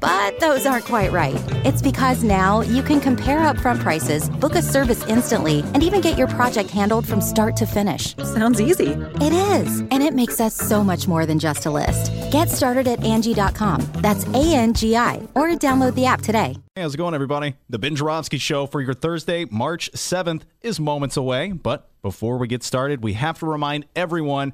But 0.00 0.38
those 0.38 0.66
aren't 0.66 0.84
quite 0.84 1.10
right. 1.10 1.34
It's 1.64 1.82
because 1.82 2.22
now 2.22 2.60
you 2.60 2.82
can 2.82 3.00
compare 3.00 3.38
upfront 3.38 3.80
prices, 3.80 4.28
book 4.28 4.54
a 4.54 4.62
service 4.62 5.04
instantly, 5.06 5.60
and 5.74 5.82
even 5.82 6.00
get 6.00 6.16
your 6.16 6.28
project 6.28 6.70
handled 6.70 7.06
from 7.06 7.20
start 7.20 7.56
to 7.56 7.66
finish. 7.66 8.16
Sounds 8.16 8.60
easy. 8.60 8.92
It 9.20 9.32
is, 9.32 9.80
and 9.80 10.02
it 10.02 10.14
makes 10.14 10.40
us 10.40 10.54
so 10.54 10.84
much 10.84 11.08
more 11.08 11.26
than 11.26 11.38
just 11.38 11.66
a 11.66 11.70
list. 11.70 12.12
Get 12.30 12.48
started 12.48 12.86
at 12.86 13.02
Angie.com. 13.02 13.80
That's 13.94 14.26
A 14.28 14.54
N 14.54 14.74
G 14.74 14.96
I, 14.96 15.16
or 15.34 15.48
download 15.48 15.94
the 15.94 16.06
app 16.06 16.22
today. 16.22 16.56
Hey, 16.74 16.82
how's 16.82 16.94
it 16.94 16.98
going, 16.98 17.14
everybody? 17.14 17.56
The 17.68 17.78
Ben 17.78 17.96
Joravsky 17.96 18.38
Show 18.38 18.66
for 18.66 18.80
your 18.80 18.94
Thursday, 18.94 19.46
March 19.50 19.90
7th, 19.92 20.42
is 20.62 20.78
moments 20.78 21.16
away. 21.16 21.52
But 21.52 21.88
before 22.02 22.38
we 22.38 22.46
get 22.46 22.62
started, 22.62 23.02
we 23.02 23.14
have 23.14 23.38
to 23.40 23.46
remind 23.46 23.86
everyone 23.96 24.52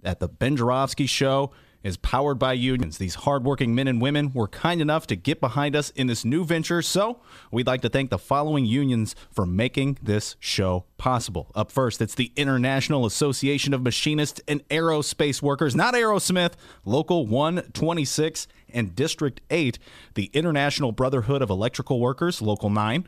that 0.00 0.20
the 0.20 0.28
Ben 0.28 0.56
Joravsky 0.56 1.06
Show 1.06 1.50
is 1.88 1.96
powered 1.96 2.38
by 2.38 2.52
unions. 2.52 2.98
These 2.98 3.16
hardworking 3.16 3.74
men 3.74 3.88
and 3.88 4.00
women 4.00 4.30
were 4.32 4.46
kind 4.46 4.80
enough 4.80 5.06
to 5.08 5.16
get 5.16 5.40
behind 5.40 5.74
us 5.74 5.90
in 5.90 6.06
this 6.06 6.24
new 6.24 6.44
venture. 6.44 6.82
So 6.82 7.20
we'd 7.50 7.66
like 7.66 7.80
to 7.80 7.88
thank 7.88 8.10
the 8.10 8.18
following 8.18 8.66
unions 8.66 9.16
for 9.32 9.46
making 9.46 9.98
this 10.02 10.36
show 10.38 10.84
possible. 10.98 11.50
Up 11.54 11.72
first, 11.72 12.00
it's 12.00 12.14
the 12.14 12.30
International 12.36 13.06
Association 13.06 13.72
of 13.72 13.82
Machinists 13.82 14.40
and 14.46 14.66
Aerospace 14.68 15.42
Workers, 15.42 15.74
not 15.74 15.94
Aerosmith, 15.94 16.52
Local 16.84 17.26
126 17.26 18.46
and 18.72 18.94
District 18.94 19.40
8, 19.50 19.78
the 20.14 20.30
International 20.34 20.92
Brotherhood 20.92 21.40
of 21.40 21.48
Electrical 21.48 22.00
Workers, 22.00 22.42
Local 22.42 22.68
9, 22.68 23.06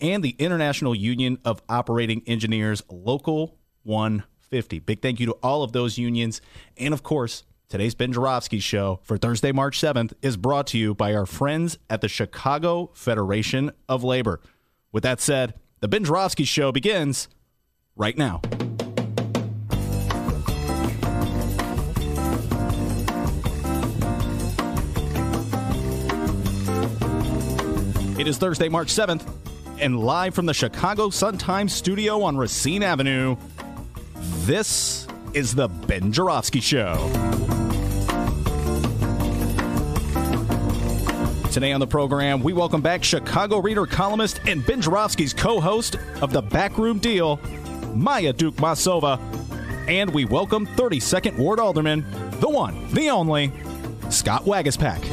and 0.00 0.22
the 0.22 0.36
International 0.38 0.94
Union 0.94 1.38
of 1.44 1.62
Operating 1.68 2.22
Engineers, 2.26 2.82
Local 2.90 3.56
150. 3.84 4.80
Big 4.80 5.00
thank 5.00 5.18
you 5.18 5.26
to 5.26 5.32
all 5.42 5.62
of 5.62 5.72
those 5.72 5.96
unions. 5.96 6.42
And 6.76 6.92
of 6.92 7.02
course, 7.02 7.44
Today's 7.68 7.94
Ben 7.94 8.14
Joravsky 8.14 8.60
Show 8.60 8.98
for 9.02 9.18
Thursday, 9.18 9.52
March 9.52 9.78
7th 9.78 10.14
is 10.22 10.38
brought 10.38 10.68
to 10.68 10.78
you 10.78 10.94
by 10.94 11.14
our 11.14 11.26
friends 11.26 11.76
at 11.90 12.00
the 12.00 12.08
Chicago 12.08 12.90
Federation 12.94 13.72
of 13.90 14.02
Labor. 14.02 14.40
With 14.90 15.02
that 15.02 15.20
said, 15.20 15.52
the 15.80 15.86
Ben 15.86 16.02
Joravsky 16.02 16.44
Show 16.44 16.72
begins 16.72 17.28
right 17.94 18.16
now. 18.16 18.40
It 28.18 28.26
is 28.26 28.38
Thursday, 28.38 28.70
March 28.70 28.88
7th, 28.88 29.30
and 29.78 30.00
live 30.00 30.34
from 30.34 30.46
the 30.46 30.54
Chicago 30.54 31.10
Sun-Times 31.10 31.74
studio 31.74 32.22
on 32.22 32.38
Racine 32.38 32.82
Avenue, 32.82 33.36
this 34.46 35.06
is 35.34 35.54
the 35.54 35.68
Ben 35.68 36.12
Joravsky 36.12 36.60
Show. 36.60 36.96
Today 41.52 41.72
on 41.72 41.80
the 41.80 41.86
program, 41.86 42.42
we 42.42 42.52
welcome 42.52 42.80
back 42.80 43.02
Chicago 43.02 43.58
Reader 43.58 43.86
columnist 43.86 44.40
and 44.46 44.64
Ben 44.64 44.80
Joravsky's 44.80 45.34
co-host 45.34 45.96
of 46.22 46.32
the 46.32 46.42
Backroom 46.42 46.98
Deal, 46.98 47.40
Maya 47.94 48.32
Dukmasova, 48.32 49.18
and 49.88 50.12
we 50.12 50.24
welcome 50.24 50.66
32nd 50.66 51.36
Ward 51.36 51.58
Alderman, 51.58 52.04
the 52.40 52.48
one, 52.48 52.88
the 52.92 53.10
only, 53.10 53.52
Scott 54.10 54.44
Waguespack. 54.44 55.04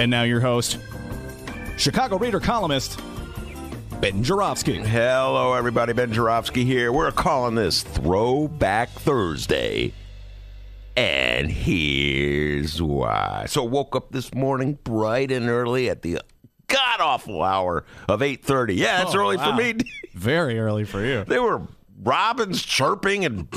And 0.00 0.10
now 0.10 0.22
your 0.22 0.40
host, 0.40 0.78
Chicago 1.76 2.18
Reader 2.18 2.40
columnist, 2.40 3.00
Ben 4.00 4.22
Joravsky. 4.22 4.76
Hello, 4.76 5.54
everybody. 5.54 5.92
Ben 5.92 6.12
Joravsky 6.12 6.64
here. 6.64 6.92
We're 6.92 7.10
calling 7.10 7.56
this 7.56 7.82
Throwback 7.82 8.90
Thursday. 8.90 9.92
And 10.96 11.50
here's 11.50 12.80
why. 12.80 13.46
So 13.48 13.64
woke 13.64 13.96
up 13.96 14.12
this 14.12 14.32
morning 14.34 14.78
bright 14.84 15.32
and 15.32 15.48
early 15.48 15.90
at 15.90 16.02
the 16.02 16.20
god 16.68 17.00
awful 17.00 17.42
hour 17.42 17.84
of 18.08 18.20
8:30. 18.20 18.76
Yeah, 18.76 19.02
it's 19.02 19.14
Oh, 19.14 19.18
early 19.18 19.36
wow. 19.36 19.50
for 19.50 19.56
me. 19.56 19.74
Very 20.14 20.58
early 20.60 20.84
for 20.84 21.04
you. 21.04 21.24
There 21.24 21.42
were 21.42 21.62
robins 22.02 22.62
chirping 22.62 23.24
and 23.24 23.48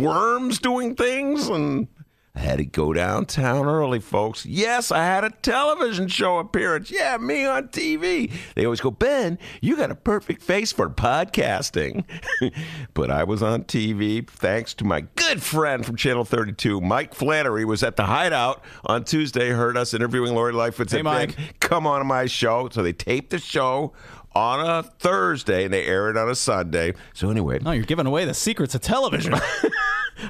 worms 0.00 0.58
doing 0.58 0.94
things 0.94 1.48
and 1.48 1.88
I 2.36 2.40
had 2.40 2.58
to 2.58 2.66
go 2.66 2.92
downtown 2.92 3.64
early, 3.64 3.98
folks. 3.98 4.44
Yes, 4.44 4.92
I 4.92 5.02
had 5.04 5.24
a 5.24 5.30
television 5.30 6.06
show 6.06 6.36
appearance. 6.38 6.90
Yeah, 6.90 7.16
me 7.16 7.46
on 7.46 7.68
TV. 7.68 8.30
They 8.54 8.66
always 8.66 8.82
go, 8.82 8.90
Ben, 8.90 9.38
you 9.62 9.74
got 9.74 9.90
a 9.90 9.94
perfect 9.94 10.42
face 10.42 10.70
for 10.70 10.90
podcasting. 10.90 12.04
but 12.94 13.10
I 13.10 13.24
was 13.24 13.42
on 13.42 13.64
TV 13.64 14.28
thanks 14.28 14.74
to 14.74 14.84
my 14.84 15.06
good 15.16 15.42
friend 15.42 15.84
from 15.86 15.96
Channel 15.96 16.26
32, 16.26 16.82
Mike 16.82 17.14
Flannery, 17.14 17.64
was 17.64 17.82
at 17.82 17.96
the 17.96 18.04
Hideout 18.04 18.62
on 18.84 19.04
Tuesday, 19.04 19.48
heard 19.48 19.78
us 19.78 19.94
interviewing 19.94 20.34
Lori 20.34 20.52
Lightfoot. 20.52 20.90
Hey, 20.90 21.00
Mike. 21.00 21.36
"Ben, 21.36 21.46
come 21.60 21.86
on 21.86 22.00
to 22.00 22.04
my 22.04 22.26
show. 22.26 22.68
So 22.70 22.82
they 22.82 22.92
taped 22.92 23.30
the 23.30 23.38
show 23.38 23.94
on 24.34 24.60
a 24.60 24.82
Thursday 24.82 25.64
and 25.64 25.72
they 25.72 25.86
air 25.86 26.10
it 26.10 26.18
on 26.18 26.28
a 26.28 26.34
Sunday. 26.34 26.92
So 27.14 27.30
anyway, 27.30 27.60
No, 27.60 27.70
you're 27.70 27.84
giving 27.84 28.04
away 28.06 28.26
the 28.26 28.34
secrets 28.34 28.74
of 28.74 28.82
television. 28.82 29.34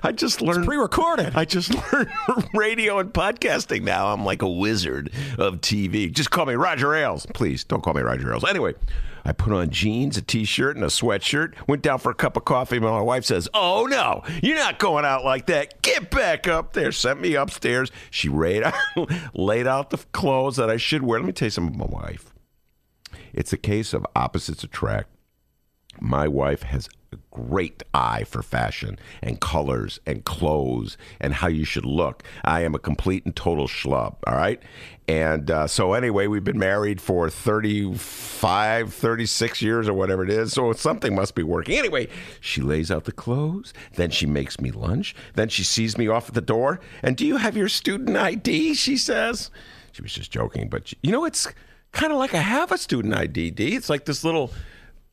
I 0.02 0.12
just 0.12 0.42
learned 0.42 0.64
Pre-recorded. 0.64 1.36
I 1.36 1.44
just 1.44 1.74
learned 1.92 2.10
radio 2.54 2.98
and 2.98 3.12
podcasting 3.12 3.82
now. 3.82 4.12
I'm 4.12 4.24
like 4.24 4.42
a 4.42 4.48
wizard 4.48 5.10
of 5.38 5.60
TV. 5.60 6.12
Just 6.12 6.30
call 6.30 6.46
me 6.46 6.54
Roger 6.54 6.94
Ailes. 6.94 7.26
Please 7.34 7.64
don't 7.64 7.82
call 7.82 7.94
me 7.94 8.02
Roger 8.02 8.32
Ailes. 8.32 8.44
Anyway, 8.44 8.74
I 9.24 9.32
put 9.32 9.52
on 9.52 9.70
jeans, 9.70 10.16
a 10.16 10.22
t-shirt, 10.22 10.76
and 10.76 10.84
a 10.84 10.88
sweatshirt. 10.88 11.54
Went 11.66 11.82
down 11.82 11.98
for 11.98 12.10
a 12.10 12.14
cup 12.14 12.36
of 12.36 12.44
coffee. 12.44 12.78
My 12.78 13.00
wife 13.00 13.24
says, 13.24 13.48
"Oh 13.54 13.86
no, 13.86 14.22
you're 14.42 14.56
not 14.56 14.78
going 14.78 15.04
out 15.04 15.24
like 15.24 15.46
that. 15.46 15.82
Get 15.82 16.10
back 16.10 16.46
up 16.48 16.72
there." 16.72 16.92
Sent 16.92 17.20
me 17.20 17.34
upstairs. 17.34 17.90
She 18.10 18.28
laid 18.28 18.62
out, 18.64 18.74
laid 19.34 19.66
out 19.66 19.90
the 19.90 19.98
clothes 20.12 20.56
that 20.56 20.70
I 20.70 20.76
should 20.76 21.02
wear. 21.02 21.18
Let 21.18 21.26
me 21.26 21.32
tell 21.32 21.46
you 21.46 21.50
something 21.50 21.74
about 21.74 21.90
my 21.90 22.02
wife. 22.02 22.32
It's 23.32 23.52
a 23.52 23.58
case 23.58 23.92
of 23.92 24.06
opposites 24.14 24.64
attract 24.64 25.10
my 26.00 26.28
wife 26.28 26.62
has 26.62 26.88
great 27.30 27.82
eye 27.94 28.24
for 28.24 28.42
fashion 28.42 28.98
and 29.22 29.40
colors 29.40 30.00
and 30.06 30.24
clothes 30.24 30.96
and 31.20 31.34
how 31.34 31.48
you 31.48 31.64
should 31.64 31.84
look. 31.84 32.22
I 32.44 32.62
am 32.62 32.74
a 32.74 32.78
complete 32.78 33.24
and 33.24 33.34
total 33.34 33.66
schlub, 33.66 34.16
all 34.26 34.34
right? 34.34 34.62
And 35.08 35.50
uh, 35.50 35.66
so, 35.68 35.92
anyway, 35.92 36.26
we've 36.26 36.42
been 36.42 36.58
married 36.58 37.00
for 37.00 37.30
35, 37.30 38.92
36 38.92 39.62
years 39.62 39.88
or 39.88 39.94
whatever 39.94 40.24
it 40.24 40.30
is. 40.30 40.52
So, 40.52 40.72
something 40.72 41.14
must 41.14 41.34
be 41.34 41.44
working. 41.44 41.76
Anyway, 41.78 42.08
she 42.40 42.60
lays 42.60 42.90
out 42.90 43.04
the 43.04 43.12
clothes. 43.12 43.72
Then 43.94 44.10
she 44.10 44.26
makes 44.26 44.60
me 44.60 44.72
lunch. 44.72 45.14
Then 45.34 45.48
she 45.48 45.62
sees 45.62 45.96
me 45.96 46.08
off 46.08 46.28
at 46.28 46.34
the 46.34 46.40
door. 46.40 46.80
And 47.02 47.16
do 47.16 47.24
you 47.24 47.36
have 47.36 47.56
your 47.56 47.68
student 47.68 48.16
ID? 48.16 48.74
She 48.74 48.96
says. 48.96 49.50
She 49.92 50.02
was 50.02 50.12
just 50.12 50.30
joking, 50.30 50.68
but 50.68 50.92
you 51.02 51.12
know, 51.12 51.24
it's 51.24 51.48
kind 51.92 52.12
of 52.12 52.18
like 52.18 52.34
I 52.34 52.40
have 52.40 52.70
a 52.70 52.78
student 52.78 53.14
ID. 53.14 53.50
D. 53.52 53.74
It's 53.74 53.88
like 53.88 54.04
this 54.04 54.24
little 54.24 54.52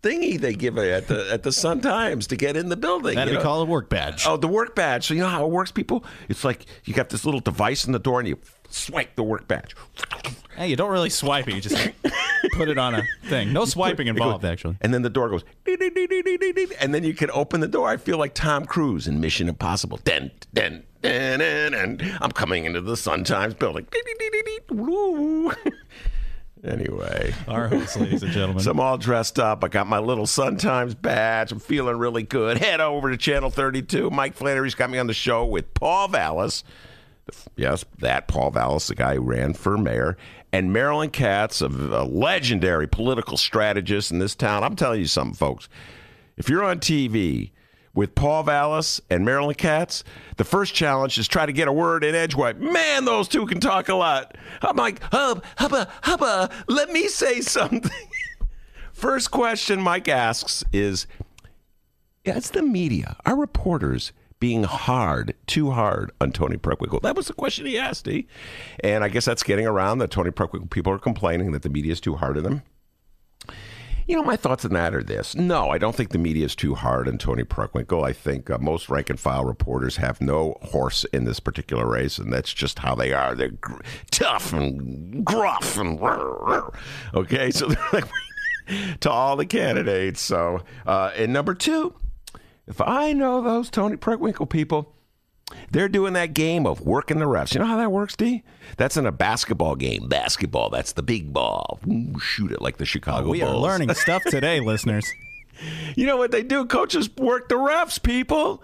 thingy 0.03 0.39
they 0.39 0.53
give 0.53 0.77
at 0.77 1.07
the 1.07 1.31
at 1.31 1.41
the 1.43 1.51
Sun 1.51 1.81
Times 1.81 2.27
to 2.27 2.35
get 2.35 2.55
in 2.55 2.69
the 2.69 2.77
building. 2.77 3.15
That'd 3.15 3.31
be 3.31 3.37
know? 3.37 3.43
called 3.43 3.67
a 3.67 3.71
work 3.71 3.89
badge. 3.89 4.25
Oh, 4.27 4.37
the 4.37 4.47
work 4.47 4.75
badge. 4.75 5.07
So 5.07 5.13
you 5.13 5.21
know 5.21 5.29
how 5.29 5.45
it 5.45 5.51
works, 5.51 5.71
people? 5.71 6.03
It's 6.29 6.43
like 6.43 6.65
you 6.85 6.93
got 6.93 7.09
this 7.09 7.25
little 7.25 7.39
device 7.39 7.85
in 7.85 7.93
the 7.93 7.99
door 7.99 8.19
and 8.19 8.27
you 8.27 8.37
swipe 8.69 9.15
the 9.15 9.23
work 9.23 9.47
badge. 9.47 9.75
Hey, 10.55 10.67
you 10.67 10.75
don't 10.75 10.91
really 10.91 11.09
swipe 11.09 11.47
it. 11.47 11.55
You 11.55 11.61
just 11.61 11.75
put 12.53 12.69
it 12.69 12.77
on 12.77 12.93
a 12.93 13.03
thing. 13.25 13.53
No 13.53 13.65
swiping 13.65 14.07
involved, 14.07 14.45
actually. 14.45 14.77
And 14.81 14.93
then 14.93 15.01
the 15.01 15.09
door 15.09 15.29
goes, 15.29 15.43
and 15.65 16.93
then 16.93 17.03
you 17.03 17.15
can 17.15 17.31
open 17.31 17.59
the 17.59 17.67
door. 17.67 17.89
I 17.89 17.97
feel 17.97 18.19
like 18.19 18.35
Tom 18.35 18.65
Cruise 18.65 19.07
in 19.07 19.19
Mission 19.19 19.49
Impossible. 19.49 19.99
Den, 20.03 20.29
den, 20.53 20.83
den, 21.01 21.39
den, 21.39 21.71
den. 21.71 22.17
I'm 22.21 22.31
coming 22.31 22.65
into 22.65 22.81
the 22.81 22.95
Sun 22.97 23.23
Times 23.23 23.55
building. 23.55 23.87
anyway. 26.63 27.33
Our 27.48 27.68
host, 27.68 28.00
ladies 28.00 28.24
and 28.24 28.31
gentlemen. 28.31 28.63
So 28.63 28.71
I'm 28.71 28.80
all 28.80 28.98
dressed 28.98 29.39
up. 29.39 29.63
I 29.63 29.68
got 29.68 29.88
my 29.88 30.00
little 30.00 30.27
Sun 30.27 30.57
Times 30.57 30.95
badge. 30.95 31.51
I'm 31.51 31.60
feeling 31.60 31.98
really 31.98 32.24
good. 32.24 32.57
Head 32.57 32.81
over 32.81 33.12
to 33.12 33.18
Channel 33.18 33.50
32. 33.50 34.10
Mike 34.10 34.36
Flannery's 34.36 34.75
got 34.75 34.89
me 34.89 34.98
on 34.98 35.07
the 35.07 35.13
show 35.13 35.45
with 35.45 35.74
Paul 35.74 36.07
Vallas. 36.07 36.63
Yes, 37.56 37.86
that 38.00 38.27
Paul 38.27 38.51
Vallas, 38.51 38.88
the 38.88 38.95
guy 38.95 39.15
who 39.15 39.21
ran 39.21 39.54
for 39.54 39.77
mayor, 39.77 40.18
and 40.51 40.74
Marilyn 40.74 41.10
Katz, 41.10 41.62
a, 41.62 41.68
a 41.68 42.04
legendary 42.04 42.88
political 42.88 43.38
strategist 43.38 44.12
in 44.12 44.19
this 44.19 44.36
town. 44.36 44.63
I'm 44.63 44.75
telling 44.75 45.00
you 45.00 45.07
something, 45.07 45.36
folks. 45.36 45.69
If 46.38 46.50
you're 46.50 46.63
on 46.63 46.80
TV 46.80 47.51
with 47.95 48.16
Paul 48.16 48.44
Vallas 48.44 49.01
and 49.10 49.24
Marilyn 49.24 49.56
Katz, 49.56 50.04
the 50.38 50.44
first 50.44 50.74
challenge 50.74 51.18
is 51.18 51.28
try 51.28 51.45
to 51.45 51.54
get 51.54 51.68
a 51.68 51.74
word 51.74 52.04
in 52.04 52.16
edgewise. 52.16 52.56
Man, 52.57 53.06
those 53.06 53.28
two 53.28 53.45
can 53.45 53.60
talk 53.60 53.90
a 53.90 53.95
lot. 53.95 54.36
I'm 54.62 54.75
like, 54.75 55.01
hub, 55.04 55.44
hubba, 55.57 55.92
hubba, 56.04 56.50
let 56.68 56.90
me 56.90 57.07
say 57.07 57.42
something. 57.42 57.92
First 58.94 59.31
question 59.31 59.81
Mike 59.81 60.07
asks 60.07 60.63
is 60.72 61.07
Is 62.24 62.51
the 62.51 62.62
media, 62.62 63.18
our 63.25 63.36
reporters, 63.36 64.13
being 64.40 64.63
hard, 64.63 65.36
too 65.48 65.72
hard 65.72 66.12
on 66.19 66.31
Toni 66.31 66.57
Preckwinkle? 66.57 67.01
That 67.01 67.16
was 67.16 67.28
the 67.28 67.34
question 67.34 67.66
he 67.66 67.78
asked, 67.78 68.07
E. 68.07 68.28
And 68.84 69.04
I 69.04 69.10
guess 69.10 69.25
that's 69.25 69.44
getting 69.44 69.68
around 69.68 70.00
that 70.00 70.12
Toni 70.12 70.31
Preckwinkle 70.31 70.69
people 70.69 70.94
are 70.94 71.00
complaining 71.00 71.51
that 71.51 71.63
the 71.63 71.69
media 71.69 71.92
is 71.92 72.01
too 72.01 72.16
hard 72.16 72.38
on 72.38 72.44
them. 72.44 72.62
You 74.07 74.17
know, 74.17 74.23
my 74.23 74.35
thoughts 74.35 74.65
on 74.65 74.73
that 74.73 74.94
are 74.94 75.03
this. 75.03 75.35
No, 75.35 75.69
I 75.69 75.77
don't 75.77 75.95
think 75.95 76.09
the 76.09 76.17
media 76.17 76.45
is 76.45 76.55
too 76.55 76.75
hard 76.75 77.07
on 77.07 77.17
Toni 77.17 77.44
Preckwinkle. 77.44 78.03
I 78.03 78.11
think 78.11 78.50
uh, 78.50 78.57
most 78.57 78.89
rank 78.89 79.09
and 79.09 79.19
file 79.19 79.45
reporters 79.45 79.97
have 79.97 80.19
no 80.19 80.57
horse 80.61 81.05
in 81.05 81.23
this 81.23 81.39
particular 81.39 81.88
race, 81.88 82.17
and 82.17 82.31
that's 82.31 82.53
just 82.53 82.79
how 82.79 82.95
they 82.95 83.13
are. 83.13 83.33
They're 83.33 83.50
gr- 83.50 83.81
tough 84.11 84.51
and 84.51 85.23
gruff 85.23 85.77
and 85.77 86.00
okay. 87.13 87.51
So 87.51 87.67
they're 87.67 87.88
like 87.94 88.09
to 89.01 89.09
all 89.11 89.35
the 89.35 89.45
candidates. 89.45 90.21
So, 90.21 90.61
uh, 90.85 91.11
and 91.15 91.31
number 91.31 91.53
two, 91.53 91.94
if 92.67 92.81
I 92.81 93.13
know 93.13 93.41
those 93.41 93.69
Toni 93.69 93.97
Preckwinkle 93.97 94.49
people, 94.49 94.95
they're 95.72 95.90
doing 95.90 96.13
that 96.13 96.34
game 96.34 96.66
of 96.66 96.81
working 96.81 97.19
the 97.19 97.25
refs. 97.25 97.54
You 97.54 97.60
know 97.60 97.66
how 97.66 97.78
that 97.78 97.92
works, 97.92 98.16
D? 98.16 98.44
That's 98.78 98.98
in 98.98 99.06
a 99.06 99.12
basketball 99.12 99.75
game. 99.75 100.07
Basketball, 100.07 100.69
that's 100.69 100.94
the 100.94 101.04
big 101.04 101.34
ball. 101.34 101.80
Ooh, 101.88 102.19
shoot 102.19 102.51
it 102.51 102.62
like 102.62 102.78
the 102.78 102.86
Chicago 102.86 103.30
we 103.30 103.40
Bulls. 103.42 103.51
are 103.54 103.57
learning 103.57 103.94
stuff 103.94 104.24
today, 104.30 104.60
listeners. 104.60 105.12
You 105.95 106.06
know 106.06 106.18
what 106.18 106.31
they 106.31 106.44
do? 106.44 106.66
Coaches 106.66 107.10
work 107.18 107.50
the 107.50 107.56
refs, 107.56 108.01
people. 108.01 108.63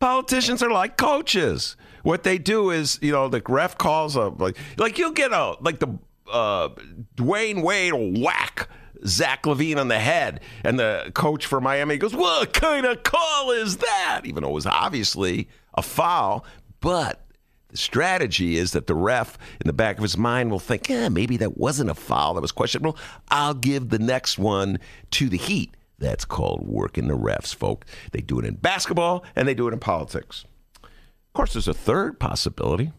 Politicians 0.00 0.62
are 0.62 0.70
like 0.70 0.96
coaches. 0.96 1.76
What 2.02 2.24
they 2.24 2.38
do 2.38 2.70
is, 2.70 2.98
you 3.02 3.12
know, 3.12 3.28
the 3.28 3.42
ref 3.48 3.78
calls 3.78 4.16
a 4.16 4.28
like, 4.28 4.56
like 4.76 4.98
you'll 4.98 5.12
get 5.12 5.32
a 5.32 5.56
like 5.60 5.78
the 5.78 5.98
uh, 6.32 6.70
Dwyane 7.16 7.62
Wade 7.62 7.92
will 7.92 8.20
whack 8.20 8.68
Zach 9.06 9.42
LaVine 9.44 9.76
on 9.78 9.88
the 9.88 9.98
head, 9.98 10.40
and 10.64 10.78
the 10.78 11.12
coach 11.14 11.46
for 11.46 11.60
Miami 11.60 11.98
goes, 11.98 12.14
"What 12.14 12.52
kind 12.52 12.86
of 12.86 13.02
call 13.02 13.50
is 13.52 13.76
that?" 13.78 14.22
Even 14.24 14.42
though 14.42 14.50
it 14.50 14.54
was 14.54 14.66
obviously 14.66 15.48
a 15.74 15.82
foul, 15.82 16.44
but 16.80 17.26
the 17.68 17.76
strategy 17.76 18.56
is 18.56 18.72
that 18.72 18.86
the 18.86 18.94
ref, 18.94 19.38
in 19.60 19.66
the 19.66 19.72
back 19.72 19.96
of 19.96 20.02
his 20.02 20.16
mind, 20.16 20.50
will 20.50 20.58
think, 20.58 20.90
eh, 20.90 21.08
maybe 21.08 21.36
that 21.38 21.56
wasn't 21.56 21.90
a 21.90 21.94
foul, 21.94 22.34
that 22.34 22.42
was 22.42 22.52
questionable. 22.52 22.96
I'll 23.28 23.54
give 23.54 23.88
the 23.88 23.98
next 23.98 24.38
one 24.38 24.78
to 25.12 25.28
the 25.28 25.38
Heat. 25.38 25.74
That's 25.98 26.24
called 26.24 26.66
working 26.66 27.08
the 27.08 27.16
refs, 27.16 27.54
folks. 27.54 27.86
They 28.10 28.20
do 28.20 28.38
it 28.40 28.44
in 28.44 28.56
basketball 28.56 29.24
and 29.36 29.46
they 29.46 29.54
do 29.54 29.68
it 29.68 29.72
in 29.72 29.78
politics. 29.78 30.44
Of 30.82 31.32
course, 31.32 31.54
there's 31.54 31.68
a 31.68 31.74
third 31.74 32.18
possibility. 32.18 32.92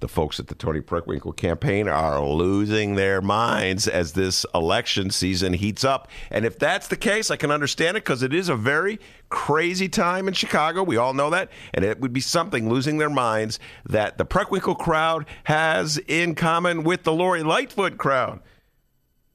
The 0.00 0.08
folks 0.08 0.38
at 0.38 0.48
the 0.48 0.54
Toni 0.54 0.80
Preckwinkle 0.80 1.36
campaign 1.36 1.88
are 1.88 2.22
losing 2.24 2.94
their 2.94 3.20
minds 3.20 3.88
as 3.88 4.12
this 4.12 4.44
election 4.54 5.10
season 5.10 5.52
heats 5.52 5.84
up. 5.84 6.08
And 6.30 6.44
if 6.44 6.58
that's 6.58 6.88
the 6.88 6.96
case, 6.96 7.30
I 7.30 7.36
can 7.36 7.50
understand 7.50 7.96
it 7.96 8.04
because 8.04 8.22
it 8.22 8.32
is 8.32 8.48
a 8.48 8.56
very 8.56 8.98
crazy 9.28 9.88
time 9.88 10.28
in 10.28 10.34
Chicago. 10.34 10.82
We 10.82 10.96
all 10.96 11.14
know 11.14 11.30
that. 11.30 11.50
And 11.74 11.84
it 11.84 12.00
would 12.00 12.12
be 12.12 12.20
something 12.20 12.68
losing 12.68 12.98
their 12.98 13.10
minds 13.10 13.58
that 13.88 14.18
the 14.18 14.26
Preckwinkle 14.26 14.78
crowd 14.78 15.26
has 15.44 15.98
in 16.06 16.34
common 16.34 16.84
with 16.84 17.04
the 17.04 17.12
Lori 17.12 17.42
Lightfoot 17.42 17.98
crowd 17.98 18.40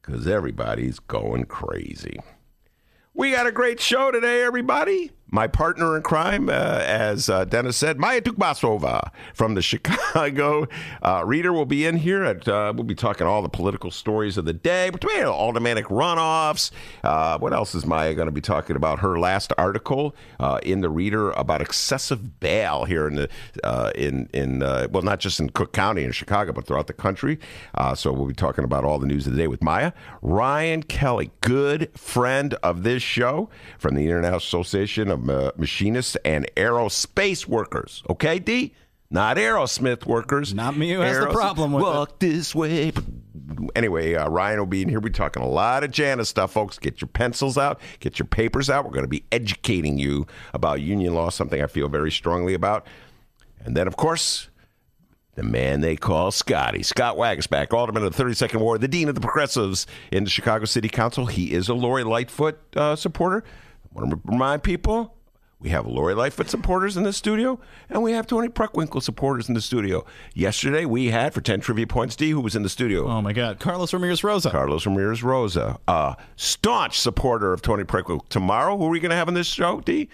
because 0.02 0.28
everybody's 0.28 1.00
going 1.00 1.46
crazy. 1.46 2.20
We 3.14 3.32
got 3.32 3.48
a 3.48 3.52
great 3.52 3.80
show 3.80 4.12
today, 4.12 4.44
everybody. 4.44 5.12
My 5.34 5.48
partner 5.48 5.98
in 5.98 6.04
crime, 6.04 6.48
uh, 6.48 6.52
as 6.86 7.28
uh, 7.28 7.46
Dennis 7.46 7.76
said, 7.76 7.98
Maya 7.98 8.22
Dukmasova 8.22 9.10
from 9.34 9.56
the 9.56 9.62
Chicago 9.64 10.68
uh, 11.02 11.24
Reader 11.26 11.52
will 11.52 11.66
be 11.66 11.88
in 11.88 11.98
here. 11.98 12.24
At, 12.24 12.48
uh, 12.48 12.72
we'll 12.76 12.84
be 12.84 12.94
talking 12.94 13.26
all 13.26 13.42
the 13.42 13.50
political 13.50 13.90
stories 13.90 14.38
of 14.38 14.46
the 14.46 14.54
day, 14.54 14.92
between 14.92 15.24
aldermanic 15.24 15.86
runoffs. 15.86 16.70
Uh, 17.04 17.40
what 17.40 17.52
else 17.52 17.74
is 17.74 17.84
Maya 17.84 18.14
going 18.14 18.28
to 18.28 18.32
be 18.32 18.42
talking 18.42 18.76
about? 18.76 19.00
Her 19.00 19.18
last 19.18 19.52
article 19.58 20.16
uh, 20.40 20.60
in 20.62 20.82
the 20.82 20.90
Reader 20.92 21.32
about 21.32 21.62
excessive 21.62 22.40
bail 22.40 22.86
here 22.86 23.08
in 23.08 23.16
the 23.16 23.92
in 23.96 24.30
in 24.34 24.60
well, 24.60 25.02
not 25.02 25.20
just 25.20 25.40
in 25.40 25.50
Cook 25.50 25.74
County 25.74 26.04
in 26.04 26.12
Chicago, 26.12 26.54
but 26.54 26.68
throughout 26.68 26.86
the 26.86 26.94
country. 26.94 27.40
so 27.96 28.14
we'll 28.14 28.28
be 28.28 28.36
talking 28.36 28.64
about 28.64 28.86
all 28.86 29.00
the 29.00 29.08
news 29.08 29.26
of 29.26 29.34
the 29.34 29.40
day 29.40 29.48
with 29.48 29.64
Maya. 29.64 29.94
Ryan 30.22 30.84
Kelly, 30.84 31.32
good 31.42 31.90
friend 31.98 32.54
of 32.62 32.84
this 32.84 33.02
show 33.02 33.50
from 33.80 33.96
the 33.96 34.04
International 34.04 34.38
Association 34.38 35.10
of 35.10 35.23
uh, 35.30 35.52
Machinists 35.58 36.16
and 36.24 36.48
Aerospace 36.56 37.48
Workers. 37.48 38.04
Okay, 38.10 38.40
D? 38.40 38.74
Not 39.14 39.38
Aerosmith 39.38 40.08
workers. 40.08 40.56
Not 40.56 40.76
me 40.76 40.92
who 40.92 41.02
has 41.02 41.20
the 41.20 41.28
problem 41.28 41.72
with 41.72 41.84
it. 41.84 41.86
Walk 41.86 42.20
this 42.20 42.56
way. 42.56 42.92
Anyway, 43.76 44.16
uh, 44.16 44.28
Ryan 44.28 44.58
will 44.58 44.66
be 44.66 44.82
in 44.82 44.90
here. 44.90 45.00
We're 45.00 45.10
talking 45.10 45.44
a 45.44 45.48
lot 45.48 45.84
of 45.84 45.92
Janus 45.92 46.30
stuff, 46.30 46.52
folks. 46.52 46.80
Get 46.80 47.00
your 47.00 47.10
pencils 47.10 47.56
out, 47.56 47.80
get 48.00 48.18
your 48.18 48.26
papers 48.26 48.72
out. 48.72 48.86
We're 48.86 48.92
going 48.92 49.04
to 49.04 49.08
be 49.08 49.24
educating 49.32 50.00
you 50.00 50.26
about 50.52 50.82
union 50.82 51.14
law, 51.14 51.30
something 51.30 51.62
I 51.62 51.68
feel 51.68 51.90
very 51.90 52.10
strongly 52.10 52.56
about. 52.56 52.88
And 53.64 53.78
then, 53.78 53.86
of 53.86 53.98
course, 53.98 54.50
the 55.36 55.44
man 55.44 55.82
they 55.82 55.96
call 55.96 56.32
Scotty. 56.32 56.82
Scott 56.82 57.16
Waguespack, 57.16 57.72
Alderman 57.72 58.04
of 58.04 58.16
the 58.16 58.24
32nd 58.24 58.62
Ward, 58.62 58.82
the 58.82 58.88
Dean 58.88 59.10
of 59.10 59.16
the 59.16 59.22
Progressives 59.22 59.86
in 60.12 60.24
the 60.24 60.30
Chicago 60.32 60.66
City 60.66 60.90
Council. 60.90 61.28
He 61.28 61.54
is 61.54 61.70
a 61.70 61.76
Lori 61.76 62.04
Lightfoot 62.04 62.58
uh, 62.76 62.96
supporter. 62.96 63.44
Want 63.94 64.10
to 64.10 64.20
remind 64.26 64.64
people 64.64 65.16
we 65.60 65.70
have 65.70 65.86
Lori 65.86 66.14
Lightfoot 66.14 66.50
supporters 66.50 66.98
in 66.98 67.04
the 67.04 67.14
studio, 67.14 67.58
and 67.90 68.04
we 68.04 68.12
have 68.12 68.28
Toni 68.28 68.50
Preckwinkle 68.50 69.02
supporters 69.02 69.48
in 69.48 69.54
the 69.54 69.62
studio. 69.62 70.06
Yesterday, 70.34 70.84
we 70.84 71.08
had, 71.08 71.34
for 71.34 71.40
10 71.40 71.62
trivia 71.62 71.88
points, 71.88 72.18
D, 72.18 72.32
who 72.32 72.42
was 72.42 72.54
in 72.56 72.64
the 72.64 72.70
studio. 72.70 73.08
Oh, 73.08 73.22
my 73.22 73.32
God. 73.32 73.60
Carlos 73.60 73.94
Ramirez 73.94 74.26
Rosa. 74.26 74.50
Carlos 74.50 74.86
Ramirez 74.86 75.24
Rosa, 75.24 75.80
a 75.88 76.18
staunch 76.36 77.00
supporter 77.00 77.54
of 77.54 77.62
Toni 77.62 77.86
Preckwinkle. 77.86 78.28
Tomorrow, 78.28 78.78
who 78.78 78.88
are 78.88 78.90
we 78.90 79.00
going 79.00 79.12
to 79.12 79.16
have 79.16 79.30
on 79.30 79.36
this 79.36 79.48
show, 79.48 79.80
D? 79.80 80.10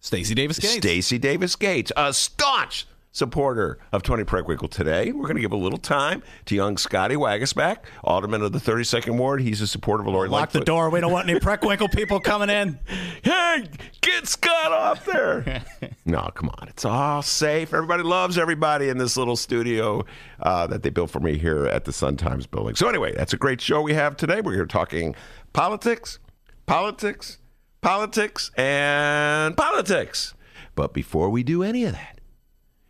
Stacy 0.00 0.34
Davis 0.34 0.58
Gates. 0.58 0.74
Stacy 0.76 1.18
Davis 1.18 1.56
Gates, 1.56 1.92
a 1.96 2.14
staunch 2.14 2.86
supporter 3.14 3.78
of 3.92 4.02
Toni 4.02 4.24
Preckwinkle 4.24 4.68
today. 4.68 5.12
We're 5.12 5.22
going 5.22 5.36
to 5.36 5.40
give 5.40 5.52
a 5.52 5.56
little 5.56 5.78
time 5.78 6.22
to 6.46 6.54
young 6.54 6.76
Scotty 6.76 7.14
Waguespack, 7.14 7.78
alderman 8.02 8.42
of 8.42 8.52
the 8.52 8.58
32nd 8.58 9.16
Ward. 9.16 9.40
He's 9.40 9.60
a 9.60 9.66
supporter 9.68 10.02
of 10.02 10.08
Lori 10.08 10.28
Lock 10.28 10.40
Lightfoot. 10.40 10.60
the 10.62 10.64
door. 10.66 10.90
We 10.90 11.00
don't 11.00 11.12
want 11.12 11.28
any 11.30 11.38
Preckwinkle 11.38 11.92
people 11.94 12.20
coming 12.20 12.50
in. 12.50 12.78
Hey, 13.24 13.68
get 14.02 14.26
Scott 14.26 14.72
off 14.72 15.06
there. 15.06 15.62
no, 16.04 16.28
come 16.34 16.50
on. 16.50 16.68
It's 16.68 16.84
all 16.84 17.22
safe. 17.22 17.72
Everybody 17.72 18.02
loves 18.02 18.36
everybody 18.36 18.90
in 18.90 18.98
this 18.98 19.16
little 19.16 19.36
studio 19.36 20.04
uh, 20.40 20.66
that 20.66 20.82
they 20.82 20.90
built 20.90 21.10
for 21.10 21.20
me 21.20 21.38
here 21.38 21.66
at 21.66 21.84
the 21.86 21.92
Sun 21.92 22.18
Times 22.18 22.46
building. 22.46 22.74
So, 22.74 22.86
anyway, 22.88 23.14
that's 23.14 23.32
a 23.32 23.38
great 23.38 23.62
show 23.62 23.80
we 23.80 23.94
have 23.94 24.16
today. 24.16 24.42
We're 24.42 24.54
here 24.54 24.66
talking 24.66 25.14
politics, 25.54 26.18
politics, 26.66 27.38
politics, 27.80 28.50
and 28.58 29.56
politics. 29.56 30.34
But 30.74 30.92
before 30.92 31.30
we 31.30 31.42
do 31.42 31.62
any 31.62 31.84
of 31.84 31.92
that, 31.92 32.13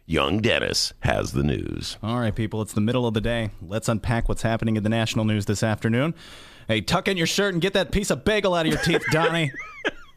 Young 0.07 0.41
Dennis 0.41 0.93
has 1.01 1.33
the 1.33 1.43
news. 1.43 1.97
All 2.03 2.21
right, 2.21 2.35
people, 2.35 2.61
it's 2.61 2.75
the 2.75 2.81
middle 2.83 3.07
of 3.07 3.15
the 3.15 3.23
day. 3.23 3.51
Let's 3.63 3.89
unpack 3.89 4.29
what's 4.29 4.43
happening 4.43 4.77
in 4.77 4.83
the 4.83 4.91
national 4.91 5.25
news 5.25 5.47
this 5.47 5.63
afternoon. 5.63 6.15
Hey, 6.69 6.83
tuck 6.83 7.09
in 7.09 7.17
your 7.17 7.27
shirt 7.27 7.55
and 7.55 7.63
get 7.63 7.73
that 7.73 7.91
piece 7.91 8.11
of 8.11 8.23
bagel 8.23 8.55
out 8.55 8.67
of 8.67 8.73
your 8.73 8.83
teeth, 8.83 9.05
Donnie. 9.11 9.53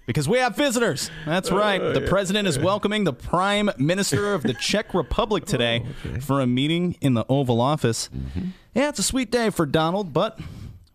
Because 0.06 0.30
we 0.30 0.38
have 0.38 0.56
visitors. 0.56 1.12
That's 1.26 1.52
oh, 1.52 1.58
right. 1.58 1.80
The 1.80 2.00
president 2.00 2.48
is 2.48 2.58
welcoming 2.58 3.04
the 3.04 3.12
prime 3.12 3.70
minister 3.78 4.34
of 4.34 4.42
the 4.42 4.54
Czech 4.54 4.94
Republic 4.94 5.44
oh, 5.46 5.52
today 5.52 5.86
for 6.22 6.40
a 6.40 6.48
meeting 6.48 6.96
in 7.02 7.14
the 7.14 7.26
Oval 7.28 7.60
Office. 7.60 8.10
Mm-hmm. 8.16 8.52
Yeah, 8.74 8.88
it's 8.88 9.00
a 9.00 9.04
sweet 9.04 9.32
day 9.32 9.50
for 9.50 9.66
Donald, 9.66 10.14
but 10.14 10.40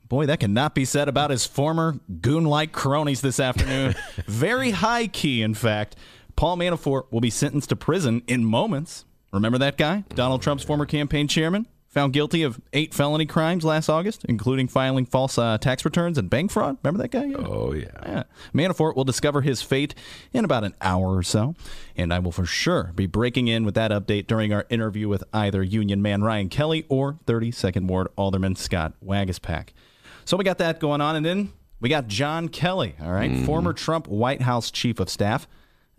boy, 0.09 0.25
that 0.25 0.41
cannot 0.41 0.75
be 0.75 0.87
said 0.87 1.11
about 1.11 1.29
his 1.29 1.45
former 1.45 2.01
goon 2.23 2.45
like 2.45 2.73
cronies 2.73 3.21
this 3.21 3.39
afternoon. 3.39 3.95
Very 4.27 4.71
high 4.71 5.09
key, 5.09 5.43
in 5.43 5.53
fact. 5.53 5.95
Paul 6.43 6.57
Manafort 6.57 7.05
will 7.13 7.21
be 7.21 7.31
sentenced 7.31 7.69
to 7.69 7.77
prison 7.77 8.21
in 8.27 8.45
moments. 8.45 9.05
Remember 9.33 9.59
that 9.59 9.77
guy? 9.77 10.03
Donald 10.17 10.43
Trump's 10.43 10.65
former 10.65 10.87
campaign 10.87 11.29
chairman? 11.29 11.69
Found 11.91 12.13
guilty 12.13 12.43
of 12.43 12.61
eight 12.73 12.93
felony 12.93 13.27
crimes 13.27 13.65
last 13.65 13.89
August, 13.89 14.25
including 14.25 14.67
filing 14.67 15.07
false 15.07 15.39
uh, 15.39 15.57
tax 15.59 15.85
returns 15.85 16.19
and 16.19 16.29
bank 16.29 16.51
fraud. 16.51 16.79
Remember 16.83 17.01
that 17.01 17.13
guy? 17.13 17.27
Yeah. 17.27 17.47
Oh, 17.47 17.73
yeah. 17.73 17.87
Yeah. 18.05 18.23
Manafort 18.53 18.97
will 18.97 19.05
discover 19.05 19.43
his 19.43 19.63
fate 19.63 19.95
in 20.33 20.45
about 20.45 20.65
an 20.65 20.75
hour 20.81 21.17
or 21.17 21.23
so, 21.23 21.55
and 21.95 22.13
I 22.13 22.19
will 22.19 22.33
for 22.33 22.45
sure 22.45 22.91
be 22.93 23.07
breaking 23.07 23.47
in 23.47 23.65
with 23.65 23.77
that 23.77 23.93
update 23.93 24.27
during 24.27 24.53
our 24.53 24.67
interview 24.69 25.09
with 25.09 25.23
either 25.33 25.63
Union 25.63 26.03
man 26.03 26.25
Ryan 26.25 26.49
Kelly 26.49 26.87
or 26.89 27.21
32nd 27.25 27.87
Ward 27.87 28.09
Alderman 28.17 28.57
Scott 28.57 28.95
Waguespack. 29.01 29.69
So 30.25 30.37
we 30.37 30.43
got 30.43 30.59
that 30.59 30.81
going 30.81 31.01
on, 31.01 31.15
and 31.15 31.25
then 31.25 31.53
we 31.79 31.89
got 31.89 32.09
John 32.09 32.49
Kelly, 32.49 32.97
all 33.01 33.13
right? 33.13 33.47
former 33.47 33.73
Trump 33.73 34.09
White 34.09 34.43
House 34.43 34.73
chief 34.73 34.99
of 34.99 35.09
staff. 35.09 35.47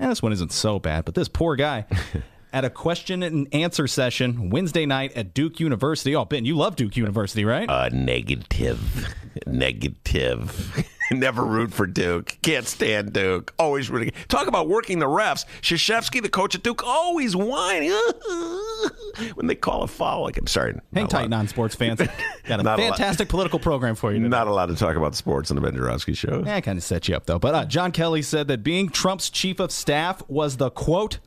And 0.03 0.11
this 0.11 0.21
one 0.21 0.33
isn't 0.33 0.51
so 0.51 0.79
bad, 0.79 1.05
but 1.05 1.15
this 1.15 1.29
poor 1.29 1.55
guy 1.55 1.85
at 2.53 2.63
a 2.63 2.69
question 2.69 3.23
and 3.23 3.53
answer 3.53 3.87
session 3.87 4.51
Wednesday 4.51 4.85
night 4.85 5.11
at 5.17 5.33
Duke 5.33 5.59
University. 5.59 6.15
Oh, 6.15 6.23
Ben, 6.23 6.45
you 6.45 6.55
love 6.55 6.75
Duke 6.75 6.95
University, 6.95 7.43
right? 7.43 7.67
Uh, 7.67 7.89
negative. 7.91 9.13
negative. 9.47 10.87
Never 11.11 11.43
root 11.43 11.73
for 11.73 11.85
Duke. 11.85 12.37
Can't 12.41 12.65
stand 12.67 13.11
Duke. 13.11 13.53
Always 13.59 13.89
rooting. 13.89 14.11
Talk 14.29 14.47
about 14.47 14.69
working 14.69 14.99
the 14.99 15.05
refs. 15.05 15.45
Krzyzewski, 15.61 16.21
the 16.21 16.29
coach 16.29 16.55
at 16.55 16.63
Duke, 16.63 16.83
always 16.85 17.35
whining 17.35 17.91
when 19.35 19.47
they 19.47 19.55
call 19.55 19.83
a 19.83 19.87
foul. 19.87 20.23
Like, 20.23 20.37
I'm 20.37 20.47
sorry. 20.47 20.79
Hang 20.93 21.07
tight, 21.07 21.29
non 21.29 21.47
sports 21.47 21.75
fans. 21.75 21.99
Got 22.47 22.59
a 22.59 22.63
fantastic 22.63 23.29
political 23.29 23.59
program 23.59 23.95
for 23.95 24.11
you 24.11 24.19
today. 24.19 24.29
Not 24.29 24.47
allowed 24.47 24.67
to 24.67 24.75
talk 24.75 24.95
about 24.95 25.15
sports 25.15 25.51
on 25.51 25.55
the 25.55 25.61
Ben 25.61 25.75
Joravsky 25.75 26.13
show. 26.13 26.43
Yeah, 26.45 26.55
I 26.55 26.61
kind 26.61 26.77
of 26.77 26.83
set 26.83 27.07
you 27.07 27.15
up, 27.15 27.25
though. 27.25 27.39
But 27.39 27.55
uh, 27.55 27.65
John 27.65 27.91
Kelly 27.91 28.21
said 28.21 28.47
that 28.47 28.63
being 28.63 28.89
Trump's 28.89 29.29
chief 29.29 29.59
of 29.59 29.71
staff 29.71 30.21
was 30.27 30.57
the 30.57 30.69
quote, 30.69 31.19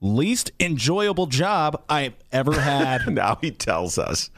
least 0.00 0.52
enjoyable 0.60 1.26
job 1.26 1.82
I've 1.88 2.14
ever 2.32 2.60
had. 2.60 3.06
now 3.12 3.38
he 3.40 3.50
tells 3.50 3.98
us. 3.98 4.30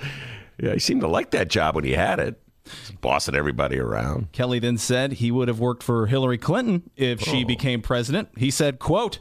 Yeah, 0.58 0.74
he 0.74 0.78
seemed 0.78 1.00
to 1.02 1.08
like 1.08 1.30
that 1.30 1.48
job 1.48 1.74
when 1.74 1.84
he 1.84 1.92
had 1.92 2.18
it. 2.18 2.40
He's 2.64 2.92
bossing 3.00 3.34
everybody 3.34 3.78
around. 3.78 4.32
Kelly 4.32 4.58
then 4.58 4.78
said 4.78 5.14
he 5.14 5.30
would 5.30 5.48
have 5.48 5.58
worked 5.58 5.82
for 5.82 6.06
Hillary 6.06 6.38
Clinton 6.38 6.90
if 6.96 7.20
she 7.20 7.44
oh. 7.44 7.46
became 7.46 7.82
president. 7.82 8.28
He 8.36 8.50
said, 8.50 8.78
quote, 8.78 9.18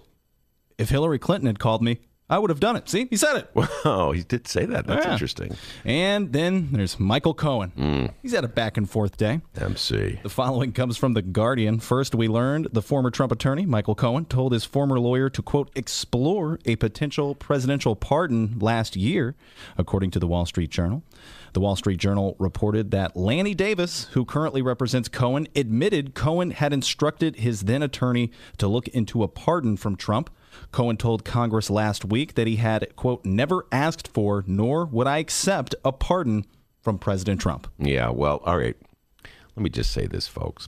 if 0.77 0.89
Hillary 0.89 1.19
Clinton 1.19 1.47
had 1.47 1.59
called 1.59 1.81
me, 1.81 1.99
I 2.29 2.37
would 2.37 2.49
have 2.51 2.59
done 2.59 2.75
it. 2.75 2.87
See, 2.87 3.07
he 3.09 3.15
said 3.17 3.37
it. 3.37 3.49
Wow, 3.55 4.11
he 4.11 4.21
did 4.21 4.47
say 4.47 4.65
that. 4.65 4.85
That's 4.85 5.05
Yeah. 5.05 5.13
interesting. 5.13 5.55
And 5.83 6.31
then 6.31 6.69
there's 6.71 6.99
Michael 6.99 7.33
Cohen. 7.33 7.71
Mm. 7.77 8.13
He's 8.21 8.33
had 8.33 8.43
a 8.43 8.47
back 8.47 8.77
and 8.77 8.89
forth 8.89 9.17
day. 9.17 9.41
MC. 9.59 10.19
The 10.21 10.29
following 10.29 10.71
comes 10.71 10.95
from 10.97 11.13
The 11.13 11.21
Guardian. 11.23 11.79
First, 11.79 12.13
we 12.13 12.27
learned 12.27 12.67
the 12.71 12.81
former 12.83 13.09
Trump 13.09 13.31
attorney, 13.31 13.65
Michael 13.65 13.95
Cohen, 13.95 14.25
told 14.25 14.53
his 14.53 14.63
former 14.63 14.99
lawyer 14.99 15.29
to, 15.29 15.41
quote, 15.41 15.71
explore 15.75 16.59
a 16.65 16.75
potential 16.75 17.33
presidential 17.35 17.95
pardon 17.95 18.59
last 18.59 18.95
year, 18.95 19.35
according 19.77 20.11
to 20.11 20.19
the 20.19 20.27
Wall 20.27 20.45
Street 20.45 20.69
Journal. 20.69 21.03
The 21.53 21.59
Wall 21.61 21.75
Street 21.75 21.99
Journal 21.99 22.35
reported 22.37 22.91
that 22.91 23.17
Lanny 23.17 23.55
Davis, 23.55 24.05
who 24.11 24.23
currently 24.23 24.61
represents 24.61 25.09
Cohen, 25.09 25.47
admitted 25.55 26.13
Cohen 26.13 26.51
had 26.51 26.73
instructed 26.73 27.37
his 27.37 27.61
then 27.61 27.81
attorney 27.81 28.31
to 28.59 28.67
look 28.67 28.87
into 28.89 29.23
a 29.23 29.27
pardon 29.27 29.75
from 29.75 29.95
Trump. 29.95 30.29
Cohen 30.71 30.97
told 30.97 31.25
Congress 31.25 31.69
last 31.69 32.05
week 32.05 32.35
that 32.35 32.47
he 32.47 32.57
had, 32.57 32.95
quote, 32.95 33.25
never 33.25 33.65
asked 33.71 34.07
for, 34.07 34.43
nor 34.47 34.85
would 34.85 35.07
I 35.07 35.17
accept 35.17 35.75
a 35.83 35.91
pardon 35.91 36.45
from 36.81 36.97
President 36.97 37.41
Trump. 37.41 37.67
Yeah, 37.77 38.09
well, 38.09 38.41
all 38.45 38.57
right. 38.57 38.77
Let 39.55 39.63
me 39.63 39.69
just 39.69 39.91
say 39.91 40.07
this, 40.07 40.27
folks. 40.27 40.67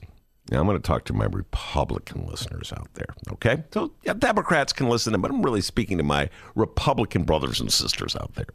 Now, 0.50 0.60
I'm 0.60 0.66
going 0.66 0.76
to 0.76 0.82
talk 0.82 1.04
to 1.04 1.12
my 1.12 1.26
Republican 1.26 2.26
listeners 2.26 2.72
out 2.76 2.92
there, 2.94 3.06
okay? 3.32 3.62
So, 3.72 3.92
yeah, 4.02 4.12
Democrats 4.12 4.72
can 4.72 4.88
listen, 4.88 5.18
but 5.20 5.30
I'm 5.30 5.42
really 5.42 5.62
speaking 5.62 5.98
to 5.98 6.04
my 6.04 6.28
Republican 6.54 7.22
brothers 7.22 7.60
and 7.60 7.72
sisters 7.72 8.16
out 8.16 8.34
there. 8.34 8.48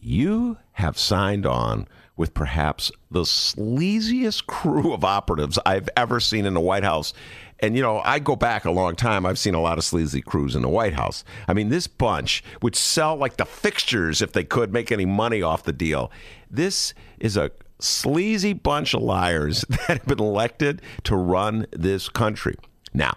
You 0.00 0.56
have 0.72 0.96
signed 0.96 1.44
on 1.44 1.88
with 2.16 2.32
perhaps 2.32 2.90
the 3.10 3.22
sleaziest 3.22 4.46
crew 4.46 4.92
of 4.92 5.04
operatives 5.04 5.58
I've 5.66 5.88
ever 5.96 6.20
seen 6.20 6.46
in 6.46 6.54
the 6.54 6.60
White 6.60 6.84
House. 6.84 7.12
And, 7.60 7.74
you 7.74 7.82
know, 7.82 8.00
I 8.04 8.18
go 8.18 8.36
back 8.36 8.64
a 8.64 8.70
long 8.70 8.94
time. 8.94 9.26
I've 9.26 9.38
seen 9.38 9.54
a 9.54 9.60
lot 9.60 9.78
of 9.78 9.84
sleazy 9.84 10.22
crews 10.22 10.54
in 10.54 10.62
the 10.62 10.68
White 10.68 10.94
House. 10.94 11.24
I 11.48 11.54
mean, 11.54 11.70
this 11.70 11.86
bunch 11.86 12.44
would 12.62 12.76
sell 12.76 13.16
like 13.16 13.36
the 13.36 13.44
fixtures 13.44 14.22
if 14.22 14.32
they 14.32 14.44
could 14.44 14.72
make 14.72 14.92
any 14.92 15.06
money 15.06 15.42
off 15.42 15.64
the 15.64 15.72
deal. 15.72 16.12
This 16.50 16.94
is 17.18 17.36
a 17.36 17.50
sleazy 17.80 18.52
bunch 18.52 18.94
of 18.94 19.02
liars 19.02 19.64
that 19.68 19.98
have 19.98 20.06
been 20.06 20.20
elected 20.20 20.82
to 21.04 21.16
run 21.16 21.66
this 21.72 22.08
country. 22.08 22.56
Now, 22.94 23.16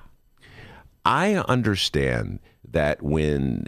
I 1.05 1.36
understand 1.36 2.39
that 2.71 3.01
when 3.01 3.67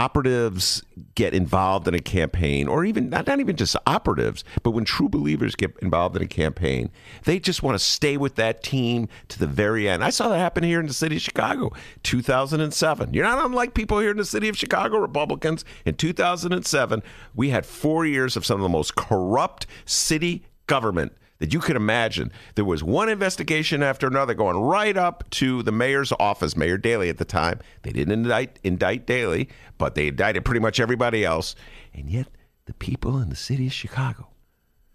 operatives 0.00 0.82
get 1.14 1.34
involved 1.34 1.86
in 1.86 1.94
a 1.94 2.00
campaign, 2.00 2.68
or 2.68 2.86
even 2.86 3.10
not, 3.10 3.26
not 3.26 3.38
even 3.38 3.54
just 3.54 3.76
operatives, 3.86 4.42
but 4.62 4.70
when 4.70 4.82
true 4.82 5.10
believers 5.10 5.54
get 5.54 5.76
involved 5.82 6.16
in 6.16 6.22
a 6.22 6.26
campaign, 6.26 6.90
they 7.24 7.38
just 7.38 7.62
want 7.62 7.78
to 7.78 7.84
stay 7.84 8.16
with 8.16 8.34
that 8.36 8.62
team 8.62 9.08
to 9.28 9.38
the 9.38 9.46
very 9.46 9.86
end. 9.86 10.02
I 10.02 10.08
saw 10.08 10.30
that 10.30 10.38
happen 10.38 10.64
here 10.64 10.80
in 10.80 10.86
the 10.86 10.94
city 10.94 11.16
of 11.16 11.22
Chicago, 11.22 11.70
2007. 12.02 13.12
You're 13.12 13.26
not 13.26 13.44
unlike 13.44 13.74
people 13.74 13.98
here 13.98 14.10
in 14.10 14.16
the 14.16 14.24
city 14.24 14.48
of 14.48 14.56
Chicago, 14.56 14.96
Republicans. 14.96 15.66
In 15.84 15.96
2007, 15.96 17.02
we 17.34 17.50
had 17.50 17.66
four 17.66 18.06
years 18.06 18.38
of 18.38 18.46
some 18.46 18.56
of 18.56 18.62
the 18.62 18.70
most 18.70 18.94
corrupt 18.96 19.66
city 19.84 20.46
government 20.66 21.12
that 21.40 21.52
you 21.52 21.58
could 21.58 21.76
imagine. 21.76 22.30
There 22.54 22.64
was 22.64 22.84
one 22.84 23.08
investigation 23.08 23.82
after 23.82 24.06
another 24.06 24.34
going 24.34 24.56
right 24.56 24.96
up 24.96 25.28
to 25.30 25.62
the 25.62 25.72
mayor's 25.72 26.12
office, 26.20 26.56
Mayor 26.56 26.78
Daley 26.78 27.08
at 27.08 27.18
the 27.18 27.24
time. 27.24 27.58
They 27.82 27.90
didn't 27.90 28.12
indict, 28.12 28.60
indict 28.62 29.06
Daley, 29.06 29.48
but 29.76 29.94
they 29.96 30.08
indicted 30.08 30.44
pretty 30.44 30.60
much 30.60 30.78
everybody 30.78 31.24
else. 31.24 31.56
And 31.92 32.08
yet, 32.08 32.28
the 32.66 32.74
people 32.74 33.18
in 33.18 33.30
the 33.30 33.36
city 33.36 33.66
of 33.66 33.72
Chicago 33.72 34.28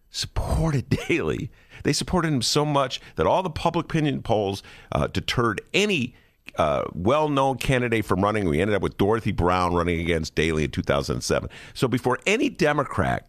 supported 0.10 0.90
Daley. 1.08 1.52
They 1.84 1.94
supported 1.94 2.32
him 2.32 2.42
so 2.42 2.64
much 2.64 3.02
that 3.16 3.28
all 3.28 3.44
the 3.44 3.50
public 3.50 3.86
opinion 3.86 4.22
polls 4.22 4.64
uh, 4.92 5.08
deterred 5.08 5.62
any 5.74 6.16
uh, 6.58 6.84
well-known 6.94 7.58
candidate 7.58 8.06
from 8.06 8.22
running. 8.22 8.48
We 8.48 8.62
ended 8.62 8.76
up 8.76 8.82
with 8.82 8.98
Dorothy 8.98 9.32
Brown 9.32 9.74
running 9.74 10.00
against 10.00 10.36
Daley 10.36 10.64
in 10.66 10.72
2007. 10.72 11.50
So 11.74 11.88
before 11.88 12.20
any 12.26 12.50
Democrat 12.50 13.28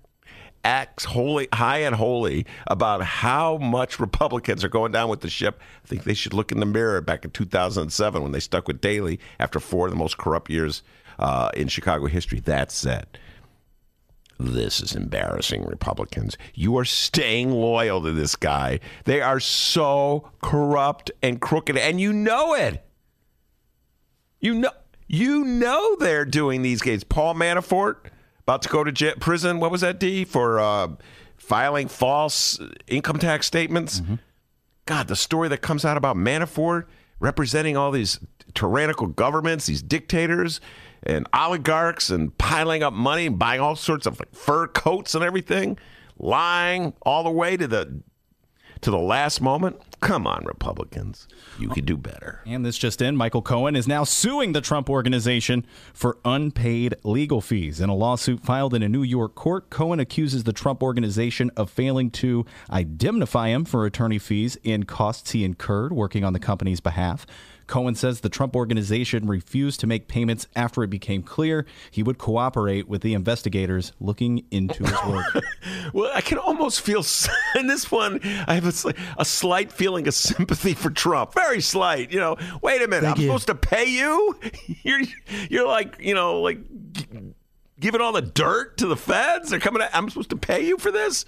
acts 0.66 1.04
holy, 1.04 1.46
high 1.52 1.78
and 1.78 1.94
holy 1.94 2.44
about 2.66 3.00
how 3.00 3.56
much 3.56 4.00
Republicans 4.00 4.64
are 4.64 4.68
going 4.68 4.90
down 4.90 5.08
with 5.08 5.20
the 5.20 5.30
ship, 5.30 5.60
I 5.84 5.86
think 5.86 6.02
they 6.02 6.12
should 6.12 6.34
look 6.34 6.50
in 6.50 6.58
the 6.58 6.66
mirror 6.66 7.00
back 7.00 7.24
in 7.24 7.30
2007 7.30 8.20
when 8.20 8.32
they 8.32 8.40
stuck 8.40 8.66
with 8.66 8.80
Daley 8.80 9.20
after 9.38 9.60
four 9.60 9.86
of 9.86 9.92
the 9.92 9.98
most 9.98 10.18
corrupt 10.18 10.50
years 10.50 10.82
uh, 11.20 11.50
in 11.54 11.68
Chicago 11.68 12.06
history. 12.06 12.40
That 12.40 12.72
said, 12.72 13.06
this 14.40 14.80
is 14.80 14.96
embarrassing, 14.96 15.64
Republicans. 15.64 16.36
You 16.52 16.76
are 16.78 16.84
staying 16.84 17.52
loyal 17.52 18.02
to 18.02 18.10
this 18.10 18.34
guy. 18.34 18.80
They 19.04 19.20
are 19.20 19.38
so 19.38 20.30
corrupt 20.42 21.12
and 21.22 21.40
crooked, 21.40 21.76
and 21.76 22.00
you 22.00 22.12
know 22.12 22.54
it. 22.54 22.84
You 24.40 24.54
know, 24.54 24.72
you 25.06 25.44
know 25.44 25.94
they're 26.00 26.24
doing 26.24 26.62
these 26.62 26.82
games. 26.82 27.04
Paul 27.04 27.34
Manafort 27.36 28.10
about 28.46 28.62
to 28.62 28.68
go 28.68 28.84
to 28.84 28.92
j- 28.92 29.14
prison. 29.18 29.58
What 29.58 29.72
was 29.72 29.80
that, 29.80 29.98
D 29.98 30.24
for 30.24 30.60
uh, 30.60 30.88
filing 31.36 31.88
false 31.88 32.60
income 32.86 33.18
tax 33.18 33.46
statements? 33.46 34.00
God, 34.86 35.08
the 35.08 35.16
story 35.16 35.48
that 35.48 35.58
comes 35.62 35.84
out 35.84 35.96
about 35.96 36.16
Manafort 36.16 36.84
representing 37.18 37.76
all 37.76 37.90
these 37.90 38.20
tyrannical 38.54 39.08
governments, 39.08 39.66
these 39.66 39.82
dictators 39.82 40.60
and 41.02 41.26
oligarchs, 41.34 42.08
and 42.08 42.36
piling 42.38 42.84
up 42.84 42.92
money 42.92 43.26
and 43.26 43.36
buying 43.38 43.60
all 43.60 43.74
sorts 43.74 44.06
of 44.06 44.20
like 44.20 44.32
fur 44.32 44.68
coats 44.68 45.14
and 45.16 45.24
everything, 45.24 45.76
lying 46.18 46.94
all 47.02 47.24
the 47.24 47.30
way 47.30 47.56
to 47.56 47.66
the 47.66 48.00
to 48.82 48.90
the 48.92 48.98
last 48.98 49.40
moment. 49.40 49.76
Come 50.00 50.26
on, 50.26 50.44
Republicans, 50.44 51.26
you 51.58 51.68
could 51.70 51.86
do 51.86 51.96
better. 51.96 52.42
And 52.46 52.64
this 52.64 52.76
just 52.76 53.00
in 53.00 53.16
Michael 53.16 53.42
Cohen 53.42 53.74
is 53.74 53.88
now 53.88 54.04
suing 54.04 54.52
the 54.52 54.60
Trump 54.60 54.90
organization 54.90 55.66
for 55.94 56.18
unpaid 56.24 56.94
legal 57.02 57.40
fees. 57.40 57.80
In 57.80 57.88
a 57.88 57.94
lawsuit 57.94 58.40
filed 58.40 58.74
in 58.74 58.82
a 58.82 58.88
New 58.88 59.02
York 59.02 59.34
court, 59.34 59.70
Cohen 59.70 59.98
accuses 59.98 60.44
the 60.44 60.52
Trump 60.52 60.82
organization 60.82 61.50
of 61.56 61.70
failing 61.70 62.10
to 62.10 62.44
indemnify 62.70 63.48
him 63.48 63.64
for 63.64 63.86
attorney 63.86 64.18
fees 64.18 64.58
and 64.64 64.86
costs 64.86 65.30
he 65.30 65.44
incurred 65.44 65.92
working 65.92 66.24
on 66.24 66.34
the 66.34 66.40
company's 66.40 66.80
behalf. 66.80 67.26
Cohen 67.66 67.94
says 67.94 68.20
the 68.20 68.28
Trump 68.28 68.54
organization 68.54 69.26
refused 69.26 69.80
to 69.80 69.86
make 69.86 70.08
payments 70.08 70.46
after 70.54 70.82
it 70.82 70.90
became 70.90 71.22
clear 71.22 71.66
he 71.90 72.02
would 72.02 72.18
cooperate 72.18 72.88
with 72.88 73.02
the 73.02 73.14
investigators 73.14 73.92
looking 74.00 74.44
into 74.50 74.84
his 74.84 75.04
work. 75.04 75.44
Well, 75.92 76.10
I 76.12 76.20
can 76.20 76.38
almost 76.38 76.80
feel 76.80 77.04
in 77.54 77.68
this 77.68 77.90
one. 77.90 78.20
I 78.48 78.54
have 78.54 78.66
a, 78.86 78.94
a 79.18 79.24
slight 79.24 79.70
feeling 79.70 80.08
of 80.08 80.14
sympathy 80.14 80.74
for 80.74 80.90
Trump. 80.90 81.32
Very 81.32 81.60
slight. 81.60 82.10
You 82.10 82.18
know, 82.18 82.36
wait 82.60 82.82
a 82.82 82.88
minute. 82.88 83.08
I'm 83.08 83.16
supposed 83.16 83.46
to 83.46 83.54
pay 83.54 83.84
you. 83.84 84.38
You're 84.82 85.00
you're 85.48 85.66
like 85.66 85.96
you 86.00 86.14
know 86.14 86.40
like 86.40 86.58
giving 87.78 88.00
all 88.00 88.12
the 88.12 88.22
dirt 88.22 88.78
to 88.78 88.86
the 88.86 88.96
feds. 88.96 89.50
They're 89.50 89.60
coming. 89.60 89.82
At, 89.82 89.94
I'm 89.94 90.08
supposed 90.08 90.30
to 90.30 90.36
pay 90.36 90.66
you 90.66 90.76
for 90.78 90.90
this. 90.90 91.24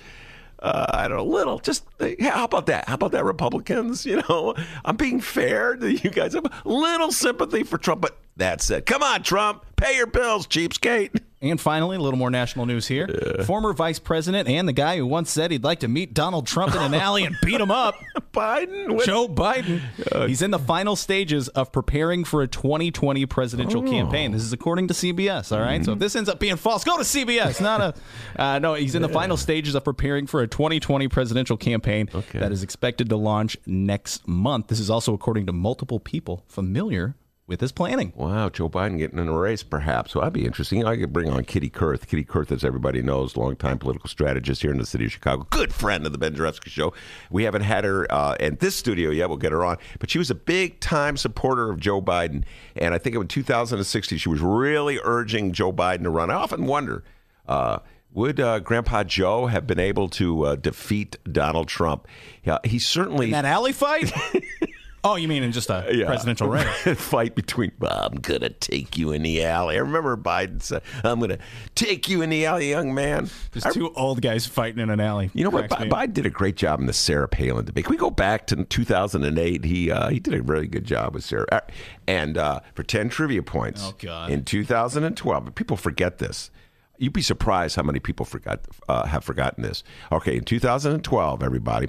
Uh, 0.60 0.86
I 0.90 1.08
don't 1.08 1.18
know, 1.18 1.24
little. 1.24 1.58
Just 1.60 1.84
how 2.20 2.44
about 2.44 2.66
that? 2.66 2.88
How 2.88 2.94
about 2.94 3.12
that, 3.12 3.24
Republicans? 3.24 4.04
You 4.08 4.22
know, 4.28 4.54
I'm 4.84 4.96
being 4.96 5.20
fair 5.20 5.76
to 5.76 5.92
you 5.92 6.10
guys. 6.10 6.34
A 6.34 6.42
little 6.64 7.12
sympathy 7.12 7.62
for 7.62 7.76
Trump, 7.78 8.00
but 8.00 8.18
that's 8.36 8.70
it. 8.70 8.86
come 8.86 9.02
on, 9.02 9.22
Trump, 9.22 9.64
pay 9.76 9.96
your 9.96 10.06
bills, 10.06 10.46
cheapskate. 10.46 11.20
And 11.40 11.60
finally, 11.60 11.96
a 11.96 12.00
little 12.00 12.18
more 12.18 12.30
national 12.30 12.66
news 12.66 12.88
here. 12.88 13.06
Former 13.46 13.72
vice 13.72 14.00
president 14.00 14.48
and 14.48 14.66
the 14.66 14.72
guy 14.72 14.96
who 14.96 15.06
once 15.06 15.30
said 15.30 15.52
he'd 15.52 15.62
like 15.62 15.80
to 15.80 15.88
meet 15.88 16.12
Donald 16.12 16.48
Trump 16.48 16.74
in 16.74 16.82
an 16.82 16.94
alley 16.94 17.24
and 17.24 17.36
beat 17.44 17.60
him 17.60 17.70
up, 17.70 17.94
Biden, 18.32 19.04
Joe 19.04 19.28
Biden. 19.28 19.80
He's 20.26 20.42
in 20.42 20.50
the 20.50 20.58
final 20.58 20.96
stages 20.96 21.46
of 21.48 21.70
preparing 21.70 22.24
for 22.24 22.42
a 22.42 22.48
2020 22.48 23.26
presidential 23.26 23.82
campaign. 23.82 24.32
This 24.32 24.42
is 24.42 24.52
according 24.52 24.88
to 24.88 24.94
CBS. 24.94 25.56
All 25.56 25.62
right? 25.62 25.84
So 25.84 25.92
if 25.92 26.00
this 26.00 26.16
ends 26.16 26.28
up 26.28 26.40
being 26.40 26.56
false, 26.56 26.82
go 26.82 26.96
to 26.96 27.04
CBS. 27.04 27.60
Not 27.60 27.80
a. 27.80 27.94
Uh, 28.36 28.58
no, 28.58 28.74
he's 28.74 28.94
in 28.94 29.02
the 29.02 29.08
final 29.08 29.36
stages 29.36 29.74
of 29.74 29.84
preparing 29.84 30.26
for 30.26 30.40
a 30.42 30.46
2020 30.46 31.08
presidential 31.08 31.56
campaign 31.56 32.08
that 32.32 32.52
is 32.52 32.62
expected 32.62 33.08
to 33.08 33.16
launch 33.16 33.56
next 33.66 34.26
month. 34.28 34.68
This 34.68 34.78
is 34.78 34.90
also 34.90 35.12
according 35.12 35.46
to 35.46 35.52
multiple 35.52 35.98
people 35.98 36.44
familiar 36.46 37.16
with 37.48 37.62
his 37.62 37.72
planning. 37.72 38.12
Wow, 38.14 38.50
Joe 38.50 38.68
Biden 38.68 38.98
getting 38.98 39.18
in 39.18 39.26
a 39.26 39.32
race, 39.36 39.62
perhaps. 39.62 40.14
Well, 40.14 40.20
that'd 40.20 40.34
be 40.34 40.44
interesting. 40.44 40.84
I 40.84 40.98
could 40.98 41.14
bring 41.14 41.30
on 41.30 41.42
Kitty 41.44 41.70
Kurth. 41.70 42.06
Kitty 42.06 42.22
Kurth, 42.24 42.52
as 42.52 42.62
everybody 42.62 43.00
knows, 43.00 43.36
longtime 43.36 43.78
political 43.78 44.08
strategist 44.08 44.60
here 44.60 44.70
in 44.70 44.76
the 44.76 44.84
city 44.84 45.06
of 45.06 45.12
Chicago. 45.12 45.46
Good 45.48 45.72
friend 45.72 46.04
of 46.04 46.12
the 46.12 46.18
Ben 46.18 46.34
Joravsky 46.34 46.68
Show. 46.68 46.92
We 47.30 47.44
haven't 47.44 47.62
had 47.62 47.84
her 47.84 48.06
uh, 48.12 48.36
in 48.38 48.56
this 48.56 48.76
studio 48.76 49.10
yet. 49.10 49.30
We'll 49.30 49.38
get 49.38 49.52
her 49.52 49.64
on. 49.64 49.78
But 49.98 50.10
she 50.10 50.18
was 50.18 50.30
a 50.30 50.34
big 50.34 50.78
time 50.80 51.16
supporter 51.16 51.70
of 51.70 51.80
Joe 51.80 52.02
Biden. 52.02 52.44
And 52.76 52.94
I 52.94 52.98
think 52.98 53.16
in 53.16 53.26
2016, 53.26 54.18
she 54.18 54.28
was 54.28 54.42
really 54.42 55.00
urging 55.02 55.52
Joe 55.52 55.72
Biden 55.72 56.02
to 56.02 56.10
run. 56.10 56.30
I 56.30 56.34
often 56.34 56.66
wonder. 56.66 57.02
Uh, 57.46 57.78
would 58.12 58.40
uh, 58.40 58.58
Grandpa 58.58 59.04
Joe 59.04 59.46
have 59.46 59.66
been 59.66 59.80
able 59.80 60.10
to 60.10 60.44
uh, 60.44 60.56
defeat 60.56 61.16
Donald 61.30 61.68
Trump? 61.68 62.06
Yeah, 62.44 62.58
he 62.64 62.78
certainly 62.78 63.30
That 63.30 63.46
alley 63.46 63.72
fight? 63.72 64.12
Oh, 65.08 65.16
you 65.16 65.26
mean 65.28 65.42
in 65.42 65.52
just 65.52 65.70
a 65.70 65.86
Yeah. 65.90 66.06
presidential 66.06 66.48
race? 66.48 66.66
fight 66.96 67.34
between 67.34 67.72
I'm 67.82 68.16
gonna 68.16 68.50
take 68.50 68.98
you 68.98 69.12
in 69.12 69.22
the 69.22 69.42
alley. 69.44 69.76
I 69.76 69.80
remember 69.80 70.16
Biden 70.16 70.62
said, 70.62 70.82
"I'm 71.02 71.18
gonna 71.20 71.38
take 71.74 72.08
you 72.08 72.20
in 72.22 72.30
the 72.30 72.44
alley, 72.46 72.68
young 72.70 72.94
man." 72.94 73.30
Just 73.52 73.72
two 73.72 73.92
old 73.94 74.20
guys 74.20 74.46
fighting 74.46 74.80
in 74.80 74.90
an 74.90 75.00
alley. 75.00 75.30
You 75.32 75.44
know 75.44 75.50
what? 75.50 75.68
Biden 75.70 76.12
did 76.12 76.26
a 76.26 76.30
great 76.30 76.56
job 76.56 76.80
in 76.80 76.86
the 76.86 76.92
Sarah 76.92 77.28
Palin 77.28 77.64
debate. 77.64 77.84
Can 77.86 77.92
we 77.92 77.96
go 77.98 78.10
back 78.10 78.46
to 78.48 78.64
2008? 78.64 79.64
He 79.64 79.90
uh, 79.90 80.08
he 80.10 80.20
did 80.20 80.34
a 80.34 80.42
really 80.42 80.66
good 80.66 80.84
job 80.84 81.14
with 81.14 81.24
Sarah. 81.24 81.46
Uh, 81.50 81.60
And 82.06 82.36
uh, 82.38 82.60
for 82.74 82.82
10 82.82 83.08
trivia 83.10 83.42
points, 83.42 83.82
Oh, 83.84 83.94
God. 83.98 84.30
in 84.30 84.42
2012, 84.44 85.54
people 85.54 85.76
forget 85.76 86.18
this. 86.18 86.50
You'd 86.96 87.12
be 87.12 87.22
surprised 87.22 87.76
how 87.76 87.82
many 87.82 88.00
people 88.00 88.24
forgot 88.26 88.60
uh, 88.88 89.06
have 89.06 89.22
forgotten 89.24 89.62
this. 89.62 89.84
Okay, 90.10 90.36
in 90.36 90.42
2012, 90.44 91.42
everybody, 91.42 91.86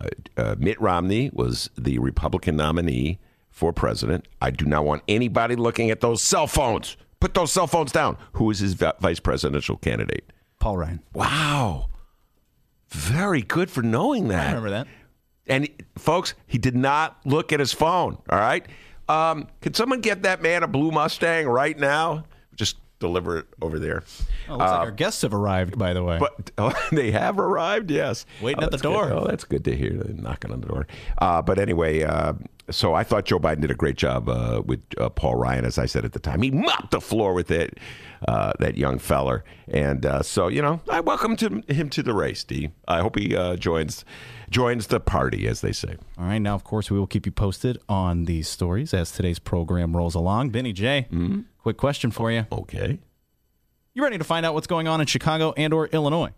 uh, 0.00 0.08
uh, 0.36 0.54
Mitt 0.58 0.80
Romney 0.80 1.30
was 1.32 1.70
the 1.76 1.98
Republican 1.98 2.56
nominee 2.56 3.18
for 3.50 3.72
president. 3.72 4.26
I 4.40 4.50
do 4.50 4.64
not 4.64 4.84
want 4.84 5.02
anybody 5.08 5.56
looking 5.56 5.90
at 5.90 6.00
those 6.00 6.22
cell 6.22 6.46
phones. 6.46 6.96
Put 7.20 7.34
those 7.34 7.52
cell 7.52 7.66
phones 7.66 7.92
down. 7.92 8.16
Who 8.32 8.50
is 8.50 8.60
his 8.60 8.74
vi- 8.74 8.92
vice 9.00 9.20
presidential 9.20 9.76
candidate? 9.76 10.32
Paul 10.58 10.78
Ryan. 10.78 11.02
Wow. 11.12 11.88
Very 12.88 13.42
good 13.42 13.70
for 13.70 13.82
knowing 13.82 14.28
that. 14.28 14.46
I 14.46 14.48
remember 14.48 14.70
that. 14.70 14.86
And 15.46 15.68
folks, 15.98 16.34
he 16.46 16.58
did 16.58 16.76
not 16.76 17.18
look 17.24 17.52
at 17.52 17.60
his 17.60 17.72
phone. 17.72 18.18
All 18.30 18.38
right. 18.38 18.66
Um, 19.08 19.48
can 19.60 19.74
someone 19.74 20.00
get 20.00 20.22
that 20.22 20.40
man 20.42 20.62
a 20.62 20.68
blue 20.68 20.90
Mustang 20.90 21.46
right 21.46 21.78
now? 21.78 22.24
Just 22.54 22.76
deliver 23.00 23.38
it 23.38 23.46
over 23.60 23.78
there. 23.80 24.04
Oh, 24.48 24.52
looks 24.52 24.70
like 24.70 24.80
our 24.80 24.90
guests 24.92 25.22
have 25.22 25.34
arrived, 25.34 25.76
by 25.78 25.92
the 25.92 26.04
way. 26.04 26.18
But 26.18 26.52
oh, 26.58 26.72
they 26.92 27.10
have 27.10 27.38
arrived, 27.40 27.90
yes. 27.90 28.24
Waiting 28.40 28.62
Oh, 28.62 28.66
at 28.66 28.70
the 28.70 28.76
that's 28.76 28.82
good. 28.82 28.92
door. 28.92 29.12
Oh, 29.12 29.24
that's 29.26 29.44
good 29.44 29.64
to 29.64 29.76
hear. 29.76 29.90
They're 29.94 30.14
knocking 30.14 30.52
on 30.52 30.60
the 30.60 30.68
door. 30.68 30.86
Uh, 31.18 31.42
but 31.42 31.58
anyway, 31.58 32.04
uh, 32.04 32.34
so 32.70 32.94
I 32.94 33.02
thought 33.02 33.24
Joe 33.24 33.40
Biden 33.40 33.62
did 33.62 33.70
a 33.72 33.74
great 33.74 33.96
job 33.96 34.28
uh, 34.28 34.62
with 34.64 34.80
uh, 34.98 35.08
Paul 35.08 35.34
Ryan, 35.34 35.64
as 35.64 35.76
I 35.78 35.86
said 35.86 36.04
at 36.04 36.12
the 36.12 36.20
time. 36.20 36.42
He 36.42 36.50
mopped 36.52 36.92
the 36.92 37.00
floor 37.00 37.34
with 37.34 37.50
it, 37.50 37.78
uh, 38.28 38.52
that 38.60 38.76
young 38.76 38.98
feller. 39.00 39.42
And 39.66 40.06
uh, 40.06 40.22
so, 40.22 40.46
you 40.48 40.62
know, 40.62 40.80
I 40.88 41.00
welcome 41.00 41.34
to 41.36 41.62
him 41.68 41.88
to 41.90 42.02
the 42.02 42.14
race, 42.14 42.44
D. 42.44 42.70
I 42.86 43.00
hope 43.00 43.18
he 43.18 43.34
uh, 43.34 43.56
joins 43.56 44.04
joins 44.50 44.88
the 44.88 45.00
party, 45.00 45.46
as 45.46 45.60
they 45.60 45.72
say. 45.72 45.96
All 46.18 46.24
right, 46.26 46.38
now 46.38 46.54
of 46.54 46.64
course 46.64 46.90
we 46.90 46.98
will 46.98 47.06
keep 47.06 47.24
you 47.26 47.32
posted 47.32 47.78
on 47.88 48.24
these 48.24 48.48
stories 48.48 48.92
as 48.92 49.10
today's 49.12 49.38
program 49.38 49.96
rolls 49.96 50.14
along. 50.14 50.50
Benny 50.50 50.72
J, 50.72 51.06
Mm-hmm. 51.10 51.40
quick 51.58 51.76
question 51.76 52.10
for 52.10 52.30
you: 52.32 52.46
Okay. 52.50 52.98
You 53.94 54.02
ready 54.04 54.18
to 54.18 54.24
find 54.24 54.46
out 54.46 54.54
what's 54.54 54.66
going 54.68 54.86
on 54.88 55.00
in 55.00 55.06
Chicago 55.06 55.52
and/or 55.56 55.86
Illinois? 55.88 56.30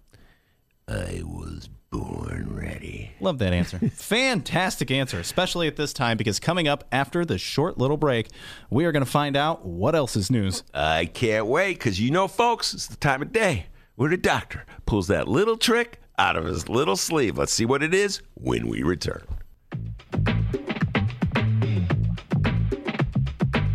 I 0.88 1.22
was 1.24 1.68
born 1.90 2.48
ready. 2.50 3.12
Love 3.20 3.38
that 3.38 3.52
answer. 3.52 3.78
Fantastic 3.94 4.90
answer, 4.90 5.18
especially 5.20 5.66
at 5.68 5.76
this 5.76 5.92
time 5.92 6.16
because 6.16 6.40
coming 6.40 6.66
up 6.66 6.84
after 6.90 7.24
the 7.24 7.38
short 7.38 7.78
little 7.78 7.96
break, 7.98 8.28
we 8.70 8.84
are 8.84 8.92
going 8.92 9.04
to 9.04 9.10
find 9.10 9.36
out 9.36 9.64
what 9.66 9.94
else 9.94 10.16
is 10.16 10.30
news. 10.30 10.62
I 10.74 11.04
can't 11.06 11.46
wait 11.46 11.74
because 11.78 12.00
you 12.00 12.10
know, 12.10 12.26
folks, 12.28 12.72
it's 12.74 12.86
the 12.86 12.96
time 12.96 13.22
of 13.22 13.32
day 13.32 13.66
where 13.94 14.10
the 14.10 14.16
doctor 14.16 14.64
pulls 14.86 15.06
that 15.08 15.28
little 15.28 15.56
trick 15.58 16.00
out 16.18 16.36
of 16.36 16.44
his 16.44 16.68
little 16.68 16.96
sleeve. 16.96 17.38
Let's 17.38 17.52
see 17.52 17.64
what 17.64 17.82
it 17.82 17.94
is 17.94 18.20
when 18.34 18.68
we 18.68 18.82
return. 18.82 19.24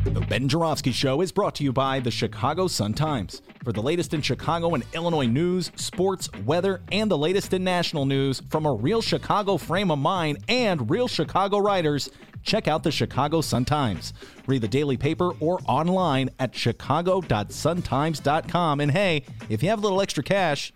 The 0.06 0.24
Ben 0.28 0.48
Joravsky 0.48 0.92
Show 0.92 1.22
is 1.22 1.32
brought 1.32 1.56
to 1.56 1.64
you 1.64 1.74
by 1.74 2.00
the 2.00 2.12
Chicago 2.12 2.68
Sun-Times. 2.68 3.42
For 3.64 3.74
the 3.74 3.82
latest 3.82 4.14
in 4.14 4.22
Chicago 4.22 4.76
and 4.76 4.86
Illinois 4.94 5.26
news, 5.26 5.72
sports, 5.76 6.30
weather, 6.46 6.82
and 6.90 7.12
the 7.12 7.18
latest 7.18 7.52
in 7.52 7.66
national 7.66 8.06
news 8.06 8.42
from 8.50 8.66
a 8.66 8.74
real 8.74 9.02
Chicago 9.02 9.58
frame 9.58 9.92
of 9.92 10.00
mind 10.00 10.38
and 10.48 10.90
real 10.90 11.10
Chicago 11.10 11.58
writers, 11.58 12.10
check 12.44 12.70
out 12.70 12.84
the 12.84 12.92
Chicago 12.92 13.42
Sun-Times. 13.42 14.14
Read 14.46 14.62
the 14.62 14.70
daily 14.70 14.96
paper 14.96 15.34
or 15.42 15.60
online 15.66 16.30
at 16.40 16.56
chicago.suntimes.com. 16.56 18.80
And 18.80 18.92
hey, 18.92 19.26
if 19.50 19.62
you 19.62 19.68
have 19.68 19.80
a 19.80 19.82
little 19.82 20.00
extra 20.00 20.24
cash, 20.24 20.72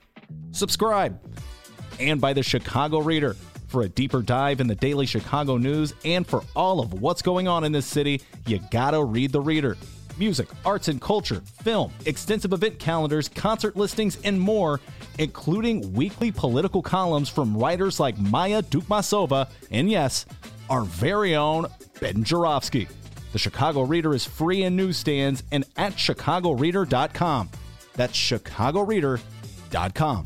subscribe. 0.52 1.20
And 2.00 2.20
by 2.20 2.34
the 2.34 2.44
Chicago 2.44 3.00
Reader. 3.00 3.36
For 3.68 3.84
a 3.84 3.90
deeper 3.90 4.22
dive 4.22 4.60
in 4.60 4.68
the 4.68 4.76
daily 4.76 5.06
Chicago 5.06 5.56
news 5.56 5.94
and 6.04 6.28
for 6.28 6.44
all 6.58 6.82
of 6.82 7.02
what's 7.02 7.22
going 7.22 7.48
on 7.48 7.64
in 7.64 7.72
this 7.72 7.86
city, 7.86 8.22
you 8.46 8.60
gotta 8.70 9.02
read 9.02 9.32
the 9.32 9.40
Reader. 9.40 9.78
Music, 10.18 10.50
arts 10.66 10.90
and 10.90 11.00
culture, 11.00 11.42
film, 11.64 11.94
extensive 12.06 12.52
event 12.52 12.80
calendars, 12.80 13.30
concert 13.30 13.78
listings, 13.78 14.18
and 14.26 14.40
more, 14.40 14.82
including 15.20 15.94
weekly 15.94 16.32
political 16.32 16.82
columns 16.82 17.30
from 17.30 17.56
writers 17.56 17.98
like 17.98 18.18
Maya 18.20 18.62
Dukmasova 18.62 19.50
and 19.72 19.90
yes, 19.90 20.26
our 20.70 20.84
very 20.84 21.36
own 21.36 21.66
Ben 22.02 22.26
Joravsky. 22.26 22.90
The 23.32 23.40
Chicago 23.40 23.84
Reader 23.84 24.14
is 24.14 24.26
free 24.26 24.64
in 24.64 24.76
newsstands 24.76 25.44
and 25.52 25.64
at 25.78 25.94
chicagoreader.com. 25.94 27.50
That's 27.94 28.18
chicagoreader.com. 29.72 30.24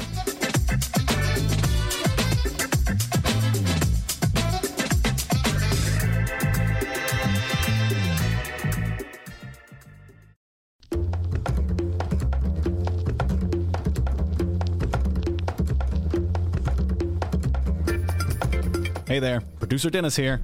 Hey 19.08 19.20
there, 19.20 19.40
producer 19.60 19.90
Dennis 19.90 20.16
here. 20.16 20.42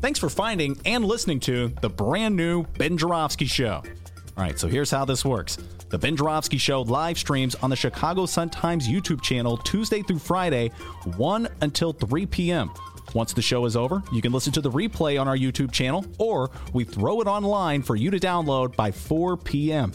Thanks 0.00 0.18
for 0.18 0.30
finding 0.30 0.78
and 0.86 1.04
listening 1.04 1.40
to 1.40 1.68
the 1.82 1.90
brand 1.90 2.34
new 2.34 2.64
Ben 2.78 2.96
Joravsky 2.96 3.46
Show. 3.46 3.82
All 4.36 4.44
right, 4.44 4.58
so 4.58 4.68
here's 4.68 4.90
how 4.90 5.04
this 5.04 5.24
works. 5.24 5.58
The 5.88 5.98
Ben 5.98 6.16
Joravsky 6.16 6.58
Show 6.58 6.82
live 6.82 7.16
streams 7.16 7.54
on 7.56 7.70
the 7.70 7.76
Chicago 7.76 8.26
Sun-Times 8.26 8.88
YouTube 8.88 9.22
channel 9.22 9.56
Tuesday 9.56 10.02
through 10.02 10.18
Friday, 10.18 10.70
1 11.16 11.48
until 11.60 11.92
3 11.92 12.26
p.m. 12.26 12.72
Once 13.14 13.32
the 13.32 13.42
show 13.42 13.64
is 13.66 13.76
over, 13.76 14.02
you 14.12 14.20
can 14.20 14.32
listen 14.32 14.52
to 14.52 14.60
the 14.60 14.70
replay 14.70 15.20
on 15.20 15.28
our 15.28 15.36
YouTube 15.36 15.70
channel, 15.70 16.04
or 16.18 16.50
we 16.72 16.82
throw 16.82 17.20
it 17.20 17.28
online 17.28 17.82
for 17.82 17.94
you 17.94 18.10
to 18.10 18.18
download 18.18 18.74
by 18.74 18.90
4 18.90 19.36
p.m. 19.36 19.92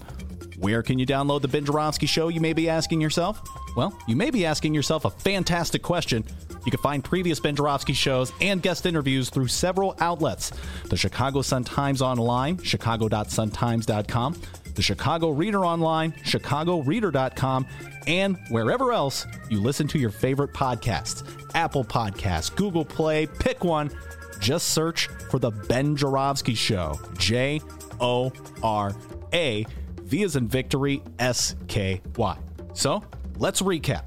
Where 0.60 0.82
can 0.82 0.98
you 0.98 1.06
download 1.06 1.42
the 1.42 1.48
Ben 1.50 1.66
Show, 2.08 2.30
you 2.30 2.40
may 2.40 2.54
be 2.54 2.70
asking 2.70 3.02
yourself? 3.02 3.42
Well, 3.76 3.98
you 4.08 4.16
may 4.16 4.30
be 4.30 4.46
asking 4.46 4.74
yourself 4.74 5.06
a 5.06 5.10
fantastic 5.10 5.82
question. 5.82 6.24
You 6.66 6.72
can 6.72 6.80
find 6.82 7.04
previous 7.04 7.40
Ben 7.40 7.56
shows 7.56 8.32
and 8.40 8.62
guest 8.62 8.86
interviews 8.86 9.30
through 9.30 9.48
several 9.48 9.96
outlets 10.00 10.52
the 10.86 10.96
Chicago 10.96 11.42
Sun-Times 11.42 12.02
Online, 12.02 12.62
chicago.suntimes.com, 12.62 14.42
the 14.76 14.82
Chicago 14.82 15.30
Reader 15.30 15.66
Online, 15.66 16.12
chicagoreader.com, 16.24 17.68
and 18.08 18.38
wherever 18.50 18.92
else 18.92 19.28
you 19.50 19.62
listen 19.62 19.88
to 19.90 20.00
your 20.00 20.10
favorite 20.10 20.54
podcasts 20.54 21.24
Apple 21.56 21.84
Podcasts, 21.84 22.56
Google 22.56 22.86
Play, 22.86 23.26
pick 23.26 23.64
one. 23.64 23.92
Just 24.40 24.70
search 24.70 25.08
for 25.30 25.38
The 25.38 25.52
Ben 25.52 25.96
Joravsky 25.96 26.56
Show. 26.56 27.00
J 27.18 27.62
O 28.00 28.32
R 28.64 28.96
A, 29.34 29.66
V 30.02 30.24
as 30.24 30.36
in 30.36 30.48
victory, 30.48 31.04
S 31.20 31.56
K 31.68 32.02
Y. 32.18 32.38
So 32.74 33.04
let's 33.38 33.62
recap. 33.62 34.06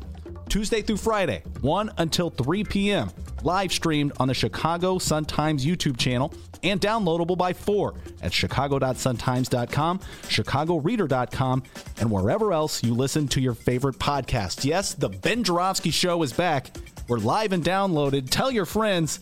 Tuesday 0.49 0.83
through 0.83 0.99
Friday, 0.99 1.43
1 1.63 1.91
until 1.99 2.31
3 2.31 2.65
p.m., 2.65 3.11
live 3.43 3.73
streamed 3.73 4.13
on 4.19 4.29
the 4.29 4.35
Chicago 4.35 4.99
Sun-Times 4.99 5.65
YouTube 5.65 5.97
channel 5.97 6.33
and 6.65 6.81
downloadable 6.81 7.37
by 7.37 7.53
4 7.53 7.95
at 8.23 8.33
chicago.suntimes.com, 8.33 9.99
chicagoreader.com, 9.99 11.63
and 12.01 12.11
wherever 12.11 12.53
else 12.53 12.83
you 12.83 12.95
listen 12.95 13.29
to 13.29 13.41
your 13.41 13.55
favorite 13.55 13.99
podcast. 13.99 14.65
Yes, 14.65 14.95
the 14.95 15.09
Ben 15.09 15.45
Joravsky 15.45 15.91
Show 15.91 16.23
is 16.23 16.33
back. 16.33 16.71
We're 17.07 17.19
live 17.19 17.53
and 17.53 17.63
downloaded. 17.63 18.31
Tell 18.31 18.51
your 18.51 18.67
friends 18.67 19.21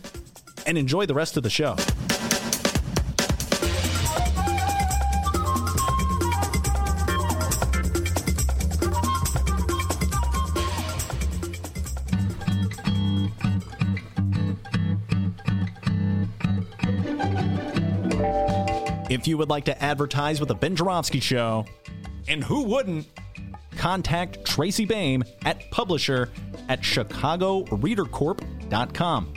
and 0.66 0.78
enjoy 0.78 1.06
the 1.06 1.14
rest 1.14 1.36
of 1.36 1.42
the 1.42 1.50
show. 1.50 1.76
If 19.12 19.28
you 19.28 19.36
would 19.36 19.50
like 19.50 19.66
to 19.66 19.82
advertise 19.82 20.40
with 20.40 20.48
the 20.48 20.54
Ben 20.54 20.74
Joravsky 20.74 21.20
Show, 21.20 21.66
and 22.28 22.42
who 22.42 22.62
wouldn't, 22.62 23.06
contact 23.76 24.46
Tracy 24.46 24.86
Baim 24.86 25.22
at 25.44 25.70
publisher 25.70 26.30
at 26.70 26.80
chicagoreadercorp.com. 26.80 29.34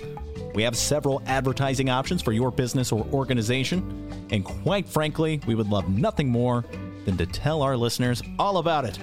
We 0.53 0.63
have 0.63 0.77
several 0.77 1.21
advertising 1.25 1.89
options 1.89 2.21
for 2.21 2.31
your 2.31 2.51
business 2.51 2.93
or 2.93 3.05
organization, 3.11 4.27
and 4.31 4.45
quite 4.45 4.87
frankly, 4.87 5.41
we 5.45 5.55
would 5.55 5.67
love 5.67 5.89
nothing 5.89 6.29
more 6.29 6.63
than 7.03 7.17
to 7.17 7.25
tell 7.25 7.61
our 7.61 7.75
listeners 7.75 8.23
all 8.39 8.59
about 8.59 8.85
it. 8.85 8.97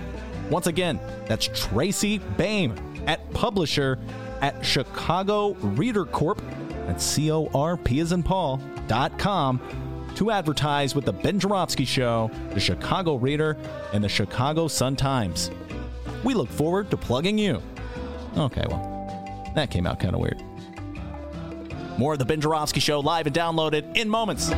Once 0.48 0.68
again, 0.68 0.98
that's 1.26 1.50
Tracy 1.52 2.16
Baim 2.38 2.74
at 3.06 3.30
publisher 3.34 3.98
at 4.40 4.64
Chicago 4.64 5.52
Reader 5.52 6.06
Corp. 6.06 6.40
C 6.96 7.30
O 7.30 7.50
R 7.54 7.76
P 7.76 8.00
as 8.00 8.12
in 8.12 8.22
Paul 8.22 8.58
dot 8.86 9.18
com 9.18 9.60
to 10.16 10.30
advertise 10.30 10.94
with 10.94 11.04
the 11.04 11.12
Ben 11.12 11.38
Joravsky 11.38 11.84
Show, 11.84 12.30
the 12.54 12.60
Chicago 12.60 13.16
Reader, 13.16 13.56
and 13.92 14.02
the 14.02 14.08
Chicago 14.08 14.68
Sun 14.68 14.96
Times. 14.96 15.50
We 16.24 16.34
look 16.34 16.48
forward 16.48 16.90
to 16.90 16.96
plugging 16.96 17.38
you. 17.38 17.62
Okay, 18.36 18.64
well, 18.68 19.52
that 19.54 19.70
came 19.70 19.86
out 19.86 20.00
kind 20.00 20.14
of 20.14 20.20
weird. 20.20 20.42
More 21.98 22.14
of 22.14 22.18
the 22.18 22.24
Ben 22.24 22.40
Joravsky 22.40 22.80
Show 22.80 23.00
live 23.00 23.26
and 23.26 23.34
downloaded 23.34 23.96
in 23.96 24.08
moments. 24.08 24.50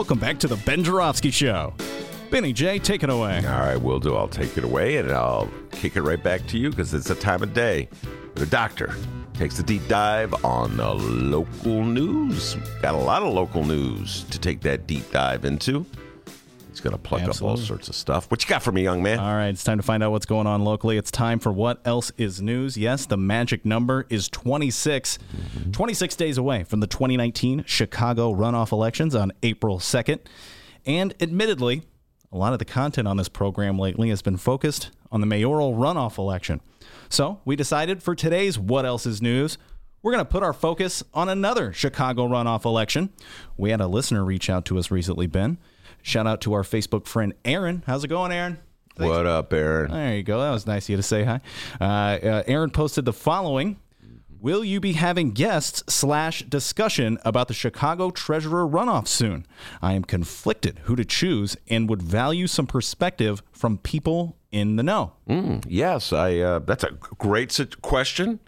Welcome 0.00 0.18
back 0.18 0.38
to 0.38 0.48
the 0.48 0.56
Ben 0.56 0.82
Joravsky 0.82 1.30
Show. 1.30 1.74
Benny 2.30 2.54
J, 2.54 2.78
take 2.78 3.02
it 3.02 3.10
away. 3.10 3.44
All 3.44 3.60
right, 3.60 3.76
will 3.76 4.00
do. 4.00 4.16
I'll 4.16 4.28
take 4.28 4.56
it 4.56 4.64
away 4.64 4.96
and 4.96 5.12
I'll 5.12 5.46
kick 5.72 5.94
it 5.94 6.00
right 6.00 6.20
back 6.20 6.46
to 6.46 6.58
you 6.58 6.70
because 6.70 6.94
it's 6.94 7.08
the 7.08 7.14
time 7.14 7.42
of 7.42 7.52
day. 7.52 7.86
The 8.34 8.46
doctor 8.46 8.94
takes 9.34 9.58
a 9.58 9.62
deep 9.62 9.86
dive 9.88 10.42
on 10.42 10.78
the 10.78 10.94
local 10.94 11.84
news. 11.84 12.54
Got 12.80 12.94
a 12.94 12.98
lot 12.98 13.22
of 13.22 13.34
local 13.34 13.62
news 13.62 14.24
to 14.30 14.38
take 14.38 14.62
that 14.62 14.86
deep 14.86 15.10
dive 15.10 15.44
into. 15.44 15.84
He's 16.80 16.90
going 16.90 16.96
to 16.96 17.08
plug 17.08 17.28
up 17.28 17.42
all 17.42 17.58
sorts 17.58 17.88
of 17.90 17.94
stuff. 17.94 18.30
What 18.30 18.42
you 18.42 18.48
got 18.48 18.62
for 18.62 18.72
me, 18.72 18.82
young 18.82 19.02
man? 19.02 19.18
All 19.18 19.34
right, 19.34 19.48
it's 19.48 19.62
time 19.62 19.76
to 19.76 19.82
find 19.82 20.02
out 20.02 20.12
what's 20.12 20.24
going 20.24 20.46
on 20.46 20.64
locally. 20.64 20.96
It's 20.96 21.10
time 21.10 21.38
for 21.38 21.52
what 21.52 21.78
else 21.84 22.10
is 22.16 22.40
news. 22.40 22.78
Yes, 22.78 23.04
the 23.04 23.18
magic 23.18 23.66
number 23.66 24.06
is 24.08 24.30
26. 24.30 25.18
Mm-hmm. 25.18 25.72
26 25.72 26.16
days 26.16 26.38
away 26.38 26.64
from 26.64 26.80
the 26.80 26.86
2019 26.86 27.64
Chicago 27.66 28.32
runoff 28.32 28.72
elections 28.72 29.14
on 29.14 29.30
April 29.42 29.78
2nd. 29.78 30.20
And 30.86 31.14
admittedly, 31.20 31.82
a 32.32 32.38
lot 32.38 32.54
of 32.54 32.58
the 32.58 32.64
content 32.64 33.06
on 33.06 33.18
this 33.18 33.28
program 33.28 33.78
lately 33.78 34.08
has 34.08 34.22
been 34.22 34.38
focused 34.38 34.90
on 35.12 35.20
the 35.20 35.26
mayoral 35.26 35.74
runoff 35.74 36.16
election. 36.16 36.62
So 37.10 37.42
we 37.44 37.56
decided 37.56 38.02
for 38.02 38.14
today's 38.14 38.58
What 38.58 38.86
Else 38.86 39.04
is 39.04 39.20
News, 39.20 39.58
we're 40.02 40.12
going 40.12 40.24
to 40.24 40.30
put 40.30 40.42
our 40.42 40.54
focus 40.54 41.04
on 41.12 41.28
another 41.28 41.74
Chicago 41.74 42.26
runoff 42.26 42.64
election. 42.64 43.10
We 43.58 43.68
had 43.68 43.82
a 43.82 43.86
listener 43.86 44.24
reach 44.24 44.48
out 44.48 44.64
to 44.64 44.78
us 44.78 44.90
recently, 44.90 45.26
Ben. 45.26 45.58
Shout 46.02 46.26
out 46.26 46.40
to 46.42 46.52
our 46.54 46.62
Facebook 46.62 47.06
friend 47.06 47.34
Aaron. 47.44 47.82
How's 47.86 48.04
it 48.04 48.08
going, 48.08 48.32
Aaron? 48.32 48.58
Thanks. 48.96 49.10
what 49.10 49.26
up, 49.26 49.52
Aaron? 49.52 49.90
There 49.90 50.16
you 50.16 50.22
go. 50.22 50.40
That 50.40 50.50
was 50.50 50.66
nice 50.66 50.84
of 50.86 50.90
you 50.90 50.96
to 50.96 51.02
say 51.02 51.24
hi. 51.24 51.40
Uh, 51.80 51.84
uh, 51.84 52.42
Aaron 52.46 52.70
posted 52.70 53.04
the 53.04 53.12
following. 53.12 53.78
Will 54.40 54.64
you 54.64 54.80
be 54.80 54.94
having 54.94 55.32
guests 55.32 55.82
slash 55.92 56.40
discussion 56.44 57.18
about 57.26 57.48
the 57.48 57.54
Chicago 57.54 58.10
Treasurer 58.10 58.66
runoff 58.66 59.06
soon? 59.06 59.46
I 59.82 59.92
am 59.92 60.02
conflicted 60.02 60.80
who 60.84 60.96
to 60.96 61.04
choose 61.04 61.58
and 61.68 61.90
would 61.90 62.00
value 62.02 62.46
some 62.46 62.66
perspective 62.66 63.42
from 63.52 63.76
people 63.76 64.38
in 64.50 64.76
the 64.76 64.82
know. 64.82 65.12
Yes, 65.68 66.12
I. 66.12 66.38
Uh, 66.38 66.58
that's 66.60 66.84
a 66.84 66.90
great 67.18 67.52
su- 67.52 67.66
question. 67.82 68.40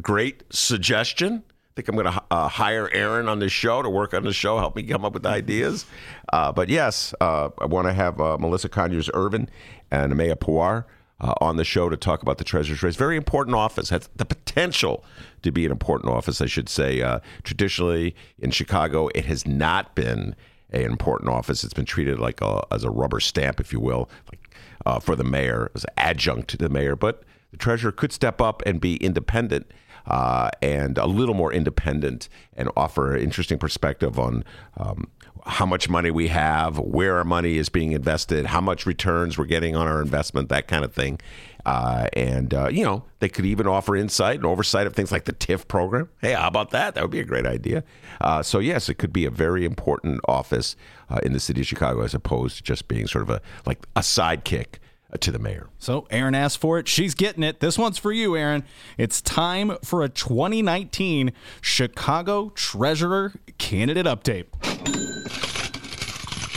Great 0.00 0.44
suggestion. 0.50 1.42
Think 1.76 1.88
I'm 1.88 1.96
going 1.96 2.12
to 2.12 2.22
uh, 2.30 2.46
hire 2.46 2.88
Aaron 2.92 3.28
on 3.28 3.40
the 3.40 3.48
show 3.48 3.82
to 3.82 3.90
work 3.90 4.14
on 4.14 4.22
the 4.22 4.32
show, 4.32 4.58
help 4.58 4.76
me 4.76 4.84
come 4.84 5.04
up 5.04 5.12
with 5.12 5.26
ideas. 5.26 5.86
Uh, 6.32 6.52
but 6.52 6.68
yes, 6.68 7.12
uh, 7.20 7.48
I 7.60 7.66
want 7.66 7.88
to 7.88 7.92
have 7.92 8.20
uh, 8.20 8.38
Melissa 8.38 8.68
Conyears 8.68 9.10
Ervin 9.12 9.48
and 9.90 10.12
Ameya 10.12 10.36
Pawar 10.36 10.84
uh, 11.20 11.34
on 11.40 11.56
the 11.56 11.64
show 11.64 11.88
to 11.88 11.96
talk 11.96 12.22
about 12.22 12.38
the 12.38 12.44
treasurer's 12.44 12.80
race. 12.84 12.94
Very 12.94 13.16
important 13.16 13.56
office. 13.56 13.88
Has 13.88 14.08
the 14.14 14.24
potential 14.24 15.04
to 15.42 15.50
be 15.50 15.64
an 15.64 15.72
important 15.72 16.12
office, 16.12 16.40
I 16.40 16.46
should 16.46 16.68
say. 16.68 17.02
Uh, 17.02 17.18
traditionally 17.42 18.14
in 18.38 18.52
Chicago, 18.52 19.08
it 19.08 19.24
has 19.24 19.44
not 19.44 19.96
been 19.96 20.36
an 20.70 20.82
important 20.82 21.28
office. 21.28 21.64
It's 21.64 21.74
been 21.74 21.86
treated 21.86 22.20
like 22.20 22.40
a, 22.40 22.62
as 22.70 22.84
a 22.84 22.90
rubber 22.90 23.18
stamp, 23.18 23.58
if 23.58 23.72
you 23.72 23.80
will, 23.80 24.08
like 24.30 25.02
for 25.02 25.16
the 25.16 25.24
mayor 25.24 25.72
as 25.74 25.84
adjunct 25.96 26.50
to 26.50 26.56
the 26.56 26.68
mayor. 26.68 26.94
But 26.94 27.24
the 27.50 27.56
treasurer 27.56 27.90
could 27.90 28.12
step 28.12 28.40
up 28.40 28.62
and 28.64 28.80
be 28.80 28.94
independent 28.96 29.72
uh, 30.06 30.50
and 30.62 30.98
a 30.98 31.06
little 31.06 31.34
more 31.34 31.52
independent 31.52 32.28
and 32.56 32.68
offer 32.76 33.14
an 33.14 33.22
interesting 33.22 33.58
perspective 33.58 34.18
on 34.18 34.44
um, 34.76 35.08
how 35.46 35.66
much 35.66 35.88
money 35.88 36.10
we 36.10 36.28
have, 36.28 36.78
where 36.78 37.18
our 37.18 37.24
money 37.24 37.58
is 37.58 37.68
being 37.68 37.92
invested, 37.92 38.46
how 38.46 38.60
much 38.60 38.86
returns 38.86 39.36
we're 39.36 39.44
getting 39.44 39.76
on 39.76 39.86
our 39.86 40.00
investment, 40.00 40.48
that 40.48 40.68
kind 40.68 40.84
of 40.84 40.94
thing. 40.94 41.20
Uh, 41.66 42.08
and, 42.12 42.52
uh, 42.52 42.68
you 42.68 42.84
know, 42.84 43.04
they 43.20 43.28
could 43.28 43.46
even 43.46 43.66
offer 43.66 43.96
insight 43.96 44.36
and 44.36 44.44
oversight 44.44 44.86
of 44.86 44.94
things 44.94 45.10
like 45.10 45.24
the 45.24 45.32
TIF 45.32 45.66
program. 45.66 46.08
Hey, 46.20 46.32
how 46.32 46.48
about 46.48 46.70
that? 46.70 46.94
That 46.94 47.02
would 47.02 47.10
be 47.10 47.20
a 47.20 47.24
great 47.24 47.46
idea. 47.46 47.84
Uh, 48.20 48.42
so, 48.42 48.58
yes, 48.58 48.88
it 48.88 48.94
could 48.94 49.12
be 49.12 49.24
a 49.24 49.30
very 49.30 49.64
important 49.64 50.20
office 50.28 50.76
uh, 51.08 51.20
in 51.22 51.32
the 51.32 51.40
city 51.40 51.62
of 51.62 51.66
Chicago 51.66 52.02
as 52.02 52.14
opposed 52.14 52.56
to 52.58 52.62
just 52.62 52.88
being 52.88 53.06
sort 53.06 53.22
of 53.22 53.30
a 53.30 53.40
like 53.66 53.86
a 53.96 54.00
sidekick 54.00 54.78
Uh, 55.14 55.18
to 55.18 55.30
the 55.30 55.38
mayor. 55.38 55.68
So 55.78 56.06
Aaron 56.10 56.34
asked 56.34 56.58
for 56.58 56.78
it. 56.78 56.88
She's 56.88 57.14
getting 57.14 57.42
it. 57.42 57.60
This 57.60 57.78
one's 57.78 57.98
for 57.98 58.12
you, 58.12 58.36
Aaron. 58.36 58.64
It's 58.98 59.20
time 59.22 59.76
for 59.84 60.02
a 60.02 60.08
2019 60.08 61.32
Chicago 61.60 62.50
Treasurer 62.50 63.32
candidate 63.58 64.06
update. 64.06 64.46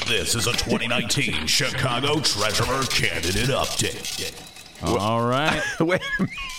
This 0.07 0.35
is 0.35 0.47
a 0.47 0.53
2019 0.53 1.47
Chicago 1.47 2.19
Treasurer 2.19 2.83
Candidate 2.83 3.49
Update. 3.49 4.46
All 4.83 5.25
right. 5.25 5.61
Wait, 5.79 6.01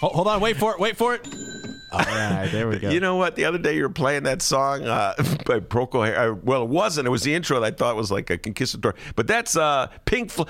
Ho- 0.00 0.09
Hold 0.09 0.28
on. 0.28 0.40
Wait 0.40 0.57
for 0.57 0.72
it. 0.74 0.81
Wait 0.81 0.96
for 0.96 1.14
it. 1.14 1.26
All 1.90 2.00
right. 2.00 2.48
There 2.52 2.68
we 2.68 2.78
go. 2.78 2.90
You 2.90 3.00
know 3.00 3.16
what? 3.16 3.35
The 3.37 3.44
other 3.46 3.59
day 3.59 3.76
you 3.76 3.83
were 3.83 3.88
playing 3.88 4.24
that 4.24 4.42
song 4.42 4.83
uh, 4.85 5.14
by 5.46 5.61
Procol 5.61 6.04
Harum. 6.07 6.38
Uh, 6.38 6.40
well, 6.44 6.62
it 6.64 6.68
wasn't. 6.68 7.07
It 7.07 7.11
was 7.11 7.22
the 7.22 7.35
intro 7.35 7.61
that 7.61 7.66
I 7.66 7.76
thought 7.76 7.96
was 7.96 8.11
like 8.11 8.28
a 8.31 8.37
conquistador. 8.38 8.94
But 9.16 9.26
that's 9.26 9.57
uh, 9.57 9.87
Pink 10.04 10.31
Floyd. 10.31 10.48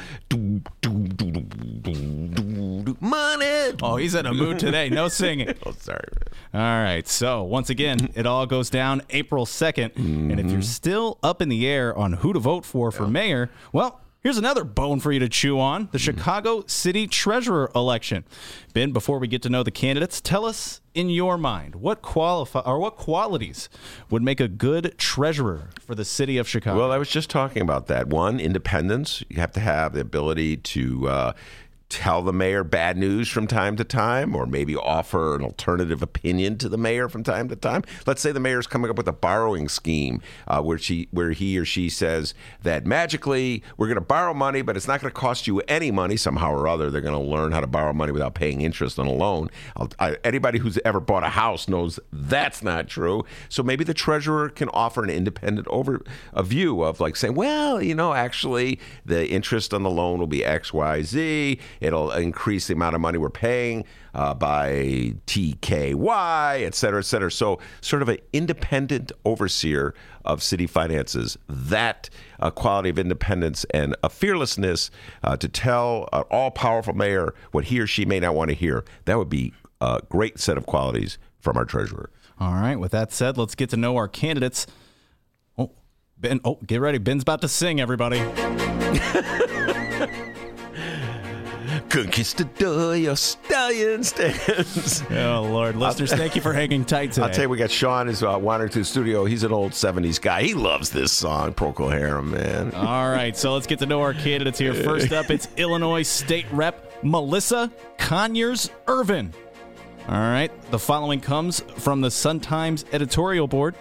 Money. 3.00 3.76
Oh, 3.82 3.96
he's 3.96 4.14
in 4.14 4.26
a 4.26 4.32
mood 4.34 4.58
today. 4.58 4.88
No 4.88 5.08
singing. 5.08 5.54
Oh, 5.64 5.72
sorry. 5.78 6.08
All 6.54 6.60
right. 6.60 7.06
So, 7.06 7.42
once 7.44 7.70
again, 7.70 8.10
it 8.14 8.26
all 8.26 8.46
goes 8.46 8.70
down 8.70 9.02
April 9.10 9.46
2nd. 9.46 9.96
And 9.96 10.40
if 10.40 10.50
you're 10.50 10.62
still 10.62 11.18
up 11.22 11.42
in 11.42 11.48
the 11.48 11.66
air 11.66 11.96
on 11.96 12.14
who 12.14 12.32
to 12.32 12.38
vote 12.38 12.64
for 12.64 12.90
for 12.90 13.06
mayor, 13.06 13.50
well, 13.72 14.00
here's 14.20 14.38
another 14.38 14.64
bone 14.64 15.00
for 15.00 15.12
you 15.12 15.18
to 15.20 15.28
chew 15.28 15.58
on 15.60 15.88
the 15.92 15.98
Chicago 15.98 16.64
City 16.66 17.06
Treasurer 17.06 17.70
election. 17.74 18.24
Ben, 18.72 18.92
before 18.92 19.18
we 19.18 19.28
get 19.28 19.42
to 19.42 19.48
know 19.48 19.62
the 19.62 19.70
candidates, 19.70 20.20
tell 20.20 20.44
us 20.44 20.80
in 20.94 21.10
your 21.10 21.38
mind 21.38 21.76
what 21.76 22.02
qualify 22.02 22.60
or 22.60 22.78
what 22.78 22.96
qualities 22.96 23.68
would 24.10 24.22
make 24.22 24.40
a 24.40 24.48
good 24.48 24.96
treasurer 24.98 25.70
for 25.80 25.94
the 25.94 26.04
city 26.04 26.38
of 26.38 26.48
Chicago. 26.48 26.78
Well, 26.78 26.92
I 26.92 26.98
was 26.98 27.08
just 27.08 27.30
talking 27.30 27.62
about 27.62 27.86
that. 27.86 28.08
One, 28.08 28.40
independence. 28.40 29.22
You 29.28 29.40
have 29.40 29.52
to 29.52 29.60
have 29.60 29.92
the 29.92 30.00
ability 30.00 30.56
to 30.58 31.08
uh, 31.08 31.32
tell 31.88 32.22
the 32.22 32.32
mayor 32.32 32.62
bad 32.62 32.98
news 32.98 33.28
from 33.28 33.46
time 33.46 33.76
to 33.76 33.84
time, 33.84 34.36
or 34.36 34.46
maybe 34.46 34.76
offer 34.76 35.34
an 35.34 35.42
alternative 35.42 36.02
opinion 36.02 36.58
to 36.58 36.68
the 36.68 36.76
mayor 36.76 37.08
from 37.08 37.22
time 37.22 37.48
to 37.48 37.56
time. 37.56 37.82
Let's 38.06 38.20
say 38.20 38.30
the 38.30 38.40
mayor's 38.40 38.66
coming 38.66 38.90
up 38.90 38.96
with 38.96 39.08
a 39.08 39.12
borrowing 39.12 39.68
scheme 39.68 40.20
uh, 40.46 40.60
where 40.62 40.78
she, 40.78 41.08
where 41.10 41.30
he 41.30 41.58
or 41.58 41.64
she 41.64 41.88
says 41.88 42.34
that 42.62 42.86
magically 42.86 43.62
we're 43.76 43.86
going 43.86 43.96
to 43.96 44.02
borrow 44.02 44.34
money, 44.34 44.60
but 44.60 44.76
it's 44.76 44.86
not 44.86 45.00
going 45.00 45.10
to 45.10 45.18
cost 45.18 45.46
you 45.46 45.60
any 45.60 45.90
money 45.90 46.16
somehow 46.16 46.52
or 46.52 46.68
other. 46.68 46.90
They're 46.90 47.00
going 47.00 47.14
to 47.14 47.30
learn 47.30 47.52
how 47.52 47.60
to 47.60 47.66
borrow 47.66 47.92
money 47.92 48.12
without 48.12 48.34
paying 48.34 48.60
interest 48.60 48.98
on 48.98 49.06
a 49.06 49.12
loan. 49.12 49.48
I, 49.98 50.16
anybody 50.24 50.58
who's 50.58 50.78
ever 50.84 51.00
bought 51.00 51.24
a 51.24 51.30
house 51.30 51.68
knows 51.68 51.98
that's 52.12 52.62
not 52.62 52.88
true. 52.88 53.24
So 53.48 53.62
maybe 53.62 53.84
the 53.84 53.94
treasurer 53.94 54.50
can 54.50 54.68
offer 54.70 55.02
an 55.02 55.10
independent 55.10 55.66
over 55.68 56.02
a 56.34 56.42
view 56.42 56.82
of 56.82 57.00
like 57.00 57.16
saying, 57.16 57.34
well, 57.34 57.82
you 57.82 57.94
know, 57.94 58.12
actually 58.12 58.78
the 59.06 59.26
interest 59.28 59.72
on 59.72 59.82
the 59.82 59.90
loan 59.90 60.18
will 60.18 60.26
be 60.26 60.44
X, 60.44 60.72
Y, 60.72 61.02
Z. 61.02 61.58
It'll 61.80 62.10
increase 62.12 62.66
the 62.66 62.74
amount 62.74 62.94
of 62.94 63.00
money 63.00 63.18
we're 63.18 63.30
paying 63.30 63.84
uh, 64.14 64.34
by 64.34 65.14
TKY, 65.26 66.62
et 66.62 66.74
cetera, 66.74 67.00
et 67.00 67.04
cetera. 67.04 67.30
So 67.30 67.58
sort 67.80 68.02
of 68.02 68.08
an 68.08 68.18
independent 68.32 69.12
overseer 69.24 69.94
of 70.24 70.42
city 70.42 70.66
finances. 70.66 71.38
That 71.48 72.10
uh, 72.40 72.50
quality 72.50 72.90
of 72.90 72.98
independence 72.98 73.64
and 73.72 73.96
a 74.02 74.08
fearlessness 74.08 74.90
uh, 75.22 75.36
to 75.36 75.48
tell 75.48 76.08
an 76.12 76.24
all-powerful 76.30 76.94
mayor 76.94 77.34
what 77.52 77.66
he 77.66 77.80
or 77.80 77.86
she 77.86 78.04
may 78.04 78.20
not 78.20 78.34
want 78.34 78.50
to 78.50 78.54
hear. 78.54 78.84
That 79.04 79.18
would 79.18 79.28
be 79.30 79.52
a 79.80 80.00
great 80.08 80.38
set 80.38 80.58
of 80.58 80.66
qualities 80.66 81.18
from 81.38 81.56
our 81.56 81.64
treasurer. 81.64 82.10
All 82.40 82.54
right. 82.54 82.76
With 82.76 82.92
that 82.92 83.12
said, 83.12 83.38
let's 83.38 83.54
get 83.54 83.70
to 83.70 83.76
know 83.76 83.96
our 83.96 84.08
candidates. 84.08 84.66
Oh, 85.56 85.72
Ben. 86.16 86.40
Oh, 86.44 86.58
get 86.66 86.80
ready. 86.80 86.98
Ben's 86.98 87.22
about 87.22 87.40
to 87.42 87.48
sing, 87.48 87.80
everybody. 87.80 88.18
Conquistador, 91.88 92.96
your 92.96 93.16
stallion 93.16 94.04
stands. 94.04 95.02
Oh, 95.10 95.42
Lord. 95.42 95.76
Listeners, 95.76 96.12
thank 96.12 96.36
you 96.36 96.42
for 96.42 96.52
hanging 96.52 96.84
tight 96.84 97.12
today. 97.12 97.26
I'll 97.26 97.32
tell 97.32 97.44
you, 97.44 97.48
we 97.48 97.56
got 97.56 97.70
Sean 97.70 98.08
is 98.08 98.22
uh, 98.22 98.38
wandering 98.40 98.70
through 98.70 98.82
the 98.82 98.86
studio. 98.88 99.24
He's 99.24 99.42
an 99.42 99.52
old 99.52 99.72
70s 99.72 100.20
guy. 100.20 100.42
He 100.42 100.54
loves 100.54 100.90
this 100.90 101.12
song, 101.12 101.54
Procol 101.54 101.90
Harum, 101.90 102.30
man. 102.30 102.74
All 102.74 103.10
right, 103.10 103.36
so 103.36 103.54
let's 103.54 103.66
get 103.66 103.78
to 103.80 103.86
know 103.86 104.00
our 104.02 104.14
candidates 104.14 104.58
here. 104.58 104.74
First 104.74 105.12
up, 105.12 105.30
it's 105.30 105.48
Illinois 105.56 106.02
State 106.02 106.46
Rep 106.52 106.92
Melissa 107.02 107.72
Conyears 107.98 108.70
Ervin. 108.86 109.32
All 110.08 110.14
right, 110.14 110.50
the 110.70 110.78
following 110.78 111.20
comes 111.20 111.60
from 111.76 112.00
the 112.00 112.10
Sun 112.10 112.40
Times 112.40 112.84
editorial 112.92 113.46
board. 113.46 113.74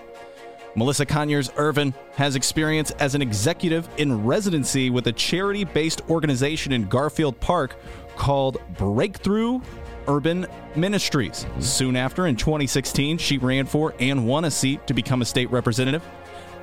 Melissa 0.78 1.08
Conyears 1.08 1.50
Ervin 1.58 1.92
has 2.18 2.36
experience 2.36 2.92
as 2.92 3.16
an 3.16 3.22
executive 3.24 3.90
in 3.98 4.24
residency 4.24 4.92
with 4.92 5.08
a 5.08 5.12
charity 5.12 5.64
based 5.64 6.08
organization 6.08 6.72
in 6.72 6.88
Garfield 6.88 7.40
Park 7.40 7.78
called 8.16 8.60
Breakthrough 8.78 9.60
Urban 10.08 10.46
Ministries. 10.76 11.48
Soon 11.60 11.96
after, 11.96 12.28
in 12.28 12.36
2016, 12.36 13.18
she 13.18 13.40
ran 13.40 13.66
for 13.66 13.96
and 14.00 14.28
won 14.28 14.46
a 14.46 14.52
seat 14.52 14.86
to 14.86 14.94
become 14.94 15.24
a 15.24 15.26
state 15.26 15.50
representative. 15.50 16.04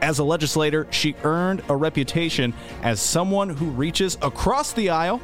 As 0.00 0.20
a 0.20 0.24
legislator, 0.24 0.86
she 0.90 1.16
earned 1.24 1.64
a 1.68 1.74
reputation 1.74 2.54
as 2.82 3.00
someone 3.00 3.48
who 3.48 3.66
reaches 3.70 4.16
across 4.22 4.72
the 4.72 4.90
aisle 4.90 5.20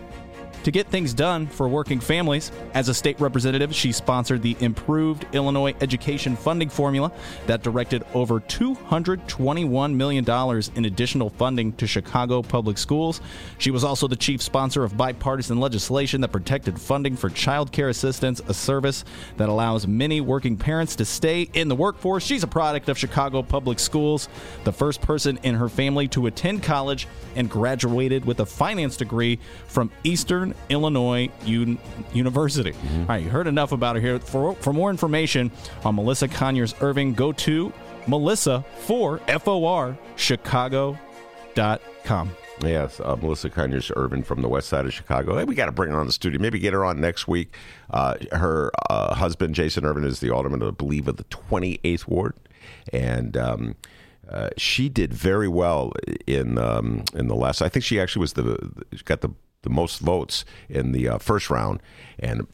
to 0.64 0.70
get 0.70 0.86
things 0.88 1.14
done 1.14 1.46
for 1.46 1.68
working 1.68 2.00
families. 2.00 2.52
As 2.74 2.88
a 2.88 2.94
state 2.94 3.20
representative, 3.20 3.74
she 3.74 3.92
sponsored 3.92 4.42
the 4.42 4.56
Improved 4.60 5.26
Illinois 5.32 5.74
Education 5.80 6.36
Funding 6.36 6.68
Formula 6.68 7.12
that 7.46 7.62
directed 7.62 8.04
over 8.14 8.40
$221 8.40 9.94
million 9.94 10.62
in 10.76 10.84
additional 10.84 11.30
funding 11.30 11.72
to 11.74 11.86
Chicago 11.86 12.42
public 12.42 12.78
schools. 12.78 13.20
She 13.58 13.70
was 13.70 13.84
also 13.84 14.06
the 14.06 14.16
chief 14.16 14.42
sponsor 14.42 14.84
of 14.84 14.96
bipartisan 14.96 15.60
legislation 15.60 16.20
that 16.20 16.32
protected 16.32 16.80
funding 16.80 17.16
for 17.16 17.30
child 17.30 17.72
care 17.72 17.88
assistance, 17.88 18.40
a 18.48 18.54
service 18.54 19.04
that 19.36 19.48
allows 19.48 19.86
many 19.86 20.20
working 20.20 20.56
parents 20.56 20.96
to 20.96 21.04
stay 21.04 21.48
in 21.54 21.68
the 21.68 21.76
workforce. 21.76 22.24
She's 22.24 22.42
a 22.42 22.48
product 22.48 22.88
of 22.88 22.98
Chicago 22.98 23.42
public 23.42 23.78
schools, 23.78 24.28
the 24.64 24.72
first 24.72 25.00
person 25.00 25.38
in 25.42 25.54
her 25.54 25.68
family 25.68 26.08
to 26.08 26.26
attend 26.26 26.62
college 26.62 27.08
and 27.36 27.48
graduated 27.48 28.24
with 28.24 28.40
a 28.40 28.46
finance 28.46 28.96
degree 28.96 29.38
from 29.66 29.90
Eastern 30.04 30.49
Illinois 30.68 31.28
Un- 31.46 31.78
University. 32.12 32.72
All 32.72 33.06
right, 33.06 33.22
you 33.22 33.28
heard 33.28 33.46
enough 33.46 33.72
about 33.72 33.96
her 33.96 34.02
here. 34.02 34.18
For, 34.18 34.54
for 34.56 34.72
more 34.72 34.90
information 34.90 35.50
on 35.84 35.94
Melissa 35.96 36.28
Conyears 36.28 36.74
Irving, 36.82 37.14
go 37.14 37.32
to 37.32 37.72
Melissa 38.06 38.64
for 38.80 39.20
F-O-R 39.28 39.96
Chicago.com. 40.16 41.00
Yes, 42.62 43.00
uh, 43.00 43.16
Melissa 43.16 43.48
Conyears 43.48 43.90
Ervin 43.96 44.22
from 44.22 44.42
the 44.42 44.48
west 44.48 44.68
side 44.68 44.84
of 44.84 44.92
Chicago. 44.92 45.36
Hey, 45.36 45.44
we 45.44 45.54
got 45.54 45.66
to 45.66 45.72
bring 45.72 45.90
her 45.92 45.98
on 45.98 46.06
the 46.06 46.12
studio. 46.12 46.40
Maybe 46.40 46.58
get 46.58 46.74
her 46.74 46.84
on 46.84 47.00
next 47.00 47.26
week. 47.26 47.54
Uh, 47.90 48.16
her 48.32 48.70
uh, 48.90 49.14
husband, 49.14 49.54
Jason 49.54 49.84
Ervin, 49.84 50.04
is 50.04 50.20
the 50.20 50.30
alderman, 50.30 50.62
I 50.62 50.70
believe, 50.70 51.08
of 51.08 51.16
the 51.16 51.24
28th 51.24 52.06
Ward. 52.06 52.34
And. 52.92 53.36
Um, 53.36 53.76
uh, 54.28 54.50
she 54.56 54.88
did 54.88 55.12
very 55.12 55.48
well 55.48 55.92
in 56.24 56.56
um, 56.56 57.02
in 57.14 57.26
the 57.26 57.34
last. 57.34 57.62
I 57.62 57.68
think 57.68 57.84
she 57.84 57.98
actually 57.98 58.20
was 58.20 58.34
the 58.34 58.70
got 59.04 59.22
the 59.22 59.30
the 59.62 59.70
most 59.70 60.00
votes 60.00 60.44
in 60.68 60.92
the 60.92 61.08
uh, 61.08 61.18
first 61.18 61.50
round. 61.50 61.82
And 62.18 62.46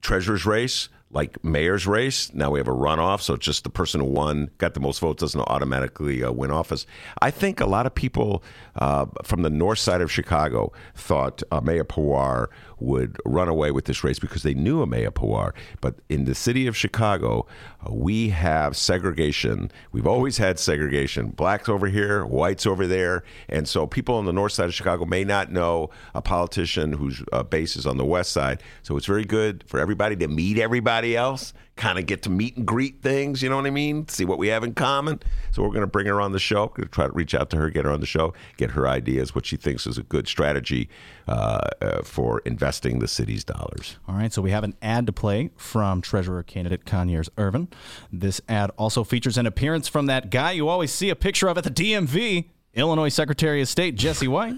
treasurer's 0.00 0.46
race, 0.46 0.88
like 1.12 1.42
mayor's 1.42 1.86
race, 1.86 2.32
now 2.32 2.50
we 2.50 2.60
have 2.60 2.68
a 2.68 2.72
runoff. 2.72 3.20
So 3.20 3.34
it's 3.34 3.44
just 3.44 3.64
the 3.64 3.70
person 3.70 4.00
who 4.00 4.06
won, 4.06 4.50
got 4.58 4.74
the 4.74 4.80
most 4.80 5.00
votes, 5.00 5.20
doesn't 5.20 5.40
automatically 5.40 6.22
uh, 6.22 6.30
win 6.30 6.52
office. 6.52 6.86
I 7.20 7.30
think 7.32 7.60
a 7.60 7.66
lot 7.66 7.86
of 7.86 7.94
people 7.94 8.44
uh, 8.76 9.06
from 9.24 9.42
the 9.42 9.50
north 9.50 9.80
side 9.80 10.00
of 10.02 10.12
Chicago 10.12 10.72
thought 10.94 11.42
uh, 11.50 11.60
Ameya 11.60 11.82
Pawar 11.82 12.46
would 12.78 13.18
run 13.26 13.48
away 13.48 13.72
with 13.72 13.86
this 13.86 14.04
race 14.04 14.18
because 14.18 14.42
they 14.42 14.54
knew 14.54 14.84
Ameya 14.84 15.10
Pawar. 15.10 15.52
But 15.80 15.96
in 16.08 16.26
the 16.26 16.34
city 16.34 16.68
of 16.68 16.76
Chicago, 16.76 17.46
uh, 17.84 17.92
we 17.92 18.28
have 18.28 18.76
segregation. 18.76 19.72
We've 19.90 20.06
always 20.06 20.38
had 20.38 20.60
segregation. 20.60 21.30
Blacks 21.30 21.68
over 21.68 21.88
here, 21.88 22.24
whites 22.24 22.66
over 22.66 22.86
there. 22.86 23.24
And 23.48 23.68
so 23.68 23.86
people 23.86 24.14
on 24.14 24.26
the 24.26 24.32
north 24.32 24.52
side 24.52 24.66
of 24.66 24.74
Chicago 24.74 25.04
may 25.04 25.24
not 25.24 25.50
know 25.50 25.90
a 26.14 26.22
politician 26.22 26.92
whose 26.92 27.22
uh, 27.32 27.42
base 27.42 27.74
is 27.74 27.84
on 27.84 27.96
the 27.96 28.04
west 28.04 28.30
side. 28.30 28.62
So 28.82 28.96
it's 28.96 29.06
very 29.06 29.24
good 29.24 29.64
for 29.66 29.80
everybody 29.80 30.14
to 30.16 30.28
meet 30.28 30.58
everybody 30.58 30.99
else 31.04 31.52
kind 31.76 31.98
of 31.98 32.04
get 32.04 32.22
to 32.22 32.30
meet 32.30 32.56
and 32.56 32.66
greet 32.66 33.00
things. 33.00 33.42
You 33.42 33.48
know 33.48 33.56
what 33.56 33.66
I 33.66 33.70
mean? 33.70 34.06
See 34.08 34.26
what 34.26 34.38
we 34.38 34.48
have 34.48 34.62
in 34.62 34.74
common. 34.74 35.20
So 35.50 35.62
we're 35.62 35.70
going 35.70 35.80
to 35.80 35.86
bring 35.86 36.06
her 36.06 36.20
on 36.20 36.32
the 36.32 36.38
show. 36.38 36.66
Going 36.66 36.82
to 36.82 36.88
try 36.88 37.06
to 37.06 37.12
reach 37.12 37.34
out 37.34 37.48
to 37.50 37.56
her, 37.56 37.70
get 37.70 37.86
her 37.86 37.90
on 37.90 38.00
the 38.00 38.06
show, 38.06 38.34
get 38.58 38.72
her 38.72 38.86
ideas, 38.86 39.34
what 39.34 39.46
she 39.46 39.56
thinks 39.56 39.86
is 39.86 39.96
a 39.96 40.02
good 40.02 40.28
strategy 40.28 40.90
uh, 41.26 41.60
uh, 41.80 42.02
for 42.02 42.40
investing 42.40 42.98
the 42.98 43.08
city's 43.08 43.44
dollars. 43.44 43.96
All 44.06 44.14
right. 44.14 44.32
So 44.32 44.42
we 44.42 44.50
have 44.50 44.62
an 44.62 44.74
ad 44.82 45.06
to 45.06 45.12
play 45.12 45.50
from 45.56 46.02
Treasurer 46.02 46.42
candidate 46.42 46.84
Conyears 46.84 47.30
Ervin. 47.38 47.68
This 48.12 48.42
ad 48.48 48.70
also 48.76 49.02
features 49.02 49.38
an 49.38 49.46
appearance 49.46 49.88
from 49.88 50.06
that 50.06 50.30
guy 50.30 50.52
you 50.52 50.68
always 50.68 50.92
see 50.92 51.08
a 51.08 51.16
picture 51.16 51.48
of 51.48 51.56
at 51.56 51.64
the 51.64 51.70
DMV, 51.70 52.46
Illinois 52.74 53.08
Secretary 53.08 53.62
of 53.62 53.68
State 53.68 53.94
Jesse 53.94 54.28
White. 54.28 54.56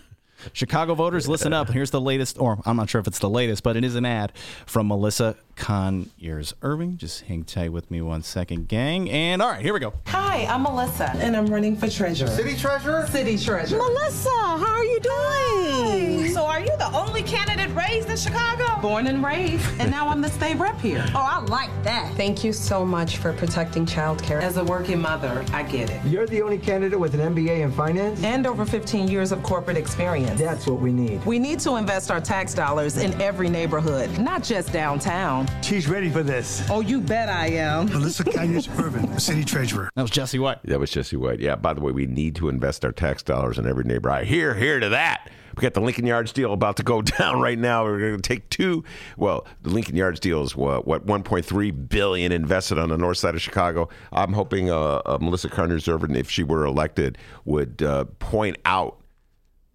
Chicago 0.53 0.95
voters, 0.95 1.29
listen 1.29 1.53
up. 1.53 1.69
Here's 1.69 1.91
the 1.93 2.01
latest, 2.01 2.39
or 2.39 2.61
I'm 2.65 2.77
not 2.77 2.91
sure 2.91 3.01
if 3.01 3.07
it's 3.07 3.21
the 3.21 3.31
latest, 3.31 3.63
but 3.63 3.77
it 3.77 3.85
is 3.85 3.95
an 3.95 4.05
ad 4.05 4.33
from 4.67 4.89
Melissa 4.89 5.37
Conyears 5.57 6.53
Irving. 6.63 6.97
Just 6.97 7.23
hang 7.23 7.45
tight 7.45 7.73
with 7.73 7.91
me 7.91 8.01
one 8.03 8.23
second, 8.23 8.69
gang. 8.69 9.11
And 9.11 9.41
all 9.43 9.49
right, 9.49 9.63
here 9.63 9.73
we 9.75 9.81
go. 9.81 9.93
Hi, 10.07 10.45
I'm 10.47 10.63
Melissa. 10.63 11.11
And 11.17 11.37
I'm 11.37 11.47
running 11.47 11.77
for 11.77 11.89
treasurer. 11.89 12.29
City 12.29 12.57
treasurer? 12.57 13.07
City 13.09 13.39
treasurer. 13.39 13.79
Melissa, 13.79 14.31
how 14.31 14.67
are 14.67 14.85
you 14.85 15.01
doing? 15.01 16.31
So 16.33 16.45
are 16.45 16.61
you 16.61 16.75
the 16.79 16.91
only 16.93 17.23
candidate 17.23 17.75
raised 17.77 18.09
in 18.09 18.17
Chicago? 18.17 18.81
Born 18.81 19.07
and 19.07 19.25
raised, 19.25 19.65
and 19.79 19.91
now 19.91 20.09
I'm 20.09 20.21
the 20.21 20.31
state 20.31 20.57
rep 20.59 20.81
here. 20.81 21.05
Oh, 21.15 21.21
I 21.31 21.41
like 21.41 21.71
that. 21.85 22.13
Thank 22.17 22.43
you 22.43 22.53
so 22.53 22.85
much 22.85 23.19
for 23.19 23.33
protecting 23.33 23.85
childcare. 23.87 24.41
As 24.43 24.57
a 24.57 24.65
working 24.65 25.01
mother, 25.01 25.45
I 25.53 25.63
get 25.63 25.91
it. 25.91 26.05
You're 26.07 26.27
the 26.27 26.43
only 26.43 26.59
candidate 26.59 26.99
with 26.99 27.15
an 27.15 27.35
MBA 27.35 27.61
in 27.61 27.71
finance? 27.73 28.23
And 28.25 28.47
over 28.47 28.65
15 28.65 29.09
years 29.09 29.31
of 29.33 29.43
corporate 29.43 29.77
experience. 29.77 30.41
That's 30.41 30.67
what 30.67 30.81
we 30.81 30.93
need. 30.93 31.25
We 31.27 31.39
need 31.39 31.61
to 31.61 31.77
invest 31.77 32.11
our 32.11 32.21
tax 32.21 32.55
dollars 32.55 32.97
in 32.97 33.13
every 33.21 33.49
neighborhood, 33.49 34.19
not 34.19 34.43
just 34.43 34.73
downtown. 34.73 35.42
She's 35.63 35.89
ready 35.89 36.11
for 36.11 36.23
this. 36.23 36.63
Oh, 36.71 36.81
you 36.81 37.01
bet 37.01 37.29
I 37.29 37.49
am. 37.49 37.87
Melissa 37.87 38.25
Conyears 38.25 38.69
Ervin, 38.79 39.19
city 39.19 39.45
treasurer. 39.45 39.91
That 39.95 40.03
was 40.03 40.11
Jesse 40.11 40.39
White. 40.39 40.63
That 40.65 40.81
was 40.81 40.91
Jesse 40.91 41.17
White. 41.17 41.41
Yeah, 41.41 41.57
by 41.57 41.73
the 41.73 41.81
way, 41.81 41.93
we 41.93 42.07
need 42.07 42.37
to 42.37 42.49
invest 42.49 42.85
our 42.85 42.93
tax 42.93 43.23
dollars 43.23 43.59
in 43.59 43.67
every 43.67 43.85
neighborhood. 43.85 44.23
I 44.23 44.25
hear, 44.25 44.55
hear 44.55 44.81
to 44.81 44.91
that. 44.91 45.31
We 45.57 45.61
got 45.61 45.75
the 45.75 45.81
Lincoln 45.81 46.07
Yards 46.07 46.33
deal 46.33 46.53
about 46.53 46.77
to 46.79 46.83
go 46.83 47.03
down 47.19 47.41
right 47.41 47.59
now. 47.59 47.85
We're 47.85 47.99
going 47.99 48.17
to 48.17 48.23
take 48.23 48.49
two. 48.49 48.85
Well, 49.17 49.47
the 49.63 49.71
Lincoln 49.71 49.97
Yards 49.97 50.21
deal 50.21 50.43
is 50.43 50.57
what, 50.57 50.87
what 50.87 51.07
1.3 51.07 51.89
billion 51.89 52.33
invested 52.33 52.79
on 52.79 52.89
the 52.89 52.99
north 52.99 53.19
side 53.19 53.35
of 53.35 53.43
Chicago. 53.43 53.89
I'm 54.13 54.33
hoping 54.33 54.71
uh, 54.71 55.03
uh, 55.05 55.19
Melissa 55.21 55.49
Conyears 55.49 55.89
Ervin, 55.93 56.17
if 56.17 56.31
she 56.31 56.43
were 56.43 56.65
elected, 56.65 57.19
would 57.45 57.83
uh, 57.83 58.05
point 58.19 58.57
out 58.65 59.02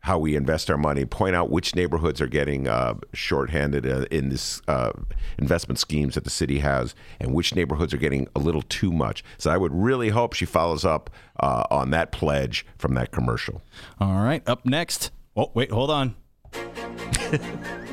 how 0.07 0.17
we 0.17 0.37
invest 0.37 0.71
our 0.71 0.77
money, 0.77 1.03
point 1.03 1.35
out 1.35 1.49
which 1.49 1.75
neighborhoods 1.75 2.21
are 2.21 2.27
getting 2.27 2.65
uh, 2.65 2.93
shorthanded 3.13 3.85
uh, 3.85 4.05
in 4.09 4.29
this 4.29 4.61
uh, 4.69 4.93
investment 5.37 5.77
schemes 5.77 6.15
that 6.15 6.23
the 6.23 6.29
city 6.29 6.59
has, 6.59 6.95
and 7.19 7.33
which 7.33 7.53
neighborhoods 7.53 7.93
are 7.93 7.97
getting 7.97 8.25
a 8.33 8.39
little 8.39 8.61
too 8.61 8.93
much. 8.93 9.21
So 9.37 9.51
I 9.51 9.57
would 9.57 9.73
really 9.73 10.09
hope 10.09 10.31
she 10.31 10.45
follows 10.45 10.85
up 10.85 11.09
uh, 11.41 11.65
on 11.69 11.89
that 11.91 12.13
pledge 12.13 12.65
from 12.77 12.93
that 12.93 13.11
commercial. 13.11 13.61
All 13.99 14.21
right, 14.21 14.41
up 14.47 14.65
next. 14.65 15.11
Oh, 15.35 15.51
wait, 15.53 15.71
hold 15.71 15.91
on. 15.91 16.15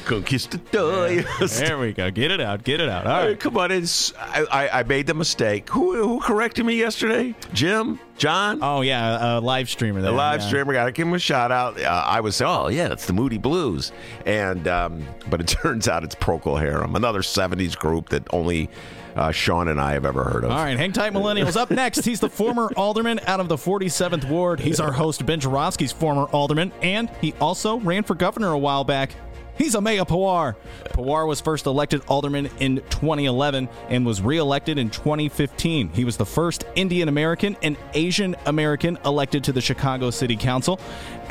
Conquistadores. 0.00 1.58
There 1.58 1.78
we 1.78 1.92
go. 1.92 2.10
Get 2.10 2.30
it 2.30 2.40
out. 2.40 2.64
Get 2.64 2.80
it 2.80 2.88
out. 2.88 3.06
All 3.06 3.26
right. 3.26 3.38
Come 3.38 3.56
on, 3.56 3.70
it's 3.70 4.12
I, 4.16 4.44
I, 4.50 4.80
I 4.80 4.82
made 4.82 5.06
the 5.06 5.14
mistake. 5.14 5.68
Who 5.70 5.94
who 5.94 6.20
corrected 6.20 6.66
me 6.66 6.76
yesterday? 6.76 7.34
Jim, 7.52 7.98
John. 8.18 8.60
Oh 8.62 8.80
yeah, 8.80 9.38
a 9.38 9.40
live 9.40 9.68
streamer. 9.68 10.00
There. 10.00 10.10
The 10.10 10.16
live 10.16 10.40
yeah. 10.40 10.46
streamer, 10.46 10.72
gotta 10.72 10.92
give 10.92 11.06
him 11.06 11.14
a 11.14 11.18
shout 11.18 11.52
out. 11.52 11.80
Uh, 11.80 12.04
I 12.06 12.20
was, 12.20 12.40
oh 12.40 12.68
yeah, 12.68 12.92
it's 12.92 13.06
the 13.06 13.12
Moody 13.12 13.38
Blues, 13.38 13.92
and 14.24 14.66
um, 14.68 15.06
but 15.28 15.40
it 15.40 15.46
turns 15.62 15.88
out 15.88 16.04
it's 16.04 16.14
Procol 16.14 16.60
Harum, 16.60 16.96
another 16.96 17.20
'70s 17.20 17.76
group 17.76 18.08
that 18.10 18.26
only 18.32 18.70
uh, 19.16 19.32
Sean 19.32 19.68
and 19.68 19.80
I 19.80 19.92
have 19.92 20.04
ever 20.04 20.24
heard 20.24 20.44
of. 20.44 20.50
All 20.50 20.58
right, 20.58 20.76
hang 20.76 20.92
tight, 20.92 21.12
millennials. 21.12 21.56
Up 21.56 21.70
next, 21.70 22.04
he's 22.04 22.20
the 22.20 22.28
former 22.28 22.70
alderman 22.76 23.18
out 23.26 23.40
of 23.40 23.48
the 23.48 23.56
47th 23.56 24.28
ward. 24.28 24.60
He's 24.60 24.78
our 24.78 24.92
host, 24.92 25.24
Ben 25.24 25.40
Joravsky's 25.40 25.92
former 25.92 26.24
alderman, 26.24 26.70
and 26.82 27.08
he 27.20 27.32
also 27.40 27.78
ran 27.80 28.02
for 28.02 28.14
governor 28.14 28.52
a 28.52 28.58
while 28.58 28.84
back. 28.84 29.12
He's 29.56 29.74
Ameya 29.74 30.06
Pawar. 30.06 30.54
Pawar 30.90 31.26
was 31.26 31.40
first 31.40 31.64
elected 31.64 32.02
alderman 32.08 32.50
in 32.60 32.76
2011 32.90 33.70
and 33.88 34.04
was 34.04 34.20
reelected 34.20 34.76
in 34.76 34.90
2015. 34.90 35.88
He 35.88 36.04
was 36.04 36.18
the 36.18 36.26
first 36.26 36.64
Indian 36.74 37.08
American 37.08 37.56
and 37.62 37.78
Asian 37.94 38.36
American 38.44 38.98
elected 39.06 39.44
to 39.44 39.52
the 39.52 39.62
Chicago 39.62 40.10
City 40.10 40.36
Council. 40.36 40.78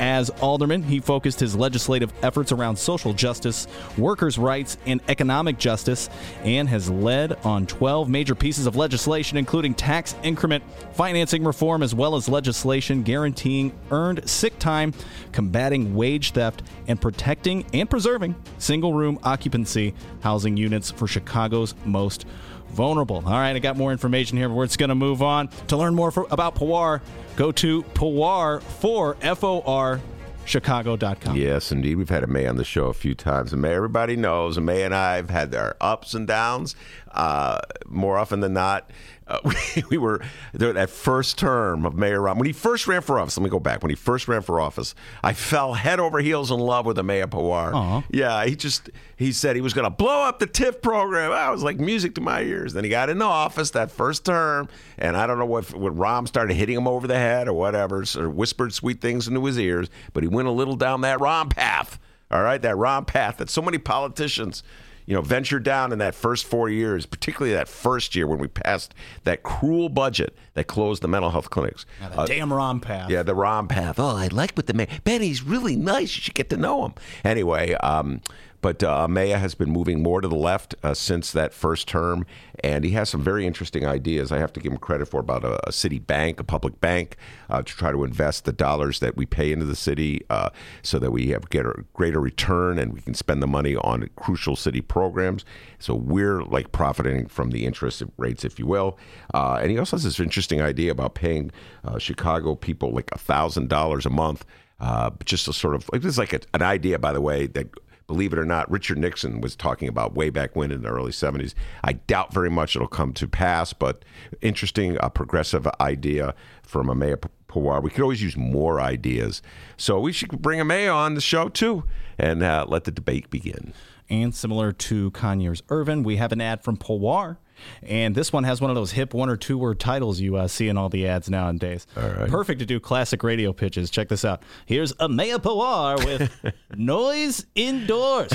As 0.00 0.28
alderman, 0.42 0.82
he 0.82 0.98
focused 0.98 1.38
his 1.38 1.54
legislative 1.54 2.12
efforts 2.22 2.50
around 2.50 2.76
social 2.76 3.12
justice, 3.12 3.68
workers' 3.96 4.38
rights, 4.38 4.76
and 4.86 5.00
economic 5.06 5.56
justice, 5.56 6.10
and 6.42 6.68
has 6.68 6.90
led 6.90 7.32
on 7.44 7.64
12 7.66 8.08
major 8.08 8.34
pieces 8.34 8.66
of 8.66 8.74
legislation, 8.74 9.38
including 9.38 9.72
tax 9.72 10.16
increment 10.24 10.64
financing 10.94 11.44
reform, 11.44 11.82
as 11.82 11.94
well 11.94 12.16
as 12.16 12.28
legislation 12.28 13.04
guaranteeing 13.04 13.72
earned 13.92 14.28
sick 14.28 14.58
time, 14.58 14.92
combating 15.30 15.94
wage 15.94 16.32
theft, 16.32 16.62
and 16.88 17.00
protecting 17.00 17.64
and 17.72 17.88
preserving 17.88 18.15
single 18.58 18.92
room 18.92 19.18
occupancy 19.22 19.94
housing 20.20 20.56
units 20.56 20.90
for 20.90 21.06
Chicago's 21.06 21.74
most 21.84 22.26
vulnerable. 22.70 23.22
All 23.24 23.32
right, 23.32 23.54
I 23.54 23.58
got 23.58 23.76
more 23.76 23.92
information 23.92 24.36
here, 24.36 24.48
but 24.48 24.54
we're 24.54 24.66
just 24.66 24.78
going 24.78 24.88
to 24.90 24.94
move 24.94 25.22
on. 25.22 25.48
To 25.68 25.76
learn 25.76 25.94
more 25.94 26.10
for, 26.10 26.26
about 26.30 26.54
Pawar, 26.54 27.00
go 27.36 27.52
to 27.52 27.82
Pawar 27.82 28.62
for 28.62 29.16
F 29.22 29.44
O 29.44 29.62
R 29.62 30.00
Chicago.com. 30.46 31.36
Yes, 31.36 31.72
indeed. 31.72 31.96
We've 31.96 32.08
had 32.08 32.22
a 32.22 32.28
May 32.28 32.46
on 32.46 32.56
the 32.56 32.64
show 32.64 32.86
a 32.86 32.94
few 32.94 33.14
times. 33.14 33.52
And 33.52 33.60
May, 33.60 33.74
everybody 33.74 34.16
knows, 34.16 34.56
and 34.56 34.64
May 34.64 34.84
and 34.84 34.94
I 34.94 35.16
have 35.16 35.28
had 35.28 35.54
our 35.54 35.76
ups 35.80 36.14
and 36.14 36.26
downs. 36.26 36.76
Uh, 37.10 37.58
more 37.86 38.16
often 38.16 38.40
than 38.40 38.52
not, 38.52 38.90
uh, 39.28 39.40
we, 39.44 39.82
we, 39.90 39.98
were 39.98 40.20
there 40.52 40.72
that 40.72 40.90
first 40.90 41.38
term 41.38 41.84
of 41.84 41.94
Mayor 41.94 42.20
Rahm. 42.20 42.36
When 42.36 42.46
he 42.46 42.52
first 42.52 42.86
ran 42.86 43.02
for 43.02 43.18
office, 43.18 43.36
let 43.36 43.44
me 43.44 43.50
go 43.50 43.58
back. 43.58 43.82
When 43.82 43.90
he 43.90 43.96
first 43.96 44.28
ran 44.28 44.42
for 44.42 44.60
office, 44.60 44.94
I 45.22 45.32
fell 45.32 45.74
head 45.74 45.98
over 45.98 46.20
heels 46.20 46.50
in 46.50 46.58
love 46.60 46.86
with 46.86 46.96
the 46.96 47.02
Ameya 47.02 47.26
Pawar. 47.26 47.72
Aww. 47.72 48.04
Yeah, 48.10 48.44
he 48.44 48.54
just 48.54 48.90
he 49.16 49.32
said 49.32 49.56
he 49.56 49.62
was 49.62 49.74
going 49.74 49.84
to 49.84 49.90
blow 49.90 50.22
up 50.22 50.38
the 50.38 50.46
TIF 50.46 50.80
program. 50.80 51.32
I 51.32 51.50
was 51.50 51.62
like 51.62 51.80
music 51.80 52.14
to 52.16 52.20
my 52.20 52.42
ears. 52.42 52.72
Then 52.72 52.84
he 52.84 52.90
got 52.90 53.08
into 53.08 53.24
office 53.24 53.70
that 53.70 53.90
first 53.90 54.24
term, 54.24 54.68
and 54.98 55.16
I 55.16 55.26
don't 55.26 55.38
know 55.38 55.46
what 55.46 55.74
when 55.74 55.96
Rahm 55.96 56.28
started 56.28 56.54
hitting 56.54 56.76
him 56.76 56.86
over 56.86 57.06
the 57.06 57.18
head 57.18 57.48
or 57.48 57.52
whatever, 57.52 58.04
or 58.16 58.30
whispered 58.30 58.72
sweet 58.72 59.00
things 59.00 59.26
into 59.26 59.44
his 59.44 59.58
ears, 59.58 59.88
but 60.12 60.22
he 60.22 60.28
went 60.28 60.46
a 60.48 60.52
little 60.52 60.76
down 60.76 61.00
that 61.00 61.18
Rahm 61.18 61.50
path. 61.50 61.98
All 62.30 62.42
right, 62.42 62.60
that 62.62 62.74
Rahm 62.74 63.06
path 63.06 63.38
that 63.38 63.50
so 63.50 63.62
many 63.62 63.78
politicians 63.78 64.64
you 65.06 65.14
know, 65.14 65.22
ventured 65.22 65.62
down 65.62 65.92
in 65.92 65.98
that 65.98 66.14
first 66.14 66.44
four 66.44 66.68
years, 66.68 67.06
particularly 67.06 67.54
that 67.54 67.68
first 67.68 68.14
year 68.14 68.26
when 68.26 68.38
we 68.38 68.48
passed 68.48 68.92
that 69.24 69.42
cruel 69.42 69.88
budget 69.88 70.36
that 70.54 70.66
closed 70.66 71.02
the 71.02 71.08
mental 71.08 71.30
health 71.30 71.48
clinics. 71.50 71.86
Now, 72.00 72.08
the 72.08 72.20
uh, 72.20 72.26
damn 72.26 72.50
Rahm 72.50 72.82
path. 72.82 73.08
Yeah, 73.08 73.22
the 73.22 73.34
Rahm 73.34 73.68
path. 73.68 73.98
Oh, 73.98 74.16
I 74.16 74.26
like 74.28 74.54
what 74.54 74.66
the 74.66 74.74
man. 74.74 74.88
Benny's 75.04 75.42
really 75.42 75.76
nice. 75.76 76.16
You 76.16 76.22
should 76.22 76.34
get 76.34 76.50
to 76.50 76.56
know 76.56 76.84
him. 76.84 76.94
Anyway, 77.24 77.74
um, 77.74 78.20
but 78.66 78.82
uh, 78.82 79.06
Ameya 79.06 79.38
has 79.38 79.54
been 79.54 79.70
moving 79.70 80.02
more 80.02 80.20
to 80.20 80.26
the 80.26 80.34
left 80.34 80.74
uh, 80.82 80.92
since 80.92 81.30
that 81.30 81.54
first 81.54 81.86
term, 81.86 82.26
and 82.64 82.82
he 82.82 82.90
has 82.90 83.08
some 83.08 83.22
very 83.22 83.46
interesting 83.46 83.86
ideas. 83.86 84.32
I 84.32 84.38
have 84.38 84.52
to 84.54 84.58
give 84.58 84.72
him 84.72 84.78
credit 84.78 85.06
for 85.06 85.20
about 85.20 85.44
a, 85.44 85.68
a 85.68 85.70
city 85.70 86.00
bank, 86.00 86.40
a 86.40 86.42
public 86.42 86.80
bank, 86.80 87.16
uh, 87.48 87.62
to 87.62 87.76
try 87.76 87.92
to 87.92 88.02
invest 88.02 88.44
the 88.44 88.52
dollars 88.52 88.98
that 88.98 89.16
we 89.16 89.24
pay 89.24 89.52
into 89.52 89.66
the 89.66 89.76
city, 89.76 90.24
uh, 90.30 90.50
so 90.82 90.98
that 90.98 91.12
we 91.12 91.28
have 91.28 91.48
get 91.48 91.64
a 91.64 91.84
greater 91.94 92.18
return 92.18 92.76
and 92.76 92.92
we 92.92 93.00
can 93.00 93.14
spend 93.14 93.40
the 93.40 93.46
money 93.46 93.76
on 93.76 94.10
crucial 94.16 94.56
city 94.56 94.80
programs. 94.80 95.44
So 95.78 95.94
we're 95.94 96.42
like 96.42 96.72
profiting 96.72 97.28
from 97.28 97.52
the 97.52 97.66
interest 97.66 98.02
rates, 98.16 98.44
if 98.44 98.58
you 98.58 98.66
will. 98.66 98.98
Uh, 99.32 99.60
and 99.62 99.70
he 99.70 99.78
also 99.78 99.94
has 99.94 100.02
this 100.02 100.18
interesting 100.18 100.60
idea 100.60 100.90
about 100.90 101.14
paying 101.14 101.52
uh, 101.84 102.00
Chicago 102.00 102.56
people 102.56 102.90
like 102.90 103.10
a 103.12 103.18
thousand 103.18 103.68
dollars 103.68 104.06
a 104.06 104.10
month. 104.10 104.44
Uh, 104.78 105.10
just 105.24 105.48
a 105.48 105.54
sort 105.54 105.74
of, 105.74 105.88
is 106.04 106.18
like 106.18 106.34
a, 106.34 106.40
an 106.52 106.60
idea, 106.60 106.98
by 106.98 107.10
the 107.10 107.20
way, 107.20 107.46
that 107.46 107.66
believe 108.06 108.32
it 108.32 108.38
or 108.38 108.44
not, 108.44 108.70
Richard 108.70 108.98
Nixon 108.98 109.40
was 109.40 109.56
talking 109.56 109.88
about 109.88 110.14
way 110.14 110.30
back 110.30 110.54
when 110.54 110.70
in 110.70 110.82
the 110.82 110.88
early 110.88 111.12
70s. 111.12 111.54
I 111.82 111.94
doubt 111.94 112.32
very 112.32 112.50
much 112.50 112.76
it'll 112.76 112.88
come 112.88 113.12
to 113.14 113.26
pass, 113.26 113.72
but 113.72 114.04
interesting, 114.40 114.96
a 115.00 115.10
progressive 115.10 115.66
idea 115.80 116.34
from 116.62 116.86
Ameya 116.86 117.28
Pawar. 117.48 117.82
We 117.82 117.90
could 117.90 118.02
always 118.02 118.22
use 118.22 118.36
more 118.36 118.80
ideas. 118.80 119.42
So 119.76 119.98
we 120.00 120.12
should 120.12 120.30
bring 120.40 120.60
Ameya 120.60 120.94
on 120.94 121.14
the 121.14 121.20
show 121.20 121.48
too 121.48 121.84
and 122.18 122.42
uh, 122.42 122.64
let 122.68 122.84
the 122.84 122.90
debate 122.90 123.30
begin. 123.30 123.72
And 124.08 124.34
similar 124.34 124.72
to 124.72 125.10
Conyears 125.10 125.62
Ervin, 125.68 126.02
we 126.04 126.16
have 126.16 126.32
an 126.32 126.40
ad 126.40 126.62
from 126.62 126.76
Pawar 126.76 127.38
and 127.82 128.14
this 128.14 128.32
one 128.32 128.44
has 128.44 128.60
one 128.60 128.70
of 128.70 128.74
those 128.76 128.92
hip 128.92 129.14
one 129.14 129.28
or 129.28 129.36
two 129.36 129.58
word 129.58 129.78
titles 129.80 130.20
you 130.20 130.36
uh, 130.36 130.48
see 130.48 130.68
in 130.68 130.76
all 130.76 130.88
the 130.88 131.06
ads 131.06 131.28
nowadays. 131.30 131.86
All 131.96 132.08
right. 132.08 132.28
Perfect 132.28 132.60
to 132.60 132.66
do 132.66 132.80
classic 132.80 133.22
radio 133.22 133.52
pitches. 133.52 133.90
Check 133.90 134.08
this 134.08 134.24
out. 134.24 134.42
Here's 134.66 134.92
Ameya 134.94 135.38
Pawar 135.38 136.04
with 136.04 136.30
Noise 136.76 137.46
Indoors. 137.54 138.32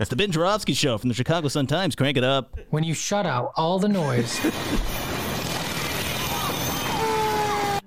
It's 0.00 0.10
the 0.10 0.16
Ben 0.16 0.30
Joravsky 0.30 0.74
Show 0.74 0.98
from 0.98 1.08
the 1.08 1.14
Chicago 1.14 1.48
Sun-Times. 1.48 1.94
Crank 1.96 2.16
it 2.16 2.24
up. 2.24 2.58
When 2.70 2.84
you 2.84 2.94
shut 2.94 3.26
out 3.26 3.52
all 3.56 3.78
the 3.78 3.88
noise, 3.88 4.38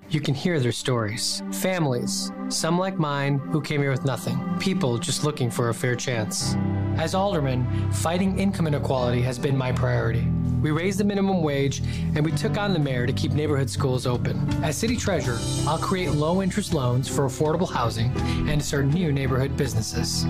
you 0.10 0.19
can 0.19 0.34
hear 0.34 0.60
their 0.60 0.72
stories. 0.72 1.43
Families, 1.52 2.32
some 2.50 2.80
like 2.80 2.98
mine, 2.98 3.38
who 3.52 3.62
came 3.62 3.82
here 3.82 3.91
with 3.91 4.06
nothing. 4.06 4.39
People 4.60 4.98
just 4.98 5.24
looking 5.24 5.52
for 5.52 5.69
a 5.69 5.74
fair 5.74 5.95
chance. 5.95 6.56
As 6.98 7.13
alderman, 7.13 7.91
fighting 7.91 8.39
income 8.39 8.67
inequality 8.67 9.22
has 9.22 9.38
been 9.38 9.56
my 9.56 9.72
priority. 9.72 10.28
We 10.62 10.72
raised 10.72 11.00
the 11.00 11.04
minimum 11.04 11.41
wage 11.41 11.82
and 12.15 12.26
we 12.26 12.32
took 12.32 12.58
on 12.58 12.74
the 12.74 12.80
mayor 12.80 13.06
to 13.06 13.13
keep 13.13 13.32
neighborhood 13.32 13.69
schools 13.69 14.06
open. 14.06 14.45
As 14.63 14.76
city 14.76 14.98
treasurer, 14.98 15.38
I'll 15.67 15.78
create 15.78 16.12
low 16.12 16.41
interest 16.41 16.74
loans 16.74 17.08
for 17.08 17.26
affordable 17.26 17.72
housing 17.72 18.12
and 18.50 18.62
start 18.62 18.88
new 18.88 19.12
neighborhood 19.12 19.56
businesses. 19.56 20.26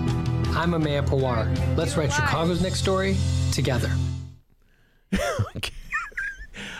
I'm 0.54 0.72
Ameya 0.72 1.04
Pawar. 1.06 1.76
Let's 1.76 1.96
write 1.96 2.12
Chicago's 2.12 2.60
next 2.60 2.80
story 2.80 3.16
together. 3.50 3.90
okay. 5.56 5.72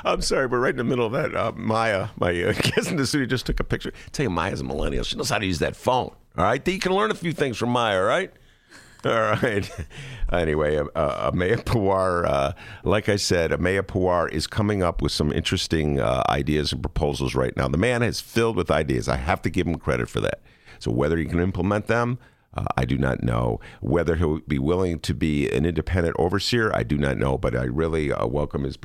I'm 0.05 0.23
sorry, 0.23 0.49
but 0.49 0.57
right 0.57 0.71
in 0.71 0.77
the 0.77 0.85
middle 0.85 1.07
of 1.07 1.13
that, 1.13 1.35
uh, 1.35 1.53
Maya, 1.55 2.09
my 2.19 2.31
uh, 2.43 2.53
guest 2.63 2.91
in 2.91 2.97
the 2.97 3.07
studio, 3.07 3.27
just 3.27 3.47
took 3.47 3.61
a 3.61 3.65
picture. 3.65 3.93
tell 4.13 4.25
you, 4.25 4.31
Maya's 4.31 4.61
a 4.61 4.65
millennial. 4.65 5.05
She 5.05 5.17
knows 5.17 5.31
how 5.31 5.39
to 5.39 5.47
use 5.47 5.59
that 5.61 5.77
phone. 5.77 6.15
All 6.37 6.45
right, 6.45 6.67
you 6.67 6.79
can 6.79 6.93
learn 6.93 7.11
a 7.11 7.15
few 7.15 7.33
things 7.33 7.57
from 7.57 7.71
Maya. 7.71 7.99
All 7.99 8.05
right. 8.05 8.33
All 9.05 9.13
right. 9.13 9.71
anyway, 10.33 10.77
uh, 10.77 10.85
uh, 10.95 11.31
Ameya 11.31 11.65
Pawar, 11.65 12.27
uh, 12.27 12.53
like 12.85 13.09
I 13.09 13.17
said, 13.17 13.51
Ameya 13.51 13.83
Pawar 13.83 14.31
is 14.31 14.47
coming 14.47 14.83
up 14.83 15.01
with 15.01 15.11
some 15.11 15.33
interesting 15.33 15.99
uh, 15.99 16.23
ideas 16.29 16.73
and 16.73 16.83
proposals 16.83 17.35
right 17.35 17.57
now. 17.57 17.67
The 17.67 17.79
man 17.79 18.03
is 18.03 18.21
filled 18.21 18.57
with 18.57 18.71
ideas. 18.71 19.09
I 19.09 19.17
have 19.17 19.41
to 19.43 19.51
give 19.51 19.67
him 19.67 19.77
credit 19.77 20.11
for 20.11 20.21
that. 20.21 20.41
So 20.79 20.91
whether 20.91 21.17
he 21.17 21.25
can 21.25 21.41
implement 21.41 21.87
them, 21.87 22.19
uh, 22.55 22.65
I 22.77 22.85
do 22.85 22.99
not 22.99 23.23
know. 23.23 23.61
Whether 23.81 24.17
he'll 24.17 24.41
be 24.41 24.59
willing 24.59 25.01
to 25.01 25.15
be 25.15 25.51
an 25.51 25.65
independent 25.65 26.17
overseer, 26.19 26.73
I 26.75 26.83
do 26.83 26.99
not 26.99 27.17
know. 27.17 27.39
But 27.39 27.55
I 27.55 27.65
really 27.65 28.13
uh, 28.13 28.27
welcome 28.27 28.65
his 28.65 28.79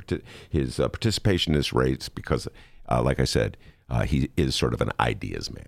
his 0.49 0.77
participation 0.77 1.53
in 1.53 1.59
this 1.59 1.73
race 1.73 2.09
because, 2.09 2.47
like 2.89 3.19
I 3.19 3.25
said, 3.25 3.57
he 4.05 4.29
is 4.37 4.55
sort 4.55 4.73
of 4.73 4.81
an 4.81 4.91
ideas 4.99 5.51
man. 5.51 5.67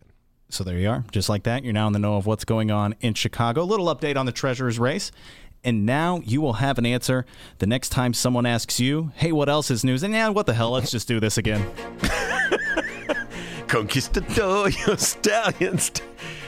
So 0.50 0.64
there 0.64 0.78
you 0.78 0.90
are. 0.90 1.04
Just 1.12 1.28
like 1.28 1.44
that, 1.44 1.64
you're 1.64 1.74
now 1.74 1.88
in 1.88 1.94
the 1.94 2.00
know 2.00 2.16
of 2.16 2.26
what's 2.26 2.46
going 2.46 2.72
on 2.72 2.96
in 3.02 3.14
Chicago. 3.14 3.64
A 3.64 3.64
little 3.64 3.94
update 3.94 4.16
on 4.16 4.26
the 4.26 4.32
Treasurer's 4.32 4.80
race. 4.80 5.12
And 5.64 5.86
now 5.86 6.22
you 6.24 6.40
will 6.40 6.54
have 6.54 6.78
an 6.78 6.86
answer 6.86 7.26
the 7.58 7.68
next 7.68 7.90
time 7.90 8.14
someone 8.14 8.46
asks 8.46 8.80
you, 8.80 9.12
hey, 9.16 9.32
what 9.32 9.50
else 9.50 9.70
is 9.70 9.84
news? 9.84 10.04
And 10.04 10.14
yeah, 10.14 10.30
what 10.30 10.46
the 10.46 10.54
hell? 10.54 10.72
Let's 10.72 10.92
just 10.92 11.08
do 11.08 11.20
this 11.20 11.38
again. 11.38 11.70
Conquistador, 13.68 14.72
stallions. 14.98 15.92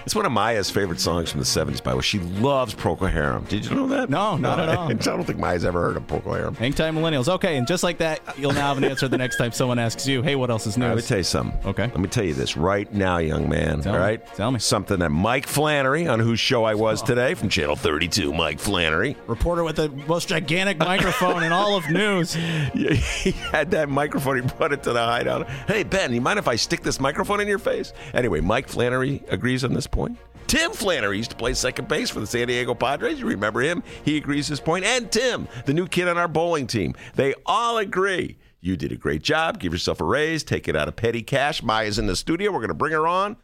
It's 0.10 0.16
one 0.16 0.26
of 0.26 0.32
Maya's 0.32 0.72
favorite 0.72 1.00
songs 1.00 1.30
from 1.30 1.40
the 1.40 1.46
70s, 1.46 1.84
by 1.84 1.92
the 1.92 1.98
way. 1.98 2.02
She 2.02 2.18
loves 2.18 2.74
Procol 2.74 3.12
Harum. 3.12 3.44
Did 3.44 3.64
you 3.64 3.76
know 3.76 3.86
that? 3.90 4.10
No, 4.10 4.38
not 4.38 4.58
no, 4.58 4.64
at 4.64 4.70
all. 4.76 4.88
I 4.90 4.94
don't 4.94 5.24
think 5.24 5.38
Maya's 5.38 5.64
ever 5.64 5.80
heard 5.80 5.98
of 5.98 6.08
Procol 6.08 6.36
Harum. 6.36 6.56
Hang 6.56 6.74
time 6.74 6.96
millennials. 6.96 7.30
Okay, 7.30 7.58
and 7.58 7.68
just 7.68 7.84
like 7.84 8.00
that, 8.00 8.20
you'll 8.36 8.54
now 8.54 8.70
have 8.70 8.80
an 8.80 8.86
answer 8.86 9.08
the 9.08 9.20
next 9.20 9.38
time 9.38 9.52
someone 9.52 9.78
asks 9.78 10.08
you, 10.08 10.24
hey, 10.24 10.36
what 10.36 10.50
else 10.50 10.66
is 10.66 10.80
new? 10.80 10.88
Let 10.88 10.96
me 10.96 11.04
tell 11.04 11.20
you 11.20 11.24
something. 11.24 11.60
Okay. 11.64 11.84
Let 11.84 12.00
me 12.00 12.08
tell 12.08 12.24
you 12.24 12.34
this 12.34 12.58
right 12.58 12.92
now, 12.92 13.20
young 13.20 13.48
man. 13.48 13.82
Tell 13.82 14.02
all 14.02 14.10
me. 14.10 14.18
Tell 14.34 14.52
me. 14.52 14.58
Something 14.58 14.98
that 14.98 15.12
Mike 15.12 15.46
Flannery, 15.46 16.08
on 16.08 16.20
whose 16.20 16.40
show 16.40 16.64
I 16.64 16.74
was 16.74 17.04
oh. 17.04 17.06
today 17.06 17.36
from 17.36 17.50
Channel 17.50 17.76
32, 17.76 18.34
Mike 18.34 18.60
Flannery. 18.60 19.16
Reporter 19.28 19.64
with 19.64 19.76
the 19.76 19.90
most 20.08 20.28
gigantic 20.28 20.80
microphone 20.80 21.44
in 21.44 21.52
all 21.52 21.78
of 21.78 21.88
news. 21.88 22.36
Yeah, 22.74 22.94
he 22.94 23.32
had 23.32 23.70
that 23.72 23.90
microphone. 23.90 24.42
He 24.42 24.48
brought 24.58 24.72
it 24.72 24.82
to 24.84 24.94
the 24.94 25.04
hideout. 25.04 25.48
Hey, 25.68 25.84
Ben, 25.84 26.14
you 26.14 26.22
mind 26.22 26.40
if 26.40 26.48
I 26.48 26.56
stick 26.56 26.82
this 26.82 27.00
microphone 27.00 27.42
in 27.42 27.48
your 27.48 27.60
face? 27.60 27.94
Anyway, 28.16 28.42
Mike 28.42 28.68
Flannery 28.68 29.22
agrees 29.30 29.64
on 29.64 29.74
this 29.74 29.86
point. 29.86 29.99
Tim 30.48 30.72
Flannery 30.72 31.18
used 31.18 31.30
to 31.30 31.36
play 31.36 31.54
second 31.54 31.88
base 31.88 32.10
for 32.10 32.20
the 32.20 32.26
San 32.26 32.48
Diego 32.48 32.74
Padres. 32.74 33.20
You 33.20 33.28
remember 33.28 33.62
him? 33.62 33.84
He 34.04 34.18
agrees 34.18 34.48
his 34.48 34.60
point. 34.60 34.84
And 34.84 35.12
Tim, 35.12 35.48
the 35.66 35.76
new 35.76 35.88
kid 35.88 36.08
on 36.08 36.18
our 36.18 36.28
bowling 36.28 36.66
team. 36.66 36.96
They 37.14 37.36
all 37.46 37.78
agree. 37.78 38.40
You 38.60 38.76
did 38.76 38.92
a 38.92 38.96
great 38.96 39.22
job. 39.22 39.60
Give 39.60 39.72
yourself 39.72 40.02
a 40.02 40.06
raise. 40.06 40.44
Take 40.44 40.68
it 40.68 40.76
out 40.76 40.88
of 40.88 40.96
petty 40.96 41.22
cash. 41.22 41.62
Maya's 41.62 42.00
in 42.00 42.08
the 42.08 42.16
studio. 42.16 42.52
We're 42.52 42.60
going 42.60 42.70
to 42.70 42.74
bring 42.74 42.94
her 42.94 43.08
on. 43.08 43.38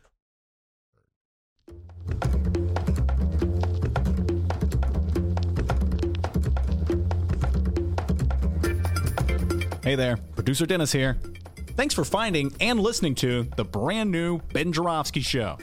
Hey 9.84 9.94
there, 9.94 10.18
producer 10.34 10.66
Dennis 10.66 10.92
here. 10.92 11.20
Thanks 11.76 11.94
for 11.94 12.04
finding 12.04 12.52
and 12.60 12.80
listening 12.80 13.14
to 13.16 13.44
the 13.56 13.64
brand 13.64 14.10
new 14.10 14.40
Ben 14.52 14.74
Joravsky 14.74 15.22
Show. 15.22 15.60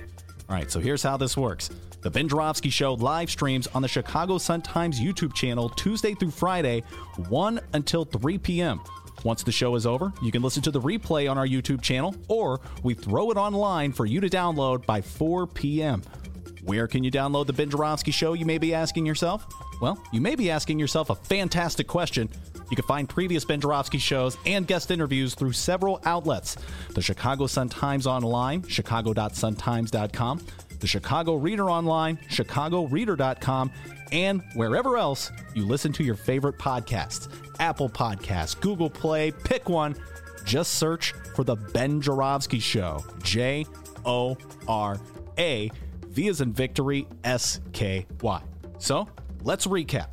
All 0.52 0.58
right, 0.58 0.70
so 0.70 0.80
here's 0.80 1.02
how 1.02 1.16
this 1.16 1.34
works. 1.34 1.70
The 2.02 2.10
Ben 2.10 2.29
Joravsky 2.29 2.68
Show 2.68 2.92
live 2.92 3.31
streams 3.31 3.66
on 3.68 3.81
the 3.81 3.88
Chicago 3.88 4.37
Sun-Times 4.37 5.00
YouTube 5.00 5.33
channel 5.33 5.70
Tuesday 5.70 6.12
through 6.12 6.33
Friday, 6.33 6.83
1 7.31 7.58
until 7.72 8.04
3 8.04 8.37
p.m. 8.37 8.79
Once 9.24 9.42
the 9.42 9.50
show 9.50 9.74
is 9.77 9.87
over, 9.87 10.12
you 10.20 10.31
can 10.31 10.42
listen 10.42 10.62
to 10.64 10.70
the 10.70 10.79
replay 10.79 11.31
on 11.31 11.38
our 11.38 11.46
YouTube 11.46 11.81
channel, 11.81 12.14
or 12.29 12.60
we 12.83 12.92
throw 12.92 13.31
it 13.31 13.38
online 13.38 13.94
for 13.94 14.04
you 14.04 14.20
to 14.20 14.29
download 14.29 14.85
by 14.85 15.00
4 15.00 15.46
p.m. 15.46 16.02
Where 16.63 16.87
can 16.87 17.02
you 17.02 17.10
download 17.10 17.46
the 17.46 17.52
Ben 17.52 17.71
Joravsky 17.71 18.13
Show, 18.13 18.35
you 18.35 18.44
may 18.44 18.58
be 18.58 18.73
asking 18.73 19.04
yourself? 19.04 19.46
Well, 19.81 20.00
you 20.13 20.21
may 20.21 20.37
be 20.37 20.48
asking 20.48 20.79
yourself 20.79 21.10
a 21.10 21.17
fantastic 21.17 21.88
question. 21.88 22.29
You 22.71 22.77
can 22.77 22.85
find 22.87 23.08
previous 23.08 23.44
Ben 23.44 23.60
Joravsky 23.60 23.98
shows 23.98 24.38
and 24.46 24.67
guest 24.67 24.92
interviews 24.92 25.35
through 25.35 25.52
several 25.52 26.00
outlets 26.04 26.56
the 26.90 27.02
Chicago 27.02 27.48
Sun-Times 27.48 28.06
Online, 28.06 28.63
chicago.suntimes.com, 28.67 30.40
the 30.79 30.87
Chicago 30.87 31.35
Reader 31.35 31.69
Online, 31.69 32.17
chicagoreader.com, 32.29 33.73
and 34.13 34.42
wherever 34.54 34.96
else 34.96 35.33
you 35.54 35.67
listen 35.67 35.92
to 35.94 36.04
your 36.04 36.15
favorite 36.15 36.58
podcasts 36.58 37.29
Apple 37.58 37.88
Podcasts, 37.88 38.58
Google 38.60 38.90
Play, 38.90 39.33
pick 39.33 39.69
one. 39.69 39.96
Just 40.44 40.75
search 40.75 41.13
for 41.35 41.44
The 41.44 41.56
Ben 41.56 42.00
Joravsky 42.00 42.58
Show. 42.58 43.04
J 43.23 43.67
O 44.04 44.37
R 44.67 44.98
A, 45.38 45.71
V 46.13 46.29
as 46.29 46.40
in 46.40 46.52
victory, 46.52 47.06
S 47.25 47.60
K 47.73 48.06
Y. 48.21 48.42
So 48.79 49.08
let's 49.42 49.67
recap. 49.67 50.08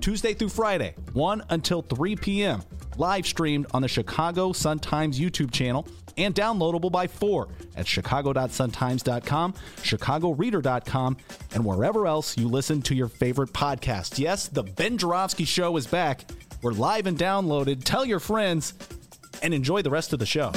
Tuesday 0.00 0.34
through 0.34 0.48
Friday, 0.48 0.94
1 1.12 1.44
until 1.50 1.82
3 1.82 2.16
p.m. 2.16 2.62
Live 2.98 3.26
streamed 3.26 3.66
on 3.72 3.82
the 3.82 3.88
Chicago 3.88 4.52
Sun-Times 4.52 5.18
YouTube 5.18 5.52
channel 5.52 5.86
and 6.16 6.34
downloadable 6.34 6.90
by 6.90 7.06
4 7.06 7.48
at 7.76 7.86
chicago.suntimes.com, 7.86 9.54
chicagoreader.com, 9.82 11.16
and 11.54 11.64
wherever 11.64 12.06
else 12.06 12.36
you 12.36 12.48
listen 12.48 12.82
to 12.82 12.94
your 12.94 13.08
favorite 13.08 13.52
podcast. 13.52 14.18
Yes, 14.18 14.48
the 14.48 14.62
Ben 14.62 14.98
Joravsky 14.98 15.44
Show 15.44 15.76
is 15.76 15.86
back. 15.86 16.30
We're 16.62 16.72
live 16.72 17.06
and 17.06 17.18
downloaded. 17.18 17.82
Tell 17.84 18.04
your 18.04 18.20
friends 18.20 18.74
and 19.42 19.54
enjoy 19.54 19.82
the 19.82 19.90
rest 19.90 20.12
of 20.12 20.18
the 20.18 20.26
show. 20.26 20.52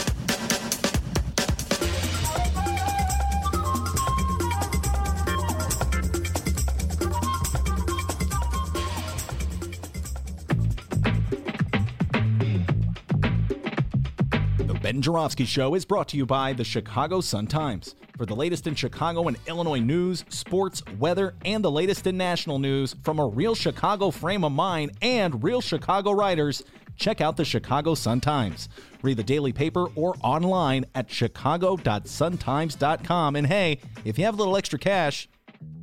The 14.76 14.82
Ben 14.82 15.02
Joravsky 15.02 15.46
Show 15.46 15.74
is 15.74 15.86
brought 15.86 16.10
to 16.10 16.18
you 16.18 16.26
by 16.26 16.52
the 16.52 16.66
Chicago 16.66 17.22
Sun-Times. 17.22 17.96
For 18.18 18.26
the 18.26 18.36
latest 18.36 18.68
in 18.68 18.76
Chicago 18.76 19.30
and 19.30 19.38
Illinois 19.48 19.80
news, 19.80 20.26
sports, 20.28 20.84
weather, 21.00 21.34
and 21.46 21.64
the 21.64 21.72
latest 21.72 22.06
in 22.08 22.18
national 22.18 22.60
news 22.60 22.94
from 23.02 23.20
a 23.20 23.26
real 23.26 23.56
Chicago 23.56 24.12
frame 24.12 24.44
of 24.44 24.52
mind 24.52 24.92
and 25.02 25.42
real 25.42 25.62
Chicago 25.62 26.12
writers, 26.12 26.62
check 26.98 27.22
out 27.22 27.38
the 27.38 27.46
Chicago 27.46 27.96
Sun-Times. 27.96 28.68
Read 29.02 29.16
the 29.16 29.24
daily 29.24 29.54
paper 29.54 29.88
or 29.96 30.14
online 30.22 30.84
at 30.94 31.10
chicago.suntimes.com. 31.10 33.38
And 33.38 33.48
hey, 33.48 33.80
if 34.04 34.20
you 34.20 34.26
have 34.26 34.34
a 34.34 34.38
little 34.38 34.58
extra 34.58 34.78
cash, 34.78 35.30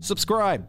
subscribe. 0.01 0.69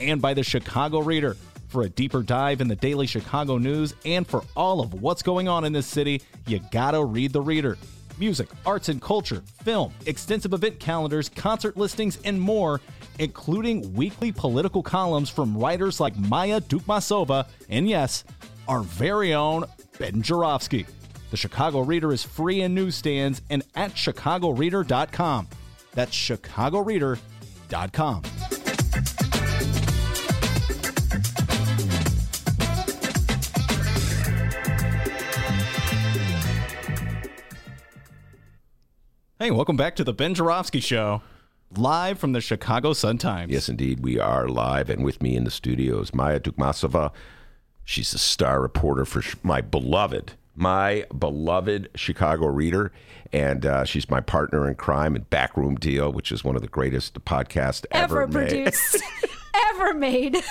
And 0.00 0.22
by 0.22 0.32
the 0.32 0.42
Chicago 0.42 1.00
Reader. 1.00 1.36
For 1.74 1.82
a 1.82 1.88
deeper 1.88 2.22
dive 2.22 2.60
in 2.60 2.68
the 2.68 2.76
daily 2.76 3.08
Chicago 3.08 3.58
news 3.58 3.94
and 4.04 4.24
for 4.24 4.44
all 4.54 4.80
of 4.80 5.02
what's 5.02 5.24
going 5.24 5.48
on 5.48 5.64
in 5.64 5.72
this 5.72 5.88
city, 5.88 6.22
you 6.46 6.60
gotta 6.70 7.04
read 7.04 7.32
the 7.32 7.40
Reader. 7.40 7.76
Music, 8.16 8.48
arts 8.64 8.88
and 8.88 9.02
culture, 9.02 9.42
film, 9.64 9.92
extensive 10.06 10.52
event 10.52 10.78
calendars, 10.78 11.28
concert 11.28 11.76
listings, 11.76 12.20
and 12.24 12.40
more, 12.40 12.80
including 13.18 13.92
weekly 13.92 14.30
political 14.30 14.84
columns 14.84 15.28
from 15.28 15.58
writers 15.58 15.98
like 15.98 16.16
Maya 16.16 16.60
Dukmasova 16.60 17.48
and 17.68 17.88
yes, 17.88 18.22
our 18.68 18.82
very 18.82 19.34
own 19.34 19.64
Ben 19.98 20.22
Joravsky. 20.22 20.86
The 21.32 21.36
Chicago 21.36 21.80
Reader 21.80 22.12
is 22.12 22.22
free 22.22 22.60
in 22.60 22.72
newsstands 22.72 23.42
and 23.50 23.64
at 23.74 23.94
chicagoreader.com. 23.94 25.48
That's 25.90 26.14
chicagoreader.com. 26.14 28.22
Hey, 39.38 39.50
welcome 39.50 39.76
back 39.76 39.96
to 39.96 40.04
the 40.04 40.12
Ben 40.12 40.32
Joravsky 40.32 40.78
Show, 40.78 41.20
live 41.76 42.20
from 42.20 42.32
the 42.32 42.40
Chicago 42.40 42.92
Sun-Times. 42.92 43.52
Yes, 43.52 43.68
indeed. 43.68 43.98
We 43.98 44.16
are 44.18 44.48
live, 44.48 44.88
and 44.88 45.02
with 45.04 45.20
me 45.20 45.34
in 45.34 45.42
the 45.42 45.50
studios, 45.50 46.14
Maya 46.14 46.38
Dukmasova. 46.38 47.10
She's 47.84 48.14
a 48.14 48.18
star 48.18 48.62
reporter 48.62 49.04
for 49.04 49.24
my 49.42 49.60
beloved, 49.60 50.34
my 50.54 51.04
beloved 51.18 51.90
Chicago 51.96 52.46
Reader, 52.46 52.92
and 53.32 53.66
uh, 53.66 53.84
she's 53.84 54.08
my 54.08 54.20
partner 54.20 54.68
in 54.68 54.76
crime 54.76 55.16
in 55.16 55.22
Backroom 55.22 55.74
Deal, 55.74 56.12
which 56.12 56.30
is 56.30 56.44
one 56.44 56.54
of 56.54 56.62
the 56.62 56.68
greatest 56.68 57.24
podcasts 57.24 57.84
ever, 57.90 58.22
ever 58.22 58.32
made. 58.32 58.48
produced, 58.50 59.02
ever 59.72 59.94
made. 59.94 60.44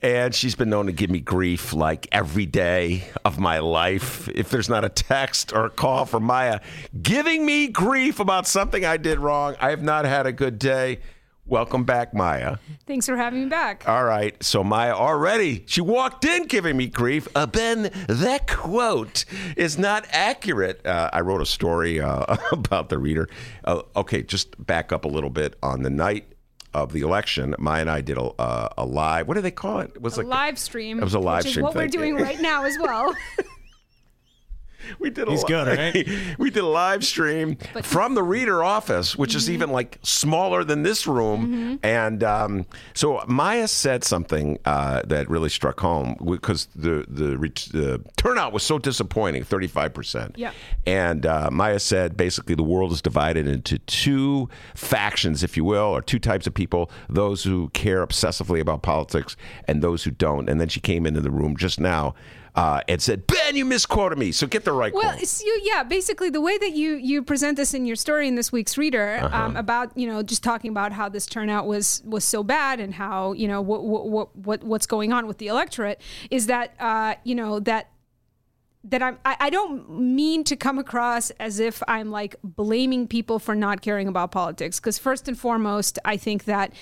And 0.00 0.32
she's 0.32 0.54
been 0.54 0.70
known 0.70 0.86
to 0.86 0.92
give 0.92 1.10
me 1.10 1.20
grief 1.20 1.72
like 1.72 2.06
every 2.12 2.46
day 2.46 3.08
of 3.24 3.40
my 3.40 3.58
life. 3.58 4.28
If 4.28 4.48
there's 4.48 4.68
not 4.68 4.84
a 4.84 4.88
text 4.88 5.52
or 5.52 5.66
a 5.66 5.70
call 5.70 6.04
from 6.06 6.22
Maya 6.22 6.60
giving 7.02 7.44
me 7.44 7.66
grief 7.66 8.20
about 8.20 8.46
something 8.46 8.84
I 8.84 8.96
did 8.96 9.18
wrong, 9.18 9.56
I 9.60 9.70
have 9.70 9.82
not 9.82 10.04
had 10.04 10.26
a 10.26 10.32
good 10.32 10.58
day. 10.58 11.00
Welcome 11.48 11.84
back, 11.84 12.12
Maya. 12.12 12.58
Thanks 12.86 13.06
for 13.06 13.16
having 13.16 13.44
me 13.44 13.48
back. 13.48 13.88
All 13.88 14.04
right. 14.04 14.40
So, 14.44 14.62
Maya 14.62 14.92
already, 14.92 15.64
she 15.66 15.80
walked 15.80 16.26
in 16.26 16.46
giving 16.46 16.76
me 16.76 16.88
grief. 16.88 17.26
Uh, 17.34 17.46
ben, 17.46 17.90
that 18.06 18.46
quote 18.46 19.24
is 19.56 19.78
not 19.78 20.04
accurate. 20.10 20.86
Uh, 20.86 21.08
I 21.10 21.22
wrote 21.22 21.40
a 21.40 21.46
story 21.46 22.00
uh, 22.00 22.36
about 22.52 22.90
the 22.90 22.98
reader. 22.98 23.30
Uh, 23.64 23.80
okay, 23.96 24.22
just 24.22 24.64
back 24.64 24.92
up 24.92 25.06
a 25.06 25.08
little 25.08 25.30
bit. 25.30 25.56
On 25.62 25.82
the 25.82 25.90
night 25.90 26.30
of 26.74 26.92
the 26.92 27.00
election, 27.00 27.54
Maya 27.58 27.80
and 27.82 27.90
I 27.90 28.00
did 28.00 28.18
a, 28.18 28.22
uh, 28.22 28.68
a 28.76 28.84
live. 28.84 29.28
What 29.28 29.34
do 29.34 29.40
they 29.40 29.50
call 29.50 29.80
it? 29.80 29.92
It 29.94 30.02
was 30.02 30.16
a 30.16 30.20
like 30.20 30.28
live 30.28 30.58
stream. 30.58 30.98
It 30.98 31.04
was 31.04 31.14
a 31.14 31.18
live 31.18 31.44
which 31.44 31.52
stream. 31.52 31.66
Is 31.66 31.74
what 31.74 31.74
we're 31.74 31.88
doing 31.88 32.16
right 32.16 32.40
now 32.40 32.64
as 32.64 32.76
well. 32.78 33.14
We 35.00 35.10
did 35.10 35.28
a 35.28 35.30
He's 35.32 35.42
li- 35.42 35.48
good, 35.48 35.66
right? 35.68 36.08
we 36.38 36.50
did 36.50 36.62
a 36.62 36.66
live 36.66 37.04
stream 37.04 37.56
But- 37.74 37.84
from 37.84 38.14
the 38.14 38.22
reader 38.22 38.62
office, 38.62 39.16
which 39.16 39.34
is 39.34 39.50
even 39.50 39.70
like 39.70 39.98
smaller 40.02 40.64
than 40.64 40.82
this 40.82 41.06
room. 41.06 41.78
And 41.82 42.22
um, 42.24 42.66
so 42.94 43.22
Maya 43.26 43.68
said 43.68 44.04
something 44.04 44.58
uh, 44.64 45.02
that 45.06 45.28
really 45.28 45.48
struck 45.48 45.80
home 45.80 46.16
because 46.24 46.68
the 46.74 47.04
the, 47.08 47.36
ret- 47.36 47.68
the 47.72 48.02
turnout 48.16 48.52
was 48.52 48.62
so 48.62 48.78
disappointing, 48.78 49.44
thirty 49.44 49.66
five 49.66 49.92
percent. 49.94 50.34
Yeah. 50.38 50.52
And 50.86 51.26
uh, 51.26 51.50
Maya 51.50 51.80
said 51.80 52.16
basically 52.16 52.54
the 52.54 52.62
world 52.62 52.92
is 52.92 53.02
divided 53.02 53.46
into 53.48 53.78
two 53.80 54.48
factions, 54.74 55.42
if 55.42 55.56
you 55.56 55.64
will, 55.64 55.84
or 55.86 56.00
two 56.02 56.18
types 56.18 56.46
of 56.46 56.54
people: 56.54 56.90
those 57.08 57.44
who 57.44 57.68
care 57.70 58.06
obsessively 58.06 58.60
about 58.60 58.82
politics 58.82 59.36
and 59.66 59.82
those 59.82 60.04
who 60.04 60.10
don't. 60.10 60.48
And 60.48 60.60
then 60.60 60.68
she 60.68 60.80
came 60.80 61.04
into 61.06 61.20
the 61.20 61.30
room 61.30 61.56
just 61.56 61.80
now. 61.80 62.14
Uh, 62.58 62.80
and 62.88 63.00
said, 63.00 63.24
"Ben, 63.28 63.54
you 63.54 63.64
misquoted 63.64 64.18
me. 64.18 64.32
So 64.32 64.46
get 64.48 64.64
the 64.64 64.72
right 64.72 64.92
Well, 64.92 65.02
quote." 65.10 65.22
it's 65.22 65.44
yeah, 65.62 65.84
basically 65.84 66.28
the 66.28 66.40
way 66.40 66.58
that 66.58 66.72
you 66.72 66.96
you 66.96 67.22
present 67.22 67.56
this 67.56 67.72
in 67.72 67.86
your 67.86 67.94
story 67.96 68.26
in 68.26 68.34
this 68.34 68.50
week's 68.50 68.76
reader 68.76 69.20
Uh-huh. 69.22 69.44
um, 69.44 69.56
about 69.56 69.96
you 69.96 70.08
know 70.10 70.22
just 70.24 70.42
talking 70.42 70.70
about 70.72 70.90
how 70.92 71.08
this 71.08 71.24
turnout 71.26 71.66
was 71.68 72.02
was 72.04 72.24
so 72.24 72.42
bad 72.42 72.80
and 72.80 72.94
how 72.94 73.32
you 73.32 73.46
know 73.46 73.60
what 73.70 73.84
what 73.84 74.28
what 74.36 74.64
what's 74.64 74.86
going 74.86 75.12
on 75.12 75.26
with 75.28 75.38
the 75.38 75.46
electorate 75.46 76.00
is 76.30 76.46
that 76.46 76.74
uh, 76.80 77.14
you 77.22 77.36
know 77.36 77.60
that 77.60 77.84
that 78.84 79.02
I'm, 79.02 79.18
I, 79.24 79.36
I 79.40 79.50
don't 79.50 79.90
mean 79.90 80.44
to 80.44 80.56
come 80.56 80.78
across 80.78 81.30
as 81.38 81.60
if 81.60 81.82
I'm 81.88 82.10
like 82.10 82.36
blaming 82.42 83.06
people 83.08 83.38
for 83.38 83.54
not 83.54 83.82
caring 83.82 84.08
about 84.08 84.30
politics. 84.30 84.80
Because 84.80 84.98
first 84.98 85.28
and 85.28 85.36
foremost, 85.38 85.98
I 86.04 86.16
think 86.16 86.44
that 86.44 86.72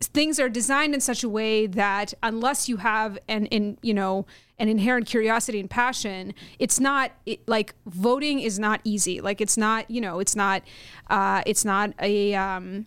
things 0.00 0.38
are 0.38 0.48
designed 0.48 0.94
in 0.94 1.00
such 1.00 1.24
a 1.24 1.28
way 1.28 1.66
that 1.66 2.14
unless 2.22 2.68
you 2.68 2.76
have 2.78 3.18
an 3.28 3.46
in 3.46 3.78
you 3.82 3.92
know 3.92 4.26
an 4.58 4.68
inherent 4.68 5.06
curiosity 5.06 5.60
and 5.60 5.70
passion 5.70 6.34
it's 6.58 6.78
not 6.80 7.12
it, 7.26 7.46
like 7.48 7.74
voting 7.86 8.40
is 8.40 8.58
not 8.58 8.80
easy. 8.84 9.20
Like 9.20 9.40
it's 9.40 9.56
not 9.56 9.90
you 9.90 10.00
know 10.00 10.20
it's 10.20 10.36
not 10.36 10.62
uh 11.10 11.42
it's 11.46 11.64
not 11.64 11.92
a 12.00 12.34
um 12.34 12.86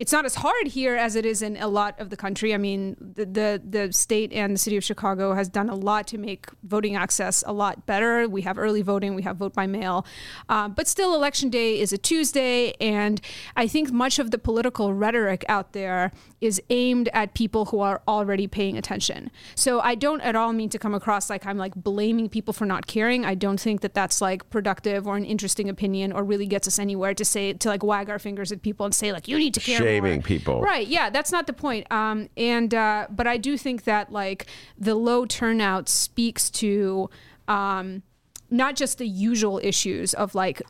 it's 0.00 0.10
not 0.10 0.24
as 0.24 0.34
hard 0.34 0.66
here 0.66 0.96
as 0.96 1.14
it 1.14 1.24
is 1.24 1.40
in 1.40 1.56
a 1.56 1.68
lot 1.68 1.98
of 2.00 2.10
the 2.10 2.16
country. 2.16 2.52
I 2.52 2.58
mean, 2.58 2.96
the, 2.98 3.24
the 3.24 3.62
the 3.64 3.92
state 3.92 4.32
and 4.32 4.52
the 4.52 4.58
city 4.58 4.76
of 4.76 4.82
Chicago 4.82 5.34
has 5.34 5.48
done 5.48 5.68
a 5.68 5.74
lot 5.74 6.08
to 6.08 6.18
make 6.18 6.48
voting 6.64 6.96
access 6.96 7.44
a 7.46 7.52
lot 7.52 7.86
better. 7.86 8.28
We 8.28 8.42
have 8.42 8.58
early 8.58 8.82
voting, 8.82 9.14
we 9.14 9.22
have 9.22 9.36
vote 9.36 9.54
by 9.54 9.68
mail, 9.68 10.04
um, 10.48 10.72
but 10.72 10.88
still, 10.88 11.14
election 11.14 11.48
day 11.48 11.78
is 11.78 11.92
a 11.92 11.98
Tuesday, 11.98 12.72
and 12.80 13.20
I 13.54 13.68
think 13.68 13.92
much 13.92 14.18
of 14.18 14.32
the 14.32 14.38
political 14.38 14.92
rhetoric 14.92 15.44
out 15.48 15.74
there 15.74 16.10
is 16.40 16.60
aimed 16.70 17.08
at 17.12 17.34
people 17.34 17.66
who 17.66 17.78
are 17.78 18.02
already 18.08 18.48
paying 18.48 18.76
attention. 18.76 19.30
So 19.54 19.78
I 19.80 19.94
don't 19.94 20.20
at 20.22 20.34
all 20.34 20.52
mean 20.52 20.70
to 20.70 20.78
come 20.78 20.92
across 20.92 21.30
like 21.30 21.46
I'm 21.46 21.56
like 21.56 21.74
blaming 21.76 22.28
people 22.28 22.52
for 22.52 22.66
not 22.66 22.88
caring. 22.88 23.24
I 23.24 23.36
don't 23.36 23.60
think 23.60 23.80
that 23.82 23.94
that's 23.94 24.20
like 24.20 24.50
productive 24.50 25.06
or 25.06 25.16
an 25.16 25.24
interesting 25.24 25.68
opinion 25.68 26.10
or 26.10 26.24
really 26.24 26.46
gets 26.46 26.66
us 26.66 26.80
anywhere 26.80 27.14
to 27.14 27.24
say 27.24 27.52
to 27.52 27.68
like 27.68 27.84
wag 27.84 28.10
our 28.10 28.18
fingers 28.18 28.50
at 28.50 28.60
people 28.62 28.84
and 28.84 28.94
say 28.94 29.12
like 29.12 29.28
you 29.28 29.38
need 29.38 29.54
to 29.54 29.60
care 29.60 29.83
shaming 29.84 30.22
people. 30.22 30.60
Right. 30.60 30.86
Yeah, 30.86 31.10
that's 31.10 31.32
not 31.32 31.46
the 31.46 31.52
point. 31.52 31.90
Um, 31.92 32.28
and 32.36 32.72
uh, 32.74 33.06
but 33.10 33.26
I 33.26 33.36
do 33.36 33.56
think 33.56 33.84
that 33.84 34.12
like 34.12 34.46
the 34.78 34.94
low 34.94 35.26
turnout 35.26 35.88
speaks 35.88 36.50
to 36.50 37.10
um, 37.48 38.02
not 38.50 38.76
just 38.76 38.98
the 38.98 39.06
usual 39.06 39.60
issues 39.62 40.14
of 40.14 40.34
like 40.34 40.62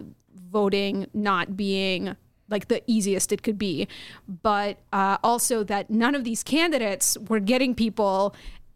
voting 0.50 1.06
not 1.12 1.56
being 1.56 2.16
like 2.48 2.68
the 2.68 2.82
easiest 2.86 3.32
it 3.32 3.42
could 3.42 3.58
be, 3.58 3.88
but 4.28 4.78
uh, 4.92 5.16
also 5.24 5.64
that 5.64 5.90
none 5.90 6.14
of 6.14 6.24
these 6.24 6.42
candidates 6.42 7.16
were 7.28 7.40
getting 7.40 7.74
people 7.74 8.34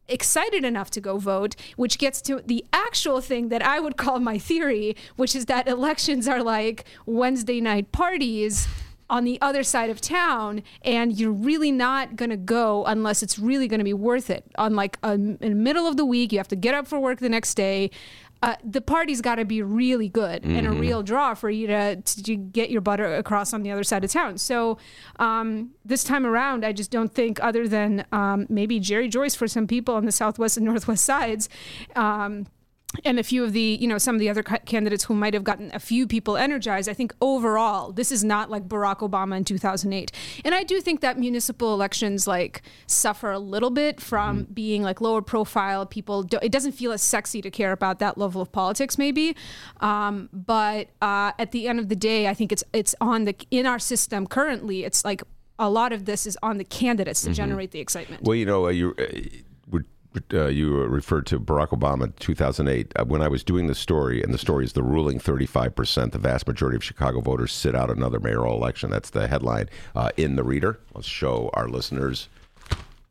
excited 0.09 0.65
enough 0.65 0.91
to 0.91 1.01
go 1.03 1.19
vote, 1.19 1.55
which 1.77 1.99
gets 1.99 2.23
to 2.23 2.43
the 2.47 2.65
actual 2.73 3.21
thing 3.21 3.51
that 3.51 3.63
I 3.63 3.79
would 3.79 3.99
call 3.99 4.21
my 4.21 4.39
theory, 4.39 4.97
which 5.17 5.37
is 5.37 5.47
that 5.47 5.69
elections 5.69 6.27
are 6.27 6.43
like 6.43 6.85
Wednesday 7.05 7.61
night 7.61 7.93
parties 7.93 8.67
on 9.11 9.25
the 9.25 9.41
other 9.41 9.63
side 9.63 9.91
of 9.91 10.01
town 10.01 10.63
and 10.83 11.19
you're 11.19 11.33
really 11.33 11.73
not 11.73 12.15
going 12.17 12.31
to 12.31 12.37
go 12.37 12.85
unless 12.85 13.23
it's 13.23 13.39
really 13.39 13.67
going 13.67 13.79
to 13.79 13.85
be 13.85 13.95
worth 13.95 14.29
it 14.31 14.45
on 14.57 14.75
like 14.77 14.99
a, 15.03 15.13
in 15.13 15.37
the 15.41 15.49
middle 15.51 15.87
of 15.87 15.97
the 15.97 16.05
week 16.05 16.33
you 16.33 16.39
have 16.39 16.49
to 16.49 16.57
get 16.57 16.75
up 16.75 16.87
for 16.87 17.01
work 17.01 17.19
the 17.19 17.29
next 17.29 17.55
day 17.55 17.91
uh, 18.41 18.55
the 18.63 18.81
party's 18.81 19.21
got 19.21 19.35
to 19.35 19.45
be 19.45 19.61
really 19.63 20.09
good 20.09 20.45
and 20.45 20.65
a 20.65 20.71
Mhm. 20.71 20.79
real 20.81 21.03
draw 21.03 21.35
for 21.35 21.51
you 21.51 21.67
to, 21.67 21.97
to 22.03 22.37
get 22.37 22.71
your 22.71 22.81
butter 22.81 23.17
across 23.17 23.53
on 23.53 23.65
the 23.65 23.71
other 23.73 23.83
side 23.83 24.05
of 24.05 24.13
town. 24.13 24.39
So 24.39 24.79
um, 25.19 25.71
this 25.85 26.05
time 26.05 26.25
around, 26.25 26.65
I 26.65 26.73
just 26.73 26.93
don't 26.93 27.13
think, 27.13 27.43
other 27.43 27.67
than 27.67 28.05
um, 28.13 28.47
maybe 28.49 28.79
Jerry 28.79 29.09
Joyce 29.09 29.35
for 29.35 29.49
some 29.49 29.67
people 29.67 29.97
on 29.97 30.05
the 30.05 30.13
southwest 30.13 30.57
and 30.57 30.65
northwest 30.67 31.05
sides. 31.05 31.49
Um, 31.97 32.47
and 33.05 33.19
a 33.19 33.23
few 33.23 33.45
of 33.45 33.53
the, 33.53 33.77
you 33.81 33.87
know, 33.87 33.99
some 33.99 34.15
of 34.15 34.19
the 34.19 34.31
other 34.31 34.43
candidates 34.43 35.05
who 35.05 35.15
might 35.15 35.35
have 35.35 35.45
gotten 35.45 35.71
a 35.75 35.79
few 35.79 36.07
people 36.07 36.37
energized. 36.39 36.89
I 36.89 36.95
think 36.95 37.15
overall, 37.21 37.93
this 37.93 38.11
is 38.11 38.25
not 38.25 38.51
like 38.51 38.67
Barack 38.67 38.99
Obama 39.01 39.37
in 39.37 39.45
2008. 39.45 40.11
And 40.45 40.55
I 40.55 40.63
do 40.63 40.81
think 40.81 41.01
that 41.03 41.19
municipal 41.19 41.75
elections 41.75 42.27
like 42.27 42.63
suffer 42.87 43.31
a 43.31 43.39
little 43.39 43.69
bit 43.71 44.01
from 44.01 44.45
being 44.53 44.83
like 44.83 45.01
lower 45.03 45.21
profile. 45.21 45.85
People, 45.85 46.23
do, 46.23 46.39
it 46.43 46.51
doesn't 46.51 46.73
feel 46.73 46.91
as 46.93 47.03
sexy 47.03 47.43
to 47.43 47.51
care 47.51 47.73
about 47.73 47.99
that 47.99 48.17
level 48.17 48.41
of 48.41 48.51
politics, 48.53 48.97
maybe. 48.97 49.37
Um, 49.81 50.31
but 50.33 50.89
uh, 51.03 51.33
at 51.39 51.53
the 51.53 51.69
end 51.69 51.79
of 51.79 51.89
the 51.91 51.97
day, 51.97 52.27
I 52.27 52.35
think 52.35 52.53
it's 52.53 52.65
it's 52.73 52.95
on 53.01 53.27
the 53.27 53.37
in 53.51 53.67
our 53.67 53.79
system 53.79 54.27
currently. 54.27 54.85
It's 54.85 55.05
like 55.05 55.23
a 55.59 55.69
lot 55.69 55.93
of 55.93 56.07
this 56.07 56.27
is 56.27 56.39
on 56.43 56.57
the 56.57 56.65
candidates 56.65 57.21
to 57.23 57.31
Mhm. 57.31 57.35
generate 57.35 57.71
the 57.73 57.81
excitement. 57.81 58.23
Well, 58.23 58.35
you 58.37 58.47
know, 58.47 58.67
uh, 58.67 58.71
you 58.71 58.91
uh, 58.99 59.03
would- 59.13 59.45
uh, 60.33 60.47
you 60.47 60.77
referred 60.77 61.27
to 61.27 61.41
Barack 61.41 61.69
Obama 61.69 62.05
in 62.05 62.13
2008. 62.19 62.93
Uh, 62.95 63.05
when 63.05 63.23
I 63.23 63.29
was 63.29 63.43
doing 63.43 63.67
the 63.67 63.75
story, 63.75 64.23
and 64.23 64.33
the 64.33 64.39
story 64.39 64.65
is 64.65 64.73
the 64.73 64.83
ruling 64.83 65.19
35%, 65.19 66.13
the 66.13 66.19
vast 66.19 66.47
majority 66.47 66.77
of 66.77 66.85
Chicago 66.85 67.21
voters 67.21 67.53
sit 67.53 67.75
out 67.75 67.91
another 67.91 68.21
mayoral 68.21 68.55
election. 68.55 68.91
That's 68.91 69.11
the 69.11 69.29
headline 69.29 69.69
uh, 69.95 70.11
in 70.17 70.37
the 70.37 70.45
Reader. 70.45 70.79
Let's 70.95 71.09
show 71.09 71.51
our 71.55 71.69
listeners 71.69 72.29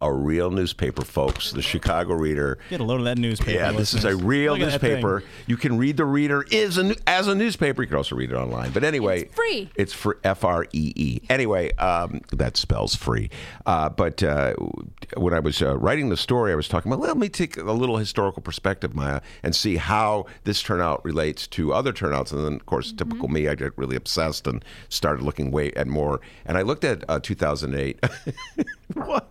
a 0.01 0.11
real 0.11 0.51
newspaper, 0.51 1.03
folks. 1.03 1.51
The 1.51 1.61
Chicago 1.61 2.13
Reader. 2.13 2.59
Get 2.69 2.79
a 2.79 2.83
load 2.83 2.99
of 2.99 3.05
that 3.05 3.17
newspaper. 3.17 3.51
Yeah, 3.51 3.71
this 3.71 3.93
is 3.93 4.05
a 4.05 4.15
real 4.15 4.53
Look 4.53 4.61
newspaper. 4.61 5.23
You 5.47 5.57
can 5.57 5.77
read 5.77 5.97
the 5.97 6.05
Reader 6.05 6.45
is 6.51 6.77
a, 6.77 6.95
as 7.07 7.27
a 7.27 7.35
newspaper. 7.35 7.81
You 7.81 7.87
can 7.87 7.97
also 7.97 8.15
read 8.15 8.31
it 8.31 8.35
online. 8.35 8.71
But 8.71 8.83
anyway, 8.83 9.23
It's 9.23 9.33
free. 9.33 9.69
It's 9.75 9.93
for 9.93 10.19
F 10.23 10.43
R 10.43 10.65
E 10.71 10.93
E. 10.95 11.21
Anyway, 11.29 11.73
um, 11.77 12.21
that 12.31 12.57
spells 12.57 12.95
free. 12.95 13.29
Uh, 13.65 13.89
but 13.89 14.21
uh, 14.21 14.53
when 15.15 15.33
I 15.33 15.39
was 15.39 15.61
uh, 15.61 15.77
writing 15.77 16.09
the 16.09 16.17
story, 16.17 16.51
I 16.51 16.55
was 16.55 16.67
talking 16.67 16.91
about, 16.91 17.03
let 17.03 17.17
me 17.17 17.29
take 17.29 17.57
a 17.57 17.71
little 17.71 17.97
historical 17.97 18.41
perspective, 18.41 18.93
Maya, 18.95 19.21
and 19.41 19.55
see 19.55 19.77
how 19.77 20.25
this 20.43 20.61
turnout 20.61 21.03
relates 21.03 21.47
to 21.47 21.73
other 21.73 21.91
turnouts. 21.91 22.31
And 22.31 22.45
then, 22.45 22.53
of 22.53 22.65
course, 22.65 22.91
typical 22.91 23.27
me, 23.29 23.47
I 23.47 23.55
get 23.55 23.75
really 23.77 23.95
obsessed 23.95 24.45
and 24.45 24.63
started 24.89 25.23
looking 25.23 25.49
way 25.49 25.71
at 25.73 25.87
more. 25.87 26.21
And 26.45 26.57
I 26.57 26.61
looked 26.61 26.83
at 26.83 27.03
uh, 27.09 27.19
2008. 27.19 27.99
what? 28.93 29.29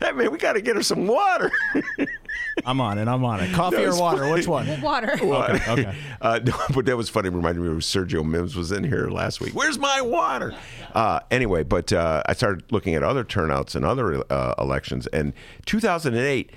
Hey, 0.00 0.12
man, 0.12 0.30
we 0.30 0.38
got 0.38 0.54
to 0.54 0.60
get 0.60 0.76
her 0.76 0.82
some 0.82 1.06
water. 1.06 1.50
I'm 2.64 2.80
on 2.80 2.98
it. 2.98 3.06
I'm 3.06 3.24
on 3.24 3.40
it. 3.40 3.52
Coffee 3.54 3.76
No, 3.76 3.90
or 3.92 4.00
water? 4.00 4.22
fine. 4.22 4.32
Which 4.32 4.46
one? 4.48 4.80
Water. 4.80 5.16
What? 5.22 5.50
Okay, 5.50 5.70
okay. 5.72 5.96
Uh, 6.20 6.40
no, 6.42 6.56
but 6.74 6.86
that 6.86 6.96
was 6.96 7.08
funny. 7.10 7.28
It 7.28 7.32
reminded 7.34 7.60
me 7.62 7.68
of 7.68 7.76
Sergio 7.78 8.24
Mims 8.24 8.56
was 8.56 8.72
in 8.72 8.82
here 8.84 9.08
last 9.10 9.40
week. 9.40 9.52
Where's 9.54 9.78
my 9.78 10.00
water? 10.00 10.54
Uh, 10.94 11.20
anyway, 11.30 11.62
but 11.64 11.92
uh, 11.92 12.22
I 12.26 12.32
started 12.32 12.64
looking 12.72 12.94
at 12.94 13.02
other 13.02 13.24
turnouts 13.24 13.74
and 13.74 13.84
other 13.84 14.22
uh, 14.32 14.54
elections, 14.58 15.06
and 15.08 15.34
2008 15.66 16.50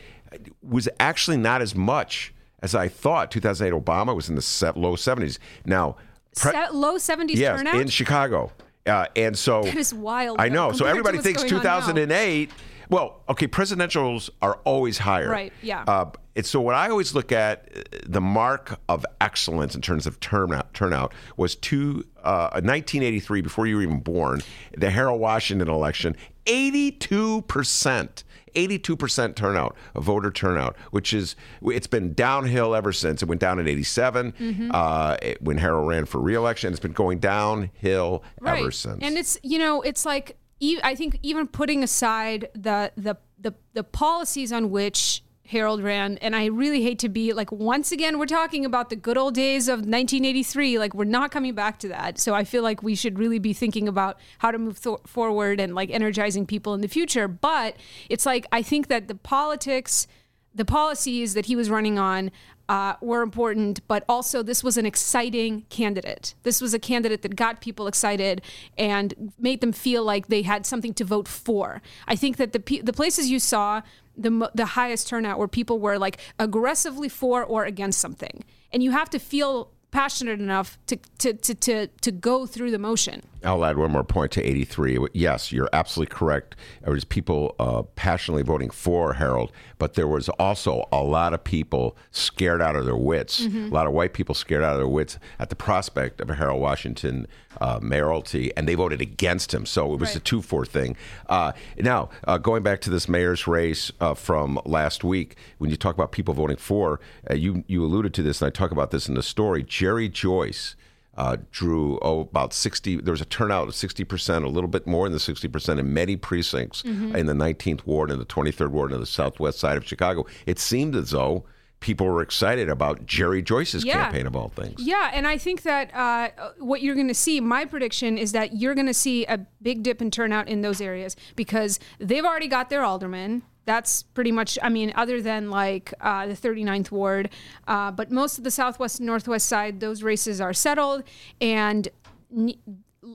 was 0.61 0.88
actually 0.99 1.38
not 1.38 1.61
as 1.61 1.75
much 1.75 2.34
as 2.61 2.73
I 2.75 2.88
thought. 2.88 3.32
2008 3.32 3.73
Obama 3.84 4.15
was 4.15 4.30
in 4.30 4.36
the 4.36 4.41
se- 4.41 4.71
low 4.75 4.95
70s. 4.95 5.38
Now, 5.65 5.97
pre- 6.38 6.51
Se- 6.51 6.69
low 6.71 6.95
70s 6.95 7.36
yes, 7.36 7.57
turnout? 7.59 7.75
in 7.82 7.88
Chicago, 7.89 8.51
uh, 8.86 9.07
and 9.15 9.38
so 9.38 9.63
That 9.63 9.75
is 9.75 9.93
wild, 9.93 10.39
I 10.39 10.47
know. 10.49 10.71
So 10.71 10.86
everybody 10.86 11.17
thinks 11.17 11.41
going 11.43 11.53
now. 11.63 11.80
2008. 11.82 12.51
Well, 12.89 13.21
okay, 13.29 13.47
presidentials 13.47 14.29
are 14.41 14.55
always 14.65 14.97
higher. 14.97 15.29
Right, 15.29 15.53
yeah. 15.61 15.83
Uh, 15.87 16.11
it's 16.35 16.49
so 16.49 16.59
what 16.61 16.73
I 16.75 16.89
always 16.89 17.13
look 17.13 17.31
at 17.31 17.69
uh, 17.75 17.81
the 18.07 18.21
mark 18.21 18.79
of 18.89 19.05
excellence 19.21 19.75
in 19.75 19.81
terms 19.81 20.07
of 20.07 20.19
turnout 20.19 20.73
turnout 20.73 21.13
was 21.37 21.55
two 21.55 22.03
uh, 22.23 22.49
1983 22.63 23.41
before 23.41 23.67
you 23.67 23.75
were 23.75 23.81
even 23.83 23.99
born 23.99 24.41
the 24.77 24.89
Harold 24.89 25.19
Washington 25.21 25.67
election 25.69 26.15
82 26.47 27.43
percent 27.43 28.23
82% 28.55 29.35
turnout, 29.35 29.75
a 29.93 30.01
voter 30.01 30.31
turnout, 30.31 30.75
which 30.89 31.13
is, 31.13 31.35
it's 31.61 31.85
been 31.85 32.13
downhill 32.15 32.73
ever 32.73 32.91
since. 32.91 33.21
It 33.21 33.27
went 33.29 33.39
down 33.39 33.59
in 33.59 33.67
87 33.67 34.31
Mhm. 34.39 34.71
uh, 34.73 35.17
it- 35.21 35.39
when 35.39 35.59
Harold 35.59 35.87
ran 35.87 36.05
for 36.05 36.19
reelection. 36.19 36.71
It's 36.71 36.79
been 36.79 36.91
going 36.91 37.19
downhill 37.19 38.23
ever 38.43 38.71
since. 38.71 39.03
And 39.03 39.19
it's 39.19 39.37
you 39.43 39.59
know 39.59 39.83
it's 39.83 40.03
like 40.03 40.35
e- 40.60 40.80
I 40.84 40.95
think 40.95 41.20
even 41.24 41.47
putting 41.47 41.84
aside 41.84 42.49
the 42.53 42.91
the 42.95 43.18
the 43.39 43.53
the 43.74 43.84
policies 43.84 44.51
on 44.51 44.70
which 44.70 45.24
Harold 45.47 45.82
ran, 45.82 46.18
and 46.20 46.36
I 46.36 46.45
really 46.45 46.84
hate 46.84 46.99
to 46.99 47.10
be 47.10 47.34
like 47.34 47.51
once 47.51 47.91
again 47.91 48.20
we're 48.20 48.28
talking 48.28 48.66
about 48.66 48.89
the 48.89 48.95
good 48.95 49.18
old 49.18 49.34
days 49.34 49.68
of 49.68 49.80
1983. 49.80 50.78
Like 50.78 50.93
we're 50.93 51.05
not 51.05 51.32
coming 51.32 51.55
back 51.55 51.80
to 51.80 51.88
that. 51.88 52.20
So 52.20 52.36
I 52.36 52.43
feel 52.43 52.62
like 52.62 52.84
we 52.84 52.93
should 52.93 53.18
really 53.18 53.39
be 53.39 53.53
thinking 53.53 53.88
about 53.88 54.20
how 54.38 54.51
to 54.51 54.57
move 54.57 54.82
th- 54.82 54.97
forward 55.07 55.60
and 55.60 55.74
like 55.74 55.89
energizing 55.89 56.45
people 56.45 56.74
in 56.76 56.82
the 56.82 56.88
future. 56.88 57.28
But 57.28 57.78
it's 58.10 58.26
like 58.26 58.45
I 58.51 58.62
think 58.62 58.88
that 58.88 59.07
the 59.07 59.16
politics 59.16 60.07
the 60.53 60.66
policies 60.66 61.36
that 61.36 61.45
he 61.45 61.55
was 61.55 61.70
running 61.70 61.97
on 61.99 62.32
uh, 62.70 62.93
were 63.01 63.24
important, 63.24 63.86
but 63.88 64.05
also 64.07 64.43
this 64.43 64.63
was 64.63 64.78
an 64.78 64.86
exciting 64.86 65.65
candidate. 65.70 66.36
This 66.43 66.61
was 66.61 66.74
a 66.76 66.80
candidate 66.80 67.24
that 67.24 67.36
got 67.36 67.61
people 67.61 67.88
excited 67.88 68.43
and 68.78 69.34
made 69.39 69.59
them 69.59 69.72
feel 69.72 70.03
like 70.03 70.28
they 70.28 70.43
had 70.43 70.67
something 70.67 70.93
to 70.93 71.03
vote 71.03 71.28
for. 71.28 71.82
I 72.07 72.15
think 72.15 72.38
that 72.38 72.53
the 72.53 72.82
the 72.82 72.93
places 72.93 73.30
you 73.30 73.39
saw 73.39 73.82
the 74.15 74.51
the 74.53 74.67
highest 74.67 75.07
turnout 75.07 75.39
where 75.39 75.47
people 75.47 75.80
were 75.80 75.97
like 75.97 76.20
aggressively 76.38 77.09
for 77.09 77.43
or 77.43 77.65
against 77.65 77.99
something, 77.99 78.45
and 78.72 78.84
you 78.84 78.91
have 78.91 79.09
to 79.09 79.20
feel 79.20 79.72
passionate 79.91 80.39
enough 80.39 80.77
to 80.87 80.97
to 81.19 81.33
to 81.33 81.55
to, 81.55 81.87
to 81.87 82.11
go 82.11 82.45
through 82.45 82.71
the 82.71 82.79
motion. 82.79 83.21
I'll 83.41 83.63
add 83.63 83.77
one 83.77 83.91
more 83.91 84.03
point 84.03 84.33
to 84.33 84.43
83. 84.43 84.97
Yes, 85.13 85.53
you're 85.53 85.69
absolutely 85.71 86.13
correct. 86.13 86.57
There 86.83 86.91
was 86.91 87.05
people 87.05 87.55
uh, 87.57 87.83
passionately 87.95 88.43
voting 88.43 88.69
for 88.69 89.13
Harold, 89.13 89.53
but 89.77 89.93
there 89.93 90.09
was 90.09 90.27
also 90.27 90.89
a 90.91 91.01
lot 91.01 91.33
of 91.33 91.41
people 91.45 91.95
scared 92.11 92.61
out 92.61 92.75
of 92.75 92.83
their 92.83 92.97
wits. 92.97 93.39
Mhm. 93.45 93.71
A 93.71 93.73
lot 93.73 93.87
of 93.87 93.93
white 93.93 94.11
people 94.11 94.35
scared 94.35 94.61
out 94.61 94.73
of 94.73 94.79
their 94.79 94.89
wits 94.89 95.17
at 95.39 95.49
the 95.49 95.55
prospect 95.55 96.19
of 96.19 96.29
a 96.29 96.35
Harold 96.35 96.59
Washington 96.61 97.27
uh, 97.61 97.79
mayoralty, 97.81 98.51
and 98.57 98.67
they 98.67 98.75
voted 98.75 98.99
against 98.99 99.53
him. 99.53 99.65
So 99.65 99.93
it 99.93 100.01
was 100.01 100.15
a 100.17 100.19
two-four 100.19 100.65
thing. 100.65 100.97
Uh, 101.29 101.53
now, 101.77 102.09
uh, 102.27 102.37
going 102.37 102.61
back 102.61 102.81
to 102.81 102.89
this 102.89 103.07
mayor's 103.07 103.47
race 103.47 103.89
uh, 104.01 104.13
from 104.15 104.59
last 104.65 105.05
week, 105.05 105.37
when 105.59 105.69
you 105.69 105.77
talk 105.77 105.95
about 105.95 106.11
people 106.11 106.33
voting 106.33 106.57
for, 106.57 106.99
uh, 107.29 107.35
you 107.35 107.63
you 107.67 107.83
alluded 107.85 108.13
to 108.15 108.21
this, 108.23 108.41
and 108.41 108.47
I 108.47 108.51
talk 108.51 108.71
about 108.71 108.91
this 108.91 109.07
in 109.07 109.15
the 109.15 109.23
story. 109.23 109.63
Jerry 109.80 110.09
Joyce 110.09 110.75
uh, 111.15 111.38
drew 111.51 111.97
oh 112.01 112.19
about 112.19 112.53
60 112.53 112.97
there 112.97 113.13
was 113.13 113.21
a 113.21 113.25
turnout 113.25 113.69
of 113.69 113.73
60% 113.73 114.43
a 114.43 114.47
little 114.49 114.67
bit 114.67 114.86
more 114.86 115.05
than 115.05 115.13
the 115.13 115.19
60% 115.19 115.80
in 115.80 115.93
many 115.93 116.17
precincts 116.17 116.82
Mhm. 116.84 117.15
in 117.15 117.25
the 117.27 117.34
19th 117.34 117.86
ward 117.86 118.11
and 118.11 118.19
the 118.19 118.25
23rd 118.25 118.71
ward 118.71 118.91
on 118.93 118.99
the 118.99 119.05
southwest 119.05 119.57
side 119.57 119.77
of 119.77 119.86
chicago 119.88 120.25
it 120.45 120.59
seemed 120.59 120.95
as 120.97 121.11
though 121.11 121.45
people 121.82 122.05
were 122.07 122.21
excited 122.21 122.67
about 122.69 123.05
jerry 123.05 123.41
joyce's 123.41 123.86
Yeah. 123.86 124.03
campaign 124.03 124.27
of 124.27 124.36
all 124.36 124.49
things 124.49 124.82
Yeah, 124.82 125.11
and 125.13 125.25
I 125.27 125.38
think 125.38 125.61
that 125.63 125.93
uh, 125.95 126.30
what 126.57 126.82
you're 126.82 126.95
going 126.95 127.07
to 127.07 127.13
see, 127.13 127.39
my 127.39 127.63
prediction 127.65 128.17
is 128.17 128.34
that 128.34 128.57
you're 128.57 128.75
going 128.75 128.88
to 128.88 128.93
see 128.93 129.25
a 129.25 129.38
big 129.61 129.82
dip 129.84 130.01
in 130.01 130.11
turnout 130.11 130.47
in 130.49 130.59
those 130.61 130.82
areas 130.82 131.15
because 131.38 131.80
they've 131.99 132.25
already 132.25 132.47
got 132.49 132.69
their 132.69 132.84
aldermen. 132.84 133.43
That's 133.70 134.01
pretty 134.01 134.32
much, 134.32 134.57
I 134.63 134.70
mean, 134.70 134.91
other 134.95 135.22
than 135.22 135.51
like 135.51 135.93
uh, 136.01 136.26
the 136.26 136.34
39th 136.34 136.89
ward, 136.89 137.30
uh, 137.67 137.91
but 137.91 138.09
most 138.09 138.39
of 138.39 138.43
the 138.43 138.49
southwest 138.49 138.97
and 138.97 139.05
northwest 139.05 139.45
side, 139.45 139.80
those 139.80 140.01
races 140.01 140.41
are 140.41 140.53
settled, 140.53 141.03
and 141.39 141.88
n- 142.36 142.55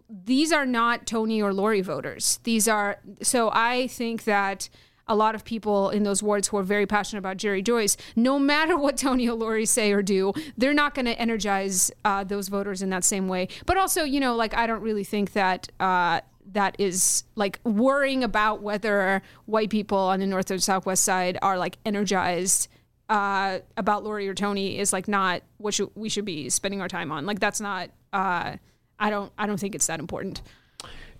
these 0.08 0.52
are 0.52 0.64
not 0.64 1.08
Toni 1.08 1.42
or 1.42 1.52
Lori 1.52 1.80
voters. 1.80 2.38
These 2.44 2.68
are 2.68 3.00
so 3.20 3.50
I 3.52 3.88
think 3.88 4.22
that 4.24 4.68
a 5.08 5.16
lot 5.16 5.34
of 5.34 5.44
people 5.44 5.90
in 5.90 6.04
those 6.04 6.22
wards 6.22 6.46
who 6.46 6.56
are 6.56 6.62
very 6.62 6.86
passionate 6.86 7.18
about 7.18 7.36
Jerry 7.36 7.60
Joyce, 7.60 7.96
no 8.14 8.38
matter 8.52 8.76
what 8.76 8.96
Toni 8.96 9.28
or 9.28 9.34
Lori 9.34 9.66
say 9.66 9.90
or 9.90 10.02
do, 10.02 10.32
they're 10.56 10.72
not 10.72 10.94
going 10.94 11.06
to 11.06 11.18
energize 11.18 11.90
uh, 12.04 12.22
those 12.22 12.46
voters 12.46 12.80
in 12.80 12.90
that 12.90 13.02
same 13.02 13.26
way. 13.26 13.48
But 13.66 13.76
also, 13.76 14.04
you 14.04 14.20
know, 14.20 14.36
like 14.36 14.54
I 14.56 14.68
don't 14.68 14.82
really 14.82 15.02
think 15.02 15.32
that 15.32 15.68
uh, 15.80 16.20
that 16.52 16.76
is 16.78 17.24
like 17.34 17.60
worrying 17.64 18.22
about 18.22 18.62
whether 18.62 19.22
white 19.46 19.70
people 19.70 19.98
on 19.98 20.20
the 20.20 20.26
north 20.26 20.50
or 20.50 20.58
southwest 20.58 21.04
side 21.04 21.38
are 21.42 21.58
like 21.58 21.78
energized 21.84 22.68
uh, 23.08 23.58
about 23.76 24.04
Lori 24.04 24.28
or 24.28 24.34
Toni 24.34 24.78
is 24.78 24.92
like 24.92 25.08
not 25.08 25.42
what 25.58 25.74
should, 25.74 25.90
we 25.94 26.08
should 26.08 26.24
be 26.24 26.48
spending 26.48 26.80
our 26.80 26.88
time 26.88 27.12
on. 27.12 27.26
Like 27.26 27.40
that's 27.40 27.60
not. 27.60 27.90
Uh, 28.12 28.56
I 28.98 29.10
don't. 29.10 29.32
I 29.36 29.46
don't 29.46 29.58
think 29.58 29.74
it's 29.74 29.86
that 29.88 30.00
important. 30.00 30.42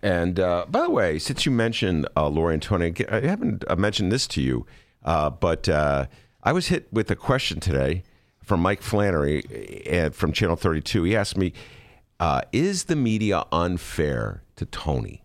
And 0.03 0.39
uh, 0.39 0.66
by 0.68 0.83
the 0.83 0.91
way, 0.91 1.18
since 1.18 1.47
you 1.47 1.53
mentioned 1.53 2.07
uh, 2.16 2.29
Lori 2.29 2.55
and 2.55 2.62
Toni, 2.62 2.95
I 3.11 3.20
haven't 3.20 3.64
mentioned 3.79 4.12
this 4.12 4.27
to 4.29 4.43
you, 4.43 4.66
uh, 5.03 5.31
but 5.31 5.68
uh, 5.68 6.07
I 6.43 6.53
was 6.53 6.68
hit 6.68 6.93
with 6.93 7.11
a 7.11 7.16
question 7.16 7.59
today 7.59 8.03
from 8.43 8.61
Mike 8.61 8.83
Flannery 8.83 9.43
uh, 9.91 10.11
from 10.11 10.33
Channel 10.33 10.57
32. 10.57 11.05
He 11.05 11.16
asked 11.16 11.39
me, 11.39 11.55
uh, 12.25 12.41
"Is 12.53 12.85
the 12.85 12.97
media 12.97 13.45
unfair 13.53 14.43
to 14.57 14.64
Toni?" 14.66 15.25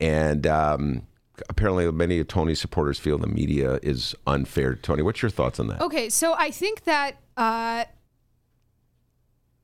And 0.00 0.46
um, 0.46 1.06
apparently, 1.48 1.90
many 1.92 2.18
of 2.18 2.28
Toni's 2.28 2.60
supporters 2.60 2.98
feel 2.98 3.18
the 3.18 3.26
media 3.26 3.78
is 3.82 4.14
unfair 4.26 4.74
to 4.74 4.82
Toni. 4.82 5.02
What's 5.02 5.22
your 5.22 5.30
thoughts 5.30 5.58
on 5.60 5.68
that? 5.68 5.80
Okay, 5.80 6.08
so 6.08 6.34
I 6.36 6.50
think 6.50 6.84
that 6.84 7.16
uh, 7.36 7.84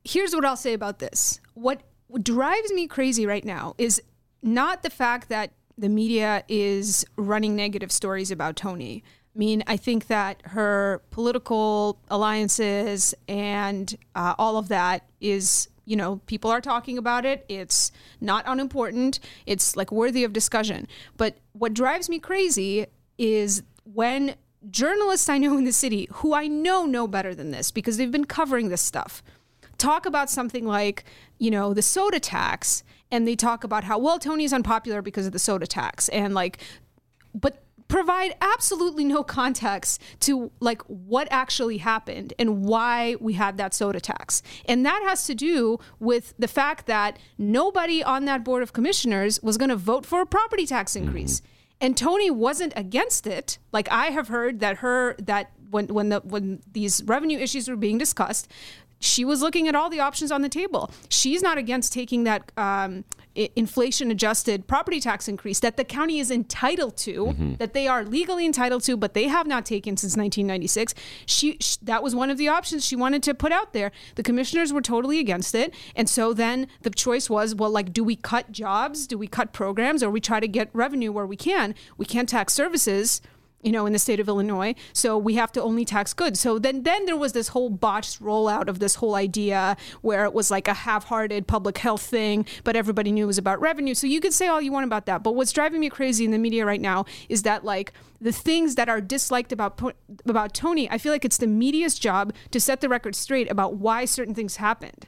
here's 0.04 0.34
what 0.34 0.44
I'll 0.44 0.56
say 0.56 0.72
about 0.72 0.98
this. 1.00 1.40
What 1.54 1.82
drives 2.22 2.72
me 2.72 2.86
crazy 2.86 3.26
right 3.26 3.44
now 3.44 3.74
is 3.76 4.00
not 4.42 4.82
the 4.82 4.90
fact 4.90 5.28
that 5.28 5.52
the 5.76 5.88
media 5.88 6.44
is 6.48 7.04
running 7.16 7.54
negative 7.54 7.92
stories 7.92 8.30
about 8.30 8.56
Toni. 8.56 9.02
I 9.34 9.38
mean, 9.38 9.62
I 9.66 9.76
think 9.76 10.06
that 10.08 10.42
her 10.46 11.02
political 11.10 12.00
alliances 12.08 13.14
and 13.28 13.96
uh, 14.14 14.34
all 14.38 14.56
of 14.56 14.68
that 14.68 15.08
is, 15.20 15.68
you 15.88 15.96
know, 15.96 16.16
people 16.26 16.50
are 16.50 16.60
talking 16.60 16.98
about 16.98 17.24
it. 17.24 17.46
It's 17.48 17.90
not 18.20 18.44
unimportant. 18.46 19.20
It's 19.46 19.74
like 19.74 19.90
worthy 19.90 20.22
of 20.22 20.34
discussion. 20.34 20.86
But 21.16 21.38
what 21.52 21.72
drives 21.72 22.10
me 22.10 22.18
crazy 22.18 22.86
is 23.16 23.62
when 23.84 24.34
journalists 24.70 25.30
I 25.30 25.38
know 25.38 25.56
in 25.56 25.64
the 25.64 25.72
city, 25.72 26.06
who 26.12 26.34
I 26.34 26.46
know 26.46 26.84
know 26.84 27.06
better 27.06 27.34
than 27.34 27.52
this 27.52 27.70
because 27.70 27.96
they've 27.96 28.12
been 28.12 28.26
covering 28.26 28.68
this 28.68 28.82
stuff, 28.82 29.22
talk 29.78 30.04
about 30.04 30.28
something 30.28 30.66
like, 30.66 31.04
you 31.38 31.50
know, 31.50 31.72
the 31.72 31.80
soda 31.80 32.20
tax, 32.20 32.82
and 33.10 33.26
they 33.26 33.34
talk 33.34 33.64
about 33.64 33.84
how, 33.84 33.98
well, 33.98 34.18
Toni's 34.18 34.52
unpopular 34.52 35.00
because 35.00 35.24
of 35.24 35.32
the 35.32 35.38
soda 35.38 35.66
tax. 35.66 36.10
And 36.10 36.34
like, 36.34 36.58
but 37.32 37.62
provide 37.88 38.34
absolutely 38.40 39.04
no 39.04 39.24
context 39.24 40.00
to 40.20 40.50
like 40.60 40.82
what 40.82 41.26
actually 41.30 41.78
happened 41.78 42.34
and 42.38 42.64
why 42.64 43.16
we 43.20 43.32
had 43.32 43.56
that 43.56 43.74
soda 43.74 44.00
tax. 44.00 44.42
And 44.66 44.84
that 44.86 45.02
has 45.06 45.24
to 45.26 45.34
do 45.34 45.78
with 45.98 46.34
the 46.38 46.48
fact 46.48 46.86
that 46.86 47.18
nobody 47.38 48.02
on 48.02 48.26
that 48.26 48.44
board 48.44 48.62
of 48.62 48.72
commissioners 48.72 49.42
was 49.42 49.56
going 49.56 49.70
to 49.70 49.76
vote 49.76 50.04
for 50.04 50.20
a 50.20 50.26
property 50.26 50.66
tax 50.66 50.94
increase. 50.94 51.42
And 51.80 51.96
Toni 51.96 52.30
wasn't 52.30 52.72
against 52.76 53.26
it. 53.26 53.58
Like 53.72 53.90
I 53.90 54.06
have 54.06 54.28
heard 54.28 54.60
that 54.60 54.78
her 54.78 55.14
that 55.20 55.52
when 55.70 55.86
when 55.86 56.08
the 56.08 56.20
when 56.20 56.60
these 56.72 57.02
revenue 57.04 57.38
issues 57.38 57.68
were 57.68 57.76
being 57.76 57.98
discussed, 57.98 58.48
she 59.00 59.24
was 59.24 59.42
looking 59.42 59.68
at 59.68 59.74
all 59.74 59.88
the 59.88 60.00
options 60.00 60.32
on 60.32 60.42
the 60.42 60.48
table. 60.48 60.90
She's 61.08 61.42
not 61.42 61.56
against 61.56 61.92
taking 61.92 62.24
that 62.24 62.50
um, 62.56 63.04
inflation 63.34 64.10
adjusted 64.10 64.66
property 64.66 65.00
tax 65.00 65.28
increase 65.28 65.60
that 65.60 65.76
the 65.76 65.84
county 65.84 66.18
is 66.18 66.30
entitled 66.30 66.96
to, 66.96 67.26
Mhm. 67.26 67.58
that 67.58 67.72
they 67.72 67.86
are 67.86 68.04
legally 68.04 68.44
entitled 68.44 68.82
to, 68.84 68.96
but 68.96 69.14
they 69.14 69.28
have 69.28 69.46
not 69.46 69.64
taken 69.64 69.96
since 69.96 70.16
1996. 70.16 70.94
She, 71.26 71.56
sh 71.60 71.76
that 71.82 72.02
was 72.02 72.14
one 72.14 72.30
of 72.30 72.36
the 72.38 72.48
options 72.48 72.84
she 72.84 72.96
wanted 72.96 73.22
to 73.24 73.34
put 73.34 73.52
out 73.52 73.72
there. 73.72 73.92
The 74.16 74.22
commissioners 74.22 74.72
were 74.72 74.82
totally 74.82 75.18
against 75.20 75.54
it, 75.54 75.72
and 75.94 76.08
so 76.08 76.32
then 76.32 76.66
the 76.82 76.90
choice 76.90 77.30
was, 77.30 77.54
well, 77.54 77.70
like, 77.70 77.92
do 77.92 78.02
we 78.02 78.16
cut 78.16 78.50
jobs? 78.50 79.06
Do 79.06 79.16
we 79.16 79.26
cut 79.28 79.52
programs, 79.52 80.02
or 80.02 80.10
we 80.10 80.20
try 80.20 80.40
to 80.40 80.48
get 80.48 80.68
revenue 80.72 81.12
where 81.12 81.26
we 81.26 81.36
can? 81.36 81.74
We 81.96 82.06
can't 82.06 82.28
tax 82.28 82.54
services 82.54 83.20
you 83.62 83.72
know, 83.72 83.86
in 83.86 83.92
the 83.92 83.98
state 83.98 84.20
of 84.20 84.28
Illinois. 84.28 84.74
So 84.92 85.18
we 85.18 85.34
have 85.34 85.50
to 85.52 85.62
only 85.62 85.84
tax 85.84 86.14
goods. 86.14 86.38
So 86.38 86.58
then, 86.58 86.84
then 86.84 87.06
there 87.06 87.16
was 87.16 87.32
this 87.32 87.48
whole 87.48 87.70
botched 87.70 88.22
rollout 88.22 88.68
of 88.68 88.78
this 88.78 88.96
whole 88.96 89.14
idea 89.14 89.76
where 90.00 90.24
it 90.24 90.32
was 90.32 90.50
like 90.50 90.68
a 90.68 90.74
half-hearted 90.74 91.46
public 91.46 91.78
health 91.78 92.02
thing, 92.02 92.46
but 92.62 92.76
everybody 92.76 93.10
knew 93.10 93.24
it 93.24 93.26
was 93.26 93.38
about 93.38 93.60
revenue. 93.60 93.94
So 93.94 94.06
you 94.06 94.20
could 94.20 94.32
say 94.32 94.46
all 94.46 94.60
you 94.60 94.70
want 94.70 94.84
about 94.84 95.06
that. 95.06 95.22
But 95.22 95.34
what's 95.34 95.52
driving 95.52 95.80
me 95.80 95.90
crazy 95.90 96.24
in 96.24 96.30
the 96.30 96.38
media 96.38 96.64
right 96.64 96.80
now 96.80 97.04
is 97.28 97.42
that 97.42 97.64
like 97.64 97.92
the 98.20 98.32
things 98.32 98.74
that 98.76 98.88
are 98.88 99.00
disliked 99.00 99.52
about 99.52 99.80
about 100.26 100.54
Toni, 100.54 100.90
I 100.90 100.98
feel 100.98 101.12
like 101.12 101.24
it's 101.24 101.38
the 101.38 101.46
media's 101.46 101.98
job 101.98 102.32
to 102.50 102.60
set 102.60 102.80
the 102.80 102.88
record 102.88 103.14
straight 103.14 103.50
about 103.50 103.74
why 103.74 104.04
certain 104.04 104.34
things 104.34 104.56
happened. 104.56 105.06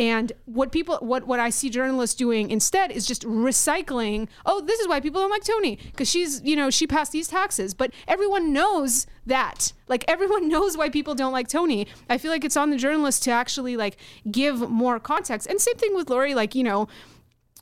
And 0.00 0.32
what 0.46 0.72
people, 0.72 0.96
what 1.02 1.26
what 1.26 1.40
I 1.40 1.50
see 1.50 1.68
journalists 1.68 2.16
doing 2.16 2.50
instead 2.50 2.90
is 2.90 3.04
just 3.06 3.22
recycling. 3.24 4.28
Oh, 4.46 4.62
this 4.62 4.80
is 4.80 4.88
why 4.88 4.98
people 4.98 5.20
don't 5.20 5.30
like 5.30 5.44
Toni 5.44 5.76
because 5.76 6.08
she's, 6.08 6.40
you 6.42 6.56
know, 6.56 6.70
she 6.70 6.86
passed 6.86 7.12
these 7.12 7.28
taxes. 7.28 7.74
But 7.74 7.92
everyone 8.08 8.50
knows 8.50 9.06
that. 9.26 9.74
Like 9.88 10.06
everyone 10.08 10.48
knows 10.54 10.74
why 10.74 10.88
people 10.88 11.14
don't 11.14 11.32
like 11.32 11.48
Toni. 11.48 11.86
I 12.08 12.16
feel 12.16 12.30
like 12.30 12.44
it's 12.46 12.56
on 12.56 12.70
the 12.70 12.78
journalists 12.78 13.20
to 13.26 13.30
actually 13.30 13.76
like 13.76 13.98
give 14.30 14.70
more 14.70 14.98
context. 14.98 15.46
And 15.46 15.60
same 15.60 15.76
thing 15.76 15.94
with 15.94 16.08
Lori. 16.08 16.34
Like 16.34 16.54
you 16.54 16.64
know, 16.64 16.88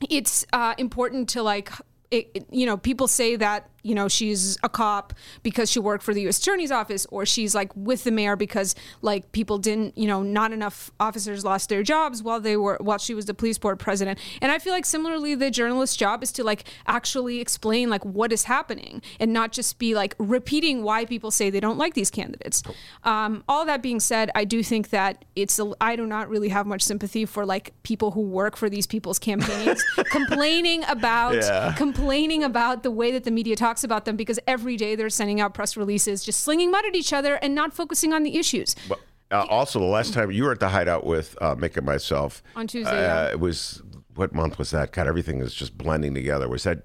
it's 0.09 0.47
uh, 0.53 0.74
important 0.78 1.28
to 1.30 1.43
like. 1.43 1.72
It, 2.12 2.30
it- 2.34 2.47
you 2.51 2.66
know, 2.66 2.76
people 2.76 3.09
say 3.09 3.34
that 3.36 3.68
you 3.89 3.95
know 3.95 4.09
she's 4.09 4.59
a 4.62 4.68
cop 4.68 5.12
because 5.43 5.70
she 5.70 5.80
worked 5.80 6.03
for 6.05 6.12
the 6.14 6.22
U.S. 6.22 6.39
Attorney's 6.39 6.70
office, 6.70 7.07
or 7.11 7.24
she's 7.26 7.55
like 7.55 7.70
with 7.74 8.05
the 8.05 8.11
mayor 8.11 8.36
because 8.36 8.74
like 9.03 9.22
people 9.32 9.59
didn't, 9.59 9.97
you 9.97 10.07
know, 10.07 10.22
not 10.22 10.53
enough 10.53 10.91
officers 11.01 11.45
lost 11.45 11.68
their 11.68 11.82
jobs 11.82 12.22
while 12.22 12.41
they 12.41 12.57
were 12.57 12.76
while 12.80 12.99
she 12.99 13.14
was 13.14 13.24
the 13.26 13.34
police 13.34 13.59
board 13.59 13.78
president. 13.78 14.18
And 14.43 14.53
I 14.53 14.59
feel 14.59 14.72
like 14.72 14.86
similarly, 14.86 15.34
the 15.34 15.51
journalist's 15.51 15.97
job 15.97 16.22
is 16.22 16.30
to 16.32 16.45
like 16.45 16.64
actually 16.86 17.41
explain 17.41 17.89
like 17.91 18.05
what 18.05 18.32
is 18.32 18.45
happening 18.45 19.01
and 19.20 19.32
not 19.32 19.53
just 19.53 19.78
be 19.78 19.95
like 19.95 20.14
repeating 20.18 20.82
why 20.82 21.05
people 21.05 21.30
say 21.30 21.51
they 21.51 21.61
don't 21.61 21.78
like 21.78 21.95
these 21.95 22.11
candidates. 22.11 22.62
Um, 23.05 23.43
all 23.49 23.64
that 23.66 23.82
being 23.82 24.01
said, 24.01 24.30
I 24.34 24.45
do 24.45 24.62
think 24.62 24.91
that 24.91 25.24
it's 25.34 25.59
a, 25.59 25.72
I 25.80 25.97
do 25.97 26.07
not 26.07 26.28
really 26.28 26.49
have 26.51 26.66
much 26.66 26.82
sympathy 26.82 27.24
for 27.24 27.47
like 27.47 27.72
people 27.82 28.11
who 28.11 28.20
work 28.22 28.57
for 28.57 28.68
these 28.68 28.86
people's 28.86 29.18
campaigns 29.18 29.82
complaining 30.11 30.84
about 30.89 31.34
Yeah. 31.34 31.72
complaining 31.76 32.43
about 32.43 32.82
the 32.82 32.91
way 32.91 33.12
that 33.12 33.24
the 33.24 33.30
media 33.30 33.57
talks 33.57 33.78
about 33.85 34.05
them 34.05 34.16
because 34.16 34.39
every 34.47 34.76
day 34.76 34.95
they're 34.97 35.11
sending 35.11 35.41
out 35.41 35.55
press 35.55 35.76
releases 35.76 36.24
just 36.24 36.41
slinging 36.41 36.70
mud 36.70 36.85
at 36.87 36.95
each 36.95 37.12
other 37.12 37.35
and 37.37 37.55
not 37.55 37.72
focusing 37.72 38.12
on 38.12 38.22
the 38.22 38.37
issues. 38.37 38.74
Well, 38.89 38.99
uh, 39.31 39.45
also, 39.51 39.79
the 39.79 39.85
last 39.85 40.14
time 40.14 40.31
you 40.31 40.45
were 40.45 40.53
at 40.53 40.61
the 40.61 40.68
hideout 40.70 41.05
with 41.05 41.37
uh, 41.41 41.55
Mick 41.55 41.76
and 41.76 41.85
myself 41.85 42.43
On 42.57 42.66
Tuesday, 42.66 42.91
uh, 42.91 43.24
yeah. 43.26 43.31
it 43.31 43.41
was 43.41 43.83
what 44.14 44.35
month 44.35 44.59
was 44.59 44.70
that? 44.70 44.93
God, 44.93 45.07
everything 45.07 45.41
is 45.41 45.55
just 45.55 45.76
blending 45.76 46.14
together. 46.14 46.49
Was 46.49 46.64
that? 46.64 46.79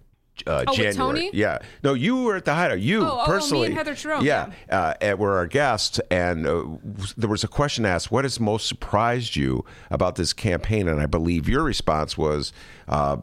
Uh, 0.48 0.64
Oh, 0.68 0.74
January. 0.74 0.96
Toni? 0.96 1.30
Yeah. 1.32 1.60
No, 1.84 1.94
you 1.94 2.24
were 2.24 2.36
at 2.36 2.46
the 2.46 2.56
hideout. 2.56 2.80
You 2.80 3.02
Oh, 3.02 3.04
oh, 3.04 3.16
me 3.16 3.20
and 3.20 3.26
personally. 3.28 3.72
Heather 3.72 3.94
Jerome, 3.94 4.26
Yeah. 4.26 4.52
Uh, 4.68 5.16
were 5.16 5.38
our 5.38 5.46
guests, 5.46 6.00
and 6.10 6.48
uh, 6.48 6.64
there 7.16 7.30
was 7.30 7.44
a 7.44 7.48
question 7.48 7.86
asked: 7.86 8.12
What 8.12 8.26
has 8.26 8.40
most 8.40 8.68
surprised 8.68 9.36
you 9.36 9.64
about 9.92 10.16
this 10.16 10.34
campaign? 10.34 10.88
And 10.88 11.00
I 11.00 11.06
believe 11.06 11.48
your 11.48 11.64
response 11.64 12.18
was 12.18 12.52
uh, 12.88 13.18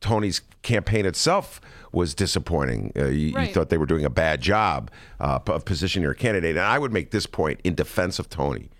Toni's 0.00 0.40
campaign 0.62 1.04
itself 1.04 1.60
was 1.92 2.14
disappointing. 2.14 2.92
Uh, 2.96 3.06
you, 3.06 3.38
you 3.38 3.46
thought 3.52 3.68
they 3.70 3.78
were 3.78 3.86
doing 3.86 4.04
a 4.04 4.10
bad 4.10 4.40
job 4.40 4.90
uh, 5.20 5.38
of 5.46 5.64
positioning 5.64 6.02
your 6.04 6.14
candidate. 6.14 6.56
And 6.56 6.64
I 6.64 6.78
would 6.78 6.92
make 6.92 7.10
this 7.10 7.26
point 7.26 7.60
in 7.64 7.74
defense 7.74 8.18
of 8.18 8.28
Toni. 8.28 8.70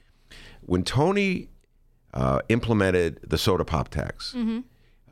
When 0.62 0.82
Toni 0.82 1.48
uh, 2.14 2.40
implemented 2.48 3.20
the 3.26 3.38
soda 3.38 3.64
pop 3.64 3.88
tax, 3.88 4.32
Mm-hmm. 4.36 4.60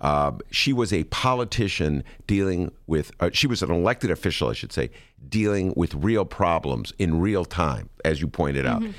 um, 0.06 0.40
she 0.50 0.72
was 0.72 0.92
a 0.92 1.04
politician 1.04 2.02
dealing 2.26 2.72
with, 2.86 3.12
uh, 3.20 3.30
she 3.32 3.46
was 3.46 3.62
an 3.62 3.70
elected 3.70 4.10
official, 4.10 4.48
I 4.50 4.52
should 4.54 4.72
say, 4.72 4.90
dealing 5.28 5.72
with 5.76 5.94
real 5.94 6.24
problems 6.24 6.92
in 6.98 7.20
real 7.20 7.44
time, 7.44 7.88
as 8.04 8.20
you 8.20 8.26
pointed 8.28 8.66
out. 8.66 8.82
Mhm. 8.82 8.94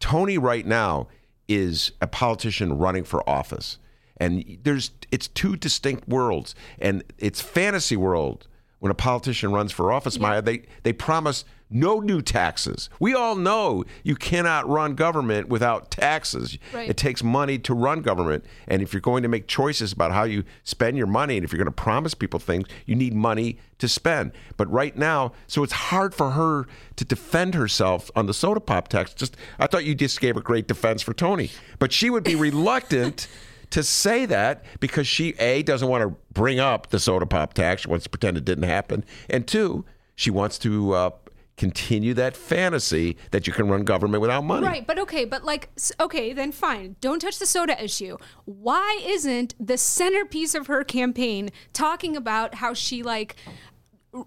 Toni, 0.00 0.36
right 0.38 0.66
now, 0.66 1.08
is 1.48 1.92
a 2.00 2.06
politician 2.06 2.76
running 2.78 3.04
for 3.04 3.26
office. 3.28 3.78
And 4.18 4.58
there's, 4.62 4.90
it's 5.14 5.28
two 5.28 5.54
distinct 5.54 6.08
worlds. 6.08 6.56
And 6.80 7.04
it's 7.18 7.40
fantasy 7.40 7.96
world 7.96 8.48
when 8.80 8.90
a 8.90 8.94
politician 8.94 9.52
runs 9.52 9.70
for 9.70 9.92
office, 9.92 10.18
Maya, 10.18 10.42
they, 10.42 10.62
they 10.82 10.92
promise 10.92 11.44
no 11.70 12.00
new 12.00 12.20
taxes. 12.20 12.90
We 12.98 13.14
all 13.14 13.36
know 13.36 13.84
you 14.02 14.16
cannot 14.16 14.68
run 14.68 14.96
government 14.96 15.48
without 15.48 15.92
taxes. 15.92 16.58
Right. 16.72 16.90
It 16.90 16.96
takes 16.96 17.22
money 17.22 17.60
to 17.60 17.74
run 17.74 18.02
government. 18.02 18.44
And 18.66 18.82
if 18.82 18.92
you're 18.92 19.00
going 19.00 19.22
to 19.22 19.28
make 19.28 19.46
choices 19.46 19.92
about 19.92 20.10
how 20.10 20.24
you 20.24 20.42
spend 20.64 20.96
your 20.96 21.06
money, 21.06 21.36
and 21.36 21.44
if 21.44 21.52
you're 21.52 21.62
going 21.62 21.72
to 21.72 21.82
promise 21.82 22.12
people 22.12 22.40
things, 22.40 22.66
you 22.84 22.96
need 22.96 23.14
money 23.14 23.58
to 23.78 23.86
spend. 23.86 24.32
But 24.56 24.68
right 24.68 24.96
now, 24.96 25.32
so 25.46 25.62
it's 25.62 25.72
hard 25.72 26.12
for 26.12 26.32
her 26.32 26.66
to 26.96 27.04
defend 27.04 27.54
herself 27.54 28.10
on 28.16 28.26
the 28.26 28.34
soda 28.34 28.60
pop 28.60 28.88
tax. 28.88 29.14
Just 29.14 29.36
I 29.60 29.68
thought 29.68 29.84
you 29.84 29.94
just 29.94 30.20
gave 30.20 30.36
a 30.36 30.42
great 30.42 30.66
defense 30.66 31.02
for 31.02 31.14
Toni. 31.14 31.52
But 31.78 31.92
she 31.92 32.10
would 32.10 32.24
be 32.24 32.34
reluctant 32.50 33.28
to 33.70 33.82
say 33.82 34.26
that 34.26 34.64
because 34.80 35.06
she 35.06 35.34
a 35.38 35.62
doesn't 35.62 35.88
want 35.88 36.02
to 36.02 36.16
bring 36.32 36.60
up 36.60 36.90
the 36.90 36.98
soda 36.98 37.26
pop 37.26 37.54
tax. 37.54 37.82
She 37.82 37.88
wants 37.88 38.04
to 38.04 38.10
pretend 38.10 38.36
it 38.36 38.44
didn't 38.44 38.64
happen, 38.64 39.04
and 39.30 39.46
two, 39.46 39.84
she 40.14 40.30
wants 40.30 40.58
to 40.58 40.92
uh, 40.92 41.10
continue 41.56 42.14
that 42.14 42.36
fantasy 42.36 43.16
that 43.30 43.46
you 43.46 43.52
can 43.52 43.68
run 43.68 43.84
government 43.84 44.20
without 44.20 44.44
money. 44.44 44.66
Right, 44.66 44.86
but 44.86 44.98
okay, 44.98 45.24
but 45.24 45.44
like, 45.44 45.70
okay, 46.00 46.32
then 46.32 46.52
fine. 46.52 46.96
Don't 47.00 47.20
touch 47.20 47.38
the 47.38 47.46
soda 47.46 47.82
issue. 47.82 48.16
Why 48.44 49.00
isn't 49.04 49.54
the 49.64 49.78
centerpiece 49.78 50.54
of 50.54 50.66
her 50.66 50.84
campaign 50.84 51.50
talking 51.72 52.16
about 52.16 52.56
how 52.56 52.74
she 52.74 53.02
like 53.02 53.36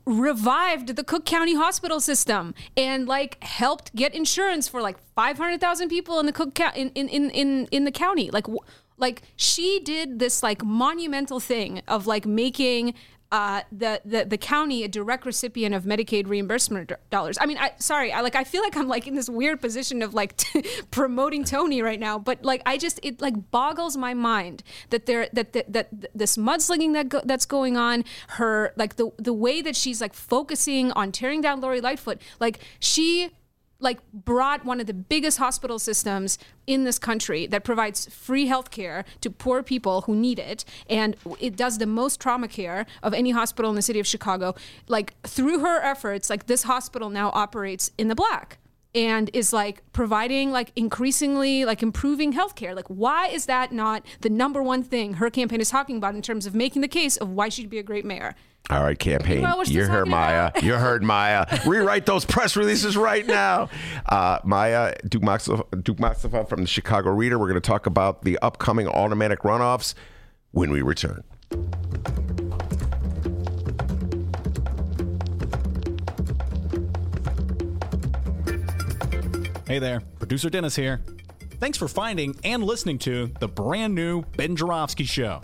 revived 0.05 0.95
the 0.95 1.03
Cook 1.03 1.25
County 1.25 1.55
hospital 1.55 1.99
system 1.99 2.53
and 2.75 3.07
like 3.07 3.41
helped 3.43 3.95
get 3.95 4.13
insurance 4.13 4.67
for 4.67 4.81
like 4.81 4.97
500,000 5.15 5.89
people 5.89 6.19
in 6.19 6.25
the 6.25 6.33
Cook 6.33 6.53
County 6.53 6.81
in, 6.81 6.89
in, 6.89 7.29
in, 7.29 7.67
in, 7.71 7.83
the 7.85 7.91
county? 7.91 8.29
Like, 8.29 8.47
wh- 8.47 8.65
like 8.97 9.21
she 9.35 9.79
did 9.79 10.19
this 10.19 10.43
like 10.43 10.63
monumental 10.63 11.39
thing 11.39 11.81
of 11.87 12.07
like 12.07 12.25
making 12.25 12.93
uh, 13.29 13.61
the, 13.73 14.01
the 14.05 14.23
the 14.23 14.37
county 14.37 14.83
a 14.83 14.87
direct 14.87 15.25
recipient 15.25 15.75
of 15.75 15.83
Medicaid 15.83 16.27
reimbursement 16.27 16.91
dollars. 17.09 17.37
I 17.41 17.45
mean, 17.45 17.57
I 17.57 17.73
sorry, 17.77 18.13
I 18.13 18.21
like 18.21 18.35
I 18.35 18.45
feel 18.45 18.61
like 18.61 18.77
I'm 18.77 18.87
like 18.87 19.05
in 19.05 19.15
this 19.15 19.29
weird 19.29 19.59
position 19.59 20.01
of 20.01 20.13
like 20.13 20.41
promoting 20.91 21.43
Toni 21.43 21.81
right 21.81 21.99
now, 21.99 22.17
but 22.17 22.43
like 22.45 22.61
I 22.65 22.77
just 22.77 22.99
it 23.03 23.21
like 23.21 23.51
boggles 23.51 23.97
my 23.97 24.13
mind 24.13 24.63
that 24.91 25.07
there 25.07 25.27
that 25.33 25.51
that, 25.53 25.73
that 25.73 25.89
this 26.15 26.37
mudslinging 26.37 26.93
that 26.93 27.09
go, 27.09 27.21
that's 27.25 27.45
going 27.45 27.75
on, 27.75 28.05
her 28.29 28.71
like 28.77 28.95
the 28.95 29.11
the 29.17 29.33
way 29.33 29.61
that 29.61 29.75
she's 29.75 29.99
like 29.99 30.13
focusing 30.13 30.91
on 30.93 31.11
tearing 31.11 31.41
down 31.41 31.59
Lori 31.59 31.81
Lightfoot, 31.81 32.21
like 32.39 32.59
she 32.79 33.31
like 33.79 33.99
brought 34.11 34.65
one 34.65 34.79
of 34.79 34.87
the 34.87 34.93
biggest 34.93 35.37
hospital 35.37 35.79
systems 35.79 36.37
in 36.65 36.83
this 36.83 36.99
country 36.99 37.47
that 37.47 37.63
provides 37.63 38.07
free 38.13 38.47
health 38.47 38.71
care 38.71 39.05
to 39.21 39.29
poor 39.29 39.63
people 39.63 40.01
who 40.01 40.15
need 40.15 40.39
it. 40.39 40.65
And 40.89 41.15
it 41.39 41.55
does 41.55 41.77
the 41.77 41.85
most 41.85 42.19
trauma 42.19 42.47
care 42.47 42.85
of 43.03 43.13
any 43.13 43.31
hospital 43.31 43.69
in 43.69 43.75
the 43.75 43.81
city 43.81 43.99
of 43.99 44.07
Chicago. 44.07 44.55
Like 44.87 45.13
through 45.23 45.59
her 45.59 45.81
efforts 45.81 46.29
like 46.29 46.47
this 46.47 46.63
hospital 46.63 47.09
now 47.09 47.31
operates 47.33 47.91
in 47.97 48.07
the 48.07 48.15
black 48.15 48.57
and 48.95 49.29
is 49.33 49.53
like 49.53 49.83
providing 49.93 50.51
like 50.51 50.71
increasingly 50.75 51.65
like 51.65 51.83
improving 51.83 52.33
healthcare. 52.33 52.75
Like 52.75 52.87
why 52.87 53.27
is 53.27 53.45
that 53.45 53.71
not 53.71 54.03
the 54.21 54.29
number 54.29 54.63
one 54.63 54.81
thing 54.81 55.15
her 55.15 55.29
campaign 55.29 55.61
is 55.61 55.69
talking 55.69 55.97
about 55.97 56.15
in 56.15 56.21
terms 56.21 56.45
of 56.45 56.55
making 56.55 56.81
the 56.81 56.87
case 56.87 57.17
of 57.17 57.29
why 57.29 57.49
she'd 57.49 57.69
be 57.69 57.79
a 57.79 57.83
great 57.83 58.05
mayor 58.05 58.33
All 58.69 58.83
right, 58.83 58.99
campaign. 58.99 59.43
know 59.43 59.49
what 59.49 59.57
we're 59.59 59.65
still 59.65 59.75
You 59.77 59.87
heard 59.87 60.07
Maya. 60.09 60.47
about? 60.47 60.63
You 60.63 60.73
heard 60.73 61.01
Maya. 61.01 61.45
Rewrite 61.65 62.05
those 62.05 62.25
press 62.25 62.57
releases 62.57 62.97
right 62.97 63.25
now. 63.25 63.69
Uh, 64.05 64.39
Maya 64.43 64.93
Dukmasova, 65.05 65.83
Duke 65.83 65.99
Maxima 66.01 66.43
from 66.45 66.61
the 66.61 66.67
Chicago 66.67 67.11
Reader. 67.11 67.39
We're 67.39 67.47
going 67.47 67.61
to 67.61 67.65
talk 67.67 67.85
about 67.85 68.23
the 68.23 68.37
upcoming 68.39 68.85
aldermanic 68.87 69.39
runoffs 69.39 69.93
when 70.51 70.69
we 70.71 70.81
return. 70.81 71.23
Hey 79.67 79.79
there, 79.79 79.99
producer 80.17 80.49
Dennis 80.49 80.75
here. 80.75 81.01
Thanks 81.59 81.77
for 81.77 81.89
finding 81.89 82.35
and 82.45 82.63
listening 82.63 82.99
to 82.99 83.27
the 83.41 83.47
brand 83.49 83.93
new 83.93 84.21
Ben 84.37 84.55
Joravsky 84.55 85.03
Show. 85.03 85.41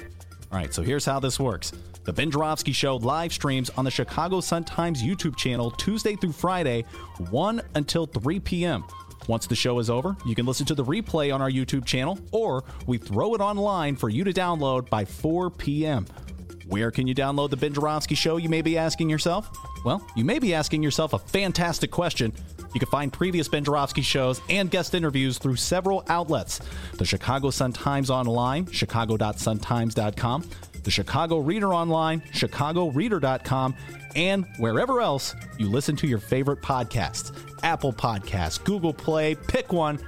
All 0.51 0.57
right, 0.59 0.73
so 0.73 0.81
here's 0.81 1.03
how 1.03 1.19
this 1.19 1.39
works. 1.39 1.73
The 2.03 2.11
Ben 2.11 2.31
Joravsky 2.31 2.73
Show 2.73 2.97
live 2.97 3.31
streams 3.31 3.69
on 3.71 3.85
the 3.85 3.91
Chicago 3.91 4.41
Sun-Times 4.41 5.01
YouTube 5.01 5.37
channel 5.37 5.71
Tuesday 5.71 6.15
through 6.15 6.33
Friday, 6.33 6.83
1 7.29 7.61
until 7.75 8.05
3 8.05 8.41
p.m. 8.41 8.83
Once 9.27 9.47
the 9.47 9.55
show 9.55 9.79
is 9.79 9.89
over, 9.89 10.17
you 10.25 10.35
can 10.35 10.45
listen 10.45 10.65
to 10.65 10.75
the 10.75 10.83
replay 10.83 11.33
on 11.33 11.41
our 11.41 11.49
YouTube 11.49 11.85
channel, 11.85 12.19
or 12.31 12.65
we 12.87 12.97
throw 12.97 13.35
it 13.35 13.39
online 13.41 13.95
for 13.95 14.09
you 14.09 14.25
to 14.25 14.33
download 14.33 14.89
by 14.89 15.05
4 15.05 15.49
p.m. 15.51 16.05
Where 16.67 16.91
can 16.91 17.07
you 17.07 17.15
download 17.15 17.51
the 17.51 17.57
Ben 17.57 17.73
Joravsky 17.73 18.15
Show, 18.15 18.35
you 18.35 18.49
may 18.49 18.61
be 18.61 18.77
asking 18.77 19.09
yourself? 19.09 19.49
Well, 19.85 20.05
you 20.15 20.25
may 20.25 20.39
be 20.39 20.53
asking 20.53 20.83
yourself 20.83 21.13
a 21.13 21.19
fantastic 21.19 21.89
question. 21.89 22.33
You 22.73 22.79
can 22.79 22.89
find 22.89 23.13
previous 23.13 23.47
Ben 23.47 23.63
Joravsky 23.63 24.01
shows 24.01 24.41
and 24.49 24.69
guest 24.71 24.93
interviews 24.93 25.37
through 25.37 25.57
several 25.57 26.03
outlets 26.09 26.59
the 26.93 27.05
Chicago 27.05 27.49
Sun-Times 27.49 28.09
Online, 28.09 28.69
chicago.suntimes.com, 28.71 30.43
the 30.83 30.91
Chicago 30.91 31.39
Reader 31.39 31.73
Online, 31.73 32.21
chicagoreader.com, 32.31 33.75
and 34.15 34.45
wherever 34.57 35.01
else 35.01 35.35
you 35.57 35.69
listen 35.69 35.95
to 35.97 36.07
your 36.07 36.19
favorite 36.19 36.61
podcasts 36.61 37.31
Apple 37.63 37.93
Podcasts, 37.93 38.63
Google 38.63 38.93
Play, 38.93 39.35
pick 39.35 39.71
one. 39.71 39.99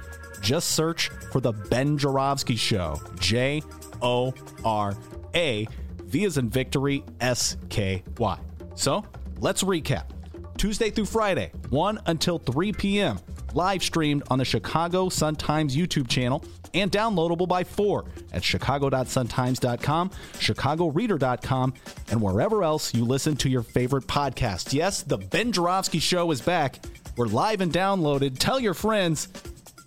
Just 0.42 0.72
search 0.72 1.08
for 1.32 1.40
The 1.40 1.52
Ben 1.52 1.96
Joravsky 1.98 2.56
Show. 2.56 3.00
J 3.18 3.62
O 4.02 4.34
R 4.64 4.94
A, 5.34 5.66
V 6.04 6.24
as 6.24 6.38
in 6.38 6.50
victory, 6.50 7.02
S 7.20 7.56
K 7.70 8.04
Y. 8.18 8.38
So 8.74 9.04
let's 9.40 9.62
recap. 9.62 10.10
Tuesday 10.58 10.90
through 10.90 11.06
Friday, 11.06 11.50
1 11.70 12.00
until 12.06 12.38
3 12.38 12.72
p.m. 12.72 13.18
Live 13.54 13.82
streamed 13.82 14.22
on 14.30 14.38
the 14.38 14.44
Chicago 14.44 15.08
Sun-Times 15.08 15.76
YouTube 15.76 16.08
channel 16.08 16.42
and 16.76 16.90
downloadable 16.90 17.48
by 17.48 17.64
4 17.64 18.04
at 18.32 18.44
chicago.suntimes.com, 18.44 20.10
chicagoreader.com, 20.34 21.74
and 22.10 22.22
wherever 22.22 22.62
else 22.62 22.94
you 22.94 23.04
listen 23.04 23.36
to 23.36 23.48
your 23.48 23.62
favorite 23.62 24.06
podcast. 24.06 24.72
Yes, 24.72 25.02
the 25.02 25.18
Ben 25.18 25.52
Joravsky 25.52 25.98
Show 25.98 26.30
is 26.30 26.40
back. 26.40 26.84
We're 27.16 27.26
live 27.26 27.60
and 27.60 27.72
downloaded. 27.72 28.38
Tell 28.38 28.60
your 28.60 28.74
friends 28.74 29.28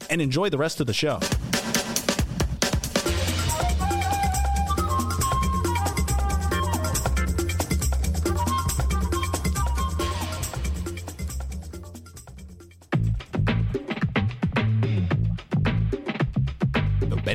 and 0.10 0.22
enjoy 0.22 0.50
the 0.50 0.58
rest 0.58 0.80
of 0.80 0.88
the 0.88 0.94
show. 0.94 1.20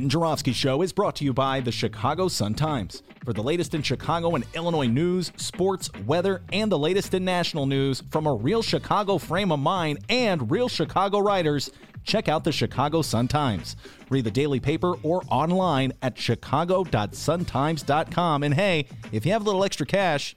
Ben 0.04 0.10
Joravsky 0.10 0.52
Show 0.52 0.82
is 0.82 0.92
brought 0.92 1.16
to 1.16 1.24
you 1.24 1.32
by 1.32 1.60
the 1.60 1.72
Chicago 1.72 2.28
Sun-Times. 2.28 3.02
For 3.24 3.32
the 3.32 3.42
latest 3.42 3.72
in 3.72 3.80
Chicago 3.80 4.34
and 4.34 4.44
Illinois 4.52 4.86
news, 4.86 5.32
sports, 5.36 5.90
weather, 6.04 6.42
and 6.52 6.70
the 6.70 6.78
latest 6.78 7.14
in 7.14 7.24
national 7.24 7.64
news 7.64 8.02
from 8.10 8.26
a 8.26 8.34
real 8.34 8.60
Chicago 8.60 9.16
frame 9.16 9.50
of 9.50 9.60
mind 9.60 10.00
and 10.10 10.50
real 10.50 10.68
Chicago 10.68 11.20
writers, 11.20 11.70
check 12.02 12.28
out 12.28 12.44
the 12.44 12.52
Chicago 12.52 13.00
Sun-Times. 13.00 13.76
Read 14.10 14.26
the 14.26 14.30
daily 14.30 14.60
paper 14.60 14.92
or 15.02 15.22
online 15.30 15.94
at 16.02 16.18
chicago.suntimes.com. 16.18 18.42
And 18.42 18.52
hey, 18.52 18.86
if 19.10 19.24
you 19.24 19.32
have 19.32 19.40
a 19.40 19.46
little 19.46 19.64
extra 19.64 19.86
cash, 19.86 20.36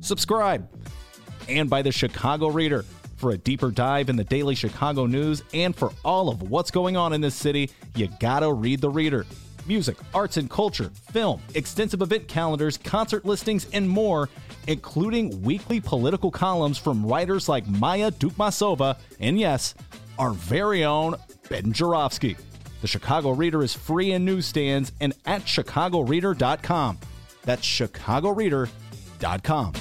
subscribe. 0.00 0.68
And 1.48 1.70
by 1.70 1.82
the 1.82 1.92
Chicago 1.92 2.48
Reader. 2.48 2.84
For 3.16 3.30
a 3.30 3.38
deeper 3.38 3.70
dive 3.70 4.08
in 4.08 4.16
the 4.16 4.24
daily 4.24 4.54
Chicago 4.54 5.06
news 5.06 5.42
and 5.52 5.74
for 5.74 5.92
all 6.04 6.28
of 6.28 6.50
what's 6.50 6.70
going 6.70 6.96
on 6.96 7.12
in 7.12 7.20
this 7.20 7.34
city, 7.34 7.70
you 7.94 8.08
gotta 8.20 8.52
read 8.52 8.80
the 8.80 8.90
Reader. 8.90 9.26
Music, 9.66 9.96
arts 10.12 10.36
and 10.36 10.50
culture, 10.50 10.90
film, 11.10 11.40
extensive 11.54 12.02
event 12.02 12.28
calendars, 12.28 12.76
concert 12.76 13.24
listings, 13.24 13.66
and 13.72 13.88
more, 13.88 14.28
including 14.66 15.40
weekly 15.42 15.80
political 15.80 16.30
columns 16.30 16.76
from 16.76 17.06
writers 17.06 17.48
like 17.48 17.66
Maya 17.66 18.10
Dukmasova 18.10 18.98
and 19.20 19.38
yes, 19.38 19.74
our 20.18 20.32
very 20.32 20.84
own 20.84 21.14
Ben 21.48 21.72
Joravsky. 21.72 22.36
The 22.82 22.88
Chicago 22.88 23.30
Reader 23.30 23.62
is 23.62 23.72
free 23.72 24.12
in 24.12 24.26
newsstands 24.26 24.92
and 25.00 25.14
at 25.24 25.44
chicagoreader.com. 25.44 26.98
That's 27.44 27.66
chicagoreader.com. 27.66 29.72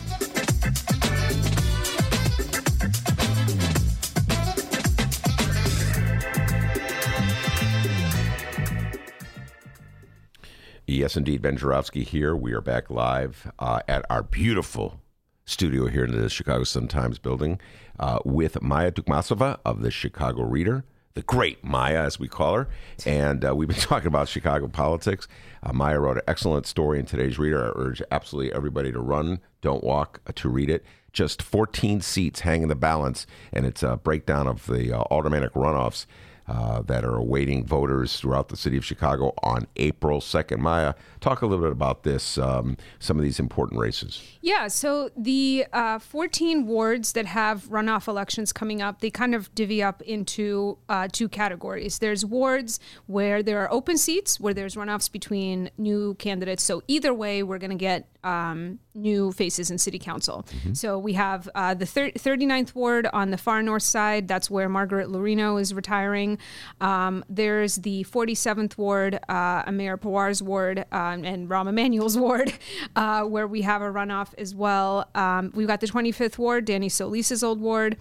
Yes, 10.94 11.18
indeed. 11.18 11.42
Ben 11.42 11.58
Joravsky 11.58 12.04
here. 12.04 12.36
We 12.36 12.54
are 12.54 12.62
back 12.62 12.92
live 12.92 13.52
uh, 13.58 13.80
at 13.88 14.06
our 14.12 14.22
beautiful 14.22 15.02
studio 15.44 15.88
here 15.88 16.06
in 16.06 16.12
the 16.12 16.30
Chicago 16.30 16.64
Sun-Times 16.64 17.18
building 17.18 17.60
uh, 18.00 18.20
with 18.26 18.62
Maya 18.62 18.92
Dukmasova 18.92 19.58
of 19.66 19.82
the 19.82 19.90
Chicago 19.90 20.44
Reader, 20.44 20.86
the 21.16 21.24
great 21.24 21.64
Maya, 21.64 22.04
as 22.04 22.20
we 22.20 22.28
call 22.28 22.54
her. 22.54 22.70
And 23.08 23.44
uh, 23.44 23.56
we've 23.56 23.68
been 23.68 23.78
talking 23.80 24.06
about 24.06 24.28
Chicago 24.28 24.68
politics. 24.68 25.28
Uh, 25.64 25.74
Maya 25.74 26.00
wrote 26.00 26.18
an 26.18 26.24
excellent 26.28 26.68
story 26.68 27.00
in 27.00 27.08
today's 27.08 27.40
Reader. 27.40 27.66
I 27.66 27.72
urge 27.76 28.04
absolutely 28.12 28.54
everybody 28.54 28.92
to 28.92 29.00
run, 29.00 29.40
don't 29.62 29.84
walk, 29.84 30.22
uh, 30.28 30.32
to 30.36 30.48
read 30.48 30.70
it. 30.70 30.86
Just 31.12 31.42
14 31.42 32.02
seats 32.02 32.42
hang 32.42 32.62
in 32.62 32.70
the 32.70 32.76
balance, 32.76 33.26
and 33.52 33.66
it's 33.66 33.82
a 33.82 33.98
breakdown 33.98 34.48
of 34.48 34.68
the 34.68 34.96
uh, 34.96 35.04
aldermanic 35.10 35.54
runoffs 35.54 36.06
uh, 36.48 36.82
that 36.82 37.06
are 37.06 37.16
awaiting 37.16 37.66
voters 37.66 38.20
throughout 38.20 38.50
the 38.50 38.58
city 38.58 38.78
of 38.78 38.86
Chicago 38.86 39.34
on 39.44 39.68
April 39.78 40.20
2nd. 40.20 40.60
Maya, 40.60 40.94
talk 41.20 41.42
a 41.42 41.46
little 41.46 41.64
bit 41.64 41.72
about 41.72 42.04
this, 42.04 42.38
um, 42.38 42.78
some 43.00 43.18
of 43.18 43.24
these 43.24 43.40
important 43.40 43.80
races. 43.80 44.22
Yeah, 44.42 44.68
so 44.68 45.10
the 45.16 45.66
uh, 45.72 46.00
14 46.00 46.66
wards 46.66 47.14
that 47.14 47.26
have 47.26 47.66
runoff 47.66 48.08
elections 48.08 48.52
coming 48.52 48.82
up, 48.82 49.00
they 49.00 49.10
kind 49.10 49.34
of 49.34 49.54
divvy 49.56 49.82
up 49.82 50.02
into 50.02 50.78
uh, 50.90 51.08
two 51.12 51.30
categories. 51.30 52.00
There's 52.00 52.26
wards 52.26 52.80
where 53.06 53.42
there 53.42 53.60
are 53.60 53.72
open 53.72 53.98
seats, 53.98 54.40
where 54.40 54.54
there's 54.54 54.76
runoffs 54.76 55.12
between 55.12 55.70
new 55.78 56.16
candidates. 56.16 56.64
So 56.64 56.84
either 56.88 57.14
way, 57.14 57.44
we're 57.44 57.60
going 57.60 57.72
to 57.72 57.76
get 57.76 58.08
um, 58.24 58.80
new 58.96 59.32
faces 59.32 59.72
in 59.72 59.78
city 59.78 60.00
council. 60.00 60.46
So 60.74 60.98
we 61.00 61.14
have 61.14 61.50
uh, 61.56 61.74
the 61.74 61.86
thir- 61.86 62.12
39th 62.12 62.76
ward 62.76 63.08
on 63.12 63.32
the 63.32 63.38
far 63.38 63.62
north 63.64 63.84
side. 63.84 64.28
That's 64.28 64.50
where 64.50 64.70
Margaret 64.70 65.08
Laurino 65.10 65.60
is 65.60 65.74
retiring. 65.74 66.38
Um, 66.82 67.24
there's 67.30 67.78
the 67.78 68.04
47th 68.06 68.78
ward, 68.78 69.20
uh, 69.30 69.64
Ameya 69.64 70.00
Pawar's 70.00 70.42
ward, 70.42 70.86
um, 70.92 71.26
and 71.26 71.50
Rahm 71.50 71.68
Emanuel's 71.68 72.18
ward, 72.26 72.54
uh, 72.96 73.24
where 73.24 73.48
we 73.48 73.62
have 73.62 73.82
a 73.82 73.86
runoff 73.86 74.34
as 74.38 74.54
well. 74.54 75.10
Um, 75.16 75.52
we've 75.56 75.68
got 75.68 75.82
the 75.82 75.88
25th 75.88 76.38
ward, 76.38 76.66
Danny 76.66 76.90
Solis's 76.90 77.44
old 77.44 77.60
ward. 77.62 77.98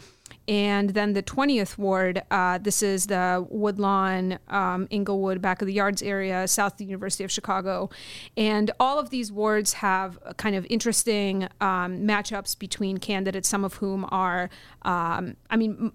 And 0.49 0.91
then 0.91 1.13
the 1.13 1.23
20th 1.23 1.79
ward, 1.79 2.23
uh, 2.31 2.59
this 2.59 2.83
is 2.83 3.07
the 3.07 3.47
Woodlawn, 3.49 4.39
um, 4.49 4.89
Englewood, 4.91 5.41
back 5.41 5.63
of 5.63 5.67
the 5.67 5.73
yards 5.73 6.03
area, 6.03 6.49
south 6.49 6.73
of 6.73 6.79
the 6.79 6.85
University 6.85 7.25
of 7.25 7.31
Chicago. 7.31 7.91
And 8.37 8.71
all 8.81 8.99
of 8.99 9.11
these 9.11 9.31
wards 9.31 9.75
have 9.75 10.19
kind 10.37 10.57
of 10.57 10.67
interesting 10.69 11.45
um, 11.61 12.01
matchups 12.01 12.59
between 12.59 12.99
candidates, 12.99 13.49
some 13.49 13.65
of 13.65 13.75
whom 13.75 14.07
are, 14.11 14.51
um, 14.83 15.37
I 15.49 15.57
mean, 15.57 15.93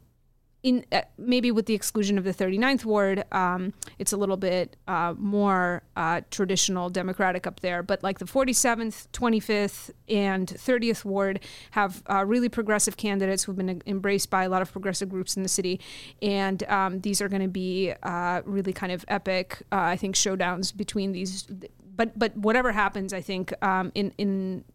in 0.68 0.86
uh, 0.92 1.02
maybe 1.18 1.50
with 1.50 1.66
the 1.66 1.74
exclusion 1.74 2.18
of 2.18 2.26
the 2.26 2.34
39th 2.34 2.84
ward, 2.84 3.24
um, 3.32 3.74
it's 4.00 4.12
a 4.12 4.18
little 4.18 4.36
bit 4.36 4.76
uh, 4.86 5.14
more 5.18 5.82
uh, 5.96 6.20
traditional 6.30 6.90
Democratic 6.90 7.48
up 7.48 7.62
there. 7.62 7.82
But 7.82 8.04
like 8.04 8.20
the 8.20 8.26
47th, 8.26 9.08
25th, 9.14 9.92
and 10.10 10.46
30th 10.46 11.06
ward 11.06 11.40
have 11.72 12.04
uh, 12.12 12.26
really 12.26 12.50
progressive 12.50 12.98
candidates 12.98 13.46
who've 13.46 13.56
been 13.56 13.82
embraced 13.86 14.30
by 14.30 14.44
a 14.44 14.50
lot 14.50 14.62
of 14.62 14.70
progressive 14.70 15.08
groups 15.08 15.38
in 15.38 15.44
the 15.44 15.50
city, 15.50 15.80
and 16.22 16.64
um, 16.64 17.00
these 17.00 17.22
are 17.22 17.30
going 17.30 17.42
to 17.42 17.48
be 17.48 17.94
uh, 18.04 18.42
really 18.44 18.74
kind 18.74 18.92
of 18.92 19.06
epic, 19.08 19.64
uh, 19.72 19.78
I 19.78 19.96
think, 19.96 20.16
showdowns 20.16 20.76
between 20.76 21.14
these. 21.14 21.48
But 21.96 22.20
but 22.20 22.36
whatever 22.36 22.74
happens, 22.74 23.14
I 23.14 23.22
think 23.22 23.54
um, 23.64 23.94
in 23.96 24.12
in 24.18 24.66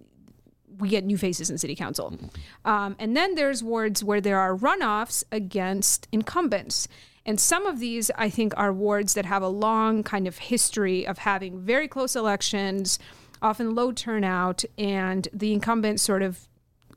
we 0.82 0.88
get 0.88 1.04
new 1.04 1.16
faces 1.16 1.48
in 1.48 1.56
city 1.56 1.76
council. 1.76 2.10
Mm-hmm. 2.10 2.68
Um, 2.68 2.96
and 2.98 3.16
then 3.16 3.36
there's 3.36 3.62
wards 3.62 4.02
where 4.02 4.20
there 4.20 4.38
are 4.38 4.54
runoffs 4.54 5.22
against 5.30 6.08
incumbents. 6.10 6.88
And 7.24 7.38
some 7.38 7.66
of 7.66 7.78
these, 7.78 8.10
I 8.16 8.28
think, 8.28 8.52
are 8.56 8.72
wards 8.72 9.14
that 9.14 9.24
have 9.24 9.42
a 9.42 9.48
long 9.48 10.02
kind 10.02 10.26
of 10.26 10.38
history 10.38 11.06
of 11.06 11.18
having 11.18 11.60
very 11.60 11.86
close 11.86 12.16
elections, 12.16 12.98
often 13.40 13.76
low 13.76 13.92
turnout, 13.92 14.64
and 14.76 15.28
the 15.32 15.52
incumbent 15.52 16.00
sort 16.00 16.22
of 16.22 16.48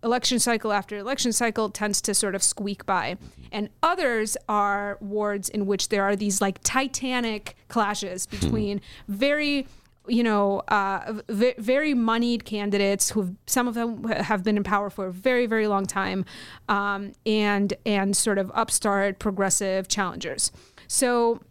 election 0.03 0.39
cycle 0.39 0.71
after 0.71 0.97
election 0.97 1.31
cycle 1.31 1.69
tends 1.69 2.01
to 2.01 2.15
sort 2.15 2.33
of 2.33 2.41
squeak 2.41 2.87
by. 2.87 3.13
Mm-hmm. 3.13 3.41
And 3.51 3.69
others 3.83 4.35
are 4.49 4.97
wards 4.99 5.47
in 5.47 5.67
which 5.67 5.89
there 5.89 6.03
are 6.03 6.15
these 6.15 6.41
like 6.41 6.59
titanic 6.63 7.55
clashes 7.67 8.25
hmm. 8.25 8.37
between 8.37 8.81
very 9.07 9.67
you 10.07 10.23
know, 10.23 10.59
uh, 10.67 11.21
v- 11.29 11.55
very 11.57 11.93
moneyed 11.93 12.45
candidates 12.45 13.11
who 13.11 13.35
some 13.47 13.67
of 13.67 13.73
them 13.73 14.03
have 14.05 14.43
been 14.43 14.57
in 14.57 14.63
power 14.63 14.89
for 14.89 15.07
a 15.07 15.11
very, 15.11 15.45
very 15.45 15.67
long 15.67 15.85
time, 15.85 16.25
um, 16.69 17.13
and 17.25 17.73
and 17.85 18.15
sort 18.15 18.37
of 18.37 18.51
upstart 18.53 19.19
progressive 19.19 19.87
challengers. 19.87 20.51
So. 20.87 21.41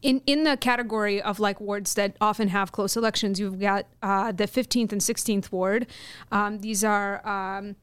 In, 0.00 0.22
in 0.26 0.44
the 0.44 0.56
category 0.56 1.20
of 1.20 1.40
like 1.40 1.60
wards 1.60 1.94
that 1.94 2.16
often 2.20 2.46
have 2.48 2.70
close 2.70 2.96
elections, 2.96 3.40
you've 3.40 3.58
got 3.58 3.86
uh, 4.00 4.30
the 4.30 4.44
15th 4.44 4.92
and 4.92 5.00
16th 5.00 5.50
ward. 5.50 5.88
Um, 6.30 6.60
these 6.60 6.84
are 6.84 7.26
um, 7.26 7.74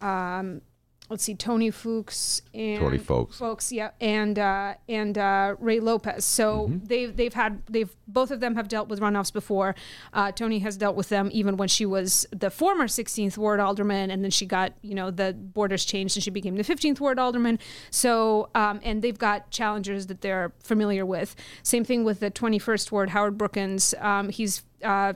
um, 0.00 0.62
let's 1.10 1.24
see, 1.24 1.34
Toni 1.34 1.70
Foulkes 1.70 2.40
and 2.54 2.80
Toni 2.80 2.96
Foulkes. 2.98 3.36
Foulkes, 3.38 3.70
yeah, 3.72 3.90
and 4.00 4.38
uh, 4.38 4.74
and 4.88 5.18
uh, 5.18 5.56
Ray 5.58 5.80
Lopez. 5.80 6.24
So 6.24 6.68
Mm-hmm. 6.68 6.86
they've 6.86 7.16
they've 7.16 7.34
had 7.34 7.62
they've 7.68 7.94
both 8.08 8.30
of 8.30 8.40
them 8.40 8.54
have 8.54 8.68
dealt 8.68 8.88
with 8.88 9.00
runoffs 9.00 9.32
before. 9.32 9.74
Uh, 10.12 10.32
Toni 10.32 10.60
has 10.60 10.76
dealt 10.76 10.96
with 10.96 11.08
them 11.10 11.28
even 11.32 11.56
when 11.56 11.68
she 11.68 11.84
was 11.84 12.26
the 12.32 12.50
former 12.50 12.86
16th 12.86 13.36
ward 13.36 13.60
alderman, 13.60 14.10
and 14.10 14.22
then 14.24 14.30
she 14.30 14.46
got 14.46 14.72
you 14.82 14.94
know 14.94 15.10
the 15.10 15.32
borders 15.34 15.84
changed 15.84 16.16
and 16.16 16.24
she 16.24 16.30
became 16.30 16.56
the 16.56 16.64
15th 16.64 17.00
ward 17.00 17.18
alderman. 17.18 17.58
So 17.90 18.48
um, 18.54 18.80
and 18.82 19.02
they've 19.02 19.18
got 19.18 19.50
challengers 19.50 20.06
that 20.06 20.20
they're 20.20 20.52
familiar 20.62 21.04
with. 21.04 21.34
Same 21.62 21.84
thing 21.84 22.04
with 22.04 22.20
the 22.20 22.30
21st 22.30 22.92
ward, 22.92 23.10
Howard 23.10 23.36
Brookins. 23.36 23.94
Um, 23.98 24.28
he's 24.28 24.62
uh, 24.84 25.14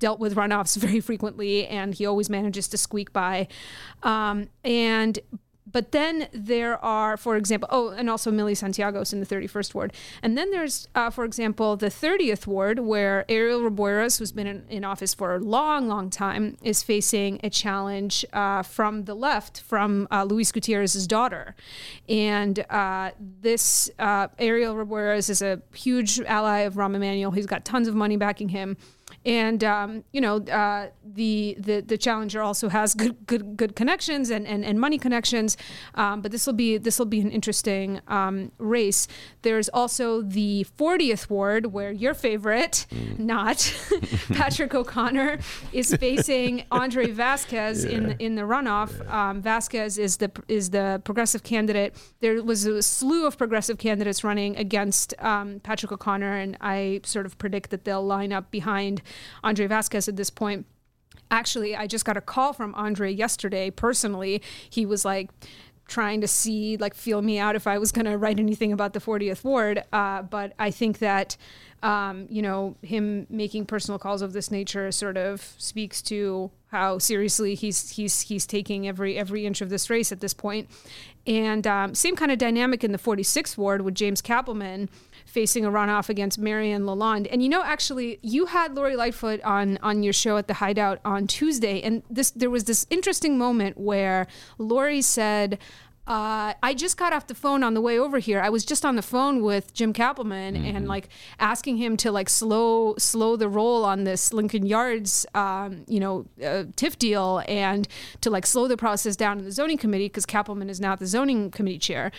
dealt 0.00 0.18
with 0.18 0.34
runoffs 0.34 0.76
very 0.84 0.98
frequently, 0.98 1.68
and 1.68 1.94
he 1.94 2.04
always 2.04 2.28
manages 2.28 2.66
to 2.68 2.76
squeak 2.76 3.12
by. 3.12 3.46
Um, 4.02 4.48
and 4.64 5.20
but 5.72 5.92
then 5.92 6.28
there 6.32 6.82
are, 6.84 7.16
for 7.16 7.36
example, 7.36 7.68
oh, 7.70 7.90
and 7.90 8.10
also 8.10 8.30
Millie 8.30 8.54
Santiago's 8.54 9.12
in 9.12 9.20
the 9.20 9.26
31st 9.26 9.74
ward. 9.74 9.92
And 10.22 10.36
then 10.36 10.50
there's, 10.50 10.88
uh, 10.94 11.10
for 11.10 11.24
example, 11.24 11.76
the 11.76 11.86
30th 11.86 12.46
ward, 12.46 12.80
where 12.80 13.24
Ariel 13.28 13.60
Reboyras, 13.60 14.18
who's 14.18 14.32
been 14.32 14.46
in, 14.46 14.64
in 14.68 14.84
office 14.84 15.14
for 15.14 15.34
a 15.34 15.38
long, 15.38 15.88
long 15.88 16.10
time, 16.10 16.56
is 16.62 16.82
facing 16.82 17.40
a 17.44 17.50
challenge 17.50 18.24
uh, 18.32 18.62
from 18.62 19.04
the 19.04 19.14
left, 19.14 19.60
from 19.60 20.08
uh, 20.10 20.24
Luis 20.24 20.50
Gutierrez's 20.52 21.06
daughter. 21.06 21.54
And 22.08 22.64
uh, 22.70 23.12
this 23.18 23.90
uh, 23.98 24.28
Ariel 24.38 24.74
Reboyras 24.74 25.30
is 25.30 25.42
a 25.42 25.62
huge 25.74 26.20
ally 26.20 26.60
of 26.60 26.74
Rahm 26.74 26.96
Emanuel. 26.96 27.30
He's 27.30 27.46
got 27.46 27.64
tons 27.64 27.86
of 27.86 27.94
money 27.94 28.16
backing 28.16 28.48
him 28.48 28.76
and 29.24 29.62
um, 29.62 30.04
you 30.12 30.20
know 30.20 30.36
uh, 30.36 30.88
the, 31.04 31.56
the 31.58 31.80
the 31.80 31.98
challenger 31.98 32.40
also 32.42 32.68
has 32.68 32.94
good 32.94 33.26
good 33.26 33.56
good 33.56 33.76
connections 33.76 34.30
and 34.30 34.46
and, 34.46 34.64
and 34.64 34.80
money 34.80 34.98
connections. 34.98 35.56
Um, 35.94 36.22
but 36.22 36.32
this 36.32 36.46
will 36.46 36.54
be 36.54 36.78
this 36.78 36.98
will 36.98 37.06
be 37.06 37.20
an 37.20 37.30
interesting 37.30 38.00
um, 38.08 38.52
race. 38.58 39.08
There's 39.42 39.68
also 39.70 40.22
the 40.22 40.66
40th 40.78 41.28
ward 41.28 41.66
where 41.66 41.92
your 41.92 42.14
favorite 42.14 42.86
not 43.18 43.74
Patrick 44.32 44.74
O'Connor 44.74 45.38
is 45.72 45.94
facing 46.00 46.64
Andre 46.70 47.10
Vasquez 47.10 47.84
in 47.84 48.12
in 48.18 48.36
the 48.36 48.42
runoff. 48.42 49.08
Um, 49.10 49.42
Vasquez 49.42 49.98
is 49.98 50.16
the 50.16 50.30
is 50.48 50.70
the 50.70 51.02
progressive 51.04 51.42
candidate. 51.42 51.94
There 52.20 52.42
was 52.42 52.64
a 52.66 52.82
slew 52.82 53.26
of 53.26 53.36
progressive 53.36 53.78
candidates 53.78 54.24
running 54.24 54.56
against 54.56 55.14
um, 55.18 55.60
Patrick 55.60 55.92
O'Connor 55.92 56.36
and 56.36 56.56
I 56.60 57.00
sort 57.04 57.26
of 57.26 57.36
predict 57.38 57.70
that 57.70 57.84
they'll 57.84 58.04
line 58.04 58.32
up 58.32 58.50
behind 58.50 59.02
Andre 59.42 59.66
Vasquez 59.66 60.08
at 60.08 60.16
this 60.16 60.30
point. 60.30 60.66
Actually, 61.30 61.76
I 61.76 61.86
just 61.86 62.04
got 62.04 62.16
a 62.16 62.20
call 62.20 62.52
from 62.52 62.74
Andre 62.74 63.12
yesterday 63.12 63.70
personally. 63.70 64.42
He 64.68 64.84
was 64.84 65.04
like, 65.04 65.30
trying 65.90 66.20
to 66.20 66.28
see, 66.28 66.76
like, 66.78 66.94
feel 66.94 67.20
me 67.20 67.38
out 67.38 67.56
if 67.56 67.66
I 67.66 67.76
was 67.76 67.92
going 67.92 68.06
to 68.06 68.16
write 68.16 68.38
anything 68.38 68.72
about 68.72 68.94
the 68.94 69.00
40th 69.00 69.44
ward. 69.44 69.82
Uh, 69.92 70.22
but 70.22 70.54
I 70.58 70.70
think 70.70 71.00
that, 71.00 71.36
um, 71.82 72.26
you 72.30 72.40
know, 72.40 72.76
him 72.80 73.26
making 73.28 73.66
personal 73.66 73.98
calls 73.98 74.22
of 74.22 74.32
this 74.32 74.50
nature 74.50 74.90
sort 74.92 75.16
of 75.16 75.54
speaks 75.58 76.00
to 76.02 76.50
how 76.68 76.98
seriously 76.98 77.56
he's 77.56 77.90
he's 77.90 78.20
he's 78.20 78.46
taking 78.46 78.86
every 78.86 79.18
every 79.18 79.44
inch 79.44 79.60
of 79.60 79.70
this 79.70 79.90
race 79.90 80.12
at 80.12 80.20
this 80.20 80.32
point. 80.32 80.70
And 81.26 81.66
um, 81.66 81.94
same 81.94 82.16
kind 82.16 82.30
of 82.30 82.38
dynamic 82.38 82.84
in 82.84 82.92
the 82.92 82.98
46th 82.98 83.58
ward 83.58 83.82
with 83.82 83.94
James 83.94 84.22
Cappleman 84.22 84.88
facing 85.30 85.64
a 85.64 85.70
runoff 85.70 86.08
against 86.08 86.38
Marianne 86.38 86.82
Lalonde. 86.82 87.28
And 87.30 87.42
you 87.42 87.48
know, 87.48 87.62
actually, 87.62 88.18
you 88.22 88.46
had 88.46 88.74
Lori 88.74 88.96
Lightfoot 88.96 89.40
on 89.42 89.78
on 89.82 90.02
your 90.02 90.12
show 90.12 90.36
at 90.36 90.48
the 90.48 90.54
Hideout 90.54 91.00
on 91.04 91.26
Tuesday, 91.26 91.80
and 91.82 92.02
this 92.10 92.30
there 92.32 92.50
was 92.50 92.64
this 92.64 92.86
interesting 92.90 93.38
moment 93.38 93.78
where 93.78 94.26
Lori 94.58 95.02
said. 95.02 95.58
Uh, 96.06 96.54
I 96.60 96.74
just 96.74 96.96
got 96.96 97.12
off 97.12 97.28
the 97.28 97.34
phone 97.36 97.62
on 97.62 97.74
the 97.74 97.80
way 97.80 97.96
over 97.98 98.18
here. 98.18 98.40
I 98.40 98.48
was 98.48 98.64
just 98.64 98.84
on 98.84 98.96
the 98.96 99.02
phone 99.02 99.42
with 99.42 99.72
Jim 99.74 99.92
Cappleman 99.92 100.56
and 100.56 100.88
like 100.88 101.08
asking 101.38 101.76
him 101.76 101.96
to 101.98 102.10
like 102.10 102.28
slow 102.28 102.94
slow 102.98 103.36
the 103.36 103.48
roll 103.48 103.84
on 103.84 104.02
this 104.04 104.32
Lincoln 104.32 104.66
Yards, 104.66 105.24
um, 105.34 105.84
you 105.86 106.00
know, 106.00 106.26
uh, 106.40 106.64
TIF 106.74 106.98
deal 106.98 107.42
and 107.46 107.86
to 108.22 108.30
like 108.30 108.44
slow 108.44 108.66
the 108.66 108.76
process 108.76 109.14
down 109.14 109.38
in 109.38 109.44
the 109.44 109.52
zoning 109.52 109.78
committee 109.78 110.06
because 110.06 110.26
Cappleman 110.26 110.68
is 110.68 110.80
now 110.80 110.96
the 110.96 111.06
zoning 111.06 111.50
committee 111.50 111.78
chair. 111.78 112.10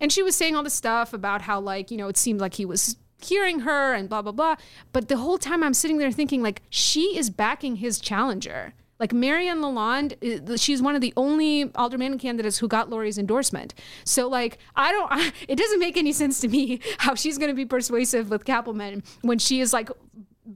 And 0.00 0.12
she 0.12 0.22
was 0.22 0.36
saying 0.36 0.54
all 0.54 0.62
this 0.62 0.74
stuff 0.74 1.12
about 1.12 1.42
how 1.42 1.58
like 1.58 1.90
you 1.90 1.96
know 1.96 2.06
it 2.08 2.16
seemed 2.16 2.40
like 2.40 2.54
he 2.54 2.64
was 2.64 2.96
hearing 3.20 3.60
her 3.60 3.94
and 3.94 4.08
blah 4.08 4.22
blah 4.22 4.32
blah. 4.32 4.56
But 4.92 5.08
the 5.08 5.16
whole 5.16 5.38
time 5.38 5.64
I'm 5.64 5.74
sitting 5.74 5.98
there 5.98 6.12
thinking 6.12 6.40
like 6.42 6.62
she 6.70 7.16
is 7.18 7.30
backing 7.30 7.76
his 7.76 7.98
challenger. 7.98 8.74
Like 8.98 9.12
Marianne 9.12 9.60
Lalonde, 9.60 10.60
she's 10.60 10.80
one 10.80 10.94
of 10.94 11.00
the 11.00 11.12
only 11.16 11.70
alderman 11.74 12.18
candidates 12.18 12.58
who 12.58 12.68
got 12.68 12.90
Lori's 12.90 13.18
endorsement. 13.18 13.74
So 14.04 14.28
like 14.28 14.58
I 14.76 14.92
don't, 14.92 15.32
it 15.48 15.56
doesn't 15.56 15.80
make 15.80 15.96
any 15.96 16.12
sense 16.12 16.40
to 16.40 16.48
me 16.48 16.80
how 16.98 17.14
she's 17.14 17.38
going 17.38 17.50
to 17.50 17.54
be 17.54 17.66
persuasive 17.66 18.30
with 18.30 18.44
Cappleman 18.44 19.02
when 19.22 19.38
she 19.38 19.60
is 19.60 19.72
like 19.72 19.90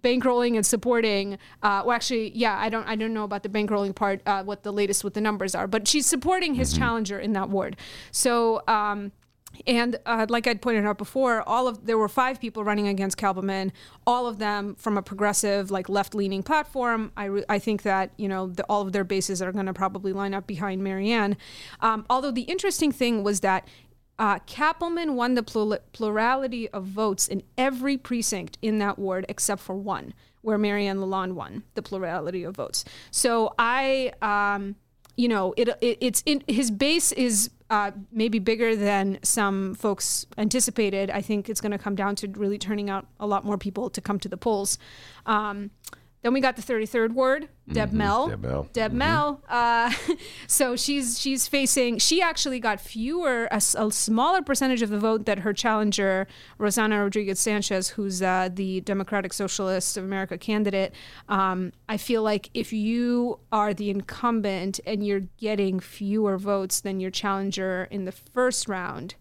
bankrolling 0.01 0.57
and 0.57 0.65
supporting. 0.67 1.35
Uh, 1.63 1.83
well, 1.85 1.93
actually, 1.93 2.31
yeah, 2.37 2.59
I 2.59 2.69
don't, 2.69 2.87
I 2.87 2.95
don't 2.95 3.15
know 3.15 3.25
about 3.25 3.43
the 3.43 3.49
bankrolling 3.49 3.95
part, 3.95 4.21
uh, 4.27 4.45
what 4.45 4.63
the 4.63 4.73
latest 4.73 5.03
with 5.03 5.15
the 5.15 5.21
numbers 5.21 5.55
are, 5.55 5.67
but 5.67 5.89
she's 5.89 6.07
supporting 6.07 6.55
his 6.55 6.77
challenger 6.77 7.19
in 7.19 7.33
that 7.33 7.49
ward. 7.49 7.77
So. 8.11 8.63
Um, 8.69 9.13
and 9.67 9.99
uh, 10.07 10.27
like 10.29 10.47
I'd 10.47 10.63
pointed 10.63 10.85
out 10.85 10.99
before, 10.99 11.43
all 11.49 11.69
of 11.69 11.87
there 11.87 11.99
were 11.99 12.09
five 12.09 12.41
people 12.41 12.65
running 12.65 12.89
against 12.89 13.17
Cappleman, 13.17 13.73
all 14.07 14.27
of 14.27 14.39
them 14.39 14.75
from 14.77 14.97
a 14.97 15.03
progressive, 15.03 15.71
like 15.71 15.89
left-leaning 15.89 16.43
platform. 16.43 17.13
I, 17.17 17.25
re- 17.25 17.45
I 17.49 17.59
think 17.59 17.83
that 17.83 18.13
you 18.17 18.29
know 18.29 18.49
the, 18.49 18.65
all 18.65 18.83
of 18.83 18.93
their 18.93 19.05
bases 19.05 19.41
are 19.43 19.53
going 19.53 19.67
to 19.67 19.75
probably 19.75 20.13
line 20.13 20.35
up 20.35 20.47
behind 20.47 20.83
Marianne. 20.83 21.37
Um, 21.81 22.07
although 22.09 22.31
the 22.31 22.43
interesting 22.43 22.93
thing 22.93 23.25
was 23.25 23.41
that 23.41 23.67
uh, 24.19 24.41
Cappleman 24.41 25.15
won 25.15 25.35
the 25.35 25.43
plurality 25.93 26.69
of 26.71 26.85
votes 26.85 27.29
in 27.29 27.43
every 27.57 27.97
precinct 27.97 28.59
in 28.61 28.79
that 28.79 28.99
ward 28.99 29.25
except 29.29 29.63
for 29.63 29.77
one, 29.77 30.13
where 30.43 30.59
Marianne 30.59 30.99
Lalonde 30.99 31.35
won 31.35 31.63
the 31.75 31.83
plurality 31.83 32.43
of 32.43 32.57
votes. 32.57 32.85
So 33.11 33.55
I, 33.59 34.13
um, 34.21 34.75
you 35.19 35.27
know, 35.27 35.53
it, 35.57 35.69
it 35.81 35.99
it's 36.01 36.23
in, 36.25 36.45
his 36.47 36.71
base 36.71 37.11
is 37.13 37.51
uh, 37.71 37.91
maybe 38.13 38.39
bigger 38.39 38.77
than 38.77 39.19
some 39.23 39.75
folks 39.75 40.27
anticipated. 40.39 41.11
I 41.11 41.21
think 41.23 41.49
it's 41.49 41.61
going 41.61 41.73
to 41.73 41.79
come 41.79 41.97
down 41.97 42.15
to 42.17 42.29
really 42.29 42.57
turning 42.57 42.89
out 42.89 43.07
a 43.19 43.27
lot 43.27 43.45
more 43.45 43.59
people 43.59 43.91
to 43.91 44.01
come 44.01 44.21
to 44.21 44.29
the 44.29 44.37
polls. 44.37 44.79
Um, 45.27 45.73
then 46.23 46.33
we 46.33 46.41
got 46.41 46.57
the 46.57 46.63
33rd 46.63 47.13
ward, 47.13 47.49
Deb 47.73 47.93
Mell. 47.93 48.29
Deb 48.29 48.41
Mell. 48.43 48.69
Deb 48.73 48.93
Mell. 48.93 49.41
Uh, 49.49 49.93
so 50.49 50.75
she's 50.75 51.19
she's 51.19 51.47
facing. 51.47 51.99
She 51.99 52.21
actually 52.21 52.59
got 52.59 52.81
fewer, 52.81 53.47
a 53.51 53.61
smaller 53.61 54.43
percentage 54.43 54.83
of 54.83 54.91
the 54.91 54.99
vote 54.99 55.27
that 55.27 55.41
her 55.41 55.53
challenger, 55.53 56.27
Rosana 56.59 57.03
Rodriguez 57.03 57.39
Sanchez, 57.39 57.91
who's 57.91 58.21
uh, 58.21 58.49
the 58.53 58.81
Democratic 58.81 59.33
Socialist 59.33 59.97
of 59.97 60.05
America 60.05 60.37
candidate. 60.37 60.93
Um, 61.29 61.73
I 61.89 61.97
feel 61.99 62.23
like 62.23 62.51
if 62.53 62.73
you 62.73 63.39
are 63.53 63.73
the 63.73 63.89
incumbent 63.91 64.81
and 64.85 65.07
you're 65.07 65.29
getting 65.39 65.79
fewer 65.79 66.37
votes 66.37 66.81
than 66.81 66.99
your 66.99 67.11
challenger 67.13 67.87
in 67.91 68.07
the 68.07 68.13
first 68.13 68.69
round, 68.69 69.15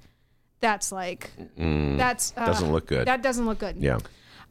that's 0.61 0.91
like 0.91 1.29
Mm, 1.57 1.97
that's 1.97 2.33
uh, 2.35 2.45
doesn't 2.45 2.71
look 2.71 2.87
good. 2.87 3.07
That 3.07 3.21
doesn't 3.21 3.45
look 3.45 3.59
good. 3.59 3.77
Yeah. 3.77 3.99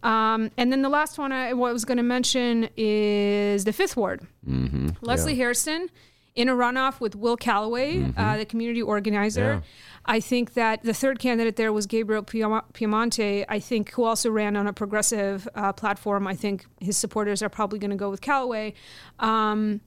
Um, 0.07 0.51
and 0.57 0.71
then 0.71 0.83
the 0.83 0.89
last 0.89 1.19
one 1.19 1.33
I 1.33 1.51
I 1.51 1.53
was 1.53 1.85
going 1.85 1.97
to 1.99 2.09
mention 2.17 2.69
is 2.77 3.65
the 3.65 3.73
fifth 3.73 3.97
ward. 3.97 4.21
Mm-hmm. 4.49 4.89
Leslie 5.01 5.35
Hairston, 5.37 5.89
in 6.35 6.49
a 6.49 6.55
runoff 6.55 7.01
with 7.01 7.15
Will 7.17 7.37
Calloway, 7.37 8.13
uh, 8.17 8.37
the 8.37 8.45
community 8.45 8.83
organizer. 8.83 9.49
Mm-hmm. 9.51 9.65
Yeah. 9.65 10.15
I 10.17 10.21
think 10.21 10.55
that 10.55 10.85
the 10.85 10.95
third 10.95 11.19
candidate 11.19 11.57
there 11.57 11.73
was 11.73 11.87
Gabriel 11.87 12.23
Piemonte, 12.23 13.45
I 13.49 13.59
think, 13.59 13.91
who 13.95 14.05
also 14.05 14.31
ran 14.31 14.57
on 14.57 14.67
a 14.69 14.73
progressive 14.73 15.49
uh, 15.57 15.73
platform. 15.73 16.29
I 16.29 16.37
think 16.37 16.67
his 16.81 16.97
supporters 16.97 17.43
are 17.43 17.49
probably 17.49 17.81
going 17.81 17.91
to 17.91 17.97
go 17.97 18.11
with 18.11 18.21
Calloway. 18.21 18.75
Um, 19.19 19.81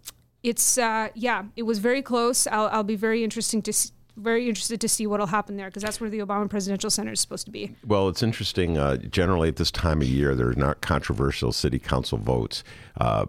it's, 0.44 0.78
uh, 0.78 1.08
yeah, 1.16 1.44
it 1.56 1.64
was 1.64 1.80
very 1.80 2.02
close. 2.02 2.48
I'll, 2.48 2.68
I'll 2.68 2.84
be 2.84 2.98
very 2.98 3.24
interesting 3.24 3.62
to 3.62 3.72
s- 3.72 3.94
very 4.20 4.48
interested 4.48 4.82
to 4.82 4.90
see 4.90 5.08
what'll 5.08 5.28
happen 5.28 5.58
there 5.58 5.68
because 5.68 5.84
that's 5.84 6.00
where 6.00 6.10
the 6.10 6.20
Obama 6.20 6.50
Presidential 6.50 6.90
Center 6.90 7.12
is 7.12 7.20
supposed 7.20 7.46
to 7.46 7.52
be. 7.52 7.76
Well, 7.86 8.10
it's 8.10 8.24
interesting. 8.24 8.78
Uh, 8.78 8.98
generally, 8.98 9.50
at 9.50 9.56
this 9.56 9.72
time 9.72 10.02
of 10.02 10.08
year, 10.08 10.36
there 10.36 10.50
are 10.50 10.54
not 10.54 10.82
controversial 10.82 11.52
city 11.52 11.80
council 11.80 12.18
votes. 12.18 12.64
Uh, 13.00 13.26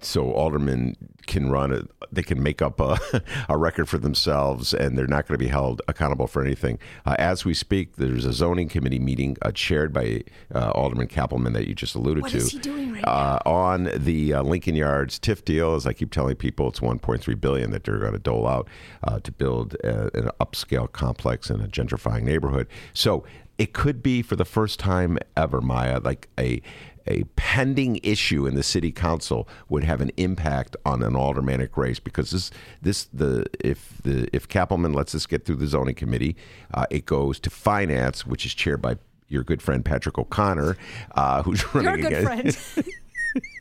so 0.00 0.32
aldermen 0.32 0.96
can 1.26 1.50
run. 1.50 1.88
They 2.10 2.22
can 2.22 2.42
make 2.42 2.60
up 2.60 2.80
a, 2.80 2.98
a 3.48 3.56
record 3.56 3.88
for 3.88 3.98
themselves, 3.98 4.74
and 4.74 4.98
they're 4.98 5.06
not 5.06 5.26
going 5.26 5.38
to 5.38 5.44
be 5.44 5.48
held 5.48 5.80
accountable 5.88 6.26
for 6.26 6.44
anything. 6.44 6.78
Uh, 7.06 7.14
as 7.18 7.44
we 7.44 7.54
speak, 7.54 7.96
there's 7.96 8.24
a 8.24 8.32
zoning 8.32 8.68
committee 8.68 8.98
meeting 8.98 9.36
uh, 9.42 9.52
chaired 9.52 9.92
by 9.92 10.22
uh, 10.54 10.70
Alderman 10.72 11.06
Cappleman 11.06 11.52
that 11.52 11.66
you 11.68 11.74
just 11.74 11.94
alluded 11.94 12.24
What 12.24 12.32
to. 12.32 12.38
is 12.38 12.50
he 12.50 12.58
doing 12.58 12.92
right 12.92 13.04
uh, 13.04 13.38
on 13.46 13.90
the 13.94 14.34
uh, 14.34 14.42
Lincoln 14.42 14.74
Yards 14.74 15.18
TIF 15.18 15.44
deal, 15.44 15.74
as 15.74 15.86
I 15.86 15.92
keep 15.92 16.10
telling 16.10 16.36
people, 16.36 16.68
it's 16.68 16.80
1.3 16.80 17.40
billion 17.40 17.70
that 17.70 17.84
they're 17.84 17.98
going 17.98 18.12
to 18.12 18.18
dole 18.18 18.46
out 18.46 18.68
uh, 19.04 19.20
to 19.20 19.32
build 19.32 19.76
uh 19.84 20.10
an 20.14 20.30
upscale 20.40 20.90
complex 20.90 21.48
in 21.50 21.60
a 21.60 21.68
gentrifying 21.68 22.22
neighborhood. 22.22 22.66
So 22.92 23.24
it 23.58 23.72
could 23.72 24.02
be 24.02 24.22
for 24.22 24.34
the 24.34 24.44
first 24.44 24.78
time 24.80 25.18
ever, 25.36 25.60
Maya, 25.60 26.00
like 26.02 26.28
a 26.38 26.60
a 27.06 27.24
pending 27.36 28.00
issue 28.02 28.46
in 28.46 28.54
the 28.54 28.62
city 28.62 28.92
council 28.92 29.48
would 29.68 29.84
have 29.84 30.00
an 30.00 30.10
impact 30.16 30.76
on 30.84 31.02
an 31.02 31.16
aldermanic 31.16 31.76
race 31.76 31.98
because 31.98 32.30
this 32.30 32.50
this 32.80 33.04
the 33.12 33.46
if 33.60 34.00
the 34.02 34.28
if 34.34 34.48
Cappleman 34.48 34.92
lets 34.92 35.14
us 35.14 35.26
get 35.26 35.44
through 35.44 35.56
the 35.56 35.66
zoning 35.66 35.94
committee, 35.94 36.36
uh, 36.74 36.86
it 36.90 37.06
goes 37.06 37.40
to 37.40 37.50
finance, 37.50 38.26
which 38.26 38.46
is 38.46 38.54
chaired 38.54 38.82
by 38.82 38.96
your 39.28 39.42
good 39.42 39.62
friend 39.62 39.84
Patrick 39.84 40.18
O'Connor, 40.18 40.76
uh, 41.14 41.42
who's 41.42 41.74
running 41.74 42.02
good 42.02 42.12
against 42.12 42.58
friend. 42.58 42.86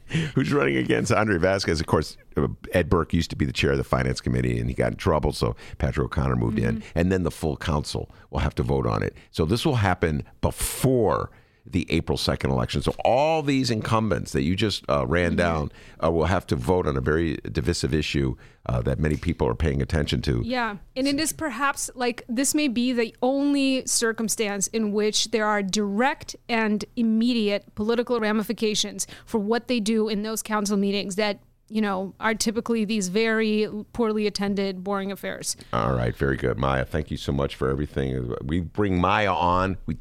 who's 0.35 0.51
running 0.51 0.75
against 0.75 1.11
Andre 1.11 1.37
Vasquez. 1.37 1.79
Of 1.79 1.87
course, 1.87 2.17
uh, 2.35 2.47
Ed 2.73 2.89
Burke 2.89 3.13
used 3.13 3.29
to 3.29 3.35
be 3.35 3.45
the 3.45 3.53
chair 3.53 3.71
of 3.71 3.77
the 3.77 3.83
finance 3.83 4.19
committee, 4.21 4.59
and 4.59 4.69
he 4.69 4.75
got 4.75 4.91
in 4.91 4.97
trouble, 4.97 5.31
so 5.31 5.55
Patrick 5.77 6.05
O'Connor 6.05 6.35
moved 6.35 6.59
in, 6.59 6.83
and 6.95 7.11
then 7.11 7.23
the 7.23 7.31
full 7.31 7.57
council 7.57 8.09
will 8.29 8.39
have 8.39 8.55
to 8.55 8.63
vote 8.63 8.85
on 8.85 9.01
it. 9.01 9.15
So 9.31 9.45
this 9.45 9.65
will 9.65 9.75
happen 9.75 10.23
before 10.41 11.31
the 11.71 11.85
April 11.89 12.17
second 12.17 12.51
election. 12.51 12.81
So 12.81 12.93
all 13.03 13.41
these 13.41 13.71
incumbents 13.71 14.31
that 14.33 14.43
you 14.43 14.55
just 14.55 14.83
uh, 14.89 15.05
ran 15.07 15.35
down 15.35 15.71
uh, 16.03 16.11
will 16.11 16.25
have 16.25 16.45
to 16.47 16.55
vote 16.55 16.87
on 16.87 16.97
a 16.97 17.01
very 17.01 17.37
divisive 17.51 17.93
issue 17.93 18.35
uh, 18.65 18.81
that 18.81 18.99
many 18.99 19.17
people 19.17 19.47
are 19.47 19.55
paying 19.55 19.81
attention 19.81 20.21
to. 20.21 20.41
Yeah. 20.45 20.77
And 20.95 21.07
it 21.07 21.19
is 21.19 21.33
perhaps 21.33 21.89
like 21.95 22.23
this 22.27 22.53
may 22.53 22.67
be 22.67 22.93
the 22.93 23.15
only 23.21 23.85
circumstance 23.85 24.67
in 24.67 24.91
which 24.91 25.31
there 25.31 25.45
are 25.45 25.63
direct 25.63 26.35
and 26.47 26.85
immediate 26.95 27.73
political 27.75 28.19
ramifications 28.19 29.07
for 29.25 29.39
what 29.39 29.67
they 29.67 29.79
do 29.79 30.09
in 30.09 30.23
those 30.23 30.43
council 30.43 30.77
meetings 30.77 31.15
that, 31.15 31.39
you 31.69 31.81
know, 31.81 32.13
are 32.19 32.35
typically 32.35 32.85
these 32.85 33.07
very 33.07 33.67
poorly 33.93 34.27
attended, 34.27 34.83
boring 34.83 35.11
affairs. 35.11 35.55
All 35.71 35.93
right, 35.93 36.15
very 36.15 36.35
good, 36.35 36.57
Maya. 36.57 36.85
Thank 36.85 37.09
you 37.11 37.17
so 37.17 37.31
much 37.31 37.55
for 37.55 37.69
everything. 37.69 38.35
We 38.43 38.59
bring 38.59 38.99
Maya 38.99 39.33
on. 39.33 39.77
We 39.85 39.97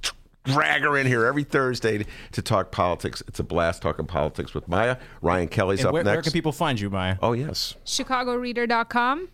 drag 0.53 0.82
her 0.82 0.96
in 0.98 1.07
here 1.07 1.24
every 1.26 1.44
Thursday 1.44 2.05
to 2.32 2.42
talk 2.42 2.70
politics. 2.70 3.22
It's 3.28 3.38
a 3.40 3.44
blast 3.44 3.82
talking 3.82 4.07
politics 4.07 4.55
with 4.55 4.68
Maya. 4.68 4.96
Ryan 5.22 5.48
Kelly's 5.48 5.80
And 5.80 5.88
up 5.88 5.92
where, 5.94 6.05
next. 6.05 6.14
where 6.16 6.22
can 6.22 6.32
people 6.32 6.53
find 6.53 6.78
you, 6.80 6.90
Maya? 6.90 7.16
oh 7.22 7.32
yes, 7.32 7.74
ChicagoReader.com. 7.86 9.28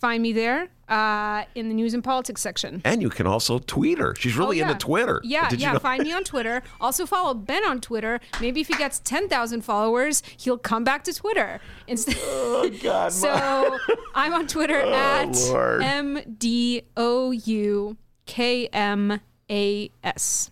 Find 0.00 0.20
me 0.20 0.32
there 0.32 0.68
uh, 0.88 1.44
in 1.54 1.68
the 1.68 1.74
news 1.74 1.94
and 1.94 2.02
politics 2.02 2.40
section. 2.40 2.82
and 2.84 3.00
you 3.00 3.08
can 3.08 3.24
also 3.24 3.60
tweet 3.60 3.98
her. 3.98 4.16
She's 4.16 4.36
really 4.36 4.60
Oh, 4.60 4.64
yeah. 4.66 4.72
into 4.72 4.84
Twitter. 4.84 5.20
Yeah, 5.22 5.48
Did 5.48 5.60
you 5.60 5.66
yeah. 5.68 5.74
know- 5.74 5.78
Find 5.78 6.02
me 6.02 6.12
on 6.12 6.24
Twitter. 6.24 6.60
Also 6.80 7.06
follow 7.06 7.34
Ben 7.34 7.64
on 7.64 7.80
Twitter. 7.80 8.18
Maybe 8.40 8.60
if 8.60 8.66
he 8.66 8.74
gets 8.74 8.98
ten 8.98 9.28
thousand 9.28 9.62
followers, 9.62 10.24
he'll 10.38 10.58
come 10.58 10.82
back 10.82 11.04
to 11.04 11.14
Twitter 11.14 11.60
instead. 11.86 12.16
Oh 12.24 12.68
God, 12.82 13.12
so 13.24 13.78
I'm 14.16 14.32
on 14.34 14.46
Twitter 14.48 14.82
Oh, 14.84 14.92
at 14.92 15.82
m 15.82 16.18
d 16.38 16.82
o 16.96 17.30
u 17.30 17.96
k 18.26 18.66
m 18.72 19.20
a 19.50 19.90
s. 20.02 20.50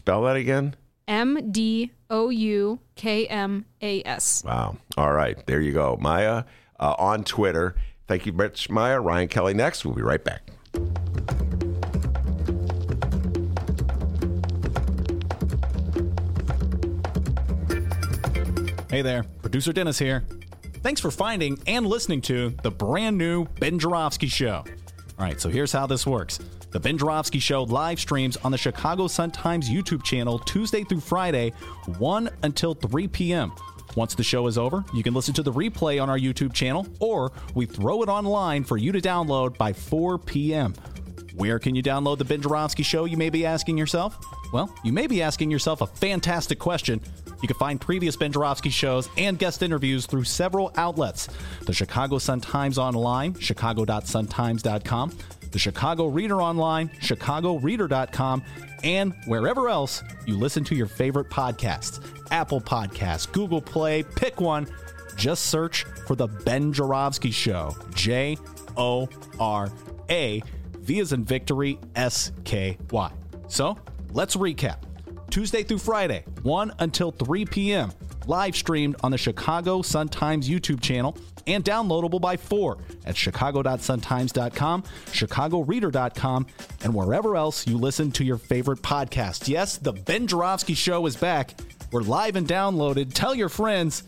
Spell 0.00 0.22
that 0.22 0.36
again. 0.36 0.74
M 1.06 1.52
D 1.52 1.90
O 2.08 2.30
U 2.30 2.80
K 2.94 3.26
M 3.26 3.66
A 3.82 4.02
S. 4.04 4.42
Wow. 4.46 4.78
All 4.96 5.12
right, 5.12 5.46
there 5.46 5.60
you 5.60 5.72
go, 5.72 5.98
Maya 6.00 6.44
uh, 6.78 6.94
on 6.98 7.22
Twitter. 7.22 7.74
Thank 8.08 8.24
you 8.24 8.32
much, 8.32 8.70
Maya. 8.70 8.98
Ryan 8.98 9.28
Kelly 9.28 9.52
next. 9.52 9.84
We'll 9.84 9.94
be 9.94 10.00
right 10.00 10.24
back. 10.24 10.48
Hey 18.88 19.02
there, 19.02 19.24
producer 19.42 19.74
Dennis 19.74 19.98
here. 19.98 20.24
Thanks 20.82 21.02
for 21.02 21.10
finding 21.10 21.58
and 21.66 21.86
listening 21.86 22.22
to 22.22 22.54
the 22.62 22.70
brand 22.70 23.18
new 23.18 23.44
Ben 23.60 23.78
Joravsky 23.78 24.28
Show. 24.28 24.64
All 25.18 25.26
right, 25.26 25.38
so 25.38 25.50
here's 25.50 25.72
how 25.72 25.86
this 25.86 26.06
works. 26.06 26.38
The 26.70 26.78
Ben 26.78 26.96
Joravsky 26.98 27.40
Show 27.40 27.64
live 27.64 27.98
streams 27.98 28.36
on 28.38 28.52
the 28.52 28.58
Chicago 28.58 29.08
Sun-Times 29.08 29.68
YouTube 29.68 30.04
channel 30.04 30.38
Tuesday 30.38 30.84
through 30.84 31.00
Friday, 31.00 31.50
1 31.98 32.30
until 32.44 32.74
3 32.74 33.08
p.m. 33.08 33.52
Once 33.96 34.14
the 34.14 34.22
show 34.22 34.46
is 34.46 34.56
over, 34.56 34.84
you 34.94 35.02
can 35.02 35.12
listen 35.12 35.34
to 35.34 35.42
the 35.42 35.52
replay 35.52 36.00
on 36.00 36.08
our 36.08 36.18
YouTube 36.18 36.52
channel, 36.52 36.86
or 37.00 37.32
we 37.56 37.66
throw 37.66 38.04
it 38.04 38.08
online 38.08 38.62
for 38.62 38.76
you 38.76 38.92
to 38.92 39.00
download 39.00 39.58
by 39.58 39.72
4 39.72 40.18
p.m. 40.18 40.74
Where 41.34 41.58
can 41.58 41.74
you 41.74 41.82
download 41.82 42.18
the 42.18 42.24
Ben 42.24 42.40
Joravsky 42.40 42.84
Show, 42.84 43.04
you 43.04 43.16
may 43.16 43.30
be 43.30 43.44
asking 43.44 43.76
yourself? 43.76 44.16
Well, 44.52 44.72
you 44.84 44.92
may 44.92 45.08
be 45.08 45.22
asking 45.22 45.50
yourself 45.50 45.80
a 45.80 45.86
fantastic 45.86 46.60
question. 46.60 47.00
You 47.42 47.48
can 47.48 47.56
find 47.56 47.80
previous 47.80 48.14
Ben 48.16 48.30
Joravsky 48.32 48.70
shows 48.70 49.08
and 49.16 49.38
guest 49.38 49.62
interviews 49.62 50.06
through 50.06 50.24
several 50.24 50.72
outlets 50.76 51.28
the 51.62 51.72
Chicago 51.72 52.18
Sun-Times 52.18 52.78
Online, 52.78 53.34
chicago.suntimes.com, 53.38 55.12
the 55.50 55.58
Chicago 55.58 56.06
Reader 56.06 56.40
Online, 56.40 56.88
chicagoreader.com, 57.00 58.42
and 58.82 59.14
wherever 59.26 59.68
else 59.68 60.02
you 60.26 60.36
listen 60.36 60.64
to 60.64 60.74
your 60.74 60.86
favorite 60.86 61.28
podcasts 61.28 62.04
Apple 62.30 62.60
Podcasts, 62.60 63.30
Google 63.30 63.60
Play, 63.60 64.02
pick 64.02 64.40
one. 64.40 64.66
Just 65.16 65.46
search 65.46 65.84
for 66.06 66.14
The 66.14 66.28
Ben 66.28 66.72
Joravsky 66.72 67.30
Show. 67.30 67.76
J 67.94 68.38
O 68.76 69.08
R 69.38 69.70
A, 70.08 70.42
V 70.78 71.00
as 71.00 71.12
in 71.12 71.24
victory, 71.24 71.78
S 71.94 72.32
K 72.44 72.78
Y. 72.90 73.12
So 73.48 73.76
let's 74.12 74.36
recap. 74.36 74.78
Tuesday 75.30 75.62
through 75.62 75.78
Friday, 75.78 76.24
1 76.42 76.72
until 76.80 77.12
3 77.12 77.44
p.m., 77.46 77.92
live 78.30 78.54
streamed 78.54 78.94
on 79.02 79.10
the 79.10 79.18
Chicago 79.18 79.82
Sun-Times 79.82 80.48
YouTube 80.48 80.80
channel 80.80 81.16
and 81.48 81.64
downloadable 81.64 82.20
by 82.20 82.36
4 82.36 82.78
at 83.04 83.16
chicago.suntimes.com, 83.16 84.84
chicagoreader.com, 85.06 86.46
and 86.84 86.94
wherever 86.94 87.36
else 87.36 87.66
you 87.66 87.76
listen 87.76 88.12
to 88.12 88.22
your 88.22 88.38
favorite 88.38 88.80
podcast. 88.82 89.48
Yes, 89.48 89.78
the 89.78 89.92
Ben 89.92 90.28
Joravsky 90.28 90.74
Show 90.74 91.04
is 91.06 91.16
back. 91.16 91.54
We're 91.90 92.02
live 92.02 92.36
and 92.36 92.46
downloaded. 92.46 93.12
Tell 93.12 93.34
your 93.34 93.48
friends 93.48 94.04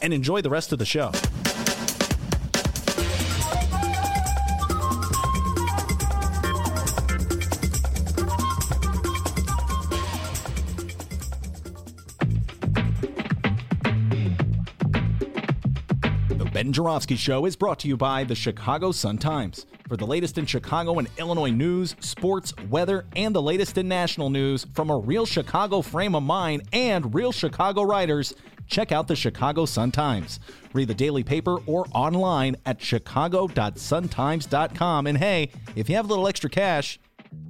and 0.00 0.14
enjoy 0.14 0.40
the 0.40 0.50
rest 0.50 0.72
of 0.72 0.78
the 0.78 0.86
show. 0.86 1.12
Joravsky 16.80 17.16
Show 17.16 17.44
is 17.44 17.56
brought 17.56 17.78
to 17.80 17.88
you 17.88 17.98
by 17.98 18.24
the 18.24 18.34
Chicago 18.34 18.90
Sun-Times. 18.90 19.66
For 19.86 19.98
the 19.98 20.06
latest 20.06 20.38
in 20.38 20.46
Chicago 20.46 20.98
and 20.98 21.08
Illinois 21.18 21.50
news, 21.50 21.94
sports, 22.00 22.54
weather, 22.70 23.04
and 23.14 23.34
the 23.34 23.42
latest 23.42 23.76
in 23.76 23.86
national 23.86 24.30
news 24.30 24.66
from 24.72 24.88
a 24.88 24.96
real 24.96 25.26
Chicago 25.26 25.82
frame 25.82 26.14
of 26.14 26.22
mind 26.22 26.62
and 26.72 27.14
real 27.14 27.32
Chicago 27.32 27.82
writers, 27.82 28.32
check 28.66 28.92
out 28.92 29.08
the 29.08 29.16
Chicago 29.16 29.66
Sun-Times. 29.66 30.40
Read 30.72 30.88
the 30.88 30.94
daily 30.94 31.22
paper 31.22 31.58
or 31.66 31.84
online 31.92 32.56
at 32.64 32.80
chicago.suntimes.com. 32.80 35.06
And 35.06 35.18
hey, 35.18 35.50
if 35.76 35.90
you 35.90 35.96
have 35.96 36.06
a 36.06 36.08
little 36.08 36.28
extra 36.28 36.48
cash, 36.48 36.98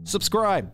subscribe. 0.02 0.72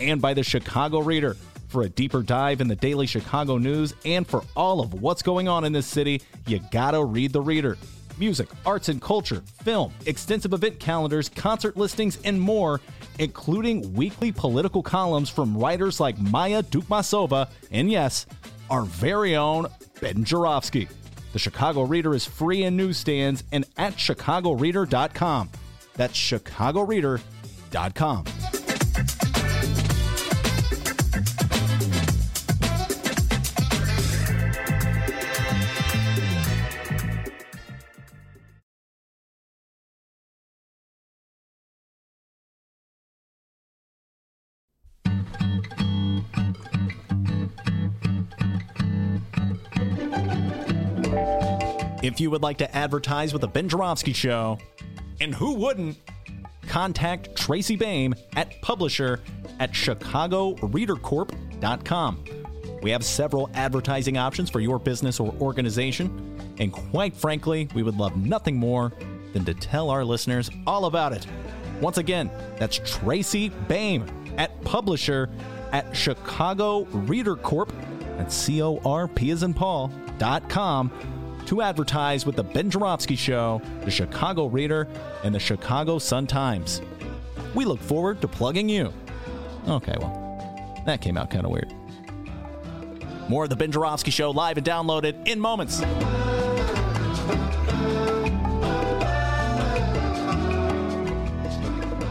And 0.00 0.20
by 0.20 0.34
the 0.34 0.42
Chicago 0.42 0.98
Reader. 0.98 1.36
For 1.68 1.82
a 1.82 1.88
deeper 1.88 2.22
dive 2.22 2.60
in 2.62 2.68
the 2.68 2.76
daily 2.76 3.06
Chicago 3.06 3.58
news 3.58 3.94
and 4.06 4.26
for 4.26 4.42
all 4.56 4.80
of 4.80 4.94
what's 4.94 5.20
going 5.22 5.48
on 5.48 5.64
in 5.64 5.72
this 5.72 5.86
city, 5.86 6.22
you 6.46 6.60
gotta 6.70 7.04
read 7.04 7.32
the 7.32 7.42
Reader. 7.42 7.76
Music, 8.18 8.48
arts 8.64 8.88
and 8.88 9.02
culture, 9.02 9.42
film, 9.62 9.92
extensive 10.06 10.54
event 10.54 10.80
calendars, 10.80 11.28
concert 11.28 11.76
listings, 11.76 12.18
and 12.24 12.40
more, 12.40 12.80
including 13.18 13.92
weekly 13.92 14.32
political 14.32 14.82
columns 14.82 15.28
from 15.28 15.56
writers 15.56 16.00
like 16.00 16.18
Maya 16.18 16.62
Dukmasova 16.62 17.50
and 17.70 17.90
yes, 17.90 18.26
our 18.70 18.82
very 18.82 19.36
own 19.36 19.66
Ben 20.00 20.24
Joravsky. 20.24 20.88
The 21.32 21.38
Chicago 21.38 21.82
Reader 21.82 22.14
is 22.14 22.24
free 22.24 22.64
in 22.64 22.76
newsstands 22.76 23.44
and 23.52 23.66
at 23.76 23.96
chicagoreader.com. 23.96 25.50
That's 25.94 26.14
chicagoreader.com. 26.14 28.24
If 52.08 52.20
you 52.20 52.30
would 52.30 52.40
like 52.40 52.56
to 52.58 52.74
advertise 52.74 53.34
with 53.34 53.42
the 53.42 53.48
Ben 53.48 53.68
Joravsky 53.68 54.14
Show, 54.14 54.56
and 55.20 55.34
who 55.34 55.52
wouldn't, 55.52 55.98
contact 56.66 57.36
Tracy 57.36 57.76
Baim 57.76 58.14
at 58.34 58.62
publisher 58.62 59.20
at 59.60 59.72
chicagoreadercorp.com. 59.72 62.24
We 62.80 62.90
have 62.92 63.04
several 63.04 63.50
advertising 63.52 64.16
options 64.16 64.48
for 64.48 64.60
your 64.60 64.78
business 64.78 65.20
or 65.20 65.34
organization, 65.38 66.54
and 66.58 66.72
quite 66.72 67.14
frankly, 67.14 67.68
we 67.74 67.82
would 67.82 67.98
love 67.98 68.16
nothing 68.16 68.56
more 68.56 68.90
than 69.34 69.44
to 69.44 69.52
tell 69.52 69.90
our 69.90 70.02
listeners 70.02 70.48
all 70.66 70.86
about 70.86 71.12
it. 71.12 71.26
Once 71.82 71.98
again, 71.98 72.30
that's 72.56 72.80
Tracy 72.86 73.50
Baim 73.68 74.06
at 74.38 74.58
publisher 74.64 75.28
at 75.72 75.94
Chicago 75.94 76.84
Reader 76.84 77.36
Corp 77.36 77.70
at 78.18 78.32
C 78.32 78.62
O 78.62 78.80
R 78.86 79.08
P 79.08 79.30
as 79.30 79.42
in 79.42 79.52
Paul 79.52 79.92
dot 80.16 80.48
com 80.48 80.90
to 81.48 81.62
advertise 81.62 82.26
with 82.26 82.36
the 82.36 82.44
Ben 82.44 82.70
Joravsky 82.70 83.16
Show, 83.16 83.62
the 83.82 83.90
Chicago 83.90 84.48
Reader, 84.48 84.86
and 85.24 85.34
the 85.34 85.40
Chicago 85.40 85.98
Sun 85.98 86.26
Times. 86.26 86.82
We 87.54 87.64
look 87.64 87.80
forward 87.80 88.20
to 88.20 88.28
plugging 88.28 88.68
you. 88.68 88.92
Okay, 89.66 89.94
well, 89.98 90.82
that 90.84 91.00
came 91.00 91.16
out 91.16 91.30
kind 91.30 91.46
of 91.46 91.50
weird. 91.50 91.72
More 93.30 93.44
of 93.44 93.50
the 93.50 93.56
Ben 93.56 93.72
Joravsky 93.72 94.10
Show 94.10 94.30
live 94.30 94.58
and 94.58 94.66
downloaded 94.66 95.26
in 95.26 95.40
moments. 95.40 95.80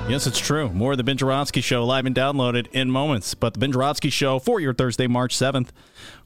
Yes, 0.09 0.25
it's 0.25 0.39
true. 0.39 0.69
More 0.69 0.93
of 0.93 0.97
the 0.97 1.03
Ben 1.03 1.17
Joravsky 1.17 1.61
Show 1.61 1.85
live 1.85 2.07
and 2.07 2.15
downloaded 2.15 2.67
in 2.71 2.89
moments. 2.89 3.35
But 3.35 3.53
the 3.53 3.59
Ben 3.59 3.71
Joravsky 3.71 4.09
Show 4.09 4.39
for 4.39 4.59
your 4.59 4.73
Thursday, 4.73 5.05
March 5.05 5.37
7th 5.37 5.69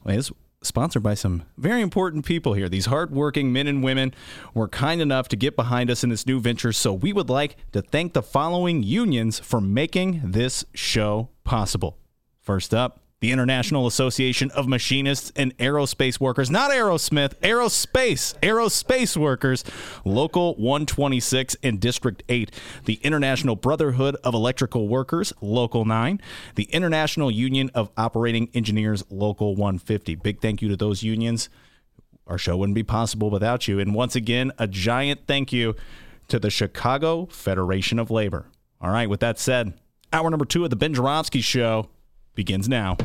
is 0.06 0.30
sponsored 0.62 1.02
by 1.02 1.14
some 1.14 1.42
very 1.58 1.82
important 1.82 2.24
people 2.24 2.54
here. 2.54 2.68
These 2.68 2.86
hardworking 2.86 3.52
men 3.52 3.66
and 3.66 3.82
women 3.82 4.14
were 4.54 4.68
kind 4.68 5.00
enough 5.00 5.28
to 5.28 5.36
get 5.36 5.56
behind 5.56 5.90
us 5.90 6.02
in 6.02 6.10
this 6.10 6.26
new 6.26 6.40
venture. 6.40 6.72
So 6.72 6.92
we 6.92 7.12
would 7.12 7.28
like 7.28 7.56
to 7.72 7.82
thank 7.82 8.12
the 8.12 8.22
following 8.22 8.82
unions 8.82 9.38
for 9.38 9.60
making 9.60 10.20
this 10.24 10.64
show 10.74 11.28
possible. 11.44 11.98
First 12.40 12.74
up, 12.74 13.01
the 13.22 13.30
International 13.30 13.86
Association 13.86 14.50
of 14.50 14.66
Machinists 14.66 15.30
and 15.36 15.56
Aerospace 15.58 16.18
Workers, 16.18 16.50
not 16.50 16.72
Aerosmith, 16.72 17.36
Aerospace, 17.36 18.36
Aerospace 18.40 19.16
Workers, 19.16 19.62
Local 20.04 20.56
126 20.56 21.56
and 21.62 21.78
District 21.78 22.24
8, 22.28 22.50
the 22.84 22.94
International 23.04 23.54
Brotherhood 23.54 24.16
of 24.24 24.34
Electrical 24.34 24.88
Workers, 24.88 25.32
Local 25.40 25.84
9, 25.84 26.20
the 26.56 26.64
International 26.64 27.30
Union 27.30 27.70
of 27.76 27.90
Operating 27.96 28.48
Engineers, 28.54 29.04
Local 29.08 29.54
150. 29.54 30.16
Big 30.16 30.40
thank 30.40 30.60
you 30.60 30.68
to 30.68 30.76
those 30.76 31.04
unions. 31.04 31.48
Our 32.26 32.38
show 32.38 32.56
wouldn't 32.56 32.74
be 32.74 32.82
possible 32.82 33.30
without 33.30 33.68
you. 33.68 33.78
And 33.78 33.94
once 33.94 34.16
again, 34.16 34.50
a 34.58 34.66
giant 34.66 35.28
thank 35.28 35.52
you 35.52 35.76
to 36.26 36.40
the 36.40 36.50
Chicago 36.50 37.26
Federation 37.26 38.00
of 38.00 38.10
Labor. 38.10 38.46
All 38.80 38.90
right, 38.90 39.08
with 39.08 39.20
that 39.20 39.38
said, 39.38 39.74
hour 40.12 40.28
number 40.28 40.44
two 40.44 40.64
of 40.64 40.70
the 40.70 40.76
Ben 40.76 40.92
Joravsky 40.92 41.40
Show 41.40 41.88
begins 42.34 42.68
now. 42.68 42.96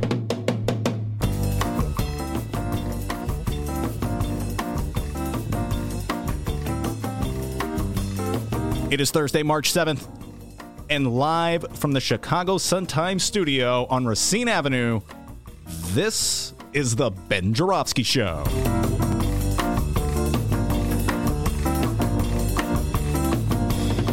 It 8.90 9.02
is 9.02 9.12
Thursday, 9.12 9.44
March 9.44 9.74
7th, 9.74 10.08
and 10.90 11.14
live 11.14 11.66
from 11.78 11.92
the 11.92 12.00
Chicago 12.00 12.58
Sun-Times 12.58 13.22
studio 13.22 13.86
on 13.90 14.06
Racine 14.06 14.48
Avenue, 14.48 15.02
this 15.66 16.54
is 16.72 16.96
the 16.96 17.10
Ben 17.10 17.54
Joravsky 17.54 18.04
Show. 18.04 18.44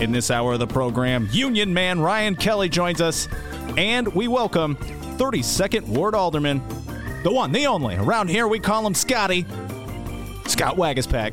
In 0.01 0.11
this 0.11 0.31
hour 0.31 0.55
of 0.55 0.59
the 0.59 0.67
program, 0.67 1.29
Union 1.31 1.73
Man 1.73 2.01
Ryan 2.01 2.35
Kelly 2.35 2.69
joins 2.69 3.01
us, 3.01 3.29
and 3.77 4.13
we 4.15 4.27
welcome 4.27 4.77
32nd 5.17 5.87
Ward 5.87 6.15
Alderman, 6.15 6.63
the 7.23 7.33
one, 7.33 7.53
the 7.53 7.67
only. 7.67 7.97
Around 7.97 8.29
here, 8.29 8.47
we 8.49 8.59
call 8.59 8.87
him 8.87 8.95
Scotty. 8.95 9.47
Scott 10.47 10.77
Waguespack. 10.77 11.33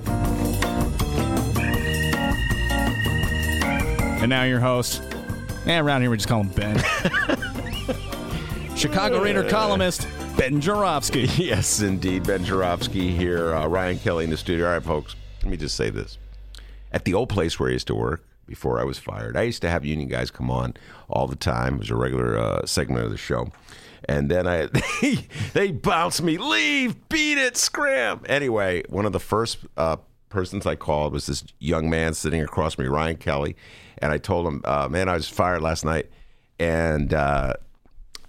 And 4.21 4.29
now 4.29 4.43
your 4.43 4.59
host. 4.59 5.01
And 5.65 5.85
around 5.85 6.01
here, 6.01 6.09
we 6.09 6.17
just 6.17 6.29
call 6.29 6.41
him 6.41 6.49
Ben. 6.49 6.77
Chicago 8.75 9.21
Reader 9.21 9.43
columnist, 9.49 10.07
Ben 10.37 10.61
Joravsky. 10.61 11.25
Yes, 11.37 11.81
indeed. 11.81 12.23
Ben 12.23 12.43
Joravsky 12.45 13.11
here. 13.11 13.53
Uh, 13.53 13.67
Ryan 13.67 13.99
Kelly 13.99 14.23
in 14.23 14.29
the 14.29 14.37
studio. 14.37 14.67
All 14.67 14.73
right, 14.73 14.83
folks, 14.83 15.15
let 15.43 15.51
me 15.51 15.57
just 15.57 15.75
say 15.75 15.89
this. 15.89 16.17
At 16.91 17.05
the 17.05 17.13
old 17.13 17.29
place 17.29 17.59
where 17.59 17.69
I 17.69 17.73
used 17.73 17.87
to 17.87 17.95
work, 17.95 18.23
before 18.51 18.81
I 18.81 18.83
was 18.83 18.99
fired. 18.99 19.37
I 19.37 19.43
used 19.43 19.61
to 19.61 19.69
have 19.69 19.85
union 19.85 20.09
guys 20.09 20.29
come 20.29 20.51
on 20.51 20.73
all 21.09 21.25
the 21.25 21.37
time. 21.37 21.75
It 21.75 21.79
was 21.79 21.89
a 21.89 21.95
regular 21.95 22.37
uh, 22.37 22.65
segment 22.65 23.05
of 23.05 23.09
the 23.09 23.17
show. 23.17 23.47
And 24.09 24.29
then 24.29 24.45
I 24.45 24.65
they, 25.01 25.27
they 25.53 25.71
bounced 25.71 26.21
me, 26.21 26.37
leave, 26.37 27.07
beat 27.07 27.37
it, 27.37 27.55
scram. 27.55 28.21
Anyway, 28.25 28.83
one 28.89 29.05
of 29.05 29.13
the 29.13 29.21
first 29.21 29.59
uh, 29.77 29.95
persons 30.27 30.65
I 30.65 30.75
called 30.75 31.13
was 31.13 31.27
this 31.27 31.45
young 31.59 31.89
man 31.89 32.13
sitting 32.13 32.41
across 32.41 32.77
me, 32.77 32.87
Ryan 32.87 33.15
Kelly. 33.15 33.55
And 33.99 34.11
I 34.11 34.17
told 34.17 34.45
him, 34.45 34.61
uh, 34.65 34.89
man, 34.91 35.07
I 35.07 35.13
was 35.13 35.29
fired 35.29 35.61
last 35.61 35.85
night. 35.85 36.09
And 36.59 37.13
uh, 37.13 37.53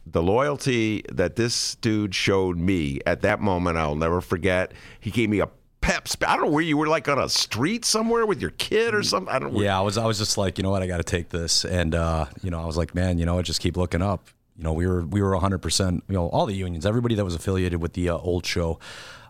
the 0.07 0.23
loyalty 0.23 1.03
that 1.11 1.35
this 1.35 1.75
dude 1.75 2.15
showed 2.15 2.59
me 2.59 3.01
at 3.07 3.23
that 3.23 3.41
moment, 3.41 3.77
I'll 3.77 3.97
never 3.97 4.21
forget. 4.21 4.71
He 5.01 5.11
gave 5.11 5.31
me 5.31 5.41
a 5.41 5.49
pep. 5.83 6.09
Sp- 6.09 6.25
I 6.27 6.37
don't 6.37 6.47
know 6.47 6.51
where 6.53 6.63
you 6.63 6.77
were, 6.79 6.87
like 6.87 7.09
on 7.09 7.19
a 7.19 7.29
street 7.29 7.85
somewhere 7.85 8.25
with 8.25 8.41
your 8.41 8.51
kid 8.53 8.95
or 8.95 9.03
something. 9.03 9.33
I 9.33 9.39
don't. 9.39 9.53
know. 9.53 9.61
Yeah, 9.61 9.79
I 9.79 9.83
was. 9.83 9.99
I 9.99 10.07
was 10.07 10.19
just 10.19 10.39
like, 10.39 10.57
you 10.57 10.65
know 10.65 10.71
what, 10.71 10.83
I 10.83 10.87
got 10.87 10.97
to 10.99 11.05
take 11.05 11.29
this, 11.29 11.65
and 11.65 11.95
uh, 11.95 12.27
you 12.43 12.51
know, 12.51 12.61
I 12.61 12.65
was 12.65 12.77
like, 12.77 12.95
man, 12.95 13.19
you 13.19 13.27
know, 13.27 13.35
what, 13.35 13.45
just 13.45 13.61
keep 13.61 13.77
looking 13.77 14.01
up. 14.01 14.29
You 14.57 14.65
know, 14.65 14.73
we 14.73 14.87
were 14.87 15.03
we 15.03 15.21
were 15.21 15.33
100. 15.33 15.59
percent 15.59 16.05
You 16.09 16.15
know, 16.15 16.29
all 16.29 16.47
the 16.47 16.55
unions, 16.55 16.87
everybody 16.87 17.15
that 17.17 17.25
was 17.25 17.35
affiliated 17.35 17.83
with 17.83 17.93
the 17.93 18.09
uh, 18.09 18.17
old 18.17 18.47
show. 18.47 18.79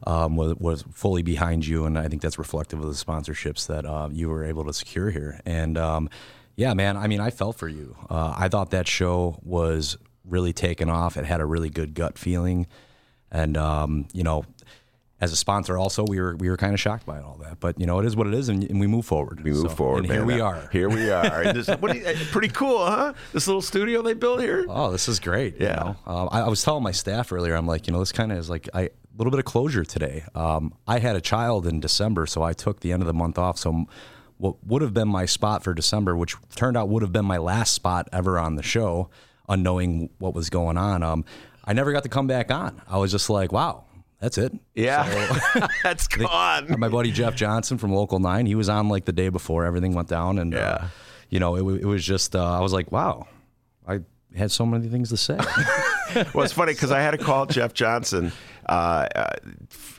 Um, 0.04 0.34
was, 0.34 0.56
was 0.56 0.82
fully 0.92 1.22
behind 1.22 1.64
you, 1.64 1.84
and 1.86 1.96
I 1.96 2.08
think 2.08 2.22
that's 2.22 2.36
reflective 2.36 2.80
of 2.80 2.86
the 2.86 3.04
sponsorships 3.04 3.68
that 3.68 3.86
uh, 3.86 4.08
you 4.10 4.28
were 4.30 4.42
able 4.42 4.64
to 4.64 4.72
secure 4.72 5.12
here. 5.12 5.40
And 5.46 5.78
um, 5.78 6.10
yeah, 6.56 6.74
man, 6.74 6.96
I 6.96 7.06
mean, 7.06 7.20
I 7.20 7.30
felt 7.30 7.56
for 7.56 7.68
you. 7.68 7.96
Uh, 8.10 8.34
I 8.36 8.48
thought 8.48 8.72
that 8.72 8.88
show 8.88 9.38
was 9.44 9.96
really 10.24 10.52
taken 10.52 10.88
off. 10.90 11.16
It 11.16 11.24
had 11.24 11.40
a 11.40 11.44
really 11.46 11.70
good 11.70 11.94
gut 11.94 12.18
feeling, 12.18 12.66
and 13.30 13.56
um, 13.56 14.08
you 14.12 14.22
know, 14.24 14.44
as 15.22 15.32
a 15.32 15.36
sponsor, 15.36 15.78
also 15.78 16.04
we 16.04 16.20
were 16.20 16.34
we 16.36 16.50
were 16.50 16.56
kind 16.58 16.74
of 16.74 16.80
shocked 16.80 17.06
by 17.06 17.20
all 17.20 17.38
that. 17.42 17.60
But 17.60 17.78
you 17.80 17.86
know, 17.86 17.98
it 18.00 18.04
is 18.04 18.14
what 18.16 18.26
it 18.26 18.34
is, 18.34 18.48
and, 18.50 18.62
and 18.64 18.78
we 18.80 18.86
move 18.86 19.06
forward. 19.06 19.42
We 19.42 19.52
move 19.52 19.70
So- 19.70 19.76
forward. 19.76 20.04
here 20.06 20.24
we 20.24 20.40
are. 20.40 20.68
Here 20.72 20.88
we 20.90 21.10
are. 21.20 21.52
This, 21.52 21.68
what 21.68 21.96
you, 21.96 22.04
uh, 22.04 22.14
pretty 22.32 22.48
cool, 22.48 22.84
huh? 22.84 23.14
This 23.32 23.46
little 23.46 23.62
studio 23.62 24.02
they 24.02 24.14
built 24.14 24.40
here. 24.42 24.66
Oh, 24.68 24.90
this 24.90 25.08
is 25.08 25.20
great. 25.20 25.58
you 25.60 25.66
Yeah. 25.66 25.76
know? 25.76 25.96
Um, 26.12 26.28
I, 26.32 26.40
I 26.42 26.48
was 26.48 26.62
telling 26.62 26.82
my 26.82 26.90
staff 26.92 27.32
earlier, 27.32 27.54
I'm 27.54 27.66
like, 27.66 27.86
you 27.86 27.92
know, 27.92 28.00
this 28.00 28.12
kind 28.12 28.32
of 28.32 28.38
is 28.38 28.50
like 28.50 28.68
I 28.74 28.90
little 29.16 29.30
bit 29.30 29.38
of 29.38 29.44
closure 29.44 29.84
today. 29.84 30.24
Um, 30.34 30.74
I 30.88 30.98
had 30.98 31.16
a 31.16 31.20
child 31.20 31.66
in 31.66 31.80
December, 31.80 32.26
so 32.26 32.42
I 32.42 32.52
took 32.52 32.80
the 32.80 32.92
end 32.92 33.02
of 33.02 33.06
the 33.06 33.12
month 33.14 33.38
off. 33.38 33.58
So 33.58 33.84
what 34.38 34.56
would 34.66 34.82
have 34.82 34.92
been 34.94 35.06
my 35.08 35.26
spot 35.26 35.62
for 35.62 35.72
December, 35.72 36.16
which 36.16 36.34
turned 36.56 36.76
out 36.76 36.88
would 36.88 37.02
have 37.02 37.12
been 37.12 37.26
my 37.26 37.36
last 37.38 37.74
spot 37.74 38.08
ever 38.12 38.38
on 38.40 38.56
the 38.56 38.62
show, 38.62 39.08
unknowing 39.48 40.10
what 40.18 40.34
was 40.34 40.50
going 40.50 40.76
on. 40.76 41.02
Um, 41.04 41.24
I 41.64 41.74
never 41.74 41.92
got 41.92 42.02
to 42.02 42.08
come 42.08 42.26
back 42.26 42.50
on. 42.50 42.82
I 42.88 42.98
was 42.98 43.12
just 43.12 43.30
like, 43.30 43.52
wow, 43.52 43.84
that's 44.22 44.38
it. 44.38 44.52
Yeah, 44.74 45.04
So- 45.52 45.66
that's 45.82 46.06
gone. 46.08 46.74
my 46.78 46.88
buddy 46.88 47.10
Jeff 47.12 47.34
Johnson 47.34 47.76
from 47.76 47.92
Local 47.92 48.18
Nine, 48.20 48.46
he 48.46 48.54
was 48.54 48.68
on 48.70 48.88
like 48.88 49.04
the 49.04 49.12
day 49.12 49.28
before 49.28 49.64
everything 49.66 49.92
went 49.94 50.08
down, 50.08 50.38
and 50.38 50.52
Yeah. 50.52 50.60
uh, 50.60 50.86
you 51.28 51.40
know, 51.40 51.56
it, 51.56 51.82
it 51.82 51.86
was 51.86 52.04
just 52.04 52.34
uh, 52.36 52.58
I 52.58 52.60
was 52.60 52.72
like, 52.72 52.92
wow, 52.92 53.26
I 53.86 54.00
had 54.36 54.50
so 54.50 54.64
many 54.64 54.88
things 54.88 55.08
to 55.10 55.16
say. 55.16 55.36
well, 56.34 56.44
it's 56.44 56.52
funny 56.52 56.72
because 56.72 56.92
I 56.92 57.00
had 57.00 57.10
to 57.12 57.18
call 57.18 57.46
Jeff 57.46 57.74
Johnson 57.74 58.32
uh, 58.68 59.06
uh, 59.14 59.30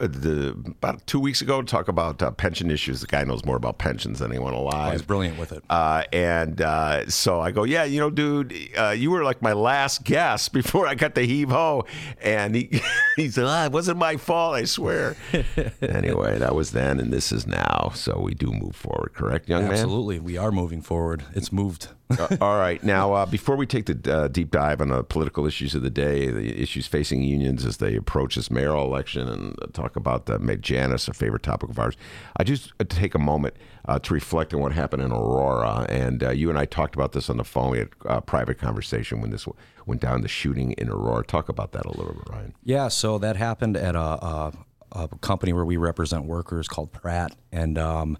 the, 0.07 0.49
about 0.65 1.05
two 1.07 1.19
weeks 1.19 1.41
ago 1.41 1.61
to 1.61 1.67
talk 1.67 1.87
about 1.87 2.21
uh, 2.21 2.31
pension 2.31 2.69
issues. 2.71 3.01
The 3.01 3.07
guy 3.07 3.23
knows 3.23 3.45
more 3.45 3.55
about 3.55 3.77
pensions 3.77 4.19
than 4.19 4.31
anyone 4.31 4.53
alive. 4.53 4.93
He's 4.93 5.01
brilliant 5.01 5.39
with 5.39 5.51
it. 5.51 5.63
Uh, 5.69 6.03
and 6.11 6.61
uh, 6.61 7.09
so 7.09 7.39
I 7.39 7.51
go, 7.51 7.63
yeah, 7.63 7.83
you 7.83 7.99
know, 7.99 8.09
dude, 8.09 8.53
uh, 8.77 8.89
you 8.89 9.11
were 9.11 9.23
like 9.23 9.41
my 9.41 9.53
last 9.53 10.03
guest 10.03 10.53
before 10.53 10.87
I 10.87 10.95
got 10.95 11.15
the 11.15 11.23
heave 11.23 11.49
ho. 11.49 11.85
And 12.21 12.55
he, 12.55 12.81
he 13.15 13.29
said, 13.29 13.45
ah, 13.45 13.65
it 13.65 13.71
wasn't 13.71 13.97
my 13.97 14.17
fault, 14.17 14.55
I 14.55 14.65
swear. 14.65 15.15
anyway, 15.81 16.37
that 16.39 16.55
was 16.55 16.71
then, 16.71 16.99
and 16.99 17.11
this 17.11 17.31
is 17.31 17.47
now. 17.47 17.91
So 17.95 18.19
we 18.19 18.33
do 18.33 18.51
move 18.51 18.75
forward, 18.75 19.13
correct, 19.13 19.49
young 19.49 19.63
man? 19.63 19.73
Absolutely, 19.73 20.19
we 20.19 20.37
are 20.37 20.51
moving 20.51 20.81
forward. 20.81 21.23
It's 21.33 21.51
moved. 21.51 21.89
Uh, 22.09 22.37
all 22.41 22.57
right. 22.57 22.83
Now, 22.83 23.13
uh, 23.13 23.25
before 23.25 23.55
we 23.55 23.65
take 23.65 23.85
the 23.85 24.13
uh, 24.13 24.27
deep 24.27 24.51
dive 24.51 24.81
on 24.81 24.89
the 24.89 25.03
political 25.03 25.45
issues 25.45 25.73
of 25.73 25.81
the 25.81 25.89
day, 25.89 26.29
the 26.29 26.61
issues 26.61 26.85
facing 26.85 27.23
unions 27.23 27.65
as 27.65 27.77
they 27.77 27.95
approach 27.95 28.35
this 28.35 28.51
mayoral 28.51 28.85
election, 28.85 29.27
and 29.27 29.55
uh, 29.61 29.67
talk 29.73 29.95
about 29.95 30.25
the 30.25 30.39
Mayor 30.39 30.57
Janus, 30.57 31.07
a 31.07 31.13
favorite 31.13 31.43
topic 31.43 31.69
of 31.69 31.79
ours, 31.79 31.95
I 32.37 32.43
just 32.43 32.73
uh, 32.79 32.83
take 32.87 33.15
a 33.15 33.19
moment 33.19 33.55
uh, 33.85 33.99
to 33.99 34.13
reflect 34.13 34.53
on 34.53 34.59
what 34.59 34.73
happened 34.73 35.01
in 35.01 35.11
Aurora. 35.11 35.85
And 35.89 36.23
you 36.35 36.49
and 36.49 36.57
I 36.57 36.65
talked 36.65 36.95
about 36.95 37.13
this 37.13 37.29
on 37.29 37.37
the 37.37 37.43
phone. 37.43 37.71
We 37.71 37.79
had 37.79 37.89
a 38.05 38.21
private 38.21 38.57
conversation 38.59 39.21
when 39.21 39.31
this 39.31 39.47
went 39.85 40.01
down, 40.01 40.21
the 40.21 40.27
shooting 40.27 40.73
in 40.73 40.89
Aurora. 40.89 41.25
Talk 41.25 41.49
about 41.49 41.71
that 41.71 41.85
a 41.85 41.91
little 41.91 42.13
bit, 42.13 42.29
Ryan. 42.29 42.53
Yeah, 42.63 42.87
so 42.89 43.17
that 43.17 43.35
happened 43.37 43.75
at 43.77 43.95
a, 43.95 43.99
a, 43.99 44.53
a 44.91 45.07
company 45.19 45.53
where 45.53 45.65
we 45.65 45.77
represent 45.77 46.25
workers 46.25 46.67
called 46.67 46.91
Pratt, 46.91 47.35
and 47.51 47.77
um, 47.77 48.17